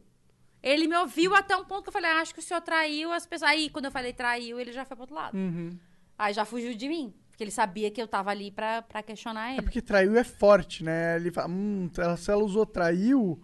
Ele 0.61 0.87
me 0.87 0.95
ouviu 0.97 1.35
até 1.35 1.55
um 1.57 1.65
ponto 1.65 1.83
que 1.83 1.89
eu 1.89 1.93
falei: 1.93 2.09
ah, 2.09 2.21
acho 2.21 2.33
que 2.33 2.39
o 2.39 2.43
senhor 2.43 2.61
traiu 2.61 3.11
as 3.11 3.25
pessoas. 3.25 3.51
Aí, 3.51 3.69
quando 3.69 3.85
eu 3.85 3.91
falei 3.91 4.13
traiu, 4.13 4.59
ele 4.59 4.71
já 4.71 4.85
foi 4.85 4.95
pro 4.95 5.03
outro 5.03 5.15
lado. 5.15 5.35
uhum. 5.37 5.77
Aí 6.17 6.33
já 6.33 6.45
fugiu 6.45 6.73
de 6.73 6.87
mim. 6.87 7.13
Porque 7.29 7.43
ele 7.43 7.51
sabia 7.51 7.89
que 7.89 7.99
eu 8.01 8.07
tava 8.07 8.29
ali 8.29 8.51
pra, 8.51 8.83
pra 8.83 9.01
questionar 9.01 9.49
é 9.49 9.53
ele. 9.53 9.63
porque 9.63 9.81
traiu 9.81 10.15
é 10.15 10.23
forte, 10.23 10.83
né? 10.83 11.15
Ele 11.15 11.31
fala, 11.31 11.49
hum, 11.49 11.89
ela- 11.97 12.15
se 12.15 12.29
ela 12.31 12.43
usou 12.43 12.63
traiu, 12.65 13.41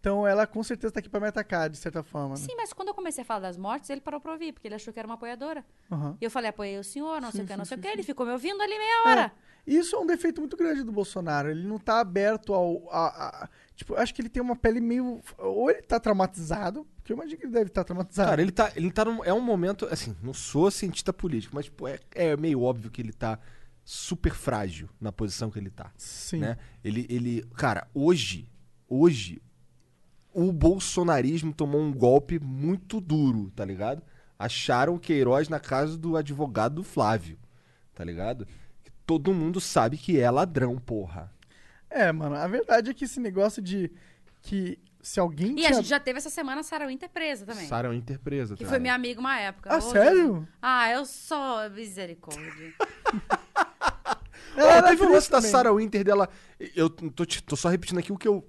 então 0.00 0.26
ela 0.26 0.46
com 0.46 0.62
certeza 0.62 0.92
tá 0.92 0.98
aqui 1.00 1.08
pra 1.08 1.20
me 1.20 1.26
atacar, 1.28 1.68
de 1.70 1.76
certa 1.76 2.02
forma. 2.02 2.30
Né? 2.30 2.36
Sim, 2.36 2.54
mas 2.56 2.72
quando 2.72 2.88
eu 2.88 2.94
comecei 2.94 3.22
a 3.22 3.24
falar 3.24 3.40
das 3.40 3.56
mortes, 3.56 3.88
ele 3.90 4.00
parou 4.00 4.20
pra 4.20 4.32
ouvir, 4.32 4.52
porque 4.52 4.66
ele 4.66 4.74
achou 4.74 4.92
que 4.92 4.98
era 4.98 5.06
uma 5.06 5.14
apoiadora. 5.14 5.64
Aham. 5.92 6.16
E 6.20 6.24
eu 6.24 6.30
falei, 6.30 6.48
apoiei 6.50 6.78
o 6.78 6.84
senhor, 6.84 7.20
não 7.20 7.30
sei 7.30 7.40
Sim, 7.40 7.44
o 7.44 7.48
que, 7.48 7.56
não 7.56 7.64
sim, 7.64 7.68
sei 7.68 7.78
o 7.78 7.80
que. 7.80 7.86
sim. 7.88 7.92
Ele 7.92 8.02
ficou 8.02 8.24
me 8.26 8.32
ouvindo 8.32 8.60
ali 8.62 8.76
meia 8.78 9.04
hora. 9.06 9.32
Isso 9.66 9.94
é 9.94 9.98
um 9.98 10.06
defeito 10.06 10.40
muito 10.40 10.56
grande 10.56 10.82
do 10.82 10.90
Bolsonaro. 10.90 11.50
Ele 11.50 11.62
não 11.68 11.78
tá 11.78 12.00
aberto 12.00 12.54
ao. 12.54 12.88
a- 12.90 13.44
a- 13.44 13.48
tipo, 13.76 13.92
eu 13.92 13.98
acho 13.98 14.14
que 14.14 14.22
ele 14.22 14.30
tem 14.30 14.42
uma 14.42 14.56
pele 14.56 14.80
meio. 14.80 15.20
Ou 15.36 15.70
ele 15.70 15.82
tá 15.82 16.00
traumatizado, 16.00 16.86
porque 16.96 17.12
eu 17.12 17.16
imagino 17.16 17.38
que 17.38 17.44
ele 17.44 17.52
deve 17.52 17.66
estar 17.66 17.84
traumatizado. 17.84 18.30
Cara, 18.30 18.40
ele 18.40 18.50
tá, 18.52 18.72
ele 18.74 18.90
tá 18.90 19.04
num, 19.04 19.22
é 19.22 19.34
um 19.34 19.40
momento, 19.40 19.86
assim, 19.90 20.16
não 20.22 20.32
sou 20.32 20.70
cientista 20.70 21.12
político, 21.12 21.54
mas 21.54 21.68
pô, 21.68 21.86
é, 21.86 21.98
é 22.14 22.36
meio 22.38 22.62
óbvio 22.62 22.90
que 22.90 23.02
ele 23.02 23.12
tá 23.12 23.38
super 23.84 24.32
frágil 24.34 24.88
na 24.98 25.12
posição 25.12 25.50
que 25.50 25.58
ele 25.58 25.70
tá, 25.70 25.92
Sim. 25.96 26.38
né? 26.38 26.56
Ele, 26.82 27.06
ele, 27.10 27.42
cara, 27.56 27.86
hoje, 27.92 28.50
hoje, 28.88 29.40
o 30.32 30.52
bolsonarismo 30.52 31.52
tomou 31.52 31.80
um 31.80 31.92
golpe 31.92 32.38
muito 32.38 33.00
duro, 33.00 33.50
tá 33.54 33.64
ligado? 33.64 34.02
Acharam 34.38 34.94
o 34.94 34.98
Queiroz 35.00 35.48
na 35.48 35.60
casa 35.60 35.96
do 35.98 36.16
advogado 36.16 36.76
do 36.76 36.84
Flávio, 36.84 37.38
tá 37.94 38.04
ligado? 38.04 38.46
Que 38.82 38.90
todo 39.06 39.34
mundo 39.34 39.60
sabe 39.60 39.96
que 39.98 40.18
é 40.18 40.30
ladrão, 40.30 40.78
porra. 40.78 41.32
É, 41.90 42.10
mano, 42.12 42.36
a 42.36 42.46
verdade 42.46 42.90
é 42.90 42.94
que 42.94 43.04
esse 43.04 43.18
negócio 43.20 43.60
de 43.60 43.90
que 44.40 44.78
se 45.02 45.18
alguém 45.18 45.58
E 45.58 45.66
a 45.66 45.72
gente 45.72 45.88
já 45.88 45.98
teve 45.98 46.18
essa 46.18 46.30
semana 46.30 46.60
a 46.60 46.62
Sarah 46.62 46.86
Winter 46.86 47.08
presa 47.10 47.44
também. 47.44 47.66
Sarah 47.66 47.88
Winter 47.90 48.18
presa, 48.20 48.54
Que 48.54 48.64
cara. 48.64 48.70
foi 48.70 48.78
minha 48.78 48.94
amiga 48.94 49.18
uma 49.20 49.38
época. 49.38 49.70
Ah, 49.72 49.78
Ô, 49.78 49.80
sério? 49.80 50.48
Ah, 50.62 50.90
eu 50.90 51.04
sou 51.04 51.68
misericórdia. 51.70 52.72
Ela 54.56 54.78
É, 54.78 54.82
teve 54.82 55.02
o 55.04 55.12
lance 55.12 55.30
da 55.30 55.38
também. 55.38 55.50
Sarah 55.50 55.72
Winter 55.72 56.04
dela. 56.04 56.28
Eu 56.74 56.90
tô, 56.90 57.24
te- 57.24 57.42
tô 57.42 57.56
só 57.56 57.68
repetindo 57.68 57.98
aqui 57.98 58.12
o 58.12 58.16
que 58.18 58.28
eu 58.28 58.44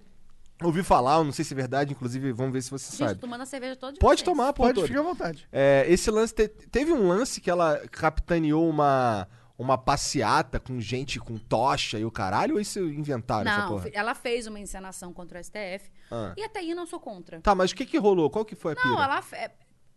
ouvi 0.63 0.83
falar, 0.83 1.17
eu 1.17 1.23
não 1.23 1.31
sei 1.31 1.43
se 1.45 1.53
é 1.53 1.55
verdade, 1.55 1.91
inclusive, 1.93 2.31
vamos 2.31 2.53
ver 2.53 2.61
se 2.61 2.69
você 2.71 2.89
Gente, 2.91 3.07
sabe. 3.09 3.19
tomando 3.19 3.41
a 3.41 3.45
cerveja 3.45 3.75
toda 3.75 3.93
de 3.93 3.99
Pode 3.99 4.19
vocês. 4.21 4.25
tomar. 4.25 4.53
Pode 4.53 4.73
todo. 4.75 4.87
ficar 4.87 4.99
à 4.99 5.03
vontade. 5.03 5.47
É, 5.51 5.85
esse 5.87 6.09
lance. 6.11 6.33
te- 6.33 6.47
teve 6.47 6.91
um 6.91 7.07
lance 7.07 7.39
que 7.41 7.49
ela 7.49 7.79
capitaneou 7.91 8.69
uma, 8.69 9.27
uma 9.57 9.77
passeata 9.77 10.59
com 10.59 10.79
gente 10.79 11.19
com 11.19 11.37
tocha 11.37 11.97
e 11.99 12.05
o 12.05 12.11
caralho, 12.11 12.55
ou 12.55 12.59
isso 12.61 12.79
inventaram 12.79 13.49
essa 13.49 13.61
Não, 13.61 13.67
porra? 13.69 13.83
fe- 13.83 13.91
ela 13.93 14.13
fez 14.15 14.47
uma 14.47 14.59
encenação 14.59 15.11
contra 15.13 15.39
o 15.39 15.43
STF. 15.43 15.91
Ah. 16.11 16.33
E 16.37 16.43
até 16.43 16.59
aí 16.59 16.69
eu 16.71 16.75
não 16.75 16.85
sou 16.85 16.99
contra. 16.99 17.39
Tá, 17.41 17.53
mas 17.55 17.71
o 17.71 17.75
que 17.75 17.85
que 17.85 17.97
rolou? 17.97 18.29
Qual 18.29 18.43
que 18.45 18.55
foi 18.55 18.73
a 18.73 18.75
pira? 18.75 18.89
Não, 18.89 19.01
ela, 19.01 19.23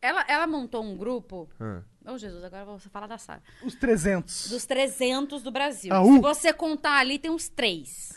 ela, 0.03 0.25
ela 0.29 0.47
montou 0.47 0.83
um 0.85 0.97
grupo. 0.97 1.49
Ah. 1.59 1.81
Oh, 2.07 2.19
Jesus, 2.19 2.45
agora 2.45 2.63
eu 2.63 2.67
vou 2.67 2.79
falar 2.79 3.07
da 3.07 3.17
Sarah. 3.17 3.41
Os 3.65 3.75
300. 3.77 4.51
Dos 4.51 4.67
300 4.67 5.43
do 5.43 5.51
Brasil. 5.51 5.91
Ah, 5.95 6.05
Se 6.05 6.11
uh! 6.11 6.21
você 6.21 6.53
contar 6.53 6.99
ali, 6.99 7.19
tem 7.19 7.31
uns 7.31 7.49
3. 7.49 8.13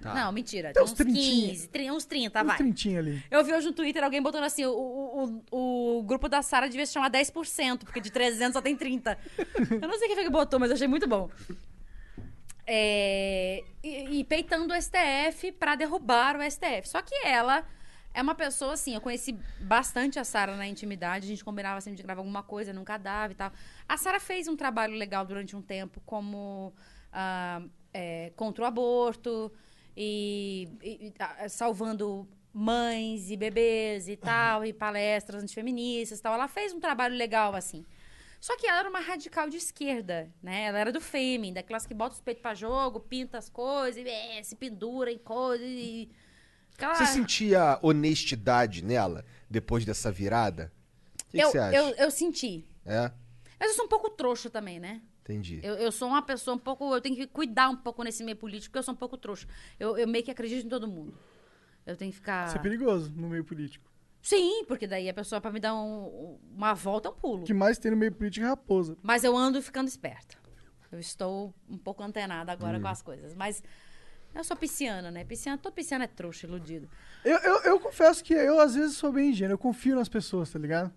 Tá. 0.00 0.14
Não, 0.14 0.30
mentira. 0.30 0.72
Tem 0.72 0.82
uns 0.82 0.92
uns 0.92 0.96
trintinha. 0.98 1.48
15, 1.48 1.68
tri- 1.68 1.90
uns 1.90 2.04
30, 2.04 2.40
Uns 2.42 2.46
vai. 2.46 2.56
trintinha 2.58 2.98
ali. 2.98 3.24
Eu 3.30 3.42
vi 3.42 3.52
hoje 3.54 3.66
no 3.66 3.72
Twitter 3.72 4.04
alguém 4.04 4.20
botando 4.22 4.44
assim: 4.44 4.64
o, 4.64 4.70
o, 4.70 5.42
o, 5.50 5.98
o 5.98 6.02
grupo 6.02 6.28
da 6.28 6.42
Sara 6.42 6.68
devia 6.68 6.84
se 6.84 6.92
chamar 6.92 7.10
10%, 7.10 7.78
porque 7.80 8.00
de 8.00 8.10
300 8.10 8.52
só 8.52 8.60
tem 8.60 8.76
30. 8.76 9.18
eu 9.80 9.88
não 9.88 9.98
sei 9.98 10.06
quem 10.08 10.14
foi 10.16 10.24
que 10.24 10.30
botou, 10.30 10.60
mas 10.60 10.70
eu 10.70 10.74
achei 10.74 10.86
muito 10.86 11.08
bom. 11.08 11.30
É, 12.66 13.62
e, 13.82 14.18
e 14.20 14.24
peitando 14.24 14.74
o 14.74 14.80
STF 14.82 15.52
pra 15.52 15.74
derrubar 15.76 16.36
o 16.36 16.42
STF. 16.50 16.88
Só 16.88 17.00
que 17.00 17.14
ela 17.24 17.64
é 18.12 18.20
uma 18.20 18.34
pessoa 18.34 18.74
assim, 18.74 18.94
eu 18.94 19.00
conheci 19.00 19.38
bastante 19.60 20.18
a 20.18 20.24
Sara 20.24 20.56
na 20.56 20.66
intimidade, 20.66 21.26
a 21.26 21.28
gente 21.28 21.44
combinava 21.44 21.80
sempre 21.80 21.98
de 21.98 22.02
gravar 22.02 22.20
alguma 22.20 22.42
coisa, 22.42 22.72
nunca 22.72 22.96
dava 22.96 23.32
e 23.32 23.36
tal. 23.36 23.52
A 23.88 23.96
Sara 23.96 24.18
fez 24.18 24.48
um 24.48 24.56
trabalho 24.56 24.94
legal 24.94 25.24
durante 25.24 25.54
um 25.54 25.62
tempo 25.62 26.00
como 26.04 26.74
ah, 27.12 27.62
é, 27.94 28.32
contra 28.34 28.64
o 28.64 28.66
aborto 28.66 29.52
e, 29.96 30.68
e- 30.82 31.14
ah, 31.18 31.48
salvando 31.48 32.28
mães 32.52 33.30
e 33.30 33.36
bebês 33.36 34.08
e 34.08 34.16
tal, 34.16 34.64
e 34.64 34.72
palestras 34.72 35.42
antifeministas 35.42 36.18
e 36.18 36.22
tal. 36.22 36.34
Ela 36.34 36.48
fez 36.48 36.72
um 36.72 36.80
trabalho 36.80 37.14
legal 37.14 37.54
assim. 37.54 37.84
Só 38.40 38.56
que 38.56 38.66
ela 38.66 38.80
era 38.80 38.88
uma 38.88 39.00
radical 39.00 39.48
de 39.48 39.56
esquerda, 39.56 40.30
né? 40.42 40.64
Ela 40.64 40.78
era 40.78 40.92
do 40.92 41.00
Fêmen, 41.00 41.52
daquelas 41.52 41.86
que 41.86 41.94
bota 41.94 42.14
os 42.14 42.20
peitos 42.20 42.42
pra 42.42 42.54
jogo, 42.54 43.00
pinta 43.00 43.38
as 43.38 43.48
coisas, 43.48 43.96
e, 44.04 44.08
é, 44.08 44.42
se 44.42 44.54
pendura 44.54 45.10
em 45.10 45.18
coisas 45.18 45.66
e... 45.66 46.10
Aquela... 46.74 46.94
Você 46.94 47.06
sentia 47.06 47.78
honestidade 47.82 48.84
nela 48.84 49.24
depois 49.48 49.84
dessa 49.84 50.12
virada? 50.12 50.70
O 51.14 51.24
que, 51.30 51.38
que 51.38 51.42
eu, 51.42 51.50
você 51.50 51.58
acha? 51.58 51.76
eu, 51.76 51.88
eu 51.96 52.10
senti. 52.10 52.66
É? 52.84 53.10
Mas 53.58 53.70
eu 53.70 53.74
sou 53.74 53.86
um 53.86 53.88
pouco 53.88 54.10
trouxa 54.10 54.50
também, 54.50 54.78
né? 54.78 55.00
Entendi. 55.28 55.58
Eu, 55.62 55.74
eu 55.74 55.90
sou 55.90 56.06
uma 56.08 56.22
pessoa 56.22 56.54
um 56.54 56.58
pouco. 56.58 56.94
Eu 56.94 57.00
tenho 57.00 57.16
que 57.16 57.26
cuidar 57.26 57.68
um 57.68 57.76
pouco 57.76 58.02
nesse 58.04 58.22
meio 58.22 58.36
político, 58.36 58.70
porque 58.70 58.78
eu 58.78 58.82
sou 58.84 58.94
um 58.94 58.96
pouco 58.96 59.16
trouxa. 59.16 59.46
Eu, 59.78 59.98
eu 59.98 60.06
meio 60.06 60.24
que 60.24 60.30
acredito 60.30 60.64
em 60.64 60.68
todo 60.68 60.86
mundo. 60.86 61.18
Eu 61.84 61.96
tenho 61.96 62.10
que 62.12 62.16
ficar. 62.18 62.46
Isso 62.46 62.56
é 62.56 62.60
perigoso 62.60 63.12
no 63.16 63.28
meio 63.28 63.44
político. 63.44 63.84
Sim, 64.22 64.64
porque 64.66 64.86
daí 64.86 65.08
a 65.08 65.14
pessoa, 65.14 65.40
pra 65.40 65.50
me 65.52 65.60
dar 65.60 65.74
um- 65.74 66.38
uma 66.54 66.74
volta, 66.74 67.08
é 67.08 67.12
um 67.12 67.14
pulo. 67.14 67.42
O 67.42 67.46
que 67.46 67.54
mais 67.54 67.78
tem 67.78 67.90
no 67.90 67.96
meio 67.96 68.12
político 68.12 68.44
é 68.46 68.48
raposa. 68.48 68.96
Mas 69.02 69.24
eu 69.24 69.36
ando 69.36 69.60
ficando 69.60 69.88
esperta. 69.88 70.36
Eu 70.90 70.98
estou 71.00 71.52
um 71.68 71.76
pouco 71.78 72.02
antenada 72.02 72.50
agora 72.52 72.78
Hum. 72.78 72.82
com 72.82 72.88
as 72.88 73.02
coisas. 73.02 73.34
Mas 73.34 73.62
eu 74.34 74.44
sou 74.44 74.56
pisciana, 74.56 75.10
né? 75.10 75.24
Pisciana, 75.24 75.58
todo 75.58 75.72
pisciano 75.72 76.04
é 76.04 76.06
trouxa, 76.06 76.46
iludido. 76.46 76.88
Eu, 77.24 77.36
eu, 77.38 77.62
eu 77.62 77.80
confesso 77.80 78.22
que 78.22 78.32
eu, 78.32 78.58
às 78.60 78.74
vezes, 78.74 78.96
sou 78.96 79.12
bem 79.12 79.30
ingênuo. 79.30 79.54
Eu 79.54 79.58
confio 79.58 79.96
nas 79.96 80.08
pessoas, 80.08 80.50
tá 80.52 80.58
ligado? 80.58 80.92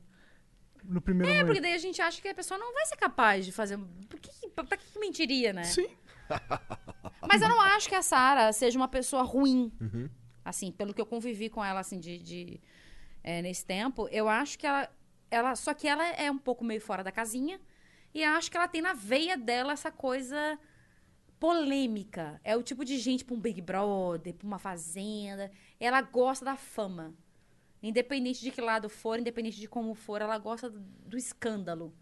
No 0.89 0.99
primeiro 1.01 1.31
É, 1.31 1.35
momento. 1.35 1.47
porque 1.47 1.61
daí 1.61 1.73
a 1.73 1.77
gente 1.77 2.01
acha 2.01 2.21
que 2.21 2.27
a 2.27 2.33
pessoa 2.35 2.57
não 2.57 2.73
vai 2.73 2.85
ser 2.85 2.95
capaz 2.97 3.45
de 3.45 3.51
fazer. 3.51 3.77
Por 4.09 4.19
que, 4.19 4.49
pra, 4.49 4.63
pra 4.63 4.77
que 4.77 4.99
mentiria, 4.99 5.53
né? 5.53 5.63
Sim. 5.63 5.87
Mas 7.27 7.41
eu 7.41 7.49
não 7.49 7.61
acho 7.61 7.87
que 7.87 7.95
a 7.95 8.01
Sara 8.01 8.51
seja 8.51 8.77
uma 8.77 8.87
pessoa 8.87 9.23
ruim. 9.23 9.71
Uhum. 9.79 10.09
Assim, 10.43 10.71
pelo 10.71 10.93
que 10.93 11.01
eu 11.01 11.05
convivi 11.05 11.49
com 11.49 11.63
ela, 11.63 11.79
assim, 11.79 11.99
de, 11.99 12.17
de, 12.17 12.59
é, 13.23 13.41
nesse 13.41 13.65
tempo, 13.65 14.07
eu 14.11 14.27
acho 14.27 14.57
que 14.57 14.65
ela, 14.65 14.89
ela. 15.29 15.55
Só 15.55 15.73
que 15.73 15.87
ela 15.87 16.05
é 16.07 16.29
um 16.31 16.37
pouco 16.37 16.63
meio 16.63 16.81
fora 16.81 17.03
da 17.03 17.11
casinha. 17.11 17.59
E 18.13 18.23
acho 18.23 18.49
que 18.49 18.57
ela 18.57 18.67
tem 18.67 18.81
na 18.81 18.93
veia 18.93 19.37
dela 19.37 19.73
essa 19.73 19.91
coisa 19.91 20.57
polêmica. 21.39 22.39
É 22.43 22.55
o 22.57 22.63
tipo 22.63 22.83
de 22.83 22.97
gente 22.97 23.23
pra 23.23 23.35
um 23.35 23.39
Big 23.39 23.61
Brother, 23.61 24.33
pra 24.33 24.47
uma 24.47 24.59
fazenda. 24.59 25.51
Ela 25.79 26.01
gosta 26.01 26.43
da 26.43 26.55
fama. 26.55 27.13
Independente 27.81 28.41
de 28.41 28.51
que 28.51 28.61
lado 28.61 28.89
for, 28.89 29.19
independente 29.19 29.59
de 29.59 29.67
como 29.67 29.93
for, 29.93 30.21
ela 30.21 30.37
gosta 30.37 30.69
do, 30.69 30.79
do 30.79 31.17
escândalo. 31.17 31.93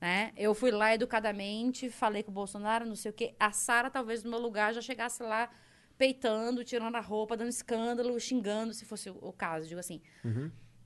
Né? 0.00 0.32
Eu 0.36 0.54
fui 0.54 0.70
lá 0.70 0.94
educadamente, 0.94 1.90
falei 1.90 2.22
com 2.22 2.30
o 2.30 2.34
Bolsonaro, 2.34 2.86
não 2.86 2.94
sei 2.94 3.10
o 3.10 3.14
quê. 3.14 3.34
A 3.40 3.50
Sara, 3.50 3.90
talvez, 3.90 4.22
no 4.22 4.30
meu 4.30 4.38
lugar, 4.38 4.72
já 4.72 4.80
chegasse 4.80 5.22
lá 5.22 5.50
peitando, 5.96 6.62
tirando 6.62 6.94
a 6.94 7.00
roupa, 7.00 7.36
dando 7.36 7.48
escândalo, 7.48 8.18
xingando, 8.20 8.72
se 8.72 8.84
fosse 8.84 9.10
o, 9.10 9.32
caso, 9.32 9.66
digo 9.66 9.80
assim. 9.80 10.00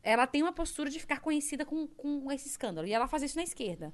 Ela 0.03 0.27
tem 0.27 0.43
uma 0.43 0.53
postura 0.53 0.89
de 0.89 0.99
ficar 0.99 1.20
conhecida 1.20 1.66
com, 1.66 1.86
com 1.86 2.32
esse 2.32 2.49
escândalo. 2.49 2.86
E 2.86 2.93
ela 2.93 3.07
faz 3.07 3.23
isso 3.23 3.36
na 3.36 3.43
esquerda, 3.43 3.93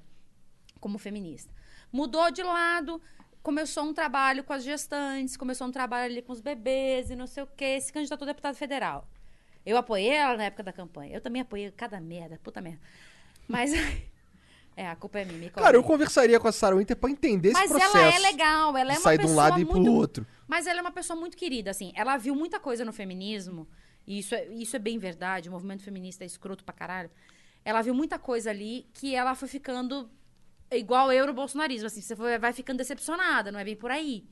como 0.79 0.97
feminista. 0.97 1.53
Mudou 1.91 2.31
de 2.31 2.41
lado, 2.41 3.01
começou 3.43 3.83
um 3.83 3.93
trabalho 3.93 4.43
com 4.43 4.53
as 4.53 4.63
gestantes, 4.63 5.35
começou 5.35 5.67
um 5.67 5.71
trabalho 5.71 6.11
ali 6.11 6.21
com 6.21 6.31
os 6.31 6.39
bebês 6.39 7.11
e 7.11 7.15
não 7.15 7.27
sei 7.27 7.43
o 7.43 7.47
quê, 7.47 7.79
se 7.81 7.91
candidatou 7.91 8.25
a 8.25 8.31
deputado 8.31 8.55
federal. 8.55 9.07
Eu 9.69 9.77
apoiei 9.77 10.09
ela 10.09 10.35
na 10.35 10.45
época 10.45 10.63
da 10.63 10.73
campanha. 10.73 11.15
Eu 11.15 11.21
também 11.21 11.43
apoiei 11.43 11.69
cada 11.69 11.99
merda, 11.99 12.39
puta 12.43 12.59
merda. 12.59 12.79
Mas. 13.47 13.71
é, 14.75 14.87
a 14.87 14.95
culpa 14.95 15.19
é 15.19 15.25
minha. 15.25 15.51
Cara, 15.51 15.77
eu 15.77 15.83
conversaria 15.83 16.39
com 16.39 16.47
a 16.47 16.51
Sarah 16.51 16.75
Winter 16.75 16.97
pra 16.97 17.07
entender 17.07 17.51
Mas 17.51 17.69
esse 17.69 17.79
processo. 17.79 17.97
ela 17.97 18.15
é 18.15 18.19
legal, 18.31 18.75
ela 18.75 18.91
é 18.91 18.95
de 18.95 18.99
uma 18.99 19.03
sair 19.03 19.17
de 19.17 19.23
pessoa 19.25 19.35
um 19.35 19.43
lado 19.43 19.59
e 19.59 19.61
ir 19.61 19.65
muito... 19.65 19.83
pro 19.83 19.93
outro. 19.93 20.27
Mas 20.47 20.65
ela 20.65 20.79
é 20.79 20.81
uma 20.81 20.91
pessoa 20.91 21.19
muito 21.19 21.37
querida, 21.37 21.69
assim. 21.69 21.91
Ela 21.95 22.17
viu 22.17 22.33
muita 22.33 22.59
coisa 22.59 22.83
no 22.83 22.91
feminismo, 22.91 23.67
e 24.07 24.17
isso 24.17 24.33
é, 24.33 24.47
isso 24.47 24.75
é 24.75 24.79
bem 24.79 24.97
verdade, 24.97 25.49
o 25.49 25.51
movimento 25.51 25.83
feminista 25.83 26.23
é 26.23 26.27
escroto 26.27 26.63
pra 26.63 26.73
caralho. 26.73 27.11
Ela 27.63 27.83
viu 27.83 27.93
muita 27.93 28.17
coisa 28.17 28.49
ali 28.49 28.89
que 28.91 29.13
ela 29.13 29.35
foi 29.35 29.47
ficando 29.47 30.09
igual 30.71 31.11
eu 31.11 31.27
no 31.27 31.33
bolsonarismo, 31.33 31.85
assim. 31.85 32.01
Você 32.01 32.15
foi- 32.15 32.39
vai 32.39 32.53
ficando 32.53 32.77
decepcionada, 32.77 33.51
não 33.51 33.59
é 33.59 33.63
bem 33.63 33.75
por 33.75 33.91
aí. 33.91 34.27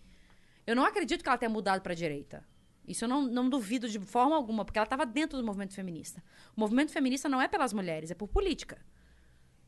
Eu 0.65 0.75
não 0.75 0.83
acredito 0.83 1.21
que 1.21 1.29
ela 1.29 1.37
tenha 1.37 1.49
mudado 1.49 1.81
pra 1.81 1.93
direita. 1.93 2.43
Isso 2.87 3.03
eu 3.05 3.09
não, 3.09 3.21
não 3.23 3.49
duvido 3.49 3.89
de 3.89 3.99
forma 3.99 4.35
alguma, 4.35 4.63
porque 4.63 4.79
ela 4.79 4.85
estava 4.85 5.05
dentro 5.05 5.37
do 5.37 5.43
movimento 5.43 5.73
feminista. 5.73 6.23
O 6.55 6.59
movimento 6.59 6.91
feminista 6.91 7.27
não 7.27 7.41
é 7.41 7.47
pelas 7.47 7.73
mulheres, 7.73 8.09
é 8.11 8.15
por 8.15 8.27
política. 8.29 8.77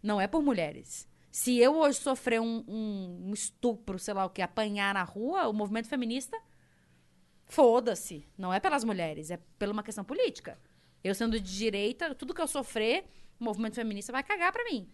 Não 0.01 0.21
é 0.21 0.27
por 0.27 0.41
mulheres. 0.41 1.07
Se 1.31 1.57
eu 1.59 1.75
hoje 1.75 1.99
sofrer 1.99 2.39
um, 2.41 2.63
um- 2.67 3.29
um 3.29 3.33
estupro, 3.33 3.99
sei 3.99 4.13
lá 4.13 4.25
o 4.25 4.29
que, 4.29 4.41
apanhar 4.41 4.93
na 4.93 5.03
rua, 5.03 5.47
o 5.49 5.53
movimento 5.53 5.87
feminista, 5.89 6.39
foda-se. 7.45 8.27
Não 8.37 8.53
é 8.53 8.59
pelas 8.59 8.83
mulheres, 8.83 9.31
é 9.31 9.37
pela 9.57 9.73
uma 9.73 9.83
questão 9.83 10.03
política. 10.03 10.59
Eu 11.03 11.13
sendo 11.15 11.39
de 11.39 11.57
direita, 11.57 12.13
tudo 12.15 12.33
que 12.33 12.41
eu 12.41 12.47
sofrer, 12.47 13.05
o 13.39 13.43
movimento 13.43 13.75
feminista 13.75 14.11
vai 14.11 14.23
cagar 14.23 14.51
pra 14.51 14.63
mim. 14.65 14.89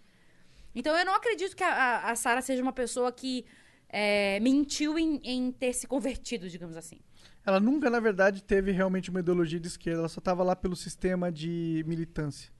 Então 0.73 0.95
eu 0.97 1.05
não 1.05 1.15
acredito 1.15 1.55
que 1.55 1.63
a, 1.63 1.69
a, 1.73 2.11
a 2.11 2.15
Sara 2.15 2.41
seja 2.41 2.61
uma 2.61 2.73
pessoa 2.73 3.11
que 3.11 3.45
é, 3.87 4.39
mentiu 4.41 4.99
em, 4.99 5.19
em 5.23 5.51
ter 5.51 5.73
se 5.73 5.87
convertido, 5.87 6.49
digamos 6.49 6.75
assim. 6.75 6.99
Ela 7.45 7.59
nunca, 7.59 7.89
na 7.89 7.99
verdade, 7.99 8.41
teve 8.43 8.71
realmente 8.71 9.09
uma 9.09 9.19
ideologia 9.19 9.59
de 9.59 9.67
esquerda. 9.67 9.99
Ela 9.99 10.09
só 10.09 10.19
tava 10.19 10.43
lá 10.43 10.55
pelo 10.55 10.75
sistema 10.75 11.31
de 11.31 11.83
militância. 11.87 12.51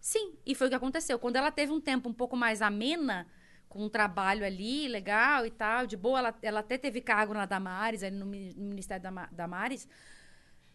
Sim, 0.00 0.34
e 0.44 0.54
foi 0.54 0.66
o 0.66 0.70
que 0.70 0.76
aconteceu. 0.76 1.18
Quando 1.18 1.36
ela 1.36 1.50
teve 1.52 1.70
um 1.72 1.80
tempo 1.80 2.08
um 2.08 2.12
pouco 2.12 2.36
mais 2.36 2.60
amena, 2.60 3.26
com 3.68 3.84
um 3.84 3.88
trabalho 3.88 4.44
ali, 4.44 4.88
legal 4.88 5.46
e 5.46 5.50
tal, 5.50 5.86
de 5.86 5.96
boa, 5.96 6.18
ela, 6.18 6.34
ela 6.42 6.60
até 6.60 6.76
teve 6.76 7.00
cargo 7.00 7.32
na 7.32 7.46
Damares, 7.46 8.02
ali 8.02 8.16
no, 8.16 8.24
no 8.26 8.68
Ministério 8.68 9.02
da 9.02 9.10
Ma- 9.12 9.28
Damares, 9.30 9.88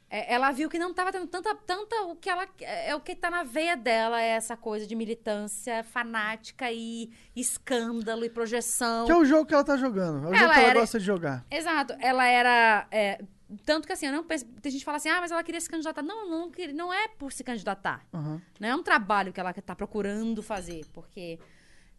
é, 0.09 0.33
ela 0.33 0.49
viu 0.53 0.69
que 0.69 0.79
não 0.79 0.91
estava 0.91 1.11
tendo 1.11 1.27
tanta, 1.27 1.53
tanta 1.53 2.03
o 2.03 2.15
que 2.15 2.29
ela 2.29 2.47
é 2.61 2.95
o 2.95 3.01
que 3.01 3.11
está 3.11 3.29
na 3.29 3.43
veia 3.43 3.75
dela 3.75 4.21
é 4.21 4.29
essa 4.29 4.55
coisa 4.55 4.87
de 4.87 4.95
militância 4.95 5.83
fanática 5.83 6.71
e 6.71 7.11
escândalo 7.35 8.23
e 8.23 8.29
projeção. 8.29 9.05
Que 9.05 9.11
é 9.11 9.17
o 9.17 9.25
jogo 9.25 9.45
que 9.45 9.53
ela 9.53 9.65
tá 9.65 9.75
jogando. 9.75 10.19
É 10.27 10.29
o 10.29 10.33
jogo 10.33 10.35
Ela 10.35 10.53
que 10.53 10.59
ela 10.61 10.69
era- 10.69 10.79
gosta 10.79 10.97
de 10.97 11.05
jogar. 11.05 11.45
Exato. 11.51 11.93
Ela 11.99 12.25
era. 12.25 12.87
é, 12.89 13.21
tanto 13.65 13.87
que 13.87 13.93
assim, 13.93 14.05
eu 14.07 14.11
não 14.11 14.23
penso. 14.23 14.45
Tem 14.61 14.71
gente 14.71 14.81
que 14.81 14.85
fala 14.85 14.97
assim, 14.97 15.09
ah, 15.09 15.21
mas 15.21 15.31
ela 15.31 15.43
queria 15.43 15.61
se 15.61 15.69
candidatar. 15.69 16.01
Não, 16.01 16.29
não, 16.29 16.51
não 16.73 16.93
é 16.93 17.07
por 17.07 17.31
se 17.31 17.43
candidatar. 17.43 18.05
Aham. 18.13 18.41
Não 18.59 18.67
é 18.67 18.75
um 18.75 18.83
trabalho 18.83 19.31
que 19.31 19.39
ela 19.39 19.51
está 19.51 19.75
procurando 19.75 20.43
fazer, 20.43 20.85
porque 20.93 21.39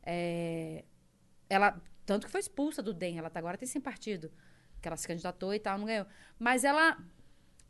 é, 0.03 0.85
ela. 1.49 1.81
Tanto 2.05 2.27
que 2.27 2.33
foi 2.33 2.41
expulsa 2.41 2.83
do 2.83 2.95
DEM, 2.95 3.19
ela 3.19 3.29
tá, 3.29 3.39
agora 3.39 3.59
tem 3.59 3.69
sem 3.69 3.81
partido. 3.81 4.31
Que 4.81 4.89
ela 4.89 4.97
se 4.97 5.07
candidatou 5.07 5.53
e 5.53 5.59
tal, 5.59 5.79
não 5.79 5.87
ganhou. 5.87 6.07
Mas 6.39 6.65
ela. 6.65 6.97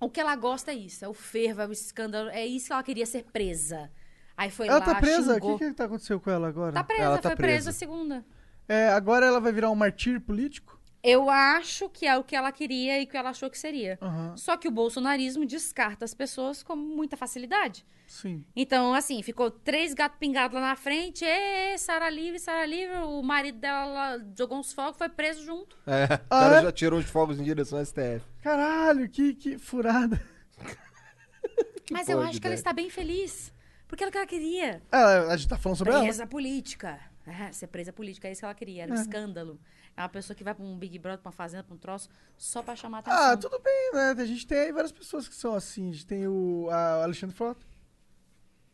O 0.01 0.09
que 0.09 0.21
ela 0.21 0.37
gosta 0.37 0.71
é 0.71 0.75
isso, 0.75 1.05
é 1.05 1.09
o 1.09 1.15
fervo, 1.15 1.61
é 1.61 1.67
o 1.67 1.73
escândalo, 1.73 2.29
é 2.31 2.47
isso 2.47 2.69
que 2.69 2.73
ela 2.73 2.83
queria 2.85 3.05
ser 3.05 3.25
presa. 3.25 3.91
Aí 4.37 4.49
foi 4.49 4.69
Ela 4.69 4.79
lá, 4.79 4.85
tá 4.85 4.95
presa? 4.95 5.37
O 5.37 5.59
que 5.59 5.67
que 5.67 5.75
tá 5.75 5.87
acontecendo 5.87 6.21
com 6.21 6.31
ela 6.31 6.47
agora? 6.47 6.73
Tá 6.73 6.85
presa, 6.85 7.03
Ela 7.03 7.19
tá 7.19 7.31
foi 7.31 7.37
presa 7.37 7.65
presa. 7.65 7.73
segunda. 7.73 8.25
É, 8.69 8.91
agora 8.91 9.27
ela 9.27 9.41
vai 9.41 9.51
virar 9.51 9.69
um 9.69 9.75
martírio 9.75 10.21
político? 10.21 10.78
Eu 11.09 11.31
acho 11.31 11.89
que 11.89 12.07
é 12.07 12.17
o 12.19 12.23
que 12.25 12.37
ela 12.37 12.53
queria 12.53 13.01
e 13.01 13.07
que 13.07 13.17
ela 13.17 13.31
achou 13.31 13.49
que 13.49 13.59
seria. 13.59 13.99
Aham, 14.03 14.37
Só 14.37 14.57
que 14.57 14.69
o 14.69 14.71
bolsonarismo 14.71 15.47
descarta 15.47 16.05
as 16.05 16.13
pessoas 16.13 16.63
com 16.63 16.77
muita 16.77 17.17
facilidade. 17.17 17.87
sim. 18.07 18.45
Então, 18.55 18.93
assim, 18.95 19.23
ficou 19.23 19.51
três 19.51 19.95
gatos 19.95 20.19
pingados 20.19 20.55
lá 20.55 20.69
na 20.69 20.77
frente. 20.77 21.25
Ê, 21.25 21.77
Sara 21.79 22.11
Livre, 22.11 22.39
Sara 22.39 22.67
Livre. 22.67 22.97
O 23.05 23.23
marido 23.23 23.59
dela 23.59 24.19
jogou 24.37 24.59
uns 24.59 24.73
fogos, 24.73 24.99
foi 24.99 25.09
preso 25.09 25.45
junto. 25.45 25.77
É, 25.87 26.05
o 26.05 26.15
Ah, 26.31 26.41
cara 26.41 26.57
é? 26.59 26.63
já 26.63 26.73
tirou 26.73 26.99
uns 26.99 27.09
fogos 27.09 27.39
em 27.41 27.45
direção 27.45 27.79
ao 27.79 27.85
STF. 27.85 28.21
Caralho, 28.43 29.09
que, 29.09 29.35
que 29.35 29.59
furada. 29.59 30.21
Mas 31.91 32.09
eu 32.09 32.21
acho 32.21 32.41
que 32.41 32.47
ela 32.47 32.55
está 32.55 32.73
bem 32.73 32.91
feliz. 32.91 33.53
Porque 33.87 34.05
era 34.05 34.11
o 34.11 34.13
que 34.13 34.19
ela 34.19 34.27
queria. 34.27 34.83
Ah, 34.93 35.33
a 35.33 35.37
gente 35.37 35.49
tá 35.49 35.57
falando 35.57 35.79
sobre 35.79 35.95
ela? 35.95 36.03
Presa 36.03 36.27
política. 36.27 37.01
É, 37.29 37.53
ser 37.53 37.67
presa 37.67 37.93
política, 37.93 38.27
é 38.29 38.33
isso 38.33 38.41
que 38.41 38.45
ela 38.45 38.55
queria. 38.55 38.85
Era 38.85 38.93
um 38.93 38.97
escândalo. 38.97 39.61
É 39.97 40.01
uma 40.03 40.09
pessoa 40.09 40.35
que 40.37 40.43
vai 40.43 40.55
pra 40.55 40.65
um 40.65 40.79
Big 40.79 40.99
Brother, 40.99 41.21
pra 41.21 41.29
uma 41.29 41.33
fazenda, 41.33 41.65
pra 41.65 41.75
um 41.75 41.79
troço, 41.79 42.09
só 42.37 42.63
pra 42.63 42.75
chamar 42.75 43.01
atenção. 43.01 43.19
Ah, 43.19 43.37
tudo 43.37 43.59
bem, 43.61 43.91
né? 43.93 44.15
A 44.17 44.25
gente 44.25 44.47
tem 44.47 44.59
aí 44.59 44.73
várias 44.73 44.93
pessoas 44.93 45.29
que 45.29 45.35
são 45.35 45.55
assim. 45.55 45.91
A 45.91 45.93
gente 45.93 46.07
tem 46.07 46.27
o 46.27 46.69
Alexandre 46.71 47.37
Frota. 47.37 47.67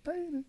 Tá 0.02 0.12
aí, 0.12 0.30
né? 0.30 0.44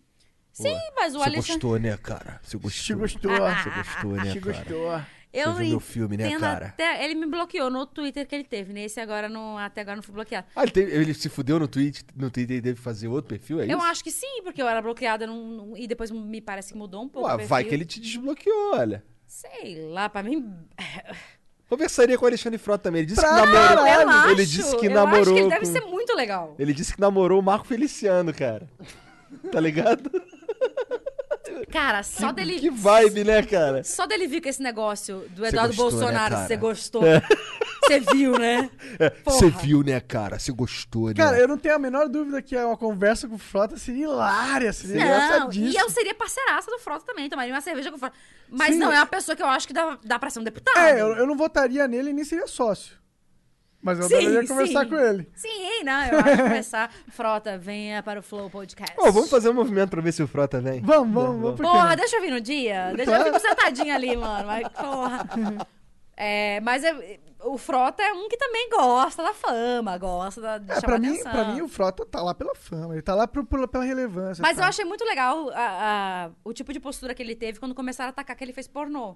Sim, 0.52 0.78
mas 0.94 1.14
o 1.14 1.18
Você 1.18 1.24
Alexandre... 1.24 1.52
gostou, 1.52 1.78
né, 1.78 1.96
cara? 1.98 2.40
Você 2.42 2.56
gostou. 2.56 2.98
gostou. 2.98 3.30
Você 3.30 3.70
gostou, 3.70 4.12
né, 4.12 4.24
cara? 4.24 4.40
gostou. 4.40 5.15
Eu 5.38 5.52
Você 5.52 5.58
viu 5.60 5.68
meu 5.70 5.80
filme, 5.80 6.16
né, 6.16 6.38
cara? 6.38 6.66
Até, 6.68 7.04
ele 7.04 7.14
me 7.14 7.26
bloqueou 7.26 7.68
no 7.70 7.84
Twitter 7.84 8.26
que 8.26 8.34
ele 8.34 8.44
teve. 8.44 8.72
Nesse 8.72 8.98
agora, 9.00 9.28
não, 9.28 9.58
até 9.58 9.82
agora 9.82 9.96
não 9.96 10.02
fui 10.02 10.14
bloqueado. 10.14 10.46
Ah, 10.56 10.62
ele, 10.62 10.70
teve- 10.72 10.92
ele 10.96 11.12
se 11.14 11.28
fudeu 11.28 11.58
no, 11.58 11.68
tweet, 11.68 12.04
no 12.16 12.30
Twitter 12.30 12.56
e 12.56 12.62
teve 12.62 12.76
que 12.76 12.82
fazer 12.82 13.06
outro 13.08 13.28
perfil, 13.28 13.60
é 13.60 13.64
Eu 13.64 13.76
isso? 13.78 13.86
acho 13.86 14.02
que 14.04 14.10
sim, 14.10 14.40
porque 14.42 14.62
eu 14.62 14.66
era 14.68 14.80
bloqueada 14.80 15.26
e 15.76 15.86
depois 15.86 16.10
me 16.10 16.40
parece 16.40 16.72
que 16.72 16.78
mudou 16.78 17.02
um 17.02 17.08
pouco. 17.08 17.28
Ué, 17.28 17.34
o 17.44 17.46
vai 17.46 17.64
que 17.64 17.74
ele 17.74 17.84
te 17.84 18.00
desbloqueou, 18.00 18.74
olha. 18.76 19.04
Sei 19.26 19.82
lá, 19.90 20.08
pra 20.08 20.22
mim. 20.22 20.52
Conversaria 21.68 22.16
com 22.16 22.24
o 22.24 22.28
Alexandre 22.28 22.58
Frota 22.58 22.84
também. 22.84 23.00
Ele 23.00 23.08
disse 23.08 23.20
que 23.20 23.26
Pra 23.26 23.36
namorou. 23.44 23.84
caralho! 23.84 24.02
Eu 24.02 24.08
acho, 24.08 24.28
ele 24.30 24.46
disse 24.46 24.76
que 24.78 24.86
eu 24.86 24.90
namorou. 24.92 25.20
acho 25.22 25.32
que 25.34 25.38
ele 25.40 25.48
deve 25.48 25.66
com- 25.66 25.72
ser 25.72 25.80
muito 25.80 26.14
legal. 26.14 26.54
Ele 26.58 26.72
disse 26.72 26.94
que 26.94 27.00
namorou 27.00 27.40
o 27.40 27.42
Marco 27.42 27.66
Feliciano, 27.66 28.32
cara. 28.32 28.68
Tá 29.50 29.58
ligado? 29.60 30.08
Cara, 31.70 32.02
só 32.02 32.32
dele. 32.32 32.58
Que 32.58 32.70
vibe, 32.70 33.24
né, 33.24 33.42
cara? 33.42 33.82
Só 33.82 34.06
dele 34.06 34.26
vir 34.26 34.40
com 34.40 34.48
esse 34.48 34.62
negócio 34.62 35.26
do 35.30 35.44
Eduardo 35.44 35.74
gostou, 35.74 35.90
né, 35.90 35.98
Bolsonaro, 35.98 36.36
você 36.36 36.56
gostou. 36.56 37.02
Você 37.86 38.00
viu, 38.00 38.38
né? 38.38 38.68
Porra. 39.22 39.36
Você 39.36 39.50
viu, 39.50 39.82
né, 39.82 40.00
cara? 40.00 40.38
Você 40.38 40.52
gostou, 40.52 41.08
né? 41.08 41.14
Cara, 41.14 41.38
eu 41.38 41.46
não 41.46 41.56
tenho 41.56 41.74
a 41.74 41.78
menor 41.78 42.08
dúvida 42.08 42.42
que 42.42 42.56
uma 42.56 42.76
conversa 42.76 43.28
com 43.28 43.36
o 43.36 43.38
Frota 43.38 43.76
seria 43.76 44.04
hilária, 44.04 44.72
seria 44.72 45.38
Não, 45.38 45.52
e 45.52 45.76
eu 45.76 45.88
seria 45.90 46.14
parceiraça 46.14 46.70
do 46.70 46.78
Frota 46.78 47.04
também, 47.06 47.28
tomaria 47.28 47.54
uma 47.54 47.60
cerveja 47.60 47.90
com 47.90 47.96
o 47.96 47.98
Frota. 47.98 48.16
Mas 48.48 48.74
Sim. 48.74 48.80
não 48.80 48.92
é 48.92 48.96
uma 48.96 49.06
pessoa 49.06 49.36
que 49.36 49.42
eu 49.42 49.46
acho 49.46 49.66
que 49.66 49.72
dá, 49.72 49.98
dá 50.04 50.18
pra 50.18 50.30
ser 50.30 50.40
um 50.40 50.44
deputado. 50.44 50.78
É, 50.78 51.00
eu, 51.00 51.08
eu 51.14 51.26
não 51.26 51.36
votaria 51.36 51.86
nele 51.86 52.10
e 52.10 52.12
nem 52.12 52.24
seria 52.24 52.46
sócio. 52.46 52.96
Mas 53.86 54.00
eu 54.00 54.08
Sim, 54.08 54.16
adoraria 54.16 54.48
conversar 54.48 54.82
sim. 54.84 54.90
com 54.90 54.96
ele. 54.96 55.30
Sim, 55.36 55.84
não, 55.84 56.04
eu 56.06 56.18
acho 56.18 56.36
que 56.36 56.42
começar. 56.42 56.92
Frota, 57.08 57.56
venha 57.56 58.02
para 58.02 58.18
o 58.18 58.22
Flow 58.22 58.50
Podcast. 58.50 58.92
Ô, 58.98 59.12
vamos 59.12 59.30
fazer 59.30 59.48
um 59.48 59.54
movimento 59.54 59.90
pra 59.90 60.02
ver 60.02 60.10
se 60.12 60.22
o 60.22 60.26
Frota 60.26 60.60
vem. 60.60 60.80
Vamos, 60.80 61.14
vamos, 61.14 61.40
vamos. 61.40 61.60
Porra, 61.60 61.90
não? 61.90 61.96
deixa 61.96 62.16
eu 62.16 62.20
vir 62.20 62.32
no 62.32 62.40
dia. 62.40 62.92
Deixa 62.96 63.12
eu 63.16 63.24
ficar 63.26 63.38
sentadinha 63.38 63.94
ali, 63.94 64.16
mano. 64.16 64.44
Mas, 64.46 64.68
porra. 64.68 65.26
É, 66.18 66.60
mas 66.60 66.82
é- 66.82 67.18
o 67.44 67.58
Frota 67.58 68.02
é 68.02 68.10
um 68.14 68.26
que 68.26 68.38
também 68.38 68.70
gosta 68.70 69.22
da 69.22 69.34
fama, 69.34 69.98
gosta 69.98 70.40
da, 70.40 70.56
de 70.56 70.70
É, 70.72 70.74
chamar 70.76 70.86
pra, 70.86 70.98
mim, 70.98 71.08
atenção. 71.10 71.30
pra 71.32 71.44
mim, 71.52 71.60
o 71.60 71.68
Frota 71.68 72.06
tá 72.06 72.22
lá 72.22 72.34
pela 72.34 72.54
fama, 72.54 72.94
ele 72.94 73.02
tá 73.02 73.14
lá 73.14 73.26
pro- 73.28 73.44
pela, 73.44 73.68
pela 73.68 73.84
relevância. 73.84 74.40
Mas 74.40 74.56
tá? 74.56 74.62
eu 74.64 74.66
achei 74.68 74.84
muito 74.86 75.04
legal 75.04 75.50
a- 75.50 75.54
a- 75.54 76.30
o 76.42 76.54
tipo 76.54 76.72
de 76.72 76.80
postura 76.80 77.14
que 77.14 77.22
ele 77.22 77.36
teve 77.36 77.60
quando 77.60 77.74
começaram 77.74 78.08
a 78.08 78.10
atacar 78.12 78.34
que 78.34 78.42
ele 78.42 78.54
fez 78.54 78.66
pornô. 78.66 79.14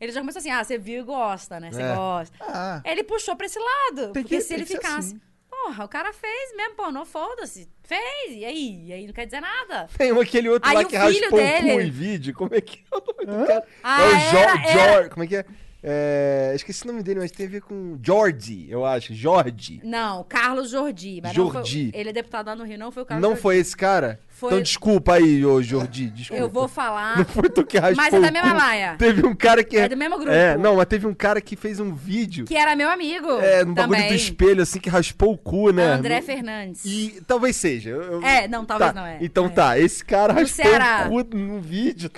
Ele 0.00 0.12
já 0.12 0.20
começou 0.20 0.40
assim, 0.40 0.50
ah, 0.50 0.64
você 0.64 0.78
viu 0.78 1.00
e 1.00 1.04
gosta, 1.04 1.60
né? 1.60 1.70
Você 1.70 1.82
É. 1.82 1.94
gosta. 1.94 2.36
Ah, 2.40 2.80
Ele 2.84 3.04
puxou 3.04 3.36
pra 3.36 3.46
esse 3.46 3.58
lado. 3.58 4.12
Tem 4.12 4.22
porque 4.22 4.36
que- 4.36 4.40
se 4.42 4.54
ele 4.54 4.64
ficasse... 4.66 4.98
assim. 4.98 5.20
Pô, 5.48 5.56
Porra, 5.66 5.84
o 5.84 5.88
cara 5.88 6.10
fez 6.12 6.56
mesmo 6.56 6.74
pornô, 6.74 7.04
foda-se. 7.04 7.68
Fez, 7.82 8.30
e 8.32 8.44
aí? 8.46 8.86
E 8.86 8.92
aí 8.94 9.06
não 9.06 9.12
quer 9.12 9.26
dizer 9.26 9.40
nada. 9.40 9.88
Tem 9.98 10.10
um 10.10 10.18
aquele 10.20 10.48
outro 10.48 10.66
Aí 10.66 10.74
lá 10.76 10.80
o 10.82 10.86
que 10.86 10.98
filho 10.98 11.20
raspou 11.20 11.38
dele- 11.38 11.72
o 11.72 11.74
cu 11.74 11.80
em 11.82 11.90
vídeo. 11.90 12.34
Como 12.34 12.54
é 12.54 12.60
que 12.62 12.78
é 12.90 12.96
o 12.96 13.00
nome 13.04 13.26
do 13.42 13.46
cara? 13.46 13.66
Ah, 13.82 14.00
é 14.00 14.06
o 14.06 14.08
era- 14.38 14.56
Jor- 14.56 14.66
era- 14.80 15.08
Como 15.10 15.24
é 15.24 15.26
que 15.26 15.36
é? 15.36 15.44
É? 15.82 16.52
Esqueci 16.54 16.84
o 16.84 16.86
nome 16.88 17.02
dele, 17.02 17.20
mas 17.20 17.30
tem 17.30 17.46
a 17.46 17.48
ver 17.48 17.62
com 17.62 17.98
Jordi, 18.02 18.66
eu 18.70 18.84
acho. 18.84 19.14
Jordi. 19.14 19.80
Não, 19.84 20.24
Carlos 20.28 20.70
Jordi. 20.70 21.20
Mas 21.22 21.32
Jordi. 21.32 21.84
Não 21.84 21.92
foi, 21.92 22.00
ele 22.00 22.10
é 22.10 22.12
deputado 22.12 22.46
lá 22.48 22.56
no 22.56 22.64
Rio, 22.64 22.78
não 22.78 22.90
foi 22.92 23.02
o 23.02 23.06
Carlos 23.06 23.22
Não 23.22 23.30
Jordi. 23.30 23.42
foi 23.42 23.56
esse 23.58 23.76
cara? 23.76 24.20
Foi- 24.28 24.48
Então 24.52 24.62
desculpa 24.62 25.14
aí, 25.14 25.44
ô 25.44 25.60
Jordi. 25.60 26.06
Desculpa. 26.10 26.42
Eu 26.42 26.48
vou 26.48 26.66
falar. 26.66 27.18
Não 27.18 27.24
foi 27.26 27.50
tu 27.50 27.64
que 27.64 27.76
raspou 27.78 27.96
Mas 28.02 28.14
é 28.14 28.20
da 28.20 28.30
mesma 28.30 28.52
laia. 28.54 28.96
Teve 28.98 29.26
um 29.26 29.34
cara 29.34 29.62
que... 29.62 29.76
É 29.76 29.86
do 29.88 29.96
mesmo 29.98 30.16
grupo. 30.16 30.32
É, 30.32 30.56
não, 30.56 30.76
mas 30.76 30.86
teve 30.86 31.06
um 31.06 31.12
cara 31.14 31.40
que 31.42 31.56
fez 31.56 31.78
um 31.78 31.94
vídeo... 31.94 32.46
Que 32.46 32.56
era 32.56 32.74
meu 32.74 32.88
amigo. 32.88 33.28
É, 33.32 33.64
no 33.66 33.74
bagulho 33.74 34.08
do 34.08 34.14
espelho, 34.14 34.62
assim, 34.62 34.80
que 34.80 34.88
raspou 34.88 35.32
o 35.34 35.36
cu, 35.38 35.70
né? 35.72 35.92
André 35.92 36.22
Fernandes. 36.22 36.82
E 36.86 37.22
talvez 37.26 37.54
seja. 37.56 37.90
eu- 37.90 38.22
É, 38.24 38.48
não, 38.48 38.64
talvez 38.64 38.92
Tá, 38.92 39.00
não 39.00 39.06
é. 39.06 39.18
Então 39.20 39.44
É. 39.46 39.48
tá, 39.50 39.78
esse 39.78 40.02
cara 40.02 40.32
No 40.32 40.40
raspou 40.40 40.64
Ceará. 40.64 41.06
o 41.10 41.24
cu 41.24 41.36
no 41.36 41.60
vídeo. 41.60 42.10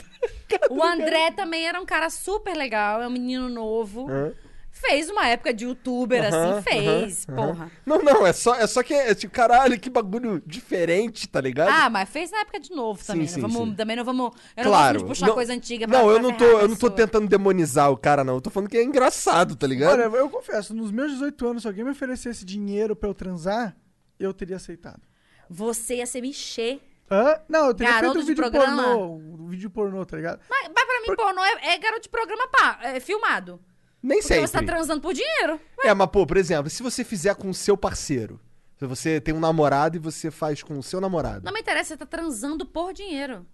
O 0.70 0.82
André 0.82 1.30
também 1.32 1.66
era 1.66 1.80
um 1.80 1.86
cara 1.86 2.08
super 2.10 2.56
legal, 2.56 3.02
é 3.02 3.06
um 3.06 3.10
menino 3.10 3.48
novo. 3.48 4.10
Hã? 4.10 4.32
Fez 4.74 5.10
uma 5.10 5.28
época 5.28 5.52
de 5.52 5.64
youtuber, 5.66 6.24
Aham, 6.24 6.58
assim, 6.58 6.62
fez, 6.62 7.26
aham. 7.28 7.36
porra. 7.36 7.70
Não, 7.84 7.98
não, 7.98 8.26
é 8.26 8.32
só, 8.32 8.54
é 8.54 8.66
só 8.66 8.82
que 8.82 8.94
é 8.94 9.14
tipo, 9.14 9.32
caralho, 9.32 9.78
que 9.78 9.90
bagulho 9.90 10.42
diferente, 10.46 11.28
tá 11.28 11.42
ligado? 11.42 11.68
Ah, 11.68 11.90
mas 11.90 12.08
fez 12.08 12.30
na 12.30 12.38
época 12.40 12.58
de 12.58 12.70
novo 12.70 12.98
Sim, 13.00 13.06
também. 13.06 13.26
sim, 13.26 13.40
não 13.42 13.48
vamos, 13.50 13.68
sim. 13.68 13.74
Também 13.76 13.96
não 13.96 14.04
vamos. 14.04 14.32
Eu 14.56 14.64
não 14.64 14.70
claro. 14.70 14.94
gosto 14.94 15.04
de 15.04 15.08
puxar 15.10 15.26
não, 15.26 15.34
coisa 15.34 15.52
antiga 15.52 15.86
pra 15.86 15.98
Não, 15.98 16.10
eu 16.10 16.14
pra 16.18 16.22
não 16.22 16.36
tô, 16.36 16.44
eu 16.44 16.68
não 16.68 16.74
tô 16.74 16.90
tentando 16.90 17.28
demonizar 17.28 17.90
o 17.90 17.98
cara, 17.98 18.24
não. 18.24 18.36
Eu 18.36 18.40
tô 18.40 18.48
falando 18.48 18.70
que 18.70 18.78
é 18.78 18.82
engraçado, 18.82 19.54
tá 19.56 19.66
ligado? 19.66 19.92
Olha, 19.92 20.16
eu 20.16 20.30
confesso, 20.30 20.74
nos 20.74 20.90
meus 20.90 21.12
18 21.12 21.46
anos, 21.46 21.62
se 21.62 21.68
alguém 21.68 21.84
me 21.84 21.90
oferecesse 21.90 22.42
dinheiro 22.42 22.96
pra 22.96 23.10
eu 23.10 23.14
transar, 23.14 23.76
eu 24.18 24.32
teria 24.32 24.56
aceitado. 24.56 25.02
Você 25.50 25.96
ia 25.96 26.06
se 26.06 26.20
mexer. 26.20 26.80
Hã? 27.12 27.40
Não, 27.48 27.66
eu 27.66 27.74
teria 27.74 27.92
Garoto 27.92 28.14
feito 28.14 28.24
um 28.24 28.26
de 28.26 28.34
vídeo 28.34 28.50
programa? 28.50 28.82
pornô. 28.82 29.14
Um 29.16 29.48
vídeo 29.48 29.70
pornô, 29.70 30.06
tá 30.06 30.16
ligado? 30.16 30.40
Mas, 30.48 30.68
mas 30.74 30.84
pra 30.86 31.00
mim, 31.02 31.14
pornô 31.16 31.44
é, 31.44 31.74
é 31.74 31.78
garoto 31.78 32.02
de 32.02 32.08
programa 32.08 32.48
pá, 32.48 32.78
é 32.82 32.98
filmado. 33.00 33.60
Nem 34.02 34.18
Porque 34.18 34.34
sempre. 34.34 34.46
você 34.48 34.52
tá 34.58 34.64
transando 34.64 35.00
por 35.00 35.12
dinheiro. 35.12 35.60
É, 35.84 35.92
mas 35.94 36.08
pô, 36.10 36.26
por 36.26 36.36
exemplo, 36.36 36.70
se 36.70 36.82
você 36.82 37.04
fizer 37.04 37.34
com 37.36 37.50
o 37.50 37.54
seu 37.54 37.76
parceiro, 37.76 38.40
se 38.78 38.86
você 38.86 39.20
tem 39.20 39.32
um 39.34 39.38
namorado 39.38 39.96
e 39.96 40.00
você 40.00 40.30
faz 40.30 40.62
com 40.62 40.78
o 40.78 40.82
seu 40.82 41.00
namorado, 41.00 41.44
Não 41.44 41.52
me 41.52 41.60
interessa, 41.60 41.90
você 41.90 41.96
tá 41.98 42.06
transando 42.06 42.64
por 42.66 42.92
dinheiro. 42.92 43.46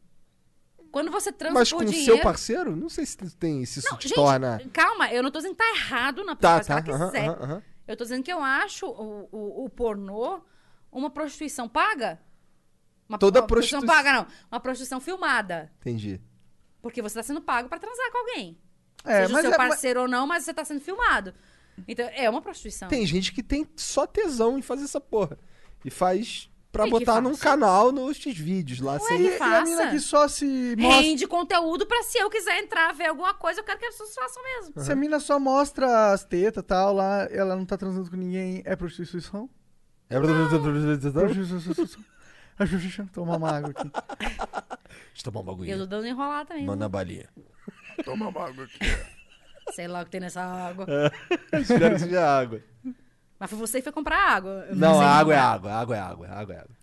Quando 0.91 1.11
você 1.11 1.31
transa 1.31 1.53
mas 1.55 1.69
por 1.71 1.79
com 1.79 1.83
o 1.83 1.87
dinheiro. 1.87 2.15
seu 2.15 2.23
parceiro, 2.23 2.75
não 2.75 2.89
sei 2.89 3.05
se 3.05 3.17
tem, 3.37 3.63
se 3.67 3.81
isso 3.81 3.89
Não, 3.91 3.99
te 3.99 4.09
gente, 4.09 4.15
torna... 4.15 4.59
calma, 4.73 5.13
eu 5.13 5.23
não 5.23 5.31
tô 5.31 5.39
dizendo 5.39 5.53
que 5.55 5.59
tá 5.63 5.71
errado 5.75 6.25
na 6.25 6.35
Tá, 6.35 6.55
faz 6.63 6.65
o 6.65 6.69
tá, 6.69 6.83
que 6.83 6.91
ela 6.91 6.99
aham, 6.99 7.11
quiser. 7.11 7.29
aham, 7.29 7.39
aham. 7.43 7.63
Eu 7.87 7.97
tô 7.97 8.05
dizendo 8.05 8.23
que 8.23 8.33
eu 8.33 8.41
acho 8.41 8.87
o, 8.87 9.29
o, 9.31 9.65
o 9.65 9.69
pornô 9.69 10.41
uma 10.91 11.11
prostituição 11.11 11.69
paga. 11.69 12.19
Uma, 13.09 13.19
Toda 13.19 13.41
uma 13.41 13.47
prostituição 13.47 13.87
prostitu- 13.87 14.05
paga, 14.05 14.19
não. 14.19 14.27
Uma 14.53 14.61
prostituição 14.61 15.01
filmada. 15.01 15.73
Entendi. 15.81 16.21
Porque 16.83 17.01
você 17.01 17.15
tá 17.15 17.23
sendo 17.23 17.41
pago 17.41 17.69
pra 17.69 17.79
transar 17.79 18.11
com 18.13 18.19
alguém. 18.19 18.59
É, 19.05 19.23
Seja 19.23 19.29
o 19.29 19.33
mas 19.33 19.43
seu 19.43 19.53
é- 19.55 19.59
mas- 19.59 19.69
parceiro 19.69 20.01
ou 20.03 20.09
não, 20.09 20.27
mas 20.27 20.45
você 20.45 20.53
tá 20.53 20.65
sendo 20.65 20.81
filmado. 20.81 21.33
Então, 21.87 22.09
é 22.13 22.29
uma 22.29 22.43
prostituição. 22.43 22.89
Tem 22.89 23.07
gente 23.07 23.33
que 23.33 23.43
tem 23.43 23.67
só 23.77 24.07
tesão 24.07 24.59
em 24.59 24.63
fazer 24.63 24.85
essa 24.85 25.01
porra. 25.01 25.39
E 25.85 25.91
faz 25.91 26.51
pra 26.73 26.87
botar 26.87 27.21
num 27.21 27.37
canal 27.37 27.91
nos 27.93 28.17
X-vídeos 28.19 28.81
lá. 28.81 28.95
Ué, 28.95 28.99
sem... 28.99 29.23
E, 29.23 29.29
e 29.39 29.41
a 29.43 29.65
mina 29.65 29.91
que 29.91 30.01
só 30.01 30.27
se 30.29 30.75
mostra. 30.77 31.01
Rende 31.03 31.27
conteúdo 31.27 31.87
pra 31.87 32.03
se 32.03 32.19
eu 32.19 32.29
quiser 32.29 32.59
entrar, 32.63 32.93
ver 32.93 33.07
alguma 33.07 33.33
coisa, 33.33 33.61
eu 33.61 33.65
quero 33.65 33.79
que 33.79 33.87
as 33.87 33.93
pessoas 33.97 34.15
façam 34.15 34.43
mesmo. 34.43 34.83
Se 34.83 34.93
a 34.93 34.97
mina 34.97 35.19
só 35.21 35.39
mostra 35.39 36.13
as 36.13 36.25
tetas 36.25 36.63
e 36.63 36.67
tal, 36.67 36.93
lá, 36.95 37.27
ela 37.31 37.55
não 37.57 37.65
tá 37.65 37.77
transando 37.77 38.11
com 38.11 38.17
ninguém, 38.17 38.61
é 38.67 38.75
prostituição? 38.77 39.49
É... 40.11 40.19
Prostituição. 40.21 42.05
Prostituição. 42.67 43.07
Toma 43.07 43.37
uma 43.37 43.51
água 43.57 43.71
aqui. 43.71 43.91
Deixa 44.19 45.27
eu 45.29 45.33
tomar 45.33 45.53
um 45.53 45.65
E 45.65 45.71
eu 45.71 45.79
tô 45.79 45.87
dando 45.87 46.07
enrolar 46.07 46.45
também. 46.47 46.67
Manda 46.67 46.87
a 46.87 46.89
balinha. 46.89 47.29
Toma 48.05 48.29
uma 48.29 48.47
água 48.49 48.65
aqui. 48.65 48.79
Sei 49.73 49.87
lá 49.87 50.03
o 50.03 50.05
que 50.05 50.11
tem 50.11 50.21
nessa 50.21 50.43
água. 50.43 50.87
Espero 51.53 51.95
que 51.95 52.01
seja 52.01 52.39
água. 52.41 52.61
Mas 53.39 53.51
foi 53.51 53.59
você 53.59 53.79
que 53.79 53.85
foi 53.85 53.93
comprar 53.93 54.19
água. 54.19 54.67
Eu 54.69 54.77
Não, 54.77 54.95
sei 54.95 55.05
a 55.05 55.11
água 55.11 55.35
é 55.35 55.37
não. 55.37 55.45
água, 55.45 55.71
a 55.73 55.81
água 55.81 55.97
é 55.97 56.01
água, 56.01 56.27
a 56.29 56.39
água 56.41 56.55
é 56.55 56.59
água. 56.59 56.78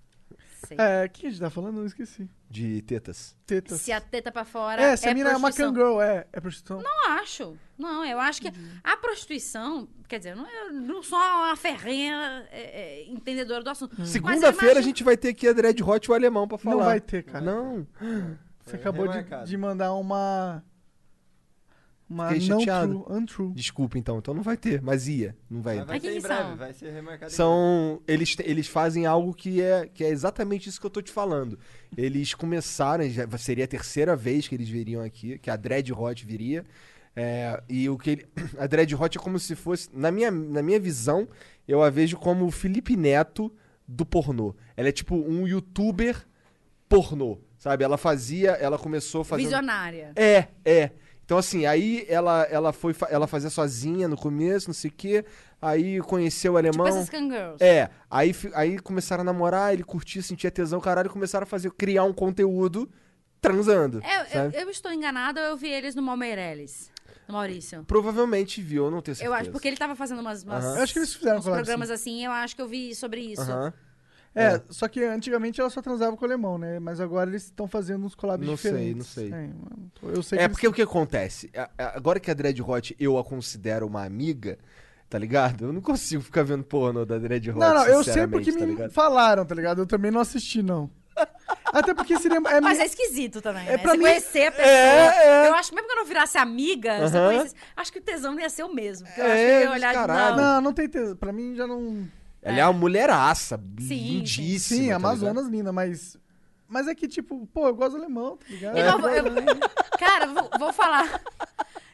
Sei. 0.68 0.78
É, 0.80 1.06
o 1.06 1.10
que 1.10 1.28
a 1.28 1.30
gente 1.30 1.40
tá 1.40 1.50
falando? 1.50 1.80
Eu 1.80 1.86
esqueci. 1.86 2.30
De 2.50 2.82
tetas. 2.84 3.36
Tetas. 3.46 3.82
Se 3.82 3.92
a 3.92 4.00
teta 4.00 4.32
pra 4.32 4.46
fora 4.46 4.82
É, 4.82 4.96
se 4.96 5.08
a 5.08 5.14
mina 5.14 5.32
é 5.32 5.36
uma 5.38 5.52
cangirl, 5.52 6.02
é, 6.02 6.26
é 6.32 6.40
prostituição. 6.40 6.82
Não 6.82 7.12
acho. 7.14 7.58
Não, 7.78 8.06
eu 8.06 8.20
acho 8.20 8.42
que 8.42 8.52
a 8.84 8.98
prostituição, 8.98 9.88
quer 10.08 10.18
dizer, 10.20 10.32
eu 10.32 10.38
não, 10.38 10.50
eu 10.50 10.74
não 10.74 11.04
sou 11.04 11.18
uma 11.20 11.56
ferrenha 11.56 12.48
é, 12.52 12.62
é, 13.02 13.10
entendedora 13.10 13.64
do 13.64 13.70
assunto. 13.70 13.96
Mas 13.98 14.08
eu 14.08 14.14
Segunda-feira 14.14 14.54
a 14.54 14.72
imagino- 14.76 14.84
gente 14.84 15.04
vai 15.04 15.18
ter 15.18 15.30
aqui 15.30 15.48
a 15.48 15.54
Dread 15.54 15.84
Hot 15.84 16.06
e 16.08 16.12
o 16.12 16.14
alemão 16.14 16.48
pra 16.48 16.58
falar. 16.58 16.76
Não 16.78 16.84
vai 16.84 17.02
ter, 17.02 17.24
cara. 17.24 17.44
Não. 17.44 17.86
Você 18.64 18.72
Foi 18.72 18.80
acabou 18.80 19.08
de, 19.08 19.14
remarcado. 19.14 19.48
de 19.48 19.58
mandar 19.58 19.94
uma. 19.94 20.64
Uma 22.07 22.30
Fiquei 22.30 22.48
não 22.49 22.60
chateado. 22.60 23.03
true, 23.03 23.18
untrue. 23.18 23.53
Desculpa 23.53 23.98
então, 23.98 24.19
então 24.19 24.34
não 24.34 24.44
vai 24.44 24.56
ter, 24.56 24.80
mas 24.80 25.07
ia, 25.07 25.36
não 25.49 25.61
vai. 25.61 25.77
Mas 25.77 25.88
vai 25.88 25.99
ser 25.99 26.11
que 26.11 26.18
em 26.18 26.22
breve, 26.22 26.44
são? 26.44 26.56
vai 26.57 26.73
ser 26.73 26.91
remarcado 26.91 27.32
em 27.32 27.36
São. 27.36 28.02
Eles, 28.07 28.36
eles 28.44 28.68
fazem 28.68 29.07
algo 29.07 29.34
que 29.34 29.60
é, 29.60 29.90
que 29.91 30.03
é 30.03 30.10
exatamente 30.10 30.69
isso 30.69 30.80
que 30.80 30.86
eu 30.86 30.91
tô 30.91 31.02
te 31.02 31.11
falando. 31.11 31.57
Eles 31.98 32.36
começaram, 32.36 33.10
já 33.10 33.27
seria 33.40 33.65
a 33.65 33.68
terceira 33.68 34.15
vez 34.15 34.48
que 34.48 34.53
eles 34.53 34.69
viriam 34.69 35.02
aqui, 35.03 35.40
que 35.40 35.49
a 35.49 35.56
Dread 35.56 35.91
Hot 35.91 36.26
viria. 36.26 36.64
É, 37.15 37.64
e 37.68 37.90
o 37.90 37.98
que 37.98 38.10
ele, 38.11 38.26
a 38.60 38.68
Dread 38.68 38.94
Hot 38.94 39.18
é 39.18 39.22
como 39.22 39.40
se 39.40 39.56
fosse, 39.56 39.90
na 39.91 40.11
minha, 40.11 40.30
na 40.30 40.61
minha 40.61 40.80
visão, 40.80 41.27
eu 41.68 41.82
a 41.82 41.90
vejo 41.90 42.18
como 42.18 42.45
o 42.45 42.52
Felipe 42.52 42.95
Neto 42.95 43.52
do 43.88 44.06
pornô. 44.06 44.56
Ela 44.77 44.90
é 44.90 44.91
tipo 44.91 45.15
um 45.15 45.48
youtuber 45.48 46.23
pornô, 46.88 47.40
sabe? 47.57 47.84
Ela 47.84 47.98
fazia, 47.98 48.52
ela 48.52 48.77
começou 48.77 49.23
fazendo 49.23 49.45
Visionária. 49.45 50.11
é, 50.15 50.49
é. 50.64 50.91
Então, 51.26 51.38
assim, 51.39 51.65
aí 51.65 52.06
ela, 52.07 52.43
ela 52.43 52.72
foi 52.72 52.93
fa- 52.93 53.07
ela 53.10 53.26
fazia 53.26 53.49
sozinha 53.49 54.07
no 54.07 54.15
começo, 54.15 54.68
não 54.69 54.73
sei 54.76 54.91
o 54.91 54.93
quê. 54.93 55.26
Aí 55.60 55.99
conheceu 56.02 56.53
o 56.53 56.57
alemão. 56.57 56.85
Tipo 56.85 56.88
essas 56.99 57.10
cangirls. 57.10 57.57
É, 57.60 57.89
aí, 58.10 58.34
aí 58.53 58.77
começaram 58.80 59.22
a 59.22 59.23
namorar, 59.26 59.73
ele 59.73 59.84
curtia, 59.84 60.22
sentia 60.22 60.52
tesão, 60.52 60.80
caralho, 60.80 61.07
e 61.07 61.10
começaram 61.10 61.43
a 61.43 61.47
fazer, 61.47 61.72
criar 61.72 62.03
um 62.03 62.14
conteúdo 62.14 62.88
transando. 63.41 64.02
É, 64.03 64.22
eu, 64.22 64.26
sabe? 64.27 64.57
eu 64.57 64.69
estou 64.69 64.91
enganada, 64.93 65.39
eu 65.41 65.57
vi 65.57 65.69
eles 65.69 65.95
no 65.95 66.02
Malmeireles, 66.03 66.91
no 67.27 67.34
Maurício. 67.34 67.84
Provavelmente 67.85 68.61
viu, 68.61 68.85
eu 68.85 68.91
não 68.91 69.02
tenho 69.02 69.15
certeza. 69.15 69.30
Eu 69.35 69.39
acho, 69.39 69.52
porque 69.52 69.68
ele 69.68 69.77
tava 69.77 69.95
fazendo 69.95 70.19
umas, 70.19 70.43
umas- 70.43 70.64
Aham. 70.64 70.77
Eu 70.77 70.84
acho 70.84 70.93
que 70.93 70.99
eles 70.99 71.14
fizeram 71.14 71.39
uns 71.39 71.45
programas 71.45 71.89
assim, 71.89 72.23
eu 72.23 72.31
acho 72.31 72.56
que 72.56 72.61
eu 72.61 72.68
vi 72.68 72.93
sobre 72.93 73.22
isso. 73.22 73.41
Aham. 73.41 73.73
É, 74.36 74.62
só 74.70 74.88
que 74.90 75.02
antigamente 75.03 75.62
ela 75.62 75.70
só 75.70 75.82
transava 75.82 76.16
com 76.18 76.24
o 76.24 76.28
alemão, 76.28 76.57
né? 76.57 76.78
Mas 76.80 76.99
agora 76.99 77.30
eles 77.30 77.44
estão 77.45 77.68
fazendo 77.68 78.06
uns 78.06 78.14
collabs 78.16 78.45
Não 78.45 78.57
sei, 78.57 78.72
diferentes. 78.72 78.98
não 78.98 79.24
sei. 79.24 79.32
É, 79.34 79.49
eu 80.18 80.22
sei 80.24 80.40
É, 80.40 80.41
que 80.44 80.49
porque 80.49 80.68
o 80.68 80.74
que 80.74 80.82
acontece? 80.82 81.49
Agora 81.78 82.20
que 82.20 82.30
a 82.30 82.34
Dread 82.34 82.62
Hot 82.62 82.95
eu 82.99 83.18
a 83.18 83.24
considero 83.24 83.88
uma 83.88 84.03
amiga, 84.03 84.57
tá 85.10 85.18
ligado? 85.18 85.66
Eu 85.68 85.74
não 85.74 85.80
consigo 85.82 86.22
ficar 86.22 86.44
vendo 86.44 86.66
pornô 86.66 87.06
da 87.06 87.18
Dread 87.18 87.49
Hot, 87.49 87.57
Não, 87.60 87.74
não, 87.74 87.86
eu 87.88 88.03
sei 88.03 88.28
porque 88.28 88.52
tá 88.52 88.66
me 88.66 88.90
falaram, 88.90 89.45
tá 89.45 89.56
ligado? 89.56 89.82
Eu 89.82 89.86
também 89.88 90.12
não 90.12 90.20
assisti, 90.20 90.62
não. 90.62 90.90
Até 91.72 91.94
porque 91.94 92.18
seria. 92.20 92.40
É, 92.49 92.60
Mas 92.60 92.78
é 92.78 92.86
esquisito 92.86 93.41
também, 93.41 93.66
É, 93.68 93.72
né? 93.72 93.78
pra 93.78 93.91
Você 93.91 93.98
mim- 93.98 94.03
conhecer 94.03 94.48
a 94.48 94.52
pessoa. 94.52 94.68
É, 94.68 95.45
é. 95.45 95.48
Eu 95.48 95.53
acho 95.56 95.70
que 95.70 95.76
mesmo 95.76 95.88
que 95.88 95.94
eu 95.94 95.98
não 95.99 96.06
virasse 96.06 96.38
amiga, 96.38 97.07
você 97.07 97.18
Aham. 97.18 97.28
conhecesse, 97.30 97.56
acho 97.78 97.94
que 97.94 97.99
o 97.99 98.02
tesão 98.02 98.34
não 98.34 98.41
ia 98.41 98.49
ser 98.49 98.64
o 98.64 98.74
mesmo. 98.74 99.07
Eu 99.16 99.24
É, 99.26 99.32
acho 99.32 99.41
que 99.45 99.49
eu 99.49 99.60
ia 99.62 99.72
olhar 99.72 99.88
de 99.94 99.94
caralho. 99.98 100.36
não. 100.36 100.44
Não, 100.56 100.62
não 100.62 100.74
tem. 100.74 100.90
Te... 100.90 101.16
Pra 101.16 101.32
mim 101.32 101.56
já 101.56 101.66
não. 101.66 102.06
Ela 102.46 102.60
é 102.60 102.66
uma 102.66 102.74
mulheraça, 102.74 103.58
Sim, 103.80 103.96
lindíssima. 104.18 104.82
Sim, 104.84 104.90
tá 104.90 104.96
Amazonas 104.96 105.48
linda, 105.48 105.72
mas. 105.74 106.18
Mas 106.68 106.88
é 106.88 106.96
que, 106.96 107.08
tipo, 107.08 107.46
pô, 107.48 107.68
eu 107.68 107.76
gosto 107.76 107.92
do 107.92 107.98
alemão, 108.04 108.38
tá 108.38 108.46
ligado? 108.50 108.78
Eu 108.78 109.00
não- 109.00 109.10
eu- 109.10 109.60
cara, 110.00 110.28
vou, 110.28 110.50
vou 110.60 110.74
falar. 110.74 111.22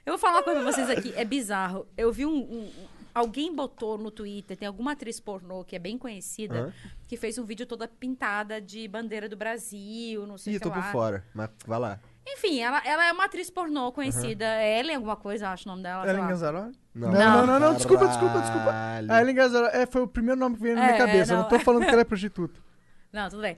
Eu 0.06 0.14
vou 0.14 0.18
falar 0.18 0.38
uma 0.38 0.44
coisa 0.44 0.62
pra 0.62 0.72
vocês 0.72 0.90
aqui. 0.90 1.14
É 1.16 1.24
bizarro. 1.26 1.86
Eu 1.98 2.12
vi 2.12 2.26
um. 2.26 2.38
um- 2.38 2.72
alguém 3.14 3.54
botou 3.54 3.98
no 3.98 4.10
Twitter, 4.10 4.56
tem 4.56 4.66
alguma 4.68 4.94
atriz 4.94 5.20
pornô 5.20 5.64
que 5.66 5.76
é 5.76 5.80
bem 5.80 5.98
conhecida, 5.98 6.68
Hã? 6.68 6.74
que 7.10 7.18
fez 7.18 7.38
um 7.38 7.44
vídeo 7.44 7.66
toda 7.66 7.86
pintada 7.88 8.62
de 8.62 8.88
bandeira 8.88 9.28
do 9.28 9.36
Brasil, 9.36 10.26
não 10.26 10.38
sei 10.38 10.54
Ih, 10.54 10.58
o 10.58 10.60
que 10.62 10.64
tô 10.70 10.70
lá. 10.74 10.82
por 10.82 10.92
fora, 10.94 11.26
mas 11.34 11.50
vai 11.68 11.80
lá. 11.80 12.00
Enfim, 12.28 12.60
ela, 12.60 12.82
ela 12.86 13.06
é 13.06 13.12
uma 13.12 13.26
atriz 13.26 13.50
pornô 13.50 13.92
conhecida. 13.92 14.46
É 14.46 14.80
Ellen 14.80 14.96
alguma 14.96 15.16
coisa, 15.16 15.50
acho 15.50 15.68
o 15.68 15.72
nome 15.72 15.84
dela. 15.84 16.04
sei 16.06 16.14
Ellen. 16.14 16.28
Gazzaroli? 16.28 16.72
Não. 16.94 17.12
Não, 17.12 17.20
não, 17.20 17.48
não, 17.48 17.60
não, 17.60 17.74
desculpa, 17.76 18.08
desculpa, 18.08 18.40
desculpa. 18.40 18.66
Caralho. 18.72 19.12
A 19.12 19.22
Ellen 19.22 19.36
Gazzaroli 19.36 19.72
é, 19.76 19.86
foi 19.86 20.02
o 20.04 20.08
primeiro 20.08 20.40
nome 20.40 20.56
que 20.56 20.62
veio 20.62 20.76
na 20.76 20.82
minha 20.82 20.96
É, 20.96 20.98
cabeça. 20.98 21.32
é, 21.32 21.34
eu 21.34 21.38
não 21.38 21.44
não. 21.44 21.50
tô 21.50 21.60
falando 21.60 21.84
que 21.86 21.92
ela 21.92 22.02
é 22.02 22.06
prostituta. 22.06 22.60
Não, 23.12 23.30
tudo 23.30 23.42
bem. 23.42 23.58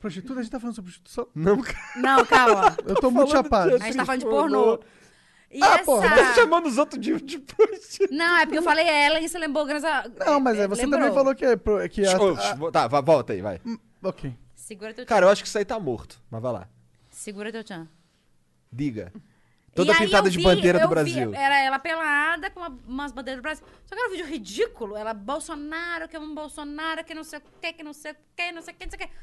Prostituta? 0.00 0.40
A 0.40 0.42
gente 0.42 0.50
tá 0.52 0.58
falando 0.58 0.74
sobre 0.74 0.90
prostituição? 0.90 1.28
Não, 1.34 1.60
cara. 1.60 1.78
Não, 1.96 2.24
calma. 2.24 2.76
Eu 2.86 2.94
tô 2.96 3.10
muito 3.10 3.30
falando 3.30 3.44
chapado. 3.44 3.70
de- 3.78 3.82
A 3.82 3.86
gente 3.86 3.96
tá 3.96 4.04
falando 4.06 4.20
de 4.20 4.26
pornô. 4.26 4.80
E 5.52 5.62
Ah, 5.62 5.74
essa... 5.74 5.84
porra, 5.84 6.08
Tá 6.08 6.34
chamando 6.34 6.66
os 6.66 6.78
outros 6.78 7.00
de, 7.00 7.20
de 7.20 7.38
prostituta. 7.40 8.14
Não, 8.14 8.36
é 8.38 8.46
porque 8.46 8.58
eu 8.58 8.62
falei 8.62 8.88
Ellen 8.88 9.24
e 9.24 9.28
você 9.28 9.38
lembrou 9.38 9.66
Graça... 9.66 10.10
Não, 10.24 10.40
mas 10.40 10.58
é, 10.58 10.66
você 10.66 10.82
lembrou. 10.82 11.00
também 11.00 11.14
falou 11.14 11.34
que 11.34 11.44
é. 11.44 11.56
pro- 11.56 11.86
Que 11.88 12.06
a, 12.06 12.18
Ô, 12.18 12.34
a- 12.68 12.72
Tá, 12.72 12.88
vai, 12.88 13.02
volta 13.02 13.32
aí, 13.34 13.42
vai. 13.42 13.60
ok. 14.02 14.34
Segura 14.54 14.94
teu 14.94 15.04
Cara, 15.04 15.26
eu 15.26 15.30
acho 15.30 15.42
que 15.42 15.48
isso 15.48 15.58
aí 15.58 15.64
tá 15.64 15.78
morto, 15.78 16.20
mas 16.30 16.40
vai 16.40 16.52
lá. 16.52 16.68
Segura 17.20 17.52
teu 17.52 17.62
tchan. 17.62 17.86
Diga. 18.72 19.12
Toda 19.74 19.92
E 19.92 19.98
pintada 19.98 20.30
de 20.30 20.42
bandeira 20.42 20.78
do 20.78 20.84
eu 20.84 20.88
vi- 20.88 20.94
Brasil. 20.94 21.34
era 21.34 21.58
ela 21.60 21.78
pelada 21.78 22.50
com 22.50 22.60
uma- 22.60 22.78
umas 22.88 23.12
bandeiras 23.12 23.40
do 23.40 23.42
Brasil. 23.42 23.64
Só 23.84 23.94
que 23.94 24.00
era 24.00 24.08
um 24.08 24.12
vídeo 24.12 24.26
ridículo. 24.26 24.96
Ela, 24.96 25.12
Bolsonaro, 25.12 26.08
que 26.08 26.16
é 26.16 26.18
um 26.18 26.34
Bolsonaro, 26.34 27.04
que 27.04 27.12
não 27.14 27.22
sei 27.22 27.40
o 27.40 27.42
que, 27.60 27.72
que 27.74 27.82
não 27.82 27.92
sei 27.92 28.12
o 28.12 28.16
que, 28.34 28.52
não 28.52 28.62
sei 28.62 28.72
o 28.72 28.76
que, 28.78 28.84
não 28.86 28.90
sei 28.90 28.98
o 28.98 29.02
que. 29.08 29.14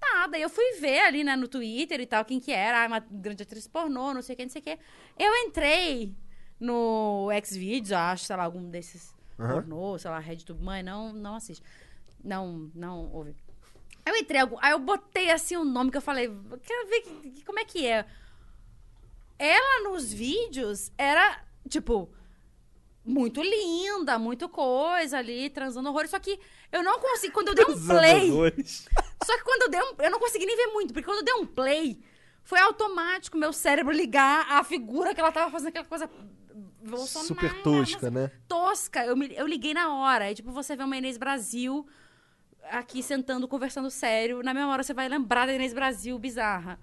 Tá, 0.00 0.26
daí 0.28 0.40
eu 0.40 0.48
fui 0.48 0.72
ver 0.80 1.00
ali, 1.00 1.22
né, 1.22 1.36
no 1.36 1.46
Twitter 1.48 2.00
e 2.00 2.06
tal, 2.06 2.24
quem 2.24 2.40
que 2.40 2.50
era. 2.50 2.84
Ah, 2.84 2.86
uma 2.86 2.98
grande 2.98 3.42
atriz 3.42 3.66
pornô, 3.68 4.14
não 4.14 4.22
sei 4.22 4.32
o 4.34 4.36
que, 4.38 4.44
não 4.46 4.50
sei 4.50 4.62
o 4.62 4.64
que. 4.64 4.78
Eu 5.18 5.34
entrei 5.46 6.16
no 6.58 7.28
Xvideos, 7.44 7.92
acho, 7.92 8.24
sei 8.24 8.36
lá, 8.36 8.44
algum 8.44 8.70
desses 8.70 9.14
Aham. 9.38 9.52
pornô, 9.52 9.98
sei 9.98 10.10
lá, 10.10 10.18
RedTube. 10.18 10.62
Mãe, 10.64 10.82
não, 10.82 11.12
não 11.12 11.34
assiste. 11.34 11.62
Não, 12.24 12.70
não 12.74 13.12
ouve. 13.12 13.36
Eu 14.08 14.16
entrei, 14.16 14.40
algum- 14.40 14.58
aí 14.60 14.72
eu 14.72 14.78
botei 14.78 15.30
assim 15.30 15.56
o 15.56 15.64
nome 15.64 15.90
que 15.90 15.96
eu 15.96 16.02
falei, 16.02 16.26
quero 16.64 16.88
ver 16.88 17.00
que- 17.02 17.30
que- 17.30 17.44
como 17.44 17.58
é 17.58 17.64
que 17.64 17.86
é. 17.86 18.06
Ela 19.38 19.88
nos 19.90 20.12
vídeos 20.12 20.90
era, 20.98 21.40
tipo, 21.68 22.10
muito 23.04 23.40
linda, 23.40 24.18
muito 24.18 24.48
coisa 24.48 25.18
ali, 25.18 25.48
transando 25.50 25.88
horrores. 25.88 26.10
Só 26.10 26.18
que 26.18 26.38
eu 26.72 26.82
não 26.82 26.98
consegui. 26.98 27.32
Quando 27.32 27.48
eu 27.48 27.54
dei 27.54 27.64
um 27.64 27.86
play. 27.86 28.30
Só 29.24 29.36
que 29.36 29.44
quando 29.44 29.62
eu 29.62 29.70
dei 29.70 29.80
um. 29.80 29.94
Eu 29.98 30.10
não 30.10 30.18
consegui 30.18 30.44
nem 30.46 30.56
ver 30.56 30.66
muito, 30.68 30.92
porque 30.92 31.06
quando 31.06 31.18
eu 31.18 31.24
dei 31.24 31.34
um 31.34 31.46
play, 31.46 32.00
foi 32.42 32.58
automático 32.60 33.36
meu 33.36 33.52
cérebro 33.52 33.92
ligar 33.92 34.46
a 34.50 34.64
figura 34.64 35.14
que 35.14 35.20
ela 35.20 35.30
tava 35.32 35.50
fazendo 35.50 35.68
aquela 35.68 35.84
coisa. 35.84 36.10
Bolsonaro, 36.80 37.28
Super 37.28 37.62
tosca, 37.62 38.10
né? 38.10 38.30
tosca. 38.48 39.04
Eu, 39.04 39.16
me- 39.16 39.34
eu 39.36 39.46
liguei 39.46 39.74
na 39.74 39.94
hora. 39.94 40.24
Aí, 40.26 40.34
tipo, 40.34 40.50
você 40.50 40.74
vê 40.74 40.82
uma 40.82 40.96
Inês 40.96 41.18
Brasil 41.18 41.86
aqui 42.70 43.02
sentando, 43.02 43.48
conversando 43.48 43.90
sério. 43.90 44.42
Na 44.42 44.54
mesma 44.54 44.70
hora 44.70 44.82
você 44.82 44.94
vai 44.94 45.08
lembrar 45.08 45.46
da 45.46 45.52
Inês 45.52 45.72
Brasil 45.72 46.18
bizarra. 46.18 46.78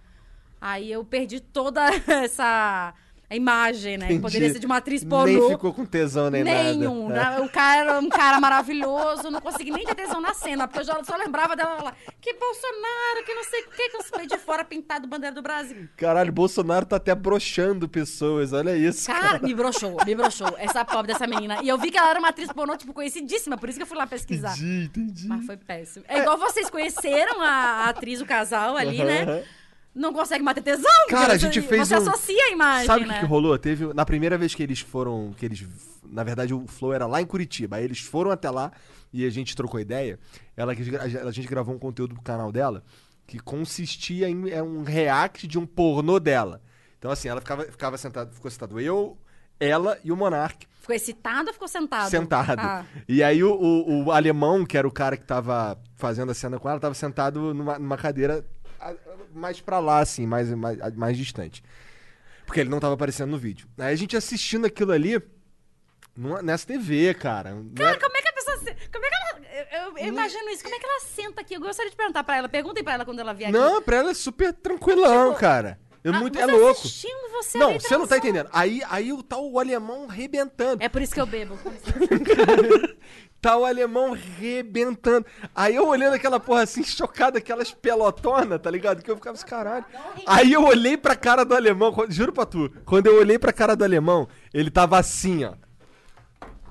Aí 0.59 0.91
eu 0.91 1.03
perdi 1.03 1.39
toda 1.39 1.81
essa 2.07 2.93
a 3.29 3.35
imagem, 3.35 3.97
né? 3.97 4.07
Que 4.07 4.19
poderia 4.19 4.47
Entendi. 4.47 4.53
ser 4.53 4.59
de 4.59 4.65
uma 4.65 4.77
atriz 4.77 5.01
Nem 5.01 5.09
pornô. 5.09 5.49
ficou 5.49 5.73
com 5.73 5.85
tesão 5.85 6.29
nem 6.29 6.43
Nenhum. 6.43 7.09
nada. 7.09 7.35
É. 7.35 7.39
né? 7.39 7.45
O 7.45 7.49
cara 7.49 7.81
era 7.81 7.99
um 7.99 8.09
cara 8.09 8.39
maravilhoso, 8.39 9.31
não 9.31 9.41
consegui 9.41 9.71
nem 9.71 9.85
ter 9.85 9.95
tesão 9.95 10.21
na 10.21 10.33
cena, 10.33 10.67
porque 10.67 10.81
eu 10.81 10.85
já 10.85 11.03
só 11.03 11.15
lembrava 11.15 11.55
dela 11.55 11.81
lá. 11.81 11.93
Que 12.21 12.33
Bolsonaro, 12.33 13.25
que 13.25 13.33
não 13.33 13.43
sei 13.43 13.61
o 13.61 13.69
que, 13.69 13.89
que 13.89 13.97
eu 13.97 14.27
de 14.27 14.37
fora 14.37 14.63
pintado 14.63 15.07
bandeira 15.07 15.33
do 15.35 15.41
Brasil. 15.41 15.87
Caralho, 15.97 16.31
Bolsonaro 16.31 16.85
tá 16.85 16.95
até 16.95 17.13
broxando 17.13 17.87
pessoas, 17.87 18.53
olha 18.53 18.75
isso. 18.75 19.07
Cara, 19.07 19.39
me 19.39 19.53
broxou, 19.53 19.97
me 20.05 20.15
broxou. 20.15 20.55
Essa 20.57 20.83
pobre 20.85 21.13
dessa 21.13 21.27
menina. 21.27 21.59
E 21.61 21.69
eu 21.69 21.77
vi 21.77 21.91
que 21.91 21.97
ela 21.97 22.09
era 22.09 22.19
uma 22.19 22.29
atriz 22.29 22.51
pornô, 22.51 22.75
tipo, 22.77 22.93
conhecidíssima, 22.93 23.57
por 23.57 23.69
isso 23.69 23.77
que 23.77 23.83
eu 23.83 23.87
fui 23.87 23.97
lá 23.97 24.07
pesquisar. 24.07 24.53
Entendi, 24.53 24.85
entendi. 24.85 25.27
Mas 25.27 25.45
foi 25.45 25.57
péssimo. 25.57 26.05
É 26.07 26.19
igual 26.19 26.37
vocês 26.37 26.69
conheceram 26.69 27.41
a, 27.41 27.47
a 27.85 27.89
atriz, 27.89 28.21
o 28.21 28.25
casal 28.25 28.77
ali, 28.77 29.03
né? 29.03 29.43
Não 29.95 30.11
consegue 30.11 30.43
bater 30.43 30.61
tesão. 30.61 30.91
Cara, 31.09 31.33
a 31.33 31.39
você- 31.39 31.45
gente 31.45 31.61
fez 31.61 31.87
Você 31.87 31.95
um- 31.95 31.97
associa 31.99 32.43
a 32.43 32.49
imagem, 32.51 32.85
Sabe 32.85 33.05
o 33.05 33.07
né? 33.07 33.13
que, 33.13 33.19
que 33.21 33.25
rolou? 33.25 33.57
Teve 33.57 33.93
na 33.93 34.05
primeira 34.05 34.37
vez 34.37 34.53
que 34.53 34.61
eles 34.61 34.81
foram, 34.81 35.33
que 35.37 35.45
eles, 35.45 35.65
na 36.03 36.21
verdade 36.23 36.53
o 36.53 36.67
flow 36.67 36.93
era 36.93 37.07
lá 37.07 37.21
em 37.21 37.25
Curitiba. 37.25 37.77
Aí 37.77 37.85
eles 37.85 37.99
foram 38.01 38.29
até 38.29 38.49
lá 38.51 38.71
e 39.13 39.25
a 39.25 39.29
gente 39.29 39.55
trocou 39.55 39.79
ideia. 39.79 40.19
Ela 40.57 40.73
a 40.73 41.31
gente 41.31 41.47
gravou 41.47 41.73
um 41.73 41.79
conteúdo 41.79 42.13
pro 42.13 42.23
canal 42.23 42.51
dela 42.51 42.83
que 43.25 43.39
consistia 43.39 44.29
em 44.29 44.49
é 44.49 44.61
um 44.61 44.83
react 44.83 45.47
de 45.47 45.57
um 45.57 45.65
pornô 45.65 46.19
dela. 46.19 46.61
Então 46.99 47.09
assim, 47.09 47.29
ela 47.29 47.39
ficava, 47.39 47.63
ficava 47.63 47.97
sentada, 47.97 48.31
ficou 48.33 48.51
sentado 48.51 48.79
eu, 48.79 49.17
ela 49.59 49.97
e 50.03 50.11
o 50.11 50.15
Monark 50.17 50.67
Ficou 50.81 50.95
excitado 50.95 51.47
ou 51.47 51.53
ficou 51.53 51.67
sentado? 51.67 52.09
sentado. 52.11 52.59
Ah. 52.59 52.85
E 53.07 53.23
aí 53.23 53.43
o, 53.43 53.51
o, 53.51 54.03
o 54.05 54.11
alemão, 54.11 54.63
que 54.65 54.77
era 54.77 54.87
o 54.87 54.91
cara 54.91 55.17
que 55.17 55.23
tava 55.25 55.79
fazendo 55.95 56.31
a 56.31 56.35
cena 56.35 56.59
com 56.59 56.69
ela, 56.69 56.79
tava 56.79 56.93
sentado 56.93 57.55
numa, 57.55 57.79
numa 57.79 57.97
cadeira 57.97 58.45
mais 59.33 59.59
pra 59.61 59.79
lá, 59.79 59.99
assim, 59.99 60.25
mais, 60.25 60.49
mais, 60.51 60.77
mais 60.95 61.17
distante. 61.17 61.63
Porque 62.45 62.59
ele 62.59 62.69
não 62.69 62.79
tava 62.79 62.93
aparecendo 62.93 63.31
no 63.31 63.37
vídeo. 63.37 63.67
Aí 63.77 63.93
a 63.93 63.95
gente 63.97 64.15
assistindo 64.15 64.65
aquilo 64.65 64.91
ali 64.91 65.21
nessa 66.43 66.67
TV, 66.67 67.13
cara. 67.15 67.55
Cara, 67.75 67.89
era- 67.91 67.99
como 67.99 68.17
é 68.17 68.21
que 68.21 68.27
a 68.29 68.33
pessoa. 68.33 68.55
Como 68.91 69.05
é 69.05 69.09
que 69.09 69.15
ela. 69.15 69.45
Eu, 69.55 69.79
eu- 69.91 69.97
eu 69.97 70.07
imagino 70.07 70.49
isso. 70.49 70.63
Como 70.63 70.75
é 70.75 70.79
que 70.79 70.85
ela 70.85 70.99
senta 71.01 71.41
aqui? 71.41 71.55
Eu 71.55 71.61
gostaria 71.61 71.89
de 71.89 71.97
perguntar 71.97 72.23
pra 72.23 72.37
ela. 72.37 72.47
Perguntem 72.49 72.83
pra 72.83 72.93
ela 72.93 73.05
quando 73.05 73.19
ela 73.19 73.33
vier 73.33 73.49
aqui. 73.49 73.57
Não, 73.57 73.81
pra 73.81 73.97
ela 73.97 74.11
é 74.11 74.13
super 74.13 74.53
tranquilão, 74.53 75.29
Tipo, 75.29 75.39
cara. 75.39 75.79
É, 76.05 76.09
Ah, 76.09 76.19
muito, 76.19 76.37
é 76.37 76.45
louco. 76.45 76.79
assistindo 76.79 77.29
você 77.31 77.57
Não, 77.57 77.71
ali 77.71 77.79
você 77.81 77.97
não 77.97 78.05
tá 78.05 78.17
entendendo. 78.17 78.47
Aí, 78.53 78.81
aí 78.89 79.11
o 79.11 79.23
tal 79.23 79.49
o 79.49 79.59
alemão 79.59 80.05
rebentando. 80.05 80.83
É 80.83 80.87
por 80.87 81.01
isso 81.01 81.13
que 81.13 81.19
eu 81.19 81.25
bebo. 81.25 81.57
Tá 83.41 83.57
o 83.57 83.65
alemão 83.65 84.11
rebentando. 84.11 85.23
Aí 85.53 85.75
eu 85.75 85.87
olhando 85.87 86.15
aquela 86.15 86.39
porra 86.39 86.63
assim, 86.63 86.83
chocado, 86.83 87.37
aquelas 87.37 87.71
pelotona, 87.71 88.57
tá 88.57 88.71
ligado? 88.71 89.03
Que 89.03 89.11
eu 89.11 89.15
ficava 89.15 89.35
assim, 89.35 89.45
caralho. 89.45 89.85
Aí 90.25 90.51
eu 90.51 90.63
olhei 90.63 90.97
pra 90.97 91.15
cara 91.15 91.45
do 91.45 91.53
alemão, 91.53 91.93
juro 92.09 92.33
pra 92.33 92.45
tu, 92.47 92.71
quando 92.85 93.05
eu 93.05 93.19
olhei 93.19 93.37
pra 93.37 93.53
cara 93.53 93.75
do 93.75 93.83
alemão, 93.83 94.27
ele 94.51 94.71
tava 94.71 94.97
assim, 94.97 95.43
ó. 95.43 95.53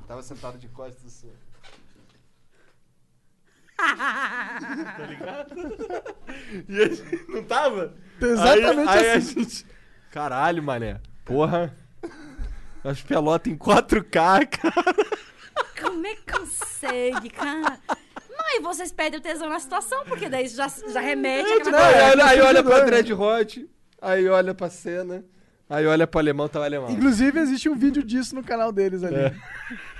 Tava 0.09 0.20
sentado 0.23 0.59
de 0.59 0.66
costas 0.69 1.05
assim. 1.06 1.31
tá 4.97 5.06
ligado? 5.09 5.55
E 6.69 6.82
a 6.82 6.89
gente, 6.89 7.24
não 7.28 7.43
tava? 7.44 7.94
Exatamente 8.20 8.89
aí, 8.89 8.98
aí 8.98 9.11
assim. 9.11 9.40
a 9.40 9.43
gente. 9.43 9.66
Caralho, 10.11 10.62
mané. 10.62 11.01
Porra. 11.24 11.74
As 12.82 13.01
pelotas 13.01 13.52
em 13.52 13.56
4K, 13.56 14.47
cara. 14.47 14.97
Como 15.81 16.06
é 16.06 16.15
que 16.15 16.32
consegue, 16.32 17.31
cara? 17.31 17.78
Não, 18.28 18.59
e 18.59 18.61
vocês 18.61 18.93
perdem 18.93 19.19
o 19.19 19.23
tesão 19.23 19.48
na 19.48 19.59
situação, 19.59 20.05
porque 20.05 20.28
daí 20.28 20.47
já, 20.48 20.69
já 20.69 21.01
remete 21.01 21.48
Não, 21.48 21.56
àquela 21.56 21.86
aí, 21.86 22.11
olha, 22.11 22.27
aí 22.27 22.40
olha 22.40 22.62
pra 22.62 22.78
né? 22.81 22.85
Dread 22.85 23.12
Hot, 23.12 23.70
aí 24.02 24.28
olha 24.28 24.55
pra 24.55 24.69
cena, 24.69 25.24
aí 25.69 25.86
olha 25.86 26.06
pro 26.06 26.20
alemão, 26.20 26.47
tá 26.47 26.61
o 26.61 26.62
alemão. 26.62 26.90
Inclusive, 26.90 27.40
existe 27.40 27.69
um 27.69 27.74
vídeo 27.74 28.02
disso 28.02 28.35
no 28.35 28.44
canal 28.44 28.70
deles 28.70 29.02
ali. 29.02 29.16
É. 29.16 29.35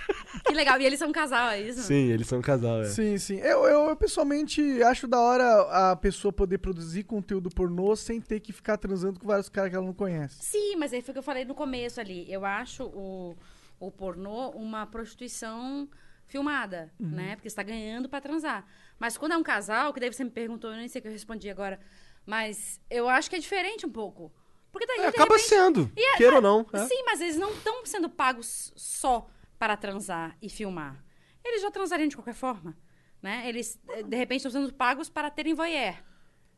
Que 0.47 0.53
legal. 0.53 0.81
E 0.81 0.85
eles 0.85 0.99
são 0.99 1.09
um 1.09 1.13
casal, 1.13 1.51
é 1.51 1.61
isso? 1.61 1.83
Sim, 1.83 2.11
eles 2.11 2.27
são 2.27 2.39
um 2.39 2.43
casal, 2.43 2.83
é. 2.83 2.87
Sim, 2.87 3.17
sim. 3.19 3.37
Eu, 3.39 3.65
eu, 3.67 3.89
eu, 3.89 3.97
pessoalmente 3.97 4.83
acho 4.83 5.07
da 5.07 5.21
hora 5.21 5.91
a 5.91 5.97
pessoa 5.97 6.33
poder 6.33 6.59
produzir 6.59 7.05
conteúdo 7.05 7.49
pornô 7.51 7.95
sem 7.97 8.21
ter 8.21 8.41
que 8.41 8.53
ficar 8.53 8.77
transando 8.77 9.19
com 9.21 9.27
vários 9.27 9.49
caras 9.49 9.71
que 9.71 9.77
ela 9.77 9.87
não 9.87 9.95
conhece. 9.95 10.37
Sim, 10.43 10.77
mas 10.77 10.93
aí 10.93 11.01
foi 11.03 11.13
o 11.13 11.15
que 11.15 11.19
eu 11.19 11.23
falei 11.23 11.45
no 11.45 11.55
começo 11.55 12.01
ali. 12.01 12.31
Eu 12.31 12.45
acho 12.45 12.85
o, 12.85 13.37
o 13.81 13.91
pornô 13.91 14.51
uma 14.51 14.87
prostituição 14.87 15.89
filmada, 16.27 16.91
Uhum. 16.99 17.09
né? 17.11 17.37
Porque 17.37 17.49
você 17.49 17.57
tá 17.57 17.63
ganhando 17.63 18.09
pra 18.09 18.21
transar. 18.21 18.67
Mas 18.99 19.17
quando 19.17 19.33
é 19.33 19.37
um 19.37 19.43
casal, 19.43 19.93
que 19.93 20.01
daí 20.01 20.13
você 20.13 20.25
me 20.25 20.31
perguntou, 20.31 20.71
eu 20.71 20.77
nem 20.77 20.89
sei 20.89 20.99
o 20.99 21.03
que 21.03 21.09
eu 21.09 21.13
respondi 21.13 21.49
agora, 21.51 21.79
mas 22.27 22.81
eu 22.91 23.09
acho 23.09 23.29
que 23.29 23.37
é 23.37 23.39
diferente 23.39 23.85
um 23.87 23.91
pouco. 23.91 24.33
Porque 24.73 24.87
daí, 24.87 25.01
É, 25.01 25.07
acaba 25.09 25.37
repente- 25.37 25.49
sendo, 25.49 25.93
E 25.97 26.01
é- 26.03 26.17
queira 26.17 26.37
ou 26.37 26.43
não. 26.43 26.67
é. 26.73 26.79
Sim, 26.87 27.03
mas 27.05 27.21
eles 27.21 27.37
não 27.37 27.53
estão 27.53 27.85
sendo 27.87 28.09
pagos 28.09 28.73
só 28.75 29.29
para 29.65 29.79
transar 29.79 30.37
e 30.43 30.51
filmar. 30.51 31.03
Eles 31.43 31.63
já 31.63 31.71
transariam 31.71 32.07
de 32.07 32.15
qualquer 32.15 32.35
forma, 32.35 32.77
né? 33.23 33.49
Eles, 33.49 33.81
eh, 33.89 34.03
de 34.03 34.15
repente, 34.15 34.47
estão 34.47 34.53
sendo 34.53 34.75
pagos 34.75 35.09
para 35.09 35.31
terem 35.31 35.55
voyeur. 35.55 35.95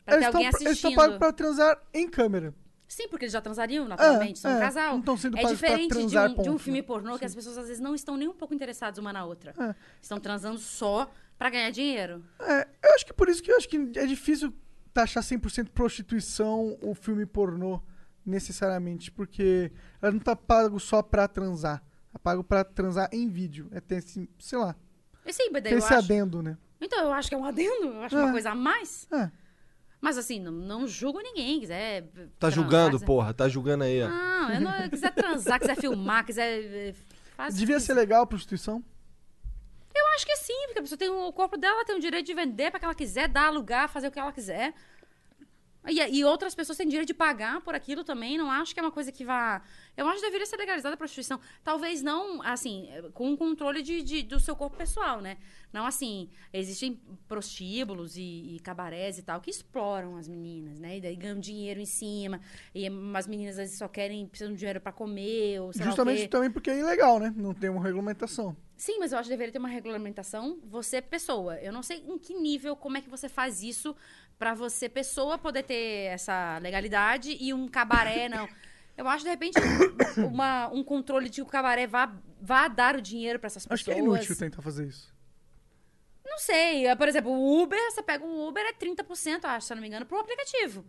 Para 0.04 0.16
ter 0.18 0.24
Eles 0.24 0.26
alguém 0.26 0.48
estão 0.48 0.66
assistindo. 0.66 0.96
pagos 0.96 1.16
pra 1.16 1.32
transar 1.32 1.80
em 1.94 2.08
câmera. 2.08 2.52
Sim, 2.88 3.06
porque 3.06 3.26
eles 3.26 3.32
já 3.32 3.40
transariam, 3.40 3.86
naturalmente, 3.86 4.40
são 4.40 4.50
um 4.50 4.56
é, 4.56 4.60
casal. 4.60 5.00
não 5.06 5.16
sendo 5.16 5.38
é 5.38 5.44
diferente 5.44 5.82
de 5.82 5.88
transar, 5.88 6.30
um, 6.32 6.42
de 6.42 6.50
um 6.50 6.58
filme 6.58 6.80
né? 6.80 6.86
pornô 6.86 7.16
que 7.16 7.24
as 7.24 7.32
pessoas 7.32 7.58
às 7.58 7.68
vezes 7.68 7.80
não 7.80 7.94
estão 7.94 8.16
nem 8.16 8.26
um 8.26 8.34
pouco 8.34 8.52
interessadas 8.52 8.98
uma 8.98 9.12
na 9.12 9.24
outra. 9.24 9.54
É. 9.56 9.74
Estão 10.02 10.18
transando 10.18 10.58
só 10.58 11.08
pra 11.38 11.48
ganhar 11.48 11.70
dinheiro. 11.70 12.24
É, 12.40 12.66
eu 12.82 12.94
acho 12.96 13.06
que 13.06 13.12
por 13.12 13.28
isso 13.28 13.40
que 13.40 13.52
eu 13.52 13.56
acho 13.56 13.68
que 13.68 13.76
é 13.94 14.04
difícil 14.04 14.52
taxar 14.92 15.22
100% 15.22 15.68
prostituição 15.70 16.76
o 16.82 16.92
filme 16.92 17.24
pornô, 17.24 17.80
necessariamente, 18.24 19.12
porque 19.12 19.70
ela 20.02 20.10
não 20.10 20.18
tá 20.18 20.34
pago 20.34 20.80
só 20.80 21.02
pra 21.04 21.28
transar. 21.28 21.80
É 22.16 22.18
pago 22.18 22.42
pra 22.42 22.64
transar 22.64 23.08
em 23.12 23.28
vídeo. 23.28 23.68
É 23.72 23.80
ter 23.80 23.96
esse, 23.96 24.28
sei 24.38 24.58
lá, 24.58 24.74
E 25.24 25.32
sim, 25.32 25.50
mas 25.52 25.62
daí 25.62 25.70
ter 25.70 25.74
eu 25.74 25.78
esse 25.78 25.92
acho... 25.92 26.04
adendo, 26.04 26.42
né? 26.42 26.56
Então, 26.80 27.04
eu 27.04 27.12
acho 27.12 27.28
que 27.28 27.34
é 27.34 27.38
um 27.38 27.44
adendo, 27.44 27.84
eu 27.86 28.02
acho 28.02 28.16
É. 28.16 28.22
uma 28.22 28.32
coisa 28.32 28.50
a 28.50 28.54
mais. 28.54 29.06
É. 29.12 29.30
Mas 30.00 30.16
assim, 30.18 30.38
não, 30.40 30.52
não 30.52 30.86
julgo 30.86 31.20
ninguém, 31.20 31.60
quiser... 31.60 32.02
Tá 32.02 32.10
transar, 32.38 32.52
julgando, 32.52 32.90
quiser- 32.92 33.06
porra, 33.06 33.34
tá 33.34 33.48
julgando 33.48 33.84
aí, 33.84 34.02
ó. 34.02 34.08
Não, 34.08 34.52
eu 34.52 34.60
não, 34.60 34.88
quiser 34.88 35.12
transar, 35.12 35.58
quiser 35.60 35.76
filmar, 35.76 36.24
quiser... 36.24 36.62
eh, 36.64 36.94
Faz 37.36 37.54
Devia 37.56 37.78
ser 37.80 37.92
legal 37.94 38.22
a 38.22 38.26
prostituição. 38.26 38.82
Eu 39.94 40.06
acho 40.14 40.26
que 40.26 40.36
sim, 40.36 40.66
porque 40.66 40.78
a 40.78 40.82
pessoa 40.82 40.98
tem 40.98 41.08
o 41.08 41.32
corpo 41.32 41.56
dela, 41.56 41.84
tem 41.84 41.96
o 41.96 42.00
direito 42.00 42.26
de 42.26 42.34
vender 42.34 42.70
pra 42.70 42.78
que 42.78 42.84
ela 42.84 42.94
quiser, 42.94 43.28
dar, 43.28 43.46
alugar, 43.48 43.88
fazer 43.88 44.08
o 44.08 44.10
que 44.10 44.18
ela 44.18 44.32
quiser. 44.32 44.72
E, 45.88 46.18
e 46.18 46.24
outras 46.24 46.54
pessoas 46.54 46.76
têm 46.76 46.88
direito 46.88 47.06
de 47.08 47.14
pagar 47.14 47.60
por 47.60 47.74
aquilo 47.74 48.02
também. 48.04 48.36
Não 48.36 48.50
acho 48.50 48.74
que 48.74 48.80
é 48.80 48.82
uma 48.82 48.90
coisa 48.92 49.10
que 49.12 49.24
vá. 49.24 49.62
Eu 49.96 50.06
acho 50.08 50.20
que 50.20 50.26
deveria 50.26 50.46
ser 50.46 50.56
legalizada 50.56 50.94
a 50.94 50.96
prostituição. 50.96 51.40
Talvez 51.64 52.02
não, 52.02 52.42
assim, 52.42 52.88
com 53.14 53.32
o 53.32 53.36
controle 53.36 53.82
de, 53.82 54.02
de- 54.02 54.22
do 54.22 54.38
seu 54.38 54.54
corpo 54.54 54.76
pessoal, 54.76 55.20
né? 55.20 55.38
Não 55.72 55.86
assim. 55.86 56.28
Existem 56.52 57.00
prostíbulos 57.26 58.16
e, 58.16 58.56
e 58.56 58.60
cabarés 58.60 59.18
e 59.18 59.22
tal 59.22 59.40
que 59.40 59.50
exploram 59.50 60.16
as 60.16 60.28
meninas, 60.28 60.78
né? 60.78 60.98
E 60.98 61.00
daí 61.00 61.16
ganham 61.16 61.38
dinheiro 61.40 61.80
em 61.80 61.86
cima. 61.86 62.40
E 62.74 62.86
as 63.14 63.26
meninas 63.26 63.54
às 63.54 63.58
vezes 63.58 63.78
só 63.78 63.88
querem, 63.88 64.26
precisam 64.26 64.52
de 64.52 64.58
dinheiro 64.58 64.80
pra 64.80 64.92
comer. 64.92 65.60
Ou 65.60 65.72
sei 65.72 65.84
Justamente 65.84 66.28
também 66.28 66.50
porque 66.50 66.70
é 66.70 66.78
ilegal, 66.78 67.18
né? 67.18 67.32
Não 67.36 67.54
tem 67.54 67.70
uma 67.70 67.82
regulamentação. 67.82 68.56
Sim, 68.76 68.98
mas 68.98 69.12
eu 69.12 69.18
acho 69.18 69.28
que 69.28 69.32
deveria 69.34 69.52
ter 69.52 69.58
uma 69.58 69.68
regulamentação. 69.68 70.58
Você, 70.64 71.00
pessoa. 71.00 71.56
Eu 71.60 71.72
não 71.72 71.82
sei 71.82 72.04
em 72.06 72.18
que 72.18 72.34
nível, 72.34 72.76
como 72.76 72.98
é 72.98 73.00
que 73.00 73.08
você 73.08 73.28
faz 73.28 73.62
isso 73.62 73.96
pra 74.38 74.54
você, 74.54 74.88
pessoa, 74.88 75.38
poder 75.38 75.62
ter 75.62 76.10
essa 76.12 76.58
legalidade 76.58 77.36
e 77.40 77.54
um 77.54 77.66
cabaré, 77.66 78.28
não. 78.28 78.46
Eu 78.96 79.06
acho, 79.08 79.24
de 79.24 79.30
repente, 79.30 79.58
uma- 80.18 80.68
um 80.68 80.82
controle 80.82 81.28
de 81.28 81.36
que 81.36 81.42
o 81.42 81.46
cabaré 81.46 81.86
vá, 81.86 82.12
vá 82.40 82.66
dar 82.68 82.96
o 82.96 83.00
dinheiro 83.02 83.38
pra 83.38 83.46
essas 83.48 83.64
pessoas. 83.66 83.80
Acho 83.80 83.84
que 83.84 83.90
é 83.90 83.98
inútil 83.98 84.36
tentar 84.36 84.62
fazer 84.62 84.86
isso. 84.86 85.14
Não 86.24 86.38
sei. 86.38 86.86
é, 86.86 86.94
Por 86.96 87.06
exemplo, 87.08 87.30
o 87.30 87.62
Uber, 87.62 87.78
você 87.90 88.02
pega 88.02 88.24
um 88.24 88.46
Uber, 88.48 88.64
é 88.64 88.72
30%, 88.72 89.44
acho, 89.44 89.66
se 89.66 89.72
eu 89.72 89.76
não 89.76 89.82
me 89.82 89.88
engano, 89.88 90.06
pro 90.06 90.18
aplicativo. 90.18 90.84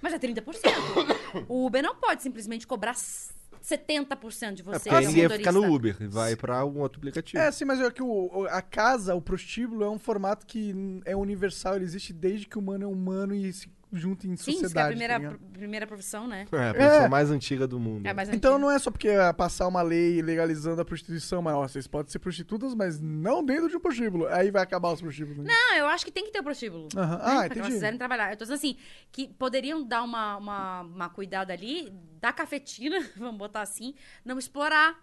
Mas 0.00 0.12
é 0.14 0.18
30%. 0.18 1.44
o 1.48 1.66
Uber 1.66 1.82
não 1.82 1.94
pode 1.96 2.22
simplesmente 2.22 2.66
cobrar 2.66 2.94
70% 2.94 4.54
de 4.54 4.62
É 4.62 4.64
você. 4.64 4.88
é 4.88 4.94
um 4.94 5.00
ninguém 5.02 5.28
fica 5.28 5.52
no. 5.52 5.72
Uber 5.72 5.96
e 6.00 6.06
vai 6.06 6.34
pra 6.36 6.64
um 6.64 6.80
outro 6.80 6.98
aplicativo. 6.98 7.40
É, 7.42 7.50
sim, 7.52 7.64
mas 7.64 7.80
é 7.80 7.90
que 7.90 8.02
o, 8.02 8.06
o- 8.40 8.46
a 8.48 8.60
casa, 8.62 9.14
o 9.14 9.22
prostíbulo, 9.22 9.84
é 9.84 9.90
um 9.90 9.98
formato 9.98 10.46
que 10.46 10.74
é 11.04 11.14
universal, 11.14 11.76
ele 11.76 11.84
existe 11.84 12.12
desde 12.12 12.46
que 12.46 12.56
o 12.56 12.60
humano 12.60 12.84
é 12.84 12.86
humano 12.86 13.34
e 13.34 13.52
se 13.52 13.68
junta 13.92 14.26
em 14.26 14.36
Sim, 14.36 14.52
sociedade. 14.52 14.64
isso 14.64 14.72
que 14.74 14.78
é 14.78 14.82
a 14.82 14.86
primeira, 14.86 15.20
tá 15.20 15.28
pr- 15.30 15.52
primeira 15.58 15.86
profissão, 15.86 16.26
né? 16.26 16.46
É, 16.50 16.68
a 16.70 16.74
pessoa 16.74 17.04
É. 17.04 17.08
mais 17.08 17.30
antiga 17.30 17.66
do 17.66 17.78
mundo. 17.78 18.06
É 18.06 18.14
mais 18.14 18.28
Então 18.30 18.52
antiga. 18.54 18.66
não 18.66 18.70
é 18.74 18.78
só 18.78 18.90
porque 18.90 19.08
é 19.08 19.32
passar 19.32 19.68
uma 19.68 19.82
lei 19.82 20.22
legalizando 20.22 20.80
a 20.80 20.84
prostituição, 20.84 21.42
mas 21.42 21.54
ó, 21.54 21.68
vocês 21.68 21.86
podem 21.86 22.10
ser 22.10 22.18
prostitutas, 22.18 22.74
mas 22.74 22.98
não 23.00 23.44
dentro 23.44 23.68
de 23.68 23.76
um 23.76 23.80
prostíbulo. 23.80 24.26
Aí 24.28 24.50
vai 24.50 24.62
acabar 24.62 24.92
os 24.92 25.00
prostíbulos. 25.00 25.44
Né? 25.44 25.52
Não, 25.52 25.76
eu 25.76 25.86
acho 25.86 26.04
que 26.04 26.10
tem 26.10 26.24
que 26.24 26.30
ter 26.32 26.40
o 26.40 26.42
prostíbulo. 26.44 26.88
Aham. 26.96 27.16
né? 27.16 27.22
Ah, 27.22 27.24
Pra 27.24 27.32
que 27.32 27.34
elas 27.36 27.50
entendi. 27.58 27.70
quiserem 27.72 27.98
trabalhar. 27.98 28.30
Eu 28.32 28.36
tô 28.36 28.44
dizendo 28.44 28.56
assim, 28.56 28.76
que 29.12 29.28
poderiam 29.28 29.82
dar 29.86 30.02
uma, 30.02 30.36
uma, 30.38 30.80
uma 30.82 31.08
cuidada 31.10 31.52
ali 31.52 31.92
da 32.20 32.32
cafetina, 32.32 32.96
vamos 33.16 33.36
botar 33.36 33.60
assim, 33.60 33.94
não 34.24 34.38
explorar 34.38 34.96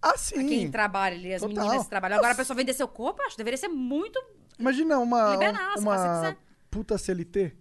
Ah, 0.00 0.14
quem 0.32 0.48
sim. 0.48 0.70
trabalha 0.70 1.16
ali, 1.16 1.34
as 1.34 1.42
Total. 1.42 1.64
meninas 1.64 1.84
que 1.84 1.90
trabalham. 1.90 2.16
Agora 2.18 2.32
a 2.32 2.36
pessoa 2.36 2.56
vender 2.56 2.72
seu 2.74 2.86
corpo, 2.88 3.20
eu 3.20 3.26
acho 3.26 3.34
que 3.36 3.38
deveria 3.40 3.58
ser 3.58 3.68
muito. 3.68 4.18
Imagina 4.58 4.98
uma, 4.98 5.32
Liberar, 5.32 5.72
se 5.76 5.82
você 5.82 5.88
uma 5.88 5.96
quiser. 6.14 6.36
puta 6.70 6.96
CLT. 6.96 7.52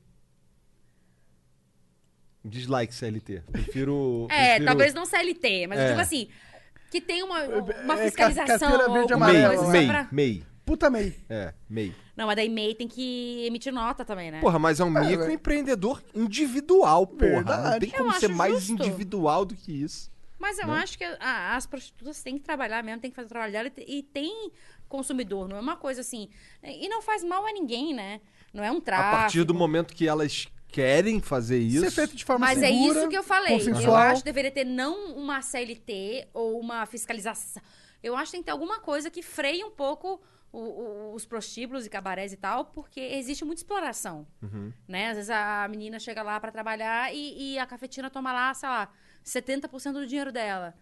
Dislike 2.46 2.94
CLT. 2.94 3.42
Prefiro. 3.52 4.28
É, 4.32 4.46
prefiro- 4.56 4.66
talvez 4.66 4.94
não 4.94 5.06
CLT, 5.06 5.68
mas 5.68 5.80
eu 5.80 5.86
É. 5.86 5.90
digo 5.90 6.00
assim, 6.02 6.28
que 6.92 7.02
tem 7.02 7.24
uma, 7.24 7.44
uma 7.44 8.00
É, 8.00 8.06
fiscalização. 8.06 8.70
carteira 8.70 8.90
verde 8.94 9.14
alguma 9.14 9.30
amarela 9.30 9.48
coisa 9.56 9.62
lá. 9.62 9.68
só 9.68 9.72
MEI, 9.72 9.88
pra- 9.88 10.08
MEI. 10.12 10.44
Puta 10.66 10.90
MEI. 10.90 11.16
É, 11.30 11.54
MEI. 11.70 11.94
Não, 12.18 12.26
mas 12.28 12.36
daí 12.38 12.50
MEI 12.50 12.74
tem 12.74 12.88
que 12.88 13.46
emitir 13.46 13.72
nota 13.74 14.04
também, 14.06 14.32
né? 14.32 14.40
Porra, 14.40 14.58
mas 14.58 14.80
é 14.80 14.84
um 14.84 14.90
microempreendedor 14.90 16.02
individual, 16.16 17.06
porra. 17.06 17.30
Verdade. 17.32 17.70
Não 17.72 17.80
tem 17.80 17.90
Eu 17.92 17.98
como 18.06 18.14
ser 18.20 18.30
mais 18.30 18.64
justo. 18.64 18.72
individual 18.72 19.46
do 19.46 19.56
que 19.56 19.72
isso. 19.84 20.12
Mas 20.40 20.58
eu 20.60 20.68
Né? 20.68 20.74
acho 20.82 20.98
que 20.98 21.04
a- 21.04 21.56
as 21.56 21.66
prostitutas 21.66 22.22
têm 22.22 22.38
que 22.38 22.44
trabalhar 22.44 22.84
mesmo, 22.84 23.00
têm 23.02 23.10
que 23.10 23.16
fazer 23.16 23.28
o 23.28 23.30
trabalho 23.30 23.52
dela 23.52 23.72
e, 23.78 23.98
e 24.00 24.04
tem 24.04 24.52
consumidor, 24.88 25.48
não 25.48 25.58
é 25.58 25.60
uma 25.60 25.76
coisa 25.76 26.02
assim. 26.02 26.30
E 26.64 26.88
não 26.88 27.02
faz 27.02 27.24
mal 27.24 27.46
a 27.46 27.52
ninguém, 27.52 27.94
né? 27.94 28.20
Não 28.54 28.64
é 28.64 28.72
um 28.72 28.80
tráfico. 28.80 29.16
A 29.16 29.20
partir 29.22 29.44
do 29.44 29.54
momento 29.54 29.94
que 29.94 30.08
elas 30.08 30.48
querem 30.68 31.22
fazer 31.22 31.58
isso. 31.60 31.80
Ser 31.86 31.92
feito 31.92 32.16
de 32.16 32.26
forma 32.26 32.46
Mas 32.48 32.62
é 32.62 32.68
segura, 32.68 33.00
isso 33.00 33.10
que 33.10 33.18
eu 33.18 33.24
falei. 33.24 33.58
Eu 33.84 33.96
acho 33.96 34.22
que 34.22 34.26
deveria 34.26 34.52
ter 34.52 34.66
não 34.66 35.16
uma 35.16 35.42
CLT 35.42 36.28
ou 36.34 36.60
uma 36.60 36.86
fiscalização. 36.86 37.62
Eu 38.04 38.16
acho 38.16 38.26
que 38.26 38.32
tem 38.34 38.42
que 38.42 38.46
ter 38.46 38.52
alguma 38.52 38.80
coisa 38.80 39.10
que 39.10 39.22
freie 39.24 39.64
um 39.64 39.72
pouco 39.72 40.22
o- 40.52 40.60
o- 40.60 41.14
os 41.14 41.26
prostíbulos 41.26 41.86
e 41.86 41.90
cabarés 41.90 42.32
e 42.32 42.38
tal, 42.38 42.66
porque 42.66 43.00
existe 43.00 43.44
muita 43.44 43.62
exploração. 43.62 44.26
Uhum. 44.42 44.72
Né? 44.88 45.10
Às 45.10 45.16
vezes 45.18 45.30
a 45.30 45.68
menina 45.70 46.00
chega 46.00 46.22
lá 46.24 46.40
pra 46.40 46.52
trabalhar 46.52 47.14
e, 47.14 47.54
e 47.54 47.60
a 47.60 47.66
cafetina 47.66 48.10
toma 48.10 48.32
lá, 48.32 48.54
sei 48.54 48.70
lá, 48.70 48.90
70% 49.24 49.94
do 49.94 50.06
dinheiro 50.08 50.32
dela. 50.32 50.74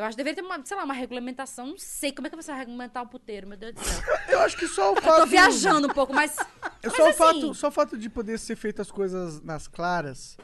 Eu 0.00 0.06
acho 0.06 0.16
que 0.16 0.22
deveria 0.24 0.42
ter 0.42 0.46
uma, 0.46 0.64
sei 0.64 0.76
lá, 0.76 0.84
uma 0.84 0.94
regulamentação. 0.94 1.66
Não 1.68 1.78
sei 1.78 2.12
como 2.12 2.26
é 2.26 2.30
que 2.30 2.36
você 2.36 2.50
vai 2.50 2.60
regulamentar 2.60 3.02
o 3.02 3.06
puteiro, 3.06 3.46
meu 3.46 3.56
Deus 3.58 3.74
do 3.74 3.84
céu. 3.84 4.02
Eu 4.28 4.40
acho 4.40 4.56
que 4.56 4.66
só 4.66 4.92
o 4.92 4.96
Eu 4.96 5.02
fato. 5.02 5.20
tô 5.22 5.26
viajando 5.26 5.86
um 5.88 5.90
pouco, 5.92 6.12
mas. 6.12 6.36
É 6.82 6.86
mas 6.88 6.96
só, 6.96 7.02
o 7.04 7.08
assim, 7.08 7.18
fato, 7.18 7.54
só 7.54 7.68
o 7.68 7.70
fato 7.70 7.98
de 7.98 8.08
poder 8.08 8.38
ser 8.38 8.56
feitas 8.56 8.86
as 8.86 8.90
coisas 8.90 9.42
nas 9.42 9.68
claras, 9.68 10.38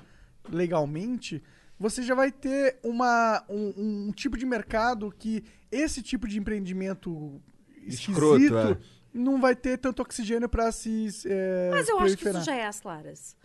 legalmente, 0.51 1.43
você 1.79 2.03
já 2.03 2.15
vai 2.15 2.31
ter 2.31 2.79
uma, 2.83 3.43
um, 3.49 4.07
um 4.09 4.13
tipo 4.13 4.37
de 4.37 4.45
mercado 4.47 5.13
que 5.19 5.43
esse 5.71 6.03
tipo 6.03 6.27
de 6.29 6.39
empreendimento 6.39 7.41
Escroto, 7.87 8.37
esquisito 8.37 8.57
é. 8.57 8.79
não 9.13 9.41
vai 9.41 9.55
ter 9.57 9.79
tanto 9.79 10.03
oxigênio 10.03 10.49
pra 10.49 10.71
se. 10.73 11.09
É, 11.27 11.71
Mas 11.73 11.89
eu 11.89 11.99
acho 11.99 12.17
que 12.17 12.23
isso 12.23 12.31
proliferar. 12.33 12.45
já 12.45 12.55
é 12.55 12.67
as 12.67 12.81
claras. 12.81 13.37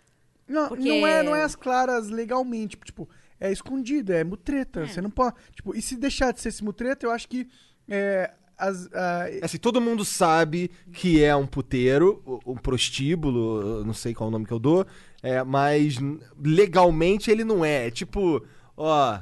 Não, 0.48 0.68
Porque- 0.68 0.88
não, 1.00 1.06
é, 1.06 1.22
não 1.22 1.34
é 1.36 1.42
as 1.42 1.54
claras 1.56 2.08
legalmente. 2.08 2.76
Tipo, 2.76 3.08
é 3.40 3.50
escondido, 3.52 4.12
é 4.12 4.22
mutreta. 4.24 4.80
É. 4.82 4.86
Você 4.86 5.00
não 5.00 5.10
pode. 5.10 5.34
Tipo, 5.54 5.74
e 5.76 5.82
se 5.82 5.96
deixar 5.96 6.32
de 6.32 6.40
ser 6.40 6.48
esse 6.50 6.62
mutreta, 6.64 7.06
eu 7.06 7.10
acho 7.10 7.28
que. 7.28 7.46
É, 7.88 8.32
as, 8.56 8.86
a- 8.92 9.26
Assim, 9.42 9.58
todo 9.58 9.80
mundo 9.80 10.04
sabe 10.04 10.70
que 10.92 11.22
é 11.22 11.34
um 11.34 11.46
puteiro, 11.46 12.22
um 12.46 12.54
prostíbulo, 12.56 13.84
não 13.84 13.94
sei 13.94 14.14
qual 14.14 14.28
é 14.28 14.28
o 14.28 14.32
nome 14.32 14.46
que 14.46 14.52
eu 14.52 14.58
dou, 14.60 14.86
é, 15.22 15.42
mas 15.42 15.96
legalmente 16.44 17.30
ele 17.30 17.44
não 17.44 17.64
é. 17.64 17.88
É 17.88 17.90
tipo, 17.90 18.44
ó, 18.76 19.18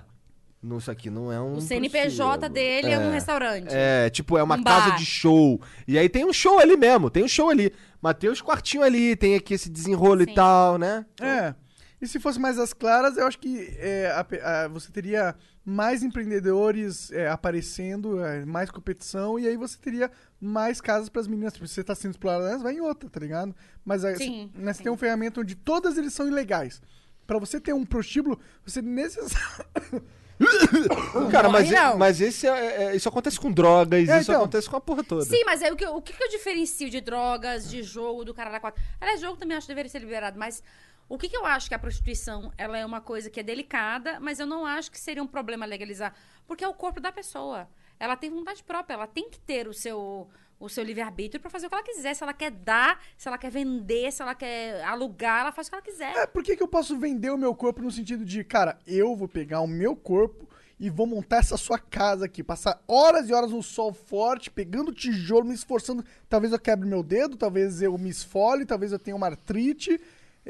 não, 0.62 0.76
isso 0.78 0.90
aqui 0.90 1.08
não 1.08 1.32
é 1.32 1.40
um. 1.40 1.54
O 1.54 1.60
CNPJ 1.60 2.22
prostíbulo. 2.38 2.52
dele 2.52 2.90
é, 2.92 2.98
um 2.98 3.10
restaurante. 3.10 3.68
É, 3.70 4.10
tipo, 4.10 4.36
é 4.36 4.42
uma 4.42 4.56
Um 4.56 4.62
casa 4.62 4.90
de 4.96 5.06
show. 5.06 5.60
E 5.88 5.98
aí 5.98 6.08
tem 6.08 6.24
um 6.26 6.32
show 6.32 6.58
ali 6.58 6.76
mesmo, 6.76 7.08
tem 7.08 7.24
um 7.24 7.28
show 7.28 7.48
ali. 7.48 7.72
Mas 8.02 8.14
tem 8.18 8.28
os 8.30 8.40
quartinhos 8.42 8.86
ali, 8.86 9.16
tem 9.16 9.36
aqui 9.36 9.54
esse 9.54 9.70
desenrolo 9.70 10.22
Sim. 10.24 10.30
e 10.30 10.34
tal, 10.34 10.76
né? 10.78 11.06
É. 11.20 11.54
E 12.00 12.06
se 12.08 12.18
fosse 12.18 12.38
mais 12.38 12.58
as 12.58 12.72
claras, 12.72 13.16
eu 13.16 13.26
acho 13.26 13.38
que 13.38 13.74
é, 13.78 14.06
a 14.10 14.64
a- 14.64 14.68
você 14.68 14.90
teria 14.90 15.34
mais 15.64 16.02
empreendedores 16.02 17.12
é, 17.12 17.28
aparecendo, 17.28 18.24
é, 18.24 18.44
mais 18.46 18.70
competição, 18.70 19.38
e 19.38 19.46
aí 19.46 19.56
você 19.56 19.76
teria 19.78 20.10
mais 20.40 20.80
casas 20.80 21.08
para 21.10 21.20
as 21.20 21.28
meninas. 21.28 21.52
Tipo, 21.52 21.66
se 21.68 21.74
você 21.74 21.84
tá 21.84 21.94
sendo 21.94 22.12
explorada, 22.12 22.56
vai 22.58 22.74
em 22.74 22.80
outra, 22.80 23.08
tá 23.10 23.20
ligado? 23.20 23.54
Mas 23.84 24.04
aí, 24.04 24.16
Sim, 24.16 24.50
você, 24.54 24.62
né, 24.64 24.72
você 24.72 24.82
tem 24.82 24.90
um 24.92 24.96
ferramenta 24.96 25.40
onde 25.40 25.54
todas 25.54 25.98
eles 25.98 26.14
são 26.14 26.26
ilegais. 26.26 26.80
Pra 27.26 27.38
você 27.38 27.60
ter 27.60 27.74
um 27.74 27.84
prostíbulo, 27.84 28.40
você 28.64 28.80
necessariamente. 28.82 30.04
Cara, 31.30 31.50
morre, 31.50 31.64
mas, 31.64 31.70
não. 31.70 31.98
mas 31.98 32.20
esse 32.20 32.46
é- 32.46 32.84
é- 32.84 32.96
isso 32.96 33.06
acontece 33.08 33.38
com 33.38 33.52
drogas, 33.52 34.08
É, 34.08 34.18
isso 34.20 34.30
então. 34.30 34.40
acontece 34.42 34.70
com 34.70 34.76
a 34.76 34.80
porra 34.80 35.04
toda. 35.04 35.22
Sim, 35.24 35.42
mas 35.44 35.62
aí 35.62 35.70
o 35.70 35.76
que, 35.76 35.84
o 35.86 36.00
que 36.00 36.14
que 36.14 36.22
eu 36.24 36.28
diferencio 36.30 36.88
de 36.88 37.00
drogas, 37.02 37.68
de 37.68 37.82
jogo, 37.82 38.24
do 38.24 38.32
cara 38.32 38.50
da 38.50 38.58
quatro? 38.58 38.82
Aliás, 38.98 39.20
jogo 39.20 39.36
também 39.36 39.54
acho 39.56 39.66
que 39.66 39.70
deveria 39.72 39.90
ser 39.90 39.98
liberado, 39.98 40.38
mas 40.38 40.62
o 41.10 41.18
que, 41.18 41.28
que 41.28 41.36
eu 41.36 41.44
acho 41.44 41.68
que 41.68 41.74
a 41.74 41.78
prostituição 41.78 42.52
ela 42.56 42.78
é 42.78 42.86
uma 42.86 43.00
coisa 43.00 43.28
que 43.28 43.40
é 43.40 43.42
delicada, 43.42 44.20
mas 44.20 44.38
eu 44.38 44.46
não 44.46 44.64
acho 44.64 44.92
que 44.92 44.98
seria 44.98 45.20
um 45.20 45.26
problema 45.26 45.66
legalizar, 45.66 46.14
porque 46.46 46.62
é 46.62 46.68
o 46.68 46.72
corpo 46.72 47.00
da 47.00 47.10
pessoa. 47.10 47.68
Ela 47.98 48.16
tem 48.16 48.30
vontade 48.30 48.62
própria, 48.62 48.94
ela 48.94 49.08
tem 49.08 49.28
que 49.28 49.40
ter 49.40 49.66
o 49.66 49.74
seu 49.74 50.28
o 50.60 50.68
seu 50.68 50.84
livre-arbítrio 50.84 51.40
pra 51.40 51.50
fazer 51.50 51.66
o 51.66 51.68
que 51.70 51.74
ela 51.74 51.82
quiser. 51.82 52.14
Se 52.14 52.22
ela 52.22 52.34
quer 52.34 52.50
dar, 52.50 53.02
se 53.16 53.26
ela 53.26 53.38
quer 53.38 53.50
vender, 53.50 54.12
se 54.12 54.20
ela 54.20 54.34
quer 54.34 54.84
alugar, 54.84 55.40
ela 55.40 55.52
faz 55.52 55.66
o 55.66 55.70
que 55.70 55.74
ela 55.74 55.82
quiser. 55.82 56.14
É, 56.14 56.26
por 56.26 56.44
que, 56.44 56.54
que 56.54 56.62
eu 56.62 56.68
posso 56.68 56.98
vender 56.98 57.30
o 57.30 57.38
meu 57.38 57.54
corpo 57.54 57.80
no 57.80 57.90
sentido 57.90 58.26
de, 58.26 58.44
cara, 58.44 58.78
eu 58.86 59.16
vou 59.16 59.26
pegar 59.26 59.62
o 59.62 59.66
meu 59.66 59.96
corpo 59.96 60.46
e 60.78 60.90
vou 60.90 61.06
montar 61.06 61.38
essa 61.38 61.56
sua 61.56 61.78
casa 61.78 62.26
aqui, 62.26 62.42
passar 62.44 62.82
horas 62.86 63.30
e 63.30 63.32
horas 63.32 63.50
no 63.50 63.62
sol 63.62 63.94
forte, 63.94 64.50
pegando 64.50 64.92
tijolo, 64.92 65.46
me 65.46 65.54
esforçando. 65.54 66.04
Talvez 66.28 66.52
eu 66.52 66.58
quebre 66.58 66.86
meu 66.86 67.02
dedo, 67.02 67.38
talvez 67.38 67.80
eu 67.80 67.96
me 67.96 68.10
esfole, 68.10 68.66
talvez 68.66 68.92
eu 68.92 68.98
tenha 68.98 69.16
uma 69.16 69.26
artrite. 69.26 69.98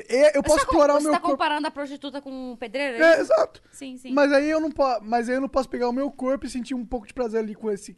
É, 0.08 0.36
eu 0.36 0.42
posso 0.42 0.58
você 0.60 0.66
tá, 0.66 0.70
explorar 0.72 0.94
o 0.94 0.98
você 0.98 1.04
meu 1.04 1.12
tá 1.12 1.20
corpo. 1.20 1.36
comparando 1.36 1.66
a 1.66 1.70
prostituta 1.70 2.20
com 2.20 2.52
o 2.52 2.56
pedreiro? 2.56 3.02
É, 3.02 3.12
isso? 3.12 3.20
exato. 3.32 3.62
Sim, 3.72 3.96
sim. 3.96 4.12
Mas 4.12 4.32
aí 4.32 4.48
eu 4.48 4.60
não 4.60 4.70
posso, 4.70 5.04
mas 5.04 5.28
aí 5.28 5.34
eu 5.36 5.40
não 5.40 5.48
posso 5.48 5.68
pegar 5.68 5.88
o 5.88 5.92
meu 5.92 6.10
corpo 6.10 6.46
e 6.46 6.50
sentir 6.50 6.74
um 6.74 6.84
pouco 6.86 7.06
de 7.06 7.14
prazer 7.14 7.40
ali 7.40 7.54
com 7.54 7.70
esse 7.70 7.96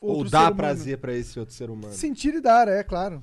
outro 0.00 0.36
Ou 0.36 0.40
humano. 0.42 0.56
prazer 0.56 0.98
pra 0.98 1.12
esse 1.14 1.38
outro 1.38 1.54
ser 1.54 1.70
humano. 1.70 1.94
Sentir 1.94 2.34
e 2.34 2.40
dar, 2.40 2.66
é 2.68 2.82
claro. 2.82 3.22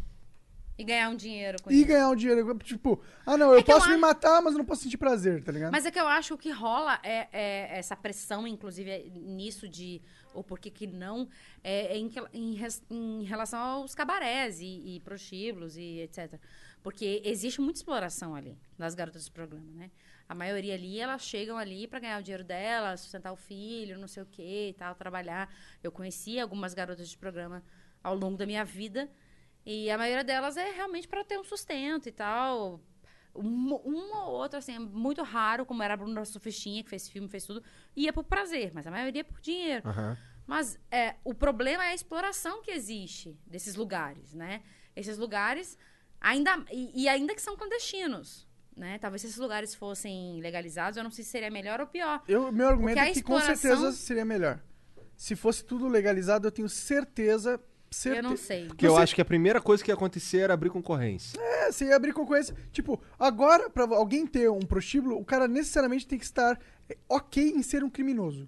E 0.77 0.83
ganhar 0.85 1.09
um 1.09 1.15
dinheiro 1.15 1.61
com 1.61 1.69
E 1.69 1.75
isso. 1.79 1.87
ganhar 1.87 2.07
um 2.09 2.15
dinheiro, 2.15 2.57
tipo, 2.59 3.01
ah 3.25 3.35
não, 3.35 3.51
eu 3.51 3.59
É 3.59 3.63
que 3.63 3.69
eu 3.69 3.75
posso 3.75 3.87
me 3.87 3.95
acho- 3.95 4.01
matar, 4.01 4.41
mas 4.41 4.53
eu 4.53 4.59
não 4.59 4.65
posso 4.65 4.83
sentir 4.83 4.95
prazer, 4.95 5.43
tá 5.43 5.51
ligado? 5.51 5.73
Mas 5.73 5.85
é 5.85 5.91
que 5.91 5.99
eu 5.99 6.07
acho 6.07 6.29
que 6.29 6.33
o 6.35 6.37
que 6.37 6.51
rola 6.57 6.97
é, 7.03 7.27
é 7.33 7.77
essa 7.79 7.97
pressão, 7.97 8.47
inclusive, 8.47 8.89
é 8.89 9.03
nisso 9.09 9.67
de. 9.67 10.01
Ou 10.33 10.41
por 10.41 10.57
que 10.57 10.69
que 10.69 10.87
não, 10.87 11.27
é, 11.61 11.87
é 11.87 11.97
em, 11.97 12.09
em 12.33 12.57
em 12.89 13.23
relação 13.25 13.59
aos 13.59 13.93
cabarés 13.93 14.61
e, 14.61 14.95
e 14.95 14.99
prostíbulos 15.01 15.75
e 15.75 15.99
etc. 15.99 16.39
Porque 16.81 17.21
existe 17.25 17.59
muita 17.59 17.79
exploração 17.79 18.35
ali, 18.35 18.57
das 18.77 18.95
garotas 18.95 19.25
de 19.25 19.31
programa, 19.31 19.71
né? 19.73 19.91
A 20.27 20.35
maioria 20.35 20.75
ali, 20.75 20.99
elas 20.99 21.23
chegam 21.23 21.57
ali 21.57 21.87
para 21.87 21.99
ganhar 21.99 22.19
o 22.19 22.23
dinheiro 22.23 22.43
delas, 22.43 23.01
sustentar 23.01 23.31
o 23.31 23.35
filho, 23.35 23.97
não 23.97 24.07
sei 24.07 24.23
o 24.23 24.25
quê 24.25 24.69
e 24.69 24.73
tal, 24.73 24.93
trabalhar. 24.95 25.51
Eu 25.83 25.91
conheci 25.91 26.39
algumas 26.39 26.73
garotas 26.73 27.09
de 27.09 27.17
programa 27.17 27.63
ao 28.03 28.15
longo 28.15 28.37
da 28.37 28.45
minha 28.45 28.63
vida. 28.63 29.09
E 29.65 29.89
a 29.89 29.97
maioria 29.97 30.23
delas 30.23 30.55
é 30.55 30.71
realmente 30.71 31.07
para 31.07 31.23
ter 31.23 31.37
um 31.37 31.43
sustento 31.43 32.07
e 32.07 32.11
tal. 32.11 32.79
Um, 33.35 33.73
um 33.85 34.15
ou 34.15 34.31
outro, 34.33 34.59
assim, 34.59 34.75
é 34.75 34.79
muito 34.79 35.23
raro, 35.23 35.65
como 35.65 35.81
era 35.83 35.95
a 35.95 35.97
Bruna 35.97 36.23
Sufistinha, 36.25 36.83
que 36.83 36.89
fez 36.89 37.09
filme, 37.09 37.27
fez 37.27 37.45
tudo, 37.45 37.63
ia 37.95 38.13
por 38.13 38.23
prazer, 38.23 38.71
mas 38.73 38.85
a 38.87 38.91
maioria 38.91 39.21
é 39.21 39.23
por 39.23 39.41
dinheiro. 39.41 39.87
Aham. 39.87 40.17
Mas 40.45 40.79
é, 40.89 41.15
o 41.23 41.33
problema 41.33 41.85
é 41.85 41.89
a 41.89 41.93
exploração 41.93 42.63
que 42.63 42.71
existe 42.71 43.39
desses 43.45 43.75
lugares, 43.75 44.33
né? 44.33 44.63
Esses 44.95 45.17
lugares, 45.17 45.77
ainda 46.21 46.63
e, 46.71 47.03
e 47.03 47.09
ainda 47.09 47.33
que 47.35 47.41
são 47.41 47.55
clandestinos, 47.57 48.47
né? 48.75 48.97
Talvez 48.99 49.21
se 49.21 49.27
esses 49.27 49.39
lugares 49.39 49.73
fossem 49.75 50.39
legalizados, 50.41 50.97
eu 50.97 51.03
não 51.03 51.11
sei 51.11 51.23
se 51.23 51.31
seria 51.31 51.49
melhor 51.51 51.79
ou 51.81 51.87
pior. 51.87 52.21
Eu, 52.27 52.51
meu 52.51 52.67
argumento 52.67 52.99
é 52.99 53.11
que 53.11 53.21
com 53.21 53.37
exploração- 53.37 53.55
certeza 53.55 53.91
seria 53.93 54.25
melhor. 54.25 54.59
Se 55.17 55.35
fosse 55.35 55.63
tudo 55.65 55.87
legalizado, 55.87 56.47
eu 56.47 56.51
tenho 56.51 56.69
certeza 56.69 57.59
certe- 57.91 58.17
Eu 58.19 58.23
não 58.23 58.37
sei. 58.37 58.67
Porque 58.67 58.85
eu 58.85 58.93
Você- 58.93 59.01
acho 59.01 59.15
que 59.15 59.21
a 59.21 59.25
primeira 59.25 59.59
coisa 59.59 59.83
que 59.83 59.89
ia 59.91 59.95
acontecer 59.95 60.39
era 60.39 60.53
abrir 60.53 60.69
concorrência. 60.69 61.39
É, 61.41 61.71
você 61.71 61.85
ia 61.85 61.95
abrir 61.95 62.13
concorrência. 62.13 62.55
Tipo, 62.71 63.01
agora, 63.17 63.69
pra 63.69 63.83
alguém 63.83 64.25
ter 64.27 64.49
um 64.49 64.59
prostíbulo, 64.59 65.17
o 65.19 65.25
cara 65.25 65.47
necessariamente 65.47 66.05
tem 66.07 66.17
que 66.19 66.23
estar 66.25 66.57
é, 66.89 66.95
ok 67.09 67.49
em 67.51 67.61
ser 67.63 67.83
um 67.83 67.89
criminoso. 67.89 68.47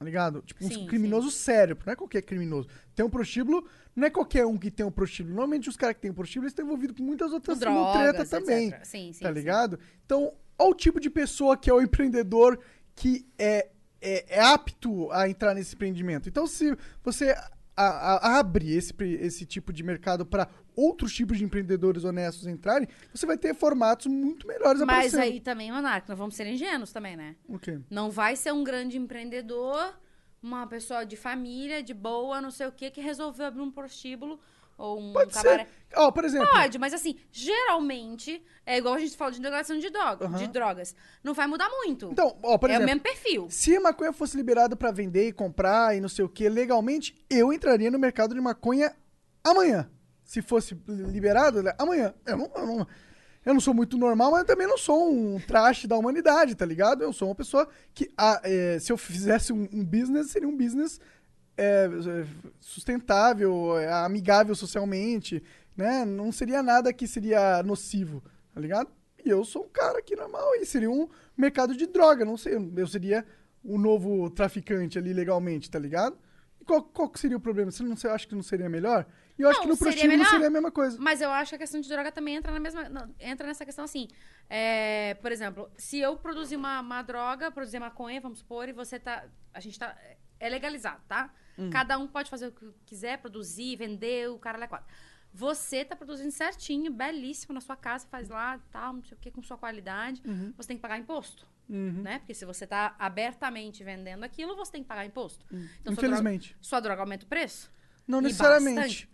Tá 0.00 0.06
ligado? 0.06 0.40
Tipo, 0.40 0.64
um 0.64 0.68
Sim, 0.70 0.86
criminoso 0.86 1.30
sério. 1.30 1.76
Não 1.84 1.92
é 1.92 1.94
qualquer 1.94 2.22
criminoso. 2.22 2.66
Tem 2.94 3.04
um 3.04 3.10
prostíbulo, 3.10 3.68
não 3.94 4.06
é 4.06 4.10
qualquer 4.10 4.46
um 4.46 4.56
que 4.56 4.70
tem 4.70 4.84
um 4.86 4.90
prostíbulo. 4.90 5.34
Normalmente 5.34 5.68
os 5.68 5.76
caras 5.76 5.94
que 5.94 6.00
têm 6.00 6.10
um 6.10 6.14
prostíbulo 6.14 6.48
estão 6.48 6.64
envolvidos 6.64 6.96
com 6.96 7.02
muitas 7.02 7.30
outras 7.34 7.58
Com 7.58 7.60
drogas, 7.60 7.92
treta 7.92 8.24
também. 8.24 8.70
Sim, 8.82 9.12
sim, 9.12 9.20
tá 9.22 9.28
sim. 9.28 9.34
ligado? 9.34 9.78
Então, 10.06 10.32
olha 10.58 10.70
o 10.70 10.74
tipo 10.74 10.98
de 10.98 11.10
pessoa 11.10 11.54
que 11.54 11.68
é 11.68 11.74
o 11.74 11.82
empreendedor 11.82 12.58
que 12.96 13.26
é, 13.38 13.68
é, 14.00 14.38
é 14.38 14.40
apto 14.40 15.12
a 15.12 15.28
entrar 15.28 15.54
nesse 15.54 15.74
empreendimento. 15.74 16.30
Então, 16.30 16.46
se 16.46 16.74
você 17.04 17.36
a- 17.76 18.16
a- 18.16 18.38
abre 18.38 18.72
esse, 18.74 18.92
esse 19.20 19.46
tipo 19.46 19.72
de 19.72 19.82
mercado 19.82 20.24
para 20.26 20.48
outros 20.76 21.12
tipos 21.14 21.38
de 21.38 21.44
empreendedores 21.44 22.04
honestos 22.04 22.46
entrarem, 22.46 22.88
você 23.12 23.26
vai 23.26 23.36
ter 23.38 23.54
formatos 23.54 24.06
muito 24.06 24.46
melhores 24.46 24.80
Mas 24.80 24.88
aparecendo. 25.14 25.20
aí 25.22 25.40
também, 25.40 25.70
Monarca, 25.72 26.06
nós 26.08 26.18
vamos 26.18 26.34
ser 26.34 26.46
ingênuos 26.46 26.92
também, 26.92 27.16
né? 27.16 27.36
O 27.48 27.58
quê? 27.58 27.78
Não 27.90 28.10
vai 28.10 28.36
ser 28.36 28.52
um 28.52 28.62
grande 28.64 28.96
empreendedor, 28.98 29.98
uma 30.42 30.66
pessoa 30.66 31.04
de 31.04 31.16
família, 31.16 31.82
de 31.82 31.92
boa, 31.94 32.40
não 32.40 32.50
sei 32.50 32.66
o 32.66 32.72
quê, 32.72 32.90
que 32.90 33.00
resolveu 33.00 33.46
abrir 33.46 33.60
um 33.60 33.70
prostíbulo 33.70 34.40
ou 34.80 34.98
um 34.98 35.12
Pode 35.12 35.32
cabaré. 35.32 35.64
ser. 35.64 35.70
Ó, 35.96 36.10
por 36.10 36.24
exemplo, 36.24 36.48
Pode, 36.48 36.78
mas 36.78 36.94
assim, 36.94 37.16
geralmente, 37.30 38.42
é 38.64 38.78
igual 38.78 38.94
a 38.94 38.98
gente 38.98 39.16
fala 39.16 39.32
de 39.32 39.40
legalização 39.40 39.78
de, 39.78 39.90
droga, 39.90 40.26
Aham. 40.26 40.38
de 40.38 40.46
drogas. 40.46 40.94
Não 41.22 41.34
vai 41.34 41.46
mudar 41.46 41.68
muito. 41.68 42.08
então, 42.12 42.36
ó, 42.42 42.56
por 42.56 42.70
é 42.70 42.74
exemplo, 42.74 42.84
o 42.84 42.86
mesmo 42.86 43.02
perfil. 43.02 43.46
se 43.50 43.76
a 43.76 43.80
maconha 43.80 44.12
fosse 44.12 44.36
liberada 44.36 44.74
para 44.76 44.90
vender 44.90 45.28
e 45.28 45.32
comprar 45.32 45.96
e 45.96 46.00
não 46.00 46.08
sei 46.08 46.24
o 46.24 46.28
que 46.28 46.48
legalmente, 46.48 47.14
eu 47.28 47.52
entraria 47.52 47.90
no 47.90 47.98
mercado 47.98 48.34
de 48.34 48.40
maconha 48.40 48.94
amanhã. 49.44 49.90
Se 50.24 50.40
fosse 50.40 50.80
liberado, 50.86 51.62
né, 51.62 51.74
amanhã. 51.76 52.14
Eu 52.24 52.36
não, 52.36 52.50
eu 52.54 52.66
não, 52.66 52.86
eu 53.44 53.54
não 53.54 53.60
sou 53.60 53.74
muito 53.74 53.98
normal, 53.98 54.30
mas 54.30 54.40
eu 54.40 54.46
também 54.46 54.66
não 54.66 54.78
sou 54.78 55.12
um 55.12 55.40
traste 55.40 55.88
da 55.88 55.96
humanidade, 55.98 56.54
tá 56.54 56.64
ligado? 56.64 57.02
Eu 57.02 57.12
sou 57.12 57.28
uma 57.28 57.34
pessoa 57.34 57.68
que, 57.92 58.08
ah, 58.16 58.40
é, 58.44 58.78
se 58.78 58.92
eu 58.92 58.96
fizesse 58.96 59.52
um, 59.52 59.68
um 59.72 59.84
business, 59.84 60.30
seria 60.30 60.48
um 60.48 60.56
business 60.56 61.00
é, 61.60 61.84
é, 61.84 62.26
sustentável, 62.58 63.78
é, 63.78 63.92
amigável 63.92 64.54
socialmente, 64.54 65.42
né? 65.76 66.06
Não 66.06 66.32
seria 66.32 66.62
nada 66.62 66.92
que 66.92 67.06
seria 67.06 67.62
nocivo, 67.62 68.22
tá 68.54 68.60
ligado? 68.60 68.90
E 69.22 69.28
eu 69.28 69.44
sou 69.44 69.64
um 69.64 69.68
cara 69.68 69.98
aqui 69.98 70.16
normal 70.16 70.54
e 70.56 70.64
seria 70.64 70.90
um 70.90 71.06
mercado 71.36 71.76
de 71.76 71.86
droga, 71.86 72.24
não 72.24 72.38
sei, 72.38 72.54
eu 72.76 72.86
seria 72.86 73.26
o 73.62 73.76
novo 73.76 74.30
traficante 74.30 74.98
ali 74.98 75.12
legalmente, 75.12 75.70
tá 75.70 75.78
ligado? 75.78 76.16
E 76.58 76.64
qual, 76.64 76.82
qual 76.82 77.12
seria 77.14 77.36
o 77.36 77.40
problema? 77.40 77.70
Você 77.70 77.82
não 77.82 77.94
você 77.94 78.08
acha 78.08 78.26
que 78.26 78.34
não 78.34 78.42
seria 78.42 78.68
melhor? 78.68 79.06
E 79.38 79.42
eu 79.42 79.48
acho 79.48 79.58
Não, 79.58 79.64
que 79.64 79.68
no 79.70 79.76
seria 79.76 79.92
prostíbulo 79.92 80.18
melhor. 80.18 80.30
seria 80.30 80.46
a 80.46 80.50
mesma 80.50 80.70
coisa. 80.70 80.98
Mas 81.00 81.20
eu 81.20 81.30
acho 81.30 81.50
que 81.50 81.56
a 81.56 81.58
questão 81.58 81.80
de 81.80 81.88
droga 81.88 82.12
também 82.12 82.36
entra 82.36 82.52
na 82.52 82.60
mesma. 82.60 83.10
entra 83.18 83.46
nessa 83.46 83.64
questão 83.64 83.84
assim. 83.84 84.08
É, 84.48 85.14
por 85.14 85.32
exemplo, 85.32 85.70
se 85.76 85.98
eu 85.98 86.16
produzir 86.16 86.56
uma, 86.56 86.80
uma 86.80 87.02
droga, 87.02 87.50
produzir 87.50 87.78
maconha, 87.78 88.20
vamos 88.20 88.38
supor, 88.40 88.68
e 88.68 88.72
você 88.72 88.98
tá. 88.98 89.24
A 89.54 89.60
gente 89.60 89.78
tá. 89.78 89.96
É 90.40 90.48
legalizado, 90.48 91.02
tá? 91.06 91.32
Hum. 91.58 91.70
Cada 91.70 91.98
um 91.98 92.08
pode 92.08 92.30
fazer 92.30 92.48
o 92.48 92.52
que 92.52 92.72
quiser, 92.86 93.18
produzir, 93.18 93.76
vender, 93.76 94.30
o 94.30 94.38
cara 94.38 94.64
é 94.64 94.66
quatro. 94.66 94.86
Você 95.32 95.84
tá 95.84 95.94
produzindo 95.94 96.32
certinho, 96.32 96.92
belíssimo 96.92 97.54
na 97.54 97.60
sua 97.60 97.76
casa, 97.76 98.06
faz 98.10 98.28
lá, 98.28 98.58
tal, 98.72 98.94
não 98.94 99.04
sei 99.04 99.16
o 99.16 99.20
que, 99.20 99.30
com 99.30 99.40
sua 99.42 99.56
qualidade. 99.56 100.20
Uhum. 100.26 100.52
Você 100.56 100.68
tem 100.68 100.76
que 100.76 100.82
pagar 100.82 100.98
imposto, 100.98 101.46
né? 101.68 102.18
Porque 102.18 102.34
se 102.34 102.44
você 102.44 102.66
tá 102.66 102.96
abertamente 102.98 103.84
vendendo 103.84 104.24
aquilo, 104.24 104.56
você 104.56 104.72
tem 104.72 104.82
que 104.82 104.88
pagar 104.88 105.04
imposto. 105.06 105.46
Então, 105.52 105.94
sua 105.94 106.02
droga, 106.02 106.06
Infelizmente. 106.06 106.56
sua 106.60 106.80
droga 106.80 107.02
aumenta 107.02 107.24
o 107.26 107.28
preço? 107.28 107.70
Não 108.08 108.20
necessariamente. 108.20 109.06
bastante. 109.06 109.08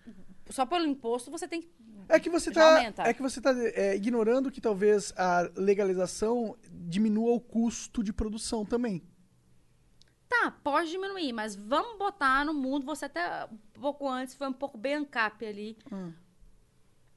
Só 0.49 0.65
pelo 0.65 0.87
imposto 0.87 1.31
você 1.31 1.47
tem 1.49 1.61
que 1.61 1.69
É 2.09 2.19
que 2.21 2.31
você 2.31 2.51
tá, 2.51 2.77
aumenta. 2.77 3.03
é 3.03 3.13
que 3.13 3.21
você 3.21 3.41
tá 3.41 3.53
é, 3.75 3.95
ignorando 3.97 4.51
que 4.51 4.61
talvez 4.61 5.13
a 5.19 5.51
legalização 5.57 6.57
diminua 6.71 7.33
o 7.33 7.41
custo 7.41 8.03
de 8.03 8.13
produção 8.13 8.65
também. 8.65 9.03
Tá, 10.29 10.51
pode 10.51 10.91
diminuir, 10.91 11.33
mas 11.33 11.55
vamos 11.55 11.97
botar 11.99 12.45
no 12.45 12.53
mundo, 12.53 12.85
você 12.85 13.05
até 13.05 13.45
um 13.77 13.81
pouco 13.81 14.09
antes 14.09 14.35
foi 14.35 14.49
um 14.49 14.53
pouco 14.53 14.77
bem 14.77 14.95
ancap 14.95 15.45
ali. 15.47 15.79
Hum. 15.93 16.13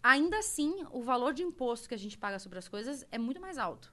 Ainda 0.02 0.38
assim, 0.38 0.86
o 0.92 1.02
valor 1.02 1.34
de 1.34 1.44
imposto 1.44 1.88
que 1.90 1.96
a 1.96 1.98
gente 1.98 2.18
paga 2.18 2.40
sobre 2.40 2.58
as 2.60 2.68
coisas 2.68 3.06
é 3.12 3.18
muito 3.18 3.42
mais 3.42 3.58
alto 3.58 3.92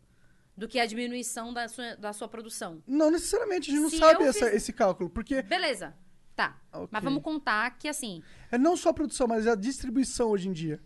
do 0.56 0.68
que 0.68 0.78
a 0.78 0.86
diminuição 0.86 1.52
da 1.52 1.66
sua, 1.68 1.97
da 1.97 2.12
sua 2.12 2.28
produção. 2.28 2.82
Não 2.86 3.10
necessariamente, 3.10 3.70
a 3.70 3.74
gente 3.74 3.82
não 3.82 3.90
Se 3.90 3.98
sabe 3.98 4.24
essa- 4.24 4.47
fiz- 4.47 4.55
esse 4.55 4.72
cálculo, 4.72 5.10
porque 5.10 5.43
Beleza, 5.43 5.94
tá. 6.34 6.60
Ok. 6.72 6.88
Mas 6.90 7.02
vamos 7.02 7.22
contar 7.22 7.76
que 7.78 7.88
assim, 7.88 8.22
é 8.51 8.56
não 8.59 8.76
só 8.76 8.90
a 8.90 8.94
produção, 8.94 9.26
mas 9.26 9.47
a 9.47 9.55
distribuição 9.55 10.28
hoje 10.30 10.48
em 10.48 10.52
dia. 10.52 10.80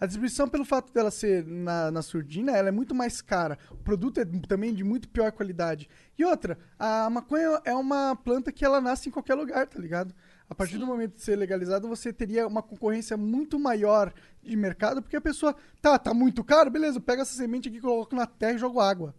A 0.00 0.06
distribuição, 0.06 0.48
pelo 0.48 0.64
fato 0.64 0.92
dela 0.92 1.10
ser 1.10 1.44
na, 1.44 1.90
na 1.90 2.02
surdina, 2.02 2.52
ela 2.52 2.68
é 2.68 2.70
muito 2.70 2.94
mais 2.94 3.20
cara. 3.20 3.58
O 3.70 3.76
produto 3.76 4.20
é 4.20 4.24
também 4.46 4.72
de 4.72 4.84
muito 4.84 5.08
pior 5.08 5.32
qualidade. 5.32 5.88
E 6.16 6.24
outra, 6.24 6.56
a 6.78 7.10
maconha 7.10 7.60
é 7.64 7.74
uma 7.74 8.14
planta 8.14 8.52
que 8.52 8.64
ela 8.64 8.80
nasce 8.80 9.08
em 9.08 9.12
qualquer 9.12 9.34
lugar, 9.34 9.66
tá 9.66 9.78
ligado? 9.78 10.14
A 10.48 10.54
partir 10.54 10.74
Sim. 10.74 10.80
do 10.80 10.86
momento 10.86 11.16
de 11.16 11.22
ser 11.22 11.36
legalizado, 11.36 11.88
você 11.88 12.12
teria 12.12 12.46
uma 12.46 12.62
concorrência 12.62 13.16
muito 13.16 13.58
maior 13.58 14.14
de 14.42 14.56
mercado, 14.56 15.02
porque 15.02 15.16
a 15.16 15.20
pessoa, 15.20 15.54
tá, 15.82 15.98
tá 15.98 16.14
muito 16.14 16.42
caro, 16.44 16.70
beleza, 16.70 17.00
pega 17.00 17.22
essa 17.22 17.34
semente 17.34 17.68
aqui, 17.68 17.80
coloco 17.80 18.14
na 18.14 18.24
terra 18.26 18.52
e 18.52 18.58
jogo 18.58 18.80
água. 18.80 19.14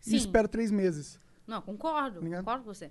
Sim. 0.00 0.14
E 0.14 0.16
espero 0.16 0.48
três 0.48 0.70
meses. 0.70 1.20
não, 1.46 1.60
concordo, 1.60 2.20
Ligado? 2.20 2.40
concordo 2.40 2.64
com 2.64 2.74
você. 2.74 2.90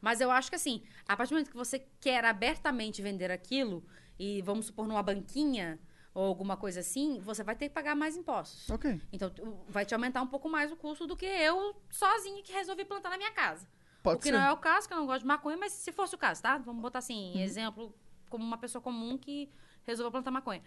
Mas 0.00 0.20
eu 0.20 0.30
acho 0.30 0.50
que 0.50 0.56
assim, 0.56 0.82
a 1.08 1.16
partir 1.16 1.30
do 1.30 1.36
momento 1.36 1.50
que 1.50 1.56
você 1.56 1.82
quer 1.98 2.24
abertamente 2.26 3.00
vender 3.00 3.30
aquilo, 3.30 3.82
e 4.18 4.42
vamos 4.42 4.66
supor 4.66 4.86
numa 4.86 5.02
banquinha 5.02 5.78
ou 6.14 6.24
alguma 6.24 6.56
coisa 6.56 6.78
assim, 6.80 7.18
você 7.20 7.42
vai 7.42 7.56
ter 7.56 7.68
que 7.68 7.74
pagar 7.74 7.94
mais 7.96 8.16
impostos. 8.16 8.70
Ok. 8.70 9.00
Então, 9.12 9.32
vai 9.68 9.84
te 9.84 9.92
aumentar 9.94 10.22
um 10.22 10.26
pouco 10.28 10.48
mais 10.48 10.70
o 10.70 10.76
custo 10.76 11.06
do 11.06 11.16
que 11.16 11.26
eu 11.26 11.74
sozinha 11.90 12.40
que 12.42 12.52
resolvi 12.52 12.84
plantar 12.84 13.10
na 13.10 13.16
minha 13.18 13.32
casa. 13.32 13.66
Pode 14.02 14.16
o 14.16 14.20
que 14.20 14.28
ser. 14.28 14.32
não 14.32 14.40
é 14.40 14.52
o 14.52 14.56
caso, 14.56 14.86
que 14.86 14.94
eu 14.94 14.98
não 14.98 15.06
gosto 15.06 15.20
de 15.22 15.26
maconha, 15.26 15.56
mas 15.56 15.72
se 15.72 15.90
fosse 15.90 16.14
o 16.14 16.18
caso, 16.18 16.40
tá? 16.40 16.56
Vamos 16.58 16.80
botar 16.80 17.00
assim, 17.00 17.32
Uhum. 17.34 17.40
exemplo, 17.40 17.94
como 18.30 18.44
uma 18.44 18.56
pessoa 18.58 18.80
comum 18.80 19.18
que 19.18 19.50
resolveu 19.84 20.12
plantar 20.12 20.30
maconha. 20.30 20.62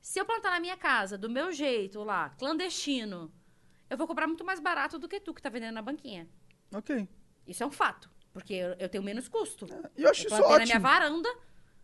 Se 0.00 0.18
eu 0.20 0.24
plantar 0.24 0.50
na 0.50 0.60
minha 0.60 0.76
casa, 0.76 1.16
do 1.18 1.28
meu 1.28 1.50
jeito 1.52 2.02
lá, 2.04 2.30
clandestino, 2.30 3.32
eu 3.90 3.96
vou 3.96 4.06
comprar 4.06 4.26
muito 4.26 4.44
mais 4.44 4.60
barato 4.60 4.98
do 4.98 5.08
que 5.08 5.18
tu 5.20 5.32
que 5.34 5.42
tá 5.42 5.48
vendendo 5.48 5.74
na 5.74 5.82
banquinha. 5.82 6.28
Ok. 6.74 7.08
Isso 7.46 7.62
é 7.62 7.66
um 7.66 7.70
fato. 7.70 8.10
Porque 8.32 8.54
eu, 8.54 8.74
eu 8.78 8.88
tenho 8.88 9.02
menos 9.04 9.28
custo. 9.28 9.66
E 9.96 10.02
eu 10.04 10.10
acho 10.10 10.22
eu 10.22 10.26
isso 10.28 10.36
plantei 10.36 10.58
na 10.58 10.64
minha 10.64 10.76
ótimo. 10.76 10.80
varanda. 10.80 11.28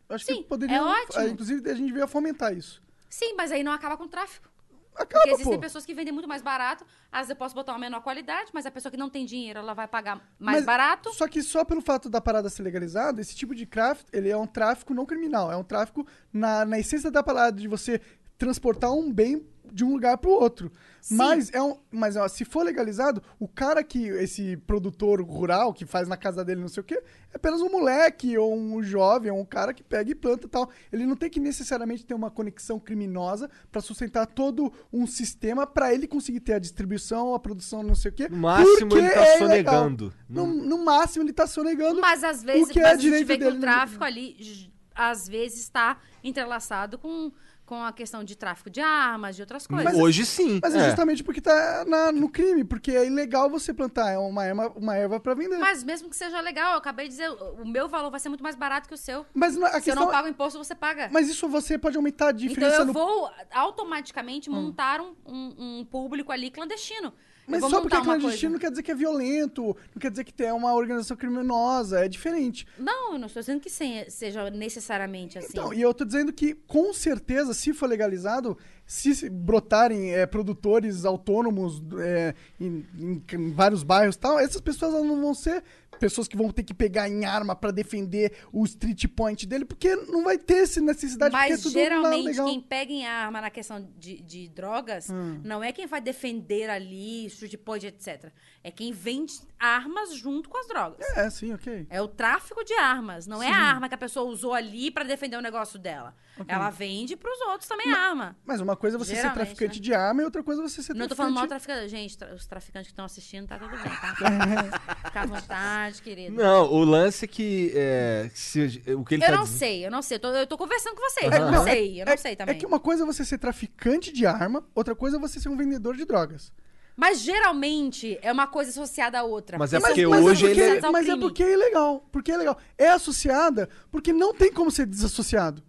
Eu 0.08 0.14
Acho 0.16 0.24
Sim, 0.24 0.42
que 0.42 0.48
poderia. 0.48 0.76
é 0.76 0.82
ótimo. 0.82 1.28
Inclusive, 1.28 1.70
a 1.70 1.74
gente 1.74 1.88
devia 1.88 2.06
fomentar 2.06 2.56
isso. 2.56 2.82
Sim, 3.08 3.34
mas 3.36 3.50
aí 3.52 3.62
não 3.62 3.72
acaba 3.72 3.96
com 3.96 4.04
o 4.04 4.08
tráfico. 4.08 4.48
Acaba, 4.94 5.20
Porque 5.22 5.30
existem 5.30 5.54
pô. 5.54 5.60
pessoas 5.60 5.86
que 5.86 5.94
vendem 5.94 6.12
muito 6.12 6.28
mais 6.28 6.42
barato, 6.42 6.84
às 7.12 7.20
vezes 7.20 7.30
eu 7.30 7.36
posso 7.36 7.54
botar 7.54 7.70
uma 7.72 7.78
menor 7.78 8.00
qualidade, 8.02 8.50
mas 8.52 8.66
a 8.66 8.70
pessoa 8.70 8.90
que 8.90 8.96
não 8.98 9.08
tem 9.08 9.24
dinheiro, 9.24 9.60
ela 9.60 9.72
vai 9.72 9.86
pagar 9.86 10.16
mais 10.40 10.56
Mas- 10.56 10.64
barato. 10.64 11.12
Só 11.14 11.28
que 11.28 11.40
só 11.40 11.64
pelo 11.64 11.80
fato 11.80 12.10
da 12.10 12.20
parada 12.20 12.48
ser 12.50 12.64
legalizada, 12.64 13.20
esse 13.20 13.36
tipo 13.36 13.54
de 13.54 13.64
craft, 13.64 14.06
ele 14.12 14.28
é 14.28 14.36
um 14.36 14.46
tráfico 14.46 14.92
não 14.92 15.06
criminal. 15.06 15.52
É 15.52 15.56
um 15.56 15.62
tráfico 15.62 16.04
na, 16.32 16.64
na 16.64 16.80
essência 16.80 17.12
da 17.12 17.22
parada, 17.22 17.56
de 17.60 17.68
você 17.68 18.00
transportar 18.38 18.92
um 18.92 19.12
bem 19.12 19.44
de 19.72 19.84
um 19.84 19.92
lugar 19.92 20.16
pro 20.18 20.30
outro. 20.30 20.72
Sim. 21.00 21.16
Mas, 21.16 21.52
é 21.52 21.62
um, 21.62 21.76
mas 21.90 22.16
ó, 22.16 22.26
se 22.28 22.44
for 22.44 22.62
legalizado, 22.64 23.22
o 23.38 23.46
cara 23.46 23.84
que, 23.84 24.08
esse 24.08 24.56
produtor 24.56 25.22
rural, 25.22 25.72
que 25.72 25.86
faz 25.86 26.08
na 26.08 26.16
casa 26.16 26.44
dele 26.44 26.60
não 26.60 26.68
sei 26.68 26.80
o 26.80 26.84
quê, 26.84 27.02
é 27.32 27.36
apenas 27.36 27.60
um 27.60 27.70
moleque, 27.70 28.36
ou 28.36 28.54
um 28.54 28.82
jovem, 28.82 29.30
ou 29.30 29.38
um 29.38 29.44
cara 29.44 29.72
que 29.72 29.82
pega 29.82 30.10
e 30.10 30.14
planta 30.14 30.46
e 30.46 30.48
tal. 30.48 30.70
Ele 30.92 31.06
não 31.06 31.16
tem 31.16 31.30
que 31.30 31.40
necessariamente 31.40 32.04
ter 32.04 32.14
uma 32.14 32.30
conexão 32.30 32.78
criminosa 32.80 33.50
pra 33.70 33.80
sustentar 33.80 34.26
todo 34.26 34.72
um 34.92 35.06
sistema 35.06 35.66
pra 35.66 35.92
ele 35.92 36.06
conseguir 36.06 36.40
ter 36.40 36.54
a 36.54 36.58
distribuição, 36.58 37.34
a 37.34 37.38
produção, 37.38 37.82
não 37.82 37.94
sei 37.94 38.10
o 38.10 38.14
quê. 38.14 38.28
No 38.28 38.38
máximo, 38.38 38.96
ele 38.96 39.10
tá 39.10 39.20
é 39.20 39.38
sonegando. 39.38 40.14
No, 40.28 40.46
no 40.46 40.84
máximo, 40.84 41.24
ele 41.24 41.32
tá 41.32 41.46
sonegando. 41.46 42.00
Mas 42.00 42.24
às 42.24 42.42
vezes, 42.42 42.68
o 42.68 42.72
que 42.72 42.80
é 42.80 42.82
mas 42.82 42.92
a 42.92 42.94
gente 42.94 43.02
direito 43.02 43.26
vê 43.26 43.38
que 43.38 43.44
dele, 43.44 43.58
o 43.58 43.60
tráfico 43.60 44.04
ali, 44.04 44.70
às 44.94 45.28
vezes, 45.28 45.60
está 45.60 45.98
entrelaçado 46.24 46.98
com, 46.98 47.30
com 47.68 47.84
a 47.84 47.92
questão 47.92 48.24
de 48.24 48.34
tráfico 48.34 48.70
de 48.70 48.80
armas, 48.80 49.36
de 49.36 49.42
outras 49.42 49.66
coisas. 49.66 49.94
Hoje 49.94 50.24
sim. 50.24 50.58
Mas 50.62 50.74
é, 50.74 50.78
é. 50.78 50.84
justamente 50.86 51.22
porque 51.22 51.38
tá 51.40 51.84
na- 51.86 52.10
no 52.10 52.30
crime, 52.30 52.64
porque 52.64 52.92
é 52.92 53.06
ilegal 53.06 53.50
você 53.50 53.74
plantar 53.74 54.10
é 54.10 54.16
uma 54.16 54.42
erva, 54.42 54.72
uma 54.74 54.96
erva 54.96 55.20
pra 55.20 55.34
vender. 55.34 55.58
Mas, 55.58 55.68
Mas 55.78 55.84
mesmo 55.84 56.08
que 56.08 56.16
seja 56.16 56.40
legal, 56.40 56.72
eu 56.72 56.78
acabei 56.78 57.06
de 57.06 57.10
dizer, 57.10 57.28
o 57.30 57.64
meu 57.66 57.86
valor 57.86 58.10
vai 58.10 58.18
ser 58.18 58.30
muito 58.30 58.42
mais 58.42 58.56
barato 58.56 58.88
que 58.88 58.94
o 58.94 58.96
seu. 58.96 59.26
não- 59.34 59.44
a 59.66 59.70
Se 59.72 59.76
eu 59.76 59.82
questão 59.82 59.94
não 60.04 60.08
é- 60.08 60.12
pago 60.12 60.28
imposto, 60.28 60.58
você 60.58 60.74
paga. 60.74 61.10
Mas 61.12 61.28
isso 61.28 61.46
você 61.46 61.76
pode 61.76 61.96
aumentar 61.98 62.28
a 62.28 62.30
Então 62.30 62.38
diferença 62.48 62.76
eu 62.78 62.86
no... 62.86 62.92
vou 62.94 63.30
automaticamente 63.52 64.48
montar 64.50 65.00
um, 65.00 65.14
um- 65.26 65.78
um 65.80 65.84
público 65.84 66.32
ali 66.32 66.50
clandestino. 66.50 67.12
Mas 67.48 67.60
só 67.70 67.80
porque 67.80 67.96
é 67.96 68.00
clandestino 68.02 68.52
não 68.52 68.58
quer 68.58 68.70
dizer 68.70 68.82
que 68.82 68.90
é 68.90 68.94
violento, 68.94 69.62
não 69.94 70.00
quer 70.00 70.10
dizer 70.10 70.24
que 70.24 70.42
é 70.44 70.52
uma 70.52 70.74
organização 70.74 71.16
criminosa, 71.16 72.04
é 72.04 72.08
diferente. 72.08 72.66
Não, 72.78 73.14
eu 73.14 73.18
não 73.18 73.26
estou 73.26 73.40
dizendo 73.40 73.60
que 73.60 73.70
se- 73.70 74.06
seja 74.10 74.50
necessariamente 74.50 75.38
assim. 75.38 75.48
Então, 75.50 75.72
e 75.72 75.80
eu 75.80 75.92
tô 75.94 76.04
dizendo 76.04 76.32
que, 76.32 76.54
com 76.54 76.92
certeza, 76.92 77.54
se 77.54 77.72
for 77.72 77.88
legalizado, 77.88 78.56
se 78.88 79.28
brotarem 79.28 80.14
é, 80.14 80.24
produtores 80.26 81.04
autônomos 81.04 81.82
é, 82.00 82.34
em, 82.58 82.86
em- 82.98 83.22
em 83.34 83.52
vários 83.52 83.82
bairros 83.82 84.16
e 84.16 84.18
tal, 84.18 84.38
essas 84.40 84.60
pessoas 84.62 84.94
não 85.04 85.20
vão 85.20 85.34
ser 85.34 85.62
pessoas 86.00 86.28
que 86.28 86.36
vão 86.36 86.50
ter 86.50 86.62
que 86.62 86.72
pegar 86.72 87.08
em 87.08 87.24
arma 87.24 87.54
pra 87.56 87.70
defender 87.72 88.32
o 88.52 88.64
street 88.64 89.06
point 89.08 89.44
dele, 89.46 89.64
porque 89.64 89.94
não 89.96 90.22
vai 90.24 90.38
ter 90.38 90.62
essa 90.62 90.80
necessidade, 90.80 91.34
é 91.34 91.38
Mas 91.38 91.60
tudo 91.62 91.72
geralmente 91.72 92.36
quem 92.42 92.60
pega 92.60 92.92
em 92.92 93.04
arma 93.04 93.40
na 93.40 93.50
questão 93.50 93.86
de, 93.98 94.22
de 94.22 94.48
drogas 94.48 95.10
Hum. 95.10 95.40
não 95.44 95.62
é 95.62 95.70
quem 95.72 95.86
vai 95.86 96.00
defender 96.00 96.70
ali, 96.70 97.26
street 97.26 97.56
point, 97.58 97.84
etc. 97.86 98.30
É 98.64 98.70
quem 98.70 98.92
vende 98.92 99.34
armas 99.58 100.14
junto 100.14 100.48
com 100.48 100.56
as 100.58 100.68
drogas. 100.68 101.00
É, 101.16 101.28
sim, 101.30 101.52
ok. 101.52 101.86
É 101.90 102.00
o 102.00 102.06
tráfico 102.08 102.64
de 102.64 102.74
armas. 102.74 103.26
Não 103.26 103.42
é 103.42 103.50
a 103.50 103.56
arma 103.56 103.88
que 103.88 103.94
a 103.94 103.98
pessoa 103.98 104.30
usou 104.30 104.54
ali 104.54 104.90
pra 104.90 105.04
defender 105.04 105.36
o 105.36 105.40
negócio 105.42 105.78
dela. 105.78 106.14
Ela 106.46 106.70
vende 106.70 107.16
pros 107.16 107.40
outros 107.42 107.68
também 107.68 107.90
a 107.92 107.98
arma. 107.98 108.36
Mas 108.46 108.60
uma 108.60 108.76
coisa 108.78 108.96
é 108.96 108.98
você 108.98 109.10
ser 109.10 109.16
Geralmente, 109.16 109.36
traficante 109.36 109.78
né? 109.78 109.84
de 109.84 109.94
arma 109.94 110.22
e 110.22 110.24
outra 110.24 110.42
coisa 110.42 110.62
é 110.62 110.68
você 110.68 110.82
ser 110.82 110.94
Não 110.94 111.06
tô 111.06 111.14
traficante... 111.14 111.16
falando 111.16 111.34
mal 111.34 111.46
traficante. 111.46 111.88
Gente, 111.88 112.16
tra- 112.16 112.32
os 112.34 112.46
traficantes 112.46 112.86
que 112.88 112.92
estão 112.92 113.04
assistindo, 113.04 113.46
tá 113.46 113.58
tudo 113.58 113.70
bem, 113.70 113.82
tá? 113.82 114.14
Fica 115.04 115.20
à 115.20 115.26
vontade, 115.26 116.00
querido. 116.00 116.34
Não, 116.36 116.72
o 116.72 116.82
lance 116.84 117.24
é 117.26 117.28
que. 117.28 117.72
É, 117.74 118.30
se- 118.32 118.82
o 118.96 119.04
que 119.04 119.16
ele 119.16 119.24
Eu 119.24 119.26
tá 119.28 119.36
não 119.36 119.44
dizendo- 119.44 119.58
sei, 119.58 119.86
eu 119.86 119.90
não 119.90 120.00
sei. 120.02 120.16
Eu 120.16 120.20
tô, 120.20 120.28
eu 120.28 120.46
tô 120.46 120.56
conversando 120.56 120.94
com 120.96 121.02
vocês. 121.02 121.30
Aham. 121.30 121.46
Eu 121.46 121.52
não 121.52 121.64
sei, 121.64 122.00
eu 122.00 122.06
não 122.06 122.12
é, 122.12 122.16
sei 122.16 122.36
também. 122.36 122.54
É 122.54 122.58
que 122.58 122.64
uma 122.64 122.80
coisa 122.80 123.02
é 123.02 123.06
você 123.06 123.24
ser 123.24 123.36
traficante 123.36 124.12
de 124.12 124.24
arma, 124.24 124.64
outra 124.74 124.94
coisa 124.94 125.16
é 125.18 125.20
você 125.20 125.38
ser 125.38 125.48
um 125.50 125.56
vendedor 125.56 125.96
de 125.96 126.04
drogas. 126.04 126.50
Mas 126.96 127.20
geralmente 127.20 128.18
é 128.22 128.32
uma 128.32 128.48
coisa 128.48 128.70
associada 128.70 129.20
à 129.20 129.22
outra. 129.22 129.56
Mas 129.56 129.72
é 129.72 129.78
porque 129.78 130.04
coisas 130.04 130.24
hoje 130.26 130.46
ele- 130.46 130.52
associadas 130.60 130.84
ao 130.84 130.92
Mas 130.92 131.08
é 131.08 131.16
porque 131.16 131.42
é 131.44 131.52
ilegal. 131.52 132.08
Porque 132.10 132.32
é 132.32 132.36
legal. 132.36 132.58
É 132.76 132.88
associada 132.90 133.68
porque 133.90 134.12
não 134.12 134.34
tem 134.34 134.52
como 134.52 134.68
ser 134.70 134.84
desassociado. 134.84 135.62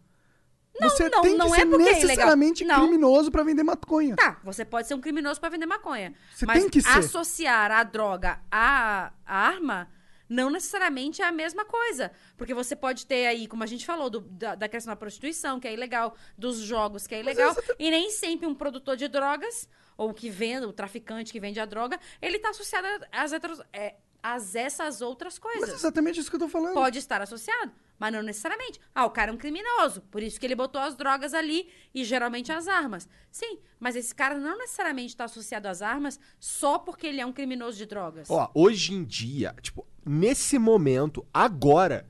Você 0.80 1.10
não, 1.10 1.22
tem 1.22 1.32
que 1.34 1.38
não 1.38 1.54
é 1.56 1.60
ser 1.60 1.62
é 1.62 1.78
necessariamente 1.78 2.64
Não. 2.66 2.80
criminoso 2.82 3.32
pra 3.32 3.44
vender 3.44 3.64
maconha. 3.64 4.16
Tá, 4.16 4.40
você 4.44 4.64
pode 4.64 4.88
ser 4.88 4.94
um 4.94 5.02
criminoso 5.02 5.40
pra 5.40 5.50
vender 5.50 5.66
maconha. 5.66 6.14
Você 6.34 6.46
mas 6.46 6.60
tem 6.62 6.70
que 6.70 6.82
ser. 6.82 6.90
associar 7.00 7.72
a 7.72 7.84
droga 7.84 8.40
à 8.52 9.12
à 9.26 9.36
arma 9.48 9.90
não 10.28 10.52
necessariamente 10.52 11.24
é 11.24 11.26
a 11.26 11.32
mesma 11.32 11.66
coisa. 11.66 12.12
Porque 12.38 12.54
você 12.54 12.76
pode 12.76 13.08
ter 13.08 13.26
aí, 13.26 13.48
como 13.48 13.64
a 13.64 13.66
gente 13.66 13.84
falou, 13.84 14.12
do- 14.12 14.22
da, 14.22 14.54
da 14.54 14.70
questão 14.70 14.92
da 14.92 14.96
prostituição, 14.96 15.60
que 15.60 15.68
é 15.68 15.74
ilegal, 15.74 16.16
dos 16.38 16.58
jogos, 16.60 17.08
que 17.08 17.16
é 17.16 17.20
ilegal. 17.20 17.56
E 17.80 17.90
nem 17.90 18.12
sempre 18.12 18.46
um 18.46 18.54
produtor 18.54 18.96
de 18.96 19.08
drogas, 19.08 19.68
ou 19.98 20.14
que 20.14 20.30
vende, 20.30 20.68
o 20.68 20.72
traficante 20.72 21.32
que 21.32 21.40
vende 21.40 21.60
a 21.60 21.66
droga, 21.66 22.00
ele 22.22 22.38
tá 22.38 22.52
associado 22.52 22.88
às, 23.12 23.34
heteros- 23.34 23.60
é, 23.74 23.96
às 24.22 24.56
essas 24.56 25.02
outras 25.02 25.40
Mas 25.44 25.56
é 25.56 25.60
coisas. 25.60 25.80
exatamente 25.80 26.20
isso 26.20 26.30
que 26.30 26.36
eu 26.36 26.40
tô 26.42 26.50
falando. 26.50 26.74
Pode 26.74 26.98
estar 27.00 27.22
associado, 27.22 27.72
mas 27.98 28.12
não 28.14 28.22
necessariamente. 28.22 28.80
Ah, 28.94 29.06
o 29.06 29.10
cara 29.12 29.32
é 29.32 29.34
um 29.34 29.38
criminoso, 29.38 30.02
por 30.12 30.22
isso 30.22 30.40
que 30.40 30.46
ele 30.46 30.56
botou 30.56 30.82
as 30.82 30.96
drogas 30.96 31.34
ali 31.34 31.70
e 31.94 32.04
geralmente 32.04 32.52
as 32.52 32.68
armas. 32.68 33.08
Sim, 33.32 33.60
mas 33.80 33.96
esse 33.96 34.14
cara 34.14 34.38
não 34.38 34.58
necessariamente 34.58 35.10
está 35.14 35.26
associado 35.26 35.68
às 35.68 35.82
armas 35.82 36.20
só 36.40 36.78
porque 36.80 37.08
ele 37.08 37.22
é 37.22 37.26
um 37.26 37.34
criminoso 37.34 37.78
de 37.78 37.86
drogas. 37.86 38.30
Ó, 38.30 38.50
hoje 38.54 38.94
em 38.94 39.04
dia, 39.04 39.56
tipo, 39.62 39.86
nesse 40.06 40.60
momento, 40.60 41.26
agora, 41.34 42.08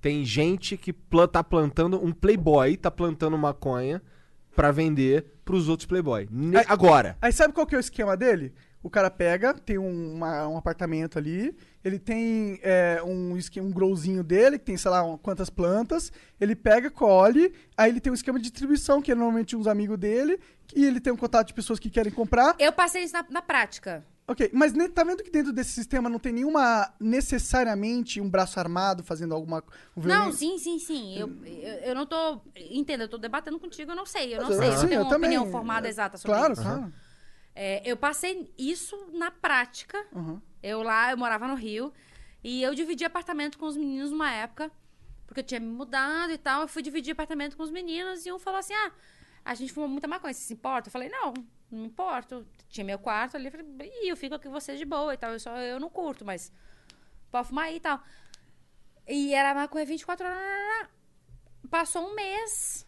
tem 0.00 0.24
gente 0.24 0.76
que 0.76 0.92
plan- 0.92 1.28
tá 1.28 1.44
plantando, 1.44 2.02
um 2.04 2.12
playboy 2.12 2.76
tá 2.76 2.90
plantando 2.90 3.38
maconha 3.38 4.02
pra 4.54 4.70
vender 4.72 5.26
pros 5.44 5.68
outros 5.68 5.86
playboy. 5.86 6.28
Ne- 6.30 6.58
Aí- 6.58 6.64
agora. 6.68 7.16
Aí 7.22 7.32
sabe 7.32 7.54
qual 7.54 7.66
que 7.66 7.74
é 7.74 7.78
o 7.78 7.80
esquema 7.80 8.16
dele? 8.16 8.52
O 8.82 8.90
cara 8.90 9.08
pega, 9.10 9.54
tem 9.54 9.78
um, 9.78 10.14
uma- 10.14 10.48
um 10.48 10.56
apartamento 10.56 11.16
ali, 11.18 11.56
ele 11.84 11.98
tem 12.00 12.58
é, 12.62 13.00
um, 13.04 13.38
um 13.60 13.70
growzinho 13.70 14.24
dele, 14.24 14.58
que 14.58 14.64
tem, 14.64 14.76
sei 14.76 14.90
lá, 14.90 15.02
quantas 15.18 15.48
plantas, 15.48 16.10
ele 16.40 16.56
pega, 16.56 16.90
colhe, 16.90 17.52
aí 17.76 17.90
ele 17.90 18.00
tem 18.00 18.10
um 18.10 18.14
esquema 18.14 18.38
de 18.38 18.44
distribuição, 18.50 19.00
que 19.00 19.12
é 19.12 19.14
normalmente 19.14 19.54
uns 19.54 19.66
amigos 19.68 19.96
dele, 19.98 20.40
e 20.74 20.84
ele 20.84 21.00
tem 21.00 21.12
um 21.12 21.16
contato 21.16 21.46
de 21.48 21.54
pessoas 21.54 21.78
que 21.78 21.88
querem 21.88 22.10
comprar. 22.12 22.56
Eu 22.58 22.72
passei 22.72 23.04
isso 23.04 23.12
na, 23.12 23.24
na 23.30 23.40
prática. 23.42 24.04
Ok, 24.26 24.50
mas 24.52 24.72
tá 24.94 25.04
vendo 25.04 25.22
que 25.22 25.30
dentro 25.30 25.52
desse 25.52 25.70
sistema 25.70 26.08
não 26.08 26.18
tem 26.18 26.32
nenhuma, 26.32 26.92
necessariamente, 26.98 28.20
um 28.20 28.30
braço 28.30 28.58
armado 28.58 29.02
fazendo 29.02 29.34
alguma... 29.34 29.62
Um 29.96 30.02
Não, 30.02 30.32
sim, 30.32 30.58
sim, 30.58 30.78
sim. 30.78 31.18
Eu, 31.18 31.28
eu, 31.44 31.74
eu 31.88 31.94
não 31.94 32.06
tô. 32.06 32.40
Entenda, 32.70 33.04
eu 33.04 33.08
tô 33.08 33.18
debatendo 33.18 33.58
contigo, 33.58 33.90
eu 33.90 33.96
não 33.96 34.06
sei. 34.06 34.34
Eu 34.34 34.42
não 34.42 34.48
Mas, 34.48 34.58
sei. 34.58 34.68
Eu 34.68 34.72
sim, 34.72 34.82
não 34.82 34.88
tenho 34.88 34.98
eu 35.00 35.02
uma 35.04 35.10
também. 35.10 35.30
opinião 35.38 35.50
formada 35.50 35.88
exata 35.88 36.16
sobre 36.16 36.36
Claro, 36.36 36.52
isso. 36.52 36.62
claro. 36.62 36.92
É, 37.54 37.82
eu 37.84 37.96
passei 37.96 38.52
isso 38.56 38.96
na 39.12 39.30
prática. 39.30 40.04
Uhum. 40.12 40.40
Eu 40.62 40.82
lá, 40.82 41.10
eu 41.10 41.18
morava 41.18 41.46
no 41.46 41.54
Rio. 41.54 41.92
E 42.42 42.62
eu 42.62 42.74
dividi 42.74 43.04
apartamento 43.04 43.58
com 43.58 43.66
os 43.66 43.76
meninos 43.76 44.10
numa 44.10 44.30
época. 44.30 44.70
Porque 45.26 45.40
eu 45.40 45.44
tinha 45.44 45.60
me 45.60 45.66
mudado 45.66 46.32
e 46.32 46.38
tal. 46.38 46.62
Eu 46.62 46.68
fui 46.68 46.82
dividir 46.82 47.12
apartamento 47.12 47.56
com 47.56 47.62
os 47.62 47.70
meninos. 47.70 48.26
E 48.26 48.32
um 48.32 48.38
falou 48.38 48.58
assim: 48.58 48.74
Ah, 48.74 48.92
a 49.44 49.54
gente 49.54 49.72
fuma 49.72 49.88
muita 49.88 50.08
maconha, 50.08 50.34
você 50.34 50.40
se 50.40 50.52
importa? 50.52 50.88
Eu 50.88 50.92
falei: 50.92 51.08
Não, 51.08 51.34
não 51.70 51.80
me 51.80 51.86
importo. 51.86 52.46
Tinha 52.68 52.84
meu 52.84 52.98
quarto 52.98 53.36
ali. 53.36 53.46
Eu 53.46 53.52
falei: 53.52 53.66
Ih, 54.02 54.08
eu 54.08 54.16
fico 54.16 54.34
aqui 54.34 54.46
com 54.46 54.52
vocês 54.52 54.78
de 54.78 54.84
boa 54.84 55.14
e 55.14 55.16
tal. 55.16 55.32
Eu, 55.32 55.40
só, 55.40 55.56
eu 55.58 55.78
não 55.78 55.88
curto, 55.88 56.24
mas 56.24 56.52
pode 57.30 57.48
fumar 57.48 57.66
aí 57.66 57.76
e 57.76 57.80
tal. 57.80 58.02
E 59.06 59.34
era 59.34 59.54
maconha 59.54 59.84
24 59.84 60.26
horas. 60.26 60.88
Passou 61.70 62.08
um 62.08 62.14
mês. 62.14 62.86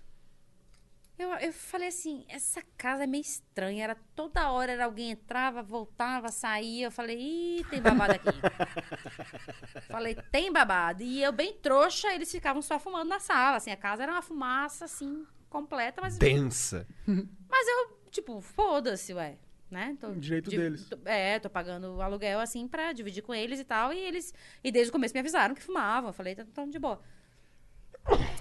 Eu, 1.16 1.28
eu 1.34 1.52
falei 1.52 1.88
assim, 1.88 2.24
essa 2.28 2.60
casa 2.76 3.04
é 3.04 3.06
meio 3.06 3.20
estranha. 3.22 3.84
Era 3.84 3.94
toda 4.16 4.50
hora 4.50 4.72
era 4.72 4.84
alguém 4.84 5.12
entrava, 5.12 5.62
voltava, 5.62 6.28
saía. 6.30 6.86
Eu 6.86 6.90
falei, 6.90 7.18
ih, 7.20 7.64
tem 7.70 7.80
babado 7.80 8.14
aqui. 8.14 8.28
falei, 9.88 10.16
tem 10.32 10.52
babado. 10.52 11.02
E 11.02 11.22
eu 11.22 11.32
bem 11.32 11.52
trouxa, 11.54 12.12
eles 12.12 12.30
ficavam 12.30 12.60
só 12.60 12.78
fumando 12.80 13.08
na 13.08 13.20
sala. 13.20 13.58
Assim, 13.58 13.70
a 13.70 13.76
casa 13.76 14.02
era 14.02 14.12
uma 14.12 14.22
fumaça, 14.22 14.86
assim, 14.86 15.24
completa, 15.48 16.00
mas. 16.02 16.18
Densa. 16.18 16.86
Mas 17.06 17.68
eu, 17.68 17.98
tipo, 18.10 18.40
foda-se, 18.40 19.14
ué. 19.14 19.38
Né? 19.70 19.96
Tô, 20.00 20.10
Direito 20.12 20.50
deles. 20.50 20.88
tô- 20.88 20.98
é, 21.04 21.38
tô 21.38 21.48
pagando 21.48 21.94
o 21.96 22.02
aluguel, 22.02 22.38
assim, 22.40 22.66
pra 22.68 22.92
dividir 22.92 23.22
com 23.22 23.32
eles 23.34 23.58
e 23.60 23.64
tal. 23.64 23.92
E 23.92 23.98
eles. 23.98 24.34
E 24.62 24.70
desde 24.72 24.90
o 24.90 24.92
começo 24.92 25.14
me 25.14 25.20
avisaram 25.20 25.54
que 25.54 25.62
fumavam. 25.62 26.10
Eu 26.10 26.14
falei, 26.14 26.34
tá 26.34 26.44
tão 26.52 26.68
de 26.68 26.78
boa. 26.78 27.00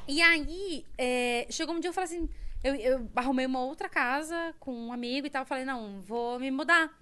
E 0.08 0.22
aí, 0.22 0.86
é, 0.98 1.48
chegou 1.50 1.76
um 1.76 1.80
dia 1.80 1.90
eu 1.90 1.94
falei 1.94 2.06
assim: 2.10 2.30
eu, 2.64 2.76
eu 2.76 3.12
arrumei 3.16 3.46
uma 3.46 3.64
outra 3.64 3.90
casa 3.90 4.56
com 4.60 4.74
um 4.74 4.94
amigo 4.94 5.28
e 5.28 5.30
tal. 5.30 5.44
Eu 5.44 5.48
falei, 5.48 5.66
não, 5.66 6.02
vou 6.02 6.40
me 6.40 6.50
mudar. 6.50 6.98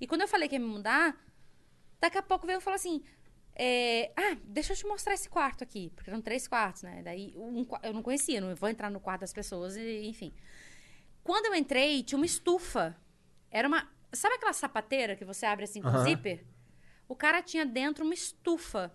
E 0.00 0.06
quando 0.06 0.20
eu 0.22 0.28
falei 0.28 0.48
que 0.48 0.54
ia 0.54 0.60
me 0.60 0.66
mudar, 0.66 1.16
daqui 2.00 2.18
a 2.18 2.22
pouco 2.22 2.46
veio 2.46 2.58
e 2.58 2.62
falou 2.62 2.76
assim: 2.76 3.02
é, 3.54 4.12
ah, 4.16 4.36
deixa 4.44 4.74
eu 4.74 4.76
te 4.76 4.86
mostrar 4.86 5.14
esse 5.14 5.28
quarto 5.28 5.64
aqui. 5.64 5.90
Porque 5.94 6.10
eram 6.10 6.20
três 6.20 6.46
quartos, 6.46 6.82
né? 6.82 7.02
Daí 7.02 7.32
um 7.34 7.66
eu 7.82 7.92
não 7.94 8.02
conhecia, 8.02 8.40
não 8.40 8.54
vou 8.54 8.68
entrar 8.68 8.90
no 8.90 9.00
quarto 9.00 9.22
das 9.22 9.32
pessoas, 9.32 9.76
e, 9.76 10.06
enfim. 10.06 10.34
Quando 11.24 11.46
eu 11.46 11.54
entrei, 11.54 12.02
tinha 12.02 12.18
uma 12.18 12.26
estufa. 12.26 12.96
Era 13.50 13.66
uma. 13.66 13.88
Sabe 14.12 14.34
aquela 14.34 14.52
sapateira 14.52 15.16
que 15.16 15.24
você 15.24 15.46
abre 15.46 15.64
assim 15.64 15.80
com 15.80 15.88
Aham. 15.88 16.04
zíper? 16.04 16.44
O 17.08 17.16
cara 17.16 17.42
tinha 17.42 17.64
dentro 17.64 18.04
uma 18.04 18.14
estufa. 18.14 18.92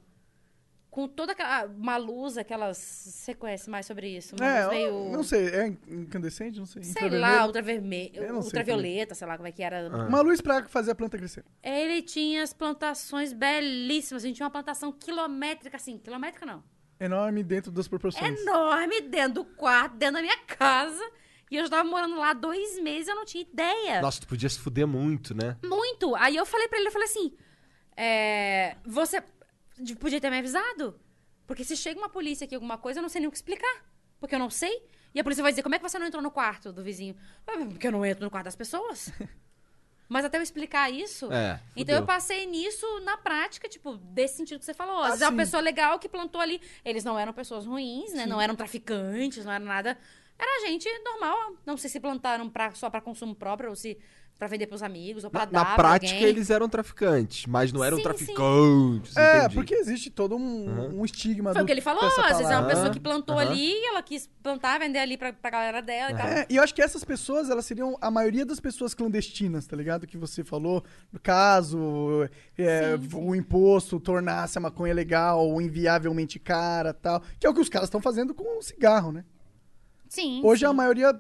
Com 0.92 1.08
toda 1.08 1.32
aquela. 1.32 1.66
Uma 1.68 1.96
luz, 1.96 2.38
aquelas. 2.38 2.78
Você 2.78 3.34
conhece 3.34 3.70
mais 3.70 3.86
sobre 3.86 4.10
isso? 4.10 4.36
Uma 4.36 4.46
É, 4.46 4.68
meio. 4.68 5.10
não 5.10 5.24
sei, 5.24 5.48
é 5.48 5.68
incandescente? 5.88 6.60
Não 6.60 6.66
sei. 6.66 6.84
Sei 6.84 7.10
lá, 7.10 7.46
ultravermelho. 7.46 8.22
Não 8.28 8.42
sei 8.42 8.60
Ultravioleta, 8.60 9.16
sei 9.16 9.26
lá 9.26 9.38
como 9.38 9.48
é 9.48 9.54
que 9.54 9.64
era. 9.64 9.88
Ah. 9.88 10.08
Uma 10.08 10.20
luz 10.20 10.42
pra 10.42 10.68
fazer 10.68 10.92
a 10.92 10.96
planta 10.96 11.18
crescer. 11.18 11.46
Ele 11.64 12.02
tinha 12.02 12.44
as 12.44 12.52
plantações 12.52 13.32
belíssimas. 13.32 14.26
A 14.26 14.28
gente 14.28 14.36
tinha 14.36 14.46
uma 14.46 14.52
plantação 14.52 14.92
quilométrica, 14.92 15.78
assim. 15.78 15.98
Quilométrica 15.98 16.46
não. 16.46 16.62
Enorme 17.00 17.42
dentro 17.42 17.72
das 17.72 17.88
proporções. 17.88 18.42
Enorme 18.42 19.00
dentro 19.00 19.36
do 19.36 19.46
quarto, 19.46 19.96
dentro 19.96 20.16
da 20.16 20.22
minha 20.22 20.38
casa. 20.46 21.02
E 21.50 21.56
eu 21.56 21.64
já 21.64 21.70
tava 21.70 21.90
morando 21.90 22.18
lá 22.18 22.32
há 22.32 22.34
dois 22.34 22.78
meses 22.80 23.08
eu 23.08 23.16
não 23.16 23.24
tinha 23.24 23.44
ideia. 23.44 24.02
Nossa, 24.02 24.20
tu 24.20 24.28
podia 24.28 24.50
se 24.50 24.60
fuder 24.60 24.86
muito, 24.86 25.34
né? 25.34 25.56
Muito. 25.64 26.14
Aí 26.16 26.36
eu 26.36 26.46
falei 26.46 26.68
pra 26.68 26.78
ele, 26.78 26.90
eu 26.90 26.92
falei 26.92 27.08
assim, 27.08 27.34
é, 27.96 28.76
você 28.86 29.22
de- 29.82 29.96
podia 29.96 30.20
ter 30.22 30.30
me 30.30 30.38
avisado. 30.40 31.00
Porque 31.48 31.64
se 31.64 31.76
chega 31.76 32.00
uma 32.00 32.10
polícia 32.10 32.46
aqui, 32.46 32.56
alguma 32.56 32.78
coisa, 32.78 33.00
eu 33.00 33.02
não 33.02 33.10
sei 33.10 33.20
nem 33.22 33.28
o 33.28 33.32
que 33.32 33.38
explicar. 33.38 33.86
Porque 34.20 34.36
eu 34.36 34.40
não 34.40 34.50
sei. 34.50 34.84
E 35.14 35.20
a 35.20 35.24
polícia 35.24 35.42
vai 35.44 35.52
dizer, 35.52 35.64
como 35.64 35.76
é 35.76 35.80
que 35.80 35.84
você 35.90 36.00
não 36.00 36.06
entrou 36.08 36.24
no 36.24 36.32
quarto 36.32 36.72
do 36.72 36.82
vizinho? 36.84 37.16
"Ah, 37.46 37.66
Porque 37.70 37.88
eu 37.88 37.92
não 37.92 38.06
entro 38.06 38.24
no 38.24 38.30
quarto 38.32 38.46
das 38.46 38.56
pessoas. 38.56 39.12
Mas 40.08 40.26
até 40.26 40.38
eu 40.38 40.42
explicar 40.42 40.90
isso... 40.92 41.32
É. 41.32 41.60
Então 41.76 41.96
eu 41.96 42.06
passei 42.06 42.46
nisso 42.46 42.86
na 43.02 43.16
prática, 43.18 43.70
tipo, 43.70 43.96
desse 43.98 44.36
sentido 44.38 44.60
que 44.60 44.66
você 44.66 44.74
falou. 44.74 45.00
Às 45.00 45.04
Ah, 45.04 45.08
vezes 45.10 45.22
é 45.22 45.26
uma 45.28 45.32
sim. 45.32 45.38
pessoa 45.38 45.62
legal 45.62 45.98
que 46.00 46.10
plantou 46.10 46.42
ali. 46.42 46.62
Eles 46.84 47.04
não 47.06 47.18
eram 47.18 47.32
pessoas 47.34 47.66
ruins, 47.66 48.14
né? 48.14 48.26
Não 48.26 48.40
eram 48.42 48.54
traficantes, 48.56 49.46
não 49.46 49.52
era 49.54 49.64
nada. 49.64 49.98
Era 50.38 50.68
gente 50.68 50.88
normal. 51.04 51.56
Não 51.66 51.78
sei 51.78 51.90
se 51.90 52.00
plantaram 52.00 52.50
pra, 52.50 52.74
só 52.74 52.90
pra 52.90 53.00
consumo 53.00 53.34
próprio 53.34 53.70
ou 53.70 53.76
se 53.76 53.98
pra 54.42 54.48
vender 54.48 54.66
pros 54.66 54.82
amigos 54.82 55.24
ou 55.24 55.30
pra 55.30 55.42
Na, 55.42 55.46
dar 55.46 55.64
na 55.70 55.76
prática, 55.76 56.14
alguém. 56.16 56.28
eles 56.30 56.50
eram 56.50 56.68
traficantes, 56.68 57.46
mas 57.46 57.72
não 57.72 57.84
eram 57.84 57.98
Sim, 57.98 58.04
traficantes. 58.04 59.16
É, 59.16 59.38
entendi. 59.38 59.54
porque 59.54 59.76
existe 59.76 60.10
todo 60.10 60.36
um, 60.36 61.00
um 61.00 61.06
estigma 61.06 61.54
Foi 61.54 61.62
o 61.62 61.66
que 61.68 61.72
ele 61.72 61.80
falou. 61.80 62.04
Às 62.04 62.16
vezes 62.16 62.26
é 62.26 62.34
uma 62.34 62.48
palavra. 62.50 62.70
pessoa 62.70 62.90
que 62.90 63.00
plantou 63.00 63.38
aham. 63.38 63.52
ali 63.52 63.72
e 63.72 63.86
ela 63.86 64.02
quis 64.02 64.28
plantar, 64.42 64.80
vender 64.80 64.98
ali 64.98 65.16
pra, 65.16 65.32
pra 65.32 65.52
galera 65.52 65.80
dela 65.80 66.12
e 66.12 66.16
tal. 66.18 66.26
É, 66.26 66.48
e 66.50 66.56
eu 66.56 66.64
acho 66.64 66.74
que 66.74 66.82
essas 66.82 67.04
pessoas, 67.04 67.52
elas 67.52 67.68
seriam 67.68 67.96
a 68.02 68.10
maioria 68.10 68.44
das 68.44 68.60
pessoas 68.60 68.96
clandestinas, 68.96 69.68
tá 69.68 69.76
ligado? 69.76 70.08
Que 70.08 70.18
você 70.18 70.44
falou, 70.44 70.84
no 71.14 71.20
caso, 71.20 72.28
é, 72.58 72.98
Sim, 72.98 73.10
sim. 73.12 73.18
o 73.18 73.36
imposto 73.36 74.00
tornasse 74.00 74.58
a 74.58 74.62
maconha 74.62 74.96
legal 74.96 75.48
ou 75.48 75.62
inviavelmente 75.62 76.40
cara 76.40 76.96
tal. 76.96 77.22
Que 77.40 77.46
é 77.46 77.50
o 77.52 77.54
que 77.54 77.62
os 77.62 77.70
caras 77.70 77.90
estão 77.90 78.02
fazendo 78.02 78.34
com 78.34 78.58
o 78.58 78.62
cigarro, 78.64 79.12
né? 79.12 79.24
Sim. 80.12 80.42
Hoje 80.44 80.60
sim. 80.60 80.66
a 80.66 80.74
maioria, 80.74 81.14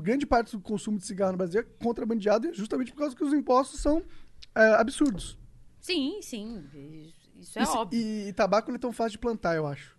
grande 0.00 0.24
parte 0.24 0.52
do 0.56 0.62
consumo 0.62 0.98
de 0.98 1.04
cigarro 1.04 1.32
no 1.32 1.38
Brasil 1.38 1.60
é 1.62 1.64
contrabandeado 1.84 2.54
justamente 2.54 2.92
por 2.92 2.98
causa 2.98 3.16
que 3.16 3.24
os 3.24 3.32
impostos 3.32 3.80
são 3.80 4.04
é, 4.54 4.74
absurdos. 4.74 5.36
Sim, 5.80 6.20
sim. 6.22 6.64
Isso 7.40 7.58
é 7.58 7.62
e, 7.62 7.66
óbvio. 7.66 7.98
e- 8.00 8.28
e 8.28 8.32
tabaco 8.32 8.68
não 8.70 8.76
é 8.76 8.78
tão 8.78 8.92
fácil 8.92 9.12
de 9.12 9.18
plantar, 9.18 9.56
eu 9.56 9.66
acho. 9.66 9.98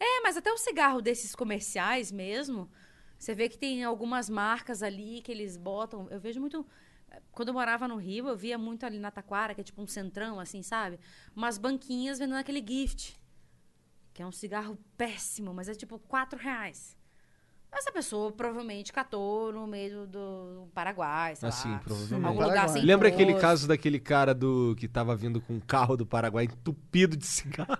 É, 0.00 0.20
mas 0.22 0.36
até 0.36 0.50
o 0.50 0.58
cigarro 0.58 1.00
desses 1.00 1.32
comerciais 1.36 2.10
mesmo, 2.10 2.68
você 3.16 3.32
vê 3.32 3.48
que 3.48 3.56
tem 3.56 3.84
algumas 3.84 4.28
marcas 4.28 4.82
ali 4.82 5.22
que 5.22 5.30
eles 5.30 5.56
botam. 5.56 6.08
Eu 6.10 6.18
vejo 6.18 6.40
muito. 6.40 6.66
Quando 7.30 7.48
eu 7.50 7.54
morava 7.54 7.86
no 7.86 7.94
Rio, 7.94 8.26
eu 8.26 8.36
via 8.36 8.58
muito 8.58 8.84
ali 8.84 8.98
na 8.98 9.12
Taquara, 9.12 9.54
que 9.54 9.60
é 9.60 9.64
tipo 9.64 9.80
um 9.80 9.86
centrão, 9.86 10.40
assim, 10.40 10.64
sabe? 10.64 10.98
Umas 11.36 11.58
banquinhas 11.58 12.18
vendendo 12.18 12.38
aquele 12.40 12.64
gift. 12.66 13.16
Que 14.12 14.20
é 14.20 14.26
um 14.26 14.32
cigarro 14.32 14.76
péssimo, 14.96 15.54
mas 15.54 15.68
é 15.68 15.74
tipo 15.76 15.96
4 16.00 16.36
reais. 16.36 16.98
Essa 17.72 17.92
pessoa 17.92 18.32
provavelmente 18.32 18.92
catou 18.92 19.52
no 19.52 19.66
meio 19.66 20.06
do 20.06 20.68
Paraguai, 20.74 21.36
sei 21.36 21.48
Assim, 21.48 21.70
lá. 21.70 21.78
provavelmente. 21.78 22.26
Algum 22.26 22.38
Paraguai. 22.40 22.48
lugar 22.48 22.68
sem 22.68 22.82
Lembra 22.84 23.08
aquele 23.08 23.30
imposto. 23.30 23.40
caso 23.40 23.68
daquele 23.68 24.00
cara 24.00 24.34
do 24.34 24.74
que 24.76 24.88
tava 24.88 25.14
vindo 25.14 25.40
com 25.40 25.54
um 25.54 25.60
carro 25.60 25.96
do 25.96 26.04
Paraguai 26.04 26.44
entupido 26.46 27.16
de 27.16 27.24
cigarro? 27.28 27.78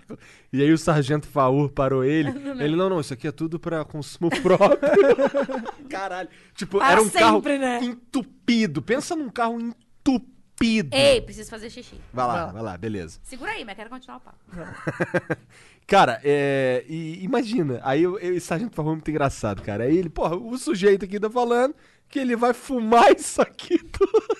E 0.52 0.62
aí 0.62 0.72
o 0.72 0.78
sargento 0.78 1.26
Faur 1.26 1.68
parou 1.70 2.04
ele. 2.04 2.30
Ele, 2.62 2.76
não, 2.76 2.88
não, 2.88 3.00
isso 3.00 3.12
aqui 3.12 3.26
é 3.26 3.32
tudo 3.32 3.58
pra 3.58 3.84
consumo 3.84 4.30
próprio. 4.42 4.78
Caralho. 5.88 6.28
Tipo, 6.54 6.78
Para 6.78 6.92
era 6.92 7.02
um 7.02 7.08
carro 7.10 7.34
sempre, 7.36 7.58
né? 7.58 7.80
entupido. 7.82 8.80
Pensa 8.82 9.16
num 9.16 9.28
carro 9.28 9.58
entupido. 9.60 10.39
Ei, 10.62 11.22
preciso 11.22 11.48
fazer 11.48 11.70
xixi. 11.70 11.94
Vai 12.12 12.26
lá, 12.26 12.46
Vai 12.52 12.62
lá. 12.62 12.76
beleza. 12.76 13.18
Segura 13.22 13.52
aí, 13.52 13.64
mas 13.64 13.74
quero 13.76 13.88
continuar 13.88 14.18
o 14.18 14.20
papo. 14.20 14.38
Cara, 15.86 16.20
é. 16.22 16.84
E 16.86 17.24
imagina, 17.24 17.80
aí 17.82 18.02
eu, 18.02 18.18
eu, 18.18 18.34
esse 18.36 18.46
sargento 18.46 18.78
é 18.80 18.84
muito 18.84 19.10
engraçado, 19.10 19.62
cara. 19.62 19.84
Aí 19.84 19.96
ele, 19.96 20.08
porra, 20.10 20.36
o 20.36 20.56
sujeito 20.58 21.04
aqui 21.04 21.18
tá 21.18 21.28
falando 21.30 21.74
que 22.08 22.18
ele 22.18 22.36
vai 22.36 22.52
fumar 22.52 23.10
isso 23.16 23.40
aqui 23.42 23.78
tudo. 23.78 24.36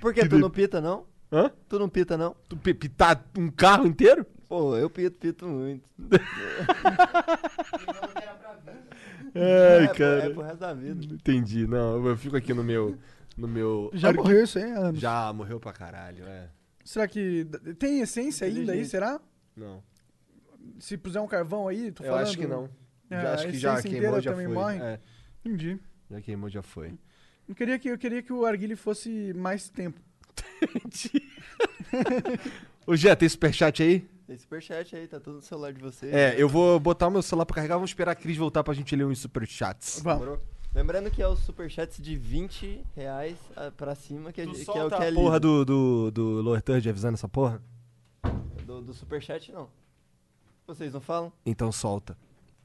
Por 0.00 0.14
que 0.14 0.26
tu 0.28 0.38
não 0.38 0.50
pita, 0.50 0.80
não? 0.80 1.04
Hã? 1.30 1.50
Tu 1.68 1.78
não 1.78 1.88
pita, 1.88 2.16
não? 2.16 2.34
Tu 2.48 2.56
pi- 2.56 2.74
pitar 2.74 3.22
um 3.38 3.48
carro 3.50 3.86
inteiro? 3.86 4.24
Pô, 4.48 4.76
eu 4.76 4.88
pito, 4.90 5.16
pito 5.18 5.46
muito. 5.46 5.84
Ai, 9.32 9.84
é, 9.84 9.88
pô, 9.88 10.02
é 10.04 10.30
pro 10.30 10.42
resto 10.42 10.58
da 10.58 10.74
vida. 10.74 11.04
Entendi, 11.14 11.66
não, 11.66 12.04
eu 12.04 12.16
fico 12.16 12.36
aqui 12.36 12.52
no 12.52 12.64
meu. 12.64 12.98
No 13.36 13.48
meu. 13.48 13.90
Já 13.94 14.12
morreu 14.12 14.44
isso 14.44 14.58
aí 14.58 14.70
anos. 14.70 15.00
Já 15.00 15.32
morreu 15.32 15.58
pra 15.58 15.72
caralho, 15.72 16.24
é. 16.26 16.48
Será 16.84 17.06
que 17.06 17.46
tem 17.78 18.00
essência 18.00 18.46
ainda 18.46 18.72
aí, 18.72 18.84
será? 18.84 19.20
Não. 19.56 19.82
Se 20.78 20.96
puser 20.96 21.20
um 21.22 21.26
carvão 21.26 21.68
aí, 21.68 21.92
tô 21.92 22.02
Eu 22.02 22.10
falando... 22.10 22.26
acho 22.26 22.38
que 22.38 22.46
não. 22.46 22.68
É, 23.08 23.20
já, 23.22 23.34
acho 23.34 23.46
que 23.48 23.58
já 23.58 23.82
queimou, 23.82 24.20
já 24.20 24.34
foi. 24.34 24.46
morre? 24.48 24.78
É, 24.80 25.00
Entendi. 25.44 25.78
já 26.10 26.20
queimou, 26.20 26.48
já 26.48 26.62
foi. 26.62 26.92
Eu 27.48 27.54
queria 27.54 27.78
que, 27.78 27.88
eu 27.88 27.98
queria 27.98 28.22
que 28.22 28.32
o 28.32 28.46
Arguile 28.46 28.76
fosse 28.76 29.32
mais 29.34 29.68
tempo. 29.68 30.00
Ô, 32.86 32.94
Gé, 32.96 33.14
tem 33.16 33.28
superchat 33.28 33.82
aí? 33.82 34.08
Tem 34.26 34.36
superchat 34.38 34.94
aí, 34.94 35.08
tá 35.08 35.18
tudo 35.18 35.36
no 35.36 35.42
celular 35.42 35.72
de 35.72 35.80
vocês. 35.80 36.12
É, 36.14 36.40
eu 36.40 36.48
vou 36.48 36.78
botar 36.78 37.08
o 37.08 37.10
meu 37.10 37.22
celular 37.22 37.44
pra 37.46 37.56
carregar, 37.56 37.74
vamos 37.74 37.90
esperar 37.90 38.12
a 38.12 38.14
Cris 38.14 38.36
voltar 38.36 38.62
pra 38.62 38.72
gente 38.74 38.94
ler 38.94 39.04
uns 39.04 39.18
superchats. 39.18 40.00
Vamos. 40.02 40.38
Lembrando 40.74 41.10
que 41.10 41.20
é 41.20 41.26
os 41.26 41.40
superchats 41.40 42.00
de 42.00 42.16
20 42.16 42.84
reais 42.94 43.36
ah, 43.56 43.72
pra 43.76 43.94
cima, 43.94 44.32
que, 44.32 44.40
a 44.40 44.44
Tu 44.44 44.52
que 44.52 44.58
é 44.58 44.62
o 44.62 44.64
solta 44.64 44.96
que 44.98 45.02
é 45.02 45.08
a 45.10 45.12
porra 45.14 45.40
do, 45.40 45.64
do, 45.64 46.10
do 46.12 46.22
Lower 46.42 46.62
Third 46.62 46.88
avisando 46.88 47.14
essa 47.14 47.28
porra? 47.28 47.60
do... 48.64 48.80
Do 48.80 48.94
superchat, 48.94 49.50
não. 49.50 49.68
Vocês 50.66 50.92
não 50.92 51.00
falam? 51.00 51.32
Então 51.44 51.72
solta. 51.72 52.16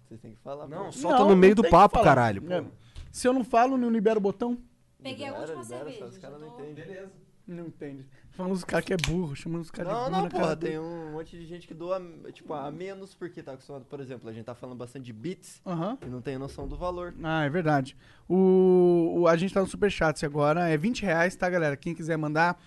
Vocês 0.08 0.22
têm 0.22 0.32
que 0.34 0.38
falar. 0.43 0.67
Não, 0.67 0.85
pô. 0.85 0.92
solta 0.92 1.19
Não, 1.19 1.30
no 1.30 1.35
meio 1.35 1.51
não 1.51 1.56
do 1.56 1.61
tem 1.64 1.72
que 1.72 1.75
papo, 1.77 1.95
falar. 1.95 2.06
caralho. 2.06 2.42
pô. 2.43 2.53
É. 2.53 2.64
Se 3.11 3.27
eu 3.27 3.34
não 3.34 3.43
falo, 3.43 3.75
não 3.75 3.90
libero 3.90 4.19
o 4.19 4.22
botão? 4.22 4.58
Peguei 5.01 5.25
a 5.27 5.32
Libera, 5.32 5.42
última 5.58 5.64
libera, 5.64 5.84
cerveja, 5.92 6.06
Os 6.06 6.17
caras 6.19 6.40
já 6.40 6.45
não 6.45 6.51
tô- 6.53 6.61
entendem. 6.64 6.85
Beleza. 6.85 7.11
Não 7.48 7.67
entende. 7.67 8.06
Falando 8.32 8.53
os 8.53 8.64
caras 8.64 8.85
que 8.85 8.93
é 8.93 8.98
burro, 8.98 9.35
chamando 9.35 9.61
os 9.61 9.69
caras 9.72 9.91
de 9.91 9.93
Não, 9.93 10.03
burro 10.06 10.15
não, 10.17 10.24
na 10.24 10.30
porra, 10.30 10.43
cara 10.43 10.56
tem 10.57 10.80
um 10.80 11.11
monte 11.11 11.38
de 11.38 11.45
gente 11.45 11.67
que 11.67 11.74
doa, 11.75 12.01
tipo, 12.33 12.53
a 12.53 12.72
menos 12.72 13.14
porque 13.14 13.43
tá 13.43 13.53
acostumado, 13.53 13.85
por 13.85 13.99
exemplo, 13.99 14.27
a 14.30 14.33
gente 14.33 14.45
tá 14.45 14.56
falando 14.56 14.77
bastante 14.77 15.06
de 15.06 15.14
bits 15.14 15.61
Aham. 15.65 15.98
e 16.01 16.06
não 16.07 16.22
tem 16.22 16.38
noção 16.40 16.67
do 16.67 16.75
valor. 16.75 17.14
Ah, 17.24 17.43
é 17.45 17.49
verdade. 17.49 17.95
O, 18.27 19.19
o- 19.22 19.27
a 19.27 19.38
gente 19.38 19.53
tá 19.53 19.61
no 19.61 19.67
Superchat 19.67 20.25
agora. 20.25 20.67
É 20.67 20.75
20 20.75 21.03
reais, 21.03 21.35
tá, 21.35 21.49
galera? 21.49 21.77
Quem 21.77 21.93
quiser 21.93 22.17
mandar 22.17 22.59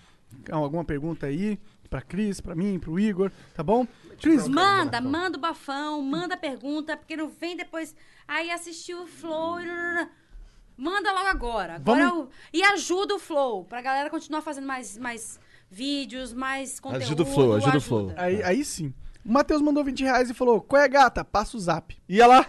alguma 0.49 0.85
pergunta 0.85 1.25
aí 1.27 1.59
pra 1.89 2.01
Cris, 2.01 2.39
pra 2.39 2.55
mim, 2.55 2.79
pro 2.79 2.99
Igor, 2.99 3.31
tá 3.53 3.61
bom? 3.63 3.85
Cris, 4.21 4.47
Manda, 4.47 5.01
manda 5.01 5.37
o 5.37 5.41
bafão, 5.41 6.01
manda 6.01 6.35
a 6.35 6.37
pergunta, 6.37 6.95
porque 6.95 7.17
não 7.17 7.29
vem 7.29 7.57
depois. 7.57 7.95
Aí 8.27 8.49
assistiu 8.51 9.03
o 9.03 9.07
Flow. 9.07 9.57
Manda 10.79 11.11
logo 11.11 11.27
agora. 11.27 11.75
agora 11.75 12.05
Vamos- 12.09 12.25
o- 12.25 12.29
E 12.53 12.63
ajuda 12.63 13.15
o 13.15 13.19
Flow, 13.19 13.65
pra 13.65 13.81
galera 13.81 14.09
continuar 14.09 14.41
fazendo 14.41 14.65
mais, 14.65 14.97
mais 14.97 15.39
vídeos, 15.69 16.33
mais 16.33 16.79
conteúdo. 16.79 17.03
Ajuda 17.03 17.23
o 17.23 17.25
Flow, 17.25 17.53
ajuda 17.55 17.77
o 17.77 17.81
Flow. 17.81 18.13
aí, 18.15 18.41
aí 18.43 18.63
sim. 18.63 18.93
O 19.25 19.31
Matheus 19.31 19.61
mandou 19.61 19.83
20 19.83 20.03
reais 20.03 20.29
e 20.29 20.33
falou: 20.33 20.61
Qual 20.61 20.81
é, 20.81 20.87
gata? 20.87 21.25
Passa 21.25 21.57
o 21.57 21.59
zap. 21.59 21.95
Ia 22.07 22.25
lá. 22.25 22.45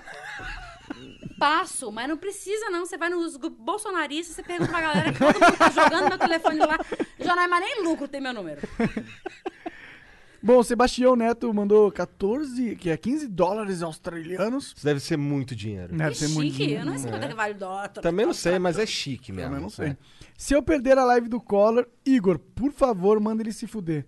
Passo, 1.38 1.90
mas 1.90 2.08
não 2.08 2.16
precisa 2.18 2.68
não. 2.70 2.84
Você 2.84 2.96
vai 2.98 3.08
nos 3.08 3.36
grupos 3.36 3.58
bolsonaristas, 3.64 4.36
você 4.36 4.42
pergunta 4.42 4.70
pra 4.70 4.80
galera 4.82 5.12
que 5.12 5.18
todo 5.18 5.32
mundo 5.40 5.56
tá 5.56 5.70
jogando 5.70 6.08
meu 6.08 6.18
telefone 6.18 6.58
lá. 6.58 6.78
Já 7.18 7.34
não 7.34 7.42
é 7.42 7.48
mais 7.48 7.64
nem 7.64 7.82
lucro 7.82 8.06
ter 8.06 8.20
meu 8.20 8.32
número. 8.34 8.60
Bom, 10.42 10.58
o 10.58 10.64
Sebastião 10.64 11.14
Neto 11.14 11.52
mandou 11.52 11.92
14, 11.92 12.74
que 12.76 12.88
é 12.88 12.96
15 12.96 13.28
dólares 13.28 13.82
australianos. 13.82 14.72
Isso 14.74 14.84
deve 14.84 14.98
ser 15.00 15.18
muito 15.18 15.54
dinheiro. 15.54 15.94
Deve 15.94 16.12
Que 16.12 16.16
ser 16.16 16.28
muito 16.28 16.52
chique. 16.52 16.64
dinheiro. 16.64 16.82
Eu 16.82 16.90
não 16.92 16.98
sei 16.98 17.10
quanto 17.10 17.24
é 17.24 17.28
que 17.28 17.34
vale 17.34 17.54
o 17.54 17.58
dólar. 17.58 17.88
Também 17.88 18.24
não 18.24 18.32
sei, 18.32 18.58
mas 18.58 18.78
é 18.78 18.86
chique 18.86 19.32
mesmo. 19.32 19.54
Eu 19.56 19.60
não 19.60 19.68
sei. 19.68 19.88
É. 19.88 19.96
Se 20.38 20.54
eu 20.54 20.62
perder 20.62 20.96
a 20.96 21.04
live 21.04 21.28
do 21.28 21.38
Collor, 21.40 21.86
Igor, 22.06 22.38
por 22.38 22.72
favor, 22.72 23.20
manda 23.20 23.42
ele 23.42 23.52
se 23.52 23.66
fuder. 23.66 24.06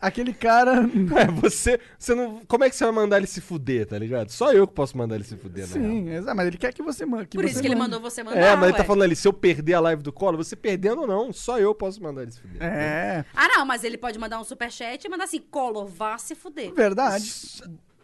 Aquele 0.00 0.32
cara. 0.32 0.82
É, 1.16 1.26
você, 1.30 1.78
você 1.98 2.14
não. 2.14 2.40
Como 2.46 2.64
é 2.64 2.70
que 2.70 2.74
você 2.76 2.84
vai 2.84 2.92
mandar 2.92 3.18
ele 3.18 3.26
se 3.26 3.40
fuder, 3.40 3.86
tá 3.86 3.98
ligado? 3.98 4.30
Só 4.30 4.52
eu 4.52 4.66
que 4.66 4.74
posso 4.74 4.96
mandar 4.96 5.14
ele 5.16 5.24
se 5.24 5.36
fuder, 5.36 5.66
né? 5.66 5.72
Sim, 5.72 6.08
exato, 6.10 6.36
mas 6.36 6.46
ele 6.46 6.56
quer 6.58 6.72
que 6.72 6.82
você 6.82 7.04
mande. 7.06 7.28
Por 7.28 7.44
isso 7.44 7.60
que 7.60 7.66
ele 7.66 7.74
mandou 7.74 8.00
você 8.00 8.22
mandar. 8.22 8.40
É, 8.40 8.56
mas 8.56 8.68
ele 8.70 8.76
tá 8.78 8.84
falando 8.84 9.02
ali, 9.02 9.14
se 9.14 9.28
eu 9.28 9.32
perder 9.32 9.74
a 9.74 9.80
live 9.80 10.02
do 10.02 10.12
Colo, 10.12 10.36
você 10.36 10.56
perdendo 10.56 11.02
ou 11.02 11.06
não, 11.06 11.32
só 11.32 11.58
eu 11.60 11.74
posso 11.74 12.02
mandar 12.02 12.22
ele 12.22 12.32
se 12.32 12.40
fuder. 12.40 12.62
É, 12.62 13.24
Ah, 13.34 13.48
não, 13.48 13.64
mas 13.66 13.84
ele 13.84 13.96
pode 13.98 14.18
mandar 14.18 14.40
um 14.40 14.44
superchat 14.44 15.04
e 15.04 15.08
mandar 15.10 15.24
assim, 15.24 15.40
Collor, 15.40 15.86
vá 15.86 16.16
se 16.18 16.34
fuder. 16.34 16.72
verdade. 16.72 17.30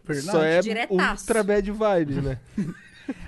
Verdade. 0.05 0.31
Só 0.31 0.43
é 0.43 0.61
Diretaço. 0.61 1.23
ultra 1.23 1.43
bad 1.43 1.71
vibes, 1.71 2.23
né? 2.23 2.39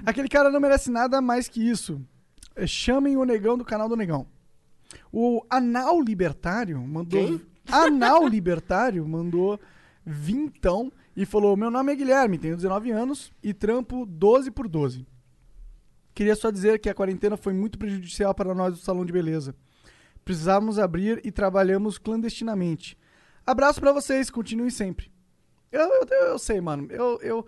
Aquele 0.05 0.28
cara 0.28 0.50
não 0.50 0.60
merece 0.60 0.91
nada 0.91 1.20
mais 1.20 1.49
que 1.49 1.60
isso. 1.67 2.00
É, 2.55 2.67
Chamem 2.67 3.17
o 3.17 3.25
negão 3.25 3.57
do 3.59 3.65
canal 3.65 3.89
do 3.89 3.97
negão. 3.97 4.26
O 5.12 5.44
Anal 5.50 6.00
Libertário 6.00 6.78
mandou. 6.81 7.26
Quem? 7.26 7.41
Anal 7.73 8.26
Libertário 8.26 9.07
mandou 9.07 9.58
vintão 10.05 10.92
e 11.16 11.24
falou: 11.24 11.57
Meu 11.57 11.70
nome 11.70 11.92
é 11.92 11.97
Guilherme, 11.97 12.39
tenho 12.39 12.57
19 12.57 12.90
anos 12.90 13.32
e 13.42 13.52
trampo 13.52 14.07
12 14.07 14.50
por 14.50 14.68
12. 14.68 15.07
Queria 16.15 16.34
só 16.34 16.50
dizer 16.50 16.78
que 16.78 16.89
a 16.89 16.94
quarentena 16.94 17.36
foi 17.36 17.52
muito 17.52 17.78
prejudicial 17.78 18.34
para 18.34 18.55
nós 18.55 18.74
do 18.74 18.81
salão 18.81 19.05
de 19.05 19.12
beleza. 19.12 19.55
Precisávamos 20.24 20.78
abrir 20.78 21.20
e 21.24 21.31
trabalhamos 21.31 21.99
clandestinamente. 21.99 22.97
Abraço 23.47 23.81
pra 23.81 23.92
vocês, 23.92 24.31
continuem 24.31 24.70
sempre. 24.70 25.10
Eu, 25.73 25.81
eu, 25.81 26.08
eu 26.26 26.39
sei, 26.39 26.60
mano. 26.60 26.86
Eu, 26.90 27.18
eu, 27.23 27.47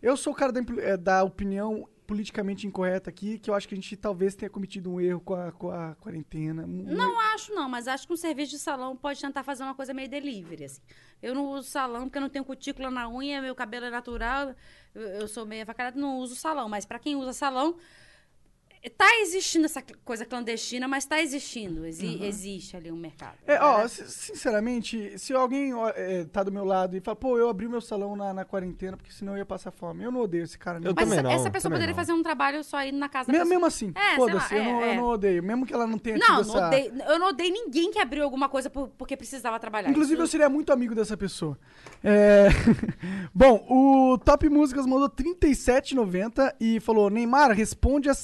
eu 0.00 0.16
sou 0.16 0.32
o 0.32 0.36
cara 0.36 0.52
da, 0.52 0.60
eh, 0.78 0.96
da 0.96 1.24
opinião 1.24 1.88
politicamente 2.12 2.66
incorreta 2.66 3.08
aqui, 3.08 3.38
que 3.38 3.48
eu 3.48 3.54
acho 3.54 3.66
que 3.66 3.74
a 3.74 3.76
gente 3.76 3.96
talvez 3.96 4.34
tenha 4.34 4.50
cometido 4.50 4.92
um 4.92 5.00
erro 5.00 5.18
com 5.20 5.34
a, 5.34 5.50
com 5.50 5.70
a 5.70 5.94
quarentena. 5.94 6.66
Não 6.66 7.18
acho, 7.18 7.54
não, 7.54 7.70
mas 7.70 7.88
acho 7.88 8.06
que 8.06 8.12
um 8.12 8.18
serviço 8.18 8.50
de 8.50 8.58
salão 8.58 8.94
pode 8.94 9.18
tentar 9.18 9.42
fazer 9.42 9.62
uma 9.62 9.74
coisa 9.74 9.94
meio 9.94 10.10
delivery, 10.10 10.64
assim. 10.64 10.82
Eu 11.22 11.34
não 11.34 11.46
uso 11.46 11.70
salão 11.70 12.02
porque 12.02 12.18
eu 12.18 12.20
não 12.20 12.28
tenho 12.28 12.44
cutícula 12.44 12.90
na 12.90 13.08
unha, 13.08 13.40
meu 13.40 13.54
cabelo 13.54 13.86
é 13.86 13.90
natural, 13.90 14.54
eu, 14.94 15.02
eu 15.02 15.26
sou 15.26 15.46
meio 15.46 15.62
avacalhada, 15.62 15.98
não 15.98 16.18
uso 16.18 16.36
salão. 16.36 16.68
Mas 16.68 16.84
pra 16.84 16.98
quem 16.98 17.16
usa 17.16 17.32
salão, 17.32 17.78
tá 18.90 19.06
existindo 19.20 19.66
essa 19.66 19.82
coisa 20.04 20.24
clandestina, 20.26 20.88
mas 20.88 21.04
tá 21.04 21.20
existindo. 21.22 21.86
Exi- 21.86 22.18
Existe 22.24 22.76
ali 22.76 22.90
um 22.90 22.96
mercado. 22.96 23.34
É, 23.46 23.60
ó, 23.62 23.86
si- 23.86 24.08
sinceramente, 24.10 25.18
se 25.18 25.32
alguém 25.32 25.72
ó, 25.72 25.88
é, 25.90 26.24
tá 26.24 26.42
do 26.42 26.50
meu 26.50 26.64
lado 26.64 26.96
e 26.96 27.00
fala, 27.00 27.14
pô, 27.16 27.38
eu 27.38 27.48
abri 27.48 27.68
meu 27.68 27.80
salão 27.80 28.16
na, 28.16 28.34
na 28.34 28.44
quarentena 28.44 28.96
porque 28.96 29.12
senão 29.12 29.32
eu 29.34 29.38
ia 29.38 29.46
passar 29.46 29.70
fome. 29.70 30.02
Eu 30.04 30.10
não 30.10 30.20
odeio 30.22 30.44
esse 30.44 30.58
cara. 30.58 30.78
Eu 30.78 30.92
mas 30.94 31.04
também 31.04 31.12
essa, 31.18 31.22
não, 31.22 31.30
essa 31.30 31.50
pessoa 31.50 31.70
também 31.70 31.76
poderia 31.78 31.92
não. 31.94 31.96
fazer 31.96 32.12
um 32.12 32.22
trabalho 32.22 32.64
só 32.64 32.82
indo 32.84 32.98
na 32.98 33.08
casa 33.08 33.26
da 33.30 33.32
Mesmo, 33.32 33.44
pessoa. 33.50 33.60
mesmo 33.60 33.66
assim, 33.66 33.92
É, 33.94 34.16
foda-se, 34.16 34.54
lá, 34.54 34.60
eu, 34.60 34.62
é, 34.62 34.72
não, 34.72 34.80
eu 34.82 34.86
é. 34.90 34.96
não 34.96 35.04
odeio. 35.04 35.42
Mesmo 35.42 35.66
que 35.66 35.72
ela 35.74 35.86
não 35.86 35.98
tenha 35.98 36.18
Não, 36.18 36.38
tido 36.42 36.48
não 36.48 36.56
essa... 36.56 36.66
odeio, 36.66 36.92
eu 37.08 37.18
não 37.18 37.28
odeio 37.28 37.52
ninguém 37.52 37.90
que 37.92 37.98
abriu 38.00 38.24
alguma 38.24 38.48
coisa 38.48 38.68
por- 38.68 38.88
porque 38.88 39.16
precisava 39.16 39.60
trabalhar. 39.60 39.90
Inclusive, 39.90 40.20
eu 40.20 40.24
Isso- 40.24 40.32
seria 40.32 40.48
muito 40.48 40.72
amigo 40.72 40.94
dessa 40.94 41.16
pessoa. 41.16 41.58
É... 42.02 42.48
Bom, 43.34 43.64
o 43.68 44.18
Top 44.18 44.48
Músicas 44.48 44.86
mandou 44.86 45.08
37,90 45.08 46.54
e 46.60 46.80
falou: 46.80 47.08
Neymar, 47.10 47.52
responde 47.52 48.08
a 48.08 48.14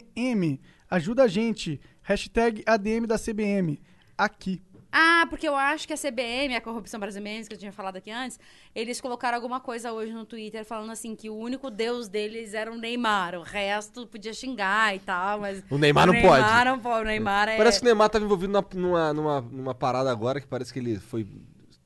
CBM. 0.00 0.60
Ajuda 0.90 1.24
a 1.24 1.28
gente. 1.28 1.80
Hashtag 2.02 2.62
ADM 2.66 3.06
da 3.06 3.16
CBM. 3.18 3.80
Aqui. 4.16 4.60
Ah, 4.92 5.24
porque 5.30 5.46
eu 5.46 5.54
acho 5.54 5.86
que 5.86 5.92
a 5.92 5.96
CBM, 5.96 6.56
a 6.56 6.60
corrupção 6.60 6.98
brasileira, 6.98 7.46
que 7.46 7.54
eu 7.54 7.58
tinha 7.58 7.70
falado 7.70 7.94
aqui 7.96 8.10
antes, 8.10 8.40
eles 8.74 9.00
colocaram 9.00 9.36
alguma 9.36 9.60
coisa 9.60 9.92
hoje 9.92 10.12
no 10.12 10.24
Twitter 10.24 10.64
falando 10.64 10.90
assim 10.90 11.14
que 11.14 11.30
o 11.30 11.36
único 11.36 11.70
deus 11.70 12.08
deles 12.08 12.54
era 12.54 12.72
o 12.72 12.76
Neymar. 12.76 13.36
O 13.36 13.42
resto 13.42 14.04
podia 14.08 14.32
xingar 14.34 14.96
e 14.96 14.98
tal, 14.98 15.40
mas. 15.40 15.62
O 15.70 15.78
Neymar 15.78 16.06
não 16.08 16.12
Neymar 16.14 16.42
pode. 16.52 16.64
não 16.64 16.78
pode. 16.80 17.02
O 17.02 17.04
Neymar 17.06 17.48
é. 17.50 17.56
Parece 17.56 17.78
que 17.78 17.84
o 17.84 17.86
Neymar 17.86 18.08
tava 18.10 18.24
envolvido 18.24 18.52
na- 18.52 18.64
numa, 18.74 19.12
numa, 19.12 19.40
numa 19.42 19.74
parada 19.74 20.10
agora 20.10 20.40
que 20.40 20.46
parece 20.48 20.72
que 20.72 20.80
ele 20.80 20.98
foi. 20.98 21.24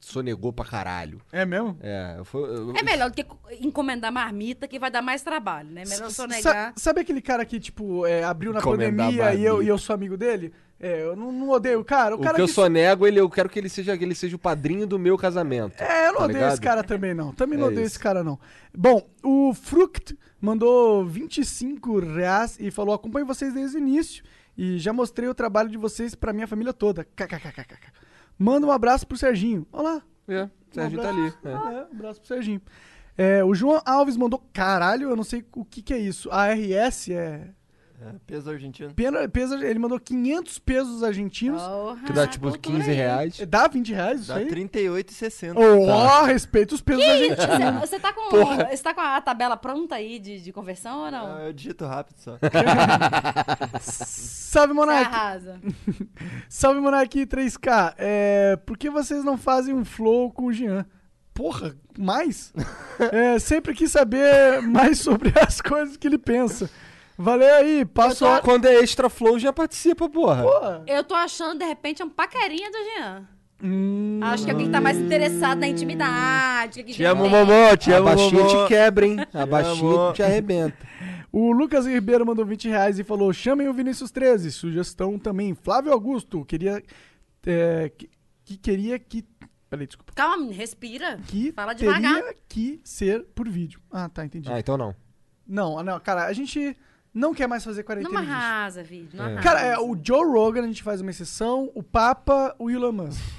Sonegou 0.04 0.52
pra 0.52 0.64
caralho. 0.64 1.20
É 1.32 1.44
mesmo? 1.44 1.76
É, 1.80 2.20
foi. 2.24 2.42
eu- 2.42 2.72
É 2.76 2.82
melhor 2.82 3.10
do 3.10 3.14
que 3.16 3.26
encomendar 3.60 4.12
marmita, 4.12 4.66
que 4.68 4.78
vai 4.78 4.90
dar 4.90 5.02
mais 5.02 5.22
trabalho, 5.22 5.70
né? 5.70 5.82
Melhor 5.86 6.10
só 6.10 6.22
Sa- 6.22 6.26
negar. 6.28 6.72
sabe 6.76 7.00
aquele 7.00 7.20
cara 7.20 7.44
que, 7.44 7.58
tipo, 7.58 8.06
é, 8.06 8.22
abriu 8.24 8.52
na 8.52 8.60
Encomendar 8.60 9.06
pandemia 9.06 9.34
e 9.34 9.44
eu, 9.44 9.62
e 9.62 9.68
eu 9.68 9.78
sou 9.78 9.94
amigo 9.94 10.16
dele? 10.16 10.52
É, 10.80 11.02
eu 11.02 11.16
não, 11.16 11.32
não 11.32 11.48
odeio 11.50 11.80
o 11.80 11.84
cara. 11.84 12.14
O, 12.14 12.18
O 12.18 12.22
cara 12.22 12.34
que 12.34 12.42
eu 12.42 12.46
que 12.46 12.52
sonego, 12.52 13.06
ele, 13.06 13.18
eu 13.18 13.30
quero 13.30 13.48
que 13.48 13.58
ele 13.58 13.68
seja, 13.68 13.96
que 13.96 14.04
ele 14.04 14.14
seja 14.14 14.36
o 14.36 14.38
padrinho 14.38 14.86
do 14.86 14.98
meu 14.98 15.16
casamento. 15.16 15.80
É, 15.82 16.08
eu 16.08 16.12
não 16.12 16.18
tá 16.18 16.24
odeio 16.24 16.36
ligado? 16.38 16.52
esse 16.52 16.60
cara 16.60 16.82
também, 16.84 17.14
não. 17.14 17.32
Também 17.32 17.58
não 17.58 17.66
É 17.66 17.70
odeio 17.70 17.86
isso. 17.86 17.94
esse 17.94 17.98
cara, 18.02 18.22
não. 18.22 18.38
Bom, 18.76 19.08
o 19.22 19.54
Fruct 19.54 20.18
mandou 20.40 21.04
25 21.06 22.00
reais 22.00 22.56
e 22.60 22.70
falou: 22.70 22.94
acompanho 22.94 23.24
vocês 23.24 23.54
desde 23.54 23.76
o 23.76 23.80
início 23.80 24.22
e 24.58 24.78
já 24.78 24.92
mostrei 24.92 25.28
o 25.28 25.34
trabalho 25.34 25.70
de 25.70 25.78
vocês 25.78 26.14
pra 26.14 26.32
minha 26.34 26.46
família 26.46 26.72
toda. 26.72 27.04
KKKKK. 27.04 27.90
Manda 28.38 28.66
um 28.66 28.70
abraço 28.72 29.06
pro 29.06 29.16
Serginho. 29.16 29.66
Olá. 29.72 30.02
É, 30.26 30.44
o 30.44 30.50
Sérgio 30.74 31.00
tá 31.00 31.08
ali. 31.08 31.32
é. 31.44 31.50
É, 31.50 31.56
um 31.56 31.96
abraço 31.98 32.20
pro 32.20 32.28
Serginho. 32.28 32.60
É, 33.16 33.44
o 33.44 33.54
João 33.54 33.80
Alves 33.84 34.16
mandou: 34.16 34.42
caralho, 34.52 35.10
eu 35.10 35.16
não 35.16 35.24
sei 35.24 35.44
o 35.54 35.64
que, 35.64 35.82
que 35.82 35.94
é 35.94 35.98
isso. 35.98 36.28
A 36.30 36.52
RS 36.52 37.10
é. 37.10 37.50
É, 38.06 38.14
peso 38.26 38.50
argentino. 38.50 38.92
Pena, 38.94 39.26
peso, 39.28 39.54
ele 39.54 39.78
mandou 39.78 39.98
500 39.98 40.58
pesos 40.58 41.02
argentinos. 41.02 41.62
Que 42.06 42.12
dá 42.12 42.26
tipo 42.26 42.50
cultura 42.50 42.78
15 42.78 42.90
aí. 42.90 42.96
reais. 42.96 43.40
Dá 43.48 43.66
20 43.66 43.92
reais 43.94 44.20
isso 44.20 44.28
Dá 44.28 44.36
aí? 44.36 44.46
38,60. 44.46 45.54
Ó, 45.88 46.22
respeita 46.24 46.74
os 46.74 46.80
pesos 46.82 47.04
argentinos. 47.04 47.80
Você, 47.80 47.86
você 47.86 48.00
tá 48.00 48.12
com, 48.12 48.30
você 48.30 48.82
tá 48.82 48.92
com 48.94 49.00
a 49.00 49.20
tabela 49.20 49.56
pronta 49.56 49.94
aí 49.94 50.18
de, 50.18 50.40
de 50.40 50.52
conversão 50.52 51.04
ou 51.04 51.10
não? 51.10 51.36
Ah, 51.36 51.40
eu 51.46 51.52
digito 51.52 51.86
rápido 51.86 52.18
só. 52.18 52.38
Salve, 53.80 54.68
Você 54.68 54.72
Monark. 54.74 55.06
arrasa. 55.06 55.60
Salve, 56.48 56.80
Monark 56.80 57.26
3K. 57.26 57.94
É, 58.06 58.56
por 58.66 58.76
que 58.76 58.90
vocês 58.90 59.24
não 59.24 59.36
fazem 59.38 59.74
um 59.74 59.84
flow 59.84 60.30
com 60.30 60.46
o 60.46 60.52
Jean? 60.52 60.84
Porra, 61.32 61.74
mais? 61.98 62.52
É, 63.10 63.38
sempre 63.40 63.74
quis 63.74 63.90
saber 63.90 64.62
mais 64.62 65.00
sobre 65.00 65.32
as 65.40 65.60
coisas 65.60 65.96
que 65.96 66.06
ele 66.06 66.18
pensa. 66.18 66.70
Valeu 67.16 67.54
aí, 67.54 67.84
passo 67.84 68.26
a... 68.26 68.40
Quando 68.40 68.66
é 68.66 68.74
extra 68.76 69.08
flow, 69.08 69.38
já 69.38 69.52
participa, 69.52 70.08
porra. 70.08 70.42
Porra. 70.42 70.82
Eu 70.86 71.04
tô 71.04 71.14
achando, 71.14 71.58
de 71.60 71.64
repente, 71.64 72.02
um 72.02 72.08
paquerinha 72.10 72.70
do 72.70 72.78
Jean. 72.78 73.28
Hum, 73.62 74.20
Acho 74.22 74.44
que 74.44 74.50
alguém 74.50 74.70
tá 74.70 74.80
mais 74.80 74.98
interessado 74.98 75.58
na 75.60 75.68
intimidade. 75.68 76.82
que 76.82 76.92
Te 76.92 77.04
amo, 77.04 77.28
Momô, 77.28 77.76
te 77.78 77.92
a 77.92 77.96
amo, 77.98 78.06
baixinha 78.06 78.42
Momô. 78.44 78.64
te 78.64 78.68
quebra, 78.68 79.06
hein? 79.06 79.16
A 79.32 79.46
baixinha 79.46 79.72
amor. 79.94 80.12
te 80.12 80.22
arrebenta. 80.22 80.76
o 81.32 81.52
Lucas 81.52 81.86
Ribeiro 81.86 82.26
mandou 82.26 82.44
20 82.44 82.68
reais 82.68 82.98
e 82.98 83.04
falou: 83.04 83.32
chamem 83.32 83.68
o 83.68 83.72
Vinícius 83.72 84.10
13. 84.10 84.50
Sugestão 84.50 85.18
também. 85.18 85.54
Flávio 85.54 85.92
Augusto, 85.92 86.44
queria. 86.44 86.82
é, 87.46 87.88
que, 87.96 88.10
que 88.44 88.56
queria 88.58 88.98
que. 88.98 89.24
Peraí, 89.70 89.86
desculpa. 89.86 90.12
Calma, 90.14 90.52
respira. 90.52 91.18
Que 91.28 91.52
Fala 91.52 91.74
teria 91.74 91.94
devagar. 91.94 92.34
que 92.48 92.80
ser 92.84 93.24
por 93.34 93.48
vídeo. 93.48 93.80
Ah, 93.90 94.08
tá, 94.08 94.24
entendi. 94.26 94.50
Ah, 94.52 94.58
então 94.58 94.76
não. 94.76 94.94
Não, 95.46 95.82
não, 95.82 95.98
cara, 96.00 96.26
a 96.26 96.32
gente 96.32 96.76
não 97.14 97.32
quer 97.32 97.46
mais 97.46 97.62
fazer 97.64 97.80
Não 97.82 97.86
quarentena 97.86 98.20
disso. 98.20 98.32
arrasa, 98.32 98.82
vídeo. 98.82 99.10
Não 99.14 99.24
É. 99.24 99.32
arrasa. 99.32 99.42
Cara, 99.42 99.60
é, 99.60 99.78
o 99.78 99.96
Joe 100.02 100.24
Rogan 100.26 100.62
a 100.64 100.66
gente 100.66 100.82
faz 100.82 101.00
uma 101.00 101.10
exceção, 101.10 101.70
o 101.74 101.82
Papa, 101.82 102.54
o 102.58 102.70
Elon 102.70 102.92
Musk. 102.92 103.20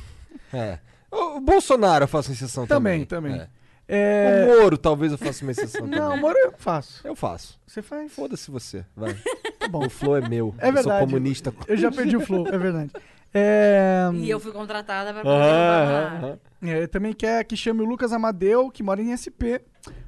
É. 0.53 0.79
O 1.11 1.37
o 1.37 1.41
Bolsonaro 1.41 2.03
eu 2.03 2.07
faço 2.07 2.31
exceção 2.31 2.65
Também, 2.67 3.03
também. 3.05 3.33
também. 3.33 3.47
É. 3.47 3.49
É... 3.87 4.45
O 4.45 4.61
Moro 4.61 4.77
talvez 4.77 5.11
eu 5.11 5.17
faça 5.17 5.43
uma 5.43 5.51
exceção 5.51 5.85
Não, 5.87 5.97
também. 5.97 6.17
amor, 6.17 6.35
eu 6.35 6.53
faço. 6.57 7.01
Eu 7.07 7.15
faço. 7.15 7.59
Você 7.67 7.81
faz? 7.81 8.11
Foda-se 8.11 8.49
você, 8.49 8.85
vai. 8.95 9.15
Tá 9.59 9.67
bom. 9.67 9.85
O 9.85 9.89
flow 9.89 10.15
é 10.17 10.27
meu. 10.27 10.53
É 10.59 10.69
Eu 10.69 10.73
verdade. 10.73 10.83
sou 10.99 11.07
comunista. 11.07 11.53
Eu 11.67 11.75
já 11.77 11.91
perdi 11.91 12.15
o 12.17 12.19
flow, 12.21 12.47
é 12.47 12.57
verdade. 12.57 12.91
É... 13.33 14.09
E 14.13 14.29
eu 14.29 14.39
fui 14.39 14.51
contratada 14.51 15.11
pra 15.13 15.21
poder 15.23 15.35
Aham, 15.35 16.09
roubar. 16.11 16.23
aham. 16.23 16.39
é, 16.63 16.87
também 16.87 17.13
quer 17.13 17.43
que 17.43 17.57
chame 17.57 17.81
o 17.81 17.85
Lucas 17.85 18.13
Amadeu, 18.13 18.69
que 18.71 18.81
mora 18.83 19.01
em 19.01 19.15
SP. 19.17 19.59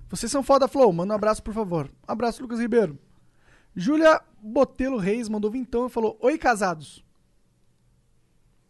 Vocês 0.10 0.32
são 0.32 0.42
foda, 0.44 0.68
Flow. 0.68 0.92
Manda 0.94 1.14
um 1.14 1.16
abraço, 1.16 1.44
por 1.44 1.54
favor. 1.54 1.90
Abraço, 2.08 2.42
Lucas 2.42 2.60
Ribeiro. 2.60 2.98
Júlia 3.80 4.20
Botelo 4.42 4.98
Reis 4.98 5.30
mandou 5.30 5.52
vintão 5.52 5.86
e 5.86 5.90
falou: 5.90 6.18
Oi, 6.20 6.38
casados. 6.38 7.06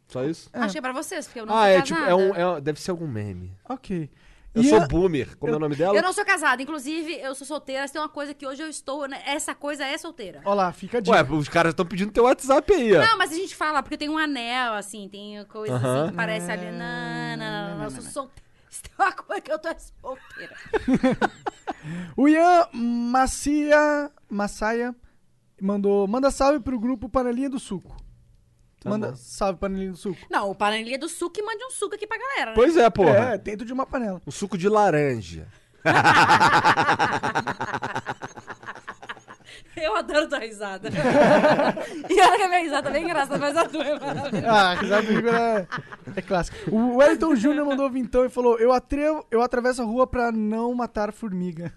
Só 0.10 0.24
isso? 0.24 0.50
É. 0.53 0.60
Achei 0.60 0.82
pra 0.82 0.92
vocês, 0.94 1.26
porque 1.26 1.40
eu 1.40 1.45
não 1.45 1.53
Ah, 1.56 1.64
sou 1.64 1.68
é 1.68 1.82
tipo, 1.82 2.00
é 2.00 2.16
um, 2.16 2.36
é 2.58 2.61
deve 2.61 2.80
ser 2.80 2.92
algum 2.92 3.08
meme. 3.08 3.52
Ok. 3.68 4.10
Eu 4.56 4.61
E 4.64 4.69
sou 4.69 4.80
a- 4.82 4.88
boomer. 4.88 5.38
Como 5.38 5.53
é 5.53 5.56
o 5.56 5.60
nome 5.60 5.76
dela? 5.76 5.95
Eu 5.95 6.02
não 6.02 6.11
sou 6.14 6.26
casada. 6.26 6.61
Inclusive, 6.61 7.14
eu 7.19 7.36
sou 7.36 7.45
solteira. 7.45 7.82
Mas 7.84 7.92
tem 7.92 8.02
uma 8.02 8.10
coisa 8.10 8.34
que 8.34 8.45
hoje 8.48 8.64
eu 8.64 8.68
estou... 8.69 9.08
né? 9.08 9.22
Essa 9.26 9.53
coisa 9.53 9.86
é 9.86 9.98
solteira. 9.98 10.42
Ó 10.45 10.53
lá, 10.53 10.72
fica 10.72 10.98
a 10.98 11.02
dica. 11.02 11.16
Ué, 11.16 11.24
os 11.38 11.48
caras 11.50 11.72
estão 11.74 11.86
pedindo 11.86 12.11
teu 12.11 12.24
WhatsApp 12.24 12.74
aí, 12.74 12.95
ó. 12.95 13.06
Não, 13.06 13.18
mas 13.18 13.32
a 13.32 13.36
gente 13.36 13.56
fala, 13.56 13.84
porque 13.84 13.98
tem 13.98 14.10
um 14.10 14.18
anel, 14.18 14.74
assim, 14.74 15.08
tem 15.10 15.44
coisa 15.45 15.76
assim 15.76 16.10
que 16.10 16.16
parece 16.16 16.50
ali. 16.52 16.66
Não, 16.72 17.38
não, 17.38 17.38
não, 17.38 17.77
não, 17.77 17.84
eu 17.84 17.92
sou 17.92 18.02
solteira. 18.02 18.47
Isso 18.70 18.84
tem 18.84 18.92
uma 19.00 19.12
coisa 19.14 19.42
que 19.42 19.52
eu 19.52 19.60
tô 19.60 19.70
solteira. 20.02 20.56
O 22.18 22.28
Ian 22.28 22.68
Macia, 22.74 24.12
Massaia 24.30 24.94
mandou: 25.62 26.08
manda 26.08 26.32
salve 26.32 26.60
pro 26.60 26.80
grupo 26.80 27.08
Panelinha 27.08 27.50
do 27.50 27.60
Suco. 27.60 27.96
Tá 28.80 28.90
manda 28.90 29.12
bom. 29.12 29.16
salve, 29.16 29.60
Panelinha 29.60 29.92
do 29.92 29.98
Suco. 29.98 30.20
Não, 30.30 30.52
o 30.52 30.56
panelinha 30.56 31.00
do 31.00 31.10
suco 31.10 31.40
e 31.40 31.44
mande 31.44 31.64
um 31.64 31.72
suco 31.72 31.96
aqui 31.96 32.06
pra 32.06 32.18
galera, 32.18 32.52
né? 32.52 32.56
Pois 32.56 32.78
é, 32.78 32.90
porra. 32.90 33.34
É, 33.34 33.38
dentro 33.38 33.66
de 33.66 33.74
uma 33.74 33.86
panela. 33.86 34.22
O 34.26 34.32
suco 34.32 34.58
de 34.58 34.68
laranja. 34.70 35.48
Eu 39.76 39.95
adoro 39.95 40.27
tua 40.27 40.40
risada. 40.40 40.90
e 42.10 42.22
olha 42.22 42.38
que 42.38 42.44
a 42.44 42.48
minha 42.48 42.61
risada 42.61 42.90
é 42.90 42.94
bem 42.94 43.03
engraçada, 43.03 43.38
mas 43.38 43.56
a 43.56 43.66
tua 43.66 43.84
é 43.84 44.00
maravilhosa. 44.00 44.48
Ah, 44.48 44.72
a 44.72 44.74
risada 44.76 45.02
do 45.03 45.14
Igor 45.14 45.36
é, 45.36 45.68
é 46.16 46.22
clássica. 46.22 46.58
O 46.72 46.98
Wellington 46.98 47.36
Júnior 47.36 47.66
mandou 47.66 47.90
vintão 47.90 48.26
e 48.26 48.30
falou: 48.30 48.58
eu, 48.60 48.72
atrevo, 48.72 49.26
eu 49.30 49.42
atravesso 49.42 49.82
a 49.82 49.86
rua 49.86 50.08
pra 50.08 50.32
não 50.32 50.74
matar 50.74 51.11
formiga. 51.11 51.74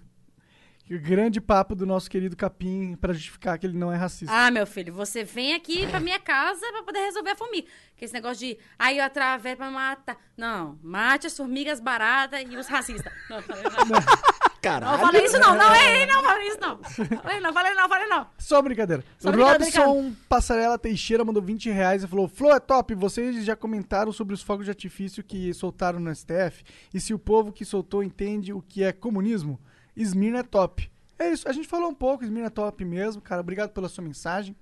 O 0.89 0.99
grande 0.99 1.39
papo 1.39 1.73
do 1.73 1.85
nosso 1.85 2.09
querido 2.09 2.35
Capim 2.35 2.97
pra 2.97 3.13
justificar 3.13 3.57
que 3.57 3.65
ele 3.65 3.77
não 3.77 3.93
é 3.93 3.95
racista. 3.95 4.33
Ah, 4.35 4.51
meu 4.51 4.67
filho, 4.67 4.93
você 4.93 5.23
vem 5.23 5.53
aqui 5.53 5.87
pra 5.87 6.01
minha 6.01 6.19
casa 6.19 6.65
pra 6.69 6.83
poder 6.83 6.99
resolver 6.99 7.29
a 7.29 7.35
formiga. 7.35 7.65
Que 7.95 8.03
esse 8.03 8.13
negócio 8.13 8.45
de, 8.45 8.57
aí 8.77 8.97
eu 8.97 9.05
atravesso 9.05 9.55
pra 9.55 9.71
matar. 9.71 10.17
Não, 10.35 10.77
mate 10.83 11.27
as 11.27 11.37
formigas 11.37 11.79
baratas 11.79 12.43
e 12.45 12.57
os 12.57 12.67
racistas. 12.67 13.09
Não, 13.29 13.41
falei 13.41 13.63
não. 13.63 13.85
Não, 13.85 13.99
Caralho. 14.61 14.99
falei 14.99 15.25
isso 15.25 15.39
não, 15.39 15.55
não, 15.55 15.75
ei, 15.75 16.05
não, 16.05 16.21
falei 16.21 16.47
isso 16.47 16.59
não. 16.61 16.77
Falei 16.83 17.39
não, 17.39 17.51
falei 17.51 17.73
não, 17.73 17.89
falei 17.89 18.07
não. 18.07 18.27
Só 18.37 18.61
brincadeira. 18.61 19.03
Só 19.17 19.31
Robson 19.31 20.13
Passarela 20.29 20.77
Teixeira 20.77 21.25
mandou 21.25 21.41
20 21.41 21.71
reais 21.71 22.03
e 22.03 22.07
falou: 22.07 22.27
Flow 22.27 22.53
é 22.53 22.59
top, 22.59 22.93
vocês 22.93 23.43
já 23.43 23.55
comentaram 23.55 24.11
sobre 24.11 24.35
os 24.35 24.43
fogos 24.43 24.65
de 24.65 24.71
artifício 24.71 25.23
que 25.23 25.51
soltaram 25.53 25.99
no 25.99 26.13
STF 26.13 26.63
e 26.93 26.99
se 26.99 27.13
o 27.13 27.19
povo 27.19 27.51
que 27.51 27.65
soltou 27.65 28.03
entende 28.03 28.53
o 28.53 28.61
que 28.61 28.83
é 28.83 28.91
comunismo, 28.91 29.59
Esmirna 29.95 30.39
é 30.39 30.43
top. 30.43 30.91
É 31.17 31.31
isso, 31.31 31.47
a 31.47 31.51
gente 31.51 31.67
falou 31.67 31.89
um 31.89 31.95
pouco, 31.95 32.23
Esmirna 32.23 32.47
é 32.47 32.51
top 32.51 32.85
mesmo, 32.85 33.21
cara. 33.21 33.41
Obrigado 33.41 33.71
pela 33.71 33.89
sua 33.89 34.03
mensagem. 34.03 34.55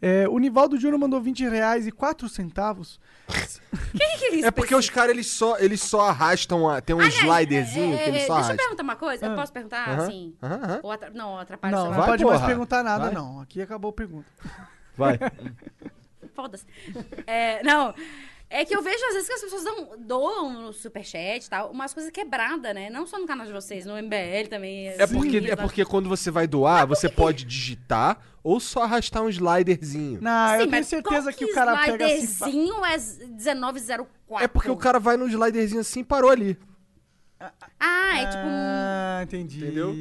É, 0.00 0.28
o 0.28 0.38
Nivaldo 0.38 0.78
Júnior 0.78 0.98
mandou 0.98 1.20
20 1.20 1.48
reais 1.48 1.86
e 1.86 1.90
4 1.90 2.28
centavos. 2.28 3.00
Que 3.26 3.98
que 3.98 4.24
é 4.26 4.34
isso? 4.36 4.46
É 4.46 4.50
porque 4.50 4.74
os 4.74 4.88
caras, 4.88 5.10
eles 5.10 5.26
só, 5.26 5.58
eles 5.58 5.80
só 5.82 6.02
arrastam, 6.08 6.68
a, 6.68 6.80
tem 6.80 6.94
um 6.94 7.02
sliderzinho 7.02 7.94
É, 7.94 7.98
que 8.04 8.08
eles 8.10 8.22
é, 8.22 8.26
só 8.26 8.28
Deixa 8.28 8.30
eu 8.30 8.34
arrastam. 8.36 8.56
perguntar 8.56 8.82
uma 8.84 8.96
coisa. 8.96 9.26
Eu 9.26 9.34
posso 9.34 9.52
perguntar, 9.52 9.88
Aham, 9.88 10.02
assim? 10.06 10.34
Ou 10.82 10.92
atra... 10.92 11.10
Não, 11.10 11.36
atrapalha 11.38 11.76
Não, 11.76 11.90
não 11.90 12.04
pode 12.04 12.24
mais 12.24 12.36
porra. 12.36 12.46
perguntar 12.46 12.82
nada, 12.84 13.04
Vai. 13.06 13.14
não. 13.14 13.40
Aqui 13.40 13.60
acabou 13.60 13.90
a 13.90 13.92
pergunta. 13.92 14.26
Vai. 14.96 15.18
Foda-se. 16.34 16.64
É, 17.26 17.60
não. 17.64 17.92
É 18.50 18.64
que 18.64 18.74
eu 18.74 18.82
vejo 18.82 19.04
às 19.04 19.12
vezes 19.12 19.28
que 19.28 19.34
as 19.34 19.40
pessoas 19.42 19.64
dão, 19.64 19.88
doam 19.98 20.52
no 20.52 20.72
superchat 20.72 21.44
e 21.44 21.50
tal, 21.50 21.70
umas 21.70 21.92
coisas 21.92 22.10
quebradas, 22.10 22.74
né? 22.74 22.88
Não 22.88 23.06
só 23.06 23.18
no 23.18 23.26
canal 23.26 23.46
de 23.46 23.52
vocês, 23.52 23.84
no 23.84 23.94
MBL 23.94 24.48
também. 24.48 24.88
É 24.88 25.06
porque, 25.06 25.36
é 25.36 25.56
porque 25.56 25.84
quando 25.84 26.08
você 26.08 26.30
vai 26.30 26.46
doar, 26.46 26.86
você 26.86 27.08
pode 27.10 27.44
digitar 27.44 28.18
ou 28.42 28.58
só 28.58 28.84
arrastar 28.84 29.22
um 29.22 29.28
sliderzinho. 29.28 30.20
Não, 30.22 30.46
eu 30.46 30.50
Sim, 30.52 30.58
tenho 30.58 30.70
mas 30.70 30.86
certeza 30.86 31.32
qual 31.32 31.34
que 31.34 31.44
o 31.44 31.52
cara 31.52 31.76
pega 31.84 32.06
assim. 32.06 32.24
sliderzinho 32.24 32.84
é 32.84 32.98
1904. 33.36 34.44
É 34.44 34.48
porque 34.48 34.70
o 34.70 34.76
cara 34.76 34.98
vai 34.98 35.18
no 35.18 35.28
sliderzinho 35.28 35.82
assim 35.82 36.00
e 36.00 36.04
parou 36.04 36.30
ali. 36.30 36.56
Ah, 37.78 38.20
é 38.20 38.26
tipo... 38.26 38.42
um- 38.46 38.48
Ah, 38.50 39.20
entendi. 39.22 39.58
Entendeu? 39.64 39.94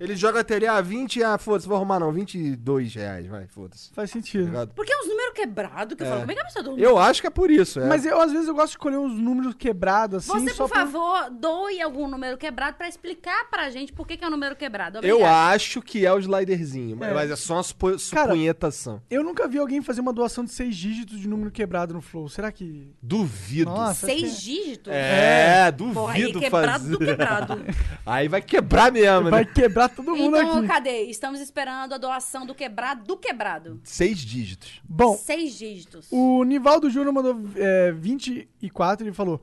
Ele 0.00 0.14
joga 0.16 0.40
até 0.40 0.54
ali, 0.56 0.66
ah, 0.66 0.80
20, 0.80 1.22
ah, 1.22 1.36
foda-se, 1.38 1.66
vou 1.66 1.76
arrumar 1.76 1.98
não, 1.98 2.12
22 2.12 2.94
reais, 2.94 3.26
vai, 3.26 3.46
foda-se. 3.46 3.90
Faz 3.92 4.10
Tá 4.10 4.14
sentido. 4.18 4.44
ligado? 4.46 4.72
Porque 4.74 4.92
é 4.92 4.96
uns 4.98 5.08
números 5.08 5.32
quebrado 5.34 5.96
que 5.96 6.02
eu 6.02 6.06
É. 6.06 6.10
falo, 6.10 6.20
como 6.20 6.32
é 6.32 6.34
que 6.34 6.40
a 6.40 6.44
pessoa? 6.44 6.78
Eu 6.78 6.98
acho 6.98 7.20
que 7.20 7.26
é 7.26 7.30
por 7.30 7.50
isso. 7.50 7.80
É. 7.80 7.86
Mas 7.86 8.04
eu, 8.06 8.20
às 8.20 8.30
vezes, 8.32 8.46
eu 8.48 8.54
gosto 8.54 8.66
de 8.68 8.72
escolher 8.72 8.98
uns 8.98 9.14
números 9.18 9.54
quebrados, 9.54 10.28
assim, 10.30 10.44
Você, 10.46 10.54
só 10.54 10.64
por 10.68 10.72
pra- 10.72 10.86
favor, 10.86 11.30
doe 11.30 11.80
algum 11.82 12.06
número 12.08 12.36
quebrado 12.38 12.76
pra 12.76 12.88
explicar 12.88 13.48
pra 13.50 13.70
gente 13.70 13.92
por 13.92 14.06
que, 14.06 14.16
que 14.16 14.24
é 14.24 14.28
um 14.28 14.30
número 14.30 14.54
quebrado. 14.56 14.98
Eu 14.98 15.16
Obrigada. 15.16 15.54
acho 15.54 15.82
que 15.82 16.04
é 16.06 16.12
o 16.12 16.18
sliderzinho, 16.18 16.96
mas- 16.96 17.10
É. 17.10 17.14
mas 17.14 17.30
é 17.30 17.36
só 17.36 17.54
uma 17.54 17.62
supo- 17.62 17.88
Cara, 18.12 18.28
supunhetação. 18.28 19.02
Eu 19.10 19.22
nunca 19.24 19.46
vi 19.48 19.58
alguém 19.58 19.82
fazer 19.82 20.00
uma 20.00 20.12
doação 20.12 20.44
de 20.44 20.50
seis 20.52 20.76
dígitos 20.76 21.18
de 21.20 21.28
número 21.28 21.50
quebrado 21.50 21.92
no 21.94 22.00
Flow. 22.00 22.28
Será 22.28 22.50
que... 22.52 22.92
Duvido. 23.02 23.70
Nossa, 23.70 24.06
Seis 24.06 24.36
que 24.38 24.42
dígitos? 24.44 24.92
É, 24.92 25.72
Porra, 25.72 26.12
aí 26.14 26.20
duvido 26.22 26.40
quebrado 26.60 26.84
fazer. 26.84 26.96
do 26.96 26.98
quebrado. 26.98 27.64
Aí 28.06 28.28
vai 28.28 28.42
quebrar 28.42 28.92
mesmo, 28.92 29.30
Vai 29.30 29.44
né? 29.44 29.50
quebrar 29.54 29.88
todo 29.88 30.14
mundo 30.16 30.36
Então, 30.36 30.58
aqui. 30.58 30.66
cadê? 30.66 31.02
Estamos 31.04 31.40
esperando 31.40 31.92
a 31.94 31.98
doação 31.98 32.44
do 32.46 32.54
quebrado 32.54 33.04
do 33.04 33.16
quebrado. 33.16 33.80
Seis 33.84 34.18
dígitos. 34.18 34.80
Bom, 34.88 35.16
Seis 35.16 35.56
dígitos. 35.56 36.06
o 36.10 36.42
Nivaldo 36.44 36.90
Júnior 36.90 37.12
mandou 37.12 37.38
é, 37.56 37.92
24 37.92 39.06
ele 39.06 39.14
falou: 39.14 39.40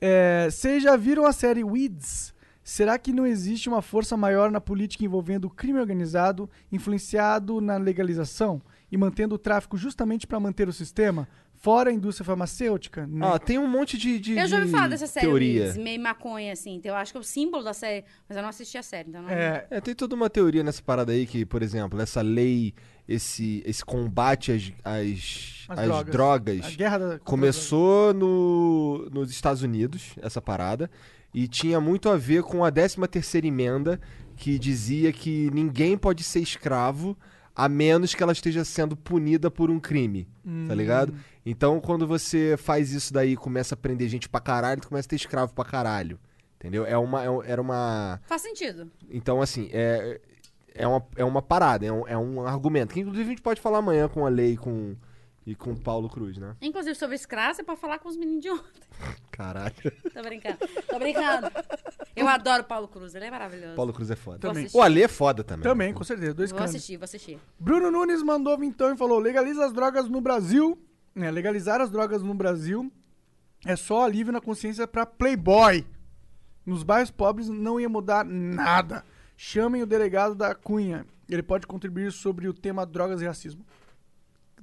é, 0.00 0.48
Vocês 0.50 0.82
já 0.82 0.96
viram 0.96 1.24
a 1.26 1.32
série 1.32 1.64
Weeds? 1.64 2.34
Será 2.62 2.98
que 2.98 3.12
não 3.12 3.24
existe 3.24 3.68
uma 3.68 3.80
força 3.80 4.16
maior 4.16 4.50
na 4.50 4.60
política 4.60 5.04
envolvendo 5.04 5.44
o 5.44 5.50
crime 5.50 5.78
organizado, 5.78 6.50
influenciado 6.72 7.60
na 7.60 7.76
legalização 7.76 8.60
e 8.90 8.96
mantendo 8.96 9.36
o 9.36 9.38
tráfico 9.38 9.76
justamente 9.76 10.26
para 10.26 10.40
manter 10.40 10.68
o 10.68 10.72
sistema? 10.72 11.28
Fora 11.66 11.90
a 11.90 11.92
indústria 11.92 12.24
farmacêutica? 12.24 13.08
né? 13.08 13.26
Ah, 13.26 13.40
tem 13.40 13.58
um 13.58 13.66
monte 13.66 13.98
de, 13.98 14.20
de 14.20 14.38
Eu 14.38 14.46
já 14.46 14.58
ouvi 14.60 14.70
falar 14.70 14.86
dessa 14.86 15.08
série, 15.08 15.26
teoria. 15.26 15.74
Meio 15.74 16.00
maconha, 16.00 16.52
assim. 16.52 16.76
Então, 16.76 16.92
eu 16.92 16.96
acho 16.96 17.10
que 17.10 17.18
é 17.18 17.20
o 17.20 17.24
símbolo 17.24 17.64
da 17.64 17.74
série. 17.74 18.04
Mas 18.28 18.36
eu 18.36 18.42
não 18.42 18.50
assisti 18.50 18.78
a 18.78 18.84
série, 18.84 19.08
então 19.08 19.20
não... 19.20 19.28
É, 19.30 19.66
É, 19.68 19.80
tem 19.80 19.92
toda 19.92 20.14
uma 20.14 20.30
teoria 20.30 20.62
nessa 20.62 20.80
parada 20.80 21.10
aí 21.10 21.26
que, 21.26 21.44
por 21.44 21.64
exemplo, 21.64 22.00
essa 22.00 22.22
lei, 22.22 22.72
esse, 23.08 23.64
esse 23.66 23.84
combate 23.84 24.52
às, 24.52 24.72
às, 24.84 25.66
As 25.68 25.78
às 25.80 25.84
drogas. 25.86 26.12
drogas, 26.12 26.66
a 26.66 26.70
guerra 26.70 26.98
da. 26.98 27.18
começou 27.18 28.14
no, 28.14 29.10
nos 29.12 29.32
Estados 29.32 29.60
Unidos, 29.62 30.14
essa 30.22 30.40
parada, 30.40 30.88
e 31.34 31.48
tinha 31.48 31.80
muito 31.80 32.08
a 32.08 32.16
ver 32.16 32.44
com 32.44 32.64
a 32.64 32.70
13ª 32.70 33.44
emenda, 33.44 34.00
que 34.36 34.56
dizia 34.56 35.12
que 35.12 35.50
ninguém 35.52 35.98
pode 35.98 36.22
ser 36.22 36.38
escravo 36.38 37.16
a 37.56 37.68
menos 37.68 38.14
que 38.14 38.22
ela 38.22 38.32
esteja 38.32 38.64
sendo 38.64 38.94
punida 38.94 39.50
por 39.50 39.70
um 39.70 39.80
crime, 39.80 40.28
tá 40.68 40.74
ligado? 40.74 41.14
Então, 41.44 41.80
quando 41.80 42.06
você 42.06 42.54
faz 42.58 42.92
isso 42.92 43.12
daí 43.14 43.32
e 43.32 43.36
começa 43.36 43.74
a 43.74 43.78
prender 43.78 44.08
gente 44.08 44.28
pra 44.28 44.40
caralho, 44.40 44.80
tu 44.82 44.88
começa 44.88 45.06
a 45.06 45.10
ter 45.10 45.16
escravo 45.16 45.54
pra 45.54 45.64
caralho, 45.64 46.18
entendeu? 46.58 46.84
É 46.84 46.98
uma, 46.98 47.22
é 47.24 47.30
um- 47.30 47.42
era 47.42 47.62
uma... 47.62 48.20
Faz 48.26 48.42
sentido. 48.42 48.90
Então, 49.10 49.40
assim, 49.40 49.70
é, 49.72 50.20
é, 50.74 50.86
uma, 50.86 51.06
é 51.16 51.24
uma 51.24 51.40
parada, 51.40 51.86
é 51.86 51.90
um, 51.92 52.06
é 52.06 52.18
um 52.18 52.46
argumento. 52.46 52.92
Que 52.92 53.00
inclusive 53.00 53.24
a 53.24 53.28
gente 53.30 53.42
pode 53.42 53.60
falar 53.60 53.78
amanhã 53.78 54.08
com 54.08 54.26
a 54.26 54.28
lei 54.28 54.56
com, 54.56 54.94
e 55.46 55.54
com 55.54 55.70
o 55.72 55.76
Paulo 55.80 56.08
Cruz, 56.10 56.36
né? 56.38 56.56
Inclusive, 56.60 56.94
sobre 56.96 57.16
Scra, 57.16 57.54
você 57.54 57.62
pode 57.62 57.78
falar 57.80 57.98
com 58.00 58.08
os 58.08 58.16
meninos 58.16 58.42
de 58.42 58.50
ontem. 58.50 58.82
Caralho. 59.30 59.74
Tô 60.12 60.22
brincando. 60.22 60.58
Tô 60.88 60.98
brincando. 60.98 61.46
Eu 62.16 62.26
adoro 62.26 62.62
o 62.62 62.66
Paulo 62.66 62.88
Cruz, 62.88 63.14
ele 63.14 63.26
é 63.26 63.30
maravilhoso. 63.30 63.76
Paulo 63.76 63.92
Cruz 63.92 64.10
é 64.10 64.16
foda. 64.16 64.38
Vou 64.38 64.50
Também. 64.50 64.64
assistir. 64.64 64.78
O 64.78 64.82
Ale 64.82 65.02
é 65.02 65.08
foda 65.08 65.44
também. 65.44 65.62
Também, 65.62 65.94
com 65.94 66.02
certeza. 66.02 66.34
Dois 66.34 66.50
Vou 66.50 66.58
canos. 66.58 66.74
assistir, 66.74 66.96
vou 66.96 67.04
assistir. 67.04 67.38
Bruno 67.60 67.90
Nunes 67.90 68.22
mandou 68.22 68.62
então 68.64 68.92
e 68.92 68.96
falou: 68.96 69.18
legaliza 69.18 69.64
as 69.64 69.72
drogas 69.72 70.08
no 70.08 70.20
Brasil. 70.20 70.76
É, 71.14 71.30
legalizar 71.30 71.80
as 71.80 71.90
drogas 71.90 72.22
no 72.22 72.34
Brasil 72.34 72.92
é 73.64 73.74
só 73.76 74.04
alívio 74.04 74.32
na 74.32 74.40
consciência 74.40 74.86
pra 74.86 75.06
Playboy. 75.06 75.86
Nos 76.64 76.82
bairros 76.82 77.10
pobres 77.10 77.48
não 77.48 77.78
ia 77.80 77.88
mudar 77.88 78.24
nada. 78.24 79.04
Chamem 79.36 79.82
o 79.82 79.86
delegado 79.86 80.34
da 80.34 80.54
Cunha. 80.54 81.06
Ele 81.28 81.42
pode 81.42 81.66
contribuir 81.66 82.10
sobre 82.12 82.48
o 82.48 82.52
tema 82.52 82.84
drogas 82.84 83.22
e 83.22 83.26
racismo. 83.26 83.64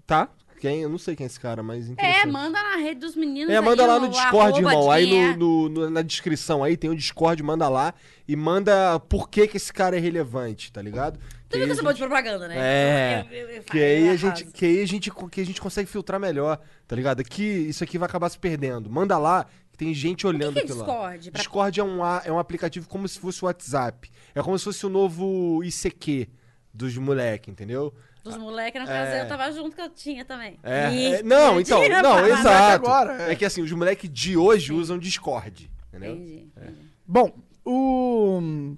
Tá? 0.05 0.29
Quem? 0.63 0.81
Eu 0.81 0.87
não 0.87 0.97
sei 0.97 1.13
quem 1.13 1.25
é 1.25 1.27
esse 1.27 1.37
cara, 1.37 1.61
mas 1.61 1.91
É, 1.97 2.25
manda 2.25 2.57
na 2.63 2.77
rede 2.77 3.01
dos 3.01 3.17
meninos 3.17 3.53
É, 3.53 3.57
aí, 3.57 3.61
manda 3.65 3.85
lá 3.85 3.97
o 3.97 3.99
no 3.99 4.07
Discord, 4.07 4.59
irmão. 4.59 4.89
Aí 4.89 5.13
é. 5.13 5.35
no- 5.35 5.67
no- 5.67 5.89
na 5.89 6.01
descrição 6.01 6.63
aí 6.63 6.77
tem 6.77 6.89
o 6.89 6.95
Discord, 6.95 7.43
manda 7.43 7.67
lá 7.67 7.93
e 8.25 8.33
manda 8.33 8.97
por 8.97 9.29
que 9.29 9.45
que 9.45 9.57
esse 9.57 9.73
cara 9.73 9.97
é 9.97 9.99
relevante, 9.99 10.71
tá 10.71 10.81
ligado? 10.81 11.19
Tu 11.49 11.57
viu 11.57 11.65
que 11.65 11.71
eu 11.71 11.75
sou 11.75 11.83
boa 11.83 11.93
de 11.93 11.99
propaganda, 11.99 12.47
né? 12.47 12.55
É, 12.57 13.27
Eu- 13.29 13.37
eu- 13.37 13.49
eu- 13.57 13.63
Que 13.63 13.77
aí, 13.77 14.07
a 14.09 14.15
gente, 14.15 14.45
que 14.45 14.65
aí 14.65 14.81
a 14.81 14.87
gente, 14.87 15.11
que 15.29 15.41
a 15.41 15.45
gente 15.45 15.59
consegue 15.59 15.89
filtrar 15.89 16.17
melhor, 16.17 16.57
tá 16.87 16.95
ligado? 16.95 17.19
Aqui, 17.19 17.43
isso 17.43 17.83
aqui 17.83 17.97
vai 17.97 18.07
acabar 18.07 18.29
se 18.29 18.39
perdendo. 18.39 18.89
Manda 18.89 19.17
lá, 19.17 19.45
que 19.69 19.77
tem 19.77 19.93
gente 19.93 20.25
O 20.25 20.29
olhando 20.29 20.53
que 20.53 20.61
que 20.65 20.71
é. 20.71 20.75
Discord? 20.75 21.29
Pra- 21.31 21.39
Discord 21.39 21.77
é 21.77 21.83
um, 21.83 21.99
é 22.23 22.31
um 22.31 22.39
aplicativo 22.39 22.87
como 22.87 23.05
se 23.05 23.19
fosse 23.19 23.43
o 23.43 23.47
WhatsApp. 23.47 24.09
É 24.33 24.41
como 24.41 24.57
se 24.57 24.63
fosse 24.63 24.85
o 24.85 24.89
novo 24.89 25.61
ICQ 25.61 26.29
dos 26.73 26.97
moleque, 26.97 27.51
entendeu? 27.51 27.93
Dos 28.23 28.37
moleques, 28.37 28.79
no 28.81 28.87
caso, 28.87 29.11
É. 29.11 29.21
eu 29.23 29.27
tava 29.27 29.51
junto 29.51 29.75
que 29.75 29.81
eu 29.81 29.89
tinha 29.89 30.23
também. 30.23 30.57
É, 30.63 30.89
Ih, 30.93 31.13
é- 31.15 31.23
não, 31.23 31.59
então, 31.59 31.79
não, 32.01 32.25
exato. 32.25 32.73
agora, 32.73 33.21
é. 33.23 33.33
é. 33.33 33.35
que 33.35 33.43
assim, 33.43 33.61
os 33.61 33.71
moleques 33.73 34.09
de 34.09 34.37
hoje 34.37 34.71
usam 34.71 34.97
Discord, 34.97 35.69
entendeu? 35.89 36.15
Entendi. 36.15 36.49
entendi. 36.55 36.81
Bom, 37.05 37.31
o 37.65 38.75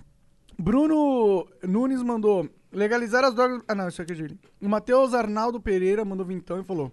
Bruno 0.58 1.48
Nunes 1.64 2.02
mandou 2.02 2.50
legalizar 2.72 3.24
as 3.24 3.34
drogas. 3.36 3.62
Ah, 3.68 3.76
não, 3.76 3.88
isso 3.88 4.02
aqui 4.02 4.14
é 4.14 4.16
dele. 4.16 4.40
O 4.62 4.68
Matheus 4.68 5.14
Arnaldo 5.14 5.62
Pereira 5.62 6.04
mandou 6.04 6.26
vintão 6.26 6.60
e 6.60 6.64
falou: 6.64 6.92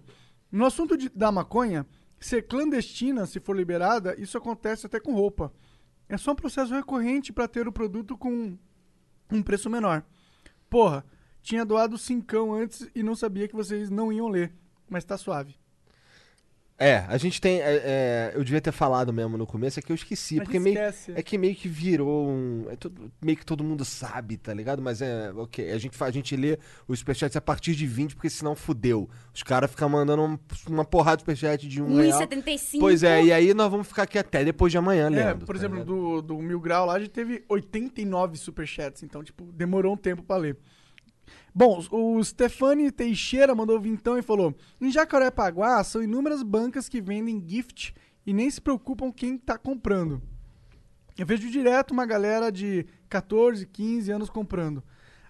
No 0.51 0.65
assunto 0.65 0.95
de- 0.95 1.09
da 1.09 1.31
maconha, 1.31 1.85
ser 2.19 2.43
clandestina, 2.43 3.25
se 3.25 3.39
for 3.39 3.55
liberada, 3.55 4.15
isso 4.19 4.37
acontece 4.37 4.85
até 4.85 4.99
com 4.99 5.13
roupa. 5.13 5.51
É 6.07 6.17
só 6.17 6.33
um 6.33 6.35
processo 6.35 6.73
recorrente 6.73 7.33
para 7.33 7.47
ter 7.47 7.67
o 7.67 7.71
produto 7.71 8.15
com 8.17 8.55
um 9.31 9.41
preço 9.41 9.69
menor. 9.69 10.03
Porra, 10.69 11.03
tinha 11.43 11.63
doado 11.63 11.97
cincão 11.97 12.53
antes 12.53 12.89
e 12.95 13.03
não 13.03 13.15
sabia 13.15 13.47
que 13.47 13.55
vocês 13.55 13.89
não 13.91 14.11
iam 14.11 14.27
ler, 14.29 14.51
mas 14.89 15.03
tá 15.05 15.17
suave. 15.17 15.55
É, 16.75 17.05
a 17.07 17.17
gente 17.17 17.39
tem. 17.39 17.61
é, 17.61 17.75
é, 17.75 18.31
eu 18.33 18.43
devia 18.43 18.59
ter 18.59 18.71
falado 18.71 19.13
mesmo 19.13 19.37
no 19.37 19.45
começo, 19.45 19.79
é 19.79 19.81
que 19.81 19.91
eu 19.91 19.95
esqueci. 19.95 20.39
A 20.39 20.43
porque 20.43 20.59
meio, 20.59 20.77
é 20.79 21.21
que 21.21 21.37
meio 21.37 21.55
que 21.55 21.67
virou 21.69 22.27
um. 22.27 22.65
é 22.69 22.75
tudo- 22.75 23.11
meio 23.21 23.37
que 23.37 23.45
todo 23.45 23.63
mundo 23.63 23.85
sabe, 23.85 24.37
tá 24.37 24.51
ligado? 24.53 24.81
Mas 24.81 24.99
é. 25.01 25.31
Ok, 25.33 25.69
a 25.71 25.77
gente, 25.77 26.03
a 26.03 26.11
gente 26.11 26.35
lê 26.35 26.57
os 26.87 26.97
superchats 26.99 27.37
a 27.37 27.41
partir 27.41 27.75
de 27.75 27.85
20, 27.85 28.15
porque 28.15 28.29
senão 28.29 28.55
fudeu. 28.55 29.07
Os 29.33 29.43
caras 29.43 29.69
ficam 29.69 29.87
mandando 29.87 30.23
um- 30.23 30.39
uma 30.67 30.83
porrada 30.83 31.17
de 31.17 31.21
superchat 31.21 31.67
de 31.69 31.81
um 31.81 31.95
real. 31.95 32.19
1,75. 32.19 32.79
Pois 32.79 33.03
é, 33.03 33.23
e 33.23 33.31
aí 33.31 33.53
nós 33.53 33.69
vamos 33.69 33.87
ficar 33.87 34.03
aqui 34.03 34.17
até 34.17 34.43
depois 34.43 34.71
de 34.71 34.77
amanhã, 34.77 35.05
É, 35.05 35.09
lendo. 35.09 35.45
por 35.45 35.53
tá 35.55 35.59
exemplo, 35.59 35.77
ligado? 35.77 36.21
do, 36.21 36.21
do 36.23 36.37
Mil 36.41 36.59
Grau 36.59 36.87
lá, 36.87 36.95
a 36.95 36.99
gente 36.99 37.11
teve 37.11 37.45
89 37.47 38.35
superchats, 38.35 39.03
então, 39.03 39.23
tipo, 39.23 39.43
demorou 39.53 39.93
um 39.93 39.97
tempo 39.97 40.23
pra 40.23 40.37
ler. 40.37 40.57
Bom, 41.55 41.85
o 41.91 42.23
Stefani 42.23 42.91
Teixeira 42.91 43.53
mandou 43.53 43.79
vintão 43.79 44.17
e 44.17 44.23
falou: 44.23 44.55
Em 44.81 44.91
Jacarepaguá 44.91 45.83
são 45.83 46.01
inúmeras 46.01 46.41
bancas 46.41 46.89
que 46.89 47.01
vendem 47.01 47.43
gift 47.45 47.93
e 48.25 48.33
nem 48.33 48.49
se 48.49 48.59
preocupam 48.59 49.11
quem 49.11 49.37
tá 49.37 49.57
comprando. 49.57 50.21
Eu 51.17 51.27
vejo 51.27 51.49
direto 51.51 51.91
uma 51.91 52.05
galera 52.07 52.51
de 52.51 52.87
14, 53.07 53.67
15 53.67 54.11
anos 54.11 54.29
comprando. 54.29 54.83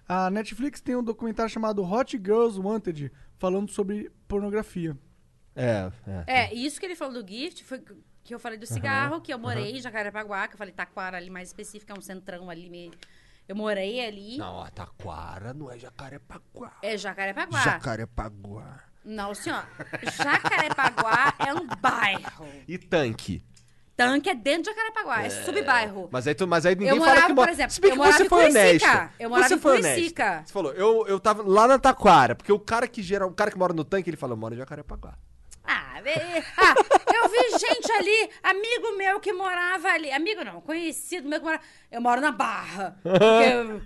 A 0.08 0.30
Netflix 0.30 0.80
tem 0.80 0.96
um 0.96 1.02
documentário 1.02 1.52
chamado 1.52 1.82
Hot 1.82 2.16
Girls 2.16 2.58
Wanted, 2.58 3.12
falando 3.36 3.70
sobre 3.70 4.10
pornografia. 4.26 4.96
É, 5.54 5.90
é. 6.06 6.24
É, 6.26 6.54
isso 6.54 6.80
que 6.80 6.86
ele 6.86 6.96
falou 6.96 7.22
do 7.22 7.28
gift 7.28 7.64
foi 7.64 7.82
que 8.22 8.34
eu 8.34 8.38
falei 8.38 8.58
do 8.58 8.66
cigarro, 8.66 9.20
que 9.20 9.32
eu 9.32 9.38
morei 9.38 9.76
em 9.76 9.80
Jacarepaguá, 9.80 10.48
que 10.48 10.54
eu 10.54 10.58
falei 10.58 10.72
Taquara 10.72 11.18
ali 11.18 11.28
mais 11.28 11.48
específico, 11.48 11.92
é 11.92 11.98
um 11.98 12.00
centrão 12.00 12.48
ali 12.48 12.70
meio. 12.70 12.92
Eu 13.46 13.56
morei 13.56 14.04
ali. 14.06 14.38
Não, 14.38 14.62
a 14.62 14.70
Taquara 14.70 15.52
não 15.52 15.70
é 15.70 15.78
Jacarepaguá. 15.78 16.72
É 16.82 16.96
Jacarepaguá. 16.96 17.60
Jacarepaguá. 17.60 18.80
Não, 19.04 19.34
senhor. 19.34 19.64
Jacarepaguá 20.16 21.34
é 21.46 21.52
um 21.54 21.66
bairro. 21.80 22.46
E 22.66 22.78
tanque. 22.78 23.44
Tanque 23.96 24.28
é 24.28 24.34
dentro 24.34 24.62
de 24.62 24.70
Jacarepaguá, 24.70 25.22
é, 25.22 25.30
subbairro. 25.30 26.08
Mas 26.10 26.26
aí, 26.26 26.34
tu, 26.34 26.48
mas 26.48 26.66
aí 26.66 26.74
ninguém 26.74 26.88
Eu 26.88 26.96
fala 26.96 27.08
morava, 27.10 27.26
que 27.28 27.32
mora. 27.34 27.46
por 27.48 27.52
exemplo, 27.52 27.72
Se 27.72 27.80
bem 27.80 27.90
eu 27.90 27.92
que 27.92 27.98
morava 27.98 28.16
você 28.18 28.24
em 28.24 28.28
foi 28.28 28.48
honesta. 28.48 29.10
Eu 29.20 29.30
morava 29.30 29.48
você 29.48 29.54
em 29.54 29.58
Curicica. 29.60 30.42
Você 30.44 30.52
falou, 30.52 30.72
eu, 30.72 31.06
eu 31.06 31.20
tava 31.20 31.42
lá 31.46 31.68
na 31.68 31.78
Taquara, 31.78 32.34
porque 32.34 32.50
o 32.50 32.58
cara 32.58 32.88
que 32.88 33.02
gera, 33.02 33.24
o 33.24 33.32
cara 33.32 33.52
que 33.52 33.58
mora 33.58 33.72
no 33.72 33.84
tanque, 33.84 34.10
ele 34.10 34.16
fala, 34.16 34.32
eu 34.32 34.36
moro 34.36 34.54
em 34.54 34.58
Jacarepaguá. 34.58 35.16
Ah, 35.66 35.94
ah, 36.58 36.74
eu 37.14 37.28
vi 37.28 37.58
gente 37.58 37.90
ali, 37.92 38.30
amigo 38.42 38.96
meu 38.98 39.18
que 39.18 39.32
morava 39.32 39.88
ali. 39.88 40.10
Amigo 40.12 40.44
não, 40.44 40.60
conhecido 40.60 41.28
meu 41.28 41.38
que 41.38 41.44
morava. 41.44 41.62
Eu 41.90 42.00
moro 42.00 42.20
na 42.20 42.30
Barra. 42.32 42.96
eu- 43.04 43.82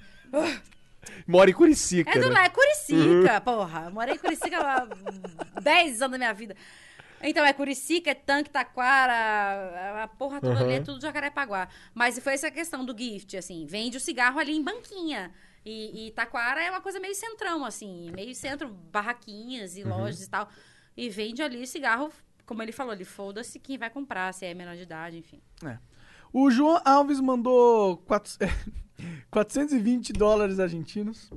Mora 1.26 1.50
em 1.50 1.55
Curicica, 1.55 2.10
É 2.10 2.15
do 2.20 2.28
né? 2.28 2.34
lado, 2.34 2.47
é 2.47 2.48
Curicica, 2.50 3.40
porra. 3.40 3.84
Eu 3.86 3.90
morei 3.92 4.15
em 4.15 4.18
Curicica 4.18 4.58
há 4.58 5.60
10 5.60 6.02
anos 6.02 6.12
da 6.12 6.18
minha 6.18 6.32
vida. 6.34 6.55
Então, 7.23 7.44
é 7.44 7.52
Curicica, 7.52 8.10
é 8.10 8.15
Tanque, 8.15 8.50
Taquara, 8.50 10.02
a 10.05 10.08
porra 10.08 10.40
toda 10.40 10.60
ali 10.60 10.74
é 10.74 10.81
tudo 10.81 11.00
Jacarepaguá. 11.00 11.68
Mas 11.94 12.18
foi 12.18 12.34
essa 12.34 12.50
questão 12.50 12.84
do 12.84 12.97
gift, 12.97 13.36
assim. 13.36 13.66
Vende 13.66 13.97
o 13.97 14.00
cigarro 14.00 14.39
ali 14.39 14.57
em 14.57 14.62
banquinha. 14.62 15.32
E, 15.65 16.08
e 16.08 16.10
Taquara 16.12 16.62
é 16.62 16.70
uma 16.70 16.81
coisa 16.81 17.00
meio 17.00 17.15
centrão, 17.15 17.65
assim. 17.65 18.10
Meio 18.15 18.34
centro, 18.34 18.68
barraquinhas 18.68 19.76
e 19.76 19.82
lojas 19.82 20.23
e 20.23 20.31
tal. 20.31 20.48
E 21.01 21.09
vende 21.09 21.41
ali 21.43 21.62
o 21.62 21.67
cigarro, 21.67 22.10
como 22.44 22.60
ele 22.62 22.73
falou, 22.73 22.93
ele 22.93 23.05
foda-se 23.05 23.59
quem 23.60 23.78
vai 23.78 23.89
comprar, 23.89 24.35
se 24.35 24.44
é 24.44 24.52
menor 24.52 24.75
de 24.75 24.83
idade, 24.83 25.17
enfim. 25.17 25.41
O 26.33 26.51
João 26.51 26.81
Alves 26.85 27.20
mandou 27.20 27.99
quatro- 27.99 28.33
420 29.31 30.12
dólares 30.12 30.59
argentinos. 30.59 31.31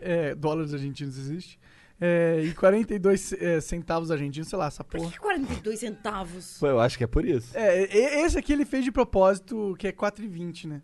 É, 0.00 0.34
dólares 0.34 0.72
argentinos 0.72 1.18
existe. 1.18 1.58
É, 2.00 2.40
e 2.44 2.54
42 2.54 3.32
é, 3.34 3.60
centavos 3.60 4.10
argentinos, 4.10 4.48
sei 4.48 4.58
lá, 4.58 4.66
essa 4.68 4.82
Por 4.82 4.98
porra. 5.00 5.10
que 5.12 5.18
42 5.18 5.80
centavos? 5.80 6.56
Pô, 6.58 6.66
eu 6.68 6.80
acho 6.80 6.96
que 6.96 7.04
é 7.04 7.06
por 7.06 7.24
isso. 7.26 7.50
É, 7.54 7.82
esse 8.24 8.38
aqui 8.38 8.52
ele 8.54 8.64
fez 8.64 8.84
de 8.84 8.90
propósito, 8.92 9.74
que 9.78 9.88
é 9.88 9.92
4,20, 9.92 10.66
né? 10.66 10.82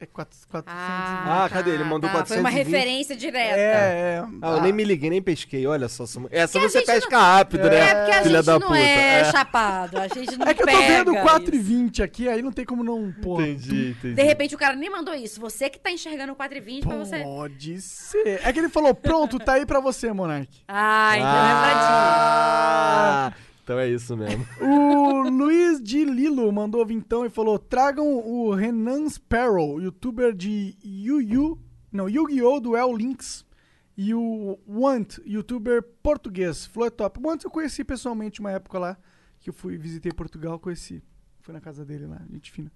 É 0.00 0.06
4, 0.06 0.38
420. 0.48 0.72
Ah, 0.76 1.48
cadê? 1.50 1.72
Ele 1.72 1.82
mandou 1.82 2.08
tá. 2.08 2.24
Foi 2.24 2.36
uma 2.38 2.50
420. 2.50 2.54
referência 2.54 3.16
direta. 3.16 3.56
É, 3.56 4.20
é. 4.22 4.24
Ah, 4.40 4.50
eu 4.52 4.62
nem 4.62 4.72
me 4.72 4.84
liguei, 4.84 5.10
nem 5.10 5.20
pesquei. 5.20 5.66
Olha 5.66 5.88
só. 5.88 6.06
só- 6.06 6.20
Essa 6.30 6.52
Porque 6.60 6.66
a 6.66 6.70
você 6.80 6.82
pesca 6.86 7.18
rápido, 7.18 7.66
É 7.66 7.70
né? 7.70 7.94
porque 7.96 8.10
a 8.12 8.22
Filha 8.22 8.36
gente 8.38 8.46
da 8.46 8.52
não 8.60 8.68
puta. 8.68 8.78
é, 8.78 9.20
É. 9.20 9.24
chapado. 9.24 9.98
A 9.98 10.06
gente 10.06 10.36
não 10.36 10.46
É 10.46 10.54
que 10.54 10.62
eu 10.62 10.66
tô 10.68 10.76
vendo 10.76 11.12
isso. 11.12 11.22
4,20 11.24 12.00
aqui, 12.04 12.28
aí 12.28 12.40
não 12.42 12.52
tem 12.52 12.64
como 12.64 12.84
não. 12.84 13.10
Porra. 13.20 13.42
Entendi, 13.48 13.90
entendi. 13.90 14.14
De 14.14 14.22
repente 14.22 14.54
o 14.54 14.58
cara 14.58 14.76
nem 14.76 14.88
mandou 14.88 15.12
isso. 15.14 15.40
Você 15.40 15.68
que 15.68 15.80
tá 15.80 15.90
enxergando 15.90 16.32
o 16.32 16.36
4,20 16.36 16.86
pra 16.86 16.96
você. 16.96 17.18
Pode 17.18 17.80
ser. 17.82 18.40
É 18.44 18.52
que 18.52 18.58
ele 18.60 18.68
falou, 18.68 18.94
pronto, 18.94 19.36
tá 19.40 19.54
aí 19.54 19.66
pra 19.66 19.80
você, 19.80 20.12
Monark. 20.12 20.48
Ah, 20.68 21.10
então 21.16 21.28
é 21.28 21.54
pra 21.60 21.72
Ah, 21.80 23.32
então 23.68 23.78
é 23.78 23.86
isso 23.86 24.16
mesmo. 24.16 24.46
O 24.62 25.28
Luiz 25.28 25.82
de 25.82 26.02
Lilo 26.02 26.50
mandou 26.50 26.86
vintão 26.86 27.26
e 27.26 27.28
falou: 27.28 27.58
tragam 27.58 28.16
o 28.16 28.54
Renan 28.54 29.06
Sparrow, 29.10 29.78
youtuber 29.78 30.34
de 30.34 30.74
Yu-Yu, 30.82 31.60
não, 31.92 32.08
Yu-Gi-Oh! 32.08 32.60
Duel 32.60 32.96
Links. 32.96 33.46
E 33.94 34.14
o 34.14 34.58
Want, 34.66 35.18
youtuber 35.26 35.82
português. 36.02 36.64
Flow 36.64 36.86
é 36.86 36.90
top. 36.90 37.20
Want 37.22 37.44
eu 37.44 37.50
conheci 37.50 37.84
pessoalmente 37.84 38.40
uma 38.40 38.52
época 38.52 38.78
lá, 38.78 38.96
que 39.38 39.50
eu 39.50 39.52
fui, 39.52 39.76
visitei 39.76 40.12
Portugal, 40.12 40.58
conheci. 40.58 41.02
Fui 41.40 41.52
na 41.52 41.60
casa 41.60 41.84
dele 41.84 42.06
lá, 42.06 42.22
gente 42.30 42.50
fina. 42.50 42.72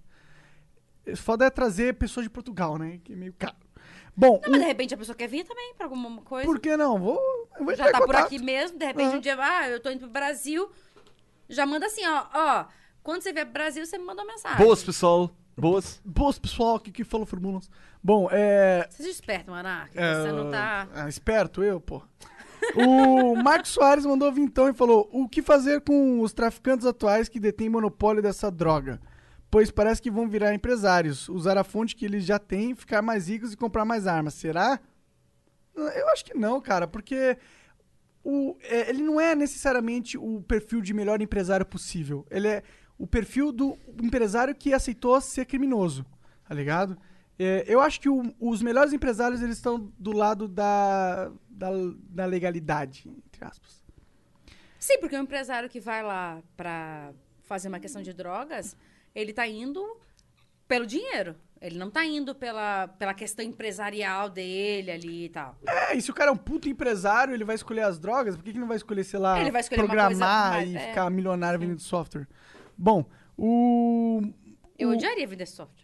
Foda 1.15 1.45
é 1.45 1.49
trazer 1.49 1.95
pessoas 1.95 2.25
de 2.25 2.29
Portugal, 2.29 2.77
né? 2.77 2.99
Que 3.03 3.13
é 3.13 3.15
meio 3.15 3.33
caro. 3.33 3.55
Bom, 4.15 4.39
Não, 4.43 4.51
mas 4.51 4.61
de 4.61 4.67
repente 4.67 4.93
a 4.93 4.97
pessoa 4.97 5.15
quer 5.15 5.27
vir 5.27 5.43
também 5.43 5.73
pra 5.75 5.85
alguma 5.87 6.21
coisa. 6.21 6.45
por 6.45 6.59
que 6.59 6.77
não? 6.77 6.99
Vou, 6.99 7.19
eu 7.59 7.65
vou 7.65 7.75
Já 7.75 7.85
tá 7.85 7.97
em 7.97 8.01
por 8.01 8.07
contato. 8.07 8.25
aqui 8.25 8.39
mesmo, 8.39 8.77
de 8.77 8.85
repente 8.85 9.13
Ah. 9.13 9.17
um 9.17 9.19
dia, 9.19 9.37
ah, 9.39 9.69
eu 9.69 9.79
tô 9.79 9.89
indo 9.89 9.99
pro 10.01 10.09
Brasil. 10.09 10.69
Já 11.49 11.65
manda 11.65 11.85
assim, 11.87 12.01
ó, 12.05 12.25
ó. 12.33 12.65
Quando 13.01 13.21
você 13.21 13.33
vier 13.33 13.45
pro 13.45 13.53
Brasil, 13.53 13.85
você 13.85 13.97
me 13.97 14.05
manda 14.05 14.21
uma 14.21 14.31
mensagem. 14.31 14.63
Boas, 14.63 14.83
pessoal. 14.83 15.29
Boas. 15.57 16.01
Boas, 16.05 16.39
pessoal, 16.39 16.79
que, 16.79 16.91
que 16.91 17.03
falou 17.03 17.25
formulas. 17.25 17.69
Bom, 18.03 18.27
é... 18.31 18.87
Seja 18.89 19.09
esperto, 19.09 19.51
Monark. 19.51 19.91
É, 19.97 20.21
Você 20.21 20.31
não 20.31 20.49
tá. 20.51 20.87
ah, 20.93 21.09
esperto 21.09 21.63
eu, 21.63 21.79
pô. 21.81 22.01
O 22.75 23.35
Marcos 23.43 23.71
Soares 23.71 24.05
mandou 24.05 24.31
vintão 24.31 24.69
e 24.69 24.73
falou: 24.73 25.09
O 25.11 25.27
que 25.27 25.41
fazer 25.41 25.81
com 25.81 26.21
os 26.21 26.33
traficantes 26.33 26.85
atuais 26.87 27.27
que 27.27 27.39
detêm 27.39 27.67
monopólio 27.69 28.21
dessa 28.21 28.49
droga? 28.49 28.99
Pois 29.53 29.69
parece 29.69 30.01
que 30.01 30.09
vão 30.09 30.27
virar 30.27 30.51
empresários, 30.55 31.29
usar 31.29 31.59
a 31.59 31.63
fonte 31.63 31.95
que 31.95 32.03
eles 32.03 32.25
já 32.25 32.39
têm, 32.39 32.73
ficar 32.73 33.03
mais 33.03 33.27
ricos 33.29 33.53
e 33.53 33.55
comprar 33.55 33.85
mais 33.85 34.07
armas. 34.07 34.33
Será? 34.33 34.79
Eu 35.75 36.09
acho 36.09 36.25
que 36.25 36.33
não, 36.33 36.59
cara, 36.59 36.87
porque 36.87 37.37
o, 38.23 38.57
é, 38.63 38.89
ele 38.89 39.03
não 39.03 39.21
é 39.21 39.35
necessariamente 39.35 40.17
o 40.17 40.41
perfil 40.41 40.81
de 40.81 40.91
melhor 40.91 41.21
empresário 41.21 41.67
possível. 41.67 42.25
Ele 42.31 42.47
é 42.47 42.63
o 42.97 43.05
perfil 43.05 43.51
do 43.51 43.77
empresário 44.01 44.55
que 44.55 44.73
aceitou 44.73 45.21
ser 45.21 45.45
criminoso, 45.45 46.03
tá 46.49 46.55
ligado? 46.55 46.97
É, 47.37 47.63
eu 47.67 47.79
acho 47.79 48.01
que 48.01 48.09
o- 48.09 48.33
os 48.39 48.59
melhores 48.63 48.91
empresários 48.91 49.39
eles 49.43 49.57
estão 49.57 49.93
do 49.99 50.13
lado 50.13 50.47
da, 50.47 51.31
da, 51.47 51.69
da 52.09 52.25
legalidade, 52.25 53.07
entre 53.27 53.45
aspas. 53.45 53.83
Sim, 54.79 54.97
porque 54.97 55.15
o 55.15 55.21
empresário 55.21 55.69
que 55.69 55.79
vai 55.79 56.01
lá 56.01 56.41
pra 56.57 57.13
fazer 57.43 57.67
uma 57.67 57.79
questão 57.79 58.01
de 58.01 58.13
drogas, 58.13 58.75
ele 59.15 59.33
tá 59.33 59.47
indo 59.47 59.97
pelo 60.67 60.85
dinheiro. 60.85 61.35
Ele 61.61 61.77
não 61.77 61.89
tá 61.89 62.03
indo 62.05 62.35
pela, 62.35 62.89
pela 62.89 63.13
questão 63.13 63.43
empresarial 63.45 64.29
dele 64.29 64.91
ali 64.91 65.25
e 65.25 65.29
tal. 65.29 65.55
É, 65.65 65.95
e 65.95 66.01
se 66.01 66.11
o 66.11 66.13
cara 66.13 66.29
é 66.29 66.33
um 66.33 66.37
puto 66.37 66.67
empresário, 66.67 67.33
ele 67.33 67.45
vai 67.45 67.55
escolher 67.55 67.83
as 67.83 67.97
drogas, 67.97 68.35
por 68.35 68.43
que, 68.43 68.51
que 68.51 68.59
não 68.59 68.67
vai 68.67 68.75
escolher, 68.75 69.03
sei 69.05 69.17
lá, 69.19 69.39
Ele 69.39 69.49
vai 69.49 69.61
escolher 69.61 69.81
programar 69.85 70.51
mais- 70.51 70.69
e 70.69 70.75
é. 70.75 70.89
ficar 70.89 71.09
milionário 71.09 71.57
vendendo 71.57 71.79
software? 71.79 72.27
Bom, 72.77 73.05
o. 73.37 74.21
Eu 74.77 74.89
o- 74.89 74.91
odiaria 74.93 75.25
vender 75.25 75.45
software. 75.45 75.82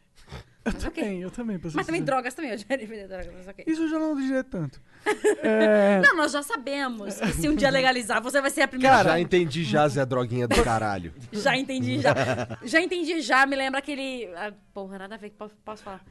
Eu 0.65 0.73
Mas 0.73 0.83
também, 0.83 1.21
eu 1.21 1.31
também. 1.31 1.59
Mas 1.73 1.85
também 1.85 2.03
drogas 2.03 2.33
também, 2.33 2.51
eu 2.51 2.57
odiaria 2.57 2.85
vender 2.85 3.07
drogas, 3.07 3.33
mas 3.33 3.47
ok. 3.47 3.63
Isso 3.65 3.83
eu 3.83 3.89
já 3.89 3.97
não 3.97 4.15
diria 4.15 4.43
tanto. 4.43 4.81
É, 5.41 6.01
Não, 6.01 6.17
nós 6.17 6.33
já 6.33 6.43
sabemos 6.43 7.17
que 7.17 7.31
se 7.31 7.47
um 7.47 7.55
dia 7.55 7.69
legalizar, 7.69 8.21
você 8.21 8.41
vai 8.41 8.51
ser 8.51 8.63
a 8.63 8.67
primeira. 8.67 8.97
Cara, 8.97 9.11
já 9.11 9.19
entendi 9.19 9.63
já, 9.63 9.87
Zé 9.87 10.05
Droguinha 10.05 10.47
do 10.47 10.61
caralho. 10.61 11.13
Já 11.31 11.55
entendi, 11.55 11.99
já. 12.01 12.13
Já 12.63 12.81
entendi, 12.81 13.21
já. 13.21 13.45
Me 13.45 13.55
lembra 13.55 13.79
aquele. 13.79 14.29
ah, 14.35 14.53
porra, 14.73 14.99
nada 14.99 15.15
a 15.15 15.17
ver 15.17 15.29
que 15.29 15.37
posso, 15.37 15.81
falar. 15.81 16.03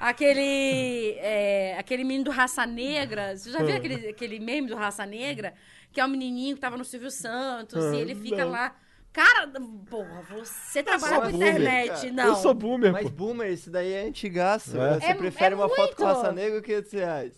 Aquele. 0.00 1.12
é, 1.18 1.76
aquele 1.78 2.02
menino 2.02 2.24
do 2.24 2.30
Raça 2.32 2.66
Negra. 2.66 3.36
Você 3.36 3.50
já 3.52 3.62
viu 3.62 3.76
aquele, 3.76 4.08
aquele 4.08 4.40
meme 4.40 4.68
do 4.68 4.74
Raça 4.74 5.06
Negra? 5.06 5.54
Que 5.92 6.00
é 6.00 6.04
um 6.04 6.08
menininho 6.08 6.56
que 6.56 6.60
tava 6.60 6.76
no 6.76 6.84
Silvio 6.84 7.10
Santos 7.10 7.84
e 7.92 7.96
ele 7.96 8.14
fica 8.16 8.44
lá. 8.44 8.74
Cara, 9.14 9.48
porra, 9.88 10.22
você 10.28 10.82
trabalha 10.82 11.20
com 11.20 11.30
boomer, 11.30 11.48
internet, 11.60 12.10
não. 12.10 12.24
Eu 12.24 12.34
sou 12.34 12.52
boomer, 12.52 12.92
Mas 12.92 13.04
pô. 13.04 13.10
boomer, 13.10 13.50
isso 13.52 13.70
daí 13.70 13.92
é 13.92 14.02
antigaço. 14.06 14.76
É. 14.78 14.98
Você 14.98 15.06
É- 15.06 15.14
prefere 15.14 15.54
é 15.54 15.56
uma 15.56 15.68
foto 15.68 15.94
com 15.96 16.04
muito. 16.04 16.16
raça 16.18 16.32
negra 16.32 16.56
ou 16.56 16.62
500 16.62 16.92
reais? 16.92 17.32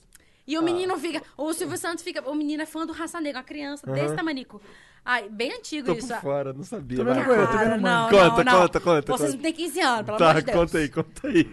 E 0.47 0.57
o 0.59 0.63
menino 0.63 0.97
fica. 0.99 1.23
O 1.37 1.53
Silvio 1.53 1.77
Santos 1.77 2.03
fica. 2.03 2.23
O 2.29 2.35
menino 2.35 2.63
é 2.63 2.67
fã 2.67 2.87
do 2.87 2.93
Raça 2.93 3.21
Negra, 3.21 3.41
uma 3.41 3.45
criança 3.45 3.85
desse 3.93 4.15
tamanico. 4.15 4.61
Ai, 5.05 5.29
bem 5.29 5.53
antigo 5.53 5.89
Tô 5.89 5.93
isso. 5.95 6.09
por 6.09 6.21
fora, 6.23 6.53
não 6.53 6.63
sabia. 6.65 6.97
Tô 6.99 7.05
com 7.05 7.11
ele, 7.11 7.21
tô 7.25 7.53
Cara, 7.53 7.69
vendo 7.71 7.81
não, 7.83 8.09
Conta, 8.09 8.45
não, 8.45 8.53
não. 8.53 8.61
conta, 8.63 8.81
conta, 8.81 9.13
Vocês 9.13 9.35
não 9.35 9.41
têm 9.43 9.53
15 9.53 9.81
anos, 9.81 10.07
pelo 10.07 10.19
Tá, 10.19 10.31
amor 10.31 10.41
de 10.43 10.47
Deus. 10.47 10.59
conta 10.59 10.79
aí, 10.79 10.89
conta 10.89 11.29
aí. 11.29 11.51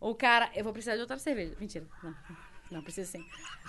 O 0.00 0.14
cara, 0.14 0.50
eu 0.54 0.62
vou 0.64 0.72
precisar 0.72 0.94
de 0.96 1.00
outra 1.00 1.18
cerveja. 1.18 1.54
Mentira. 1.58 1.84
Não, 2.02 2.14
não 2.70 2.82
precisa 2.82 3.10
sim. 3.10 3.24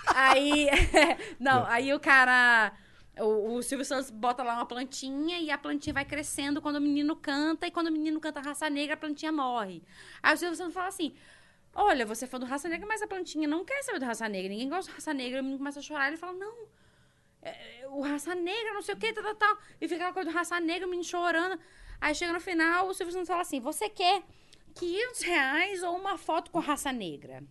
Aí, 0.06 0.68
não, 1.40 1.64
aí 1.66 1.92
o 1.94 1.98
cara, 1.98 2.72
o, 3.20 3.54
o 3.54 3.62
Silvio 3.62 3.84
Santos 3.84 4.10
bota 4.10 4.42
lá 4.42 4.54
uma 4.54 4.66
plantinha 4.66 5.38
e 5.38 5.50
a 5.50 5.58
plantinha 5.58 5.94
vai 5.94 6.04
crescendo 6.04 6.60
quando 6.60 6.76
o 6.76 6.80
menino 6.80 7.16
canta 7.16 7.66
e 7.66 7.70
quando 7.70 7.88
o 7.88 7.92
menino 7.92 8.20
canta 8.20 8.40
raça 8.40 8.68
negra, 8.70 8.94
a 8.94 8.96
plantinha 8.96 9.32
morre. 9.32 9.82
Aí 10.22 10.34
o 10.34 10.38
Silvio 10.38 10.56
Santos 10.56 10.74
fala 10.74 10.88
assim: 10.88 11.14
Olha, 11.74 12.06
você 12.06 12.24
é 12.24 12.28
fã 12.28 12.38
do 12.38 12.46
raça 12.46 12.68
negra, 12.68 12.86
mas 12.86 13.02
a 13.02 13.06
plantinha 13.06 13.46
não 13.46 13.64
quer 13.64 13.82
saber 13.82 13.98
do 13.98 14.04
raça 14.04 14.28
negra. 14.28 14.48
Ninguém 14.50 14.68
gosta 14.68 14.90
do 14.90 14.94
raça 14.94 15.14
negra. 15.14 15.40
O 15.40 15.42
menino 15.42 15.58
começa 15.58 15.78
a 15.80 15.82
chorar. 15.82 16.08
Ele 16.08 16.16
fala: 16.16 16.32
Não, 16.32 16.66
é, 17.42 17.86
o 17.88 18.00
raça 18.00 18.34
negra, 18.34 18.74
não 18.74 18.82
sei 18.82 18.94
o 18.94 18.98
que, 18.98 19.12
tal, 19.12 19.22
tal, 19.22 19.34
tal. 19.34 19.58
E 19.80 19.88
fica 19.88 19.96
aquela 19.96 20.12
coisa 20.12 20.30
do 20.30 20.34
raça 20.34 20.58
negra, 20.60 20.86
o 20.86 20.90
menino 20.90 21.08
chorando. 21.08 21.60
Aí 22.00 22.14
chega 22.14 22.32
no 22.32 22.40
final, 22.40 22.88
o 22.88 22.94
Silvio 22.94 23.12
Santos 23.12 23.28
fala 23.28 23.42
assim: 23.42 23.60
Você 23.60 23.88
quer 23.88 24.22
500 24.74 25.22
reais 25.22 25.82
ou 25.82 25.96
uma 25.96 26.16
foto 26.16 26.50
com 26.50 26.58
raça 26.58 26.92
negra? 26.92 27.42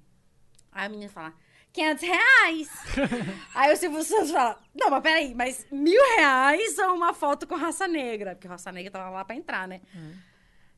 Aí 0.72 0.86
a 0.86 0.90
menina 0.90 1.10
fala: 1.10 1.34
500 1.78 2.02
reais. 2.04 2.70
Aí 3.54 3.72
o 3.72 3.78
Silvio 3.78 4.04
Santos 4.04 4.32
fala: 4.32 4.60
Não, 4.76 4.90
mas 4.90 5.04
peraí, 5.04 5.36
mas 5.36 5.68
mil 5.72 6.02
reais 6.16 6.78
ou 6.80 6.96
uma 6.96 7.14
foto 7.14 7.46
com 7.46 7.56
raça 7.56 7.88
negra? 7.88 8.34
Porque 8.34 8.48
raça 8.48 8.72
negra 8.72 8.92
tava 8.92 9.10
lá 9.12 9.24
pra 9.24 9.36
entrar, 9.36 9.68
né? 9.68 9.82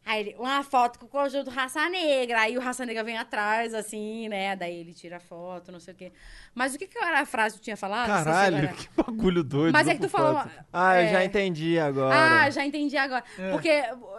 Aí 0.09 0.21
ele, 0.21 0.35
uma 0.39 0.63
foto 0.63 0.97
com 0.97 1.05
o 1.05 1.07
conjunto 1.07 1.51
Raça 1.51 1.87
Negra. 1.87 2.41
Aí 2.41 2.57
o 2.57 2.59
Raça 2.59 2.83
Negra 2.83 3.03
vem 3.03 3.15
atrás, 3.15 3.75
assim, 3.75 4.27
né? 4.27 4.55
Daí 4.55 4.79
ele 4.79 4.91
tira 4.91 5.17
a 5.17 5.19
foto, 5.19 5.71
não 5.71 5.79
sei 5.79 5.93
o 5.93 5.97
quê. 5.97 6.11
Mas 6.55 6.73
o 6.73 6.79
que, 6.79 6.87
que 6.87 6.97
era 6.97 7.19
a 7.19 7.25
frase 7.27 7.53
que 7.53 7.61
tu 7.61 7.65
tinha 7.65 7.77
falado? 7.77 8.07
Caralho, 8.07 8.73
que 8.73 8.89
bagulho 8.97 9.43
doido. 9.43 9.71
Mas 9.71 9.87
é 9.87 9.93
que 9.93 10.01
tu 10.01 10.09
falou. 10.09 10.41
Ah, 10.73 10.95
eu 10.95 11.05
é, 11.05 11.11
já 11.11 11.23
entendi 11.23 11.77
agora. 11.77 12.15
Ah, 12.15 12.49
já 12.49 12.65
entendi 12.65 12.97
agora. 12.97 13.23
Porque 13.51 13.69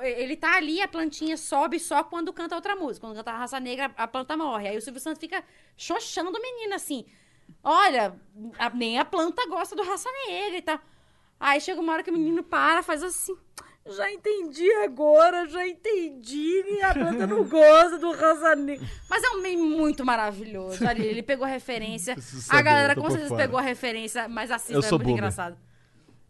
ele 0.02 0.36
tá 0.36 0.58
ali, 0.58 0.80
a 0.80 0.86
plantinha 0.86 1.36
sobe 1.36 1.80
só 1.80 2.04
quando 2.04 2.32
canta 2.32 2.54
outra 2.54 2.76
música. 2.76 3.04
Quando 3.04 3.16
canta 3.16 3.32
a 3.32 3.38
raça 3.38 3.58
negra, 3.58 3.90
a 3.96 4.06
planta 4.06 4.36
morre. 4.36 4.68
Aí 4.68 4.76
o 4.78 4.80
Silvio 4.80 5.00
Santos 5.00 5.18
fica 5.18 5.42
xoxando 5.76 6.30
o 6.30 6.40
menino 6.40 6.72
assim. 6.72 7.04
Olha, 7.64 8.14
a- 8.60 8.70
nem 8.70 8.96
a 8.96 9.04
planta 9.04 9.44
gosta 9.48 9.74
do 9.74 9.82
raça 9.82 10.08
negra 10.28 10.56
e 10.56 10.62
tal. 10.62 10.78
Aí 11.40 11.60
chega 11.60 11.80
uma 11.80 11.94
hora 11.94 12.02
que 12.04 12.10
o 12.10 12.12
menino 12.12 12.44
para, 12.44 12.80
faz 12.80 13.02
assim. 13.02 13.36
Já 13.96 14.10
entendi 14.10 14.70
agora, 14.84 15.46
já 15.48 15.66
entendi. 15.66 16.62
A 16.82 16.94
planta 16.94 17.26
não 17.26 17.44
gosta 17.44 17.98
do 17.98 18.12
negra. 18.56 18.86
Mas 19.08 19.22
é 19.22 19.30
um 19.30 19.40
meme 19.42 19.62
muito 19.62 20.04
maravilhoso. 20.04 20.86
Ali, 20.86 21.06
ele 21.06 21.22
pegou 21.22 21.44
a 21.44 21.48
referência. 21.48 22.14
Preciso 22.14 22.38
a 22.38 22.42
saber, 22.42 22.62
galera 22.62 22.94
com 22.94 23.08
certeza 23.10 23.28
fora. 23.28 23.42
pegou 23.42 23.58
a 23.58 23.62
referência, 23.62 24.28
mas 24.28 24.50
assista, 24.50 24.72
Eu 24.74 24.78
é 24.80 24.82
sou 24.82 24.98
muito 24.98 25.06
boomer. 25.08 25.18
engraçado. 25.18 25.56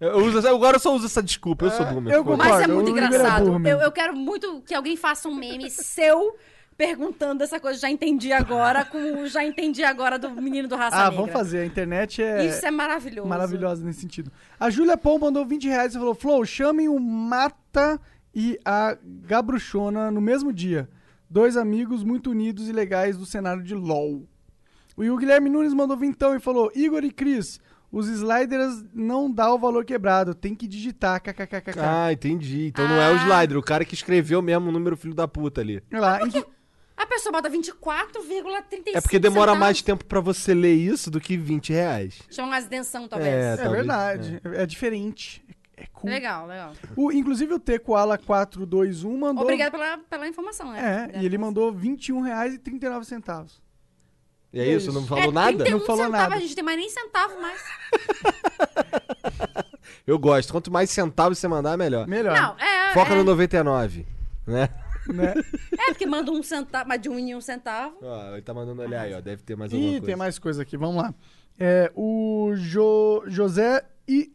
Eu 0.01 0.17
uso, 0.25 0.49
agora 0.49 0.77
eu 0.77 0.81
só 0.81 0.95
uso 0.95 1.05
essa 1.07 1.23
desculpa, 1.23 1.67
eu 1.67 1.71
sou 1.71 1.85
boomer. 1.87 2.15
eu. 2.15 2.25
Mas 2.37 2.63
é 2.63 2.67
muito 2.67 2.89
é 2.89 2.91
engraçado. 2.93 3.69
eu, 3.69 3.81
eu 3.81 3.93
quero 3.93 4.17
muito 4.17 4.63
que 4.63 4.75
alguém 4.75 4.97
faça 4.97 5.29
um 5.29 5.35
meme 5.35 5.69
seu 5.71 6.35
perguntando 6.81 7.43
essa 7.45 7.61
coisa. 7.61 7.79
Já 7.79 7.91
entendi 7.91 8.33
agora, 8.33 8.85
com 8.87 8.97
o 9.23 9.27
já 9.27 9.45
entendi 9.45 9.85
agora 9.85 10.19
do 10.19 10.31
menino 10.31 10.67
do 10.67 10.77
raça 10.77 10.97
Ah, 10.97 11.05
negra. 11.11 11.17
vamos 11.17 11.33
fazer. 11.33 11.59
A 11.59 11.67
internet 11.67 12.23
é, 12.23 12.47
Isso 12.47 12.65
é 12.65 12.71
maravilhoso. 12.71 13.29
maravilhosa 13.29 13.85
nesse 13.85 14.01
sentido. 14.01 14.33
A 14.59 14.71
Júlia 14.71 14.97
Paul 14.97 15.19
mandou 15.19 15.45
20 15.45 15.69
reais 15.69 15.95
e 15.95 15.99
falou: 15.99 16.15
Flow, 16.15 16.43
chamem 16.47 16.89
o 16.89 16.99
Mata 16.99 18.01
e 18.35 18.59
a 18.65 18.97
Gabruchona 19.05 20.11
no 20.11 20.21
mesmo 20.23 20.53
dia. 20.53 20.89
Dois 21.29 21.57
amigos 21.57 22.03
muito 22.03 22.31
unidos 22.31 22.67
e 22.69 22.73
legais 22.73 23.17
do 23.19 23.27
cenário 23.27 23.63
de 23.63 23.75
LOL. 23.75 24.27
O 24.97 25.17
Guilherme 25.17 25.51
Nunes 25.51 25.75
mandou 25.75 25.97
vintão 25.99 26.35
e 26.35 26.41
falou: 26.41 26.73
Igor 26.75 27.05
e 27.05 27.11
Cris, 27.11 27.61
os 27.93 28.09
sliders 28.09 28.85
não 28.95 29.31
dá 29.31 29.53
o 29.53 29.59
valor 29.59 29.85
quebrado, 29.85 30.35
tem 30.35 30.55
que 30.55 30.67
digitar. 30.67 31.21
kkkk. 31.23 31.79
Ah, 31.79 32.11
entendi. 32.13 32.67
Então 32.69 32.89
não 32.89 32.97
é 33.01 33.11
o 33.11 33.17
Ah. 33.17 33.23
slider, 33.27 33.59
o 33.59 33.63
cara 33.63 33.85
que 33.85 33.95
escreveu 33.95 34.41
mesmo 34.41 34.69
o 34.71 34.73
número 34.73 34.97
filho 34.97 35.15
da 35.15 35.29
puta 35.29 35.61
ali. 35.61 35.83
Olha 35.93 36.01
lá, 36.01 36.23
em 36.27 36.31
que- 36.31 36.45
A 37.01 37.07
pessoa 37.07 37.33
bota 37.33 37.49
24,35 37.49 38.83
É 38.95 39.01
porque 39.01 39.19
demora 39.19 39.53
centavos. 39.53 39.59
mais 39.59 39.81
tempo 39.81 40.05
pra 40.05 40.21
você 40.21 40.53
ler 40.53 40.75
isso 40.75 41.11
do 41.11 41.19
que 41.19 41.35
20 41.35 41.73
reais. 41.73 42.21
Chama 42.31 42.49
mais 42.51 42.67
atenção, 42.67 43.09
talvez. 43.09 43.33
É, 43.33 43.53
É, 43.55 43.57
talvez, 43.57 43.73
verdade. 43.87 44.41
É. 44.45 44.67
diferente. 44.67 45.43
É 45.79 45.87
cool. 45.95 46.11
Legal, 46.11 46.47
legal. 46.47 46.75
O, 46.95 47.11
inclusive 47.11 47.55
o 47.55 47.59
T 47.59 47.79
Koala 47.79 48.19
421 48.19 49.17
mandou. 49.17 49.45
Obrigado 49.45 49.71
pela, 49.71 49.97
pela 49.97 50.29
informação, 50.29 50.73
né? 50.73 51.11
É, 51.15 51.21
e 51.23 51.25
ele 51.25 51.39
mandou 51.39 51.71
R$ 51.73 51.79
21,39. 51.79 53.49
E 54.53 54.61
é 54.61 54.67
isso? 54.67 54.93
Não 54.93 55.07
falou 55.07 55.25
é, 55.25 55.33
nada? 55.33 55.65
31 55.65 55.79
Não 55.79 55.87
falou 55.87 56.05
centavos, 56.05 56.29
nada. 56.29 56.35
A 56.35 56.39
gente 56.39 56.55
tem 56.55 56.65
mais 56.65 56.77
nem 56.77 56.91
centavo 56.91 57.41
mais. 57.41 57.63
Eu 60.07 60.19
gosto. 60.19 60.53
Quanto 60.53 60.71
mais 60.71 60.91
centavos 60.91 61.39
você 61.39 61.49
mandar, 61.49 61.79
melhor. 61.79 62.07
Melhor. 62.07 62.37
Não, 62.39 62.59
é. 62.59 62.93
Foca 62.93 63.15
é, 63.15 63.17
no 63.17 63.25
99, 63.25 64.07
né? 64.47 64.69
Né? 65.13 65.35
É, 65.79 65.87
porque 65.87 66.07
manda 66.07 66.31
um 66.31 66.43
centavo, 66.43 66.89
mais 66.89 67.01
de 67.01 67.09
um 67.09 67.19
em 67.19 67.35
um 67.35 67.41
centavo. 67.41 67.97
Ó, 68.03 68.33
ele 68.33 68.43
tá 68.43 68.53
mandando 68.55 68.83
olhar 68.83 69.03
aí, 69.03 69.15
ó. 69.15 69.21
Deve 69.21 69.43
ter 69.43 69.57
mais 69.57 69.73
alguma 69.73 69.89
Ih, 69.89 69.93
coisa. 69.95 70.07
tem 70.07 70.17
mais 70.17 70.39
coisa 70.39 70.63
aqui, 70.63 70.77
vamos 70.77 71.03
lá. 71.03 71.15
É, 71.59 71.91
o 71.95 72.53
Jo- 72.57 73.25
José 73.27 73.85
I, 74.09 74.33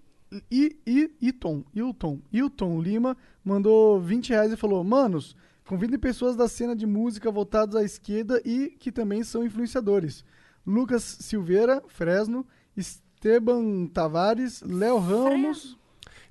I, 0.51 0.77
I, 0.85 1.11
Iton, 1.21 1.63
Hilton, 1.73 2.19
Hilton 2.31 2.81
Lima 2.81 3.17
mandou 3.43 3.99
20 3.99 4.29
reais 4.29 4.51
e 4.51 4.57
falou: 4.57 4.83
Manos, 4.83 5.35
convidem 5.65 5.97
pessoas 5.97 6.35
da 6.35 6.47
cena 6.47 6.75
de 6.75 6.85
música 6.85 7.31
voltadas 7.31 7.75
à 7.75 7.83
esquerda 7.83 8.41
e 8.45 8.69
que 8.79 8.91
também 8.91 9.23
são 9.23 9.43
influenciadores. 9.45 10.23
Lucas 10.67 11.03
Silveira, 11.03 11.81
Fresno, 11.87 12.45
Esteban 12.75 13.87
Tavares, 13.87 14.61
Léo 14.61 14.97
Ramos. 14.99 15.77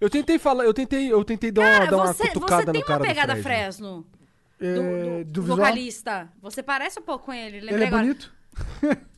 Eu 0.01 0.11
tentei 0.11 0.39
falar, 0.39 0.65
eu 0.65 0.75
tentei, 0.75 1.11
eu 1.13 1.25
tentei 1.25 1.51
dar 1.51 1.63
uma, 1.63 1.71
Cara, 1.71 1.91
dar 1.91 1.97
uma 1.97 2.13
você, 2.13 2.29
cutucada 2.29 2.65
você 2.67 2.73
tem 2.73 2.81
no 2.81 2.87
cara 2.87 2.99
uma 3.01 3.05
do 3.07 3.09
pegada 3.09 3.33
Fresno. 3.37 4.05
Fresno. 4.05 4.07
Do, 4.59 4.67
é, 4.67 4.75
do- 4.75 5.19
do 5.19 5.25
do 5.25 5.41
visual. 5.43 5.59
vocalista. 5.59 6.29
Você 6.41 6.63
parece 6.63 6.99
um 6.99 7.03
pouco 7.03 7.27
com 7.27 7.33
ele. 7.33 7.59
Ele 7.59 7.71
é 7.85 7.87
agora. 7.87 8.03
bonito? 8.03 8.33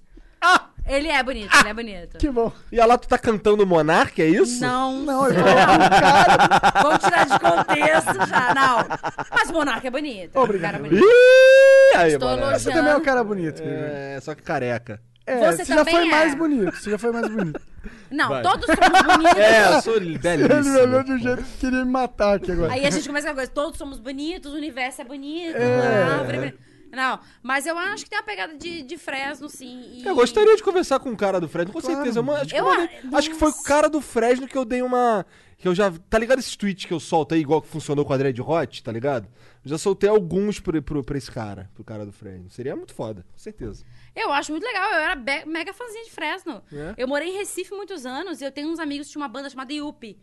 Ele 0.89 1.09
é 1.09 1.21
bonito, 1.21 1.53
ele 1.59 1.69
é 1.69 1.75
bonito. 1.75 2.19
Que 2.19 2.31
bom. 2.31 2.53
E 2.71 2.77
lá 2.77 2.97
tu 2.97 3.09
tá 3.09 3.19
cantando 3.19 3.67
Monark, 3.67 4.23
é 4.23 4.27
isso? 4.27 4.61
Não, 4.61 5.01
Não, 5.01 5.25
que 5.27 5.33
o 5.33 5.35
cara. 5.45 6.73
vamos 6.81 6.99
tirar 7.03 7.27
de 7.27 7.39
contexto 7.41 8.29
já. 8.29 8.55
Não. 8.55 8.87
Mas 9.29 9.51
o 9.51 9.53
Monarca 9.53 9.89
é 9.89 9.91
bonito. 9.91 10.37
Obrigado. 10.39 10.77
O 10.77 10.79
cara 10.79 10.87
é 10.87 10.89
bonito. 10.89 11.05
Ih, 11.05 11.97
aí, 11.97 12.13
Estou 12.13 12.29
elogiando. 12.31 12.59
Você 12.61 12.71
também 12.71 12.93
é 12.93 12.97
um 12.97 13.03
cara 13.03 13.25
bonito. 13.25 13.61
É, 13.65 14.21
só 14.23 14.33
que 14.37 14.43
careca. 14.43 15.01
É, 15.27 15.39
Você 15.53 15.65
você, 15.65 15.75
já 15.75 15.85
foi 15.85 16.07
é. 16.07 16.11
mais 16.11 16.35
bonito. 16.37 16.73
Você 16.77 16.91
já 16.91 16.99
foi 16.99 17.11
mais 17.13 17.29
bonito. 17.29 17.61
Não, 18.11 18.29
Vai. 18.29 18.43
todos 18.43 18.65
somos 18.67 19.03
bonitos. 19.03 19.37
É, 19.39 19.77
eu 19.77 19.83
sou 19.83 19.97
Ele 19.97 20.11
me 20.11 20.19
belíssimo. 20.19 20.79
olhou 20.79 21.03
de 21.03 21.13
um 21.13 21.19
jeito 21.19 21.43
que 21.43 21.59
queria 21.59 21.85
me 21.85 21.91
matar 21.91 22.37
aqui 22.37 22.53
agora. 22.53 22.73
Aí 22.73 22.87
a 22.87 22.91
gente 22.91 23.07
começa 23.09 23.27
com 23.27 23.33
a 23.33 23.35
coisa, 23.37 23.51
todos 23.51 23.77
somos 23.79 23.99
bonitos, 23.99 24.53
o 24.53 24.57
universo 24.57 25.03
é 25.03 25.05
bonito, 25.05 25.57
É. 25.57 26.03
a 26.03 26.19
árvore 26.19 26.37
é 26.37 26.41
bonita. 26.41 26.59
Não, 26.97 27.21
mas 27.43 27.67
eu 27.67 27.77
acho 27.79 28.05
que 28.05 28.11
tem 28.11 28.19
uma 28.19 28.25
pegada 28.25 28.57
de, 28.57 28.83
de 28.83 28.97
Fresno, 28.97 29.49
sim. 29.49 29.83
e- 29.93 30.05
Eu 30.07 30.15
gostaria 30.15 30.57
de 30.57 30.63
conversar 30.63 30.99
com 30.99 31.11
o 31.11 31.17
cara 31.17 31.39
do 31.39 31.47
Fresno, 31.49 31.73
com 31.73 31.81
Claro. 31.81 31.95
certeza. 31.97 32.21
Acho, 32.33 32.47
que 32.51 32.57
Eu 32.57 32.69
a- 32.71 32.77
mandei- 32.77 32.99
acho 33.13 33.29
que 33.31 33.37
foi 33.37 33.53
com 33.53 33.61
o 33.61 33.65
cara 33.65 33.89
do 33.89 34.01
Fresno 34.01 34.49
que 34.49 34.57
eu 34.57 34.65
dei 34.65 34.81
uma. 34.83 35.27
Que 35.59 35.69
eu 35.69 35.75
já. 35.75 35.91
Tá 36.11 36.19
ligado 36.19 36.39
esses 36.39 36.55
tweets 36.57 36.85
que 36.85 36.93
eu 36.93 37.01
solto 37.01 37.35
aí, 37.35 37.41
igual 37.41 37.63
que 37.63 37.69
funcionou 37.69 38.05
com 38.05 38.13
a 38.13 38.17
Dread 38.17 38.41
Hot, 38.43 38.83
tá 38.83 38.93
ligado? 38.93 39.27
Eu 39.65 39.71
já 39.71 39.79
soltei 39.79 40.09
alguns 40.09 40.61
pro, 40.61 40.81
pro, 40.83 41.03
pra 41.03 41.17
esse 41.19 41.31
cara, 41.31 41.71
pro 41.75 41.83
cara 41.83 42.05
do 42.05 42.13
Fresno. 42.13 42.49
Seria 42.51 42.77
muito 42.77 42.93
foda, 42.95 43.25
com 43.33 43.39
certeza. 43.39 43.85
Eu 44.15 44.33
acho 44.33 44.53
muito 44.53 44.65
legal, 44.65 44.91
eu 44.91 44.99
era 44.99 45.17
mega 45.47 45.73
fãzinha 45.73 46.05
de 46.05 46.11
Fresno. 46.11 46.63
É? 46.73 46.95
Eu 46.99 47.09
morei 47.09 47.29
em 47.29 47.39
Recife 47.39 47.75
muitos 47.75 48.05
anos 48.07 48.41
e 48.41 48.45
eu 48.45 48.53
tenho 48.53 48.69
uns 48.71 48.79
amigos 48.79 49.07
que 49.07 49.13
tinham 49.15 49.23
uma 49.23 49.29
banda 49.29 49.49
chamada 49.51 49.73
Yuppie, 49.73 50.19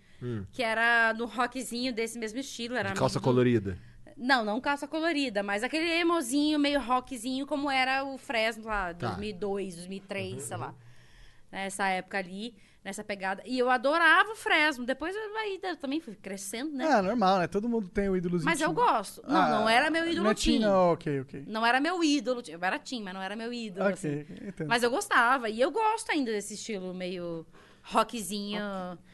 que 0.51 0.61
era 0.63 1.13
no 1.15 1.25
rockzinho 1.25 1.91
desse 1.93 2.17
mesmo 2.17 2.39
estilo. 2.39 2.75
Era 2.75 2.89
Hum. 2.89 2.93
De 2.93 2.99
calça 2.99 3.19
do- 3.19 3.23
colorida. 3.23 3.77
Não, 4.17 4.43
não 4.45 4.59
calça 4.61 4.87
colorida, 4.87 5.41
mas 5.43 5.63
aquele 5.63 5.89
emozinho 5.99 6.59
meio 6.59 6.79
rockzinho 6.79 7.45
como 7.47 7.69
era 7.69 8.03
o 8.03 8.17
Fresno 8.17 8.65
lá, 8.65 8.93
Tá. 8.93 9.07
2002, 9.09 9.75
2003, 9.75 10.41
sei 10.43 10.57
lá. 10.57 10.73
Nessa 11.51 11.87
época 11.87 12.17
ali, 12.17 12.55
nessa 12.83 13.03
pegada. 13.03 13.43
E 13.45 13.59
eu 13.59 13.69
adorava 13.69 14.31
o 14.31 14.35
Fresno. 14.35 14.85
Depois 14.85 15.15
eu 15.15 15.37
aí 15.37 15.59
eu 15.61 15.77
também 15.77 15.99
fui 16.01 16.15
crescendo, 16.15 16.71
né? 16.75 16.85
Ah, 16.85 17.01
normal, 17.01 17.37
né? 17.39 17.47
Todo 17.47 17.69
mundo 17.69 17.87
tem 17.89 18.09
o 18.09 18.17
ídolozinho. 18.17 18.49
mas 18.49 18.59
eu 18.59 18.73
gosto. 18.73 19.21
Não, 19.27 19.39
Ah, 19.41 19.49
não 19.49 19.69
era 19.69 19.91
meu 19.91 20.09
ídolo 20.09 20.29
é. 20.29 20.33
Tim, 20.33 20.57
não, 20.59 20.93
ok, 20.93 21.21
ok. 21.21 21.43
Não 21.47 21.63
era 21.63 21.79
meu 21.79 22.03
ídolo. 22.03 22.41
Eu 22.47 22.59
era 22.63 22.79
Tim, 22.79 23.03
mas 23.03 23.13
não 23.13 23.21
era 23.21 23.35
meu 23.35 23.53
ídolo. 23.53 23.87
assim. 23.87 24.21
Ok, 24.21 24.37
entendo. 24.47 24.67
Mas 24.67 24.81
eu 24.81 24.89
gostava. 24.89 25.47
E 25.47 25.61
eu 25.61 25.69
gosto 25.69 26.09
ainda 26.11 26.31
desse 26.31 26.55
estilo 26.55 26.91
meio 26.91 27.45
rockzinho. 27.83 28.59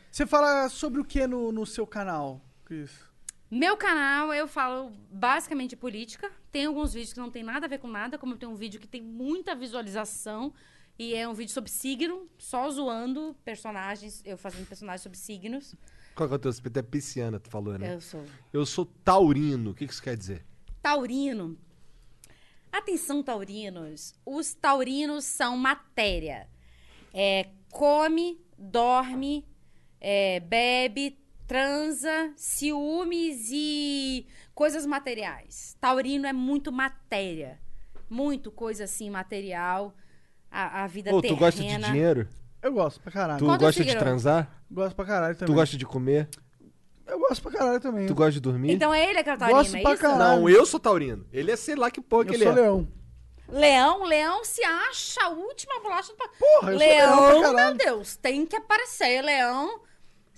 Você 0.09 0.25
fala 0.25 0.69
sobre 0.69 1.01
o 1.01 1.03
que 1.05 1.27
no, 1.27 1.51
no 1.51 1.65
seu 1.65 1.85
canal, 1.85 2.41
Cris? 2.63 3.08
Meu 3.51 3.75
canal, 3.75 4.31
eu 4.33 4.47
falo 4.47 4.91
basicamente 5.11 5.71
de 5.71 5.75
política. 5.75 6.31
Tem 6.51 6.65
alguns 6.65 6.93
vídeos 6.93 7.13
que 7.13 7.19
não 7.19 7.31
tem 7.31 7.41
nada 7.41 7.65
a 7.65 7.69
ver 7.69 7.79
com 7.79 7.87
nada, 7.87 8.17
como 8.17 8.37
tem 8.37 8.47
um 8.47 8.55
vídeo 8.55 8.79
que 8.79 8.87
tem 8.87 9.01
muita 9.01 9.55
visualização. 9.55 10.53
E 10.99 11.15
é 11.15 11.27
um 11.27 11.33
vídeo 11.33 11.51
sobre 11.51 11.71
signo, 11.71 12.27
só 12.37 12.69
zoando 12.69 13.35
personagens, 13.43 14.21
eu 14.25 14.37
fazendo 14.37 14.67
personagens 14.67 15.01
sobre 15.01 15.17
signos. 15.17 15.73
Qual 16.13 16.27
que 16.27 16.33
é 16.33 16.35
o 16.35 16.39
teu 16.39 16.51
respeito? 16.51 16.77
É 16.77 16.81
pisciana, 16.81 17.39
tu 17.39 17.49
falou, 17.49 17.77
né? 17.77 17.95
Eu 17.95 18.01
sou 18.01 18.25
Eu 18.51 18.65
sou 18.65 18.85
taurino. 18.85 19.71
O 19.71 19.73
que 19.73 19.87
que 19.87 19.93
isso 19.93 20.03
quer 20.03 20.17
dizer? 20.17 20.45
taurino. 20.81 21.57
Atenção, 22.71 23.23
taurinos. 23.23 24.13
Os 24.25 24.53
taurinos 24.53 25.25
são 25.25 25.57
matéria. 25.57 26.47
É, 27.13 27.49
come, 27.71 28.39
dorme, 28.57 29.45
é, 29.99 30.39
bebe, 30.39 31.17
transa, 31.49 32.31
ciúmes 32.35 33.49
e 33.51 34.27
coisas 34.53 34.85
materiais. 34.85 35.75
Taurino 35.81 36.27
é 36.27 36.31
muito 36.31 36.71
matéria. 36.71 37.59
Muito 38.07 38.51
coisa 38.51 38.83
assim, 38.83 39.09
material. 39.09 39.95
A, 40.51 40.83
a 40.83 40.87
vida 40.87 41.09
Ô, 41.09 41.17
tu 41.17 41.21
terrena. 41.23 41.39
gosta 41.39 41.63
de 41.63 41.77
dinheiro? 41.91 42.27
Eu 42.61 42.71
gosto 42.71 43.01
pra 43.01 43.11
caralho. 43.11 43.39
Tu 43.39 43.45
Qual 43.45 43.57
gosta 43.57 43.83
de 43.83 43.97
transar? 43.97 44.63
Gosto 44.69 44.95
pra 44.95 45.05
caralho 45.05 45.35
também. 45.35 45.47
Tu 45.47 45.57
gosta 45.57 45.77
de 45.77 45.85
comer? 45.87 46.29
Eu 47.07 47.19
gosto 47.19 47.41
pra 47.41 47.51
caralho 47.51 47.79
também. 47.79 48.05
Tu 48.05 48.13
gosta 48.13 48.31
de 48.33 48.39
dormir? 48.39 48.71
Então 48.71 48.93
é 48.93 49.09
ele 49.09 49.23
que 49.23 49.29
é 49.29 49.33
o 49.33 49.37
taurino, 49.37 49.59
Gosto 49.59 49.75
é 49.75 49.81
pra 49.81 49.93
isso? 49.93 50.01
caralho. 50.03 50.41
Não, 50.41 50.49
eu 50.49 50.65
sou 50.67 50.79
taurino. 50.79 51.25
Ele 51.33 51.51
é 51.51 51.55
sei 51.55 51.75
lá 51.75 51.89
que 51.89 51.99
porra 51.99 52.25
que 52.25 52.31
eu 52.31 52.35
ele 52.35 52.43
sou 52.43 52.53
é. 52.53 52.55
leão. 52.55 52.87
Leão, 53.47 54.03
leão 54.03 54.45
se 54.45 54.63
acha 54.63 55.23
a 55.23 55.29
última 55.29 55.79
bolacha 55.79 56.13
do 56.13 56.17
Porra, 56.17 56.73
eu 56.73 56.77
sou 56.77 56.87
leão 56.87 57.17
pra 57.17 57.51
Leão, 57.51 57.55
meu 57.55 57.73
Deus, 57.73 58.15
tem 58.17 58.45
que 58.45 58.55
aparecer. 58.55 59.23
Leão, 59.23 59.81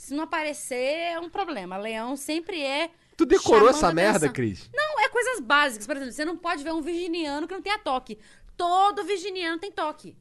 se 0.02 0.16
não 0.16 0.24
aparecer, 0.24 1.14
é 1.14 1.20
um 1.20 1.30
problema. 1.30 1.78
Leão 1.78 2.16
sempre 2.16 2.60
é. 2.60 2.90
Tu 3.16 3.24
decorou 3.24 3.70
essa 3.70 3.94
merda. 3.94 4.28
Cris? 4.30 4.68
Não, 4.74 5.00
é 5.00 5.08
coisas 5.10 5.40
básicas. 5.40 5.86
Por 5.86 5.96
exemplo, 5.96 6.12
você 6.12 6.26
não 6.26 6.36
pode 6.36 6.64
ver 6.64 6.74
um 6.74 6.82
virginiano 6.82 7.48
que 7.48 7.54
não 7.54 7.62
tenha 7.62 7.78
toque. 7.78 8.18
Todo 8.58 9.04
virginiano 9.04 9.60
tem 9.60 9.72
toque. 9.72 10.18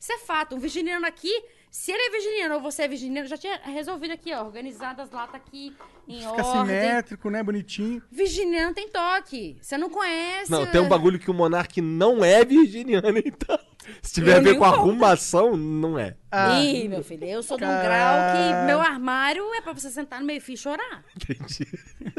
Isso 0.00 0.10
é 0.12 0.18
fato. 0.18 0.56
Um 0.56 0.58
virginiano 0.58 1.04
aqui, 1.04 1.44
se 1.70 1.92
ele 1.92 2.02
é 2.02 2.10
virginiano 2.10 2.54
ou 2.56 2.60
você 2.60 2.82
é 2.82 2.88
virginiano, 2.88 3.28
já 3.28 3.36
tinha 3.36 3.56
resolvido 3.64 4.12
aqui, 4.12 4.32
ó. 4.32 4.42
Organizado 4.44 5.02
as 5.02 5.10
latas 5.10 5.34
aqui 5.36 5.76
em 6.06 6.18
Fica 6.20 6.30
ordem. 6.44 6.62
simétrico, 6.76 7.30
né? 7.30 7.42
Bonitinho. 7.42 8.02
Virginiano 8.10 8.74
tem 8.74 8.88
toque. 8.88 9.58
Você 9.60 9.76
não 9.76 9.90
conhece. 9.90 10.50
Não, 10.50 10.66
tem 10.66 10.80
um 10.80 10.88
bagulho 10.88 11.18
que 11.18 11.30
o 11.30 11.34
Monark 11.34 11.80
não 11.80 12.24
é 12.24 12.44
virginiano, 12.44 13.18
então. 13.24 13.58
Se 14.02 14.14
tiver 14.14 14.32
Eu 14.34 14.36
a 14.38 14.40
ver 14.40 14.52
com 14.58 14.64
conto. 14.64 14.74
arrumação, 14.74 15.56
não 15.56 15.98
é. 15.98 16.14
Ah, 16.30 16.60
Ih, 16.60 16.88
meu 16.88 17.02
filho, 17.02 17.24
eu 17.24 17.42
sou 17.42 17.56
de 17.56 17.64
um 17.64 17.68
grau 17.68 18.16
que 18.34 18.66
meu 18.66 18.80
armário 18.82 19.42
é 19.54 19.62
pra 19.62 19.72
você 19.72 19.88
sentar 19.90 20.20
no 20.20 20.26
meio 20.26 20.40
fio 20.42 20.54
e 20.54 20.58
chorar. 20.58 21.04
Entendi. 21.16 21.66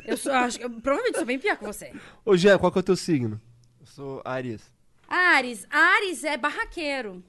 Eu 0.06 0.18
sou, 0.18 0.32
acho, 0.34 0.60
eu 0.60 0.70
provavelmente 0.70 1.18
sou 1.18 1.26
bem 1.26 1.38
pior 1.38 1.58
que 1.58 1.64
você. 1.66 1.92
Ô, 2.26 2.36
Jean, 2.36 2.58
qual 2.58 2.72
que 2.72 2.80
é 2.80 2.82
o 2.82 2.84
teu 2.84 2.96
signo? 2.96 3.40
Eu 3.80 3.86
sou 3.86 4.22
Aries. 4.26 4.62
Ares, 5.08 5.68
Ares 5.70 6.24
é 6.24 6.38
barraqueiro. 6.38 7.24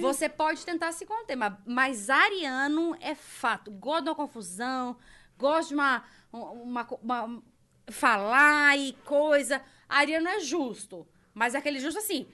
Você 0.00 0.28
pode 0.28 0.64
tentar 0.66 0.90
se 0.92 1.06
conter, 1.06 1.36
mas, 1.36 1.52
mas 1.64 2.10
ariano 2.10 2.96
é 3.00 3.14
fato. 3.14 3.70
Gosta 3.70 4.02
de 4.02 4.08
uma 4.10 4.14
confusão, 4.16 4.96
gosta 5.38 5.68
de 5.68 5.74
uma, 5.74 6.04
uma, 6.32 6.86
uma- 7.00 7.42
falar 7.88 8.76
e 8.76 8.92
coisa. 9.04 9.62
Ariano 9.88 10.28
é 10.28 10.40
justo, 10.40 11.06
mas 11.32 11.54
é 11.54 11.58
aquele 11.58 11.78
justo 11.78 11.98
assim. 11.98 12.26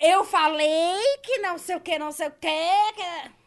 Eu 0.00 0.24
falei 0.24 1.18
que 1.22 1.38
não 1.38 1.56
sei 1.56 1.76
o 1.76 1.80
que, 1.80 1.98
não 1.98 2.12
sei 2.12 2.28
o 2.28 2.32
que. 2.32 2.92
que... 2.96 3.41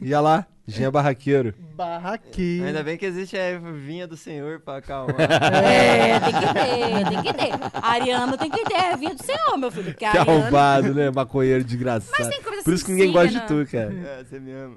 Ia 0.00 0.20
lá, 0.20 0.46
Jean 0.66 0.90
Barraqueiro. 0.90 1.54
barraquinho. 1.74 2.66
Ainda 2.66 2.82
bem 2.82 2.96
que 2.96 3.04
existe 3.06 3.36
a 3.36 3.58
vinha 3.58 4.06
do 4.06 4.16
Senhor 4.16 4.60
pra 4.60 4.76
acalmar. 4.78 5.14
É, 5.66 6.20
tem 6.20 6.32
que 6.32 6.52
ter, 6.54 7.08
tem 7.08 7.22
que 7.22 7.32
ter. 7.34 7.80
Ariano 7.82 8.36
tem 8.38 8.50
que 8.50 8.64
ter 8.64 8.76
a 8.76 8.96
vinha 8.96 9.14
do 9.14 9.22
Senhor, 9.22 9.56
meu 9.58 9.70
filho. 9.70 9.94
Que 9.94 10.04
ariano... 10.04 10.30
arrombado, 10.30 10.94
né? 10.94 11.10
Maconheiro 11.10 11.64
desgraçado. 11.64 12.12
Mas 12.18 12.28
tem 12.28 12.42
coisa 12.42 12.62
Por 12.62 12.74
isso 12.74 12.84
que 12.84 12.92
ninguém 12.92 13.12
gosta 13.12 13.28
de 13.28 13.34
signo. 13.48 13.64
tu, 13.64 13.70
cara. 13.70 13.92
é, 13.94 14.24
você 14.24 14.40
me 14.40 14.52
ama. 14.52 14.76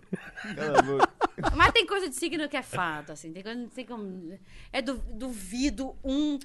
Cala 0.55 0.79
a 0.79 0.81
boca. 0.81 1.09
Mas 1.55 1.71
tem 1.71 1.85
coisa 1.85 2.09
de 2.09 2.15
signo 2.15 2.47
que 2.49 2.57
é 2.57 2.61
fato, 2.63 3.11
assim. 3.11 3.31
Tem 3.31 3.43
coisa, 3.43 3.67
tem 3.73 3.85
como... 3.85 4.33
É 4.73 4.81
du- 4.81 5.01
duvido 5.13 5.95
um 6.03 6.37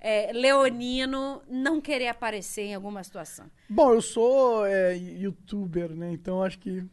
é, 0.00 0.30
leonino 0.32 1.42
não 1.48 1.80
querer 1.80 2.08
aparecer 2.08 2.62
em 2.62 2.74
alguma 2.74 3.02
situação. 3.04 3.46
Bom, 3.68 3.92
eu 3.94 4.00
sou 4.02 4.66
é, 4.66 4.96
youtuber, 4.96 5.90
né? 5.90 6.10
Então 6.12 6.42
acho 6.42 6.58
que 6.58 6.84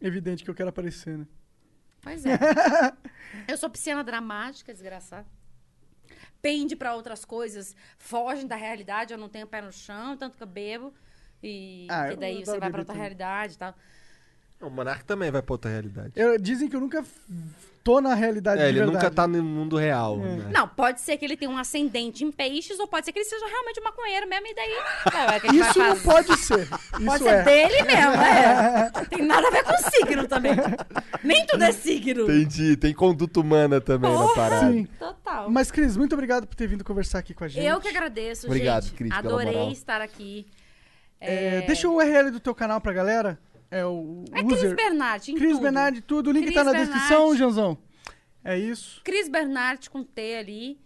evidente 0.00 0.44
que 0.44 0.50
eu 0.50 0.54
quero 0.54 0.68
aparecer, 0.68 1.18
né? 1.18 1.26
Pois 2.02 2.24
é. 2.26 2.38
Eu 3.48 3.56
sou 3.56 3.68
pisciana 3.70 4.02
dramática, 4.04 4.72
desgraçada. 4.72 5.26
pende 6.40 6.76
pra 6.76 6.94
outras 6.94 7.24
coisas, 7.24 7.74
fogem 7.98 8.46
da 8.46 8.54
realidade, 8.56 9.12
eu 9.12 9.18
não 9.18 9.28
tenho 9.28 9.46
pé 9.46 9.60
no 9.60 9.72
chão, 9.72 10.16
tanto 10.16 10.36
que 10.36 10.42
eu 10.42 10.46
bebo. 10.46 10.94
E, 11.42 11.86
Ah, 11.90 12.12
e 12.12 12.16
daí 12.16 12.44
você 12.44 12.52
vai 12.52 12.58
pra 12.60 12.68
beber 12.68 12.78
outra 12.80 12.94
também. 12.94 13.00
realidade 13.00 13.54
e 13.54 13.58
tal. 13.58 13.74
O 14.60 14.70
Monark 14.70 15.04
também 15.04 15.30
vai 15.30 15.42
pra 15.42 15.52
outra 15.54 15.70
realidade. 15.70 16.12
Eu- 16.16 16.38
dizem 16.38 16.68
que 16.68 16.76
eu 16.76 16.80
nunca 16.80 17.04
tô 17.86 18.00
na 18.00 18.14
realidade 18.16 18.60
É, 18.60 18.64
de 18.64 18.70
ele 18.70 18.78
verdade. 18.80 18.96
nunca 19.04 19.10
tá 19.14 19.28
no 19.28 19.40
mundo 19.44 19.76
real, 19.76 20.16
É. 20.20 20.24
né? 20.38 20.50
Não, 20.52 20.66
pode 20.66 21.00
ser 21.00 21.16
que 21.16 21.24
ele 21.24 21.36
tenha 21.36 21.48
um 21.48 21.56
ascendente 21.56 22.24
em 22.24 22.32
peixes, 22.32 22.80
ou 22.80 22.88
pode 22.88 23.06
ser 23.06 23.12
que 23.12 23.20
ele 23.20 23.26
seja 23.26 23.46
realmente 23.46 23.78
um 23.80 23.84
maconheiro 23.84 24.28
mesmo, 24.28 24.44
e 24.48 24.54
daí. 24.56 24.72
É, 24.72 25.54
Isso 25.54 25.78
não 25.78 25.96
pode 26.00 26.36
ser. 26.38 26.68
Pode 26.68 27.04
Isso 27.04 27.18
ser 27.18 27.28
é. 27.34 27.42
dele 27.44 27.82
mesmo, 27.84 28.12
é. 28.12 28.90
Tem 29.08 29.22
nada 29.24 29.46
a 29.46 29.50
ver 29.52 29.62
com 29.62 29.76
signo 29.90 30.26
também. 30.26 30.52
Nem 31.22 31.46
tudo 31.46 31.62
é 31.62 31.70
signo. 31.70 32.24
Entendi, 32.24 32.76
tem 32.76 32.92
conduta 32.92 33.38
humana 33.40 33.80
também 33.80 34.10
na 34.10 34.18
Porra! 34.18 34.34
parada. 34.34 34.72
Sim. 34.72 34.84
Total. 34.98 35.48
Mas, 35.48 35.70
Cris, 35.70 35.96
muito 35.96 36.12
obrigado 36.14 36.44
por 36.46 36.56
ter 36.56 36.66
vindo 36.66 36.82
conversar 36.82 37.20
aqui 37.20 37.34
com 37.34 37.44
a 37.44 37.48
gente. 37.48 37.64
Eu 37.64 37.80
que 37.80 37.86
agradeço, 37.88 38.46
Obrigado, 38.46 38.82
gente. 38.82 38.94
Cris, 38.94 39.14
pela 39.14 39.20
Adorei 39.28 39.52
moral. 39.54 39.70
estar 39.70 40.00
aqui. 40.00 40.44
É, 41.20 41.60
Deixa 41.62 41.88
o 41.88 41.94
URL 41.96 42.30
do 42.32 42.40
teu 42.40 42.54
canal 42.54 42.80
pra 42.80 42.92
galera. 42.92 43.38
É 43.70 43.84
o 43.84 44.24
É 44.32 44.42
Cris 44.42 44.58
user. 44.58 44.72
Em 44.72 45.34
Cris 45.34 45.52
tudo. 45.52 45.62
Bernardi, 45.62 46.00
tudo. 46.00 46.28
O 46.28 46.32
link 46.32 46.44
Cris 46.44 46.54
tá 46.54 46.64
na 46.64 46.72
Bernardi. 46.72 46.92
descrição, 46.92 47.36
Janzão. 47.36 47.78
É 48.44 48.56
isso. 48.58 49.00
Cris 49.02 49.28
Bernardi 49.28 49.90
com 49.90 50.02
T 50.04 50.36
ali. 50.36 50.78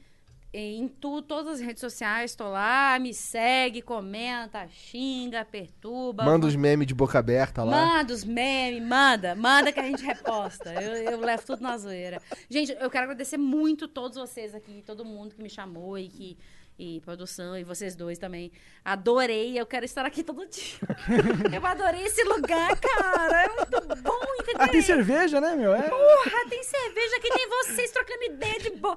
Em 0.53 0.89
tu, 0.89 1.23
todas 1.23 1.55
as 1.55 1.61
redes 1.61 1.81
sociais, 1.81 2.35
tô 2.35 2.49
lá, 2.49 2.99
me 2.99 3.15
segue, 3.15 3.81
comenta, 3.81 4.67
xinga, 4.67 5.45
perturba. 5.45 6.25
Manda 6.25 6.45
os 6.45 6.57
memes 6.57 6.89
de 6.89 6.95
boca 6.95 7.21
aberta 7.21 7.63
lá. 7.63 7.99
Manda 7.99 8.13
os 8.13 8.25
memes, 8.25 8.83
manda, 8.83 9.37
manda 9.37 9.71
que 9.71 9.79
a 9.79 9.85
gente 9.85 10.03
reposta. 10.03 10.75
Eu, 10.75 11.13
eu 11.13 11.21
levo 11.21 11.47
tudo 11.47 11.63
na 11.63 11.79
zoeira. 11.79 12.21
Gente, 12.49 12.73
eu 12.81 12.91
quero 12.91 13.05
agradecer 13.05 13.37
muito 13.37 13.87
todos 13.87 14.19
vocês 14.19 14.53
aqui, 14.53 14.83
todo 14.85 15.05
mundo 15.05 15.37
que 15.37 15.43
me 15.43 15.49
chamou 15.51 15.97
e 15.97 16.09
que. 16.09 16.37
E 16.83 16.99
produção, 17.03 17.59
e 17.59 17.63
vocês 17.63 17.95
dois 17.95 18.17
também. 18.17 18.51
Adorei, 18.83 19.61
eu 19.61 19.67
quero 19.67 19.85
estar 19.85 20.07
aqui 20.07 20.25
todo 20.25 20.47
dia. 20.47 20.79
Eu 21.55 21.67
adorei 21.67 22.05
esse 22.05 22.25
lugar, 22.25 22.75
cara. 22.81 23.43
É 23.45 23.49
muito 23.49 24.03
bom, 24.03 24.19
entendeu? 24.41 24.61
Ah, 24.63 24.67
tem 24.67 24.81
cerveja, 24.81 25.43
né, 25.43 25.55
meu? 25.57 25.75
É. 25.75 25.83
Porra, 25.91 26.49
tem 26.49 26.63
cerveja 26.63 27.21
que 27.21 27.29
tem 27.35 27.47
vocês 27.51 27.91
trocando 27.91 28.25
ideia 28.25 28.59
de 28.61 28.71
boa. 28.71 28.97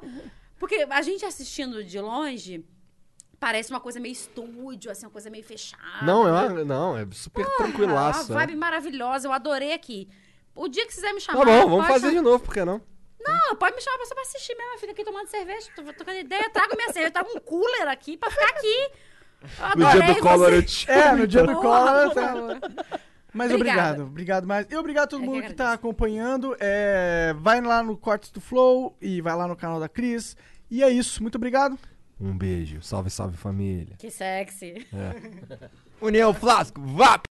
Porque 0.57 0.87
a 0.89 1.01
gente 1.01 1.25
assistindo 1.25 1.83
de 1.83 1.99
longe, 1.99 2.63
parece 3.37 3.69
uma 3.69 3.81
coisa 3.81 3.99
meio 3.99 4.13
estúdio, 4.13 4.89
assim, 4.89 5.05
uma 5.05 5.11
coisa 5.11 5.29
meio 5.29 5.43
fechada. 5.43 6.05
Não, 6.05 6.25
é 6.25 6.31
né? 6.31 6.53
uma- 6.53 6.63
não, 6.63 6.97
é 6.97 7.05
super 7.11 7.43
Porra, 7.43 7.57
tranquilaço. 7.57 8.31
Uma 8.31 8.43
é. 8.43 8.45
vibe 8.45 8.57
maravilhosa, 8.59 9.27
eu 9.27 9.33
adorei 9.33 9.73
aqui. 9.73 10.07
O 10.55 10.69
dia 10.69 10.87
que 10.87 10.93
quiser 10.95 11.11
me 11.11 11.19
chamar. 11.19 11.39
Tá 11.39 11.45
bom, 11.45 11.69
vamos 11.69 11.87
fazer 11.87 12.07
de 12.11 12.15
chamar- 12.15 12.29
novo, 12.31 12.45
por 12.45 12.53
que 12.53 12.63
não? 12.63 12.81
Não, 13.25 13.55
pode 13.55 13.75
me 13.75 13.81
chamar 13.81 14.05
só 14.05 14.13
pra 14.13 14.23
assistir 14.23 14.55
mesmo. 14.55 14.73
Eu 14.73 14.79
fico 14.79 14.91
aqui 14.91 15.03
tomando 15.03 15.27
cerveja, 15.27 15.69
tô 15.75 15.83
trocando 15.93 16.17
ideia. 16.19 16.43
Eu 16.43 16.49
trago 16.49 16.75
minha 16.75 16.87
cerveja, 16.87 17.07
eu 17.07 17.11
trago 17.11 17.29
um 17.35 17.39
cooler 17.39 17.87
aqui 17.87 18.17
pra 18.17 18.29
ficar 18.29 18.47
aqui. 18.49 18.89
No 19.75 19.91
dia 19.91 20.13
do 20.13 20.19
Collor 20.21 20.49
você. 20.51 20.57
eu 20.57 20.63
te 20.63 20.91
É, 20.91 21.11
no 21.13 21.27
dia 21.27 21.43
do 21.43 21.53
tá. 21.61 22.59
Mas 23.33 23.51
Obrigada. 23.51 23.81
obrigado, 24.03 24.03
obrigado 24.03 24.47
mais. 24.47 24.67
E 24.69 24.75
obrigado 24.75 25.05
a 25.05 25.07
todo 25.07 25.19
que 25.21 25.25
mundo 25.25 25.41
que, 25.41 25.53
tá 25.53 25.63
agradeço. 25.63 25.73
acompanhando. 25.73 26.55
É, 26.59 27.33
vai 27.39 27.59
lá 27.61 27.81
no 27.81 27.97
Cortes 27.97 28.29
do 28.29 28.39
Flow 28.39 28.95
e 29.01 29.21
vai 29.21 29.35
lá 29.35 29.47
no 29.47 29.55
canal 29.55 29.79
da 29.79 29.89
Cris. 29.89 30.37
E 30.69 30.83
é 30.83 30.89
isso, 30.89 31.21
muito 31.21 31.35
obrigado. 31.35 31.77
Um 32.21 32.37
beijo. 32.37 32.81
Salve, 32.83 33.09
salve 33.09 33.35
família. 33.35 33.95
Que 33.97 34.11
sexy. 34.11 34.87
União 35.99 36.31
Flasco, 36.33 36.79
vá! 36.79 37.19